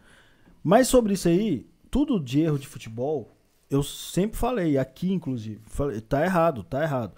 Mas 0.63 0.87
sobre 0.87 1.13
isso 1.13 1.27
aí, 1.27 1.65
tudo 1.89 2.19
de 2.19 2.41
erro 2.41 2.59
de 2.59 2.67
futebol, 2.67 3.31
eu 3.69 3.81
sempre 3.83 4.37
falei, 4.37 4.77
aqui 4.77 5.11
inclusive, 5.11 5.59
falei, 5.67 5.99
tá 6.01 6.23
errado, 6.23 6.63
tá 6.63 6.83
errado. 6.83 7.13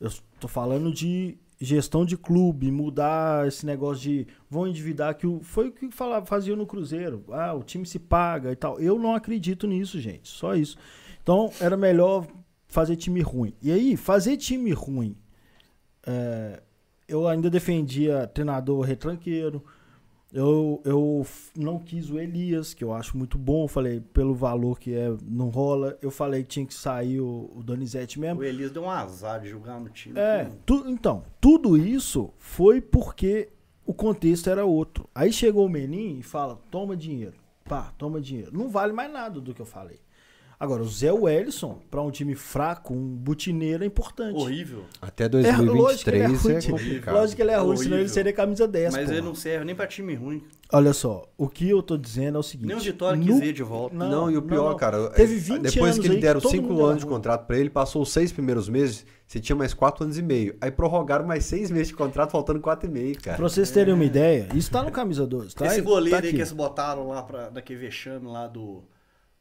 Eu 0.00 0.10
tô 0.40 0.48
falando 0.48 0.92
de 0.92 1.36
gestão 1.62 2.04
de 2.04 2.16
clube, 2.16 2.70
mudar 2.72 3.46
esse 3.46 3.64
negócio 3.64 4.02
de 4.02 4.26
vão 4.50 4.66
endividar 4.66 5.14
que 5.14 5.26
foi 5.42 5.68
o 5.68 5.72
que 5.72 5.90
falava, 5.92 6.26
fazia 6.26 6.56
no 6.56 6.66
Cruzeiro. 6.66 7.24
Ah, 7.30 7.54
o 7.54 7.62
time 7.62 7.86
se 7.86 7.98
paga 7.98 8.50
e 8.50 8.56
tal. 8.56 8.80
Eu 8.80 8.98
não 8.98 9.14
acredito 9.14 9.66
nisso, 9.66 10.00
gente. 10.00 10.28
Só 10.28 10.56
isso. 10.56 10.76
Então, 11.22 11.52
era 11.60 11.76
melhor 11.76 12.26
fazer 12.66 12.96
time 12.96 13.20
ruim. 13.20 13.54
E 13.62 13.70
aí, 13.70 13.96
fazer 13.96 14.36
time 14.36 14.72
ruim, 14.72 15.16
é, 16.04 16.60
eu 17.06 17.28
ainda 17.28 17.48
defendia 17.48 18.26
treinador 18.26 18.80
retranqueiro, 18.80 19.64
Eu, 20.32 20.80
eu 20.84 21.26
não 21.56 21.78
quis 21.78 22.10
o 22.10 22.18
Elias, 22.18 22.72
que 22.72 22.82
eu 22.82 22.92
acho 22.94 23.18
muito 23.18 23.36
bom. 23.36 23.64
Eu 23.64 23.68
falei, 23.68 24.00
pelo 24.00 24.34
valor 24.34 24.78
que 24.80 24.94
é, 24.94 25.14
não 25.24 25.50
rola. 25.50 25.98
Eu 26.00 26.10
falei 26.10 26.42
que 26.42 26.48
tinha 26.48 26.66
que 26.66 26.72
sair 26.72 27.20
o, 27.20 27.50
o 27.54 27.62
Donizete 27.62 28.18
mesmo. 28.18 28.40
O 28.40 28.44
Elias 28.44 28.70
deu 28.70 28.84
um 28.84 28.90
azar 28.90 29.40
de 29.40 29.48
jogar 29.48 29.78
no 29.78 29.90
time. 29.90 30.18
É, 30.18 30.50
tu- 30.64 30.84
então, 30.88 31.22
tudo 31.40 31.76
isso 31.76 32.30
foi 32.38 32.80
porque 32.80 33.50
o 33.84 33.92
contexto 33.92 34.48
era 34.48 34.64
outro. 34.64 35.06
Aí 35.14 35.30
chegou 35.32 35.66
o 35.66 35.68
Menin 35.68 36.18
e 36.18 36.22
fala: 36.22 36.58
toma 36.70 36.96
dinheiro. 36.96 37.34
Pá, 37.64 37.92
toma 37.98 38.20
dinheiro. 38.20 38.50
Não 38.56 38.68
vale 38.70 38.92
mais 38.92 39.12
nada 39.12 39.40
do 39.40 39.52
que 39.54 39.60
eu 39.60 39.66
falei. 39.66 40.00
Agora, 40.62 40.80
o 40.80 40.88
Zé 40.88 41.10
Wellison, 41.12 41.80
pra 41.90 42.00
um 42.00 42.10
time 42.12 42.36
fraco, 42.36 42.94
um 42.94 43.16
butineiro, 43.16 43.82
é 43.82 43.86
importante. 43.88 44.36
Horrível. 44.40 44.84
Até 45.00 45.24
É, 45.24 45.28
lógico 45.28 46.08
é 46.08 46.12
2023 46.28 46.64
é, 46.66 46.70
complicado. 46.70 47.14
Lógico 47.14 47.36
que 47.36 47.42
ele 47.42 47.50
é 47.50 47.56
ruim, 47.56 47.64
Horrível. 47.66 47.82
senão 47.84 47.98
ele 47.98 48.08
seria 48.08 48.32
camisa 48.32 48.68
10. 48.68 48.92
Mas 48.92 49.04
porra. 49.06 49.16
ele 49.16 49.26
não 49.26 49.34
serve 49.34 49.64
nem 49.64 49.74
pra 49.74 49.88
time 49.88 50.14
ruim. 50.14 50.40
Olha 50.72 50.92
só, 50.92 51.24
o 51.36 51.48
que 51.48 51.68
eu 51.68 51.82
tô 51.82 51.98
dizendo 51.98 52.36
é 52.36 52.38
o 52.38 52.42
seguinte. 52.44 52.68
Nem 52.68 52.76
o 52.76 52.80
Vitória 52.80 53.16
no- 53.18 53.24
quis 53.26 53.40
ir 53.40 53.52
de 53.52 53.62
volta. 53.64 53.94
Não, 53.96 54.30
e 54.30 54.36
o 54.36 54.42
pior, 54.42 54.70
não. 54.70 54.76
cara, 54.76 55.10
Teve 55.10 55.34
é, 55.34 55.38
20 55.38 55.60
depois 55.62 55.82
anos 55.94 55.98
que 55.98 56.06
ele 56.06 56.14
aí 56.14 56.20
deram 56.22 56.40
todo 56.40 56.50
5 56.52 56.62
mundo 56.68 56.78
era 56.80 56.88
anos 56.90 56.98
de 57.00 57.04
ruim. 57.06 57.14
contrato 57.16 57.46
pra 57.46 57.58
ele, 57.58 57.68
passou 57.68 58.00
os 58.00 58.12
seis 58.12 58.30
primeiros 58.30 58.68
meses, 58.68 59.04
você 59.26 59.40
tinha 59.40 59.56
mais 59.56 59.74
4 59.74 60.04
anos 60.04 60.16
e 60.16 60.22
meio. 60.22 60.54
Aí 60.60 60.70
prorrogaram 60.70 61.26
mais 61.26 61.44
6 61.44 61.72
meses 61.72 61.88
de 61.88 61.94
contrato, 61.94 62.30
faltando 62.30 62.60
4 62.60 62.88
e 62.88 62.92
meio, 62.92 63.20
cara. 63.20 63.36
Pra 63.36 63.48
vocês 63.48 63.68
terem 63.72 63.92
uma 63.92 64.04
ideia, 64.04 64.48
isso 64.54 64.70
tá 64.70 64.82
no 64.82 64.92
camisa 64.92 65.26
12, 65.26 65.54
tá? 65.56 65.66
Esse 65.66 65.78
Tá 65.78 65.82
goleiro 65.82 66.16
aí 66.16 66.20
aqui. 66.20 66.30
que 66.30 66.36
eles 66.36 66.52
botaram 66.52 67.08
lá 67.08 67.22
pra, 67.24 67.48
daquele 67.50 67.80
vexame 67.80 68.28
lá 68.28 68.46
do. 68.46 68.82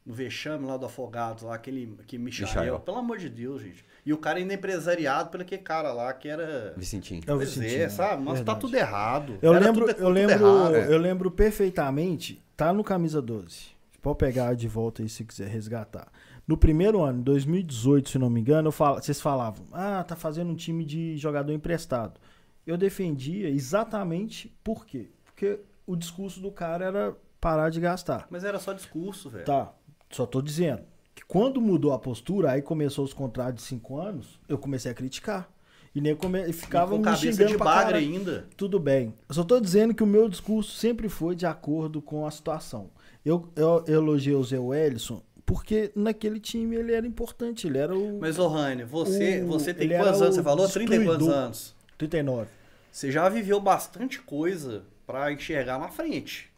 No 0.04 0.14
vexame 0.14 0.66
lá 0.66 0.78
do 0.78 0.86
Afogados, 0.88 1.44
lá, 1.44 1.54
aquele 1.54 1.96
que 2.08 2.18
Michael. 2.18 2.48
Michael. 2.50 2.80
Pelo 2.80 2.98
amor 2.98 3.20
de 3.20 3.30
Deus, 3.30 3.62
gente. 3.62 3.86
E 4.04 4.12
o 4.12 4.18
cara 4.18 4.40
ainda 4.40 4.52
é 4.54 4.56
empresariado 4.56 5.30
pelo 5.30 5.44
aquele 5.44 5.62
cara 5.62 5.94
lá 5.94 6.12
que 6.14 6.28
era. 6.28 6.74
Vicentinho. 6.76 7.22
É 7.28 7.34
o 7.34 7.38
Pois 7.38 7.54
Vicentinho, 7.54 7.84
é, 7.84 7.90
sabe? 7.90 8.24
Mas 8.24 8.34
tá 8.40 8.54
verdade. 8.54 8.60
tudo 8.62 8.76
errado. 8.76 9.38
Eu 9.44 9.54
Era 9.54 9.66
lembro, 9.66 9.82
tudo- 9.82 9.92
eu 9.92 9.96
tudo 9.98 10.10
lembro, 10.10 10.34
errado. 10.48 10.76
É. 10.76 10.88
eu 10.94 10.98
lembro 10.98 11.30
perfeitamente, 11.32 12.44
tá 12.58 12.74
no 12.74 12.84
camisa 12.84 13.22
12. 13.22 13.68
Pode 14.02 14.18
pegar 14.18 14.56
de 14.56 14.68
volta 14.68 15.04
aí 15.04 15.10
se 15.10 15.24
quiser 15.24 15.48
resgatar. 15.48 16.12
No 16.48 16.58
primeiro 16.58 17.04
ano, 17.04 17.22
2018, 17.22 18.10
se 18.10 18.18
não 18.18 18.30
me 18.30 18.42
engano, 18.42 18.70
eu 18.70 18.72
falo, 18.72 19.00
vocês 19.00 19.22
falavam: 19.22 19.66
"Ah, 19.72 20.04
tá 20.04 20.16
fazendo 20.16 20.50
um 20.50 20.56
time 20.56 20.84
de 20.84 21.16
jogador 21.18 21.54
emprestado". 21.54 22.20
Eu 22.66 22.76
defendia 22.78 23.48
exatamente 23.50 24.52
por 24.64 24.86
quê? 24.86 25.10
Porque 25.26 25.60
o 25.86 25.96
discurso 25.96 26.40
do 26.40 26.52
cara 26.52 26.86
era 26.86 27.16
parar 27.40 27.70
de 27.70 27.80
gastar. 27.80 28.28
Mas 28.30 28.44
era 28.44 28.60
só 28.60 28.74
discurso, 28.74 29.30
velho. 29.30 29.46
Tá, 29.46 29.72
só 30.12 30.26
tô 30.26 30.42
dizendo 30.42 30.82
que 31.16 31.24
quando 31.26 31.60
mudou 31.62 31.94
a 31.94 32.00
postura, 32.00 32.52
aí 32.52 32.62
começou 32.62 33.04
os 33.06 33.14
contratos 33.14 33.62
de 33.64 33.68
cinco 33.70 33.98
anos, 33.98 34.40
eu 34.48 34.58
comecei 34.58 34.92
a 34.92 34.96
criticar. 34.96 35.50
E 35.94 36.00
nem 36.00 36.16
come... 36.16 36.40
e 36.46 36.50
E 36.50 36.54
ficava 36.54 36.92
com 36.92 37.00
me 37.00 37.04
cabeça 37.04 37.32
xingando 37.32 37.52
de 37.52 37.58
bagre 37.58 37.98
ainda. 37.98 38.46
Tudo 38.56 38.80
bem. 38.80 39.14
Eu 39.28 39.36
só 39.36 39.44
tô 39.44 39.60
dizendo 39.60 39.94
que 39.94 40.04
o 40.04 40.08
meu 40.08 40.30
discurso 40.30 40.72
sempre 40.78 41.10
foi 41.10 41.36
de 41.36 41.46
acordo 41.46 42.02
com 42.02 42.26
a 42.26 42.32
situação. 42.32 42.90
Eu, 43.26 43.50
eu 43.56 43.84
elogiei 43.88 44.36
o 44.36 44.44
Zé 44.44 44.58
Wellison 44.58 45.22
porque 45.46 45.92
naquele 45.94 46.40
time 46.40 46.78
ele 46.78 46.94
era 46.94 47.06
importante, 47.06 47.68
ele 47.68 47.78
era 47.78 47.94
o 47.94 48.20
Mas, 48.22 48.40
ô 48.40 48.48
Rainer, 48.48 48.88
você, 48.88 49.42
O- 49.44 49.48
você 49.48 49.74
tem 49.74 49.90
quantos 49.90 50.22
anos? 50.22 50.36
Você 50.36 50.44
falou 50.44 50.70
30 50.70 50.96
e 50.96 51.04
quantos 51.06 51.28
anos? 51.28 51.76
39. 51.98 52.48
Você 52.90 53.12
já 53.12 53.28
viveu 53.28 53.60
bastante 53.60 54.22
coisa 54.22 54.84
pra 55.06 55.32
enxergar 55.32 55.78
na 55.78 55.90
frente. 55.90 56.51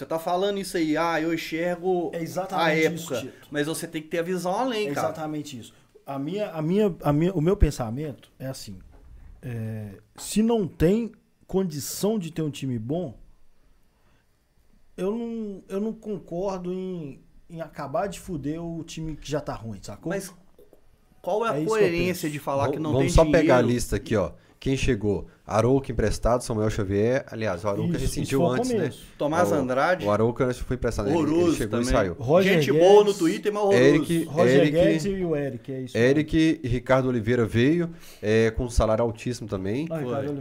Você 0.00 0.06
tá 0.06 0.18
falando 0.18 0.58
isso 0.58 0.78
aí, 0.78 0.96
ah, 0.96 1.20
eu 1.20 1.34
enxergo 1.34 2.10
É 2.14 2.22
exatamente 2.22 2.86
a 2.86 2.90
isso, 2.94 3.12
época. 3.14 3.30
Tito. 3.30 3.48
mas 3.50 3.66
você 3.66 3.86
tem 3.86 4.00
que 4.00 4.08
ter 4.08 4.20
a 4.20 4.22
visão 4.22 4.54
além, 4.54 4.88
É 4.88 4.94
cara. 4.94 5.08
exatamente 5.08 5.58
isso. 5.60 5.74
A 6.06 6.18
minha, 6.18 6.48
a 6.52 6.62
minha, 6.62 6.96
a 7.02 7.12
minha, 7.12 7.34
o 7.34 7.40
meu 7.42 7.54
pensamento 7.54 8.32
é 8.38 8.46
assim: 8.46 8.78
é, 9.42 9.90
se 10.16 10.42
não 10.42 10.66
tem 10.66 11.12
condição 11.46 12.18
de 12.18 12.30
ter 12.32 12.40
um 12.40 12.48
time 12.50 12.78
bom, 12.78 13.14
eu 14.96 15.14
não, 15.14 15.62
eu 15.68 15.80
não 15.82 15.92
concordo 15.92 16.72
em, 16.72 17.20
em 17.50 17.60
acabar 17.60 18.06
de 18.06 18.18
fuder 18.18 18.58
o 18.62 18.82
time 18.82 19.14
que 19.16 19.30
já 19.30 19.40
tá 19.42 19.52
ruim, 19.52 19.80
sacou? 19.82 20.08
Mas 20.08 20.34
qual 21.20 21.44
é 21.44 21.50
a 21.50 21.56
É 21.56 21.60
isso 21.60 21.68
coerência 21.68 22.30
de 22.30 22.38
falar 22.38 22.70
que 22.70 22.78
não 22.78 22.92
Vamos 22.92 23.04
tem 23.08 23.10
só 23.14 23.22
dinheiro? 23.22 23.42
pegar 23.42 23.58
a 23.58 23.62
lista 23.62 23.96
aqui, 23.96 24.16
ó. 24.16 24.32
Quem 24.58 24.78
chegou? 24.78 25.26
Arouca 25.56 25.90
emprestado, 25.92 26.42
Samuel 26.42 26.70
Xavier. 26.70 27.24
Aliás, 27.30 27.64
o 27.64 27.68
Arouca 27.68 27.92
Isso, 27.96 28.00
rescindiu 28.06 28.42
o 28.42 28.46
antes, 28.50 28.70
né? 28.70 28.90
Tomás 29.18 29.50
O- 29.50 29.54
Andrade, 29.54 30.06
O 30.06 30.10
Arouca 30.10 30.46
acho 30.46 30.60
que 30.60 30.64
foi 30.64 30.76
emprestado. 30.76 31.08
Ele, 31.08 31.18
ele 31.18 31.26
horroroso 31.32 31.56
chegou 31.56 31.70
também. 31.80 31.88
e 31.88 31.90
saiu. 31.92 32.16
Roger 32.18 32.54
Gente 32.54 32.72
Guedes, 32.72 32.88
boa 32.88 33.04
no 33.04 33.14
Twitter, 33.14 33.52
mas 33.52 33.62
horroroso. 33.62 33.84
Eric- 33.84 34.24
Roger 34.24 34.56
Eric- 34.60 34.70
Guedes 34.72 35.04
e 35.06 35.24
o 35.24 35.36
Eric, 35.36 35.72
é 35.72 35.80
isso. 35.80 35.96
Eric 35.98 36.60
e 36.62 36.68
Ricardo 36.68 37.08
Oliveira 37.08 37.46
veio, 37.46 37.90
é, 38.20 38.50
com 38.50 38.64
um 38.64 38.70
salário 38.70 39.02
altíssimo 39.02 39.48
também. 39.48 39.86
Ah, 39.90 39.98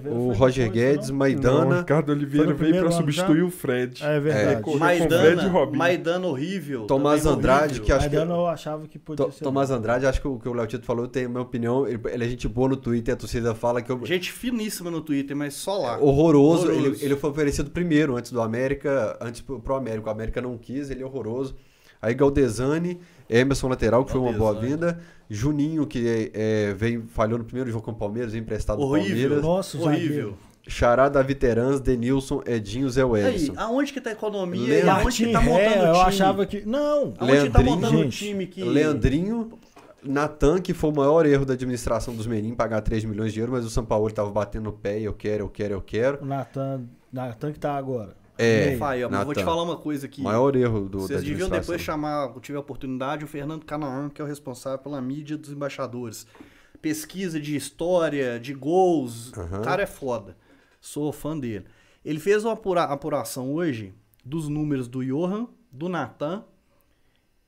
o 0.10 0.34
Roger 0.34 0.66
depois, 0.66 0.72
Guedes, 0.74 1.10
não? 1.10 1.14
Não, 1.14 1.20
Maidana. 1.20 1.80
Ricardo 1.80 2.10
Oliveira 2.12 2.54
veio 2.54 2.76
já? 2.84 2.92
substituir 2.92 3.44
o 3.44 3.50
Fred. 3.50 4.04
É 4.04 4.20
verdade. 4.20 4.62
com 4.62 4.78
Maidana, 4.78 5.42
Fred 5.44 5.74
e. 5.74 5.78
Maidana 5.78 6.28
horrível. 6.28 6.86
Tomás 6.86 7.26
Andrade, 7.26 7.64
horrível. 7.66 7.84
que 7.86 7.92
acho 7.92 8.02
Mas 8.10 8.10
que- 8.12 8.32
eu 8.32 8.48
achava 8.48 8.88
que 8.88 9.00
podia 9.00 9.32
ser. 9.32 9.44
Tomás. 9.44 9.70
Andrade, 9.70 10.06
acho 10.08 10.20
que 10.20 10.28
o 10.28 10.40
que 10.40 10.50
o 10.50 10.54
Léo 10.54 10.66
Tito 10.66 10.86
falou, 10.86 11.08
tem 11.08 11.26
a 11.26 11.30
minha 11.30 11.42
opinião. 11.42 11.88
Ele, 11.88 12.00
ele 12.12 12.26
é 12.26 12.28
gente 12.28 12.48
boa 12.48 12.70
no 12.70 12.76
Twitter, 12.76 13.14
a 13.14 13.18
torcida 13.18 13.54
fala 13.54 13.82
que 13.82 13.92
eu, 13.92 14.04
Gente 14.06 14.32
finíssima 14.32 14.90
no 14.90 14.99
Twitter, 15.02 15.36
mas 15.36 15.54
só 15.54 15.78
lá. 15.78 15.98
horroroso. 16.00 16.68
Horroroso. 16.68 16.88
Ele, 16.96 16.98
ele 17.06 17.16
foi 17.16 17.30
oferecido 17.30 17.70
primeiro, 17.72 18.16
antes 18.16 18.32
do 18.32 18.42
América, 18.42 19.18
antes 19.22 19.42
pro, 19.42 19.60
pro 19.60 19.76
América. 19.76 20.08
O 20.08 20.12
América 20.12 20.42
não 20.42 20.58
quis, 20.58 20.90
ele 20.90 21.02
é 21.04 21.06
horroroso. 21.06 21.56
Aí 22.02 22.14
Galdesani, 22.14 23.00
Emerson 23.30 23.68
lateral, 23.68 24.06
que 24.06 24.12
foi 24.12 24.22
uma 24.22 24.32
boa 24.32 24.54
vinda. 24.54 25.00
Juninho, 25.30 25.86
que 25.86 26.32
é, 26.34 26.74
veio, 26.74 27.04
falhou 27.10 27.38
no 27.38 27.44
primeiro 27.44 27.70
jogo 27.70 27.84
com 27.84 27.92
o 27.92 27.96
Palmeiras, 27.96 28.34
emprestado 28.34 28.78
do 28.78 28.86
Horrível. 28.86 29.10
Palmeiras. 29.16 29.42
Nossa, 29.44 29.78
horrível. 29.78 30.34
Xará, 30.68 31.10
Davi 31.10 31.34
Terans, 31.36 31.80
Denilson, 31.82 32.42
Edinho, 32.46 32.90
Zé 32.90 33.02
Aí, 33.02 33.08
Wellison. 33.08 33.54
aonde 33.58 33.92
que 33.92 34.00
tá 34.00 34.12
a 34.12 34.14
economia 34.14 34.68
Leandro- 34.68 34.88
e 34.88 34.90
aonde 34.90 35.26
que 35.26 35.32
tá 35.32 35.42
montando 35.42 35.60
Ré, 35.60 35.70
o 35.70 35.74
time? 35.82 35.86
eu 35.88 36.02
achava 36.02 36.46
que. 36.46 36.62
Não! 36.66 37.14
Aonde 37.18 37.42
que 37.44 37.50
tá 37.50 37.60
Leandrinho, 37.60 37.66
montando 37.76 38.00
o 38.00 38.10
time 38.10 38.46
que... 38.48 38.64
Leandrinho, 38.64 39.52
Natan, 40.04 40.62
que 40.62 40.74
foi 40.74 40.90
o 40.90 40.96
maior 40.96 41.26
erro 41.26 41.46
da 41.46 41.54
administração 41.54 42.16
dos 42.16 42.26
meninos, 42.28 42.56
pagar 42.58 42.82
3 42.82 43.04
milhões 43.06 43.34
de 43.34 43.40
euros, 43.40 43.54
mas 43.56 43.66
o 43.66 43.70
São 43.70 43.86
Paulo 43.86 44.10
tava 44.12 44.32
batendo 44.32 44.66
no 44.66 44.74
pé, 44.74 45.00
eu 45.00 45.14
quero, 45.14 45.44
eu 45.46 45.50
quero, 45.50 45.74
eu 45.74 45.82
quero. 45.82 46.22
O 46.22 46.26
Natan. 46.26 46.86
Natan 47.12 47.52
que 47.52 47.60
tá 47.60 47.76
agora. 47.76 48.16
É. 48.38 48.72
Rafael, 48.72 49.10
mas 49.10 49.26
vou 49.26 49.34
te 49.34 49.44
falar 49.44 49.64
uma 49.64 49.76
coisa 49.76 50.06
aqui. 50.06 50.22
Maior 50.22 50.56
erro 50.56 50.88
do, 50.88 51.00
da 51.00 51.08
Vocês 51.08 51.24
deviam 51.24 51.50
depois 51.50 51.82
chamar, 51.82 52.32
eu 52.34 52.40
tive 52.40 52.58
a 52.58 52.62
oportunidade, 52.62 53.26
o 53.26 53.28
Fernando 53.28 53.66
Canaã, 53.66 54.10
que 54.10 54.22
é 54.22 54.24
o 54.24 54.28
responsável 54.28 54.80
pela 54.80 55.02
mídia 55.02 55.38
dos 55.38 55.52
embaixadores. 55.52 56.26
Pesquisa 56.82 57.38
de 57.38 57.58
história, 57.58 58.40
de 58.40 58.54
gols, 58.54 59.34
Aham. 59.38 59.60
o 59.60 59.62
cara 59.62 59.84
é 59.84 59.86
foda. 59.86 60.38
Sou 60.80 61.12
fã 61.12 61.38
dele. 61.38 61.66
Ele 62.06 62.20
fez 62.20 62.46
uma 62.46 62.54
apura- 62.54 62.84
apuração 62.84 63.52
hoje 63.54 63.94
dos 64.24 64.48
números 64.48 64.88
do 64.88 65.04
Johan, 65.04 65.46
do 65.70 65.90
Natan 65.90 66.46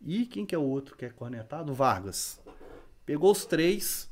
e 0.06 0.26
quem 0.26 0.46
que 0.46 0.54
é 0.54 0.58
o 0.58 0.64
outro 0.64 0.98
que 0.98 1.06
é 1.06 1.10
cornetado? 1.10 1.74
Vargas. 1.74 2.41
Pegou 3.12 3.30
os 3.30 3.44
três, 3.44 4.10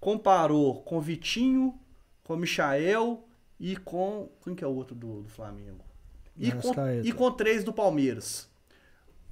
comparou 0.00 0.80
com 0.80 0.98
Vitinho, 1.02 1.78
com 2.24 2.34
Michael 2.34 3.22
e 3.60 3.76
com. 3.76 4.30
Quem 4.42 4.54
que 4.54 4.64
é 4.64 4.66
o 4.66 4.74
outro 4.74 4.94
do, 4.94 5.20
do 5.20 5.28
Flamengo? 5.28 5.84
E 6.34 6.50
com, 6.52 6.72
e 7.04 7.12
com 7.12 7.30
três 7.30 7.62
do 7.62 7.74
Palmeiras. 7.74 8.48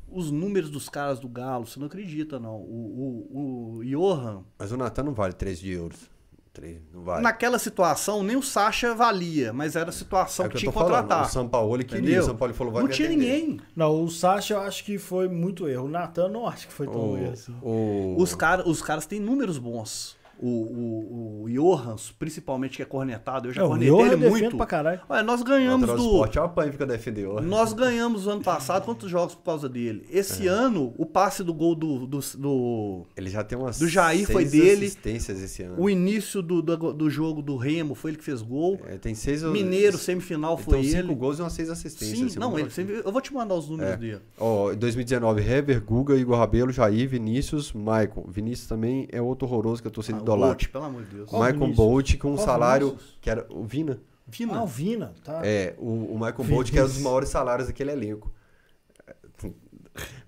Os 0.07 0.31
números 0.31 0.69
dos 0.69 0.91
caras 0.91 1.19
do 1.19 1.31
Galo, 1.31 1.67
você 1.67 1.81
não 1.81 1.87
acredita, 1.87 2.39
não. 2.39 2.57
O, 2.57 3.25
o, 3.33 3.79
o 3.79 3.85
Johan, 3.87 4.45
Mas 4.59 4.71
o 4.71 4.77
Natan 4.77 5.05
não 5.05 5.15
vale 5.15 5.33
3 5.33 5.61
de 5.61 5.73
euros. 5.73 6.11
3, 6.57 6.79
não 6.93 7.03
vale. 7.03 7.23
naquela 7.23 7.59
situação, 7.59 8.23
nem 8.23 8.35
o 8.37 8.43
Sacha 8.43 8.95
valia, 8.95 9.53
mas 9.53 9.77
era 9.77 9.91
a 9.91 9.93
situação 9.93 10.47
é 10.47 10.49
que, 10.49 10.55
que 10.55 10.61
tinha 10.61 10.73
que 10.73 10.79
falando. 10.79 10.93
contratar. 10.95 11.27
O 11.27 11.29
São 11.31 11.47
Paulo 11.49 11.77
ele 11.77 11.85
queria, 11.85 12.01
Entendeu? 12.03 12.23
o 12.23 12.27
São 12.27 12.37
Paulo 12.37 12.55
falou, 12.55 12.73
vai 12.73 12.83
não 12.83 12.89
tinha 12.91 13.09
atender. 13.09 13.25
ninguém. 13.43 13.61
Não, 13.77 14.03
o 14.03 14.11
Sacha 14.11 14.55
eu 14.55 14.61
acho 14.61 14.83
que 14.85 14.97
foi 14.99 15.29
muito 15.29 15.69
erro. 15.69 15.85
O 15.85 15.89
Natan 15.89 16.29
não 16.29 16.47
acho 16.49 16.67
que 16.67 16.73
foi 16.73 16.87
tão 16.87 17.11
O, 17.13 17.17
erro 17.19 17.33
assim. 17.33 17.55
o- 17.63 18.15
Os, 18.19 18.35
cara, 18.35 18.67
os 18.69 18.81
caras 18.81 19.05
têm 19.07 19.21
números 19.21 19.59
bons. 19.59 20.17
O, 20.41 20.49
o, 20.49 21.43
o 21.45 21.51
Johan, 21.51 21.97
principalmente, 22.19 22.77
que 22.77 22.83
é 22.83 22.85
cornetado, 22.85 23.49
eu 23.49 23.53
já 23.53 23.63
É, 23.63 23.65
o 23.65 23.69
cornetei 23.69 24.01
ele 24.13 24.27
eu 24.27 24.31
muito. 24.31 24.57
pra 24.57 24.67
caralho. 24.67 25.01
Olha, 25.09 25.23
nós 25.23 25.41
o 25.41 25.45
ganhamos 25.45 25.87
do. 25.89 26.25
é 26.25 26.41
uma 26.41 26.49
pãe 26.49 26.71
fica 26.71 26.85
defendendo. 26.87 27.41
Nós 27.41 27.73
ganhamos 27.73 28.27
ano 28.29 28.43
passado 28.43 28.85
quantos 28.85 29.11
jogos 29.11 29.35
por 29.35 29.43
causa 29.45 29.69
dele? 29.69 30.05
Esse 30.11 30.47
É. 30.47 30.51
ano, 30.51 30.93
o 30.99 31.07
passe 31.07 31.43
do 31.43 31.55
gol 31.55 31.75
do, 31.75 32.07
do, 32.07 32.21
do- 32.37 33.03
Ele 33.17 33.31
já 33.31 33.43
tem 33.43 33.57
umas 33.59 33.79
Do 33.79 33.89
Jair 33.89 34.27
seis 34.27 34.31
foi 34.33 34.45
dele. 34.45 34.87
assistências 34.87 35.41
esse 35.43 35.63
ano. 35.63 35.77
O 35.79 35.89
início 35.89 36.43
do, 36.43 36.61
do, 36.63 36.93
do 36.93 37.11
jogo 37.11 37.41
do 37.43 37.57
Remo 37.57 37.95
foi 37.95 38.11
ele 38.13 38.19
que 38.19 38.25
fez 38.25 38.43
gol. 38.43 38.79
É, 38.87 38.99
tem 38.99 39.15
seis 39.15 39.43
Mineiro, 39.43 39.97
semifinal, 39.99 40.55
então, 40.55 40.65
foi 40.65 40.85
cinco 40.85 40.99
ele. 40.99 41.15
gols 41.15 41.39
e 41.39 41.43
umas 41.43 41.53
seis 41.53 41.71
assistências. 41.71 42.19
Sim, 42.19 42.27
assim, 42.27 42.39
não, 42.39 42.59
ele 42.59 42.71
sempre, 42.71 43.01
eu 43.05 43.13
vou 43.13 43.21
te 43.21 43.33
mandar 43.33 43.55
os 43.55 43.69
números 43.69 43.93
É. 43.95 43.97
dele. 43.97 44.21
Ó, 44.39 44.73
em 44.73 44.77
2019, 44.77 45.41
Hever, 45.41 45.83
Guga, 45.85 46.15
Igor 46.17 46.37
Rabelo, 46.39 46.73
Jair, 46.73 47.09
Vinícius, 47.09 47.73
Maicon. 47.73 48.25
Vinícius 48.29 48.69
também 48.69 49.07
é 49.11 49.21
outro 49.21 49.47
horroroso 49.47 49.81
que 49.83 49.89
a 49.89 49.91
torcida 49.91 50.19
Ah, 50.19 50.21
o 50.21 50.23
idolatra. 50.23 50.26
Bolt, 50.35 50.67
pelo 50.69 50.85
amor 50.85 51.03
de 51.05 51.15
Deus. 51.17 51.31
Qual 51.31 51.41
Michael 51.43 51.61
Vinícius? 51.61 51.77
Bolt 51.77 52.17
com 52.19 52.33
um 52.33 52.35
Qual 52.37 52.45
salário 52.47 52.87
Vinícius? 52.89 53.19
que 53.21 53.31
era 53.31 53.47
o 53.51 53.65
Vina. 53.65 54.01
Vina. 54.29 54.55
Ah, 54.57 54.63
o 54.65 54.67
Vina, 54.67 55.15
tá. 55.23 55.41
É, 55.45 55.75
o, 55.79 56.15
o 56.15 56.15
Michael 56.15 56.45
Bolt 56.45 56.71
que 56.71 56.77
era 56.77 56.87
um 56.87 56.91
dos 56.91 56.99
maiores 57.01 57.29
salários 57.29 57.69
daquele 57.69 57.93
elenco. 57.93 58.33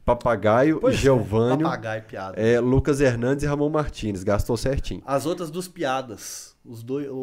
Papagaio, 0.05 0.79
Pois 0.81 0.95
é, 0.95 0.99
Geovânio, 0.99 1.65
Papagaio, 1.67 2.03
piada. 2.05 2.41
é, 2.41 2.59
Lucas 2.59 2.99
Hernandes 3.01 3.45
e 3.45 3.47
Ramon 3.47 3.69
Martins. 3.69 4.25
Gastou 4.25 4.57
certinho. 4.57 5.03
As 5.05 5.27
outras 5.27 5.51
dos 5.51 5.69
piadas. 5.69 6.57
Os 6.65 6.83
dois, 6.83 7.09
o, 7.11 7.15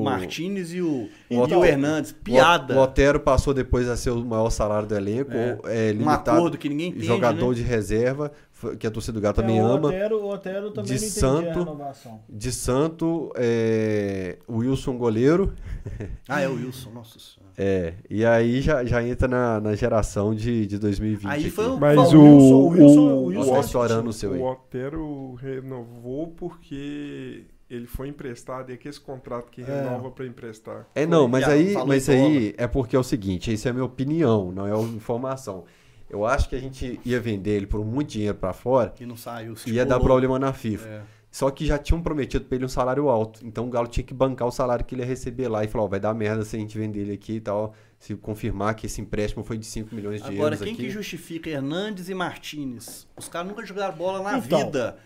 O- 0.00 0.04
Martinez 0.04 0.72
e 0.74 0.80
o, 0.82 1.08
O 1.30 1.46
e 1.48 1.54
o 1.54 1.64
Hernandes. 1.64 2.12
Piada. 2.12 2.74
O, 2.74 2.78
o 2.78 2.82
Otero 2.82 3.18
passou 3.20 3.54
depois 3.54 3.88
a 3.88 3.96
ser 3.96 4.10
o 4.10 4.22
maior 4.24 4.50
salário 4.50 4.86
do 4.86 4.94
elenco, 4.94 5.30
É. 5.32 5.58
é, 5.64 5.92
um 5.92 5.98
limitado, 5.98 6.36
acordo 6.38 6.58
que 6.58 6.68
ninguém 6.68 6.88
entende, 6.90 7.06
jogador 7.06 7.48
né? 7.50 7.54
de 7.54 7.62
reserva, 7.62 8.30
que 8.78 8.86
a 8.86 8.90
torcida 8.90 9.12
do 9.12 9.20
Galo 9.20 9.34
também 9.34 9.58
É, 9.58 9.62
o 9.62 9.66
ama. 9.66 9.88
Otero, 9.88 10.16
o 10.22 10.28
Otero 10.30 10.70
também 10.70 10.92
De 10.92 10.98
Santo. 10.98 11.48
a 11.48 11.52
renovação. 11.52 12.20
De 12.28 12.52
Santo, 12.52 13.32
é, 13.36 14.38
Wilson 14.48 14.96
goleiro, 14.96 15.52
Ah, 16.28 16.40
é 16.40 16.48
o 16.48 16.54
Wilson, 16.54 16.90
nossa 16.90 17.18
senhora. 17.18 17.52
é, 17.58 17.94
e 18.08 18.24
aí 18.24 18.60
já, 18.62 18.84
já 18.84 19.02
entra 19.02 19.28
na, 19.28 19.60
na 19.60 19.74
geração 19.74 20.34
de, 20.34 20.66
de 20.66 20.78
2020. 20.78 21.30
Aí 21.30 21.50
foi 21.50 21.66
o- 21.68 21.78
Mas 21.78 22.12
o, 22.12 22.18
o 22.18 22.22
Wilson- 22.22 22.54
o 22.54 22.68
Wilson- 22.68 23.24
Wilson 23.40 23.56
é 23.56 23.60
estourando 23.60 24.10
o 24.10 24.12
seu 24.12 24.32
aí. 24.32 24.40
o 24.40 24.44
Otero 24.44 25.34
renovou 25.34 26.28
porque 26.28 27.44
ele 27.68 27.86
foi 27.86 28.08
emprestado 28.08 28.70
e 28.70 28.74
aquele 28.74 28.96
contrato 28.98 29.50
que 29.50 29.62
renova 29.62 30.10
pra 30.10 30.26
emprestar. 30.26 30.86
É, 30.94 31.04
não, 31.06 31.26
mas 31.26 31.48
aí, 31.48 31.74
mas 31.86 32.08
aí 32.08 32.54
é 32.56 32.66
porque 32.66 32.94
é 32.94 32.98
o 32.98 33.02
seguinte, 33.02 33.52
isso 33.52 33.66
é 33.66 33.70
a 33.70 33.74
minha 33.74 33.84
opinião, 33.84 34.52
não 34.52 34.66
é 34.66 34.74
uma 34.74 34.94
informação. 34.96 35.64
Eu 36.08 36.24
acho 36.26 36.48
que 36.48 36.54
a 36.56 36.60
gente 36.60 37.00
ia 37.04 37.20
vender 37.20 37.52
ele 37.52 37.66
por 37.66 37.84
muito 37.84 38.10
dinheiro 38.10 38.36
pra 38.36 38.52
fora 38.52 38.90
Que 38.90 39.04
não 39.06 39.16
saiu. 39.16 39.54
e 39.66 39.72
ia 39.72 39.86
dar 39.86 39.98
problema 39.98 40.38
na 40.38 40.52
FIFA. 40.52 40.88
É. 40.88 41.02
Só 41.30 41.50
que 41.50 41.66
já 41.66 41.76
tinham 41.76 42.00
prometido 42.00 42.44
pra 42.44 42.54
ele 42.54 42.64
um 42.64 42.68
salário 42.68 43.08
alto. 43.08 43.44
Então 43.44 43.66
o 43.66 43.70
Galo 43.70 43.88
tinha 43.88 44.04
que 44.04 44.14
bancar 44.14 44.46
o 44.46 44.52
salário 44.52 44.84
que 44.84 44.94
ele 44.94 45.02
ia 45.02 45.06
receber 45.08 45.48
lá 45.48 45.64
e 45.64 45.68
falar, 45.68 45.84
ó, 45.84 45.88
vai 45.88 45.98
dar 45.98 46.14
merda 46.14 46.44
se 46.44 46.54
a 46.54 46.58
gente 46.60 46.78
vender 46.78 47.00
ele 47.00 47.12
aqui 47.14 47.32
e 47.34 47.40
tal. 47.40 47.74
Se 47.98 48.14
confirmar 48.14 48.74
que 48.76 48.86
esse 48.86 49.00
empréstimo 49.00 49.42
foi 49.42 49.58
de 49.58 49.66
5 49.66 49.92
milhões 49.94 50.20
de 50.22 50.28
Agora, 50.28 50.54
euros 50.54 50.60
quem 50.60 50.74
aqui. 50.74 50.82
que 50.84 50.90
justifica 50.90 51.50
Hernandes 51.50 52.08
e 52.08 52.14
Martinez? 52.14 53.08
Os 53.16 53.26
caras 53.28 53.48
nunca 53.48 53.66
jogaram 53.66 53.96
bola 53.96 54.22
na 54.22 54.38
Então. 54.38 54.66
vida. 54.66 54.96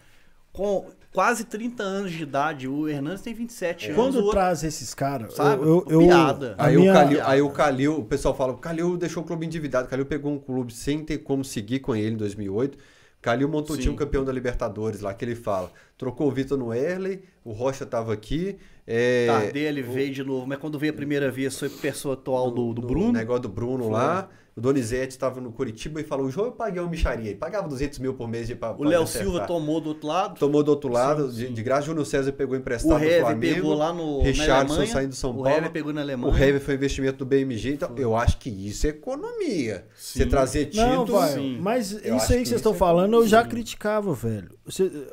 Com 0.52 0.84
quase 1.12 1.44
30 1.44 1.82
anos 1.82 2.12
de 2.12 2.22
idade. 2.22 2.68
O 2.68 2.88
Hernandes 2.88 3.22
tem 3.22 3.34
27 3.34 3.86
anos. 3.86 3.98
o 3.98 4.00
Quando 4.02 4.16
outro- 4.16 4.30
traz 4.32 4.62
esses 4.64 4.94
caras, 4.94 5.34
Sabe? 5.34 5.62
eu, 5.62 5.84
eu, 5.88 5.98
Piada. 6.00 6.54
Aí, 6.58 6.76
minha- 6.76 6.90
o 6.90 6.94
Calil, 6.94 7.20
aí 7.24 7.42
o 7.42 7.50
Calil, 7.50 7.98
o 7.98 8.04
pessoal 8.04 8.34
fala, 8.34 8.52
o 8.52 8.58
Calil 8.58 8.96
deixou 8.96 9.22
o 9.22 9.26
clube 9.26 9.46
endividado. 9.46 9.86
O 9.86 9.90
Calil 9.90 10.06
pegou 10.06 10.32
um 10.32 10.38
clube 10.38 10.72
sem 10.72 11.04
ter 11.04 11.18
como 11.18 11.44
seguir 11.44 11.80
com 11.80 11.94
ele 11.96 12.14
em 12.14 12.16
2008. 12.16 12.76
O 12.76 12.78
Calil 13.20 13.48
montou 13.48 13.74
o 13.74 13.78
time 13.78 13.96
campeão 13.96 14.24
da 14.24 14.32
Libertadores 14.32 15.00
lá, 15.00 15.12
que 15.12 15.24
ele 15.24 15.34
fala. 15.34 15.72
Trocou 15.96 16.28
o 16.28 16.30
Vitor 16.30 16.56
no 16.56 16.72
Erley, 16.72 17.22
o 17.44 17.50
Rocha 17.52 17.84
tava 17.84 18.12
aqui. 18.12 18.56
É, 18.90 19.26
Tardelli 19.26 19.82
veio 19.82 20.10
de 20.14 20.24
novo, 20.24 20.46
mas 20.46 20.58
quando 20.58 20.78
veio 20.78 20.92
a 20.94 20.96
primeira 20.96 21.30
vez 21.30 21.58
foi 21.58 21.68
pessoa 21.68 22.14
atual 22.14 22.50
do, 22.50 22.72
do 22.72 22.80
no 22.80 22.88
Bruno. 22.88 23.12
negócio 23.12 23.42
do 23.42 23.48
Bruno 23.50 23.84
Foi. 23.84 23.92
lá. 23.92 24.30
O 24.56 24.60
Donizete 24.60 25.12
estava 25.12 25.40
no 25.40 25.52
Curitiba 25.52 26.00
e 26.00 26.04
falou: 26.04 26.26
o 26.26 26.30
João 26.32 26.46
eu 26.46 26.52
paguei 26.52 26.82
uma 26.82 26.90
micharia. 26.90 27.28
Ele 27.30 27.38
pagava 27.38 27.68
200 27.68 28.00
mil 28.00 28.14
por 28.14 28.26
mês 28.26 28.48
de 28.48 28.56
pra, 28.56 28.72
O 28.72 28.82
Léo 28.82 29.06
Silva 29.06 29.46
tomou 29.46 29.80
do 29.80 29.90
outro 29.90 30.08
lado. 30.08 30.36
tomou 30.40 30.64
do 30.64 30.70
outro 30.70 30.90
lado, 30.90 31.30
Sim, 31.30 31.36
de, 31.46 31.52
de 31.52 31.62
graça. 31.62 31.82
Júnior 31.86 32.04
César 32.06 32.32
pegou 32.32 32.56
O 32.56 32.58
emprestado 32.58 32.98
do 32.98 33.04
Heavy 33.04 33.20
Flamengo. 33.20 33.54
pegou 33.54 33.74
lá 33.74 33.92
no, 33.92 34.20
Alemanha. 34.20 34.86
saindo 34.88 35.10
do 35.10 35.14
São 35.14 35.30
o 35.30 35.34
Paulo. 35.34 35.48
Heavy 35.48 35.68
pegou 35.70 35.92
na 35.92 36.00
Alemanha. 36.00 36.34
O 36.34 36.36
Heavy 36.36 36.58
foi 36.58 36.74
investimento 36.74 37.18
do 37.18 37.24
BMG. 37.26 37.74
Então, 37.74 37.92
eu 37.96 38.16
acho 38.16 38.38
que 38.38 38.50
isso 38.50 38.84
é 38.88 38.90
economia. 38.90 39.86
Você 39.94 40.24
Sim. 40.24 40.28
trazer 40.28 40.64
título. 40.66 40.88
Não, 40.88 41.06
vai, 41.06 41.28
sim. 41.34 41.58
mas 41.60 41.92
Eu 42.04 42.16
isso 42.16 42.32
aí 42.32 42.38
que 42.38 42.42
que 42.44 42.48
vocês 42.48 42.52
estão 42.58 42.72
é 42.72 42.76
falando, 42.76 43.14
eu 43.14 43.28
já 43.28 43.44
sim. 43.44 43.50
criticava, 43.50 44.12
velho. 44.12 44.50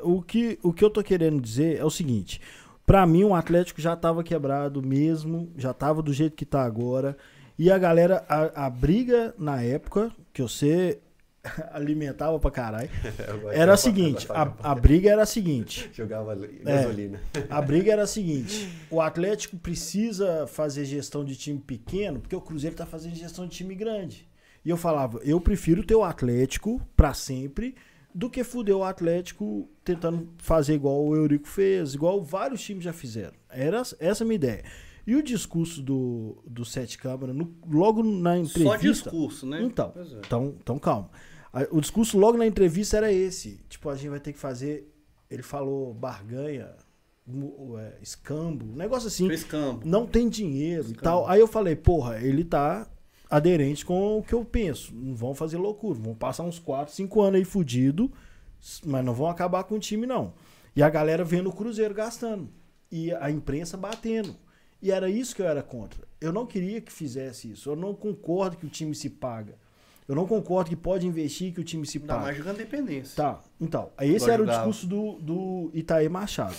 O, 0.02 0.22
que, 0.22 0.58
o 0.60 0.72
que 0.72 0.84
eu 0.84 0.90
tô 0.90 1.04
querendo 1.04 1.40
dizer 1.40 1.76
é 1.78 1.84
o 1.84 1.90
seguinte: 1.90 2.40
pra 2.86 3.04
mim, 3.06 3.24
o 3.24 3.34
Atlético 3.34 3.80
já 3.80 3.94
tava 3.96 4.22
quebrado 4.22 4.80
mesmo, 4.82 5.50
já 5.56 5.74
tava 5.74 6.00
do 6.00 6.12
jeito 6.12 6.36
que 6.36 6.46
tá 6.46 6.62
agora. 6.62 7.16
E 7.58 7.70
a 7.70 7.76
galera, 7.78 8.24
a, 8.28 8.66
a 8.66 8.70
briga 8.70 9.34
na 9.38 9.60
época, 9.62 10.10
que 10.32 10.40
você 10.42 10.98
alimentava 11.72 12.38
pra 12.38 12.50
caralho, 12.50 12.90
era 13.52 13.74
a 13.74 13.76
seguinte: 13.76 14.26
a, 14.30 14.52
a 14.62 14.74
briga 14.74 15.10
era 15.10 15.22
a 15.22 15.26
seguinte. 15.26 15.90
Jogava 15.94 16.34
É. 16.34 16.62
gasolina. 16.64 17.20
A 17.48 17.60
briga 17.62 17.92
era 17.92 18.02
a 18.02 18.06
seguinte: 18.06 18.68
o 18.90 19.00
Atlético 19.00 19.56
precisa 19.56 20.46
fazer 20.46 20.84
gestão 20.84 21.24
de 21.24 21.34
time 21.36 21.58
pequeno, 21.58 22.20
porque 22.20 22.36
o 22.36 22.40
Cruzeiro 22.40 22.76
tá 22.76 22.86
fazendo 22.86 23.14
gestão 23.14 23.46
de 23.46 23.54
time 23.56 23.74
grande. 23.74 24.28
E 24.64 24.68
eu 24.70 24.76
falava, 24.76 25.20
eu 25.22 25.40
prefiro 25.40 25.84
ter 25.84 25.94
o 25.94 26.02
Atlético 26.02 26.80
pra 26.96 27.14
sempre 27.14 27.76
do 28.16 28.30
que 28.30 28.42
fuder 28.42 28.74
o 28.74 28.82
Atlético 28.82 29.68
tentando 29.84 30.30
fazer 30.38 30.72
igual 30.74 31.04
o 31.04 31.14
Eurico 31.14 31.46
fez, 31.46 31.92
igual 31.92 32.22
vários 32.22 32.62
times 32.62 32.82
já 32.82 32.92
fizeram. 32.92 33.34
Era 33.50 33.82
essa 34.00 34.24
a 34.24 34.26
minha 34.26 34.36
ideia. 34.36 34.64
E 35.06 35.14
o 35.14 35.22
discurso 35.22 35.82
do, 35.82 36.42
do 36.46 36.64
Sete 36.64 36.96
Câmara, 36.96 37.34
no- 37.34 37.54
logo 37.70 38.02
na 38.02 38.38
entrevista. 38.38 38.70
Só 38.70 38.76
discurso, 38.76 39.46
né? 39.46 39.62
Então, 39.62 39.92
é. 39.94 40.20
então, 40.26 40.54
então 40.58 40.78
calma. 40.78 41.10
O 41.70 41.78
discurso 41.78 42.18
logo 42.18 42.38
na 42.38 42.46
entrevista 42.46 42.96
era 42.96 43.12
esse. 43.12 43.60
Tipo, 43.68 43.90
a 43.90 43.94
gente 43.94 44.08
vai 44.08 44.20
ter 44.20 44.32
que 44.32 44.38
fazer. 44.38 44.90
Ele 45.30 45.42
falou 45.42 45.92
barganha, 45.92 46.70
é, 47.78 47.98
escambo, 48.00 48.64
um 48.64 48.76
negócio 48.76 49.08
assim. 49.08 49.28
Fez 49.28 49.44
campo. 49.44 49.86
Não 49.86 50.06
tem 50.06 50.28
dinheiro 50.28 50.88
e 50.90 50.94
tal. 50.94 51.28
Aí 51.28 51.38
eu 51.38 51.46
falei, 51.46 51.76
porra, 51.76 52.18
ele 52.20 52.44
tá 52.44 52.88
aderente 53.30 53.84
com 53.84 54.18
o 54.18 54.22
que 54.22 54.32
eu 54.34 54.44
penso. 54.44 54.94
Não 54.94 55.14
vão 55.14 55.34
fazer 55.34 55.56
loucura. 55.56 55.98
Vão 55.98 56.14
passar 56.14 56.42
uns 56.44 56.58
4, 56.58 56.92
5 56.94 57.20
anos 57.22 57.38
aí 57.38 57.44
fudido, 57.44 58.10
mas 58.84 59.04
não 59.04 59.14
vão 59.14 59.28
acabar 59.28 59.64
com 59.64 59.76
o 59.76 59.80
time, 59.80 60.06
não. 60.06 60.32
E 60.74 60.82
a 60.82 60.90
galera 60.90 61.24
vendo 61.24 61.48
o 61.48 61.52
Cruzeiro 61.52 61.94
gastando. 61.94 62.48
E 62.90 63.12
a 63.14 63.30
imprensa 63.30 63.76
batendo. 63.76 64.36
E 64.80 64.90
era 64.90 65.08
isso 65.08 65.34
que 65.34 65.42
eu 65.42 65.46
era 65.46 65.62
contra. 65.62 66.06
Eu 66.20 66.32
não 66.32 66.46
queria 66.46 66.80
que 66.80 66.92
fizesse 66.92 67.50
isso. 67.50 67.70
Eu 67.70 67.76
não 67.76 67.94
concordo 67.94 68.56
que 68.56 68.66
o 68.66 68.68
time 68.68 68.94
se 68.94 69.10
paga. 69.10 69.54
Eu 70.06 70.14
não 70.14 70.26
concordo 70.26 70.70
que 70.70 70.76
pode 70.76 71.06
investir 71.06 71.52
que 71.52 71.60
o 71.60 71.64
time 71.64 71.84
se 71.86 71.98
paga. 71.98 72.20
mais 72.20 72.36
jogando 72.36 72.58
dependência. 72.58 73.16
Tá, 73.16 73.40
então. 73.60 73.90
aí 73.96 74.08
Esse 74.10 74.26
Igual 74.26 74.30
era 74.34 74.42
o 74.42 74.46
jogava. 74.46 74.58
discurso 74.70 74.86
do, 74.86 75.12
do 75.20 75.70
Itaí 75.74 76.08
Machado. 76.08 76.54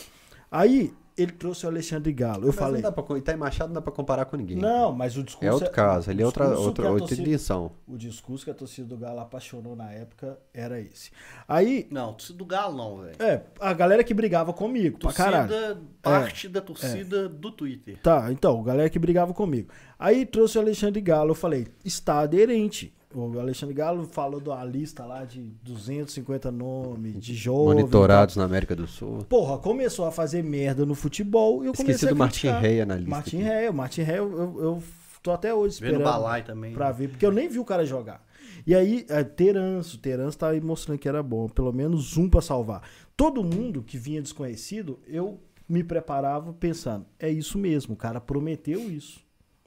Aí 0.51 0.93
ele 1.17 1.31
trouxe 1.31 1.65
o 1.65 1.69
Alexandre 1.69 2.13
Galo. 2.13 2.43
Eu 2.43 2.47
Mas 2.47 2.55
falei. 2.55 2.81
não 2.81 2.91
dá 2.91 3.01
pra, 3.01 3.17
Itaí 3.17 3.35
Machado 3.35 3.67
não 3.69 3.73
dá 3.75 3.81
pra 3.81 3.91
comparar 3.91 4.25
com 4.25 4.37
ninguém. 4.37 4.57
Não, 4.57 4.91
mas 4.91 5.17
o 5.17 5.23
discurso 5.23 5.45
É 5.49 5.51
outro 5.51 5.71
caso, 5.71 6.11
ele 6.11 6.21
é 6.21 6.25
outra, 6.25 6.45
outra, 6.49 6.89
outra 6.91 6.97
torcida- 7.07 7.21
edição. 7.23 7.71
O 7.87 7.97
discurso 7.97 8.45
que 8.45 8.51
a 8.51 8.53
torcida 8.53 8.87
do 8.87 8.97
Galo 8.97 9.19
apaixonou 9.19 9.75
na 9.75 9.91
época 9.91 10.37
era 10.53 10.79
esse. 10.79 11.09
Aí, 11.47 11.87
Não, 11.89 12.13
torcida 12.13 12.37
do 12.37 12.45
Galo 12.45 12.77
não, 12.77 12.97
velho. 13.01 13.15
é, 13.19 13.41
a 13.59 13.73
galera 13.73 14.03
que 14.03 14.13
brigava 14.13 14.53
comigo, 14.53 14.99
pra 14.99 15.11
caralho. 15.11 15.47
Torcida, 15.49 15.81
parte 16.01 16.47
da 16.47 16.61
torcida 16.61 17.27
do 17.27 17.51
Twitter. 17.51 17.97
Tá, 18.01 18.31
então, 18.31 18.61
galera 18.61 18.89
que 18.89 18.99
brigava 18.99 19.33
comigo. 19.33 19.69
Aí 19.97 20.25
trouxe 20.25 20.57
o 20.57 20.61
Alexandre 20.61 21.01
Galo, 21.01 21.31
eu 21.31 21.35
falei, 21.35 21.67
está 21.83 22.19
aderente. 22.19 22.93
O 23.13 23.39
Alexandre 23.39 23.73
Galo 23.73 24.05
falou 24.05 24.41
de 24.41 24.49
uma 24.49 24.63
lista 24.65 25.05
lá 25.05 25.23
de 25.23 25.41
250 25.63 26.51
nomes, 26.51 27.17
de 27.17 27.33
jovens. 27.35 27.75
Monitorados 27.75 28.35
na 28.35 28.43
América 28.43 28.75
do 28.75 28.85
Sul. 28.85 29.19
Porra, 29.29 29.57
começou 29.57 30.05
a 30.05 30.11
fazer 30.11 30.43
merda 30.43 30.85
no 30.85 30.93
futebol 30.93 31.63
e 31.63 31.67
eu 31.67 31.73
comecei 31.73 31.95
Esqueci 31.95 32.05
a 32.05 32.09
do 32.09 32.15
Martin. 32.17 32.49
Reia 32.49 32.85
na 32.85 32.95
lista. 32.95 33.09
Martin. 33.09 33.37
Reia, 33.37 33.71
o 33.71 33.73
Martin 33.73 34.01
Reia, 34.01 34.17
eu, 34.17 34.31
eu, 34.37 34.61
eu 34.61 34.83
tô 35.23 35.31
até 35.31 35.53
hoje 35.53 35.79
Vendo 35.79 35.89
o 35.89 35.93
esperando 35.93 36.03
Balai 36.03 36.43
também. 36.43 36.73
pra 36.73 36.91
ver, 36.91 37.09
porque 37.09 37.25
eu 37.25 37.31
nem 37.31 37.47
vi 37.47 37.59
o 37.59 37.65
cara 37.65 37.85
jogar. 37.85 38.25
E 38.65 38.75
aí, 38.75 39.05
é, 39.07 39.23
Teranço, 39.23 39.97
Teranço 39.99 40.37
tá 40.37 40.49
aí 40.49 40.59
mostrando 40.59 40.99
que 40.99 41.07
era 41.07 41.23
bom, 41.23 41.47
pelo 41.47 41.71
menos 41.71 42.17
um 42.17 42.29
pra 42.29 42.41
salvar. 42.41 42.81
Todo 43.15 43.41
mundo 43.41 43.81
que 43.81 43.97
vinha 43.97 44.21
desconhecido, 44.21 44.99
eu 45.07 45.39
me 45.69 45.83
preparava 45.83 46.51
pensando, 46.53 47.05
é 47.17 47.29
isso 47.29 47.57
mesmo, 47.57 47.93
o 47.93 47.97
cara 47.97 48.19
prometeu 48.19 48.91
isso. 48.91 49.21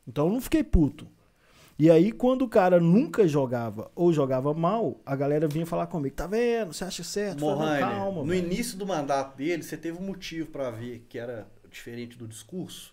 Então 0.07 0.27
eu 0.27 0.33
não 0.33 0.41
fiquei 0.41 0.63
puto. 0.63 1.07
E 1.83 1.91
aí, 1.91 2.13
quando 2.13 2.43
o 2.43 2.49
cara 2.49 2.79
nunca 2.79 3.27
jogava 3.27 3.91
ou 3.95 4.13
jogava 4.13 4.53
mal, 4.53 5.01
a 5.07 5.17
galera 5.17 5.49
vinha 5.49 5.65
falar 5.65 5.87
comigo, 5.87 6.15
tá 6.15 6.27
vendo? 6.27 6.75
Você 6.75 6.85
acha 6.85 7.03
certo? 7.03 7.43
Eu 7.43 7.57
falei, 7.57 7.57
Morraine, 7.57 7.81
"Não, 7.81 7.91
calma, 8.05 8.21
no 8.23 8.27
velho." 8.29 8.45
início 8.47 8.77
do 8.77 8.87
mandato 8.87 9.35
dele, 9.37 9.63
você 9.63 9.77
teve 9.79 9.97
um 9.99 10.03
motivo 10.07 10.49
pra 10.51 10.71
ver 10.71 11.07
que 11.09 11.19
era 11.19 11.47
diferente 11.71 12.19
do 12.19 12.29
discurso. 12.29 12.93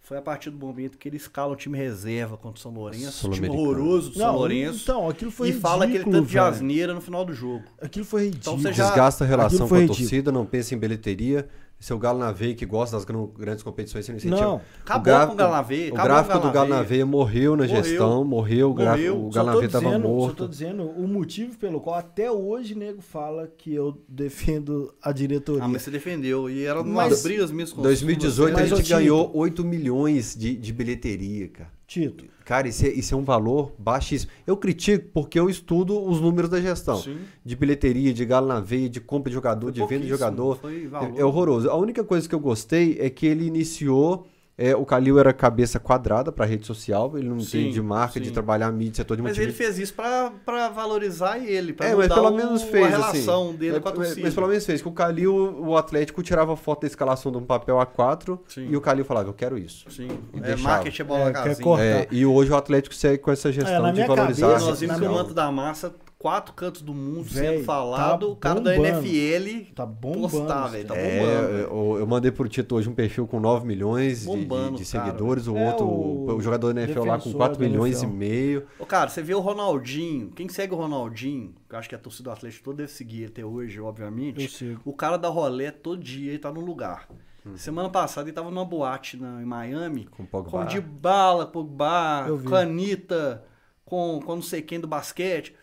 Foi 0.00 0.16
a 0.16 0.22
partir 0.22 0.50
do 0.50 0.56
momento 0.56 0.96
que 0.96 1.08
ele 1.08 1.16
escala 1.16 1.52
o 1.52 1.56
time 1.56 1.76
reserva 1.76 2.36
contra 2.36 2.58
o 2.58 2.62
São 2.62 2.72
Lourenço, 2.72 3.26
o 3.28 3.30
time 3.32 3.48
horroroso 3.48 4.10
do 4.10 4.18
São 4.18 4.26
Não, 4.28 4.36
Lourenço. 4.38 4.82
então, 4.84 5.08
aquilo 5.08 5.30
foi 5.32 5.48
e 5.48 5.52
fala 5.52 5.84
aquele 5.84 5.98
ridículo, 5.98 6.16
tanto 6.18 6.28
de 6.28 6.34
velho. 6.34 6.46
asneira 6.46 6.94
no 6.94 7.00
final 7.00 7.24
do 7.24 7.32
jogo. 7.34 7.64
Aquilo 7.82 8.04
foi 8.04 8.26
ridículo. 8.26 8.56
Então 8.56 8.58
você 8.58 8.72
já- 8.72 8.86
Desgasta 8.86 9.24
a 9.24 9.26
relação 9.26 9.68
com 9.68 9.74
a 9.74 9.78
ridículo. 9.78 9.98
torcida, 9.98 10.30
não 10.32 10.46
pensa 10.46 10.74
em 10.74 10.78
bilheteria. 10.78 11.48
Seu 11.80 11.98
Galo 11.98 12.18
na 12.18 12.30
veia, 12.30 12.54
que 12.54 12.66
gosta 12.66 12.94
das 12.94 13.06
gran- 13.06 13.26
grandes 13.38 13.62
competições, 13.64 14.04
você 14.04 14.12
não 14.12 14.18
incentiva. 14.18 14.40
Não, 14.40 14.60
Acabou 14.84 15.02
com 15.28 15.32
o 15.32 15.34
Galo 15.36 15.50
na 15.50 15.62
veia. 15.62 15.90
O 15.90 15.94
gráfico 15.96 16.38
com 16.38 16.46
do 16.46 16.52
Galo 16.52 16.68
na 16.68 16.82
veia 16.82 17.06
morreu 17.06 17.56
na 17.56 17.66
Morreu. 17.66 17.82
gestão, 17.82 18.22
morreu, 18.22 18.70
o, 18.70 18.74
gráfico, 18.74 19.08
Morreu. 19.08 19.26
o 19.26 19.30
Galo 19.30 19.46
na 19.46 19.54
veia 19.54 19.64
estava 19.66 19.84
dizendo- 19.86 20.02
Só 20.02 20.08
tô 20.08 20.14
morto. 20.14 20.48
dizendo 20.48 20.82
o 20.84 21.08
motivo 21.08 21.56
pelo 21.56 21.80
qual 21.80 21.96
até 21.96 22.30
hoje 22.30 22.74
nego 22.74 23.00
fala 23.00 23.48
que 23.48 23.74
eu 23.74 23.96
defendo 24.06 24.92
a 25.02 25.10
diretoria. 25.10 25.64
Ah, 25.64 25.68
mas 25.68 25.80
você 25.80 25.90
defendeu. 25.90 26.50
E 26.50 26.64
era 26.66 26.82
Mas- 26.84 27.12
umas 27.12 27.22
brigas 27.22 27.50
mesmo 27.50 27.76
com 27.76 27.82
2018 27.82 28.56
a 28.56 28.60
Mas, 28.60 28.68
gente 28.68 28.88
ganhou 28.90 29.30
8 29.34 29.64
milhões 29.64 30.36
de, 30.38 30.54
de 30.54 30.72
bilheteria, 30.74 31.48
cara. 31.48 31.70
Tito, 31.90 32.24
Cara, 32.44 32.68
isso 32.68 32.86
é, 32.86 32.88
isso 32.88 33.12
é 33.12 33.16
um 33.16 33.24
valor 33.24 33.72
baixíssimo. 33.76 34.30
Eu 34.46 34.56
critico 34.56 35.08
porque 35.12 35.40
eu 35.40 35.50
estudo 35.50 36.00
os 36.00 36.20
números 36.20 36.48
da 36.48 36.60
gestão. 36.60 36.96
Sim. 36.98 37.16
De 37.44 37.56
bilheteria, 37.56 38.14
de 38.14 38.24
galo 38.24 38.46
na 38.46 38.60
veia, 38.60 38.88
de 38.88 39.00
compra 39.00 39.28
de 39.28 39.34
jogador, 39.34 39.66
Foi 39.66 39.72
de 39.72 39.80
venda 39.88 40.02
de 40.04 40.08
jogador. 40.08 40.56
foi 40.60 40.84
É, 40.84 40.86
valor. 40.86 41.18
é 41.18 41.24
horroroso. 41.24 41.68
A 41.68 41.74
única 41.76 42.04
coisa 42.04 42.28
que 42.28 42.34
eu 42.34 42.38
gostei 42.38 42.96
é 43.00 43.10
que 43.10 43.26
ele 43.26 43.44
iniciou 43.44 44.24
É, 44.62 44.76
o 44.76 44.84
Calil 44.84 45.18
era 45.18 45.32
cabeça 45.32 45.80
quadrada 45.80 46.30
pra 46.30 46.44
rede 46.44 46.66
social, 46.66 47.16
ele 47.16 47.26
não 47.28 47.40
Sim, 47.40 47.50
tem 47.62 47.70
de 47.70 47.80
marca, 47.80 48.20
de 48.20 48.26
sim. 48.26 48.32
trabalhar 48.34 48.66
a 48.66 48.70
mídia, 48.72 48.96
setor 48.96 49.16
de 49.16 49.22
Mas 49.22 49.38
ele 49.38 49.52
fez 49.52 49.78
isso 49.78 49.94
pra, 49.94 50.30
pra 50.44 50.68
valorizar 50.68 51.38
ele, 51.38 51.72
pra 51.72 51.86
É, 51.86 51.94
mas 51.94 52.08
pelo 52.12 52.28
o- 52.28 52.36
menos 52.36 52.62
fez, 52.64 52.84
a 52.84 52.88
relação 52.88 53.48
assim. 53.48 53.56
dele 53.56 53.72
mas, 53.72 53.82
com 53.82 53.88
a 53.88 53.92
mas- 53.92 53.98
torcida. 54.08 54.26
mas 54.26 54.34
pelo 54.34 54.48
menos 54.48 54.66
fez. 54.66 54.82
Que 54.82 54.88
o 54.88 54.92
Calil, 54.92 55.34
o 55.34 55.76
Atlético 55.78 56.22
tirava 56.22 56.54
foto 56.56 56.82
da 56.82 56.86
escalação 56.88 57.32
de 57.32 57.38
um 57.38 57.44
papel 57.44 57.78
A4 57.78 58.38
Sim. 58.48 58.68
e 58.68 58.76
o 58.76 58.82
Calil 58.82 59.04
falava, 59.06 59.30
eu 59.30 59.32
quero 59.34 59.56
isso. 59.56 59.86
Sim, 59.88 60.08
E 60.34 60.40
é, 60.42 60.56
marketing 60.56 61.00
é 61.00 61.04
bola 61.06 61.30
É, 61.30 61.32
casinha. 61.32 61.80
É, 61.80 62.06
e 62.10 62.26
hoje 62.26 62.50
o 62.52 62.56
Atlético 62.56 62.94
segue 62.94 63.16
com 63.16 63.30
essa 63.32 63.50
gestão 63.50 63.74
É, 63.76 63.80
na 63.80 63.92
de 63.92 64.04
valorizar. 64.04 64.46
cabeça, 64.48 64.66
Nós 64.66 64.80
vimos 64.80 64.98
que 64.98 65.04
o 65.06 65.10
manto 65.12 65.32
da 65.32 65.50
massa, 65.50 65.94
quatro 66.20 66.52
cantos 66.52 66.82
do 66.82 66.92
mundo 66.92 67.22
Véi, 67.22 67.54
sendo 67.56 67.64
falado, 67.64 68.26
tá 68.26 68.32
o 68.32 68.36
cara 68.36 68.60
da 68.60 68.76
bombando. 68.76 69.06
NFL 69.06 69.72
Tá 69.74 69.86
bombando. 69.86 70.28
postar, 70.28 70.66
velho, 70.66 70.86
tá. 70.86 70.94
É, 70.94 71.18
bombando. 71.18 71.56
eu, 71.56 71.98
eu 72.00 72.06
mandei 72.06 72.30
pro 72.30 72.46
Tito 72.46 72.74
hoje 72.76 72.90
um 72.90 72.94
perfil 72.94 73.26
com 73.26 73.40
9 73.40 73.66
milhões 73.66 74.18
de- 74.20 74.20
de, 74.20 74.26
Bombando, 74.26 74.76
de 74.76 74.84
cara. 74.84 75.06
seguidores, 75.06 75.48
o 75.48 75.56
É, 75.56 75.66
outro, 75.68 75.86
o 75.86 76.36
o, 76.36 76.40
jogador 76.42 76.74
da 76.74 76.82
NFL 76.82 77.00
lá 77.04 77.12
com 77.14 77.18
defensor 77.20 77.36
4 77.38 77.58
da 77.58 77.64
milhões 77.66 78.02
e 78.02 78.04
NFL. 78.04 78.16
meio. 78.18 78.66
Ô, 78.78 78.84
cara, 78.84 79.08
você 79.08 79.22
vê 79.22 79.34
o 79.34 79.40
Ronaldinho, 79.40 80.30
quem 80.32 80.46
segue 80.50 80.74
o 80.74 80.76
Ronaldinho, 80.76 81.54
que 81.66 81.74
eu 81.74 81.78
acho 81.78 81.88
que 81.88 81.94
a 81.94 81.98
torcida 81.98 82.24
do 82.30 82.32
Atlético 82.34 82.64
toda 82.64 82.76
deve 82.76 82.92
seguir 82.92 83.24
até 83.24 83.42
hoje, 83.42 83.80
obviamente. 83.80 84.42
Eu 84.42 84.48
sigo. 84.50 84.80
O 84.84 84.92
cara 84.92 85.16
da 85.16 85.28
rolé 85.28 85.70
todo 85.70 86.02
dia 86.02 86.30
ele 86.32 86.38
tá 86.38 86.52
num 86.52 86.60
lugar. 86.60 87.08
Hum. 87.46 87.56
Semana 87.56 87.88
passada 87.88 88.28
ele 88.28 88.34
tava 88.34 88.50
numa 88.50 88.66
boate 88.66 89.16
na, 89.16 89.40
em 89.40 89.46
Miami, 89.46 90.04
Com 90.10 90.26
Pogba. 90.26 90.50
com 90.50 90.64
de 90.66 90.78
bala, 90.82 91.46
Pogba, 91.46 92.26
Eu 92.28 92.36
vi. 92.36 92.46
com 92.46 92.54
a 92.54 92.60
Anitta, 92.60 93.42
com, 93.86 94.20
com 94.22 94.34
não 94.34 94.42
sei 94.42 94.60
quem 94.60 94.78
do 94.78 94.86
basquete. 94.86 95.54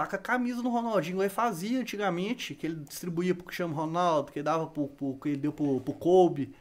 Taca 0.00 0.16
a 0.16 0.18
camisa 0.20 0.62
no 0.62 0.70
Ronaldinho. 0.70 1.20
Ele 1.22 1.28
fazia 1.28 1.80
antigamente, 1.80 2.54
que 2.54 2.66
ele 2.66 2.76
distribuía 2.76 3.34
pro 3.34 3.44
Cristiano 3.44 3.74
Ronaldo, 3.74 4.30
que 4.32 4.38
ele 4.38 4.44
dava 4.44 4.66
pro, 4.68 4.88
pro- 4.88 5.18
que 5.20 5.30
ele 5.30 5.38
deu 5.38 5.52
pro, 5.52 5.80
pro 5.80 5.94
Kobe. 5.94 6.54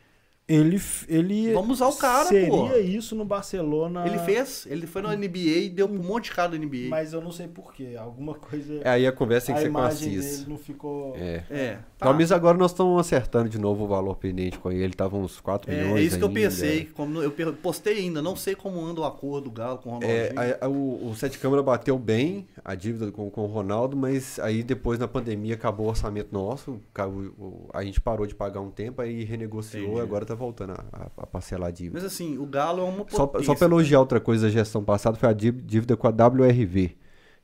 Ele, 0.48 0.80
ele 1.10 1.52
Vamos 1.54 1.82
usar 1.82 1.88
o 1.90 1.96
cara, 1.98 2.26
seria 2.30 2.48
pô. 2.48 2.74
isso 2.78 3.14
no 3.16 3.26
Barcelona. 3.26 4.08
Ele 4.08 4.18
fez, 4.20 4.66
ele 4.70 4.88
foi 4.88 5.02
na 5.02 5.14
NBA 5.14 5.38
e 5.40 5.70
deu 5.70 5.88
um 5.88 5.98
monte 6.02 6.26
de 6.26 6.32
cara 6.32 6.52
da 6.52 6.58
NBA. 6.58 6.88
Mas 6.90 7.12
eu 7.12 7.20
não 7.22 7.32
sei 7.34 7.48
porquê. 7.50 7.96
Alguma 8.00 8.34
coisa. 8.34 8.80
É, 8.82 8.90
aí 8.92 9.06
a 9.06 9.12
conversa 9.12 9.48
tem 9.48 9.56
que 9.56 9.62
ser 9.62 9.70
com 9.70 9.78
a 9.78 9.82
imagem 9.82 10.14
CIS. 10.14 10.38
dele 10.40 10.50
não 10.50 10.58
ficou. 10.58 11.16
É. 11.18 11.44
É. 11.50 11.78
tá. 11.98 12.14
Menos 12.14 12.32
agora 12.32 12.58
nós 12.58 12.72
estamos 12.72 12.98
acertando 12.98 13.50
de 13.50 13.60
novo 13.60 13.84
o 13.84 13.88
valor 13.88 14.16
pendente 14.16 14.58
com 14.58 14.72
ele. 14.72 14.86
Ele 14.86 14.94
tava 14.94 15.18
uns 15.18 15.42
4 15.42 15.70
É, 15.70 15.76
milhões. 15.84 16.00
é 16.00 16.02
isso 16.04 16.18
que 16.18 16.24
eu 16.24 16.28
ainda. 16.30 16.40
pensei. 16.40 16.86
Como 16.86 17.22
eu 17.22 17.32
postei 17.62 17.98
ainda, 17.98 18.22
não 18.22 18.38
sei 18.38 18.56
como 18.56 18.80
anda 18.86 19.02
o 19.02 19.04
acordo 19.04 19.46
do 19.46 19.52
Galo 19.52 19.80
com 19.80 19.90
o 19.90 19.94
Ronaldinho. 19.96 20.18
É, 20.18 20.32
a- 20.62 20.66
a- 20.66 20.70
o, 20.70 21.10
o 21.10 21.16
Sete 21.16 21.38
Câmara 21.40 21.62
bateu 21.62 22.00
bem 22.00 22.48
a 22.64 22.74
dívida 22.74 23.12
com, 23.12 23.30
com 23.30 23.42
o 23.42 23.48
Ronaldo, 23.48 23.98
mas 23.98 24.40
aí 24.40 24.64
depois 24.64 24.98
na 24.98 25.10
pandemia 25.10 25.56
acabou 25.56 25.88
o 25.88 25.90
orçamento 25.90 26.30
nosso, 26.32 26.80
o- 26.98 27.44
o- 27.44 27.70
a 27.74 27.84
gente 27.84 28.00
parou 28.00 28.26
de 28.26 28.34
pagar 28.34 28.62
um 28.62 28.72
tempo, 28.72 29.02
aí 29.02 29.26
renegociou 29.26 29.84
Entendi. 29.84 30.00
e 30.00 30.02
agora 30.02 30.26
tá 30.26 30.37
voltando 30.38 30.72
a, 30.72 30.86
a- 30.94 31.12
a 31.18 31.28
parcelar 31.28 31.70
a 31.70 31.72
dívida. 31.72 31.96
Mas 31.96 32.04
assim, 32.06 32.38
o 32.38 32.46
Galo 32.46 32.82
é 32.82 32.84
uma 32.86 33.06
Só, 33.10 33.28
potência. 33.28 33.46
só 33.46 33.56
pra 33.56 33.68
elogiar 33.68 34.00
outra 34.00 34.20
coisa 34.20 34.48
da 34.48 34.52
gestão 34.52 34.84
passada, 34.84 35.18
foi 35.18 35.28
a 35.30 35.34
dí- 35.34 35.52
dívida 35.52 35.98
com 35.98 36.08
a 36.08 36.12
WRV, 36.12 36.96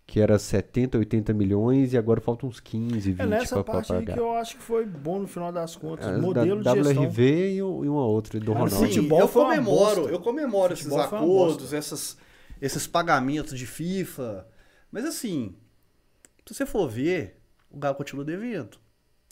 que 0.06 0.20
era 0.20 0.38
70, 0.38 0.98
80 0.98 1.34
milhões 1.34 1.94
e 1.94 1.98
agora 1.98 2.20
faltam 2.22 2.48
uns 2.50 2.60
15, 2.60 3.12
20 3.14 3.20
É 3.22 3.26
nessa 3.26 3.56
pra, 3.56 3.64
pra 3.64 3.74
parte 3.76 3.94
aí 3.94 4.00
pagar. 4.00 4.14
que 4.14 4.20
eu 4.20 4.34
acho 4.36 4.58
que 4.58 4.62
foi 4.64 4.86
bom 4.86 5.20
no 5.20 5.28
final 5.28 5.52
das 5.52 5.76
contas. 5.76 6.08
É, 6.08 6.18
modelo 6.18 6.62
da 6.64 6.74
de 6.74 6.84
gestão. 6.84 7.04
WRV 7.04 7.24
e, 7.24 7.56
e 7.58 7.62
uma 7.62 8.06
outra, 8.06 8.40
do 8.40 8.52
Ronaldo. 8.54 8.76
assim, 8.76 8.86
Sim, 8.88 8.94
Futebol 8.96 9.20
eu 9.22 9.28
comemoro, 9.30 10.10
eu 10.10 10.20
comemoro 10.20 10.74
esses 10.74 10.92
acordos, 10.92 11.72
essas, 11.74 12.18
esses 12.62 12.86
pagamentos 12.88 13.58
de 13.58 13.66
FIFA. 13.66 14.46
Mas 14.92 15.06
assim, 15.06 15.56
se 16.46 16.54
você 16.54 16.66
for 16.66 16.88
ver, 16.90 17.42
o 17.72 17.78
Galo 17.78 17.96
continua 17.96 18.26
devendo. 18.26 18.78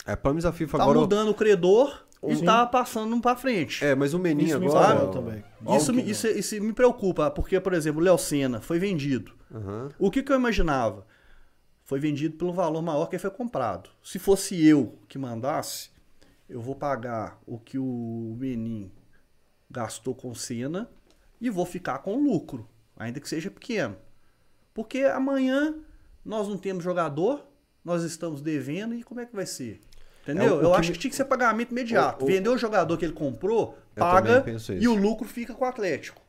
É, 0.05 0.15
pelo 0.15 0.33
menos 0.33 0.45
a 0.45 0.51
FIFA 0.51 0.77
Tá 0.79 0.83
agora... 0.85 0.99
mudando 0.99 1.29
o 1.29 1.33
credor 1.35 2.07
e 2.23 2.35
Sim. 2.35 2.45
tá 2.45 2.65
passando 2.65 3.19
pra 3.19 3.35
frente. 3.35 3.84
É, 3.84 3.95
mas 3.95 4.14
o 4.14 4.19
Menin 4.19 4.45
Isso 4.45 4.60
me 4.60 4.68
agora... 4.68 4.95
incomoda 4.95 5.11
também. 5.11 5.43
Isso, 5.76 5.91
me, 5.91 5.99
Óbvio. 6.02 6.11
isso, 6.11 6.27
isso 6.27 6.61
me 6.61 6.73
preocupa, 6.73 7.31
porque, 7.31 7.60
por 7.60 7.73
exemplo, 7.73 7.99
o 7.99 8.03
Léo 8.03 8.18
Senna 8.18 8.61
foi 8.61 8.77
vendido. 8.77 9.34
Aham. 9.53 9.89
O 9.98 10.11
que, 10.11 10.22
que 10.22 10.31
eu 10.31 10.35
imaginava? 10.35 11.06
Foi 11.84 11.99
vendido 11.99 12.38
pelo 12.38 12.53
valor 12.53 12.81
maior 12.81 13.07
que 13.07 13.18
foi 13.18 13.31
comprado. 13.31 13.89
Se 14.03 14.19
fosse 14.19 14.65
eu 14.65 14.99
que 15.07 15.18
mandasse, 15.18 15.89
eu 16.48 16.61
vou 16.61 16.76
pagar 16.76 17.39
o 17.45 17.57
que 17.57 17.77
o 17.77 18.35
Menin 18.38 18.91
gastou 19.69 20.14
com 20.14 20.30
o 20.30 20.35
Senna 20.35 20.89
e 21.39 21.49
vou 21.49 21.65
ficar 21.65 21.99
com 21.99 22.23
lucro, 22.23 22.69
ainda 22.95 23.19
que 23.19 23.27
seja 23.27 23.49
pequeno. 23.49 23.95
Porque 24.73 24.99
amanhã 24.99 25.76
nós 26.23 26.48
não 26.48 26.57
temos 26.57 26.84
jogador, 26.84 27.45
nós 27.84 28.03
estamos 28.03 28.41
devendo 28.41 28.93
e 28.93 29.03
como 29.03 29.19
é 29.19 29.26
que 29.26 29.35
vai 29.35 29.45
ser? 29.45 29.81
Entendeu? 30.23 30.45
É, 30.45 30.52
o- 30.52 30.56
o 30.56 30.61
eu 30.64 30.72
que 30.72 30.77
acho 30.80 30.89
me- 30.89 30.93
que 30.95 30.99
tinha 30.99 31.10
que 31.10 31.15
ser 31.18 31.26
pagamento 31.26 31.72
imediato. 31.72 32.23
O- 32.23 32.27
o- 32.27 32.31
Vender 32.31 32.49
o 32.49 32.57
jogador 32.57 32.98
que 32.98 33.06
ele 33.06 33.14
comprou, 33.14 33.77
Eu 33.95 33.99
paga 34.03 34.43
e 34.80 34.88
o 34.88 34.93
lucro 34.95 35.27
fica 35.27 35.53
com 35.53 35.65
o 35.65 35.68
Atlético. 35.68 36.22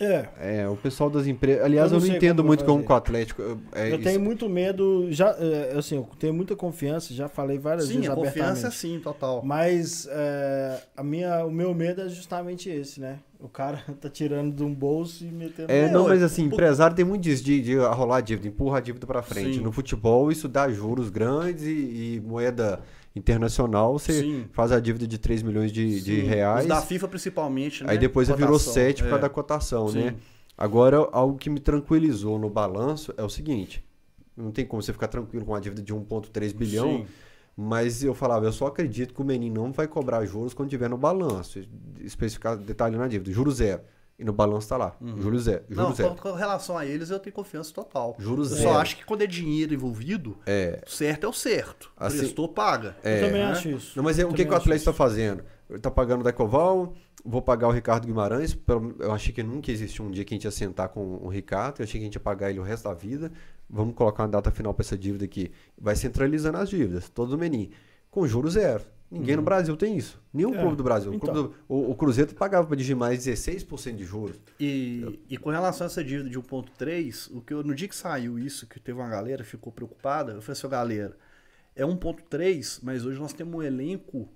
É. 0.00 0.26
É, 0.62 0.68
o 0.68 0.74
pessoal 0.74 1.08
das 1.10 1.26
empresas. 1.26 1.62
Aliás, 1.64 1.92
Eu 1.92 1.96
eu 1.96 2.00
não 2.00 2.06
não, 2.06 2.06
sei 2.08 2.16
entendo 2.16 2.36
como 2.38 2.48
muito 2.48 2.64
como 2.64 2.82
com 2.82 2.92
o 2.92 2.96
Atlético. 2.96 3.42
Eu, 3.42 3.60
é, 3.72 3.90
eu 3.90 3.94
isso- 3.96 4.02
tenho 4.02 4.18
muito 4.20 4.48
medo, 4.48 5.06
já, 5.12 5.36
é, 5.38 5.74
assim, 5.78 5.96
eu 5.96 6.08
tenho 6.18 6.32
muita 6.34 6.56
confiança, 6.56 7.12
já 7.14 7.28
falei 7.28 7.58
várias 7.58 7.86
Sim, 7.86 7.96
vezes 7.96 8.10
a 8.10 8.14
confiança 8.14 8.68
é 8.68 8.70
sim, 8.70 8.98
total. 9.04 9.42
Mas 9.44 10.08
é, 10.10 10.80
a 10.96 11.04
minha, 11.04 11.44
o 11.44 11.50
meu 11.52 11.74
medo 11.74 12.00
é 12.00 12.08
justamente 12.08 12.70
esse, 12.70 13.00
né? 13.00 13.18
O 13.38 13.48
cara 13.48 13.84
tá 14.00 14.08
tirando 14.08 14.56
de 14.56 14.64
um 14.64 14.72
bolso 14.74 15.24
e 15.24 15.28
metendo 15.28 15.70
É, 15.70 15.88
não, 15.90 16.08
mas 16.08 16.22
assim, 16.22 16.44
empresário 16.44 16.96
tem 16.96 17.04
muito 17.04 17.22
disso 17.22 17.44
de, 17.44 17.60
de 17.60 17.76
rolar 17.76 18.22
dívida, 18.22 18.48
empurrar 18.48 18.78
a 18.78 18.80
dívida 18.80 19.06
pra 19.06 19.22
frente. 19.22 19.56
Sim. 19.56 19.60
No 19.62 19.70
futebol, 19.70 20.32
isso 20.32 20.48
dá 20.48 20.68
juros 20.70 21.10
grandes 21.10 21.64
e, 21.64 22.16
e 22.16 22.22
moeda 22.26 22.80
internacional, 23.14 23.98
você 23.98 24.20
Sim. 24.20 24.46
faz 24.52 24.72
a 24.72 24.80
dívida 24.80 25.06
de 25.06 25.18
3 25.18 25.42
milhões 25.42 25.70
de, 25.70 26.00
de 26.00 26.20
reais. 26.20 26.62
Os 26.62 26.68
da 26.68 26.80
FIFA 26.80 27.08
principalmente, 27.08 27.84
né? 27.84 27.92
Aí 27.92 27.98
depois 27.98 28.28
virou 28.28 28.52
Cotação, 28.52 28.72
7 28.72 29.02
por 29.02 29.08
causa 29.10 29.18
é. 29.18 29.22
da 29.22 29.28
cotação, 29.28 29.88
Sim. 29.88 29.98
né? 29.98 30.14
Agora, 30.56 30.96
algo 31.12 31.36
que 31.36 31.50
me 31.50 31.60
tranquilizou 31.60 32.38
no 32.38 32.48
balanço 32.48 33.12
é 33.16 33.22
o 33.22 33.28
seguinte: 33.28 33.84
não 34.36 34.50
tem 34.50 34.64
como 34.64 34.82
você 34.82 34.92
ficar 34.92 35.08
tranquilo 35.08 35.44
com 35.44 35.52
uma 35.52 35.60
dívida 35.60 35.82
de 35.82 35.94
1,3 35.94 36.54
bilhão. 36.54 36.98
Sim. 36.98 37.06
Mas 37.54 38.02
eu 38.02 38.14
falava, 38.14 38.46
eu 38.46 38.52
só 38.52 38.66
acredito 38.66 39.12
que 39.12 39.20
o 39.20 39.24
Menin 39.24 39.50
não 39.50 39.72
vai 39.72 39.86
cobrar 39.86 40.24
juros 40.24 40.54
quando 40.54 40.70
tiver 40.70 40.88
no 40.88 40.96
balanço. 40.96 41.60
Especificar 42.00 42.56
detalhe 42.56 42.96
na 42.96 43.06
dívida. 43.06 43.30
Juro 43.30 43.50
zero. 43.50 43.82
E 44.18 44.24
no 44.24 44.32
balanço 44.32 44.68
tá 44.68 44.76
lá. 44.76 44.94
Juro 45.00 45.38
zero. 45.38 45.64
Juro 45.68 45.80
Uhum. 45.82 45.88
Não, 45.88 45.94
zero. 45.96 46.10
com, 46.10 46.16
com 46.16 46.32
relação 46.32 46.78
a 46.78 46.86
eles, 46.86 47.10
eu 47.10 47.18
tenho 47.18 47.34
confiança 47.34 47.72
total. 47.72 48.14
Juro 48.18 48.42
eu 48.42 48.44
zero. 48.44 48.62
só 48.62 48.78
acho 48.80 48.96
que 48.96 49.04
quando 49.04 49.22
é 49.22 49.26
dinheiro 49.26 49.74
envolvido, 49.74 50.38
É. 50.46 50.82
o 50.86 50.90
certo 50.90 51.24
é 51.26 51.28
o 51.28 51.32
certo. 51.32 51.90
Assim- 51.96 52.18
Prestou, 52.18 52.48
paga. 52.48 52.96
É. 53.02 53.18
eu 53.20 53.26
também 53.26 53.42
né? 53.44 53.50
acho 53.50 53.68
isso. 53.70 53.92
Não, 53.96 54.04
mas 54.04 54.18
é, 54.18 54.22
Eu 54.22 54.28
o 54.30 54.34
que, 54.34 54.44
que 54.44 54.50
o 54.52 54.54
Atlético 54.56 54.90
está 54.90 54.92
fazendo? 54.92 55.42
Ele 55.68 55.80
tá 55.80 55.90
pagando 55.90 56.20
o 56.20 56.24
Decoval, 56.24 56.92
vou 57.24 57.40
pagar 57.42 57.66
o 57.68 57.70
Ricardo 57.72 58.06
Guimarães. 58.06 58.54
pelo- 58.54 58.94
Eu 59.00 59.12
achei 59.12 59.32
que 59.32 59.42
nunca 59.42 59.72
existiu 59.72 60.04
um 60.04 60.10
dia 60.10 60.24
que 60.24 60.34
a 60.34 60.36
gente 60.36 60.44
ia 60.44 60.50
sentar 60.50 60.88
com 60.90 61.16
o 61.22 61.28
Ricardo, 61.28 61.80
eu 61.80 61.84
achei 61.84 61.98
que 61.98 62.04
a 62.04 62.06
gente 62.06 62.14
ia 62.14 62.20
pagar 62.20 62.50
ele 62.50 62.60
o 62.60 62.62
resto 62.62 62.84
da 62.84 62.94
vida. 62.94 63.32
Vamos 63.68 63.94
colocar 63.94 64.22
uma 64.24 64.28
data 64.28 64.50
final 64.50 64.74
para 64.74 64.84
essa 64.84 64.98
dívida 64.98 65.24
aqui. 65.24 65.50
Vai 65.80 65.96
centralizando 65.96 66.58
as 66.58 66.68
dívidas, 66.68 67.08
todo 67.08 67.32
o 67.32 67.38
Menin. 67.38 67.70
Com 68.10 68.26
juros 68.28 68.52
zero. 68.52 68.84
Ninguém 69.12 69.36
no 69.36 69.42
Brasil 69.42 69.76
tem 69.76 69.96
isso. 69.96 70.18
Nenhum 70.32 70.54
É, 70.54 70.60
clube 70.60 70.76
do 70.76 70.82
Brasil. 70.82 71.10
O, 71.10 71.14
então. 71.14 71.32
clube 71.34 71.48
do- 71.50 71.54
o- 71.68 71.90
o 71.90 71.94
Cruzeiro 71.94 72.34
pagava 72.34 72.66
para 72.66 72.76
Digimais 72.76 73.18
16% 73.24 73.96
de 73.96 74.04
juros. 74.04 74.36
E, 74.58 75.20
e 75.28 75.36
com 75.36 75.50
relação 75.50 75.84
a 75.84 75.90
essa 75.90 76.02
dívida 76.02 76.30
de 76.30 76.38
1.3, 76.38 77.28
o 77.30 77.40
que 77.42 77.52
eu, 77.52 77.62
no 77.62 77.74
dia 77.74 77.86
que 77.88 77.94
saiu 77.96 78.38
isso, 78.38 78.66
que 78.66 78.80
teve 78.80 78.98
uma 78.98 79.08
galera 79.08 79.44
que 79.44 79.50
ficou 79.50 79.70
preocupada, 79.72 80.32
eu 80.32 80.40
falei 80.40 80.52
assim, 80.52 80.66
"Ô, 80.66 80.70
galera, 80.70 81.16
é 81.76 81.84
1.3, 81.84 82.80
mas 82.82 83.04
hoje 83.04 83.18
nós 83.18 83.32
temos 83.34 83.54
um 83.54 83.62
elenco 83.62 84.28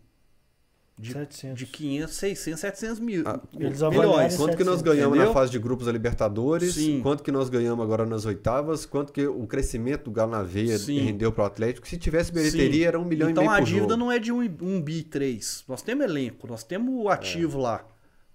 de, 0.98 1.12
700. 1.12 1.58
de 1.58 1.66
500, 1.66 2.14
600, 2.14 2.60
700 2.60 3.00
mil 3.00 3.22
Ah, 3.26 3.40
Eles 3.58 3.82
avaliaram 3.82 4.10
milhões. 4.12 4.36
Quanto 4.36 4.56
que 4.56 4.64
nós 4.64 4.78
700, 4.78 4.82
ganhamos 4.82 5.16
entendeu? 5.16 5.28
na 5.34 5.34
fase 5.40 5.52
de 5.52 5.58
grupos 5.58 5.86
da 5.86 5.92
Libertadores? 5.92 6.74
Sim. 6.74 7.00
Quanto 7.02 7.22
que 7.22 7.30
nós 7.30 7.48
ganhamos 7.50 7.84
agora 7.84 8.06
nas 8.06 8.24
oitavas? 8.24 8.86
Quanto 8.86 9.12
que 9.12 9.26
o 9.26 9.46
crescimento 9.46 10.04
do 10.04 10.10
Galo 10.10 10.30
na 10.32 10.42
veia 10.42 10.78
Sim. 10.78 11.00
rendeu 11.00 11.30
para 11.32 11.44
o 11.44 11.46
Atlético? 11.46 11.86
Se 11.86 11.98
tivesse 11.98 12.32
bilheteria, 12.32 12.72
Sim. 12.82 12.84
era 12.84 12.98
um 12.98 13.04
milhão 13.04 13.28
então 13.28 13.42
e 13.44 13.46
meio 13.46 13.56
a 13.56 13.60
por 13.60 13.66
dívida 13.66 13.88
jogo. 13.88 13.96
não 13.96 14.10
é 14.10 14.18
de 14.18 14.32
um, 14.32 14.40
um 14.62 14.80
bi 14.80 15.02
3. 15.02 15.64
Nós 15.68 15.82
temos 15.82 16.04
elenco, 16.04 16.46
nós 16.46 16.64
temos 16.64 16.94
o 17.04 17.08
ativo 17.10 17.58
lá. 17.58 17.86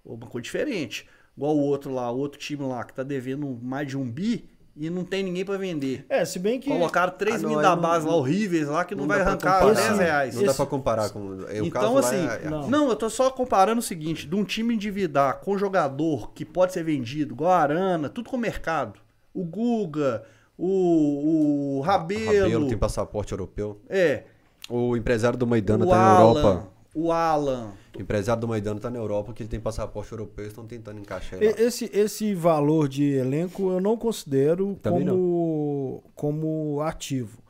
Uma 0.04 0.26
coisa 0.28 0.42
diferente. 0.42 1.06
Igual 1.36 1.56
o 1.56 1.60
outro 1.60 1.92
lá, 1.92 2.10
o 2.12 2.18
outro 2.18 2.38
time 2.38 2.62
lá 2.64 2.84
que 2.84 2.92
tá 2.92 3.02
devendo 3.02 3.58
mais 3.62 3.88
de 3.88 3.96
um 3.96 4.08
bi 4.08 4.44
e 4.76 4.88
não 4.88 5.04
tem 5.04 5.22
ninguém 5.22 5.44
para 5.44 5.58
vender. 5.58 6.04
É, 6.08 6.24
se 6.24 6.38
bem 6.38 6.58
que. 6.58 6.68
Colocaram 6.70 7.12
3 7.12 7.36
Ah, 7.36 7.38
não, 7.42 7.48
mil 7.50 7.60
da 7.60 7.74
não- 7.76 7.82
base 7.82 8.06
lá 8.06 8.12
não- 8.12 8.18
horríveis 8.18 8.68
lá 8.68 8.84
que 8.84 8.94
não, 8.94 9.02
Não 9.02 9.08
vai 9.08 9.20
arrancar 9.20 9.60
comparar. 9.60 9.74
10 9.88 9.98
reais. 9.98 10.34
Não 10.34 10.44
dá 10.44 10.54
para 10.54 10.66
comparar 10.66 11.10
com. 11.10 11.20
é, 11.48 11.60
o 11.60 11.66
Então, 11.66 11.80
caso 11.82 11.94
lá 11.94 12.00
assim, 12.00 12.28
é- 12.28 12.46
é- 12.46 12.50
não. 12.50 12.70
Não, 12.70 12.88
eu 12.88 12.96
tô 12.96 13.10
só 13.10 13.30
comparando 13.30 13.80
o 13.80 13.82
seguinte: 13.82 14.26
de 14.26 14.34
um 14.34 14.44
time 14.44 14.74
endividar 14.74 15.40
com 15.40 15.56
jogador 15.58 16.32
que 16.32 16.44
pode 16.44 16.72
ser 16.72 16.82
vendido, 16.82 17.34
igual 17.34 17.50
a 17.52 17.58
Arana, 17.58 18.08
tudo 18.08 18.30
com 18.30 18.36
mercado. 18.36 18.98
O 19.34 19.44
Guga, 19.44 20.24
o, 20.56 21.78
o 21.78 21.80
Rabelo, 21.82 22.42
Rabelo 22.42 22.68
tem 22.68 22.76
passaporte 22.78 23.32
europeu. 23.32 23.80
é, 23.88 24.24
O 24.68 24.96
empresário 24.96 25.36
do 25.36 25.46
Maidana 25.46 25.84
o 25.84 25.88
tá 25.88 25.96
na 25.96 26.02
Alan, 26.16 26.38
Europa. 26.40 26.68
O 26.94 27.10
Alan. 27.10 27.72
O 27.96 28.00
empresário 28.00 28.40
do 28.40 28.48
Maidana 28.48 28.80
tá 28.80 28.90
na 28.90 28.98
Europa, 28.98 29.32
que 29.32 29.42
ele 29.42 29.48
tem 29.48 29.60
passaporte 29.60 30.12
europeu, 30.12 30.46
estão 30.46 30.66
tentando 30.66 31.00
encaixar 31.00 31.42
ele 31.42 31.60
Esse, 31.60 31.90
esse 31.92 32.34
valor 32.34 32.88
de 32.88 33.12
elenco 33.12 33.70
eu 33.70 33.80
não 33.80 33.96
considero 33.96 34.76
Também 34.82 35.06
como, 35.06 36.04
como 36.14 36.80
ativo. 36.80 37.42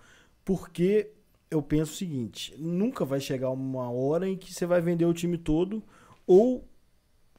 Porque 0.44 1.10
eu 1.50 1.62
penso 1.62 1.92
o 1.92 1.96
seguinte: 1.96 2.54
nunca 2.58 3.04
vai 3.04 3.20
chegar 3.20 3.50
uma 3.50 3.90
hora 3.90 4.28
em 4.28 4.36
que 4.36 4.52
você 4.52 4.66
vai 4.66 4.80
vender 4.80 5.04
o 5.04 5.14
time 5.14 5.38
todo 5.38 5.82
ou 6.26 6.64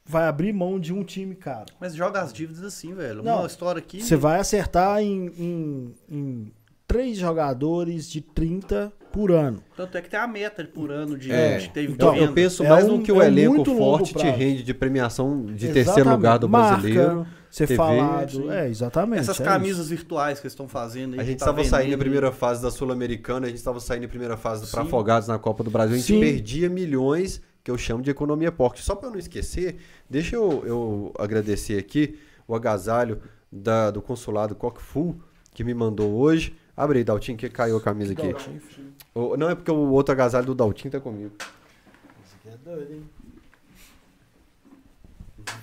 vai 0.04 0.26
abrir 0.26 0.52
mão 0.52 0.78
de 0.78 0.92
um 0.92 1.02
time, 1.02 1.34
cara. 1.34 1.66
Mas 1.80 1.94
joga 1.94 2.20
as 2.20 2.32
dívidas 2.32 2.62
assim, 2.62 2.94
velho. 2.94 3.22
Não, 3.22 3.38
Uma 3.38 3.46
história 3.46 3.78
aqui. 3.78 4.02
Você 4.02 4.16
vai 4.16 4.38
acertar 4.38 5.00
em, 5.00 5.26
em, 5.38 5.94
em 6.08 6.52
três 6.94 7.16
jogadores 7.18 8.08
de 8.08 8.20
30 8.20 8.92
por 9.12 9.32
ano. 9.32 9.60
Tanto 9.76 9.98
é 9.98 10.00
que 10.00 10.08
tem 10.08 10.18
a 10.20 10.28
meta 10.28 10.64
por 10.64 10.92
ano 10.92 11.18
de, 11.18 11.28
É, 11.32 11.58
de 11.58 11.70
teve 11.70 11.92
então, 11.92 12.12
venda. 12.12 12.24
eu 12.26 12.32
penso 12.32 12.62
É 12.62 12.68
mais 12.68 12.84
um- 12.88 12.98
no 12.98 13.02
que 13.02 13.10
o 13.10 13.20
é 13.20 13.26
elenco 13.26 13.64
forte 13.64 14.14
te 14.14 14.24
rende 14.30 14.62
de 14.62 14.72
premiação 14.72 15.44
de 15.46 15.54
Exatamente. 15.66 15.72
terceiro 15.74 16.10
lugar 16.10 16.38
do 16.38 16.48
Marca, 16.48 16.80
brasileiro. 16.82 17.26
Ser 17.50 17.66
TV, 17.66 17.76
falado. 17.76 18.30
sim. 18.30 18.48
É, 18.50 18.68
exatamente. 18.68 19.20
Essas 19.22 19.40
é 19.40 19.44
camisas 19.44 19.88
virtuais 19.88 20.38
que 20.38 20.46
eles 20.46 20.52
estão 20.52 20.68
fazendo 20.68 21.14
aí. 21.14 21.20
A 21.20 21.24
gente 21.24 21.38
tá 21.40 21.46
estava 21.46 21.64
saindo 21.64 21.94
em 21.94 21.98
primeira 21.98 22.30
fase 22.30 22.62
da 22.62 22.70
Sul-Americana, 22.70 23.46
a 23.46 23.48
gente 23.48 23.58
estava 23.58 23.80
saindo 23.80 24.04
em 24.04 24.08
primeira 24.08 24.36
fase 24.36 24.64
para 24.70 24.82
Sim. 24.82 24.86
Afogados 24.86 25.26
na 25.26 25.38
Copa 25.38 25.64
do 25.64 25.70
Brasil, 25.72 25.94
a 25.94 25.98
gente 25.98 26.06
Sim. 26.12 26.20
perdia 26.20 26.68
milhões, 26.70 27.40
que 27.64 27.70
eu 27.72 27.76
chamo 27.78 28.02
de 28.04 28.10
economia 28.10 28.52
porca. 28.52 28.78
Só 28.80 28.94
para 28.94 29.10
não 29.10 29.18
esquecer, 29.18 29.78
deixa 30.08 30.36
eu, 30.36 30.62
eu 30.64 31.12
agradecer 31.18 31.76
aqui 31.76 32.16
o 32.46 32.54
agasalho 32.54 33.20
da- 33.50 33.90
do 33.90 34.00
consulado 34.00 34.54
Cockfull, 34.54 35.16
que 35.52 35.62
me 35.64 35.74
mandou 35.74 36.12
hoje. 36.14 36.54
Abre 36.76 36.98
aí, 36.98 37.04
Daltinho, 37.04 37.38
que 37.38 37.48
caiu 37.48 37.76
a 37.76 37.80
camisa 37.80 38.12
aqui. 38.12 38.34
O- 39.14 39.36
não 39.36 39.48
é 39.48 39.54
porque 39.54 39.70
o 39.70 39.90
outro 39.92 40.12
agasalho 40.12 40.46
do 40.46 40.54
Daltinho 40.54 40.90
tá 40.90 41.00
comigo. 41.00 41.32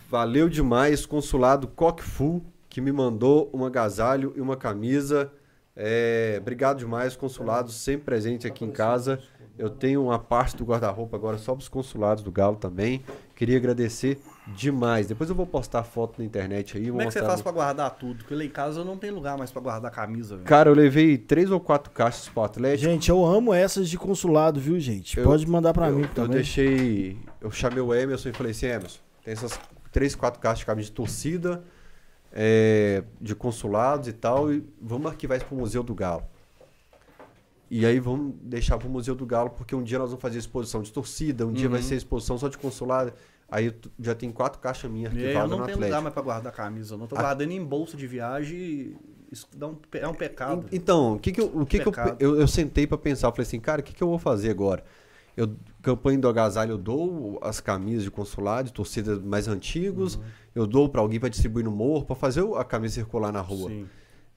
Valeu 0.09 0.49
demais, 0.49 1.05
consulado 1.05 1.67
Cockfull, 1.67 2.43
que 2.69 2.79
me 2.81 2.91
mandou 2.91 3.49
um 3.53 3.65
agasalho 3.65 4.33
e 4.35 4.41
uma 4.41 4.55
camisa. 4.57 5.31
É, 5.75 6.37
obrigado 6.39 6.79
demais, 6.79 7.15
consulado, 7.15 7.71
sempre 7.71 8.05
presente 8.05 8.45
aqui 8.47 8.65
em 8.65 8.71
casa. 8.71 9.21
Eu 9.57 9.69
tenho 9.69 10.03
uma 10.03 10.17
parte 10.19 10.55
do 10.55 10.65
guarda-roupa 10.65 11.15
agora 11.15 11.37
só 11.37 11.53
para 11.53 11.61
os 11.61 11.69
consulados 11.69 12.23
do 12.23 12.31
Galo 12.31 12.55
também. 12.55 13.03
Queria 13.35 13.57
agradecer 13.57 14.19
demais. 14.47 15.07
Depois 15.07 15.29
eu 15.29 15.35
vou 15.35 15.45
postar 15.45 15.83
foto 15.83 16.19
na 16.19 16.25
internet 16.25 16.77
aí. 16.77 16.83
vou 16.85 16.91
Como 16.93 17.01
é 17.03 17.05
que 17.05 17.13
você 17.13 17.21
faz 17.23 17.41
pra 17.41 17.51
guardar 17.51 17.91
tudo? 17.91 18.19
Porque 18.19 18.33
lá 18.35 18.43
em 18.43 18.49
casa 18.49 18.81
eu 18.81 18.85
não 18.85 18.97
tenho 18.97 19.13
lugar 19.15 19.37
mais 19.37 19.51
pra 19.51 19.61
guardar 19.61 19.91
camisa, 19.91 20.35
velho. 20.35 20.47
Cara, 20.47 20.69
eu 20.69 20.73
levei 20.73 21.17
três 21.17 21.51
ou 21.51 21.59
quatro 21.59 21.91
caixas 21.91 22.27
pro 22.29 22.43
Atlético. 22.43 22.89
Gente, 22.91 23.09
eu 23.09 23.23
amo 23.25 23.53
essas 23.53 23.89
de 23.89 23.97
consulado, 23.97 24.59
viu, 24.59 24.79
gente? 24.79 25.17
Eu- 25.17 25.23
Pode 25.23 25.45
mandar 25.47 25.73
pra 25.73 25.89
eu, 25.89 25.95
mim 25.97 26.01
eu 26.03 26.09
também. 26.09 26.31
deixei. 26.37 27.17
Eu 27.39 27.51
chamei 27.51 27.79
o 27.81 27.93
Emerson 27.93 28.29
e 28.29 28.33
falei 28.33 28.51
assim: 28.51 28.65
Emerson, 28.67 28.99
tem 29.23 29.33
essas 29.33 29.59
três, 29.91 30.15
quatro 30.15 30.39
caixas 30.39 30.59
de 30.59 30.65
camisa 30.65 30.87
de 30.89 30.93
torcida, 30.93 31.63
é, 32.33 33.03
de 33.19 33.35
consulados 33.35 34.07
e 34.07 34.13
tal, 34.13 34.51
e 34.53 34.63
vamos 34.81 35.11
arquivar 35.11 35.37
isso 35.37 35.45
pro 35.45 35.55
Museu 35.57 35.83
do 35.83 35.93
Galo. 35.93 36.23
E 37.69 37.85
aí 37.85 37.99
vamos 37.99 38.35
deixar 38.41 38.77
pro 38.77 38.89
Museu 38.89 39.15
do 39.15 39.25
Galo, 39.25 39.49
porque 39.51 39.73
um 39.73 39.81
dia 39.83 39.97
nós 39.97 40.09
vamos 40.09 40.21
fazer 40.21 40.37
exposição 40.39 40.81
de 40.81 40.91
torcida, 40.91 41.45
um 41.47 41.53
dia 41.53 41.69
vai 41.69 41.79
Uhum. 41.79 41.85
ser 41.85 41.95
exposição 41.95 42.37
só 42.37 42.49
de 42.49 42.57
consulado. 42.57 43.13
Aí 43.51 43.65
eu 43.65 43.73
já 43.99 44.15
tem 44.15 44.31
quatro 44.31 44.59
caixas 44.61 44.89
minhas 44.89 45.13
E 45.13 45.17
aí 45.17 45.21
eu 45.23 45.27
arquivadas 45.27 45.51
no 45.51 45.57
não 45.57 45.65
tenho 45.65 45.75
Atlético. 45.75 45.85
lugar 45.97 46.01
mais 46.01 46.13
pra 46.13 46.23
guardar 46.23 46.53
camisa. 46.53 46.93
Eu 46.93 46.97
não 46.97 47.05
tô 47.07 47.17
guardando 47.17 47.51
em 47.51 47.63
bolsa 47.63 47.97
de 47.97 48.07
viagem. 48.07 48.95
Isso 49.29 49.45
dá 49.55 49.67
um, 49.67 49.75
é 49.93 50.07
um 50.07 50.13
pecado. 50.13 50.65
En- 50.71 50.75
Então, 50.77 51.15
o 51.15 51.19
que 51.19 51.31
que 51.33 51.41
eu, 51.41 51.45
o 51.53 51.65
que 51.65 51.79
que 51.79 51.87
eu, 51.87 51.93
eu, 52.19 52.39
eu 52.39 52.47
sentei 52.47 52.87
pra 52.87 52.97
pensar, 52.97 53.27
eu 53.27 53.31
falei 53.31 53.43
assim, 53.45 53.59
cara, 53.59 53.81
o 53.81 53.83
que 53.83 53.93
que 53.93 54.01
eu 54.01 54.07
vou 54.07 54.17
fazer 54.17 54.49
agora? 54.49 54.83
Eu 55.35 55.53
campanha 55.81 56.17
do 56.19 56.27
agasalho, 56.27 56.71
eu 56.71 56.77
dou 56.77 57.39
as 57.41 57.59
camisas 57.61 58.03
de 58.03 58.11
consulado, 58.11 58.67
de 58.67 58.73
torcida 58.73 59.17
mais 59.19 59.47
antigos, 59.47 60.15
Uhum. 60.15 60.21
eu 60.55 60.67
dou 60.67 60.89
pra 60.89 60.99
alguém 61.01 61.19
pra 61.19 61.29
distribuir 61.29 61.63
no 61.65 61.71
morro, 61.71 62.05
pra 62.05 62.15
fazer 62.15 62.41
a 62.55 62.63
camisa 62.63 62.95
circular 62.95 63.31
na 63.31 63.39
rua. 63.41 63.69
Sim. 63.69 63.87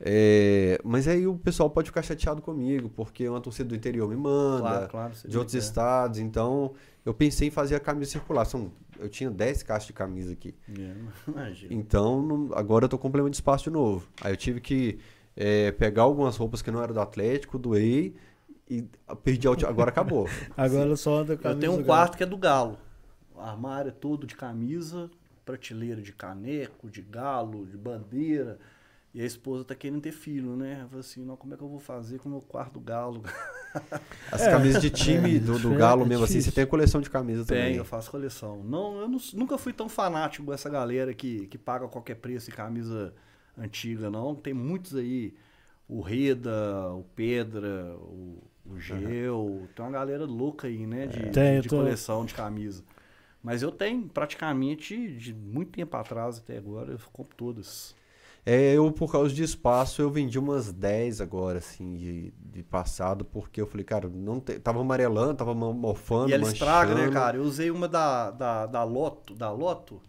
É, 0.01 0.79
mas 0.85 1.07
aí 1.07 1.27
o 1.27 1.37
pessoal 1.39 1.71
pode 1.71 1.89
ficar 1.89 2.03
chateado 2.03 2.43
comigo, 2.43 2.89
porque 2.91 3.29
uma 3.29 3.41
torcida 3.41 3.69
do 3.69 3.77
interior 3.77 4.09
me 4.09 4.17
manda, 4.17 4.61
Claro, 4.61 4.89
claro. 4.89 5.13
de 5.27 5.39
outros 5.39 5.55
é. 5.55 5.59
estados, 5.59 6.19
então 6.19 6.73
eu 7.05 7.15
pensei 7.15 7.49
em 7.49 7.51
fazer 7.51 7.77
a 7.77 7.81
camisa 7.81 8.11
circular. 8.11 8.45
São, 8.45 8.73
eu 8.99 9.09
tinha 9.09 9.31
10 9.31 9.63
caixas 9.63 9.87
de 9.87 9.93
camisa 9.93 10.33
aqui. 10.33 10.55
É, 10.69 10.95
imagina. 11.31 11.73
Então, 11.73 12.21
não- 12.23 12.51
agora 12.55 12.85
eu 12.87 12.89
tô 12.89 12.99
com 12.99 13.09
problema 13.11 13.31
de 13.31 13.37
espaço 13.37 13.65
de 13.65 13.71
novo. 13.71 14.09
Aí 14.21 14.33
eu 14.33 14.37
tive 14.37 14.61
que 14.61 14.99
é, 15.37 15.71
pegar 15.73 16.03
algumas 16.03 16.37
roupas 16.37 16.61
que 16.61 16.71
não 16.71 16.83
eram 16.83 16.95
do 16.95 17.01
Atlético, 17.01 17.59
doei 17.59 18.15
e 18.69 18.85
perdi 19.23 19.47
a 19.47 19.51
última. 19.51 19.71
Agora 19.71 19.91
acabou. 19.91 20.29
Agora 20.57 20.89
eu 20.89 20.97
só 20.97 21.19
ando 21.19 21.37
com 21.39 21.49
a 21.49 21.53
Eu 21.53 21.59
tenho 21.59 21.73
um 21.73 21.83
quarto 21.85 22.17
que 22.17 22.23
é 22.23 22.27
do 22.27 22.37
galo. 22.37 22.79
O 23.35 23.41
armário 23.41 23.89
é 23.89 23.93
todo 23.93 24.27
de 24.27 24.35
camisa, 24.37 25.11
prateleira 25.45 26.01
de 26.01 26.13
caneco, 26.13 26.89
de 26.91 27.03
galo, 27.03 27.67
de 27.67 27.77
bandeira. 27.77 28.59
E 29.15 29.23
a 29.23 29.25
esposa 29.25 29.65
tá 29.65 29.75
querendo 29.77 30.01
ter 30.03 30.13
filho, 30.13 30.57
né? 30.57 30.81
Eu 30.83 30.89
falei 30.89 31.01
assim, 31.01 31.25
não, 31.25 31.37
como 31.37 31.55
é 31.55 31.57
que 31.57 31.63
eu 31.63 31.69
vou 31.69 31.79
fazer 31.79 32.19
com 32.19 32.29
o 32.29 32.33
meu 32.33 32.43
quarto 32.43 32.75
do 32.75 32.81
galo? 32.81 33.23
As 34.31 34.47
É, 34.47 34.47
camisas 34.47 34.79
de 34.81 34.91
time 34.91 35.39
é, 35.39 35.41
do, 35.41 35.59
do 35.59 35.75
é 35.75 35.75
Galo 35.75 36.05
mesmo 36.07 36.25
assim, 36.25 36.41
você 36.41 36.53
tem 36.53 36.65
a 36.65 36.67
coleção 36.67 37.01
de 37.01 37.11
camisas 37.11 37.47
Tem, 37.47 37.75
também. 37.75 37.77
eu 37.77 37.85
faço 37.85 38.11
coleção. 38.11 38.63
Não, 38.65 39.01
eu 39.01 39.09
não- 39.09 39.19
nunca 39.35 39.59
fui 39.59 39.73
tão 39.73 39.89
fanático 39.89 40.51
dessa 40.51 40.71
galera 40.71 41.13
que, 41.15 41.47
que 41.49 41.59
paga 41.59 41.87
qualquer 41.89 42.17
preço 42.17 42.51
em 42.51 42.55
camisa 42.55 43.15
antiga, 43.57 44.11
não. 44.11 44.35
Tem 44.35 44.55
muitos 44.55 44.95
aí, 44.97 45.35
o 45.89 46.01
Reda, 46.01 46.51
o 46.95 47.05
Pedra, 47.15 47.95
o, 47.99 48.43
o 48.67 48.79
Geu, 48.81 49.69
tem 49.75 49.85
uma 49.85 49.93
galera 49.93 50.25
louca 50.25 50.69
aí, 50.69 50.87
né, 50.87 51.07
de, 51.07 51.33
Tem, 51.33 51.57
eu 51.57 51.63
de 51.63 51.69
tô- 51.69 51.77
coleção 51.77 52.25
de 52.25 52.33
camisa. 52.35 52.83
Mas 53.43 53.63
eu 53.63 53.73
tenho 53.73 54.09
praticamente 54.09 55.17
de 55.17 55.35
muito 55.35 55.73
tempo 55.73 55.97
atrás 55.97 56.39
até 56.39 56.59
agora, 56.59 56.93
eu 56.93 56.99
compro 57.13 57.37
todas. 57.37 57.95
É, 58.47 58.75
eu, 58.75 58.93
por 58.93 59.11
causa 59.11 59.33
de 59.35 59.43
espaço, 59.43 60.03
eu 60.03 60.11
vendi 60.11 60.39
umas 60.39 60.71
10 60.73 61.21
agora, 61.21 61.59
assim, 61.59 61.97
de, 61.97 62.31
de 62.39 62.63
passado, 62.63 63.25
porque 63.25 63.61
eu 63.61 63.67
falei, 63.67 63.85
cara, 63.85 64.09
não 64.09 64.39
te- 64.41 64.59
tava 64.61 64.81
amarelando, 64.81 65.35
tava 65.35 65.55
mo- 65.55 65.73
mofando, 65.73 66.29
E 66.29 66.33
ela 66.33 66.43
estraga, 66.43 66.95
né, 66.95 67.01
manchando. 67.01 67.13
cara? 67.15 67.37
Eu 67.39 67.43
usei 67.45 67.71
uma 67.71 67.89
da, 67.89 68.31
da, 68.31 68.67
da 68.67 68.85
Loto, 68.85 69.35
da 69.35 69.51
Loto, 69.51 70.03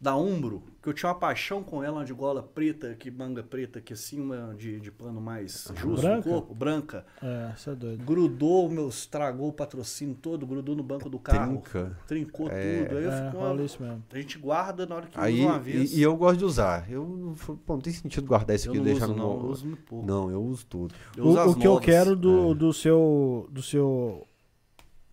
da 0.00 0.16
Umbro, 0.16 0.64
que 0.82 0.88
eu 0.88 0.92
tinha 0.92 1.08
uma 1.10 1.14
paixão 1.18 1.62
com 1.62 1.82
ela, 1.82 1.98
uma 2.00 2.04
de 2.04 2.12
gola 2.12 2.42
preta, 2.42 2.94
que 2.98 3.08
manga 3.10 3.42
preta, 3.42 3.80
que 3.80 3.92
assim, 3.92 4.20
uma 4.20 4.52
de, 4.58 4.80
de 4.80 4.90
pano 4.90 5.20
mais 5.20 5.68
justo 5.76 6.02
Branca? 6.02 6.16
no 6.16 6.22
corpo, 6.34 6.54
branca. 6.54 7.06
É, 7.22 7.52
isso 7.56 7.70
é 7.70 7.74
doido. 7.76 8.04
Grudou, 8.04 8.68
meu, 8.68 8.88
estragou 8.88 9.48
o 9.48 9.52
patrocínio 9.52 10.16
todo, 10.20 10.44
grudou 10.44 10.74
no 10.74 10.82
banco 10.82 11.08
do 11.08 11.18
carro. 11.18 11.58
Trinca. 11.62 11.96
Trincou 12.08 12.48
É. 12.50 12.84
tudo. 12.84 12.98
Aí 12.98 13.04
eu 13.04 13.12
É, 13.12 13.24
fico, 13.26 13.36
rola 13.38 13.62
isso 13.62 13.82
mesmo. 13.82 14.02
a 14.12 14.16
gente 14.16 14.38
guarda 14.38 14.84
na 14.84 14.96
hora 14.96 15.06
que 15.06 15.18
Aí, 15.20 15.38
usa 15.40 15.48
uma 15.48 15.58
vez. 15.60 15.92
e, 15.92 15.98
e 16.00 16.02
eu 16.02 16.16
gosto 16.16 16.38
de 16.38 16.44
usar. 16.44 16.90
Eu, 16.90 17.06
não 17.06 17.34
fa- 17.36 17.54
pô, 17.64 17.74
não 17.74 17.80
tem 17.80 17.92
sentido 17.92 18.26
guardar 18.26 18.56
isso 18.56 18.66
Eu 18.68 18.72
aqui 18.72 18.78
e 18.78 18.80
não 18.80 18.84
deixar 18.90 19.04
uso, 19.06 19.14
no 19.14 19.22
não, 19.22 19.32
eu 19.40 19.46
uso 19.50 19.66
muito 19.66 19.82
pouco. 19.84 20.06
Não, 20.06 20.30
eu 20.32 20.42
uso 20.42 20.66
tudo. 20.66 20.94
Eu 21.16 21.24
uso 21.26 21.36
O, 21.36 21.40
as 21.40 21.50
o 21.52 21.54
que 21.56 21.66
eu 21.66 21.78
quero 21.78 22.16
do, 22.16 22.50
É. 22.50 22.54
do 22.54 22.72
seu 22.72 23.48
do 23.52 23.62
seu 23.62 24.26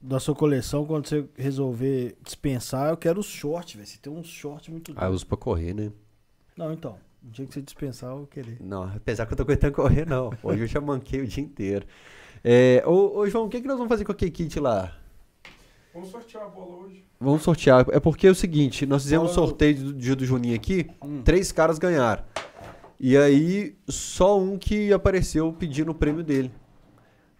da 0.02 0.20
sua 0.20 0.34
coleção 0.36 0.86
quando 0.86 1.08
você 1.08 1.26
resolver 1.38 2.16
dispensar, 2.24 2.90
eu 2.90 2.98
quero 2.98 3.20
os 3.20 3.26
shorts, 3.26 3.76
velho. 3.76 3.88
Você 3.88 3.98
tem 4.02 4.12
uns 4.12 4.28
shorts 4.28 4.70
muito 4.70 4.94
Ah, 4.96 5.06
eu 5.08 5.12
uso 5.12 5.26
pra 5.26 5.38
correr, 5.38 5.74
né? 5.74 5.92
Não, 6.56 6.72
então. 6.74 6.98
O 7.22 7.30
dia 7.30 7.46
que 7.46 7.54
você 7.54 7.62
dispensar, 7.62 8.12
eu 8.12 8.18
vou 8.20 8.28
querer. 8.28 8.58
Não, 8.62 8.84
apesar 8.84 9.26
que 9.26 9.34
eu 9.34 9.38
tô 9.38 9.44
aguentando 9.44 9.74
correr, 9.74 10.06
não. 10.08 10.32
Hoje 10.42 10.62
eu 10.64 10.68
já 10.68 10.80
manquei 10.80 11.22
o 11.22 11.28
dia 11.28 11.44
inteiro. 11.44 11.86
É, 12.44 12.82
ô, 12.86 13.18
ô, 13.18 13.28
João, 13.30 13.46
o 13.46 13.50
que, 13.50 13.60
que 13.60 13.68
nós 13.68 13.76
vamos 13.78 13.90
fazer 13.90 14.06
com 14.06 14.14
aquele 14.14 14.32
kit 14.32 14.58
lá? 14.60 14.96
Vamos 15.94 16.10
sortear 16.10 16.46
a 16.46 16.48
bola 16.48 16.78
hoje. 16.86 17.04
Vamos 17.20 17.42
sortear. 17.42 17.86
É 17.92 18.00
porque 18.00 18.28
é 18.28 18.30
o 18.30 18.36
seguinte, 18.36 18.86
nós 18.86 19.04
fizemos 19.04 19.32
um 19.32 19.34
sorteio 19.34 19.76
do 19.76 19.94
dia 19.94 20.16
do 20.16 20.26
Juninho 20.26 20.56
aqui, 20.56 20.90
Hum. 21.04 21.22
três 21.24 21.52
caras 21.52 21.78
ganharam. 21.78 22.24
E 22.98 23.18
aí, 23.18 23.76
só 23.88 24.40
um 24.40 24.58
que 24.58 24.94
apareceu 24.94 25.52
pedindo 25.52 25.92
o 25.92 25.96
prêmio 25.96 26.24
dele. 26.24 26.52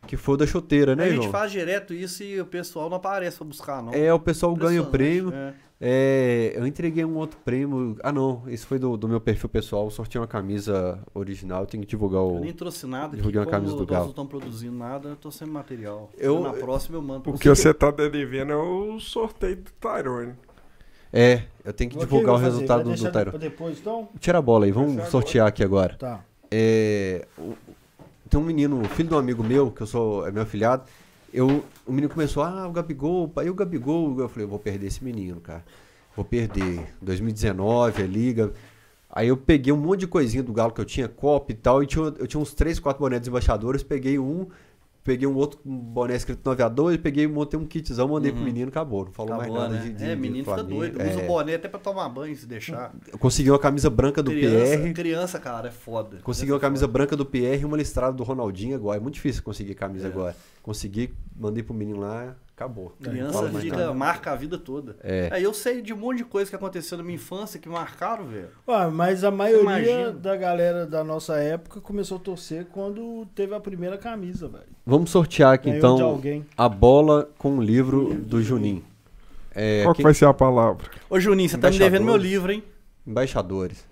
Que 0.08 0.18
foi 0.18 0.34
o 0.36 0.38
da 0.38 0.48
chuteira, 0.48 0.96
né, 0.96 1.04
a 1.06 1.10
gente 1.10 1.18
João? 1.22 1.32
faz 1.32 1.52
direto 1.52 1.94
isso 1.94 2.24
e 2.24 2.40
o 2.42 2.46
pessoal 2.46 2.90
não 2.90 2.98
aparece 2.98 3.38
pra 3.38 3.46
buscar, 3.46 3.84
não. 3.84 3.94
É, 3.94 4.12
o 4.14 4.20
pessoal 4.20 4.56
ganha 4.56 4.82
o 4.82 4.86
prêmio. 4.88 5.32
É. 5.34 5.54
É, 5.82 6.52
eu 6.56 6.68
entreguei 6.68 7.06
um 7.06 7.16
outro 7.16 7.38
prêmio. 7.46 7.96
Ah, 8.04 8.12
não, 8.12 8.44
esse 8.48 8.66
foi 8.66 8.78
do, 8.78 8.98
do 8.98 9.08
meu 9.08 9.22
perfil 9.22 9.48
pessoal. 9.48 9.86
Eu 9.86 9.92
sorteei 9.92 10.20
uma 10.20 10.28
camisa 10.28 11.00
original. 11.14 11.62
Eu 11.62 11.68
tenho 11.68 11.84
que 11.84 11.90
divulgar 11.90 12.22
o. 12.22 12.36
Eu 12.36 12.42
nem 12.42 12.52
trouxe 12.52 12.86
nada, 12.86 13.16
Divulguei 13.16 13.40
uma 13.40 13.48
camisa 13.48 13.76
do 13.78 13.86
Galo. 13.86 14.04
não 14.04 14.10
estamos 14.10 14.30
produzindo 14.30 14.76
nada, 14.76 15.08
eu 15.10 15.16
tô 15.16 15.32
sem 15.32 15.48
material. 15.48 16.10
Eu- 16.18 16.42
na 16.42 16.52
próxima 16.52 16.98
eu 16.98 17.02
mando 17.02 17.22
pra 17.22 17.32
O 17.32 17.38
que 17.40 17.48
você 17.48 17.74
tá 17.74 17.92
devendo 17.92 18.52
é 18.52 18.56
o 18.58 19.00
sorteio 19.00 19.56
do 19.56 19.72
Tyrone. 19.80 20.34
É, 21.14 21.44
eu 21.64 21.72
tenho 21.72 21.90
que 21.90 21.98
divulgar 21.98 22.36
o 22.36 22.38
vou 22.38 22.46
fazer? 22.46 22.52
resultado 22.56 22.78
Vai 22.78 22.84
do, 22.84 22.90
deixar 22.90 23.10
do 23.10 23.14
Tyron. 23.14 23.30
pra 23.32 23.40
depois, 23.40 23.80
então? 23.80 24.10
Tira 24.20 24.38
a 24.38 24.42
bola 24.42 24.66
aí, 24.66 24.72
vamos 24.72 25.08
sortear 25.08 25.48
aqui 25.48 25.64
agora. 25.64 25.96
Tá. 25.96 26.20
É, 26.52 27.26
o- 27.38 27.54
tem 28.30 28.40
um 28.40 28.44
menino, 28.44 28.84
filho 28.90 29.10
de 29.10 29.16
um 29.16 29.18
amigo 29.18 29.44
meu, 29.44 29.72
que 29.72 29.82
eu 29.82 29.88
sou 29.88 30.28
é 30.28 30.32
meu 30.32 30.44
afilhado. 30.44 30.84
Eu, 31.34 31.64
o 31.86 31.92
menino 31.92 32.12
começou, 32.14 32.44
ah, 32.44 32.68
o 32.68 32.72
Gabigol, 32.72 33.28
pai, 33.28 33.50
o 33.50 33.54
Gabigol. 33.54 34.20
Eu 34.20 34.30
falei, 34.30 34.46
eu 34.46 34.50
vou 34.50 34.60
perder 34.60 34.88
esse 34.88 35.04
menino, 35.04 35.40
cara. 35.40 35.64
Vou 36.16 36.26
perder. 36.26 36.94
2019, 37.02 38.04
a 38.04 38.06
liga. 38.06 38.54
Aí 39.12 39.28
eu 39.28 39.38
peguei 39.38 39.74
um 39.74 39.78
monte 39.78 40.02
de 40.02 40.08
coisinha 40.08 40.44
do 40.44 40.54
Galo 40.54 40.72
que 40.72 40.80
eu 40.80 40.86
tinha, 40.86 41.08
copo 41.08 41.52
e 41.52 41.56
tal, 41.56 41.82
e 41.82 41.88
tinha, 41.88 42.14
eu 42.20 42.28
tinha 42.28 42.40
uns 42.40 42.54
3, 42.54 42.80
4 42.80 43.00
bonés 43.00 43.20
dos 43.20 43.28
embaixadores, 43.28 43.82
peguei 43.82 44.20
um, 44.20 44.48
peguei 45.10 45.28
um 45.28 45.36
outro 45.36 45.60
boné 45.66 46.16
escrito 46.16 46.42
9 46.46 46.62
a 46.62 46.70
2 46.70 46.98
peguei 46.98 47.28
montei 47.28 47.60
um 47.60 47.66
kitzão, 47.66 48.08
mandei 48.08 48.32
pro 48.32 48.42
menino, 48.42 48.70
acabou. 48.70 49.06
Não 49.06 49.12
falou 49.12 49.34
Acabou, 49.34 49.56
mais 49.58 49.72
nada 49.72 49.84
né? 49.84 49.90
de, 49.90 49.98
de 49.98 50.04
É, 50.04 50.16
de 50.16 50.22
menino 50.22 50.44
fica 50.46 50.54
Flamengo. 50.56 50.80
doido. 50.80 51.02
É, 51.02 51.10
Usa 51.10 51.20
o 51.24 51.26
boné 51.28 51.56
até 51.56 51.68
pra 51.68 51.80
tomar 51.80 52.08
banho, 52.10 52.36
se 52.36 52.46
deixar. 52.46 52.94
consegui 53.20 53.50
uma 53.50 53.58
camisa 53.58 53.90
branca 53.90 54.22
do 54.22 54.30
criança, 54.32 54.78
PR. 54.78 54.94
criança, 54.94 55.40
cara, 55.40 55.68
é 55.70 55.72
foda. 55.72 56.18
Consegui 56.22 56.52
uma 56.52 56.58
é 56.58 56.62
camisa 56.62 56.82
foda. 56.86 56.94
branca 56.94 57.16
do 57.16 57.26
PR 57.26 57.60
e 57.62 57.66
uma 57.66 57.76
listrada 57.78 58.14
do 58.14 58.24
Ronaldinho 58.24 58.76
agora. 58.76 58.98
É 58.98 59.00
muito 59.02 59.16
difícil 59.16 59.42
conseguir 59.42 59.74
camisa 59.74 60.08
É. 60.08 60.12
agora. 60.12 60.36
Consegui, 60.62 61.14
mandei 61.36 61.64
pro 61.64 61.74
menino 61.74 62.00
lá, 62.00 62.36
Acabou. 62.60 62.94
Criança 63.02 63.50
nada. 63.50 63.94
marca 63.94 64.34
a 64.34 64.36
vida 64.36 64.58
toda. 64.58 64.98
É. 65.02 65.30
Aí 65.32 65.42
eu 65.42 65.54
sei 65.54 65.82
de 65.82 65.94
um 65.94 65.98
monte 65.98 66.18
de 66.18 66.24
coisa 66.26 66.50
que 66.50 66.56
aconteceu 66.58 66.98
na 66.98 67.04
minha 67.06 67.16
infância 67.16 67.58
que 67.58 67.70
marcaram, 67.70 68.26
velho. 68.28 68.50
Ué, 68.68 68.88
mas 68.90 69.24
a 69.24 69.32
maioria 69.32 70.12
da 70.12 70.36
galera 70.36 70.86
da 70.86 71.02
nossa 71.02 71.38
época 71.38 71.80
começou 71.80 72.18
a 72.18 72.20
torcer 72.20 72.66
quando 72.66 73.26
teve 73.34 73.56
a 73.56 73.62
primeira 73.62 73.98
camisa, 73.98 74.50
velho. 74.50 74.66
Vamos 74.86 75.10
sortear 75.10 75.54
aqui 75.54 75.72
Ganhou 75.72 75.96
então 75.96 76.06
alguém. 76.10 76.46
a 76.58 76.68
bola 76.68 77.30
com 77.38 77.58
o 77.58 77.62
livro 77.64 78.14
do 78.14 78.42
Juninho. 78.44 78.84
É, 79.56 79.84
Qual 79.84 79.94
que 79.94 79.98
quem- 80.00 80.04
vai 80.04 80.14
ser 80.14 80.26
a 80.26 80.34
palavra? 80.34 80.84
Ô, 81.10 81.18
Juninho, 81.18 81.48
você 81.48 81.58
tá 81.58 81.72
me 81.72 81.80
devendo 81.80 82.04
meu 82.04 82.18
livro, 82.18 82.52
hein? 82.52 82.62
Embaixadores. 83.08 83.88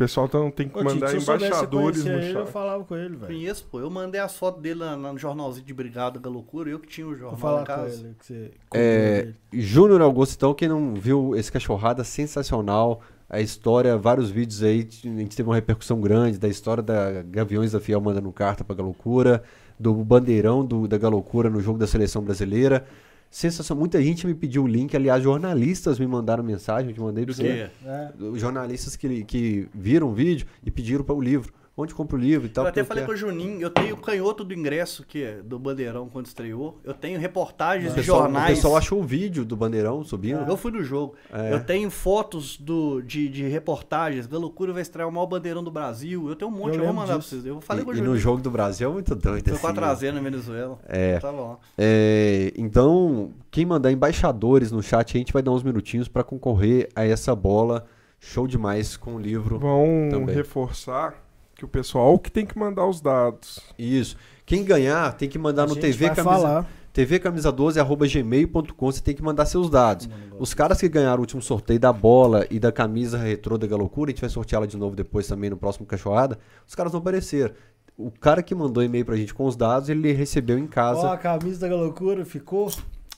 O 0.00 0.02
pessoal 0.02 0.24
então 0.24 0.50
tem 0.50 0.66
que 0.66 0.78
Ô, 0.78 0.82
mandar 0.82 1.14
embaixadores 1.14 2.06
no 2.06 2.12
ele, 2.12 2.30
eu 2.30 2.32
chat. 2.46 2.50
falava 2.50 2.82
com 2.84 2.96
ele, 2.96 3.16
velho. 3.16 3.26
Conheço, 3.26 3.66
pô. 3.70 3.80
Eu 3.80 3.90
mandei 3.90 4.18
as 4.18 4.34
fotos 4.34 4.62
dele 4.62 4.80
lá 4.80 4.96
no 4.96 5.18
jornalzinho 5.18 5.66
de 5.66 5.74
Brigada 5.74 6.18
da 6.18 6.30
Loucura. 6.30 6.70
Eu 6.70 6.78
que 6.80 6.88
tinha 6.88 7.06
o 7.06 7.10
Vou 7.10 7.18
jornal 7.18 7.36
falar 7.38 7.62
em 7.62 7.66
com 7.66 7.86
ele. 7.86 8.16
Que 8.18 8.24
você 8.24 8.50
É, 8.74 9.28
Júnior 9.52 10.00
Augusto, 10.00 10.36
então, 10.36 10.54
quem 10.54 10.68
não 10.68 10.94
viu 10.94 11.36
esse 11.36 11.52
cachorrada 11.52 12.02
sensacional, 12.02 13.02
a 13.28 13.42
história, 13.42 13.98
vários 13.98 14.30
vídeos 14.30 14.62
aí, 14.62 14.88
a 15.04 15.08
gente 15.08 15.36
teve 15.36 15.46
uma 15.46 15.54
repercussão 15.54 16.00
grande 16.00 16.38
da 16.38 16.48
história 16.48 16.82
da 16.82 17.22
Gaviões 17.22 17.72
da 17.72 17.78
Fiel 17.78 18.00
mandando 18.00 18.32
carta 18.32 18.64
pra 18.64 18.74
Galocura, 18.74 19.42
do 19.78 19.92
bandeirão 19.92 20.64
do, 20.64 20.88
da 20.88 20.96
Galocura 20.96 21.50
no 21.50 21.60
jogo 21.60 21.78
da 21.78 21.86
seleção 21.86 22.22
brasileira. 22.22 22.86
Sensacional, 23.30 23.78
muita 23.78 24.02
gente 24.02 24.26
me 24.26 24.34
pediu 24.34 24.64
o 24.64 24.66
link, 24.66 24.94
aliás, 24.96 25.22
jornalistas 25.22 26.00
me 26.00 26.06
mandaram 26.06 26.42
mensagem, 26.42 26.90
eu 26.90 26.94
te 26.94 27.00
mandei 27.00 27.24
você. 27.24 27.42
quê? 27.44 27.86
É. 27.86 28.12
Jornalistas 28.34 28.96
que, 28.96 29.24
que 29.24 29.68
viram 29.72 30.08
o 30.08 30.12
vídeo 30.12 30.48
e 30.64 30.70
pediram 30.70 31.04
para 31.04 31.14
o 31.14 31.20
livro. 31.20 31.52
Onde 31.80 31.94
compra 31.94 32.16
o 32.16 32.20
livro 32.20 32.46
e 32.46 32.50
tal. 32.50 32.64
Eu 32.64 32.68
até 32.68 32.84
falei 32.84 33.02
eu 33.02 33.06
com 33.06 33.12
o 33.12 33.16
quero. 33.16 33.28
Juninho, 33.30 33.60
eu 33.60 33.70
tenho 33.70 33.94
o 33.94 33.98
canhoto 33.98 34.44
do 34.44 34.52
ingresso 34.54 35.04
que 35.06 35.22
é 35.22 35.42
do 35.42 35.58
Bandeirão 35.58 36.08
quando 36.08 36.26
estreou. 36.26 36.78
Eu 36.84 36.94
tenho 36.94 37.18
reportagens 37.18 37.94
de 37.94 38.02
jornais. 38.02 38.52
o 38.52 38.54
pessoal 38.54 38.76
achou 38.76 39.00
o 39.00 39.02
vídeo 39.02 39.44
do 39.44 39.56
bandeirão 39.56 40.02
subindo. 40.04 40.48
Eu 40.48 40.56
fui 40.56 40.70
no 40.70 40.82
jogo. 40.82 41.14
É. 41.32 41.52
Eu 41.54 41.64
tenho 41.64 41.90
fotos 41.90 42.56
do, 42.58 43.00
de, 43.02 43.28
de 43.28 43.44
reportagens. 43.48 44.26
Galocura 44.26 44.72
vai 44.72 44.82
estrear 44.82 45.08
o 45.08 45.12
maior 45.12 45.26
bandeirão 45.26 45.62
do 45.64 45.70
Brasil. 45.70 46.28
Eu 46.28 46.36
tenho 46.36 46.50
um 46.50 46.54
monte, 46.54 46.74
Eu 46.74 46.80
eu, 46.80 46.84
vou 46.86 46.94
mandar 46.94 47.16
disso. 47.18 47.28
pra 47.30 47.38
vocês. 47.38 47.46
Eu 47.46 47.60
falei 47.60 47.84
com 47.84 47.90
o 47.90 47.94
E, 47.94 47.96
e 47.96 48.00
no 48.00 48.06
Juninho. 48.06 48.20
jogo 48.22 48.42
do 48.42 48.50
Brasil 48.50 48.88
é 48.88 48.92
muito 48.92 49.14
doido. 49.14 49.56
Foi 49.56 49.70
assim, 49.70 49.80
4x0 49.80 50.12
na 50.12 50.20
Venezuela. 50.20 50.78
É. 50.86 51.18
Tava 51.18 51.40
lá. 51.40 51.58
É, 51.78 52.52
então, 52.56 53.30
quem 53.50 53.64
mandar 53.64 53.90
embaixadores 53.90 54.70
no 54.70 54.82
chat, 54.82 55.16
a 55.16 55.18
gente 55.18 55.32
vai 55.32 55.42
dar 55.42 55.50
uns 55.52 55.62
minutinhos 55.62 56.08
para 56.08 56.22
concorrer 56.22 56.88
a 56.94 57.04
essa 57.04 57.34
bola. 57.34 57.86
Show 58.18 58.46
demais 58.46 58.96
com 58.98 59.14
o 59.14 59.18
livro. 59.18 59.58
Vão 59.58 60.08
Também. 60.10 60.34
reforçar 60.34 61.14
que 61.60 61.64
o 61.66 61.68
pessoal 61.68 62.18
que 62.18 62.30
tem 62.32 62.46
que 62.46 62.58
mandar 62.58 62.86
os 62.86 63.00
dados. 63.02 63.60
Isso. 63.78 64.16
Quem 64.46 64.64
ganhar 64.64 65.12
tem 65.12 65.28
que 65.28 65.38
mandar 65.38 65.64
A 65.64 65.66
no 65.66 65.76
TV 65.76 66.06
Camisa, 66.08 66.24
falar. 66.24 66.66
tvcamisa12@gmail.com. 66.94 68.86
Você 68.92 69.02
tem 69.02 69.14
que 69.14 69.22
mandar 69.22 69.44
seus 69.44 69.68
dados. 69.68 70.08
Os 70.38 70.54
caras 70.54 70.80
que 70.80 70.88
ganharam 70.88 71.18
o 71.18 71.20
último 71.20 71.42
sorteio 71.42 71.78
da 71.78 71.92
bola 71.92 72.46
e 72.50 72.58
da 72.58 72.72
camisa 72.72 73.18
retrô 73.18 73.58
da 73.58 73.66
Galocura, 73.66 74.10
a 74.10 74.12
gente 74.12 74.22
vai 74.22 74.30
sorteá-la 74.30 74.64
de 74.66 74.76
novo 74.78 74.96
depois 74.96 75.26
também 75.28 75.50
no 75.50 75.56
próximo 75.56 75.84
Cachorrada. 75.86 76.38
Os 76.66 76.74
caras 76.74 76.92
vão 76.92 77.00
aparecer. 77.00 77.52
O 77.96 78.10
cara 78.10 78.42
que 78.42 78.54
mandou 78.54 78.82
e-mail 78.82 79.04
pra 79.04 79.16
gente 79.16 79.34
com 79.34 79.44
os 79.44 79.54
dados, 79.54 79.90
ele 79.90 80.12
recebeu 80.12 80.58
em 80.58 80.64
Ó, 80.64 80.68
casa. 80.68 81.12
a 81.12 81.18
camisa 81.18 81.68
da 81.68 81.76
loucura 81.76 82.24
ficou. 82.24 82.70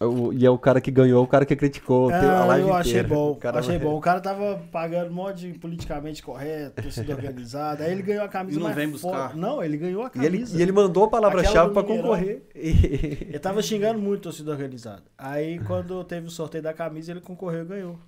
O- 0.06 0.32
e 0.32 0.44
é 0.46 0.50
o 0.50 0.58
cara 0.58 0.80
que 0.80 0.90
ganhou, 0.90 1.22
o 1.22 1.26
cara 1.26 1.44
que 1.44 1.54
criticou 1.56 2.10
a 2.10 2.16
Ah, 2.42 2.44
live 2.46 2.68
eu 2.68 2.74
achei 2.74 2.92
inteira. 2.92 3.08
bom. 3.08 3.30
O 3.32 3.36
cara 3.36 3.58
achei 3.58 3.78
vai- 3.78 3.86
bom. 3.86 3.96
O 3.96 4.00
cara 4.00 4.20
tava 4.20 4.60
pagando 4.72 5.12
mod 5.12 5.52
de 5.52 5.58
politicamente 5.58 6.22
correto, 6.22 6.82
torcida 6.82 7.12
organizada. 7.14 7.84
Aí 7.84 7.92
ele 7.92 8.02
ganhou 8.02 8.24
a 8.24 8.28
camisa 8.28 8.56
E 8.56 8.60
não 8.60 8.64
mais 8.64 8.76
vem 8.76 8.88
buscar. 8.88 9.28
foda. 9.30 9.34
Não, 9.40 9.62
ele 9.62 9.76
ganhou 9.76 10.02
a 10.02 10.10
E 10.14 10.18
ele, 10.18 10.36
camisa. 10.38 10.58
e 10.58 10.62
ele 10.62 10.72
mandou 10.72 11.04
a 11.04 11.08
palavra-chave 11.08 11.68
Mineirão. 11.74 12.02
concorrer. 12.02 12.42
Ele 12.54 13.38
tava 13.38 13.62
xingando 13.62 13.98
muito 13.98 14.22
torcida 14.22 14.50
organizada. 14.50 15.02
Aí 15.18 15.58
quando 15.60 16.02
teve 16.04 16.26
o 16.26 16.30
sorteio 16.30 16.62
da 16.64 16.72
camisa, 16.72 17.10
ele 17.12 17.20
concorreu 17.20 17.62
e 17.62 17.66
ganhou. 17.66 17.98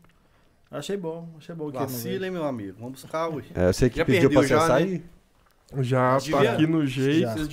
Achei 0.71 0.97
bom, 0.97 1.29
achei 1.39 1.55
bom 1.55 1.67
que 1.71 1.77
ele 1.77 1.85
não 1.85 1.89
Vacila, 1.89 2.27
hein, 2.27 2.33
meu 2.33 2.45
amigo? 2.45 2.77
Vamos 2.81 3.01
buscar, 3.01 3.29
ui. 3.29 3.45
É, 3.55 3.73
você 3.73 3.89
que 3.89 3.99
Já 3.99 4.05
pediu 4.05 4.29
pra 4.31 4.43
já, 4.43 4.57
acessar 4.59 4.81
né? 4.81 4.87
aí. 4.87 5.03
Já 5.85 6.19
Devia- 6.19 6.43
tá 6.43 6.53
aqui 6.53 6.67
no 6.67 6.87
jeito. 6.87 7.49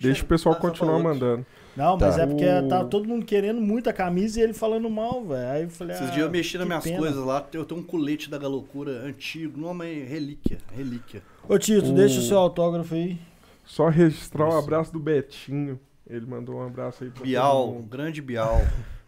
Deixa 0.00 0.22
o 0.22 0.26
pessoal 0.26 0.56
continuar 0.56 0.96
outro. 0.98 1.46
Não, 1.76 1.96
mas 1.98 2.16
Tá. 2.16 2.22
é 2.22 2.26
porque 2.26 2.44
tá 2.68 2.84
todo 2.84 3.06
mundo 3.06 3.24
querendo 3.26 3.60
muito 3.60 3.88
a 3.90 3.92
camisa 3.92 4.40
e 4.40 4.42
ele 4.42 4.54
falando 4.54 4.88
mal, 4.88 5.22
velho. 5.24 5.48
Aí 5.50 5.62
eu 5.64 5.70
falei, 5.70 5.94
Esses 5.94 6.08
ah, 6.08 6.10
dias 6.12 6.24
eu 6.26 6.30
mexi 6.30 6.56
nas 6.56 6.66
minhas 6.66 6.84
pena. 6.84 6.96
coisas 6.98 7.24
lá. 7.24 7.46
Eu 7.52 7.64
tenho 7.64 7.80
um 7.80 7.84
colete 7.84 8.30
da 8.30 8.38
Galocura 8.38 8.90
antigo. 9.04 9.60
Não, 9.60 9.74
mas 9.74 9.88
é 9.96 10.04
relíquia. 10.04 10.58
Relíquia. 10.74 11.22
Ô 11.48 11.58
Tito, 11.58 11.90
O- 11.90 11.94
deixa 11.94 12.18
o 12.18 12.22
seu 12.22 12.38
autógrafo 12.38 12.94
aí. 12.94 13.18
Só 13.64 13.88
registrar 13.88 14.46
o 14.46 14.48
Isso. 14.48 14.58
abraço 14.58 14.92
do 14.92 14.98
Betinho. 14.98 15.78
Ele 16.08 16.24
mandou 16.24 16.56
um 16.56 16.62
abraço 16.66 17.04
aí 17.04 17.10
pra 17.10 17.22
Bial, 17.24 17.64
todo 17.66 17.74
mundo. 17.74 17.88
grande 17.88 18.22
Bial. 18.22 18.60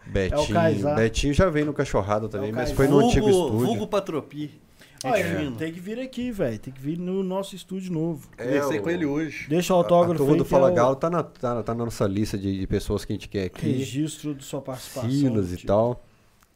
Betinho. 0.07 0.53
Kaysar. 0.55 0.97
Betinho 0.97 1.33
já 1.35 1.49
veio 1.49 1.67
no 1.67 1.73
Cachorrada 1.73 2.29
também, 2.29 2.49
É 2.51 2.53
mas 2.53 2.73
foi 2.73 2.87
no 2.87 2.93
vulgo, 2.95 3.09
antigo 3.09 3.29
estúdio. 3.31 3.59
Vulgo 3.59 3.87
Patropi. 3.87 4.51
Olha, 5.05 5.23
Gente 5.23 5.37
fina. 5.45 5.57
tem 5.57 5.73
que 5.73 5.79
vir 5.81 6.01
aqui, 6.01 6.31
velho. 6.33 6.59
Tem 6.59 6.73
que 6.73 6.81
vir 6.81 6.99
no 6.99 7.23
nosso 7.23 7.55
estúdio 7.55 7.93
novo. 7.93 8.29
Conversei 8.37 8.79
o- 8.79 8.83
com 8.83 8.91
ele 8.91 9.07
hoje. 9.07 9.47
Deixa 9.49 9.73
o 9.73 9.77
A, 9.77 9.81
a 9.81 9.83
autógrafo 9.85 10.19
turma 10.19 10.33
aí. 10.33 10.39
do 10.39 10.45
Fala 10.45 10.69
é 10.69 10.73
o 10.73 10.75
Galo 10.75 10.97
tá 10.97 11.09
na, 11.09 11.23
tá, 11.23 11.63
tá 11.63 11.75
na 11.75 11.85
nossa 11.85 12.05
lista 12.07 12.37
de, 12.37 12.59
de 12.59 12.67
pessoas 12.67 13.05
que 13.05 13.13
a 13.13 13.15
gente 13.17 13.29
quer 13.29 13.45
aqui. 13.45 13.71
Registro 13.71 14.35
de 14.35 14.45
sua 14.45 14.61
participação. 14.61 15.09
Filas 15.09 15.53
e 15.53 15.57
Tito. 15.57 15.67
tal. 15.69 16.03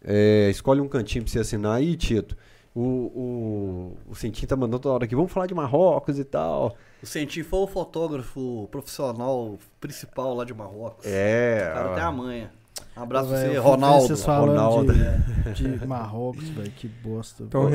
É, 0.05 0.48
escolhe 0.51 0.81
um 0.81 0.89
cantinho 0.89 1.23
pra 1.24 1.32
você 1.32 1.39
assinar 1.39 1.77
aí, 1.77 1.97
Tito. 1.97 2.36
O, 2.74 2.81
o, 2.81 3.97
o 4.10 4.14
Centinho 4.14 4.48
tá 4.48 4.56
mandando 4.56 4.78
toda 4.81 4.94
hora 4.94 5.05
aqui. 5.05 5.14
Vamos 5.14 5.31
falar 5.31 5.47
de 5.47 5.55
Marrocos 5.55 6.19
e 6.19 6.24
tal. 6.24 6.74
O 7.02 7.06
Sentim 7.06 7.43
foi 7.43 7.60
o 7.60 7.66
fotógrafo 7.66 8.66
profissional 8.70 9.59
principal 9.78 10.35
lá 10.35 10.44
de 10.44 10.55
Marrocos. 10.55 11.05
É. 11.06 11.69
O 11.70 11.74
cara 11.74 11.90
ó. 11.90 11.94
tem 11.94 12.02
a 12.02 12.10
manha. 12.12 12.51
Um 12.97 13.03
abraço 13.03 13.28
pra 13.28 13.39
você, 13.39 13.59
Ronaldo. 13.59 14.07
Vocês 14.07 14.24
Ronaldo. 14.24 14.93
De, 15.55 15.78
de 15.78 15.86
Marrocos, 15.86 16.49
velho. 16.51 16.70
Que 16.73 16.89
bosta. 16.89 17.44
Então 17.44 17.66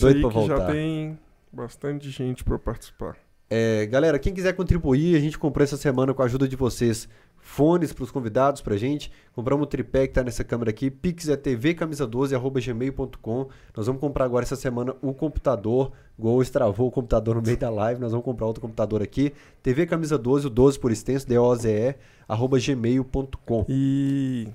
doido 0.00 0.26
aí 0.26 0.32
que 0.32 0.46
já 0.46 0.54
voltar. 0.56 0.72
tem 0.72 1.18
bastante 1.52 2.10
gente 2.10 2.44
pra 2.44 2.58
participar. 2.58 3.16
É, 3.48 3.86
galera, 3.86 4.18
quem 4.18 4.32
quiser 4.32 4.54
contribuir, 4.54 5.16
a 5.16 5.20
gente 5.20 5.38
comprou 5.38 5.62
essa 5.62 5.76
semana 5.76 6.14
com 6.14 6.22
a 6.22 6.24
ajuda 6.24 6.48
de 6.48 6.56
vocês 6.56 7.08
fones 7.44 7.92
para 7.92 8.02
os 8.02 8.10
convidados 8.10 8.62
pra 8.62 8.76
gente. 8.76 9.12
Compramos 9.32 9.66
um 9.66 9.68
tripé 9.68 10.06
que 10.06 10.14
tá 10.14 10.24
nessa 10.24 10.42
câmera 10.42 10.70
aqui. 10.70 10.90
Pix 10.90 11.28
é 11.28 11.36
tvcamisa12@gmail.com. 11.36 13.48
Nós 13.76 13.86
vamos 13.86 14.00
comprar 14.00 14.24
agora 14.24 14.44
essa 14.44 14.56
semana 14.56 14.96
o 15.02 15.12
computador. 15.12 15.92
Gol 16.18 16.40
extravou 16.40 16.88
o 16.88 16.90
computador 16.90 17.34
no 17.34 17.42
meio 17.42 17.58
da 17.58 17.68
live. 17.68 18.00
Nós 18.00 18.12
vamos 18.12 18.24
comprar 18.24 18.46
outro 18.46 18.62
computador 18.62 19.02
aqui. 19.02 19.34
TV 19.62 19.84
Camisa 19.86 20.16
12, 20.16 20.46
o 20.46 20.50
12 20.50 20.78
por 20.78 20.90
extenso, 20.90 21.28
D-O-Z-E, 21.28 21.96
arroba 22.26 22.58
gmail.com. 22.58 23.66
E 23.68 24.48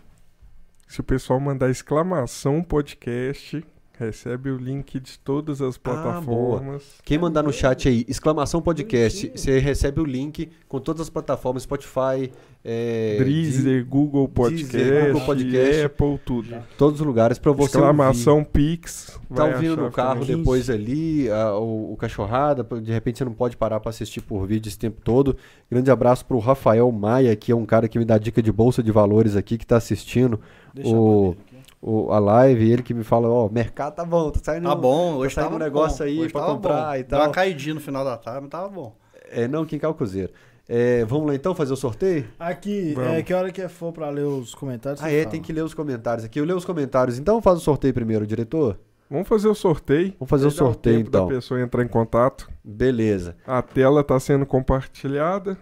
se 0.88 1.00
o 1.00 1.04
pessoal 1.04 1.40
mandar 1.40 1.70
exclamação 1.70 2.64
podcast, 2.64 3.64
recebe 4.00 4.50
o 4.50 4.58
link 4.58 4.98
de 5.00 5.20
todas 5.20 5.62
as 5.62 5.78
plataformas. 5.78 6.84
Quem 7.04 7.18
mandar 7.18 7.44
no 7.44 7.52
chat 7.52 7.88
aí, 7.90 8.06
exclamação 8.08 8.62
podcast, 8.62 9.32
você 9.36 9.60
recebe 9.60 10.00
o 10.00 10.06
link 10.06 10.50
com 10.68 10.80
todas 10.80 11.02
as 11.02 11.10
plataformas, 11.10 11.64
Spotify, 11.64 12.32
é, 12.64 13.22
Deezer, 13.24 13.86
Google 13.86 14.28
Podcast, 14.28 14.76
Deezer, 14.78 15.08
Google 15.08 15.26
Podcast. 15.26 15.84
Apple, 15.86 16.20
tudo. 16.26 16.56
todos 16.78 17.00
os 17.02 17.06
lugares 17.06 17.38
para 17.38 17.52
você 17.52 17.78
ouvir. 17.78 17.90
Exclamação 17.90 18.44
Pix. 18.44 19.20
Tá 19.36 19.44
vai 19.44 19.54
ouvindo 19.54 19.78
no 19.78 19.92
carro 19.92 20.24
depois 20.26 20.70
ali, 20.70 21.30
a- 21.30 21.54
o, 21.58 21.94
o 21.94 21.98
Cachorrada, 21.98 22.64
de 22.82 22.92
repente 22.92 23.18
você 23.20 23.26
não 23.26 23.34
pode 23.34 23.56
parar 23.58 23.80
para 23.80 23.90
assistir 23.90 24.22
por 24.22 24.48
vídeo 24.48 24.70
esse 24.70 24.80
tempo 24.80 25.02
todo. 25.04 25.36
Grande 25.70 25.92
abraço 25.92 26.26
pro 26.26 26.40
Rafael 26.40 26.92
Maia, 26.92 27.36
que 27.36 27.52
é 27.52 27.56
um 27.56 27.66
cara 27.66 27.88
que 27.88 28.00
me 28.00 28.06
dá 28.06 28.18
dica 28.18 28.42
de 28.42 28.52
bolsa 28.52 28.82
de 28.82 28.92
valores 28.92 29.36
aqui, 29.36 29.58
que 29.58 29.66
tá 29.68 29.78
assistindo 29.78 30.40
Deixa 30.74 30.90
o- 30.96 31.36
aqui. 31.40 31.49
O, 31.82 32.12
a 32.12 32.20
live, 32.20 32.72
ele 32.72 32.84
que 32.84 32.94
me 32.94 33.04
fala, 33.04 33.28
ó, 33.30 33.50
mercado 33.50 33.96
tá 33.96 34.06
bom, 34.06 34.30
tá 34.32 34.40
saindo... 34.44 34.68
Tá 34.68 34.76
bom, 34.76 35.16
hoje 35.16 35.34
tá 35.36 35.42
saindo 35.42 35.54
tava 35.54 35.64
um 35.64 35.66
negócio 35.66 35.98
bom. 36.00 36.04
aí 36.04 36.20
Hoje 36.22 36.34
pra 36.34 36.42
comprar 36.44 36.88
bom. 36.90 36.94
e 36.96 36.98
Deu 37.04 37.08
tal. 37.08 37.22
uma 37.22 37.30
caidinha 37.32 37.76
no 37.76 37.82
final 37.82 38.04
da 38.04 38.18
tarde, 38.18 38.42
mas 38.42 38.50
tava 38.50 38.68
bom. 38.70 38.96
É, 39.32 39.48
não, 39.48 39.66
quem 39.66 39.80
quer 39.80 39.88
o 39.88 39.94
Cruzeiro. 39.94 40.32
É, 40.68 41.04
vamos 41.06 41.26
lá 41.28 41.34
então 41.34 41.56
fazer 41.56 41.74
o 41.74 41.76
sorteio? 41.76 42.26
Aqui, 42.38 42.94
Vamos. 42.94 43.12
é, 43.14 43.24
que 43.24 43.34
hora 43.34 43.52
que 43.52 43.68
for 43.68 43.92
pra 43.92 44.10
ler 44.10 44.26
os 44.26 44.54
comentários? 44.54 45.02
Ah, 45.04 45.12
é, 45.12 45.20
fala. 45.22 45.32
tem 45.32 45.42
que 45.42 45.52
ler 45.52 45.64
os 45.64 45.74
comentários 45.74 46.24
aqui. 46.26 46.40
Eu 46.40 46.46
leio 46.46 46.58
os 46.58 46.66
comentários, 46.66 47.18
então 47.18 47.42
faz 47.42 47.58
o 47.58 47.62
sorteio 47.62 47.94
primeiro, 47.94 48.28
diretor? 48.28 48.78
Vamos 49.10 49.28
fazer 49.28 49.48
o 49.48 49.56
sorteio. 49.56 50.14
Vamos 50.20 50.30
fazer 50.30 50.46
o 50.46 50.52
sorteio, 50.52 50.98
tempo 50.98 51.10
então. 51.10 51.28
da 51.28 51.34
pessoa 51.34 51.60
entrar 51.60 51.84
em 51.84 51.88
contato. 51.88 52.48
Beleza. 52.64 53.36
A 53.48 53.64
tela 53.64 54.02
está 54.02 54.20
sendo 54.20 54.46
compartilhada. 54.46 55.58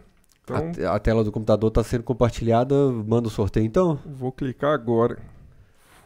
A 0.49 0.57
Então, 0.57 0.71
te- 0.73 0.83
a, 0.83 0.99
tela 0.99 1.23
do 1.23 1.31
computador 1.31 1.71
tá 1.71 1.81
sendo 1.83 2.03
compartilhada, 2.03 2.75
manda 3.05 3.27
o 3.29 3.31
sorteio 3.31 3.65
então? 3.65 3.97
vou 4.05 4.33
clicar 4.33 4.73
agora. 4.73 5.17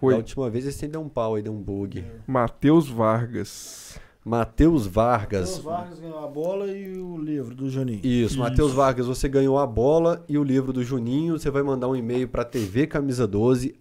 Da 0.02 0.08
Foi 0.08 0.16
última 0.16 0.50
vez 0.50 0.66
esse 0.66 0.88
deu 0.88 1.00
um 1.00 1.08
pau 1.08 1.36
aí, 1.36 1.44
deu 1.44 1.54
um 1.54 1.62
bug. 1.62 2.04
Matheus 2.26 2.90
Vargas. 2.90 4.00
Matheus 4.26 4.88
Vargas. 4.88 5.50
Matheus 5.50 5.64
Vargas 5.64 6.00
ganhou 6.00 6.20
a 6.24 6.28
bola 6.28 6.68
e 6.72 6.98
o 6.98 7.18
livro 7.18 7.54
do 7.54 7.70
Juninho. 7.70 8.00
Isso, 8.00 8.34
Isso. 8.34 8.40
Matheus 8.40 8.72
Vargas, 8.72 9.06
você 9.06 9.30
ganhou 9.30 9.60
a 9.60 9.68
bola 9.68 10.24
e 10.28 10.38
o 10.38 10.44
livro 10.44 10.74
do 10.74 10.84
Juninho. 10.84 11.38
Você 11.38 11.50
vai 11.52 11.62
mandar 11.62 11.88
um 11.88 11.96
e-mail 11.96 12.28
para 12.28 12.44
tvcamisa12 12.44 13.74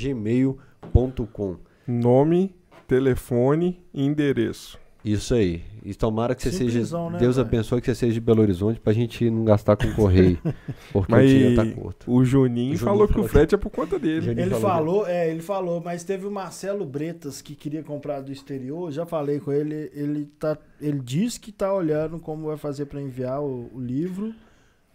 gmail.com. 0.00 1.56
Nome, 1.86 2.54
telefone 2.86 3.80
e 3.92 4.04
endereço. 4.04 4.78
Isso 5.04 5.34
aí. 5.34 5.62
E 5.84 5.94
tomara 5.94 6.34
que 6.34 6.42
você 6.42 6.50
Simplesão, 6.50 7.04
seja. 7.06 7.12
né, 7.12 7.18
Deus 7.18 7.36
velho? 7.36 7.46
abençoe 7.48 7.80
que 7.80 7.86
você 7.88 7.94
seja 7.94 8.14
de 8.14 8.20
Belo 8.20 8.40
Horizonte 8.40 8.80
pra 8.80 8.92
gente 8.94 9.28
não 9.28 9.44
gastar 9.44 9.76
com 9.76 9.92
correio. 9.92 10.38
Porque 10.90 11.12
Mas 11.12 11.24
o 11.24 11.28
dinheiro 11.28 11.56
tá 11.56 11.66
curto. 11.66 12.10
o 12.10 12.24
Juninho, 12.24 12.72
O 12.72 12.76
Juninho 12.76 12.78
falou 12.78 13.06
que 13.06 13.12
falou 13.12 13.26
o 13.26 13.28
frete 13.28 13.54
é 13.54 13.58
por 13.58 13.70
conta 13.70 13.98
dele. 13.98 14.30
Ele 14.30 14.50
falou 14.50 14.60
falou, 14.60 15.06
é, 15.06 15.30
ele 15.30 15.42
falou, 15.42 15.82
mas 15.84 16.02
teve 16.02 16.26
o 16.26 16.30
Marcelo 16.30 16.86
Bretas 16.86 17.42
que 17.42 17.54
queria 17.54 17.82
comprar 17.82 18.20
do 18.22 18.32
exterior, 18.32 18.90
já 18.90 19.04
falei 19.04 19.38
com 19.40 19.52
ele, 19.52 19.90
ele 19.94 20.24
tá, 20.38 20.56
ele 20.80 21.00
disse 21.00 21.38
que 21.38 21.52
tá 21.52 21.72
olhando 21.74 22.18
como 22.18 22.46
vai 22.46 22.56
fazer 22.56 22.86
para 22.86 23.00
enviar 23.02 23.42
o, 23.42 23.68
o 23.74 23.78
livro 23.78 24.32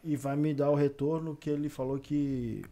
e 0.03 0.15
vai 0.15 0.35
me 0.35 0.53
dar 0.55 0.71
o 0.71 0.75
retorno 0.75 1.35
que 1.35 1.49
ele 1.51 1.69
falou 1.69 1.99
que 1.99 2.63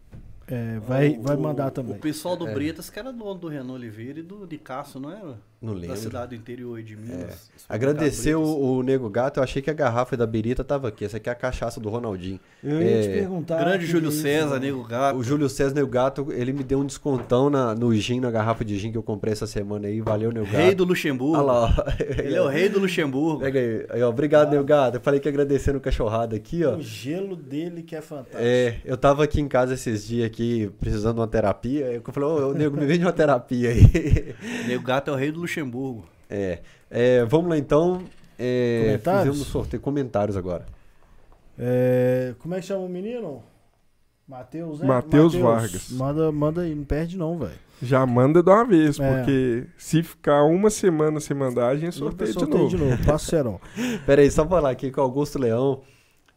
é, 0.47 0.79
vai, 0.79 1.09
O- 1.09 1.21
vai 1.21 1.35
mandar 1.35 1.71
também. 1.71 1.95
O 1.97 1.99
pessoal 1.99 2.37
do 2.37 2.47
É. 2.47 2.53
Bretas, 2.53 2.89
que 2.89 2.97
era 2.97 3.11
dono 3.11 3.35
do 3.35 3.47
Renan 3.49 3.73
Oliveira 3.73 4.19
e 4.19 4.23
do 4.23 4.47
de 4.47 4.57
Cássio, 4.57 4.97
não 4.99 5.11
era? 5.11 5.37
Não 5.61 5.73
Da 5.73 5.79
lembro. 5.79 5.95
É. 5.95 5.97
cidade 5.97 6.29
do 6.29 6.35
interior 6.39 6.81
de 6.83 6.95
Minas. 6.95 7.49
Agradecer 7.67 8.35
Bretas. 8.35 8.49
o, 8.55 8.77
o 8.77 8.83
Nego 8.83 9.09
Gato, 9.09 9.39
eu 9.39 9.43
achei 9.43 9.59
que 9.61 9.69
a 9.71 9.73
garrafa 9.73 10.15
da 10.15 10.27
Birita 10.27 10.63
tava 10.63 10.87
aqui. 10.87 11.03
Essa 11.03 11.17
aqui 11.17 11.29
é 11.29 11.31
a 11.31 11.35
cachaça 11.35 11.79
do 11.79 11.89
Ronaldinho. 11.89 12.39
Eu 12.63 12.79
ia 12.81 13.01
te 13.01 13.09
É, 13.09 13.13
perguntar. 13.13 13.57
Grande 13.59 13.85
Júlio 13.87 14.09
isso, 14.09 14.21
César, 14.21 14.59
né? 14.59 14.67
Nego 14.67 14.83
Gato. 14.83 15.17
O 15.17 15.23
Júlio 15.23 15.49
César 15.49 15.73
Nego 15.73 15.87
Gato, 15.87 16.27
ele 16.31 16.53
me 16.53 16.63
deu 16.63 16.79
um 16.79 16.85
descontão 16.85 17.49
na, 17.49 17.73
no 17.73 17.93
gin, 17.95 18.19
na 18.19 18.29
garrafa 18.29 18.63
de 18.63 18.77
gin 18.77 18.91
que 18.91 18.97
eu 18.99 19.03
comprei 19.03 19.33
essa 19.33 19.47
semana 19.47 19.87
aí. 19.87 19.99
Valeu, 19.99 20.31
Nego 20.31 20.45
Gato. 20.45 20.57
Rei 20.57 20.75
do 20.75 20.83
Luxemburgo. 20.83 21.35
Olha 21.37 21.41
lá, 21.43 21.65
ó. 21.65 21.93
Ele 22.21 22.35
é 22.35 22.41
o 22.41 22.47
rei 22.47 22.69
do 22.69 22.79
Luxemburgo. 22.79 23.39
Pega 23.41 23.59
aí. 23.59 23.85
Aí, 23.89 24.03
ó, 24.03 24.09
Obrigado, 24.09 24.51
Nego 24.51 24.63
Gato. 24.63 24.95
Eu 24.97 25.01
falei 25.01 25.19
que 25.19 25.27
ia 25.27 25.31
agradecer 25.31 25.73
no 25.73 25.79
cachorrada 25.79 26.35
aqui, 26.35 26.63
ó. 26.63 26.75
O 26.75 26.81
gelo 26.83 27.35
dele 27.35 27.81
que 27.81 27.95
é 27.95 28.01
fantástico. 28.01 28.37
É, 28.39 28.75
eu 28.85 28.95
tava 28.95 29.23
aqui 29.23 29.41
em 29.41 29.47
casa 29.47 29.73
esses 29.73 30.05
dias 30.07 30.27
aqui, 30.27 30.71
precisando 30.79 31.15
de 31.15 31.21
uma 31.21 31.27
terapia. 31.27 31.85
Eu 31.87 32.03
falei, 32.13 32.29
ô, 32.29 32.49
ô, 32.49 32.53
nego, 32.53 32.77
me 32.77 32.85
vende 32.85 33.03
uma 33.03 33.11
terapia 33.11 33.71
aí. 33.71 34.35
Nego 34.67 34.83
Gato 34.83 35.09
é 35.09 35.13
o 35.13 35.15
rei 35.17 35.31
do 35.31 35.39
Luxemburgo. 35.39 35.46
É, 36.29 36.59
é, 36.89 37.25
vamos 37.25 37.49
lá 37.49 37.57
então. 37.57 38.01
É, 38.37 38.83
Comentários? 38.85 39.23
Fizemos 39.35 39.47
sorteio, 39.51 39.81
comentários 39.81 40.37
agora. 40.37 40.65
É, 41.57 42.35
como 42.39 42.53
é 42.55 42.59
que 42.59 42.65
chama 42.65 42.81
o 42.85 42.89
menino? 42.89 43.43
Matheus, 44.27 44.79
né? 44.81 44.87
Matheus 44.87 45.33
Vargas. 45.35 45.89
Manda, 45.91 46.31
manda 46.31 46.61
aí, 46.61 46.75
não 46.75 46.83
perde 46.83 47.17
não, 47.17 47.37
velho. 47.39 47.53
Já 47.81 48.05
manda 48.05 48.43
de 48.43 48.49
uma 48.49 48.65
vez, 48.65 48.99
É. 48.99 49.15
porque 49.21 49.65
se 49.77 50.03
ficar 50.03 50.43
uma 50.43 50.69
semana 50.69 51.19
sem 51.19 51.35
mandar, 51.37 51.69
a 51.69 51.75
gente 51.77 51.95
sorteia 51.95 52.27
de 52.27 52.33
Sorteio 52.33 52.63
novo. 52.63 52.75
de 52.77 52.83
novo, 52.83 53.05
passa 53.05 53.25
o 53.25 53.29
serão. 53.29 53.61
Pera 54.05 54.21
aí, 54.21 54.29
só 54.29 54.45
falar 54.45 54.71
aqui 54.71 54.91
que 54.91 54.99
o 54.99 55.03
Augusto 55.03 55.39
Leão, 55.39 55.81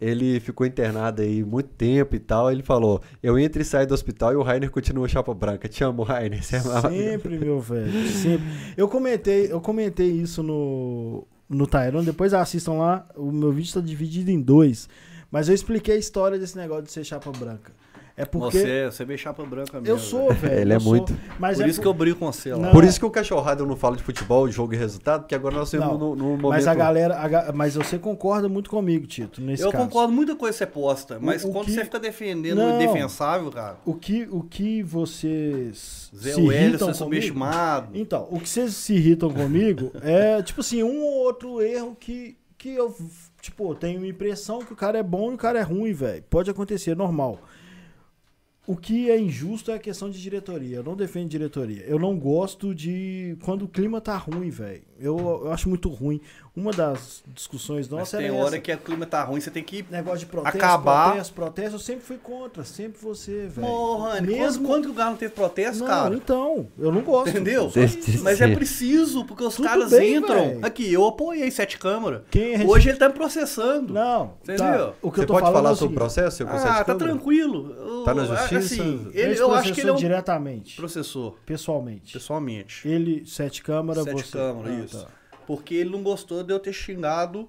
ele 0.01 0.41
ficou 0.41 0.67
internado 0.67 1.21
aí 1.21 1.45
muito 1.45 1.69
tempo 1.71 2.17
e 2.17 2.19
tal. 2.19 2.51
Ele 2.51 2.63
falou: 2.63 3.03
Eu 3.23 3.39
entro 3.39 3.61
e 3.61 3.65
saio 3.65 3.87
do 3.87 3.93
hospital 3.93 4.33
e 4.33 4.37
o 4.37 4.43
Rainer 4.43 4.71
continua 4.71 5.07
chapa 5.07 5.35
branca. 5.35 5.69
Te 5.69 5.85
amo, 5.85 6.03
Rainer. 6.03 6.43
Você 6.43 6.57
é. 6.57 6.61
Sempre, 6.61 7.39
meu 7.39 7.61
velho. 7.61 8.09
Sempre. 8.09 8.47
Eu 8.77 8.89
comentei, 8.89 9.53
eu 9.53 9.61
comentei 9.61 10.11
isso 10.11 10.43
no, 10.43 11.27
no 11.49 11.67
Tyrone. 11.67 12.07
Depois 12.07 12.33
assistam 12.33 12.73
lá. 12.75 13.07
O 13.15 13.31
meu 13.31 13.53
vídeo 13.53 13.69
está 13.69 13.81
dividido 13.81 14.31
em 14.31 14.41
dois. 14.41 14.89
Mas 15.31 15.49
eu 15.49 15.55
expliquei 15.55 15.95
a 15.95 15.99
história 15.99 16.39
desse 16.39 16.57
negócio 16.57 16.85
de 16.85 16.93
ser 16.93 17.05
chapa 17.05 17.31
branca. 17.31 17.73
É 18.17 18.25
porque 18.25 18.59
Você, 18.59 18.87
você 18.91 19.03
é 19.03 19.07
meio 19.07 19.19
chapa 19.19 19.45
branca 19.45 19.81
mesmo. 19.81 19.89
eu 19.95 19.99
sou, 19.99 20.33
velho. 20.35 20.61
Ele 20.61 20.73
é 20.73 20.77
eu 20.77 20.81
sou. 20.81 20.91
muito. 20.95 21.17
Mas 21.39 21.57
Por 21.59 21.65
é 21.65 21.69
isso 21.69 21.81
que 21.81 21.87
eu 21.87 21.95
brigo 21.95 22.19
com 22.19 22.31
você 22.31 22.53
lá. 22.53 22.59
Não. 22.67 22.71
Por 22.71 22.85
isso 22.85 22.99
que 23.01 23.07
o 23.07 23.11
cachorrado 23.11 23.63
eu 23.63 23.67
não 23.67 23.77
falo 23.77 23.97
de 23.97 24.03
futebol, 24.03 24.49
jogo 24.51 24.75
e 24.75 24.77
resultado, 24.77 25.23
porque 25.23 25.35
agora 25.35 25.55
nós 25.57 25.73
estamos 25.73 25.99
Não, 25.99 25.99
no, 25.99 26.17
no 26.17 26.25
momento. 26.37 26.49
Mas 26.51 26.67
a 26.67 26.75
galera. 26.75 27.17
a 27.49 27.53
mas 27.53 27.75
você 27.75 27.99
concorda 27.99 28.49
muito 28.49 28.69
comigo, 28.69 29.07
Tito, 29.07 29.41
nesse 29.41 29.63
Eu 29.63 29.71
caso. 29.73 29.85
concordo 29.85 30.13
muita 30.13 30.37
coisa 30.37 30.53
que 30.53 30.59
você 30.59 30.67
posta, 30.67 31.19
mas 31.21 31.45
O- 31.45 31.49
o 31.49 31.53
quando 31.53 31.67
que- 31.67 31.73
você 31.73 31.85
fica 31.85 31.99
defendendo 31.99 32.59
Não. 32.59 32.73
o 32.79 32.83
indefensável, 32.83 33.51
cara. 33.51 33.77
O 33.85 33.95
que, 33.95 34.29
o 34.31 34.43
que 34.43 34.83
vocês 34.83 36.11
Zé 36.15 36.33
se 36.33 36.41
é 36.55 36.71
comigo... 36.71 36.95
subestimado. 36.95 37.89
Então, 37.95 38.27
o 38.31 38.39
que 38.41 38.49
vocês 38.49 38.75
se 38.75 38.95
irritam 38.95 39.31
comigo 39.31 39.93
é, 40.03 40.43
tipo 40.43 40.61
assim, 40.61 40.83
um 40.83 41.03
ou 41.03 41.25
outro 41.25 41.61
erro 41.63 41.97
que, 41.99 42.37
que 42.59 42.71
eu, 42.75 42.95
tipo, 43.41 43.75
tenho 43.75 44.03
a 44.03 44.07
impressão 44.07 44.61
que 44.61 44.73
o 44.73 44.77
cara 44.77 44.99
é 44.99 45.03
bom 45.03 45.33
e 45.33 45.35
o 45.35 45.39
cara 45.39 45.59
é 45.59 45.63
ruim, 45.63 45.93
velho. 45.93 46.23
Pode 46.29 46.51
acontecer, 46.51 46.91
é 46.93 46.95
normal. 46.95 47.39
O 48.67 48.77
que 48.77 49.11
é 49.11 49.19
injusto 49.19 49.71
é 49.71 49.75
a 49.75 49.79
questão 49.79 50.11
de 50.11 50.21
diretoria. 50.21 50.77
Eu 50.77 50.85
não 50.85 50.95
defendo 50.95 51.29
diretoria. 51.29 51.83
Eu 51.85 51.99
não 51.99 52.19
gosto 52.19 52.75
de. 52.75 53.37
Quando 53.43 53.65
o 53.65 53.69
clima 53.69 54.01
tá 54.01 54.17
ruim, 54.17 54.51
velho. 54.51 54.83
Eu, 54.99 55.19
eu 55.19 55.53
acho 55.53 55.69
muito 55.69 55.89
ruim. 55.89 56.21
Uma 56.55 56.73
das 56.73 57.23
discussões 57.29 57.89
Mas 57.89 57.99
nossas 57.99 58.19
tem 58.19 58.27
era 58.29 58.37
hora 58.37 58.49
essa. 58.49 58.59
que 58.59 58.73
o 58.73 58.79
clima 58.79 59.07
tá 59.07 59.23
ruim, 59.23 59.41
você 59.41 59.51
tem 59.53 59.63
que. 59.63 59.85
Negócio 59.89 60.19
de 60.21 60.27
protesto, 60.27 60.59
Acabar. 60.59 61.11
protesto, 61.11 61.33
protesto. 61.35 61.75
Eu 61.77 61.79
sempre 61.79 62.05
fui 62.05 62.19
contra. 62.19 62.65
Sempre 62.65 63.01
você, 63.01 63.47
velho. 63.47 63.67
Ô, 63.69 63.99
Rani, 63.99 64.27
Mesmo- 64.27 64.67
quando, 64.67 64.67
quando 64.67 64.85
que 64.87 64.91
o 64.91 64.95
Galo 64.95 65.11
não 65.13 65.17
teve 65.17 65.33
protesto, 65.33 65.79
Não, 65.81 65.87
cara? 65.87 66.15
então. 66.15 66.67
Eu 66.77 66.91
não 66.91 67.03
gosto. 67.03 67.31
Entendeu? 67.31 67.71
Mas 68.23 68.41
é 68.41 68.53
preciso, 68.53 69.25
porque 69.25 69.45
os 69.45 69.55
Tudo 69.55 69.69
caras 69.69 69.91
bem, 69.91 70.17
entram. 70.17 70.49
velho. 70.49 70.67
Aqui, 70.67 70.93
eu 70.93 71.07
apoiei 71.07 71.49
sete 71.53 71.79
câmaras. 71.79 72.23
Quem 72.31 72.55
é 72.55 72.65
Hoje 72.67 72.89
ele 72.89 72.99
tá 72.99 73.09
me 73.09 73.15
processando. 73.15 73.95
Não, 73.95 74.35
Entendeu? 74.43 74.59
Tá. 74.89 74.93
O 75.03 75.11
que 75.11 75.19
Você 75.19 75.23
eu 75.23 75.27
tô 75.29 75.33
pode 75.35 75.47
falando 75.47 75.55
falar 75.57 75.71
é 75.71 75.73
o 75.73 75.77
sobre 75.77 75.95
o 75.95 75.99
processo? 75.99 76.37
seu 76.39 76.49
Ah, 76.49 76.51
de 76.51 76.59
tá 76.59 76.85
câmara? 76.85 76.99
tranquilo. 76.99 77.75
Eu- 77.79 78.03
Tá 78.05 78.13
na 78.15 78.25
justiça? 78.25 78.59
Assim, 78.59 79.09
Ele, 79.15 79.39
eu 79.39 79.55
acho 79.55 79.73
que 79.73 79.81
ele 79.83 79.91
é 79.91 79.93
um... 79.93 79.97
diretamente, 79.97 80.75
Processou, 80.77 81.37
pessoalmente. 81.47 82.13
pessoalmente. 82.13 82.89
Ele, 82.89 83.25
sete 83.27 83.63
câmara, 83.63 84.03
Sete 84.03 84.23
você... 84.25 84.33
câmara, 84.39 84.69
Ah, 84.71 84.85
isso. 84.85 84.99
tá. 85.05 85.20
Porque 85.51 85.75
ele 85.75 85.91
não 85.91 86.01
gostou 86.01 86.45
de 86.45 86.53
eu 86.53 86.61
ter 86.61 86.73
xingado, 86.73 87.49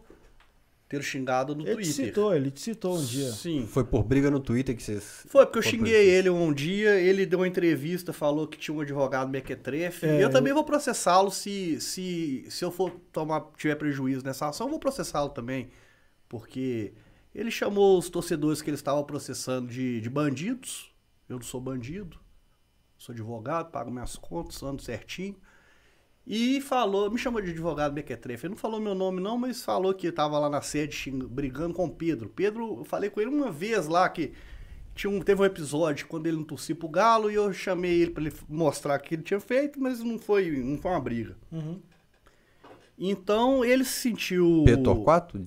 ter 0.90 1.04
xingado 1.04 1.54
no 1.54 1.62
Ele 1.62 1.84
te 1.84 1.94
Twitter. 1.94 2.06
citou, 2.08 2.34
ele 2.34 2.50
te 2.50 2.60
citou 2.60 2.98
um 2.98 3.06
dia. 3.06 3.32
Sim. 3.32 3.68
Foi 3.68 3.84
por 3.84 4.02
briga 4.02 4.32
no 4.32 4.40
Twitter 4.40 4.76
que 4.76 4.82
vocês. 4.82 5.24
Foi, 5.28 5.46
porque 5.46 5.60
eu 5.60 5.62
xinguei 5.62 6.10
ele 6.10 6.28
um 6.28 6.52
dia, 6.52 7.00
ele 7.00 7.28
deu 7.28 7.38
uma 7.38 7.48
entrevista, 7.48 8.12
falou 8.12 8.48
que 8.48 8.58
tinha 8.58 8.76
um 8.76 8.82
advogado 8.82 9.30
mequetrefe. 9.30 10.08
É, 10.08 10.24
eu 10.24 10.32
também 10.32 10.52
vou 10.52 10.64
processá-lo 10.64 11.30
se, 11.30 11.80
se, 11.80 12.44
se 12.50 12.66
eu 12.66 12.72
for 12.72 12.90
tomar, 13.12 13.52
tiver 13.56 13.76
prejuízo 13.76 14.26
nessa 14.26 14.50
ação, 14.50 14.66
eu 14.66 14.72
vou 14.72 14.80
processá-lo 14.80 15.30
também. 15.30 15.70
Porque 16.28 16.94
ele 17.36 17.52
chamou 17.52 18.00
os 18.00 18.10
torcedores 18.10 18.64
que 18.64 18.70
ele 18.72 18.78
estava 18.78 19.04
processando 19.04 19.68
de, 19.68 20.02
de 20.02 20.10
bandidos. 20.10 20.92
Eu 21.30 21.36
não 21.36 21.44
sou 21.44 21.62
bandido, 21.62 22.18
sou 22.98 23.14
advogado, 23.14 23.70
pago 23.70 23.92
minhas 23.92 24.16
contas, 24.16 24.64
ando 24.64 24.82
certinho. 24.82 25.36
E 26.26 26.62
falou, 26.62 27.10
me 27.10 27.18
chamou 27.18 27.42
de 27.42 27.50
advogado 27.52 27.94
mequetrefe. 27.94 28.46
Ele 28.46 28.52
não 28.54 28.58
falou 28.58 28.80
meu 28.80 28.94
nome 28.94 29.20
não, 29.20 29.38
mas 29.38 29.64
falou 29.64 29.94
que 29.94 30.08
estava 30.08 30.38
lá 30.38 30.50
na 30.50 30.62
sede 30.62 31.10
brigando 31.12 31.74
com 31.74 31.86
o 31.86 31.90
Pedro. 31.92 32.30
Pedro, 32.30 32.80
eu 32.80 32.86
falei 32.86 33.10
com 33.10 33.20
ele 33.20 33.30
uma 33.32 33.52
vez 33.52 33.88
lá 33.88 34.08
que 34.08 34.32
tinha 34.94 35.10
um, 35.12 35.20
teve 35.22 35.42
um 35.42 35.46
episódio 35.46 36.06
quando 36.08 36.28
ele 36.28 36.38
não 36.38 36.44
torcia 36.44 36.76
pro 36.76 36.88
Galo 36.88 37.32
e 37.32 37.36
eu 37.36 37.52
chamei 37.52 38.02
ele 38.04 38.12
para 38.12 38.24
ele 38.24 38.34
mostrar 38.48 39.00
o 39.00 39.04
que 39.04 39.16
ele 39.16 39.24
tinha 39.24 39.40
feito, 39.40 39.82
mas 39.82 40.00
não 40.04 40.20
foi, 40.20 40.52
não 40.52 40.78
foi 40.78 40.92
uma 40.92 41.00
briga. 41.02 41.36
Uhum. 41.52 41.80
Então 43.00 43.66
ele 43.66 43.84
se 43.84 44.02
sentiu. 44.02 44.64
Pedro 44.66 44.84
Torquato? 44.84 45.40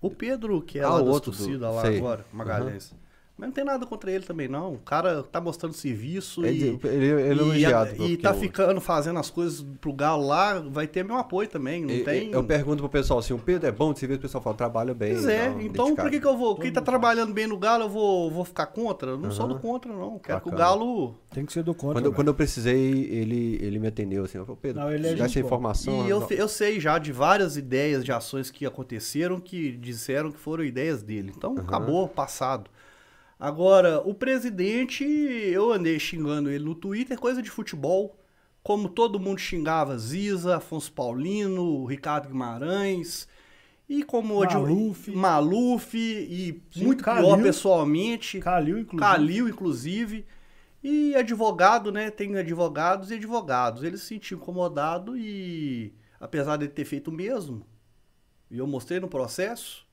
O 0.00 0.10
Pedro, 0.10 0.62
que 0.62 0.78
é 0.78 0.84
Ah, 0.84 0.90
lá 0.90 0.96
o 0.96 1.04
das 1.04 1.14
outro 1.14 1.32
do- 1.32 1.36
torcidas 1.36 1.74
lá 1.74 1.82
sei. 1.82 1.98
agora, 1.98 2.24
Magalhães. 2.32 2.94
Mas 3.38 3.48
não 3.48 3.54
tem 3.54 3.64
nada 3.64 3.86
contra 3.86 4.10
ele 4.10 4.24
também, 4.24 4.48
não. 4.48 4.72
O 4.74 4.78
cara 4.78 5.22
tá 5.22 5.40
mostrando 5.40 5.72
serviço 5.72 6.44
É 6.44 6.52
e. 6.52 6.58
de- 6.58 6.64
Ele, 6.88 7.06
ele 7.06 7.22
é 7.22 7.26
e, 7.28 7.30
elogiado. 7.30 7.90
e 7.92 7.96
porque 7.96 8.16
tá 8.16 8.30
eu- 8.30 8.34
ficando, 8.34 8.80
fazendo 8.80 9.18
as 9.20 9.30
coisas 9.30 9.64
pro 9.80 9.92
Galo 9.92 10.26
lá, 10.26 10.58
vai 10.58 10.88
ter 10.88 11.04
meu 11.04 11.16
apoio 11.16 11.48
também. 11.48 11.84
Não 11.84 11.94
eu- 11.94 12.04
tem. 12.04 12.32
Eu 12.32 12.42
pergunto 12.42 12.82
pro 12.82 12.88
pessoal 12.88 13.20
assim: 13.20 13.32
o 13.32 13.38
Pedro 13.38 13.68
é 13.68 13.70
bom 13.72 13.92
de 13.92 14.00
serviço? 14.00 14.18
O 14.18 14.22
pessoal 14.22 14.42
fala: 14.42 14.56
trabalha 14.56 14.92
bem. 14.92 15.12
Pois 15.12 15.26
é, 15.28 15.48
não, 15.50 15.60
então 15.60 15.84
dedicado. 15.86 16.08
por 16.08 16.10
que, 16.10 16.20
que 16.20 16.26
eu 16.26 16.36
vou? 16.36 16.56
Quem 16.56 16.72
tá 16.72 16.80
trabalhando 16.80 17.32
bem 17.32 17.46
no 17.46 17.56
Galo, 17.56 17.84
eu 17.84 17.88
vou, 17.88 18.28
vou 18.28 18.44
ficar 18.44 18.66
contra? 18.66 19.12
Eu 19.12 19.18
não 19.18 19.30
sou 19.30 19.46
do 19.46 19.58
contra, 19.60 19.92
não. 19.92 20.18
Quero 20.18 20.40
que 20.40 20.48
o 20.48 20.50
Bacana. 20.50 20.70
Galo. 20.70 21.14
Tem 21.32 21.46
que 21.46 21.52
ser 21.52 21.62
do 21.62 21.74
contra. 21.74 21.94
Quando, 22.00 22.06
eu- 22.06 22.12
quando 22.12 22.28
eu 22.28 22.34
precisei, 22.34 23.04
ele, 23.04 23.56
ele 23.62 23.78
me 23.78 23.86
atendeu 23.86 24.24
assim: 24.24 24.38
eu 24.38 24.44
falei, 24.46 24.58
Pedro, 24.60 24.80
Não, 24.82 24.92
ele 24.92 25.06
é 25.06 25.28
se 25.28 25.34
boa. 25.40 25.46
informação. 25.46 26.04
E 26.06 26.10
eu, 26.10 26.26
eu 26.30 26.48
sei 26.48 26.80
já 26.80 26.98
de 26.98 27.12
várias 27.12 27.56
ideias 27.56 28.04
de 28.04 28.10
ações 28.10 28.50
que 28.50 28.66
aconteceram 28.66 29.38
que 29.38 29.70
disseram 29.76 30.32
que 30.32 30.38
foram 30.38 30.64
ideias 30.64 31.02
dele. 31.04 31.32
Então 31.36 31.54
acabou, 31.56 32.08
passado. 32.08 32.68
Agora, 33.38 34.00
o 34.00 34.12
presidente, 34.14 35.04
eu 35.04 35.72
andei 35.72 35.98
xingando 35.98 36.50
ele 36.50 36.64
no 36.64 36.74
Twitter, 36.74 37.18
coisa 37.18 37.40
de 37.40 37.50
futebol. 37.50 38.18
Como 38.62 38.88
todo 38.88 39.20
mundo 39.20 39.38
xingava 39.38 39.96
Ziza, 39.96 40.56
Afonso 40.56 40.92
Paulino, 40.92 41.84
Ricardo 41.86 42.28
Guimarães. 42.28 43.28
E 43.88 44.02
como 44.02 44.40
Maluf. 44.44 45.10
Maluf 45.10 45.96
e 45.96 46.60
Sim, 46.70 46.84
muito 46.84 47.02
Calil. 47.02 47.24
pior 47.24 47.42
pessoalmente. 47.42 48.38
Calil, 48.40 48.78
inclusive. 48.78 49.10
Calil, 49.10 49.48
inclusive. 49.48 50.26
E 50.82 51.14
advogado, 51.14 51.90
né? 51.90 52.10
Tem 52.10 52.36
advogados 52.36 53.10
e 53.10 53.14
advogados. 53.14 53.82
Ele 53.82 53.96
se 53.96 54.06
sentiu 54.06 54.36
incomodado 54.36 55.16
e, 55.16 55.94
apesar 56.20 56.58
de 56.58 56.64
ele 56.64 56.72
ter 56.72 56.84
feito 56.84 57.08
o 57.08 57.14
mesmo, 57.14 57.64
e 58.50 58.58
eu 58.58 58.66
mostrei 58.66 59.00
no 59.00 59.08
processo, 59.08 59.86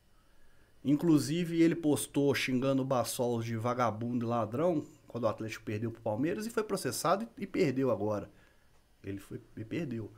inclusive 0.85 1.61
ele 1.61 1.75
postou 1.75 2.33
xingando 2.35 2.83
o 2.83 2.85
Bassols 2.85 3.43
de 3.43 3.57
vagabundo 3.57 4.25
e 4.25 4.29
ladrão, 4.29 4.85
quando 5.07 5.23
o 5.23 5.27
Atlético 5.27 5.65
perdeu 5.65 5.91
pro 5.91 6.01
Palmeiras, 6.01 6.45
e 6.45 6.51
foi 6.51 6.63
processado 6.63 7.27
e, 7.37 7.43
e 7.43 7.47
perdeu 7.47 7.89
agora. 7.89 8.29
Ele 9.03 9.19
foi 9.19 9.41
e 9.57 9.65
perdeu. 9.65 10.11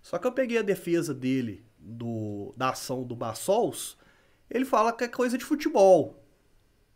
Só 0.00 0.18
que 0.18 0.26
eu 0.26 0.32
peguei 0.32 0.58
a 0.58 0.62
defesa 0.62 1.12
dele, 1.12 1.64
do, 1.78 2.54
da 2.56 2.70
ação 2.70 3.04
do 3.04 3.14
Bassols, 3.14 3.96
ele 4.48 4.64
fala 4.64 4.92
que 4.92 5.04
é 5.04 5.08
coisa 5.08 5.36
de 5.36 5.44
futebol. 5.44 6.25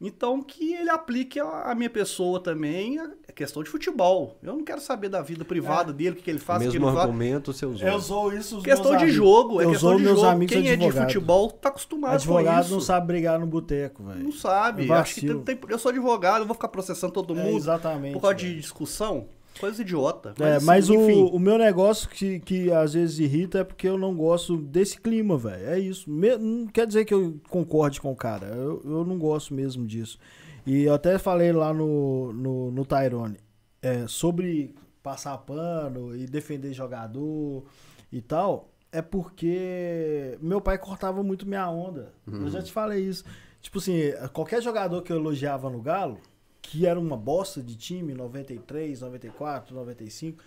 Então 0.01 0.41
que 0.43 0.73
ele 0.75 0.89
aplique 0.89 1.39
a, 1.39 1.75
minha 1.75 1.91
pessoa 1.91 2.41
também 2.41 2.99
a 2.99 3.11
a 3.29 3.33
questão 3.33 3.62
de 3.62 3.70
futebol. 3.70 4.37
Eu 4.43 4.55
não 4.57 4.65
quero 4.65 4.81
saber 4.81 5.09
da 5.09 5.23
vida 5.23 5.45
privada 5.45 5.93
dele, 5.93 6.11
o 6.11 6.15
que, 6.17 6.23
que 6.23 6.31
ele 6.31 6.39
faz, 6.41 6.59
o 6.61 6.70
que 6.70 6.73
mesmo 6.73 6.87
ele 6.89 6.95
faz. 6.97 7.07
argumento 7.07 7.53
você 7.53 7.65
usou. 7.65 7.87
Eu 7.89 7.95
usou 7.95 8.33
isso 8.35 8.57
os 8.59 8.65
Questão 8.65 8.91
meus 8.91 8.99
de 8.99 9.05
amigos. 9.05 9.15
jogo, 9.15 9.61
é 9.61 9.65
Eu 9.65 9.70
questão 9.70 9.97
de 9.97 10.03
meus 10.03 10.17
jogo. 10.17 10.29
amigos 10.31 10.57
Quem 10.57 10.69
é 10.69 10.77
de 10.77 10.91
futebol 10.91 11.51
tá 11.51 11.69
acostumado 11.69 12.15
Advogado 12.15 12.55
com 12.57 12.61
isso. 12.62 12.73
não 12.75 12.81
sabe 12.81 13.07
brigar 13.07 13.39
no 13.39 13.47
boteco, 13.47 14.03
velho. 14.03 14.25
Não 14.25 14.33
sabe. 14.33 14.89
É 14.91 14.93
Acho 14.93 15.15
que 15.15 15.27
tem- 15.29 15.41
tem- 15.43 15.59
eu 15.69 15.79
sou 15.79 15.91
advogado, 15.91 16.41
eu 16.43 16.47
vou 16.47 16.55
ficar 16.55 16.69
processando 16.69 17.12
todo 17.12 17.39
É, 17.39 17.43
mundo 17.43 17.57
exatamente. 17.57 18.15
por 18.15 18.20
causa 18.23 18.37
velho. 18.37 18.49
de 18.55 18.61
discussão. 18.61 19.29
Coisa 19.59 19.83
idiota. 19.83 20.35
É, 20.41 20.55
assim, 20.57 20.67
mas 20.67 20.89
o, 20.89 20.97
o 21.27 21.39
meu 21.39 21.59
negócio 21.59 22.09
que, 22.09 22.41
que 22.41 22.73
às 22.73 22.95
vezes 22.95 23.19
irrita 23.19 23.59
é 23.59 23.65
porque 23.65 23.87
eu 23.89 23.99
não 23.99 24.15
gosto 24.15 24.57
desse 24.57 24.99
clima, 25.01 25.37
velho. 25.37 25.67
É 25.69 25.79
isso. 25.79 26.11
Me- 26.11 26.37
não 26.37 26.67
quer 26.67 26.87
dizer 26.87 27.05
que 27.05 27.12
eu 27.12 27.39
concorde 27.49 28.01
com 28.01 28.11
o 28.11 28.17
cara. 28.17 28.47
Eu, 28.47 28.81
eu 28.85 29.05
não 29.05 29.19
gosto 29.19 29.53
mesmo 29.53 29.87
disso. 29.87 30.19
E 30.67 30.85
eu 30.85 30.95
até 30.95 31.19
falei 31.19 31.53
lá 31.53 31.75
no, 31.75 32.33
no, 32.33 32.70
no 32.70 32.85
Tyrone 32.87 33.37
é, 33.83 34.07
sobre 34.07 34.75
passar 35.03 35.37
pano 35.39 36.15
e 36.17 36.27
defender 36.27 36.73
jogador 36.73 37.65
e 38.12 38.20
tal. 38.23 38.70
É 38.93 39.01
porque 39.03 40.37
meu 40.41 40.61
pai 40.61 40.77
cortava 40.79 41.23
muito 41.23 41.47
minha 41.47 41.69
onda. 41.70 42.12
Eu 42.27 42.49
já 42.51 42.62
te 42.62 42.73
falei 42.73 43.01
isso. 43.05 43.25
Tipo 43.61 43.79
assim, 43.79 43.95
qualquer 44.33 44.62
jogador 44.62 45.03
que 45.03 45.12
eu 45.12 45.17
elogiava 45.17 45.69
no 45.69 45.81
Galo, 45.83 46.19
que 46.70 46.86
era 46.86 47.00
uma 47.00 47.16
bosta 47.16 47.60
de 47.60 47.74
time, 47.74 48.15
93, 48.15 49.00
94, 49.00 49.74
95. 49.74 50.40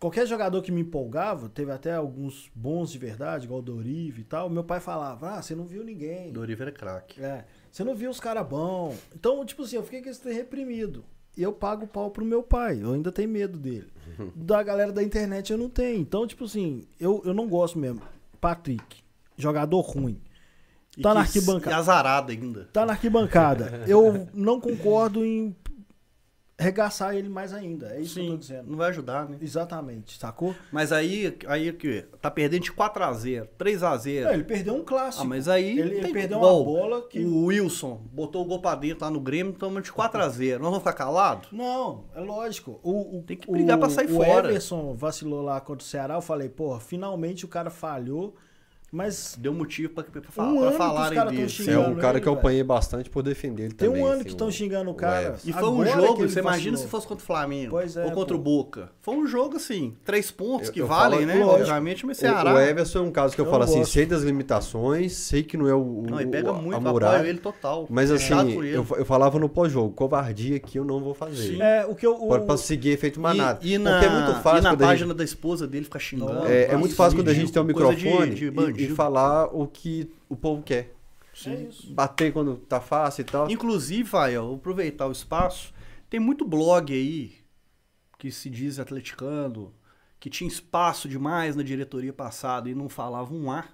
Qualquer 0.00 0.26
jogador 0.26 0.60
que 0.62 0.72
me 0.72 0.80
empolgava, 0.80 1.48
teve 1.48 1.70
até 1.70 1.94
alguns 1.94 2.50
bons 2.52 2.90
de 2.90 2.98
verdade, 2.98 3.44
igual 3.44 3.60
o 3.60 3.62
Dorive 3.62 4.22
e 4.22 4.24
tal. 4.24 4.50
Meu 4.50 4.64
pai 4.64 4.80
falava: 4.80 5.30
Ah, 5.30 5.40
você 5.40 5.54
não 5.54 5.64
viu 5.64 5.84
ninguém. 5.84 6.32
Dorival 6.32 6.68
é 6.68 6.72
craque. 6.72 7.22
É, 7.22 7.44
você 7.70 7.84
não 7.84 7.94
viu 7.94 8.10
os 8.10 8.18
caras 8.18 8.44
bons. 8.44 8.96
Então, 9.14 9.44
tipo 9.46 9.62
assim, 9.62 9.76
eu 9.76 9.84
fiquei 9.84 10.02
com 10.02 10.08
esse 10.08 10.32
reprimido. 10.32 11.04
E 11.36 11.42
eu 11.42 11.52
pago 11.52 11.86
pau 11.86 12.10
pro 12.10 12.24
meu 12.24 12.42
pai. 12.42 12.82
Eu 12.82 12.92
ainda 12.92 13.12
tenho 13.12 13.28
medo 13.28 13.56
dele. 13.56 13.88
Da 14.34 14.60
galera 14.60 14.90
da 14.90 15.04
internet 15.04 15.52
eu 15.52 15.58
não 15.58 15.68
tenho. 15.68 16.00
Então, 16.00 16.26
tipo 16.26 16.44
assim, 16.44 16.84
eu, 16.98 17.22
eu 17.24 17.32
não 17.32 17.48
gosto 17.48 17.78
mesmo. 17.78 18.02
Patrick, 18.40 19.04
jogador 19.36 19.80
ruim. 19.82 20.20
E 20.96 21.02
Tá 21.02 21.12
na 21.14 21.20
arquibancada. 21.20 21.76
Azarado 21.76 22.32
ainda. 22.32 22.68
Tá 22.72 22.86
na 22.86 22.92
arquibancada. 22.92 23.82
Eu 23.88 24.28
não 24.32 24.60
concordo 24.60 25.24
em 25.24 25.54
regaçar 26.56 27.16
ele 27.16 27.28
mais 27.28 27.52
ainda. 27.52 27.88
É 27.96 28.00
isso 28.00 28.14
que 28.14 28.24
eu 28.26 28.30
tô 28.30 28.36
dizendo. 28.36 28.70
não 28.70 28.78
vai 28.78 28.88
ajudar, 28.90 29.28
né? 29.28 29.36
Exatamente, 29.42 30.16
sacou? 30.18 30.54
Mas 30.70 30.92
aí, 30.92 31.36
aí 31.48 31.72
que 31.72 32.02
tá 32.22 32.30
perdendo 32.30 32.62
de 32.62 32.72
4x0, 32.72 33.48
3x0. 33.58 34.26
É, 34.28 34.34
ele 34.34 34.44
perdeu 34.44 34.74
um 34.76 34.84
clássico. 34.84 35.24
Ah, 35.24 35.26
mas 35.26 35.48
aí 35.48 35.76
ele, 35.78 35.96
não 35.96 36.02
tem 36.02 36.12
perdeu 36.12 36.38
gol. 36.38 36.62
uma 36.62 36.80
bola 36.80 37.02
que. 37.08 37.18
O 37.18 37.46
Wilson 37.46 38.00
botou 38.12 38.42
o 38.42 38.44
gol 38.44 38.60
pra 38.60 38.76
dentro 38.76 39.04
lá 39.04 39.10
no 39.10 39.20
Grêmio, 39.20 39.52
toma 39.52 39.82
de 39.82 39.92
4x0. 39.92 40.52
Nós 40.52 40.60
vamos 40.62 40.78
ficar 40.78 40.92
calados? 40.92 41.48
Não, 41.50 42.04
é 42.14 42.20
lógico. 42.20 42.78
O, 42.84 43.18
o- 43.18 43.22
Tem 43.24 43.36
que 43.36 43.50
brigar 43.50 43.76
o- 43.76 43.80
pra 43.80 43.90
sair 43.90 44.06
o 44.06 44.14
fora. 44.14 44.48
Everson 44.48 44.94
vacilou 44.94 45.42
lá 45.42 45.60
contra 45.60 45.84
o 45.84 45.88
Ceará. 45.88 46.14
Eu 46.14 46.22
falei, 46.22 46.48
porra, 46.48 46.78
finalmente 46.78 47.44
o 47.44 47.48
cara 47.48 47.68
falhou. 47.68 48.36
Mas 48.94 49.36
Deu 49.38 49.52
motivo 49.52 49.92
pra, 49.92 50.04
pra, 50.04 50.20
Um 50.20 50.22
pra 50.32 50.42
ano 50.44 50.60
que 50.62 50.68
os 50.68 50.76
falarem 50.76 51.18
dele. 51.26 51.70
É 51.72 51.78
um 51.78 51.94
cara 51.96 52.12
ele, 52.18 52.20
que 52.22 52.28
eu 52.28 52.32
velho. 52.32 52.38
apanhei 52.38 52.62
bastante 52.62 53.10
por 53.10 53.22
defender 53.22 53.64
ele 53.64 53.74
tem 53.74 53.88
também. 53.88 54.02
um 54.02 54.06
ano 54.06 54.14
assim, 54.16 54.24
que 54.24 54.30
estão 54.30 54.50
xingando 54.50 54.90
o 54.90 54.94
cara. 54.94 55.36
E 55.44 55.52
foi 55.52 55.68
um 55.68 55.84
jogo, 55.84 56.16
que 56.16 56.28
você 56.28 56.38
imagina 56.40 56.76
se 56.76 56.86
fosse 56.86 57.06
contra 57.06 57.22
o 57.22 57.26
Flamengo. 57.26 57.70
Pois 57.70 57.96
é, 57.96 58.04
ou 58.04 58.12
contra 58.12 58.34
pô. 58.36 58.40
o 58.40 58.44
Boca. 58.44 58.90
Foi 59.00 59.16
um 59.16 59.26
jogo 59.26 59.56
assim, 59.56 59.96
três 60.04 60.30
pontos 60.30 60.68
Eu- 60.68 60.74
que 60.74 60.80
eu 60.80 60.86
valem, 60.86 61.20
falo- 61.20 61.26
né? 61.26 61.34
lógico. 61.44 61.60
Obviamente, 61.62 62.06
mas 62.06 62.16
O, 62.18 62.20
Ceará. 62.20 62.54
o 62.54 62.58
Everson 62.58 62.98
é 62.98 63.02
um 63.02 63.10
caso 63.10 63.34
que 63.34 63.40
eu, 63.40 63.44
Eu 63.46 63.50
falo 63.50 63.64
assim, 63.64 63.78
gosto. 63.80 63.92
sei 63.92 64.06
das 64.06 64.22
limitações, 64.22 65.12
sei 65.14 65.42
que 65.42 65.56
não 65.56 65.66
é 65.68 65.74
o, 65.74 66.04
Não, 66.08 66.20
ele 66.20 66.30
pega 66.30 66.52
o- 66.52 66.54
muito, 66.62 66.74
a 66.74 66.76
eu 66.88 66.92
muralha, 66.92 67.16
apoio 67.16 67.30
ele 67.30 67.38
total. 67.40 67.86
mas 67.90 68.10
Fechado 68.10 68.48
assim, 68.48 68.64
eu, 68.64 68.86
eu 68.96 69.04
falava 69.04 69.38
no 69.38 69.48
pós-jogo, 69.48 69.92
covardia 69.92 70.56
aqui 70.56 70.78
eu 70.78 70.84
não 70.84 71.00
vou 71.00 71.14
fazer. 71.14 71.54
Sim. 71.54 71.60
É, 71.62 71.84
o 71.86 71.94
que 71.94 72.06
eu. 72.06 72.14
o- 72.14 72.28
Pra, 72.28 72.40
pra 72.42 72.56
seguir 72.56 72.90
efeito 72.90 73.20
manada. 73.20 73.58
E, 73.62 73.74
e 73.74 73.78
na, 73.78 73.92
Porque 73.92 74.06
é 74.06 74.10
muito 74.10 74.40
fácil 74.42 74.58
e 74.58 74.62
na 74.62 74.76
página 74.76 75.14
da 75.14 75.24
esposa 75.24 75.66
dele 75.66 75.84
ficar 75.84 75.98
xingando. 75.98 76.46
É, 76.46 76.66
é 76.72 76.76
muito 76.76 76.94
fácil 76.94 77.18
quando 77.18 77.28
a 77.28 77.34
gente 77.34 77.50
tem 77.52 77.60
um 77.60 77.64
microfone 77.64 78.34
e- 78.92 78.94
falar 78.94 79.46
o 79.46 79.66
que 79.66 80.10
o 80.28 80.36
povo 80.36 80.62
quer. 80.62 80.94
É 81.46 81.54
isso. 81.54 81.92
Bater 81.92 82.32
quando 82.32 82.56
tá 82.56 82.80
fácil 82.80 83.22
e 83.22 83.24
tal. 83.24 83.50
Inclusive, 83.50 84.08
Fael, 84.08 84.46
vou 84.46 84.56
aproveitar 84.56 85.06
o 85.06 85.12
espaço. 85.12 85.74
Tem 86.08 86.20
muito 86.20 86.44
blog 86.44 86.92
aí 86.92 87.36
que 88.18 88.30
se 88.30 88.48
diz 88.48 88.78
atleticano, 88.78 89.74
que 90.20 90.30
tinha 90.30 90.48
espaço 90.48 91.08
demais 91.08 91.56
na 91.56 91.62
diretoria 91.62 92.12
passada 92.12 92.70
e 92.70 92.74
não 92.74 92.88
falava 92.88 93.34
um 93.34 93.50
A. 93.50 93.66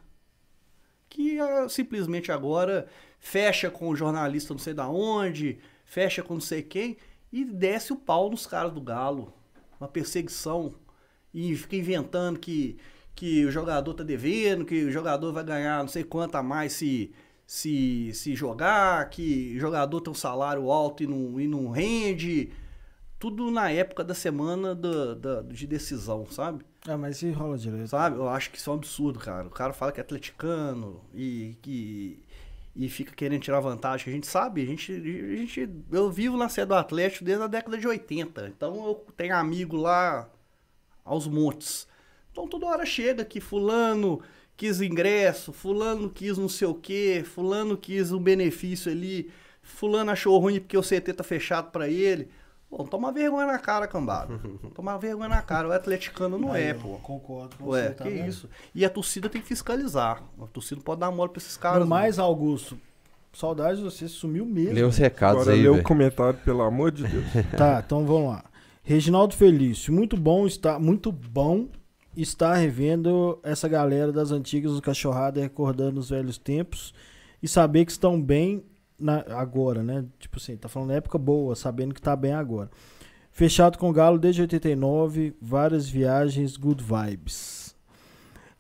Que 1.08 1.38
ah, 1.38 1.68
simplesmente 1.68 2.32
agora 2.32 2.88
fecha 3.18 3.70
com 3.70 3.88
o 3.88 3.96
jornalista 3.96 4.54
não 4.54 4.58
sei 4.58 4.72
da 4.72 4.88
onde, 4.88 5.58
fecha 5.84 6.22
com 6.22 6.34
não 6.34 6.40
sei 6.40 6.62
quem 6.62 6.96
e 7.32 7.44
desce 7.44 7.92
o 7.92 7.96
pau 7.96 8.30
nos 8.30 8.46
caras 8.46 8.72
do 8.72 8.80
Galo. 8.80 9.32
Uma 9.78 9.88
perseguição. 9.88 10.74
E 11.32 11.54
fica 11.54 11.76
inventando 11.76 12.38
que, 12.38 12.76
que 13.14 13.44
o 13.44 13.50
jogador 13.50 13.94
tá 13.94 14.02
devendo, 14.04 14.64
que 14.64 14.84
o 14.84 14.90
jogador 14.90 15.32
vai 15.32 15.44
ganhar 15.44 15.80
não 15.82 15.88
sei 15.88 16.04
quanto 16.04 16.36
a 16.36 16.42
mais 16.42 16.72
se, 16.72 17.12
se, 17.46 18.12
se 18.14 18.34
jogar, 18.34 19.08
que 19.10 19.54
o 19.56 19.60
jogador 19.60 20.00
tem 20.00 20.10
um 20.10 20.14
salário 20.14 20.70
alto 20.70 21.02
e 21.02 21.06
não, 21.06 21.40
e 21.40 21.46
não 21.46 21.70
rende. 21.70 22.50
Tudo 23.18 23.50
na 23.50 23.70
época 23.70 24.02
da 24.02 24.14
semana 24.14 24.74
da, 24.74 25.14
da- 25.14 25.42
de 25.42 25.66
decisão, 25.66 26.26
sabe? 26.30 26.64
Ah, 26.88 26.96
mas 26.96 27.18
se 27.18 27.30
rola 27.30 27.58
direito. 27.58 27.88
Sabe? 27.88 28.16
Eu 28.16 28.28
acho 28.28 28.50
que 28.50 28.56
isso 28.58 28.70
é 28.70 28.72
um 28.72 28.76
absurdo, 28.76 29.18
cara. 29.18 29.46
O 29.46 29.50
cara 29.50 29.72
fala 29.74 29.92
que 29.92 30.00
é 30.00 30.02
atleticano 30.02 31.02
e 31.14 31.56
que 31.62 32.22
e 32.74 32.88
fica 32.88 33.12
querendo 33.14 33.42
tirar 33.42 33.60
vantagem. 33.60 34.08
A 34.10 34.14
gente 34.14 34.26
sabe, 34.26 34.62
a 34.62 34.66
gente, 34.66 34.92
a 34.92 35.36
gente 35.36 35.68
eu 35.90 36.10
vivo 36.10 36.36
na 36.36 36.48
sede 36.48 36.68
do 36.68 36.74
Atlético 36.74 37.24
desde 37.24 37.42
a 37.44 37.46
década 37.48 37.76
de 37.76 37.86
80. 37.86 38.48
Então 38.48 38.86
eu 38.86 38.94
tenho 39.16 39.36
amigo 39.36 39.76
lá 39.76 40.28
aos 41.04 41.26
montes. 41.26 41.86
Então 42.40 42.48
toda 42.48 42.66
hora 42.66 42.86
chega 42.86 43.22
que 43.22 43.38
fulano 43.38 44.22
quis 44.56 44.80
ingresso, 44.80 45.52
fulano 45.52 46.08
quis 46.08 46.38
não 46.38 46.48
sei 46.48 46.68
o 46.68 46.74
quê, 46.74 47.22
fulano 47.22 47.76
quis 47.76 48.12
um 48.12 48.18
benefício 48.18 48.90
ali, 48.90 49.30
fulano 49.62 50.10
achou 50.10 50.38
ruim 50.38 50.58
porque 50.58 50.76
o 50.76 50.82
CT 50.82 51.12
tá 51.12 51.22
fechado 51.22 51.70
pra 51.70 51.86
ele. 51.86 52.30
Pô, 52.70 52.82
toma 52.84 53.12
vergonha 53.12 53.46
na 53.46 53.58
cara, 53.58 53.86
cambada. 53.86 54.40
Toma 54.74 54.96
vergonha 54.96 55.28
na 55.28 55.42
cara. 55.42 55.68
O 55.68 55.72
atleticano 55.72 56.38
não 56.38 56.52
Aí, 56.52 56.66
é, 56.66 56.74
pô. 56.74 56.90
Concordo 57.02 57.56
com 57.56 57.70
Ué, 57.70 57.88
você, 57.88 57.94
tá 57.94 58.04
que 58.04 58.10
vendo? 58.10 58.28
isso. 58.28 58.48
E 58.72 58.84
a 58.84 58.88
torcida 58.88 59.28
tem 59.28 59.42
que 59.42 59.48
fiscalizar. 59.48 60.22
A 60.40 60.46
torcida 60.46 60.76
não 60.76 60.84
pode 60.84 61.00
dar 61.00 61.10
mole 61.10 61.32
pra 61.32 61.40
esses 61.42 61.56
caras. 61.56 61.80
No 61.80 61.86
mais, 61.88 62.16
Augusto, 62.20 62.78
saudades 63.32 63.78
de 63.78 63.84
você, 63.84 64.06
sumiu 64.06 64.46
mesmo. 64.46 64.74
Lê 64.74 64.84
os 64.84 64.96
recados 64.96 65.42
Agora 65.42 65.56
aí, 65.56 65.62
lê 65.62 65.68
o 65.68 65.82
comentário, 65.82 66.38
pelo 66.44 66.62
amor 66.62 66.92
de 66.92 67.08
Deus. 67.08 67.24
Tá, 67.58 67.82
então 67.84 68.06
vamos 68.06 68.30
lá. 68.30 68.44
Reginaldo 68.84 69.34
Felício, 69.34 69.92
muito 69.92 70.16
bom 70.16 70.46
estar, 70.46 70.78
muito 70.78 71.10
bom 71.10 71.66
estar 72.22 72.54
revendo 72.54 73.38
essa 73.42 73.68
galera 73.68 74.12
das 74.12 74.30
antigas 74.30 74.72
do 74.74 74.82
Cachorrada 74.82 75.40
recordando 75.40 75.98
os 76.00 76.10
velhos 76.10 76.38
tempos 76.38 76.92
e 77.42 77.48
saber 77.48 77.84
que 77.84 77.92
estão 77.92 78.20
bem 78.20 78.62
na- 78.98 79.24
agora, 79.30 79.82
né? 79.82 80.04
Tipo 80.18 80.38
assim, 80.38 80.56
tá 80.56 80.68
falando 80.68 80.92
época 80.92 81.16
boa, 81.18 81.54
sabendo 81.54 81.94
que 81.94 82.02
tá 82.02 82.14
bem 82.14 82.32
agora. 82.32 82.70
Fechado 83.32 83.78
com 83.78 83.92
Galo 83.92 84.18
desde 84.18 84.42
89, 84.42 85.34
várias 85.40 85.88
viagens, 85.88 86.56
good 86.56 86.82
vibes. 86.82 87.74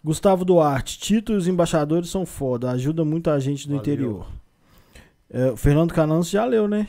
Gustavo 0.02 0.44
Duarte, 0.44 0.98
Tito 0.98 1.32
e 1.32 1.36
os 1.36 1.46
embaixadores 1.46 2.08
são 2.08 2.24
foda, 2.24 2.70
ajuda 2.70 3.04
muita 3.04 3.38
gente 3.38 3.66
do 3.68 3.76
Valeu. 3.76 3.80
interior. 3.80 4.26
É, 5.28 5.50
o 5.50 5.56
Fernando 5.56 5.92
Cananço 5.92 6.30
já 6.30 6.44
leu, 6.44 6.66
né? 6.66 6.88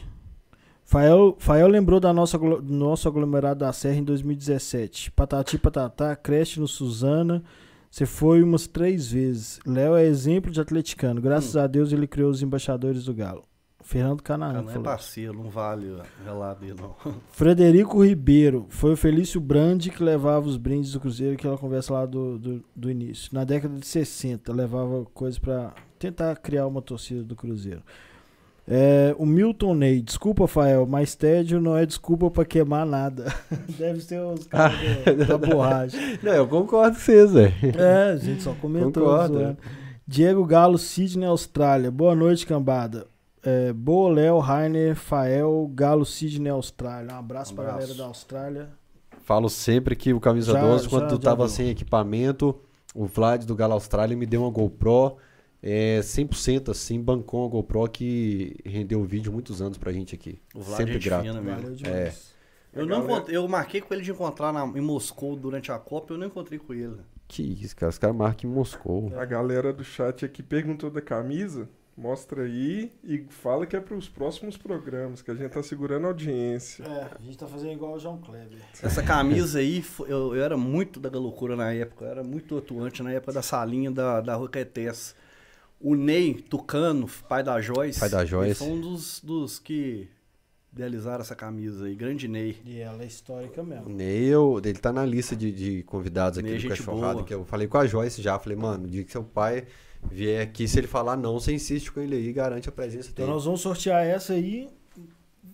Fael, 0.83 1.35
Fael 1.39 1.67
lembrou 1.67 1.99
da 1.99 2.11
nossa, 2.11 2.37
nosso 2.37 3.07
aglomerado 3.07 3.61
da 3.61 3.71
Serra 3.71 3.97
em 3.97 4.03
2017. 4.03 5.11
Patati 5.11 5.57
patatá, 5.57 6.15
creche 6.15 6.59
no 6.59 6.67
Suzana. 6.67 7.43
Você 7.89 8.05
foi 8.05 8.41
umas 8.41 8.67
três 8.67 9.11
vezes. 9.11 9.59
Léo 9.65 9.95
é 9.95 10.05
exemplo 10.05 10.51
de 10.51 10.61
atleticano. 10.61 11.21
Graças 11.21 11.57
a 11.57 11.67
Deus 11.67 11.91
ele 11.91 12.07
criou 12.07 12.29
os 12.29 12.41
embaixadores 12.41 13.05
do 13.05 13.13
Galo. 13.13 13.43
Fernando 13.83 14.21
Canaã. 14.21 14.53
Cara, 14.53 14.61
não 14.61 14.71
é 14.71 14.79
parceiro, 14.79 15.33
não 15.33 15.49
vale 15.49 15.87
o 15.87 16.01
relato 16.23 16.61
dele, 16.61 16.75
não. 16.79 16.95
Frederico 17.31 18.03
Ribeiro. 18.03 18.65
Foi 18.69 18.93
o 18.93 18.97
Felício 18.97 19.41
Brandi 19.41 19.89
que 19.89 20.03
levava 20.03 20.47
os 20.47 20.57
brindes 20.57 20.93
do 20.93 20.99
Cruzeiro, 20.99 21.33
aquela 21.33 21.57
conversa 21.57 21.93
lá 21.93 22.05
do, 22.05 22.37
do, 22.37 22.63
do 22.75 22.89
início. 22.89 23.29
Na 23.33 23.43
década 23.43 23.77
de 23.77 23.85
60, 23.85 24.53
levava 24.53 25.05
coisas 25.13 25.39
pra 25.39 25.73
tentar 25.99 26.35
criar 26.37 26.67
uma 26.67 26.81
torcida 26.81 27.23
do 27.23 27.35
Cruzeiro. 27.35 27.83
É, 28.73 29.13
o 29.17 29.25
Milton 29.25 29.73
Ney. 29.75 30.01
Desculpa, 30.01 30.47
Fael, 30.47 30.85
mas 30.87 31.13
tédio 31.13 31.59
não 31.59 31.75
é 31.75 31.85
desculpa 31.85 32.31
pra 32.31 32.45
queimar 32.45 32.85
nada. 32.85 33.25
Deve 33.77 33.99
ser 33.99 34.21
os 34.21 34.47
caras 34.47 34.77
do- 35.05 35.25
da 35.25 35.37
borracha. 35.37 35.97
Não, 36.23 36.31
eu 36.31 36.47
concordo 36.47 36.95
com 36.95 37.01
vocês, 37.01 37.31
velho. 37.33 37.53
É, 37.77 38.11
a 38.13 38.15
gente 38.17 38.41
só 38.41 38.53
comentou. 38.53 39.03
Concordo. 39.03 39.57
Diego 40.07 40.45
Galo, 40.45 40.77
Sidney, 40.77 41.27
Austrália. 41.27 41.91
Boa 41.91 42.15
noite, 42.15 42.45
cambada. 42.45 43.07
É, 43.43 43.73
Boa, 43.73 44.11
Léo, 44.13 44.39
Rainer, 44.39 44.95
Fael, 44.95 45.69
Galo, 45.73 46.05
Sidney, 46.05 46.49
Austrália. 46.51 47.13
Um 47.13 47.19
abraço, 47.19 47.51
Um 47.51 47.55
pra 47.55 47.65
abraço. 47.65 47.79
galera 47.87 47.97
da 47.97 48.05
Austrália. 48.05 48.69
Falo 49.23 49.49
sempre 49.49 49.95
que 49.95 50.13
o 50.13 50.19
Camisa 50.19 50.53
Já- 50.53 50.61
12, 50.61 50.83
já- 50.85 50.89
quando 50.89 51.09
já 51.11 51.17
tava 51.17 51.45
viu. 51.45 51.55
sem 51.55 51.69
equipamento, 51.69 52.55
o 52.95 53.05
Vlad 53.05 53.43
do 53.45 53.55
Galo 53.55 53.73
Austrália 53.73 54.15
me 54.15 54.25
deu 54.25 54.41
uma 54.43 54.49
GoPro 54.49 55.17
é 55.61 55.99
100% 56.01 56.69
assim, 56.69 56.99
bancou 57.01 57.45
a 57.45 57.49
GoPro 57.49 57.87
que 57.89 58.55
rendeu 58.65 59.03
vídeo 59.03 59.31
muitos 59.31 59.61
anos 59.61 59.77
pra 59.77 59.91
gente 59.91 60.15
aqui. 60.15 60.41
O 60.55 60.61
Vlad 60.61 60.77
Sempre 60.79 60.95
é 60.95 60.99
grato. 60.99 61.21
fina. 61.23 61.41
Valeu 61.41 61.75
demais. 61.75 62.31
Eu, 62.73 62.85
não 62.85 63.03
encont- 63.03 63.29
eu 63.29 63.47
marquei 63.47 63.81
com 63.81 63.93
ele 63.93 64.01
de 64.03 64.11
encontrar 64.11 64.53
na- 64.53 64.65
em 64.65 64.81
Moscou 64.81 65.35
durante 65.35 65.71
a 65.71 65.77
Copa, 65.77 66.13
eu 66.13 66.17
não 66.17 66.27
encontrei 66.27 66.57
com 66.57 66.73
ele. 66.73 66.97
Que 67.27 67.43
isso, 67.43 67.75
cara. 67.75 67.89
Os 67.89 67.97
caras 67.97 68.15
marcam 68.15 68.49
em 68.49 68.53
Moscou. 68.53 69.11
A 69.17 69.25
galera 69.25 69.71
do 69.73 69.83
chat 69.83 70.23
aqui 70.25 70.41
perguntou 70.41 70.89
da 70.89 71.01
camisa. 71.01 71.67
Mostra 71.97 72.43
aí 72.43 72.91
e 73.03 73.25
fala 73.29 73.65
que 73.65 73.75
é 73.75 73.79
para 73.79 73.95
os 73.95 74.07
próximos 74.07 74.55
programas, 74.57 75.21
que 75.21 75.29
a 75.29 75.35
gente 75.35 75.51
tá 75.51 75.61
segurando 75.61 76.05
a 76.05 76.07
audiência. 76.07 76.83
É, 76.85 77.09
a 77.19 77.21
gente 77.21 77.37
tá 77.37 77.45
fazendo 77.45 77.73
igual 77.73 77.93
o 77.95 77.99
João 77.99 78.17
Kleber. 78.17 78.57
Essa 78.81 79.03
camisa 79.03 79.59
aí, 79.59 79.83
eu, 80.07 80.33
eu 80.33 80.41
era 80.41 80.55
muito 80.55 80.99
da 81.01 81.09
loucura 81.19 81.55
na 81.55 81.71
época, 81.73 82.05
eu 82.05 82.11
era 82.11 82.23
muito 82.23 82.57
atuante 82.57 83.03
na 83.03 83.11
época 83.11 83.33
da 83.33 83.41
salinha 83.41 83.91
da, 83.91 84.21
da 84.21 84.35
Rua 84.35 84.49
Caetés. 84.49 85.13
O 85.81 85.95
Ney 85.95 86.35
Tucano, 86.35 87.07
pai 87.27 87.43
da 87.43 87.59
Joyce, 87.59 87.99
Pai 87.99 88.09
da 88.09 88.19
ele 88.21 88.27
Joyce. 88.29 88.55
foi 88.59 88.67
um 88.67 88.79
dos, 88.81 89.19
dos 89.23 89.57
que 89.59 90.07
idealizaram 90.71 91.21
essa 91.21 91.35
camisa 91.35 91.85
aí, 91.85 91.95
grande 91.95 92.27
Ney. 92.27 92.57
E 92.63 92.79
ela 92.79 93.03
é 93.03 93.05
histórica 93.05 93.61
O 93.61 93.65
mesmo. 93.65 93.89
Neil, 93.89 94.61
ele 94.63 94.77
tá 94.79 94.91
na 94.93 95.05
lista 95.05 95.35
de, 95.35 95.51
de 95.51 95.83
convidados 95.83 96.37
aqui 96.37 96.47
Ney, 96.49 96.57
do 96.57 96.61
gente 96.61 96.77
Cachorrada, 96.77 97.13
boa. 97.15 97.25
que 97.25 97.33
eu 97.33 97.43
falei 97.45 97.67
com 97.67 97.77
a 97.77 97.85
Joyce 97.87 98.21
já. 98.21 98.37
Falei, 98.39 98.57
mano, 98.57 98.85
o 98.85 98.87
dia 98.89 99.03
que 99.03 99.11
seu 99.11 99.23
pai 99.23 99.65
vier 100.09 100.41
aqui, 100.41 100.67
se 100.67 100.79
ele 100.79 100.87
falar 100.87 101.17
não, 101.17 101.39
você 101.39 101.53
insiste 101.53 101.91
com 101.91 101.99
ele 101.99 102.15
aí, 102.15 102.31
garante 102.31 102.69
a 102.69 102.71
presença 102.71 103.09
Então 103.11 103.25
dele. 103.25 103.35
nós 103.35 103.45
vamos 103.45 103.61
sortear 103.61 104.05
essa 104.05 104.33
aí, 104.33 104.69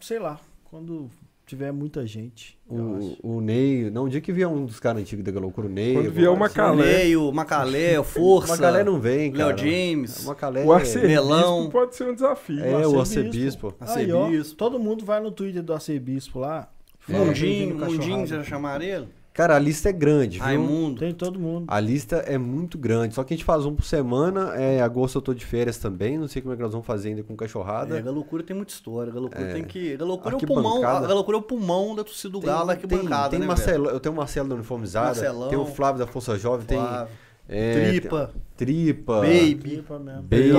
sei 0.01 0.19
lá, 0.19 0.39
quando 0.65 1.09
tiver 1.47 1.71
muita 1.71 2.05
gente. 2.05 2.59
O, 2.69 3.37
o 3.37 3.41
Ney, 3.41 3.89
não, 3.89 4.03
o 4.03 4.09
dia 4.09 4.19
que 4.21 4.31
vier 4.31 4.47
um 4.47 4.65
dos 4.65 4.79
caras 4.79 5.01
antigos 5.01 5.23
da 5.25 5.39
Loucura, 5.39 5.65
o 5.67 5.69
Ney. 5.69 5.93
Quando 5.93 6.05
eu 6.05 6.11
vier 6.11 6.25
vou- 6.27 6.35
uma 6.35 6.49
O. 6.49 6.85
Ney, 6.85 7.15
o 7.17 7.31
Macalé, 7.31 7.99
o 7.99 8.03
Força, 8.05 8.51
Uma 8.53 8.57
galera 8.57 8.83
não 8.83 8.99
vem, 8.99 9.31
cara. 9.31 9.55
Léo 9.55 9.57
James, 9.57 10.23
Uma 10.25 10.35
galera. 10.35 10.67
O 10.67 10.73
arcebispo 10.73 11.07
Melão. 11.07 11.69
pode 11.69 11.95
ser 11.95 12.03
um 12.09 12.13
desafio. 12.13 12.63
É, 12.63 12.85
o 12.87 12.99
arcebispo. 12.99 13.67
arcebispo. 13.67 13.75
Aí, 13.79 14.11
ó, 14.11 14.25
Arcebispo. 14.25 14.55
todo 14.57 14.77
mundo 14.77 15.05
vai 15.05 15.19
no 15.21 15.31
Twitter 15.31 15.63
do 15.63 15.73
arcebispo 15.73 16.39
lá. 16.39 16.69
fala, 16.99 17.25
Mundinho, 17.25 17.75
Mundinho, 17.75 18.27
você 18.27 18.35
já 18.35 18.43
chamaram 18.43 18.83
ele? 18.83 19.07
Cara, 19.37 19.55
a 19.55 19.59
lista 19.59 19.89
é 19.89 19.91
grande, 19.93 20.37
viu? 20.39 20.45
Raimundo. 20.45 20.99
Tem 20.99 21.13
todo 21.13 21.39
mundo. 21.39 21.65
A 21.67 21.79
lista 21.79 22.15
é 22.25 22.39
muito 22.39 22.75
grande, 22.75 23.13
só 23.13 23.23
que 23.23 23.35
a 23.35 23.37
gente 23.37 23.45
faz 23.45 23.65
um 23.67 23.75
por 23.75 23.85
semana. 23.85 24.55
É, 24.55 24.81
agosto 24.81 25.17
eu 25.19 25.21
tô 25.21 25.31
de 25.31 25.45
férias 25.45 25.77
também, 25.77 26.17
não 26.17 26.27
sei 26.27 26.41
como 26.41 26.55
é 26.55 26.57
que 26.57 26.63
nós 26.63 26.71
vamos 26.71 26.87
fazer 26.87 27.09
ainda 27.09 27.21
com 27.21 27.33
É, 27.33 27.37
cachorrada. 27.37 27.95
a 27.95 28.01
Galocura 28.01 28.41
tem 28.41 28.55
muita 28.55 28.73
história. 28.73 29.11
A 29.11 29.13
Galocura 29.13 29.43
É. 29.43 29.53
tem 29.53 29.63
que. 29.63 29.93
A 29.93 29.97
Galocura 29.97 30.33
é 30.33 30.37
o 30.37 30.41
pulmão. 30.41 30.83
A 30.83 31.01
Galocura 31.01 31.37
é 31.37 31.39
o 31.39 31.43
pulmão 31.43 31.95
da 31.95 32.03
torcida 32.03 32.31
do 32.31 32.39
Galo, 32.39 32.71
arquibancada, 32.71 33.29
tem 33.29 33.39
né, 33.39 33.45
Marcelo, 33.45 33.89
eu 33.89 33.99
tenho 33.99 34.13
o 34.13 34.17
Marcelo 34.17 34.49
da 34.49 34.55
Uniformizada, 34.55 35.05
Marcelão. 35.05 35.49
tem 35.49 35.59
o 35.59 35.65
Flávio 35.67 35.99
da 35.99 36.07
Força 36.07 36.35
Jovem, 36.39 36.65
tem 36.65 36.79
Flávio. 36.79 37.13
é, 37.47 37.89
Tripa, 37.91 38.31
tem- 38.33 38.41
Tripa, 38.57 39.21
Baby. 39.21 39.83
Baby. 40.27 40.51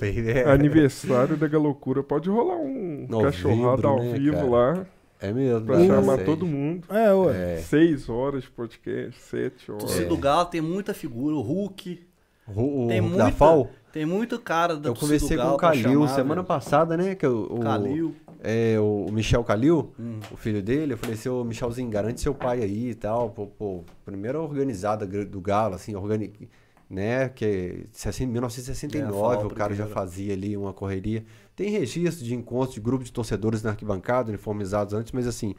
Baby, 0.00 0.30
é, 0.30 0.50
Aniversário 0.50 1.36
da 1.36 1.46
Galocura. 1.46 2.02
Pode 2.02 2.28
rolar 2.28 2.56
um 2.56 3.06
cachorrada 3.22 3.86
ao 3.86 4.02
né, 4.02 4.12
vivo 4.18 4.34
cara? 4.36 4.48
lá 4.50 4.86
é 5.20 5.32
mesmo. 5.32 5.66
pra 5.66 5.76
dá 5.78 5.86
chamar 5.86 6.14
sede. 6.14 6.24
todo 6.24 6.46
mundo. 6.46 6.86
É, 6.90 7.12
ué. 7.12 7.54
É. 7.54 7.56
Seis 7.58 8.08
horas 8.08 8.42
de 8.44 8.50
podcast, 8.50 9.20
sete 9.20 9.70
horas. 9.70 9.84
Torcida 9.84 10.08
do 10.08 10.16
Galo 10.16 10.46
tem 10.46 10.60
muita 10.60 10.92
figura. 10.94 11.34
O 11.36 11.40
Hulk. 11.40 12.06
O, 12.54 12.84
o 12.84 12.88
Tem 12.88 13.00
da 13.02 13.08
muita- 13.08 13.30
FAO, 13.32 13.68
Tem 13.92 14.04
muito 14.04 14.38
cara 14.40 14.76
da 14.76 14.88
eu 14.88 14.94
conversei 14.94 15.36
com 15.36 15.48
o 15.50 15.56
Calil 15.56 15.82
chamar, 15.82 16.08
semana 16.08 16.42
passada, 16.44 16.96
né? 16.96 17.14
Que 17.14 17.26
o, 17.26 17.44
o, 17.44 17.60
Calil. 17.60 18.14
é, 18.42 18.76
o 18.80 19.06
Michel 19.12 19.44
Calil, 19.44 19.92
Hum. 19.98 20.18
o 20.32 20.36
filho 20.36 20.60
dele, 20.62 20.94
eu 20.94 20.98
falei, 20.98 21.14
seu 21.16 21.44
Michelzinho, 21.44 21.88
garante 21.88 22.20
seu 22.20 22.34
pai 22.34 22.62
aí 22.62 22.90
e 22.90 22.94
tal. 22.94 23.30
Pô, 23.30 23.46
pô, 23.46 23.84
primeira 24.04 24.40
organizada 24.40 25.06
do 25.06 25.40
Galo, 25.40 25.74
assim, 25.76 25.94
organi 25.94 26.32
né? 26.88 27.28
Que 27.28 27.86
60 27.92 28.24
É, 28.24 28.26
a 28.26 28.32
1969 28.32 29.12
FAO 29.38 29.46
o 29.46 29.54
cara 29.54 29.74
já 29.74 29.86
fazia 29.86 30.32
ali 30.34 30.56
uma 30.56 30.72
correria. 30.72 31.24
Tem 31.60 31.68
registro 31.70 32.24
de 32.24 32.34
encontros 32.34 32.74
de 32.74 32.80
grupos 32.80 33.06
de 33.08 33.12
torcedores 33.12 33.62
na 33.62 33.70
arquibancada, 33.70 34.30
uniformizados 34.30 34.94
antes, 34.94 35.12
mas 35.12 35.26
assim, 35.26 35.54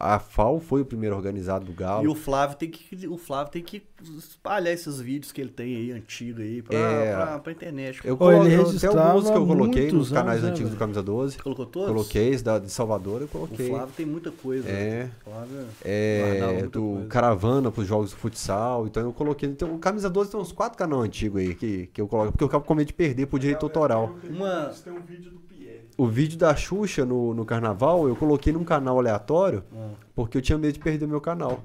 a 0.00 0.18
FAO 0.18 0.58
foi 0.58 0.80
o 0.80 0.84
primeiro 0.86 1.14
organizado 1.14 1.66
do 1.66 1.72
Galo. 1.74 2.02
E 2.02 2.08
o 2.08 2.14
Flávio 2.14 2.56
tem 2.56 2.70
que. 2.70 3.06
O 3.06 3.18
Flávio 3.18 3.52
tem 3.52 3.62
que 3.62 3.82
espalhar 4.16 4.72
esses 4.72 4.98
vídeos 4.98 5.30
que 5.30 5.38
ele 5.42 5.50
tem 5.50 5.76
aí, 5.76 5.92
antigos 5.92 6.40
aí, 6.40 6.62
pra, 6.62 6.78
É. 6.78 7.14
pra, 7.14 7.38
pra 7.40 7.52
internet. 7.52 8.00
Eu 8.02 8.16
Pô, 8.16 8.32
eu- 8.32 8.42
registrava 8.42 9.02
alguns 9.10 9.30
que 9.30 9.36
eu 9.36 9.46
coloquei 9.46 9.92
nos 9.92 10.10
canais 10.10 10.38
anos, 10.38 10.44
né, 10.44 10.50
antigos 10.52 10.70
do? 10.72 10.78
Camisa 10.78 11.02
12. 11.02 11.36
Colocou 11.38 11.66
todos? 11.66 11.88
Coloquei, 11.90 12.34
da, 12.38 12.58
de 12.58 12.70
Salvador 12.70 13.20
eu 13.20 13.26
O 13.26 13.28
coloquei. 13.28 13.68
Flávio 13.68 13.94
tem 13.94 14.06
muita 14.06 14.30
coisa. 14.32 14.66
É. 14.66 14.72
né? 15.04 15.10
O 15.26 15.30
Flávio 15.30 15.56
guardava 15.58 16.52
É, 16.52 16.52
muita 16.60 16.68
do 16.70 16.82
coisa. 16.94 17.06
Caravana 17.08 17.70
pros 17.70 17.86
jogos 17.86 18.08
de 18.10 18.16
futsal. 18.16 18.86
Então 18.86 19.02
eu 19.02 19.12
coloquei. 19.12 19.50
Então, 19.50 19.74
o 19.74 19.78
Camisa 19.78 20.08
12 20.08 20.30
tem 20.30 20.40
uns 20.40 20.52
quatro 20.52 20.78
canal 20.78 21.02
antigos 21.02 21.38
aí 21.38 21.54
que, 21.54 21.88
que 21.88 22.00
eu 22.00 22.08
coloco. 22.08 22.32
Porque 22.32 22.42
eu 22.44 22.48
acabo 22.48 22.64
com 22.64 22.74
medo 22.74 22.86
de 22.86 22.94
perder 22.94 23.26
por 23.26 23.38
direito 23.38 23.66
autoral. 23.66 24.16
Uma- 24.26 24.72
Tem 24.82 24.90
um 24.90 25.02
vídeo 25.02 25.30
do. 25.32 25.41
O 25.98 26.06
vídeo 26.06 26.38
da 26.38 26.54
Xuxa 26.56 27.04
no, 27.04 27.34
no 27.34 27.44
carnaval 27.44 28.08
eu 28.08 28.16
coloquei 28.16 28.52
num 28.52 28.64
canal 28.64 28.98
aleatório 28.98 29.62
Ah. 29.74 29.90
porque 30.14 30.38
eu 30.38 30.42
tinha 30.42 30.56
medo 30.58 30.72
de 30.74 30.78
perder 30.80 31.06
meu 31.06 31.20
canal. 31.20 31.62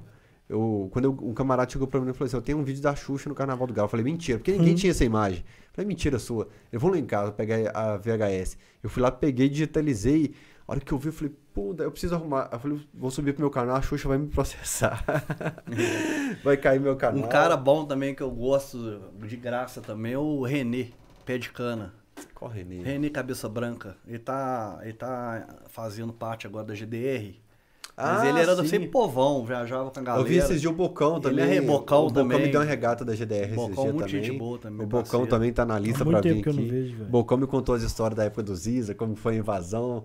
Eu, 0.48 0.88
quando 0.92 1.04
eu- 1.06 1.18
um 1.22 1.34
camarada 1.34 1.70
chegou 1.70 1.86
pra 1.86 2.00
mim 2.00 2.10
e 2.10 2.12
falou 2.14 2.26
assim: 2.26 2.36
Eu 2.36 2.42
tenho 2.42 2.58
um 2.58 2.62
vídeo 2.64 2.82
da 2.82 2.94
Xuxa 2.94 3.28
no 3.28 3.34
carnaval 3.34 3.66
do 3.66 3.74
Galo. 3.74 3.86
Eu 3.86 3.90
falei: 3.90 4.04
Mentira, 4.04 4.38
porque 4.38 4.52
ninguém 4.52 4.74
tinha 4.74 4.90
essa 4.90 5.04
imagem. 5.04 5.40
Eu 5.40 5.70
falei: 5.74 5.86
Mentira 5.88 6.18
sua. 6.18 6.48
Eu 6.72 6.80
vou 6.80 6.90
lá 6.90 6.98
em 6.98 7.04
casa 7.04 7.32
pegar 7.32 7.70
a 7.74 7.96
VHS. 7.98 8.56
Eu 8.82 8.88
fui 8.88 9.02
lá, 9.02 9.10
peguei, 9.10 9.48
digitalizei. 9.48 10.34
A 10.66 10.72
hora 10.72 10.80
que 10.80 10.90
eu 10.92 10.96
vi, 10.98 11.08
eu 11.08 11.12
falei: 11.12 11.34
Pô, 11.52 11.74
eu 11.78 11.90
preciso 11.90 12.14
arrumar. 12.14 12.48
Eu 12.50 12.58
falei: 12.58 12.80
Vou 12.94 13.10
subir 13.10 13.32
pro 13.34 13.42
meu 13.42 13.50
canal, 13.50 13.76
a 13.76 13.82
Xuxa 13.82 14.08
vai 14.08 14.16
me 14.16 14.28
processar. 14.28 15.04
vai 16.42 16.56
cair 16.56 16.80
meu 16.80 16.96
canal. 16.96 17.22
Um 17.24 17.28
cara 17.28 17.56
bom 17.56 17.84
também 17.84 18.14
que 18.14 18.22
eu 18.22 18.30
gosto 18.30 19.00
de 19.26 19.36
graça 19.36 19.80
também 19.80 20.12
é 20.14 20.18
o 20.18 20.42
Renê, 20.42 20.88
pé 21.26 21.36
de 21.38 21.50
cana. 21.50 21.92
Nele. 22.54 22.82
Renê 22.82 23.10
Cabeça 23.10 23.48
Branca. 23.48 23.96
Ele 24.06 24.18
tá, 24.18 24.78
ele 24.82 24.92
tá 24.92 25.46
fazendo 25.68 26.12
parte 26.12 26.46
agora 26.46 26.64
da 26.66 26.74
GDR. 26.74 27.34
Mas 27.96 28.20
Ah, 28.20 28.28
ele 28.28 28.38
era 28.38 28.54
do 28.54 28.62
sim. 28.62 28.68
sempre 28.68 28.88
povão, 28.88 29.44
viajava 29.44 29.90
com 29.90 29.98
a 29.98 30.02
galera. 30.02 30.22
Eu 30.22 30.28
vi 30.28 30.36
esses 30.36 30.60
dias 30.60 30.72
o 30.72 30.76
Bocão 30.76 31.14
Ele 31.16 31.22
também. 31.22 31.56
é 31.56 31.60
Bocão 31.60 32.04
o 32.06 32.06
Bocão 32.08 32.10
também. 32.12 32.42
me 32.42 32.48
deu 32.52 32.60
uma 32.60 32.66
regata 32.66 33.04
da 33.04 33.12
GDR 33.12 33.48
Bocão, 33.54 33.64
esses 33.64 33.82
dias 33.82 33.94
muito 33.94 34.06
também. 34.06 34.24
gente 34.24 34.38
boa 34.38 34.58
também, 34.58 34.86
O 34.86 34.88
Bocão 34.88 35.02
parceiro. 35.02 35.26
também 35.26 35.52
tá 35.52 35.64
na 35.66 35.76
lista 35.80 36.02
Há 36.02 36.04
muito 36.04 36.20
pra 36.22 36.32
vir 36.32 36.46
eu 36.46 36.52
não 36.52 36.60
aqui. 36.62 36.70
vejo. 36.70 37.04
Bocão 37.06 37.36
me 37.38 37.46
contou 37.48 37.74
as 37.74 37.82
histórias 37.82 38.16
da 38.16 38.22
época 38.24 38.44
do 38.44 38.54
Ziza, 38.54 38.94
como 38.94 39.16
foi 39.16 39.34
a 39.34 39.38
invasão. 39.38 40.04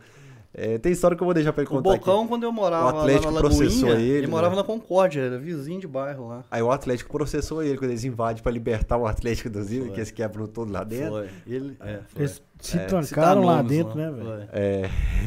É, 0.56 0.77
tem 0.77 0.91
história 0.91 1.17
que 1.17 1.23
eu 1.23 1.25
vou 1.25 1.33
deixar 1.33 1.51
pra 1.51 1.64
ele 1.64 1.67
O 1.72 1.75
contar 1.77 1.90
Bocão, 1.98 2.19
aqui. 2.19 2.27
quando 2.30 2.43
eu 2.43 2.51
morava 2.51 2.85
O 2.85 2.99
Atlético 2.99 3.25
lá 3.25 3.32
na 3.32 3.35
Lagoinha, 3.41 3.57
processou 3.59 3.90
ele, 3.90 4.03
ele 4.09 4.22
né? 4.22 4.27
morava 4.27 4.56
na 4.56 4.64
Concórdia, 4.64 5.22
era 5.22 5.40
vizinho 5.40 5.80
de 5.80 5.88
bairro 5.88 6.27
lá. 6.27 6.43
Aí 6.51 6.61
o 6.61 6.69
Atlético 6.69 7.11
processou 7.11 7.64
ele 7.64 7.75
quando 7.75 7.90
eles 7.90 8.03
invadem 8.03 8.43
pra 8.43 8.51
libertar 8.51 8.98
o 8.98 9.07
Atlético 9.07 9.49
do 9.49 9.64
Foi. 9.65 9.90
que 9.90 9.99
eles 9.99 10.11
quebram 10.11 10.45
todo 10.45 10.72
lá 10.72 10.83
dentro. 10.83 11.09
Foi. 11.09 11.30
Ele, 11.48 11.75
é, 11.80 11.99
foi. 12.07 12.22
Eles 12.22 12.41
se 12.59 12.77
É. 12.77 12.85
trancaram 12.85 13.03
Citar 13.07 13.35
lá 13.38 13.57
nomes, 13.64 13.72
dentro, 13.77 13.98
não. 13.98 14.11
né, 14.11 14.11
velho? 14.23 14.49
É. 14.53 14.82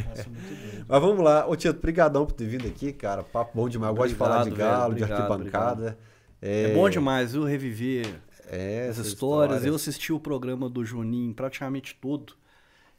Nossa. 0.09 0.27
Mas 0.89 1.01
vamos 1.03 1.25
lá. 1.25 1.45
Ô, 1.49 1.57
Tito, 1.57 1.81
brigadão 1.81 2.25
por 2.25 2.33
ter 2.35 2.47
vindo 2.47 2.67
aqui, 2.69 2.93
cara. 2.93 3.25
Papo 3.25 3.51
bom 3.53 3.69
demais. 3.69 3.91
Eu 3.91 3.97
gosto 3.97 4.11
de 4.11 4.15
falar 4.15 4.45
de 4.45 4.51
galo, 4.51 4.95
velho. 4.95 5.07
de 5.07 5.13
Obrigado, 5.13 5.33
arquibancada. 5.33 5.99
É 6.41 6.73
bom 6.73 6.89
demais, 6.89 7.33
viu? 7.33 7.43
Reviver 7.43 8.07
É, 8.49 8.83
as 8.85 8.91
essas 8.91 9.09
histórias. 9.09 9.65
Eu 9.67 9.75
assisti 9.75 10.13
o 10.13 10.21
programa 10.21 10.71
do 10.71 10.85
Juninho 10.85 11.35
praticamente 11.35 11.99
todo. 12.01 12.35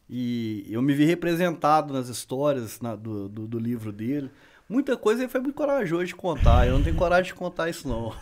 E 0.10 0.66
eu 0.69 0.82
me 0.82 0.94
vi 0.94 1.06
representado 1.06 1.94
nas 1.94 2.08
histórias 2.08 2.80
na- 2.80 2.95
do, 2.95 3.27
do, 3.27 3.48
do 3.48 3.60
livro 3.60 3.92
dele. 3.92 4.30
Muita 4.69 4.95
coisa 4.98 5.22
ele 5.24 5.30
foi 5.30 5.42
muito 5.42 5.56
corajoso 5.56 6.06
de 6.06 6.16
contar. 6.16 6.68
Eu 6.68 6.74
não 6.74 6.84
tenho 6.84 6.95
coragem 6.95 7.26
de 7.32 7.34
contar 7.34 7.69
isso, 7.69 7.88
não. 7.88 8.14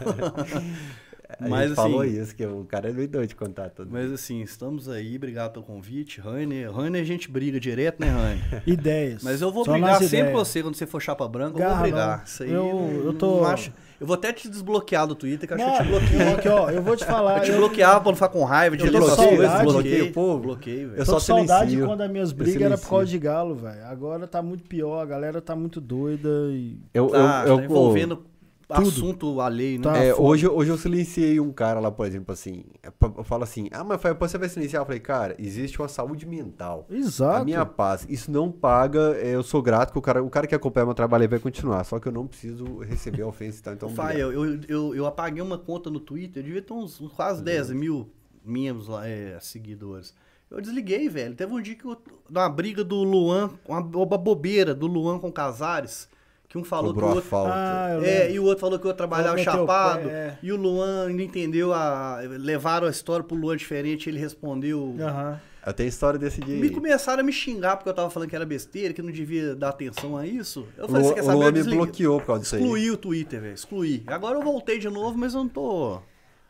Mas, 1.40 1.68
gente 1.70 1.76
falou 1.76 2.02
assim, 2.02 2.22
isso, 2.22 2.36
que 2.36 2.46
o 2.46 2.64
cara 2.66 2.90
é 2.90 2.94
meio 2.94 3.08
doido 3.08 3.30
de 3.30 3.36
contar 3.36 3.70
tudo. 3.72 3.90
Mas 3.92 4.12
assim, 4.12 4.42
estamos 4.42 4.88
aí. 4.88 5.16
Obrigado 5.16 5.54
pelo 5.54 5.66
convite. 5.66 6.22
Rainer, 6.22 6.72
Rainer 6.72 7.02
a 7.02 7.06
gente 7.06 7.30
briga 7.32 7.60
direto, 7.60 8.00
né, 8.00 8.10
Rainer? 8.10 8.64
Ideias. 8.68 9.24
Mas 9.24 9.42
eu 9.42 9.52
vou 9.52 9.66
Só 9.66 9.72
brigar 9.74 9.96
sempre 9.96 10.10
com 10.18 10.18
ideias. 10.30 10.48
você 10.48 10.62
quando 10.62 10.76
você 10.76 10.86
for 10.86 11.02
chapa 11.02 11.28
branca. 11.28 11.56
Eu 11.56 11.60
Garra, 11.60 11.74
vou 11.74 11.82
brigar. 11.84 12.18
não. 12.20 12.24
Isso 12.26 12.44
aí 12.44 12.52
Eu- 12.52 13.02
eu 13.06 13.14
tô- 13.14 13.38
não 13.42 13.46
acho- 13.48 13.72
Eu 14.00 14.06
vou 14.08 14.14
até 14.16 14.34
te 14.34 14.50
desbloquear 14.50 15.08
do 15.08 15.16
Twitter, 15.16 15.48
que 15.48 15.54
eu 15.54 15.58
acho 15.66 15.66
que 15.66 15.72
eu 15.72 15.86
te 15.86 15.92
Não, 15.92 16.00
bloqueei. 16.00 16.34
aqui, 16.36 16.48
ó, 16.50 16.70
eu 16.70 16.82
vou 16.82 16.96
te 16.98 17.06
falar. 17.06 17.38
Eu 17.38 17.44
te 17.44 17.52
eu- 17.52 17.58
bloqueava 17.58 18.02
pra 18.02 18.10
não 18.12 18.16
ficar 18.16 18.30
com 18.30 18.44
raiva 18.44 18.76
de 18.76 18.90
coisas. 18.92 19.10
saudade. 19.16 19.36
Bloqueei, 19.38 19.64
Bloqueio 19.66 20.06
o 20.06 20.12
povo. 20.14 20.40
bloqueei, 20.40 20.86
velho. 20.86 20.92
Eu 20.94 21.06
Tô 21.06 21.06
só 21.06 21.14
com 21.14 21.20
saudade 21.20 21.70
silencio. 21.72 21.86
quando 21.88 22.02
as 22.02 22.10
minhas 22.12 22.32
brigas 22.32 22.62
era 22.62 22.78
por 22.78 22.90
causa 22.90 23.06
de 23.06 23.18
galo, 23.20 23.56
velho. 23.56 23.86
Agora 23.86 24.28
tá 24.28 24.42
muito 24.42 24.64
pior, 24.66 25.02
a 25.02 25.06
galera 25.06 25.42
tá 25.42 25.56
muito 25.56 25.80
doida 25.80 26.30
e. 26.52 26.78
Eu, 26.94 27.08
Tá, 27.08 27.44
eu, 27.46 27.52
eu, 27.52 27.58
tá 27.58 27.64
envolvendo 27.66 28.24
assunto 28.70 29.40
alheio, 29.42 29.80
né? 29.80 29.84
Tá. 29.84 29.98
É, 29.98 30.14
hoje, 30.14 30.48
hoje 30.48 30.72
eu 30.72 30.78
silenciei 30.78 31.40
um 31.40 31.52
cara 31.52 31.80
lá, 31.80 31.92
por 31.92 32.06
exemplo, 32.06 32.34
assim. 32.34 32.64
é 32.82 32.92
Eu 33.18 33.24
falo 33.24 33.44
assim, 33.44 33.68
ah, 33.72 33.84
mas 33.84 34.02
Fábio, 34.02 34.18
você 34.20 34.38
vai 34.38 34.50
silenciar? 34.50 34.82
Eu 34.82 34.86
falei, 34.86 35.00
cara, 35.00 35.36
existe 35.38 35.80
uma 35.80 35.88
saúde 35.88 36.26
mental. 36.26 36.86
Exato. 36.90 37.42
A 37.42 37.46
minha 37.46 37.66
paz, 37.66 38.06
isso 38.10 38.32
não 38.32 38.52
paga, 38.52 39.16
é, 39.18 39.36
eu 39.36 39.44
sou 39.44 39.62
grato 39.62 39.92
que 39.92 40.00
o 40.00 40.02
cara, 40.02 40.24
o 40.24 40.30
cara 40.30 40.48
que 40.48 40.56
acompanha 40.56 40.86
meu 40.86 40.96
trabalho 40.96 41.30
vai 41.30 41.40
continuar, 41.40 41.84
só 41.84 42.00
que 42.00 42.08
eu 42.08 42.12
não 42.12 42.28
preciso 42.28 42.80
receber 42.80 43.22
a 43.22 43.28
ofensa 43.28 43.60
e 43.60 43.64
tal, 43.64 43.74
então... 43.74 43.90
Fai, 43.90 44.22
eu, 44.22 44.32
eu, 44.32 44.60
eu, 44.68 44.96
eu 44.96 45.06
apaguei 45.06 45.42
uma 45.42 45.58
conta 45.58 45.90
no 45.90 46.00
Twitter, 46.00 46.42
eu 46.42 46.46
devia 46.46 46.62
ter 46.62 46.74
uns, 46.74 47.00
uns 47.00 47.12
quase 47.12 47.44
10 47.44 47.72
mil 47.72 48.10
membros 48.44 48.88
lá, 48.88 49.08
é, 49.08 49.38
seguidores. 49.40 50.14
Eu 50.50 50.62
desliguei, 50.62 51.10
velho. 51.10 51.36
Teve 51.36 51.54
um 51.54 51.62
dia 51.62 51.76
que 51.76 51.86
eu, 51.86 51.98
numa 52.30 52.48
briga 52.48 52.84
do 52.84 53.04
Luan, 53.04 53.50
uma, 53.68 53.80
uma 53.80 54.18
bobeira 54.18 54.76
do 54.76 54.88
Luan 54.88 55.20
com 55.20 55.32
Casares, 55.32 56.08
que 56.56 56.60
um 56.60 56.64
falou 56.64 56.94
Cobrou 56.94 57.10
que 57.10 57.12
o 57.12 57.14
a 57.14 57.16
outro. 57.18 57.30
falta. 57.30 57.52
Ah, 57.54 58.00
É, 58.04 58.32
e 58.32 58.40
o 58.40 58.44
outro 58.44 58.62
falou 58.62 58.80
que 58.80 58.86
o 58.86 58.88
outro 58.88 58.98
trabalhava 58.98 59.36
o 59.40 59.44
chapado. 59.44 60.08
pé, 60.10 60.14
é. 60.14 60.38
E 60.42 60.52
o 60.52 60.56
Luan 60.56 61.10
não 61.10 61.20
entendeu 61.20 61.74
a. 61.74 62.20
Levaram 62.40 62.88
a 62.88 62.90
história 62.90 63.24
pro 63.24 63.36
Luan 63.36 63.58
diferente, 63.58 64.10
ele 64.10 64.20
respondeu. 64.20 64.96
Aham. 65.00 65.40
Eu 65.66 65.74
tenho 65.74 65.90
história 65.90 66.20
desse 66.20 66.40
dia 66.42 66.56
Me 66.56 66.68
aí. 66.68 66.70
começaram 66.70 67.22
a 67.22 67.24
me 67.24 67.34
xingar 67.34 67.76
porque 67.78 67.90
eu 67.90 67.94
tava 67.94 68.10
falando 68.12 68.30
que 68.30 68.36
era 68.36 68.46
besteira, 68.46 68.94
que 68.94 69.02
não 69.02 69.12
devia 69.12 69.56
dar 69.56 69.70
atenção 69.70 70.16
a 70.16 70.26
isso. 70.28 70.68
Eu 70.78 70.86
O 70.86 70.88
falei, 70.90 71.04
você 71.08 71.14
quer 71.16 71.22
o 71.22 71.26
saber? 71.26 71.38
Luan 71.40 71.48
Eu 71.48 71.54
me 71.54 71.64
bloqueou 71.64 72.20
por 72.20 72.28
causa 72.28 72.42
disso 72.44 72.56
aí. 72.56 72.62
Excluí 72.62 72.92
o 72.92 72.98
Twitter, 72.98 73.42
velho. 73.42 73.54
Excluí. 73.56 74.04
Agora 74.06 74.38
eu 74.38 74.44
voltei 74.44 74.78
de 74.78 74.88
novo, 74.90 75.18
mas 75.18 75.34
eu 75.34 75.40
não 75.42 75.50
tô. 75.50 76.00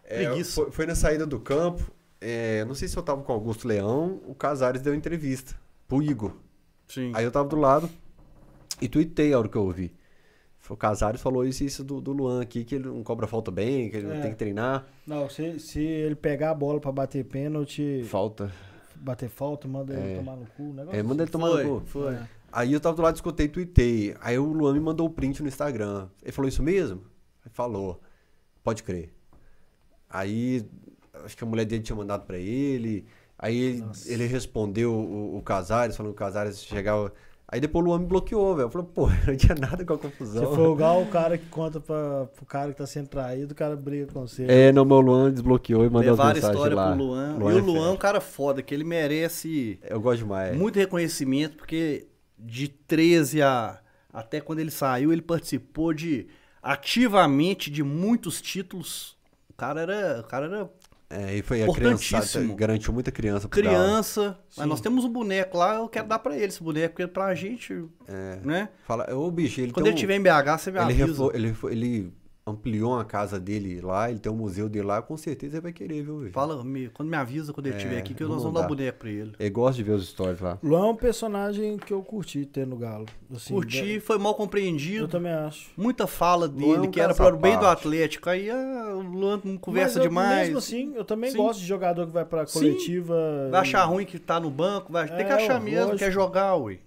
É, 0.04 0.26
Preguiça. 0.26 0.52
foi, 0.64 0.72
foi 0.72 0.86
na 0.86 0.96
saída 0.96 1.26
do 1.26 1.40
campo. 1.40 1.82
é, 2.20 2.66
não 2.66 2.76
sei 2.76 2.88
se 2.90 2.98
eu 2.98 3.02
tava 3.04 3.22
com 3.24 3.32
o 3.32 3.36
Augusto 3.36 3.66
Leão, 3.68 4.20
o 4.28 4.36
Casares 4.36 4.82
deu 4.82 4.94
entrevista 4.94 5.56
pro 5.88 6.04
Igor. 6.04 6.34
Sim. 6.88 7.12
Aí 7.16 7.24
eu 7.24 7.32
tava 7.32 7.48
do 7.48 7.56
lado 7.56 7.90
e 8.82 8.88
tuitei 8.88 9.34
a 9.34 9.40
hora 9.40 9.48
que 9.50 9.58
eu 9.58 9.64
ouvi. 9.64 9.94
O 10.68 10.76
Casares 10.76 11.22
falou 11.22 11.46
isso 11.46 11.64
e 11.64 11.68
isso 11.68 11.84
do, 11.84 12.02
do 12.02 12.12
Luan 12.12 12.42
aqui, 12.42 12.64
que 12.64 12.76
ele 12.76 12.86
não 12.88 13.04
cobra 13.04 13.28
falta 13.28 13.52
bem, 13.52 13.88
que 13.90 13.98
ele 13.98 14.08
não 14.08 14.16
É. 14.16 14.22
tem 14.22 14.32
que 14.32 14.36
treinar. 14.38 14.86
Não, 15.06 15.30
se, 15.30 15.60
se 15.60 15.80
ele 15.80 16.16
pegar 16.16 16.50
a 16.50 16.56
bola 16.56 16.80
pra 16.80 16.92
bater 16.92 17.24
pênalti, 17.24 18.04
Falta. 18.06 18.52
bater 18.96 19.30
falta, 19.30 19.68
manda 19.68 19.94
ele 19.94 20.14
É. 20.14 20.16
tomar 20.18 20.36
no 20.36 20.46
cu. 20.48 20.64
Negócio 20.74 21.00
É, 21.00 21.04
manda 21.04 21.22
ele 21.22 21.32
tomar 21.32 21.52
foi, 21.52 21.64
no 21.64 21.82
cu. 21.82 21.86
foi. 21.86 22.14
É. 22.16 22.28
Aí 22.52 22.74
eu 22.74 22.80
tava 22.80 22.96
do 22.96 23.02
lado, 23.04 23.16
escutei, 23.16 23.48
tuitei. 23.48 24.16
Aí 24.22 24.40
o 24.40 24.46
Luan 24.52 24.74
me 24.74 24.80
mandou 24.80 25.06
o 25.06 25.10
print 25.10 25.42
no 25.44 25.48
Instagram. 25.48 26.08
Ele 26.24 26.32
falou 26.32 26.50
isso 26.50 26.64
mesmo? 26.64 27.02
Ele 27.46 27.54
falou. 27.54 28.02
Pode 28.64 28.82
crer. 28.82 29.14
Aí, 30.10 30.66
acho 31.26 31.36
que 31.38 31.44
a 31.44 31.48
mulher 31.48 31.66
dele 31.66 31.84
tinha 31.84 31.96
mandado 31.96 32.26
pra 32.26 32.38
ele. 32.38 33.06
Aí 33.38 33.56
ele, 33.58 33.82
Nossa. 33.82 34.12
ele 34.12 34.26
respondeu 34.26 34.94
o, 34.94 35.38
o 35.38 35.42
Casares, 35.42 35.96
falando 35.96 36.14
que 36.14 36.16
o 36.16 36.26
Casares 36.26 36.64
chegava. 36.64 37.14
Aí 37.48 37.60
depois 37.60 37.86
o 37.86 37.88
Luan 37.90 38.00
me 38.00 38.06
bloqueou, 38.08 38.56
velho. 38.56 38.66
Eu 38.66 38.70
falei, 38.72 38.88
pô, 38.94 39.08
não 39.28 39.38
tinha 39.38 39.56
nada 39.56 39.86
com 39.86 39.94
a 39.94 39.98
confusão. 39.98 40.50
Se 40.50 40.56
for 40.56 40.74
igual 40.74 41.04
o 41.04 41.08
cara 41.08 41.38
que 41.38 41.46
conta 41.46 41.80
pra, 41.80 42.26
pro 42.36 42.46
cara 42.46 42.72
que 42.72 42.78
tá 42.78 42.88
sendo 42.88 43.08
traído, 43.08 43.52
o 43.52 43.56
cara 43.56 43.76
briga 43.76 44.12
com 44.12 44.22
você. 44.28 44.46
É, 44.48 44.72
não, 44.72 44.84
meu 44.84 45.00
Luan 45.00 45.32
desbloqueou 45.32 45.86
e 45.86 45.90
mandou 45.90 46.14
as 46.14 46.18
Levaram 46.18 46.32
a 46.32 46.34
mensagens 46.34 46.56
história 46.56 46.76
lá. 46.76 46.96
pro 46.96 47.04
Luan. 47.04 47.38
Luan 47.38 47.54
e 47.54 47.58
é 47.58 47.62
o 47.62 47.66
Luan 47.66 47.88
é 47.90 47.92
um 47.92 47.98
cara 47.98 48.20
foda, 48.20 48.62
que 48.64 48.74
ele 48.74 48.84
merece 48.84 49.80
Eu 49.88 50.02
gosto 50.02 50.20
demais. 50.20 50.58
muito 50.58 50.80
reconhecimento, 50.80 51.56
porque 51.58 52.08
de 52.38 52.68
13 52.68 53.42
a 53.42 53.80
até 54.12 54.40
quando 54.40 54.60
ele 54.60 54.72
saiu, 54.72 55.12
ele 55.12 55.22
participou 55.22 55.94
de 55.94 56.28
ativamente 56.64 57.70
de 57.70 57.84
muitos 57.84 58.42
títulos. 58.42 59.16
O 59.50 59.54
cara 59.54 59.82
era, 59.82 60.22
o 60.22 60.24
cara 60.24 60.46
era 60.46 60.70
É, 61.18 61.36
e 61.38 61.42
foi 61.42 61.64
a 61.64 61.72
criança, 61.72 62.42
garantiu 62.56 62.92
muita 62.94 63.12
criança 63.12 63.48
criança, 63.48 64.38
mas 64.58 64.68
nós 64.68 64.82
temos 64.82 65.06
um 65.06 65.10
boneco 65.10 65.58
lá, 65.58 65.76
eu 65.76 65.88
quero 65.88 66.08
dar 66.08 66.20
pra 66.20 66.36
ele 66.36 66.46
esse 66.46 66.62
boneco, 66.62 66.96
porque 66.96 67.08
pra 67.08 67.34
gente, 67.34 67.86
É. 68.08 68.40
né? 68.44 68.70
Fala, 68.86 69.14
ô 69.16 69.32
bicho, 69.32 69.62
ele 69.62 69.72
Quando 69.72 69.86
ele 69.86 69.94
um- 69.94 69.96
estiver 69.96 70.16
em 70.16 70.22
BH, 70.22 70.58
você 70.58 70.72
me 70.72 70.80
ele, 70.80 71.04
avisa. 71.04 71.30
ele, 71.34 71.56
ele 71.72 72.14
ampliou 72.50 72.92
uma 72.94 73.04
casa 73.04 73.40
dele 73.40 73.82
lá, 73.82 74.08
ele 74.12 74.20
tem 74.20 74.32
um 74.32 74.36
museu 74.36 74.70
dele 74.70 74.86
lá, 74.86 75.02
com 75.02 75.18
certeza 75.18 75.56
ele 75.56 75.62
vai 75.64 75.74
querer, 75.74 76.04
viu, 76.04 76.20
bicho? 76.20 76.32
Fala, 76.32 76.64
me- 76.64 76.90
quando 76.90 77.10
me 77.10 77.18
avisa 77.18 77.52
quando 77.52 77.66
ele 77.66 77.74
É, 77.76 77.78
estiver 77.80 77.98
aqui, 77.98 78.14
que 78.14 78.24
nós 78.24 78.44
vamos 78.44 78.62
dar 78.62 78.68
boneco 78.68 79.00
pra 79.00 79.10
ele. 79.10 79.32
Eu 79.40 79.52
gosto 79.52 79.78
de 79.78 79.84
ver 79.84 79.94
os 79.94 80.08
stories 80.08 80.40
lá. 80.40 80.60
Luan 80.62 80.86
é 80.86 80.92
um 80.92 80.96
personagem 80.96 81.76
que 81.78 81.92
eu 81.92 82.04
curti 82.04 82.46
ter 82.46 82.68
no 82.68 82.78
Galo. 82.78 83.08
Assim, 83.34 83.52
Curti, 83.52 84.00
foi 84.00 84.20
mal 84.20 84.34
Eu 84.34 84.36
compreendido. 84.38 85.08
também 85.08 85.32
acho. 85.32 85.72
Muita 85.76 86.06
fala 86.06 86.46
é 86.46 86.50
dele, 86.50 86.88
um 86.88 86.92
que 86.92 87.02
era 87.02 87.16
para 87.16 87.34
o 87.34 87.38
bem 87.40 87.58
do. 87.58 87.66
Atlético. 87.66 88.30
Aí 88.30 88.48
ah, 88.48 88.94
o 88.96 89.02
Luan 89.02 89.42
não 89.44 89.58
conversa 89.58 89.96
Mas 89.98 90.06
eu, 90.06 90.10
demais. 90.10 90.42
Mesmo 90.44 90.58
assim, 90.60 90.94
eu 90.96 91.04
também 91.04 91.32
Sim. 91.32 91.38
gosto 91.38 91.60
de 91.62 91.66
jogador 91.66 92.06
que 92.06 92.14
vai 92.14 92.26
pra 92.26 92.46
Sim. 92.46 92.60
coletiva. 92.60 93.48
Vai 93.50 93.62
achar 93.62 93.84
ruim 93.86 94.06
que 94.06 94.20
tá 94.20 94.40
no 94.40 94.52
banco, 94.52 94.94
vai 94.94 95.08
tem 95.08 95.26
que 95.26 95.32
É, 95.32 95.36
achar 95.36 95.60
mesmo, 95.60 95.80
lógico. 95.86 95.98
quer 95.98 96.12
jogar, 96.12 96.56
ui. 96.56 96.80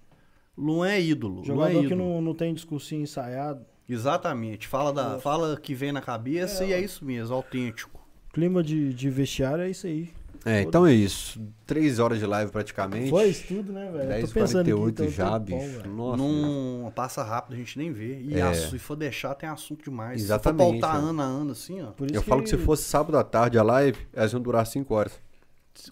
Luan 0.57 0.89
é 0.89 1.01
ídolo. 1.01 1.35
Luan 1.35 1.43
é 1.43 1.45
Jogador 1.47 1.79
que 1.79 1.85
ídolo. 1.93 2.01
não, 2.13 2.21
não 2.21 2.33
tem 2.33 2.53
discursinho 2.53 3.01
ensaiado. 3.03 3.65
Exatamente. 3.89 4.67
Fala, 4.67 4.93
da, 4.93 5.19
fala 5.19 5.57
que 5.57 5.73
vem 5.73 5.91
na 5.91 6.01
cabeça 6.01 6.63
É, 6.63 6.67
e 6.69 6.73
é 6.73 6.79
isso 6.79 7.03
mesmo, 7.03 7.33
autêntico. 7.35 7.99
Clima 8.31 8.61
de, 8.63 8.93
de 8.93 9.09
vestiário 9.09 9.63
é 9.63 9.69
isso 9.69 9.87
aí. 9.87 10.09
É, 10.45 10.61
então 10.61 10.85
é 10.85 10.93
isso. 10.93 11.41
Três 11.65 11.99
horas 11.99 12.17
de 12.19 12.25
live 12.25 12.49
praticamente. 12.51 13.09
Foi 13.09 13.27
isso 13.27 13.43
tudo, 13.47 13.73
né, 13.73 13.91
velho? 13.91 14.13
Eu 14.21 14.27
tô 14.27 14.33
pensando 14.33 14.61
aqui, 14.61 14.71
10h48 14.71 14.89
então, 14.91 15.09
já, 15.09 15.39
bicho. 15.39 15.87
Nossa. 15.89 16.17
não 16.17 16.91
passa 16.95 17.23
rápido, 17.23 17.55
a 17.55 17.57
gente 17.57 17.77
nem 17.77 17.91
vê. 17.91 18.21
E 18.21 18.39
É. 18.39 18.53
se 18.53 18.79
for 18.79 18.95
deixar, 18.95 19.35
tem 19.35 19.49
assunto 19.49 19.83
demais. 19.83 20.21
Exatamente, 20.21 20.75
Se 20.75 20.79
for 20.79 20.79
pautar 20.81 20.95
é. 20.95 21.09
ano 21.09 21.21
a 21.21 21.25
ano, 21.25 21.51
assim, 21.51 21.81
ó, 21.81 21.87
Por 21.87 22.05
isso 22.07 22.15
Eu 22.15 22.21
falo 22.23 22.41
que 22.43 22.49
se 22.49 22.57
fosse 22.57 22.83
sábado 22.83 23.17
à 23.17 23.23
tarde 23.23 23.57
a 23.57 23.63
live, 23.63 23.97
elas 24.13 24.31
iam 24.31 24.41
durar 24.41 24.65
cinco 24.65 24.93
horas. 24.93 25.19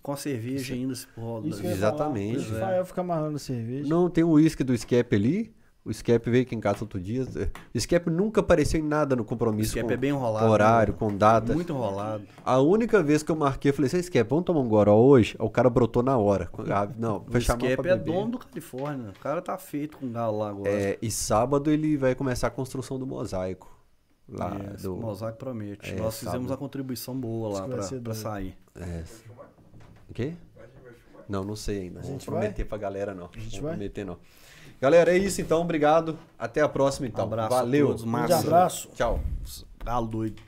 com 0.02 0.14
a 0.14 0.18
cerveja 0.18 0.74
ainda 0.74 0.96
se 0.96 1.08
rola. 1.18 1.48
Isso 1.48 1.62
que 1.62 1.68
Exatamente. 1.68 2.32
Falar. 2.36 2.42
Isso 2.42 2.50
que 2.52 2.56
o 2.56 2.60
Rafael 2.60 2.86
fica 2.86 3.02
amarrando 3.02 3.36
a 3.36 3.40
cerveja. 3.40 3.90
Não, 3.90 4.10
tem 4.10 4.24
o 4.24 4.30
uísque 4.32 4.64
do 4.64 4.74
Skep 4.74 5.14
ali. 5.14 5.52
O 5.88 5.92
Skep 5.92 6.30
veio 6.30 6.44
aqui 6.44 6.54
em 6.54 6.60
casa 6.60 6.80
outro 6.82 7.00
dia. 7.00 7.26
O 7.74 7.78
Skep 7.78 8.10
nunca 8.10 8.42
apareceu 8.42 8.80
em 8.80 8.84
nada 8.84 9.16
no 9.16 9.24
compromisso 9.24 9.70
Skep 9.70 9.88
com, 9.88 9.94
é 9.94 9.98
bem 9.98 10.10
enrolado, 10.10 10.46
com 10.46 10.52
horário, 10.52 10.94
né? 10.94 11.00
com 11.00 11.16
data. 11.16 11.54
Muito 11.54 11.72
enrolado. 11.72 12.24
A 12.44 12.60
única 12.60 13.02
vez 13.02 13.24
que 13.24 13.32
eu 13.32 13.36
marquei, 13.36 13.72
eu 13.72 13.74
falei, 13.74 13.90
você 13.90 14.00
Skep, 14.00 14.30
vamos 14.30 14.46
tomar 14.46 14.60
um 14.60 14.68
goró 14.68 14.98
hoje? 14.98 15.36
O 15.40 15.50
cara 15.50 15.70
brotou 15.70 16.04
na 16.04 16.18
hora. 16.18 16.50
Ah, 16.70 16.88
Não, 16.98 17.18
O 17.26 17.32
foi 17.32 17.40
Skep 17.40 17.88
é 17.88 17.96
dono 17.96 18.32
do 18.32 18.38
Califórnia. 18.38 19.12
O 19.12 19.20
cara 19.20 19.42
tá 19.42 19.58
feito 19.58 19.98
com 19.98 20.12
galo 20.12 20.40
lá 20.40 20.50
agora. 20.50 20.70
É, 20.70 20.98
e 21.02 21.10
sábado 21.10 21.72
ele 21.72 21.96
vai 21.96 22.14
começar 22.14 22.48
a 22.48 22.52
construção 22.52 23.00
do 23.00 23.08
mosaico. 23.08 23.76
Lá 24.30 24.58
É, 24.74 24.82
do... 24.82 24.96
O 24.96 25.00
Mosaico 25.00 25.38
promete. 25.38 25.92
É, 25.92 25.96
Nós 25.96 26.16
fizemos 26.16 26.34
sábado. 26.34 26.52
uma 26.52 26.58
contribuição 26.58 27.18
boa 27.18 27.48
lá 27.48 27.66
vai 27.66 27.78
pra, 27.78 28.00
pra 28.02 28.14
sair. 28.14 28.58
É. 28.76 29.04
O 30.10 30.14
quê? 30.14 30.34
Não, 31.30 31.44
não 31.44 31.56
sei 31.56 31.84
ainda. 31.84 31.96
Não 32.00 32.02
vou 32.04 32.12
gente 32.12 32.26
prometer 32.26 32.66
pra 32.66 32.78
galera, 32.78 33.14
não. 33.14 33.30
A 33.34 33.40
gente 33.40 33.56
não 33.56 33.64
vai? 33.64 33.72
prometer, 33.74 34.06
não. 34.06 34.18
Galera, 34.80 35.12
é 35.16 35.18
isso 35.18 35.42
então. 35.42 35.62
Obrigado. 35.62 36.18
Até 36.38 36.62
a 36.62 36.70
próxima, 36.70 37.08
então. 37.08 37.26
Abraço 37.26 37.54
a 37.54 37.58
Valeu. 37.60 37.88
todos, 37.88 38.04
Um 38.04 38.16
abraço. 38.16 38.90
Tchau. 38.94 39.20
Galo 39.84 40.08
doido. 40.08 40.42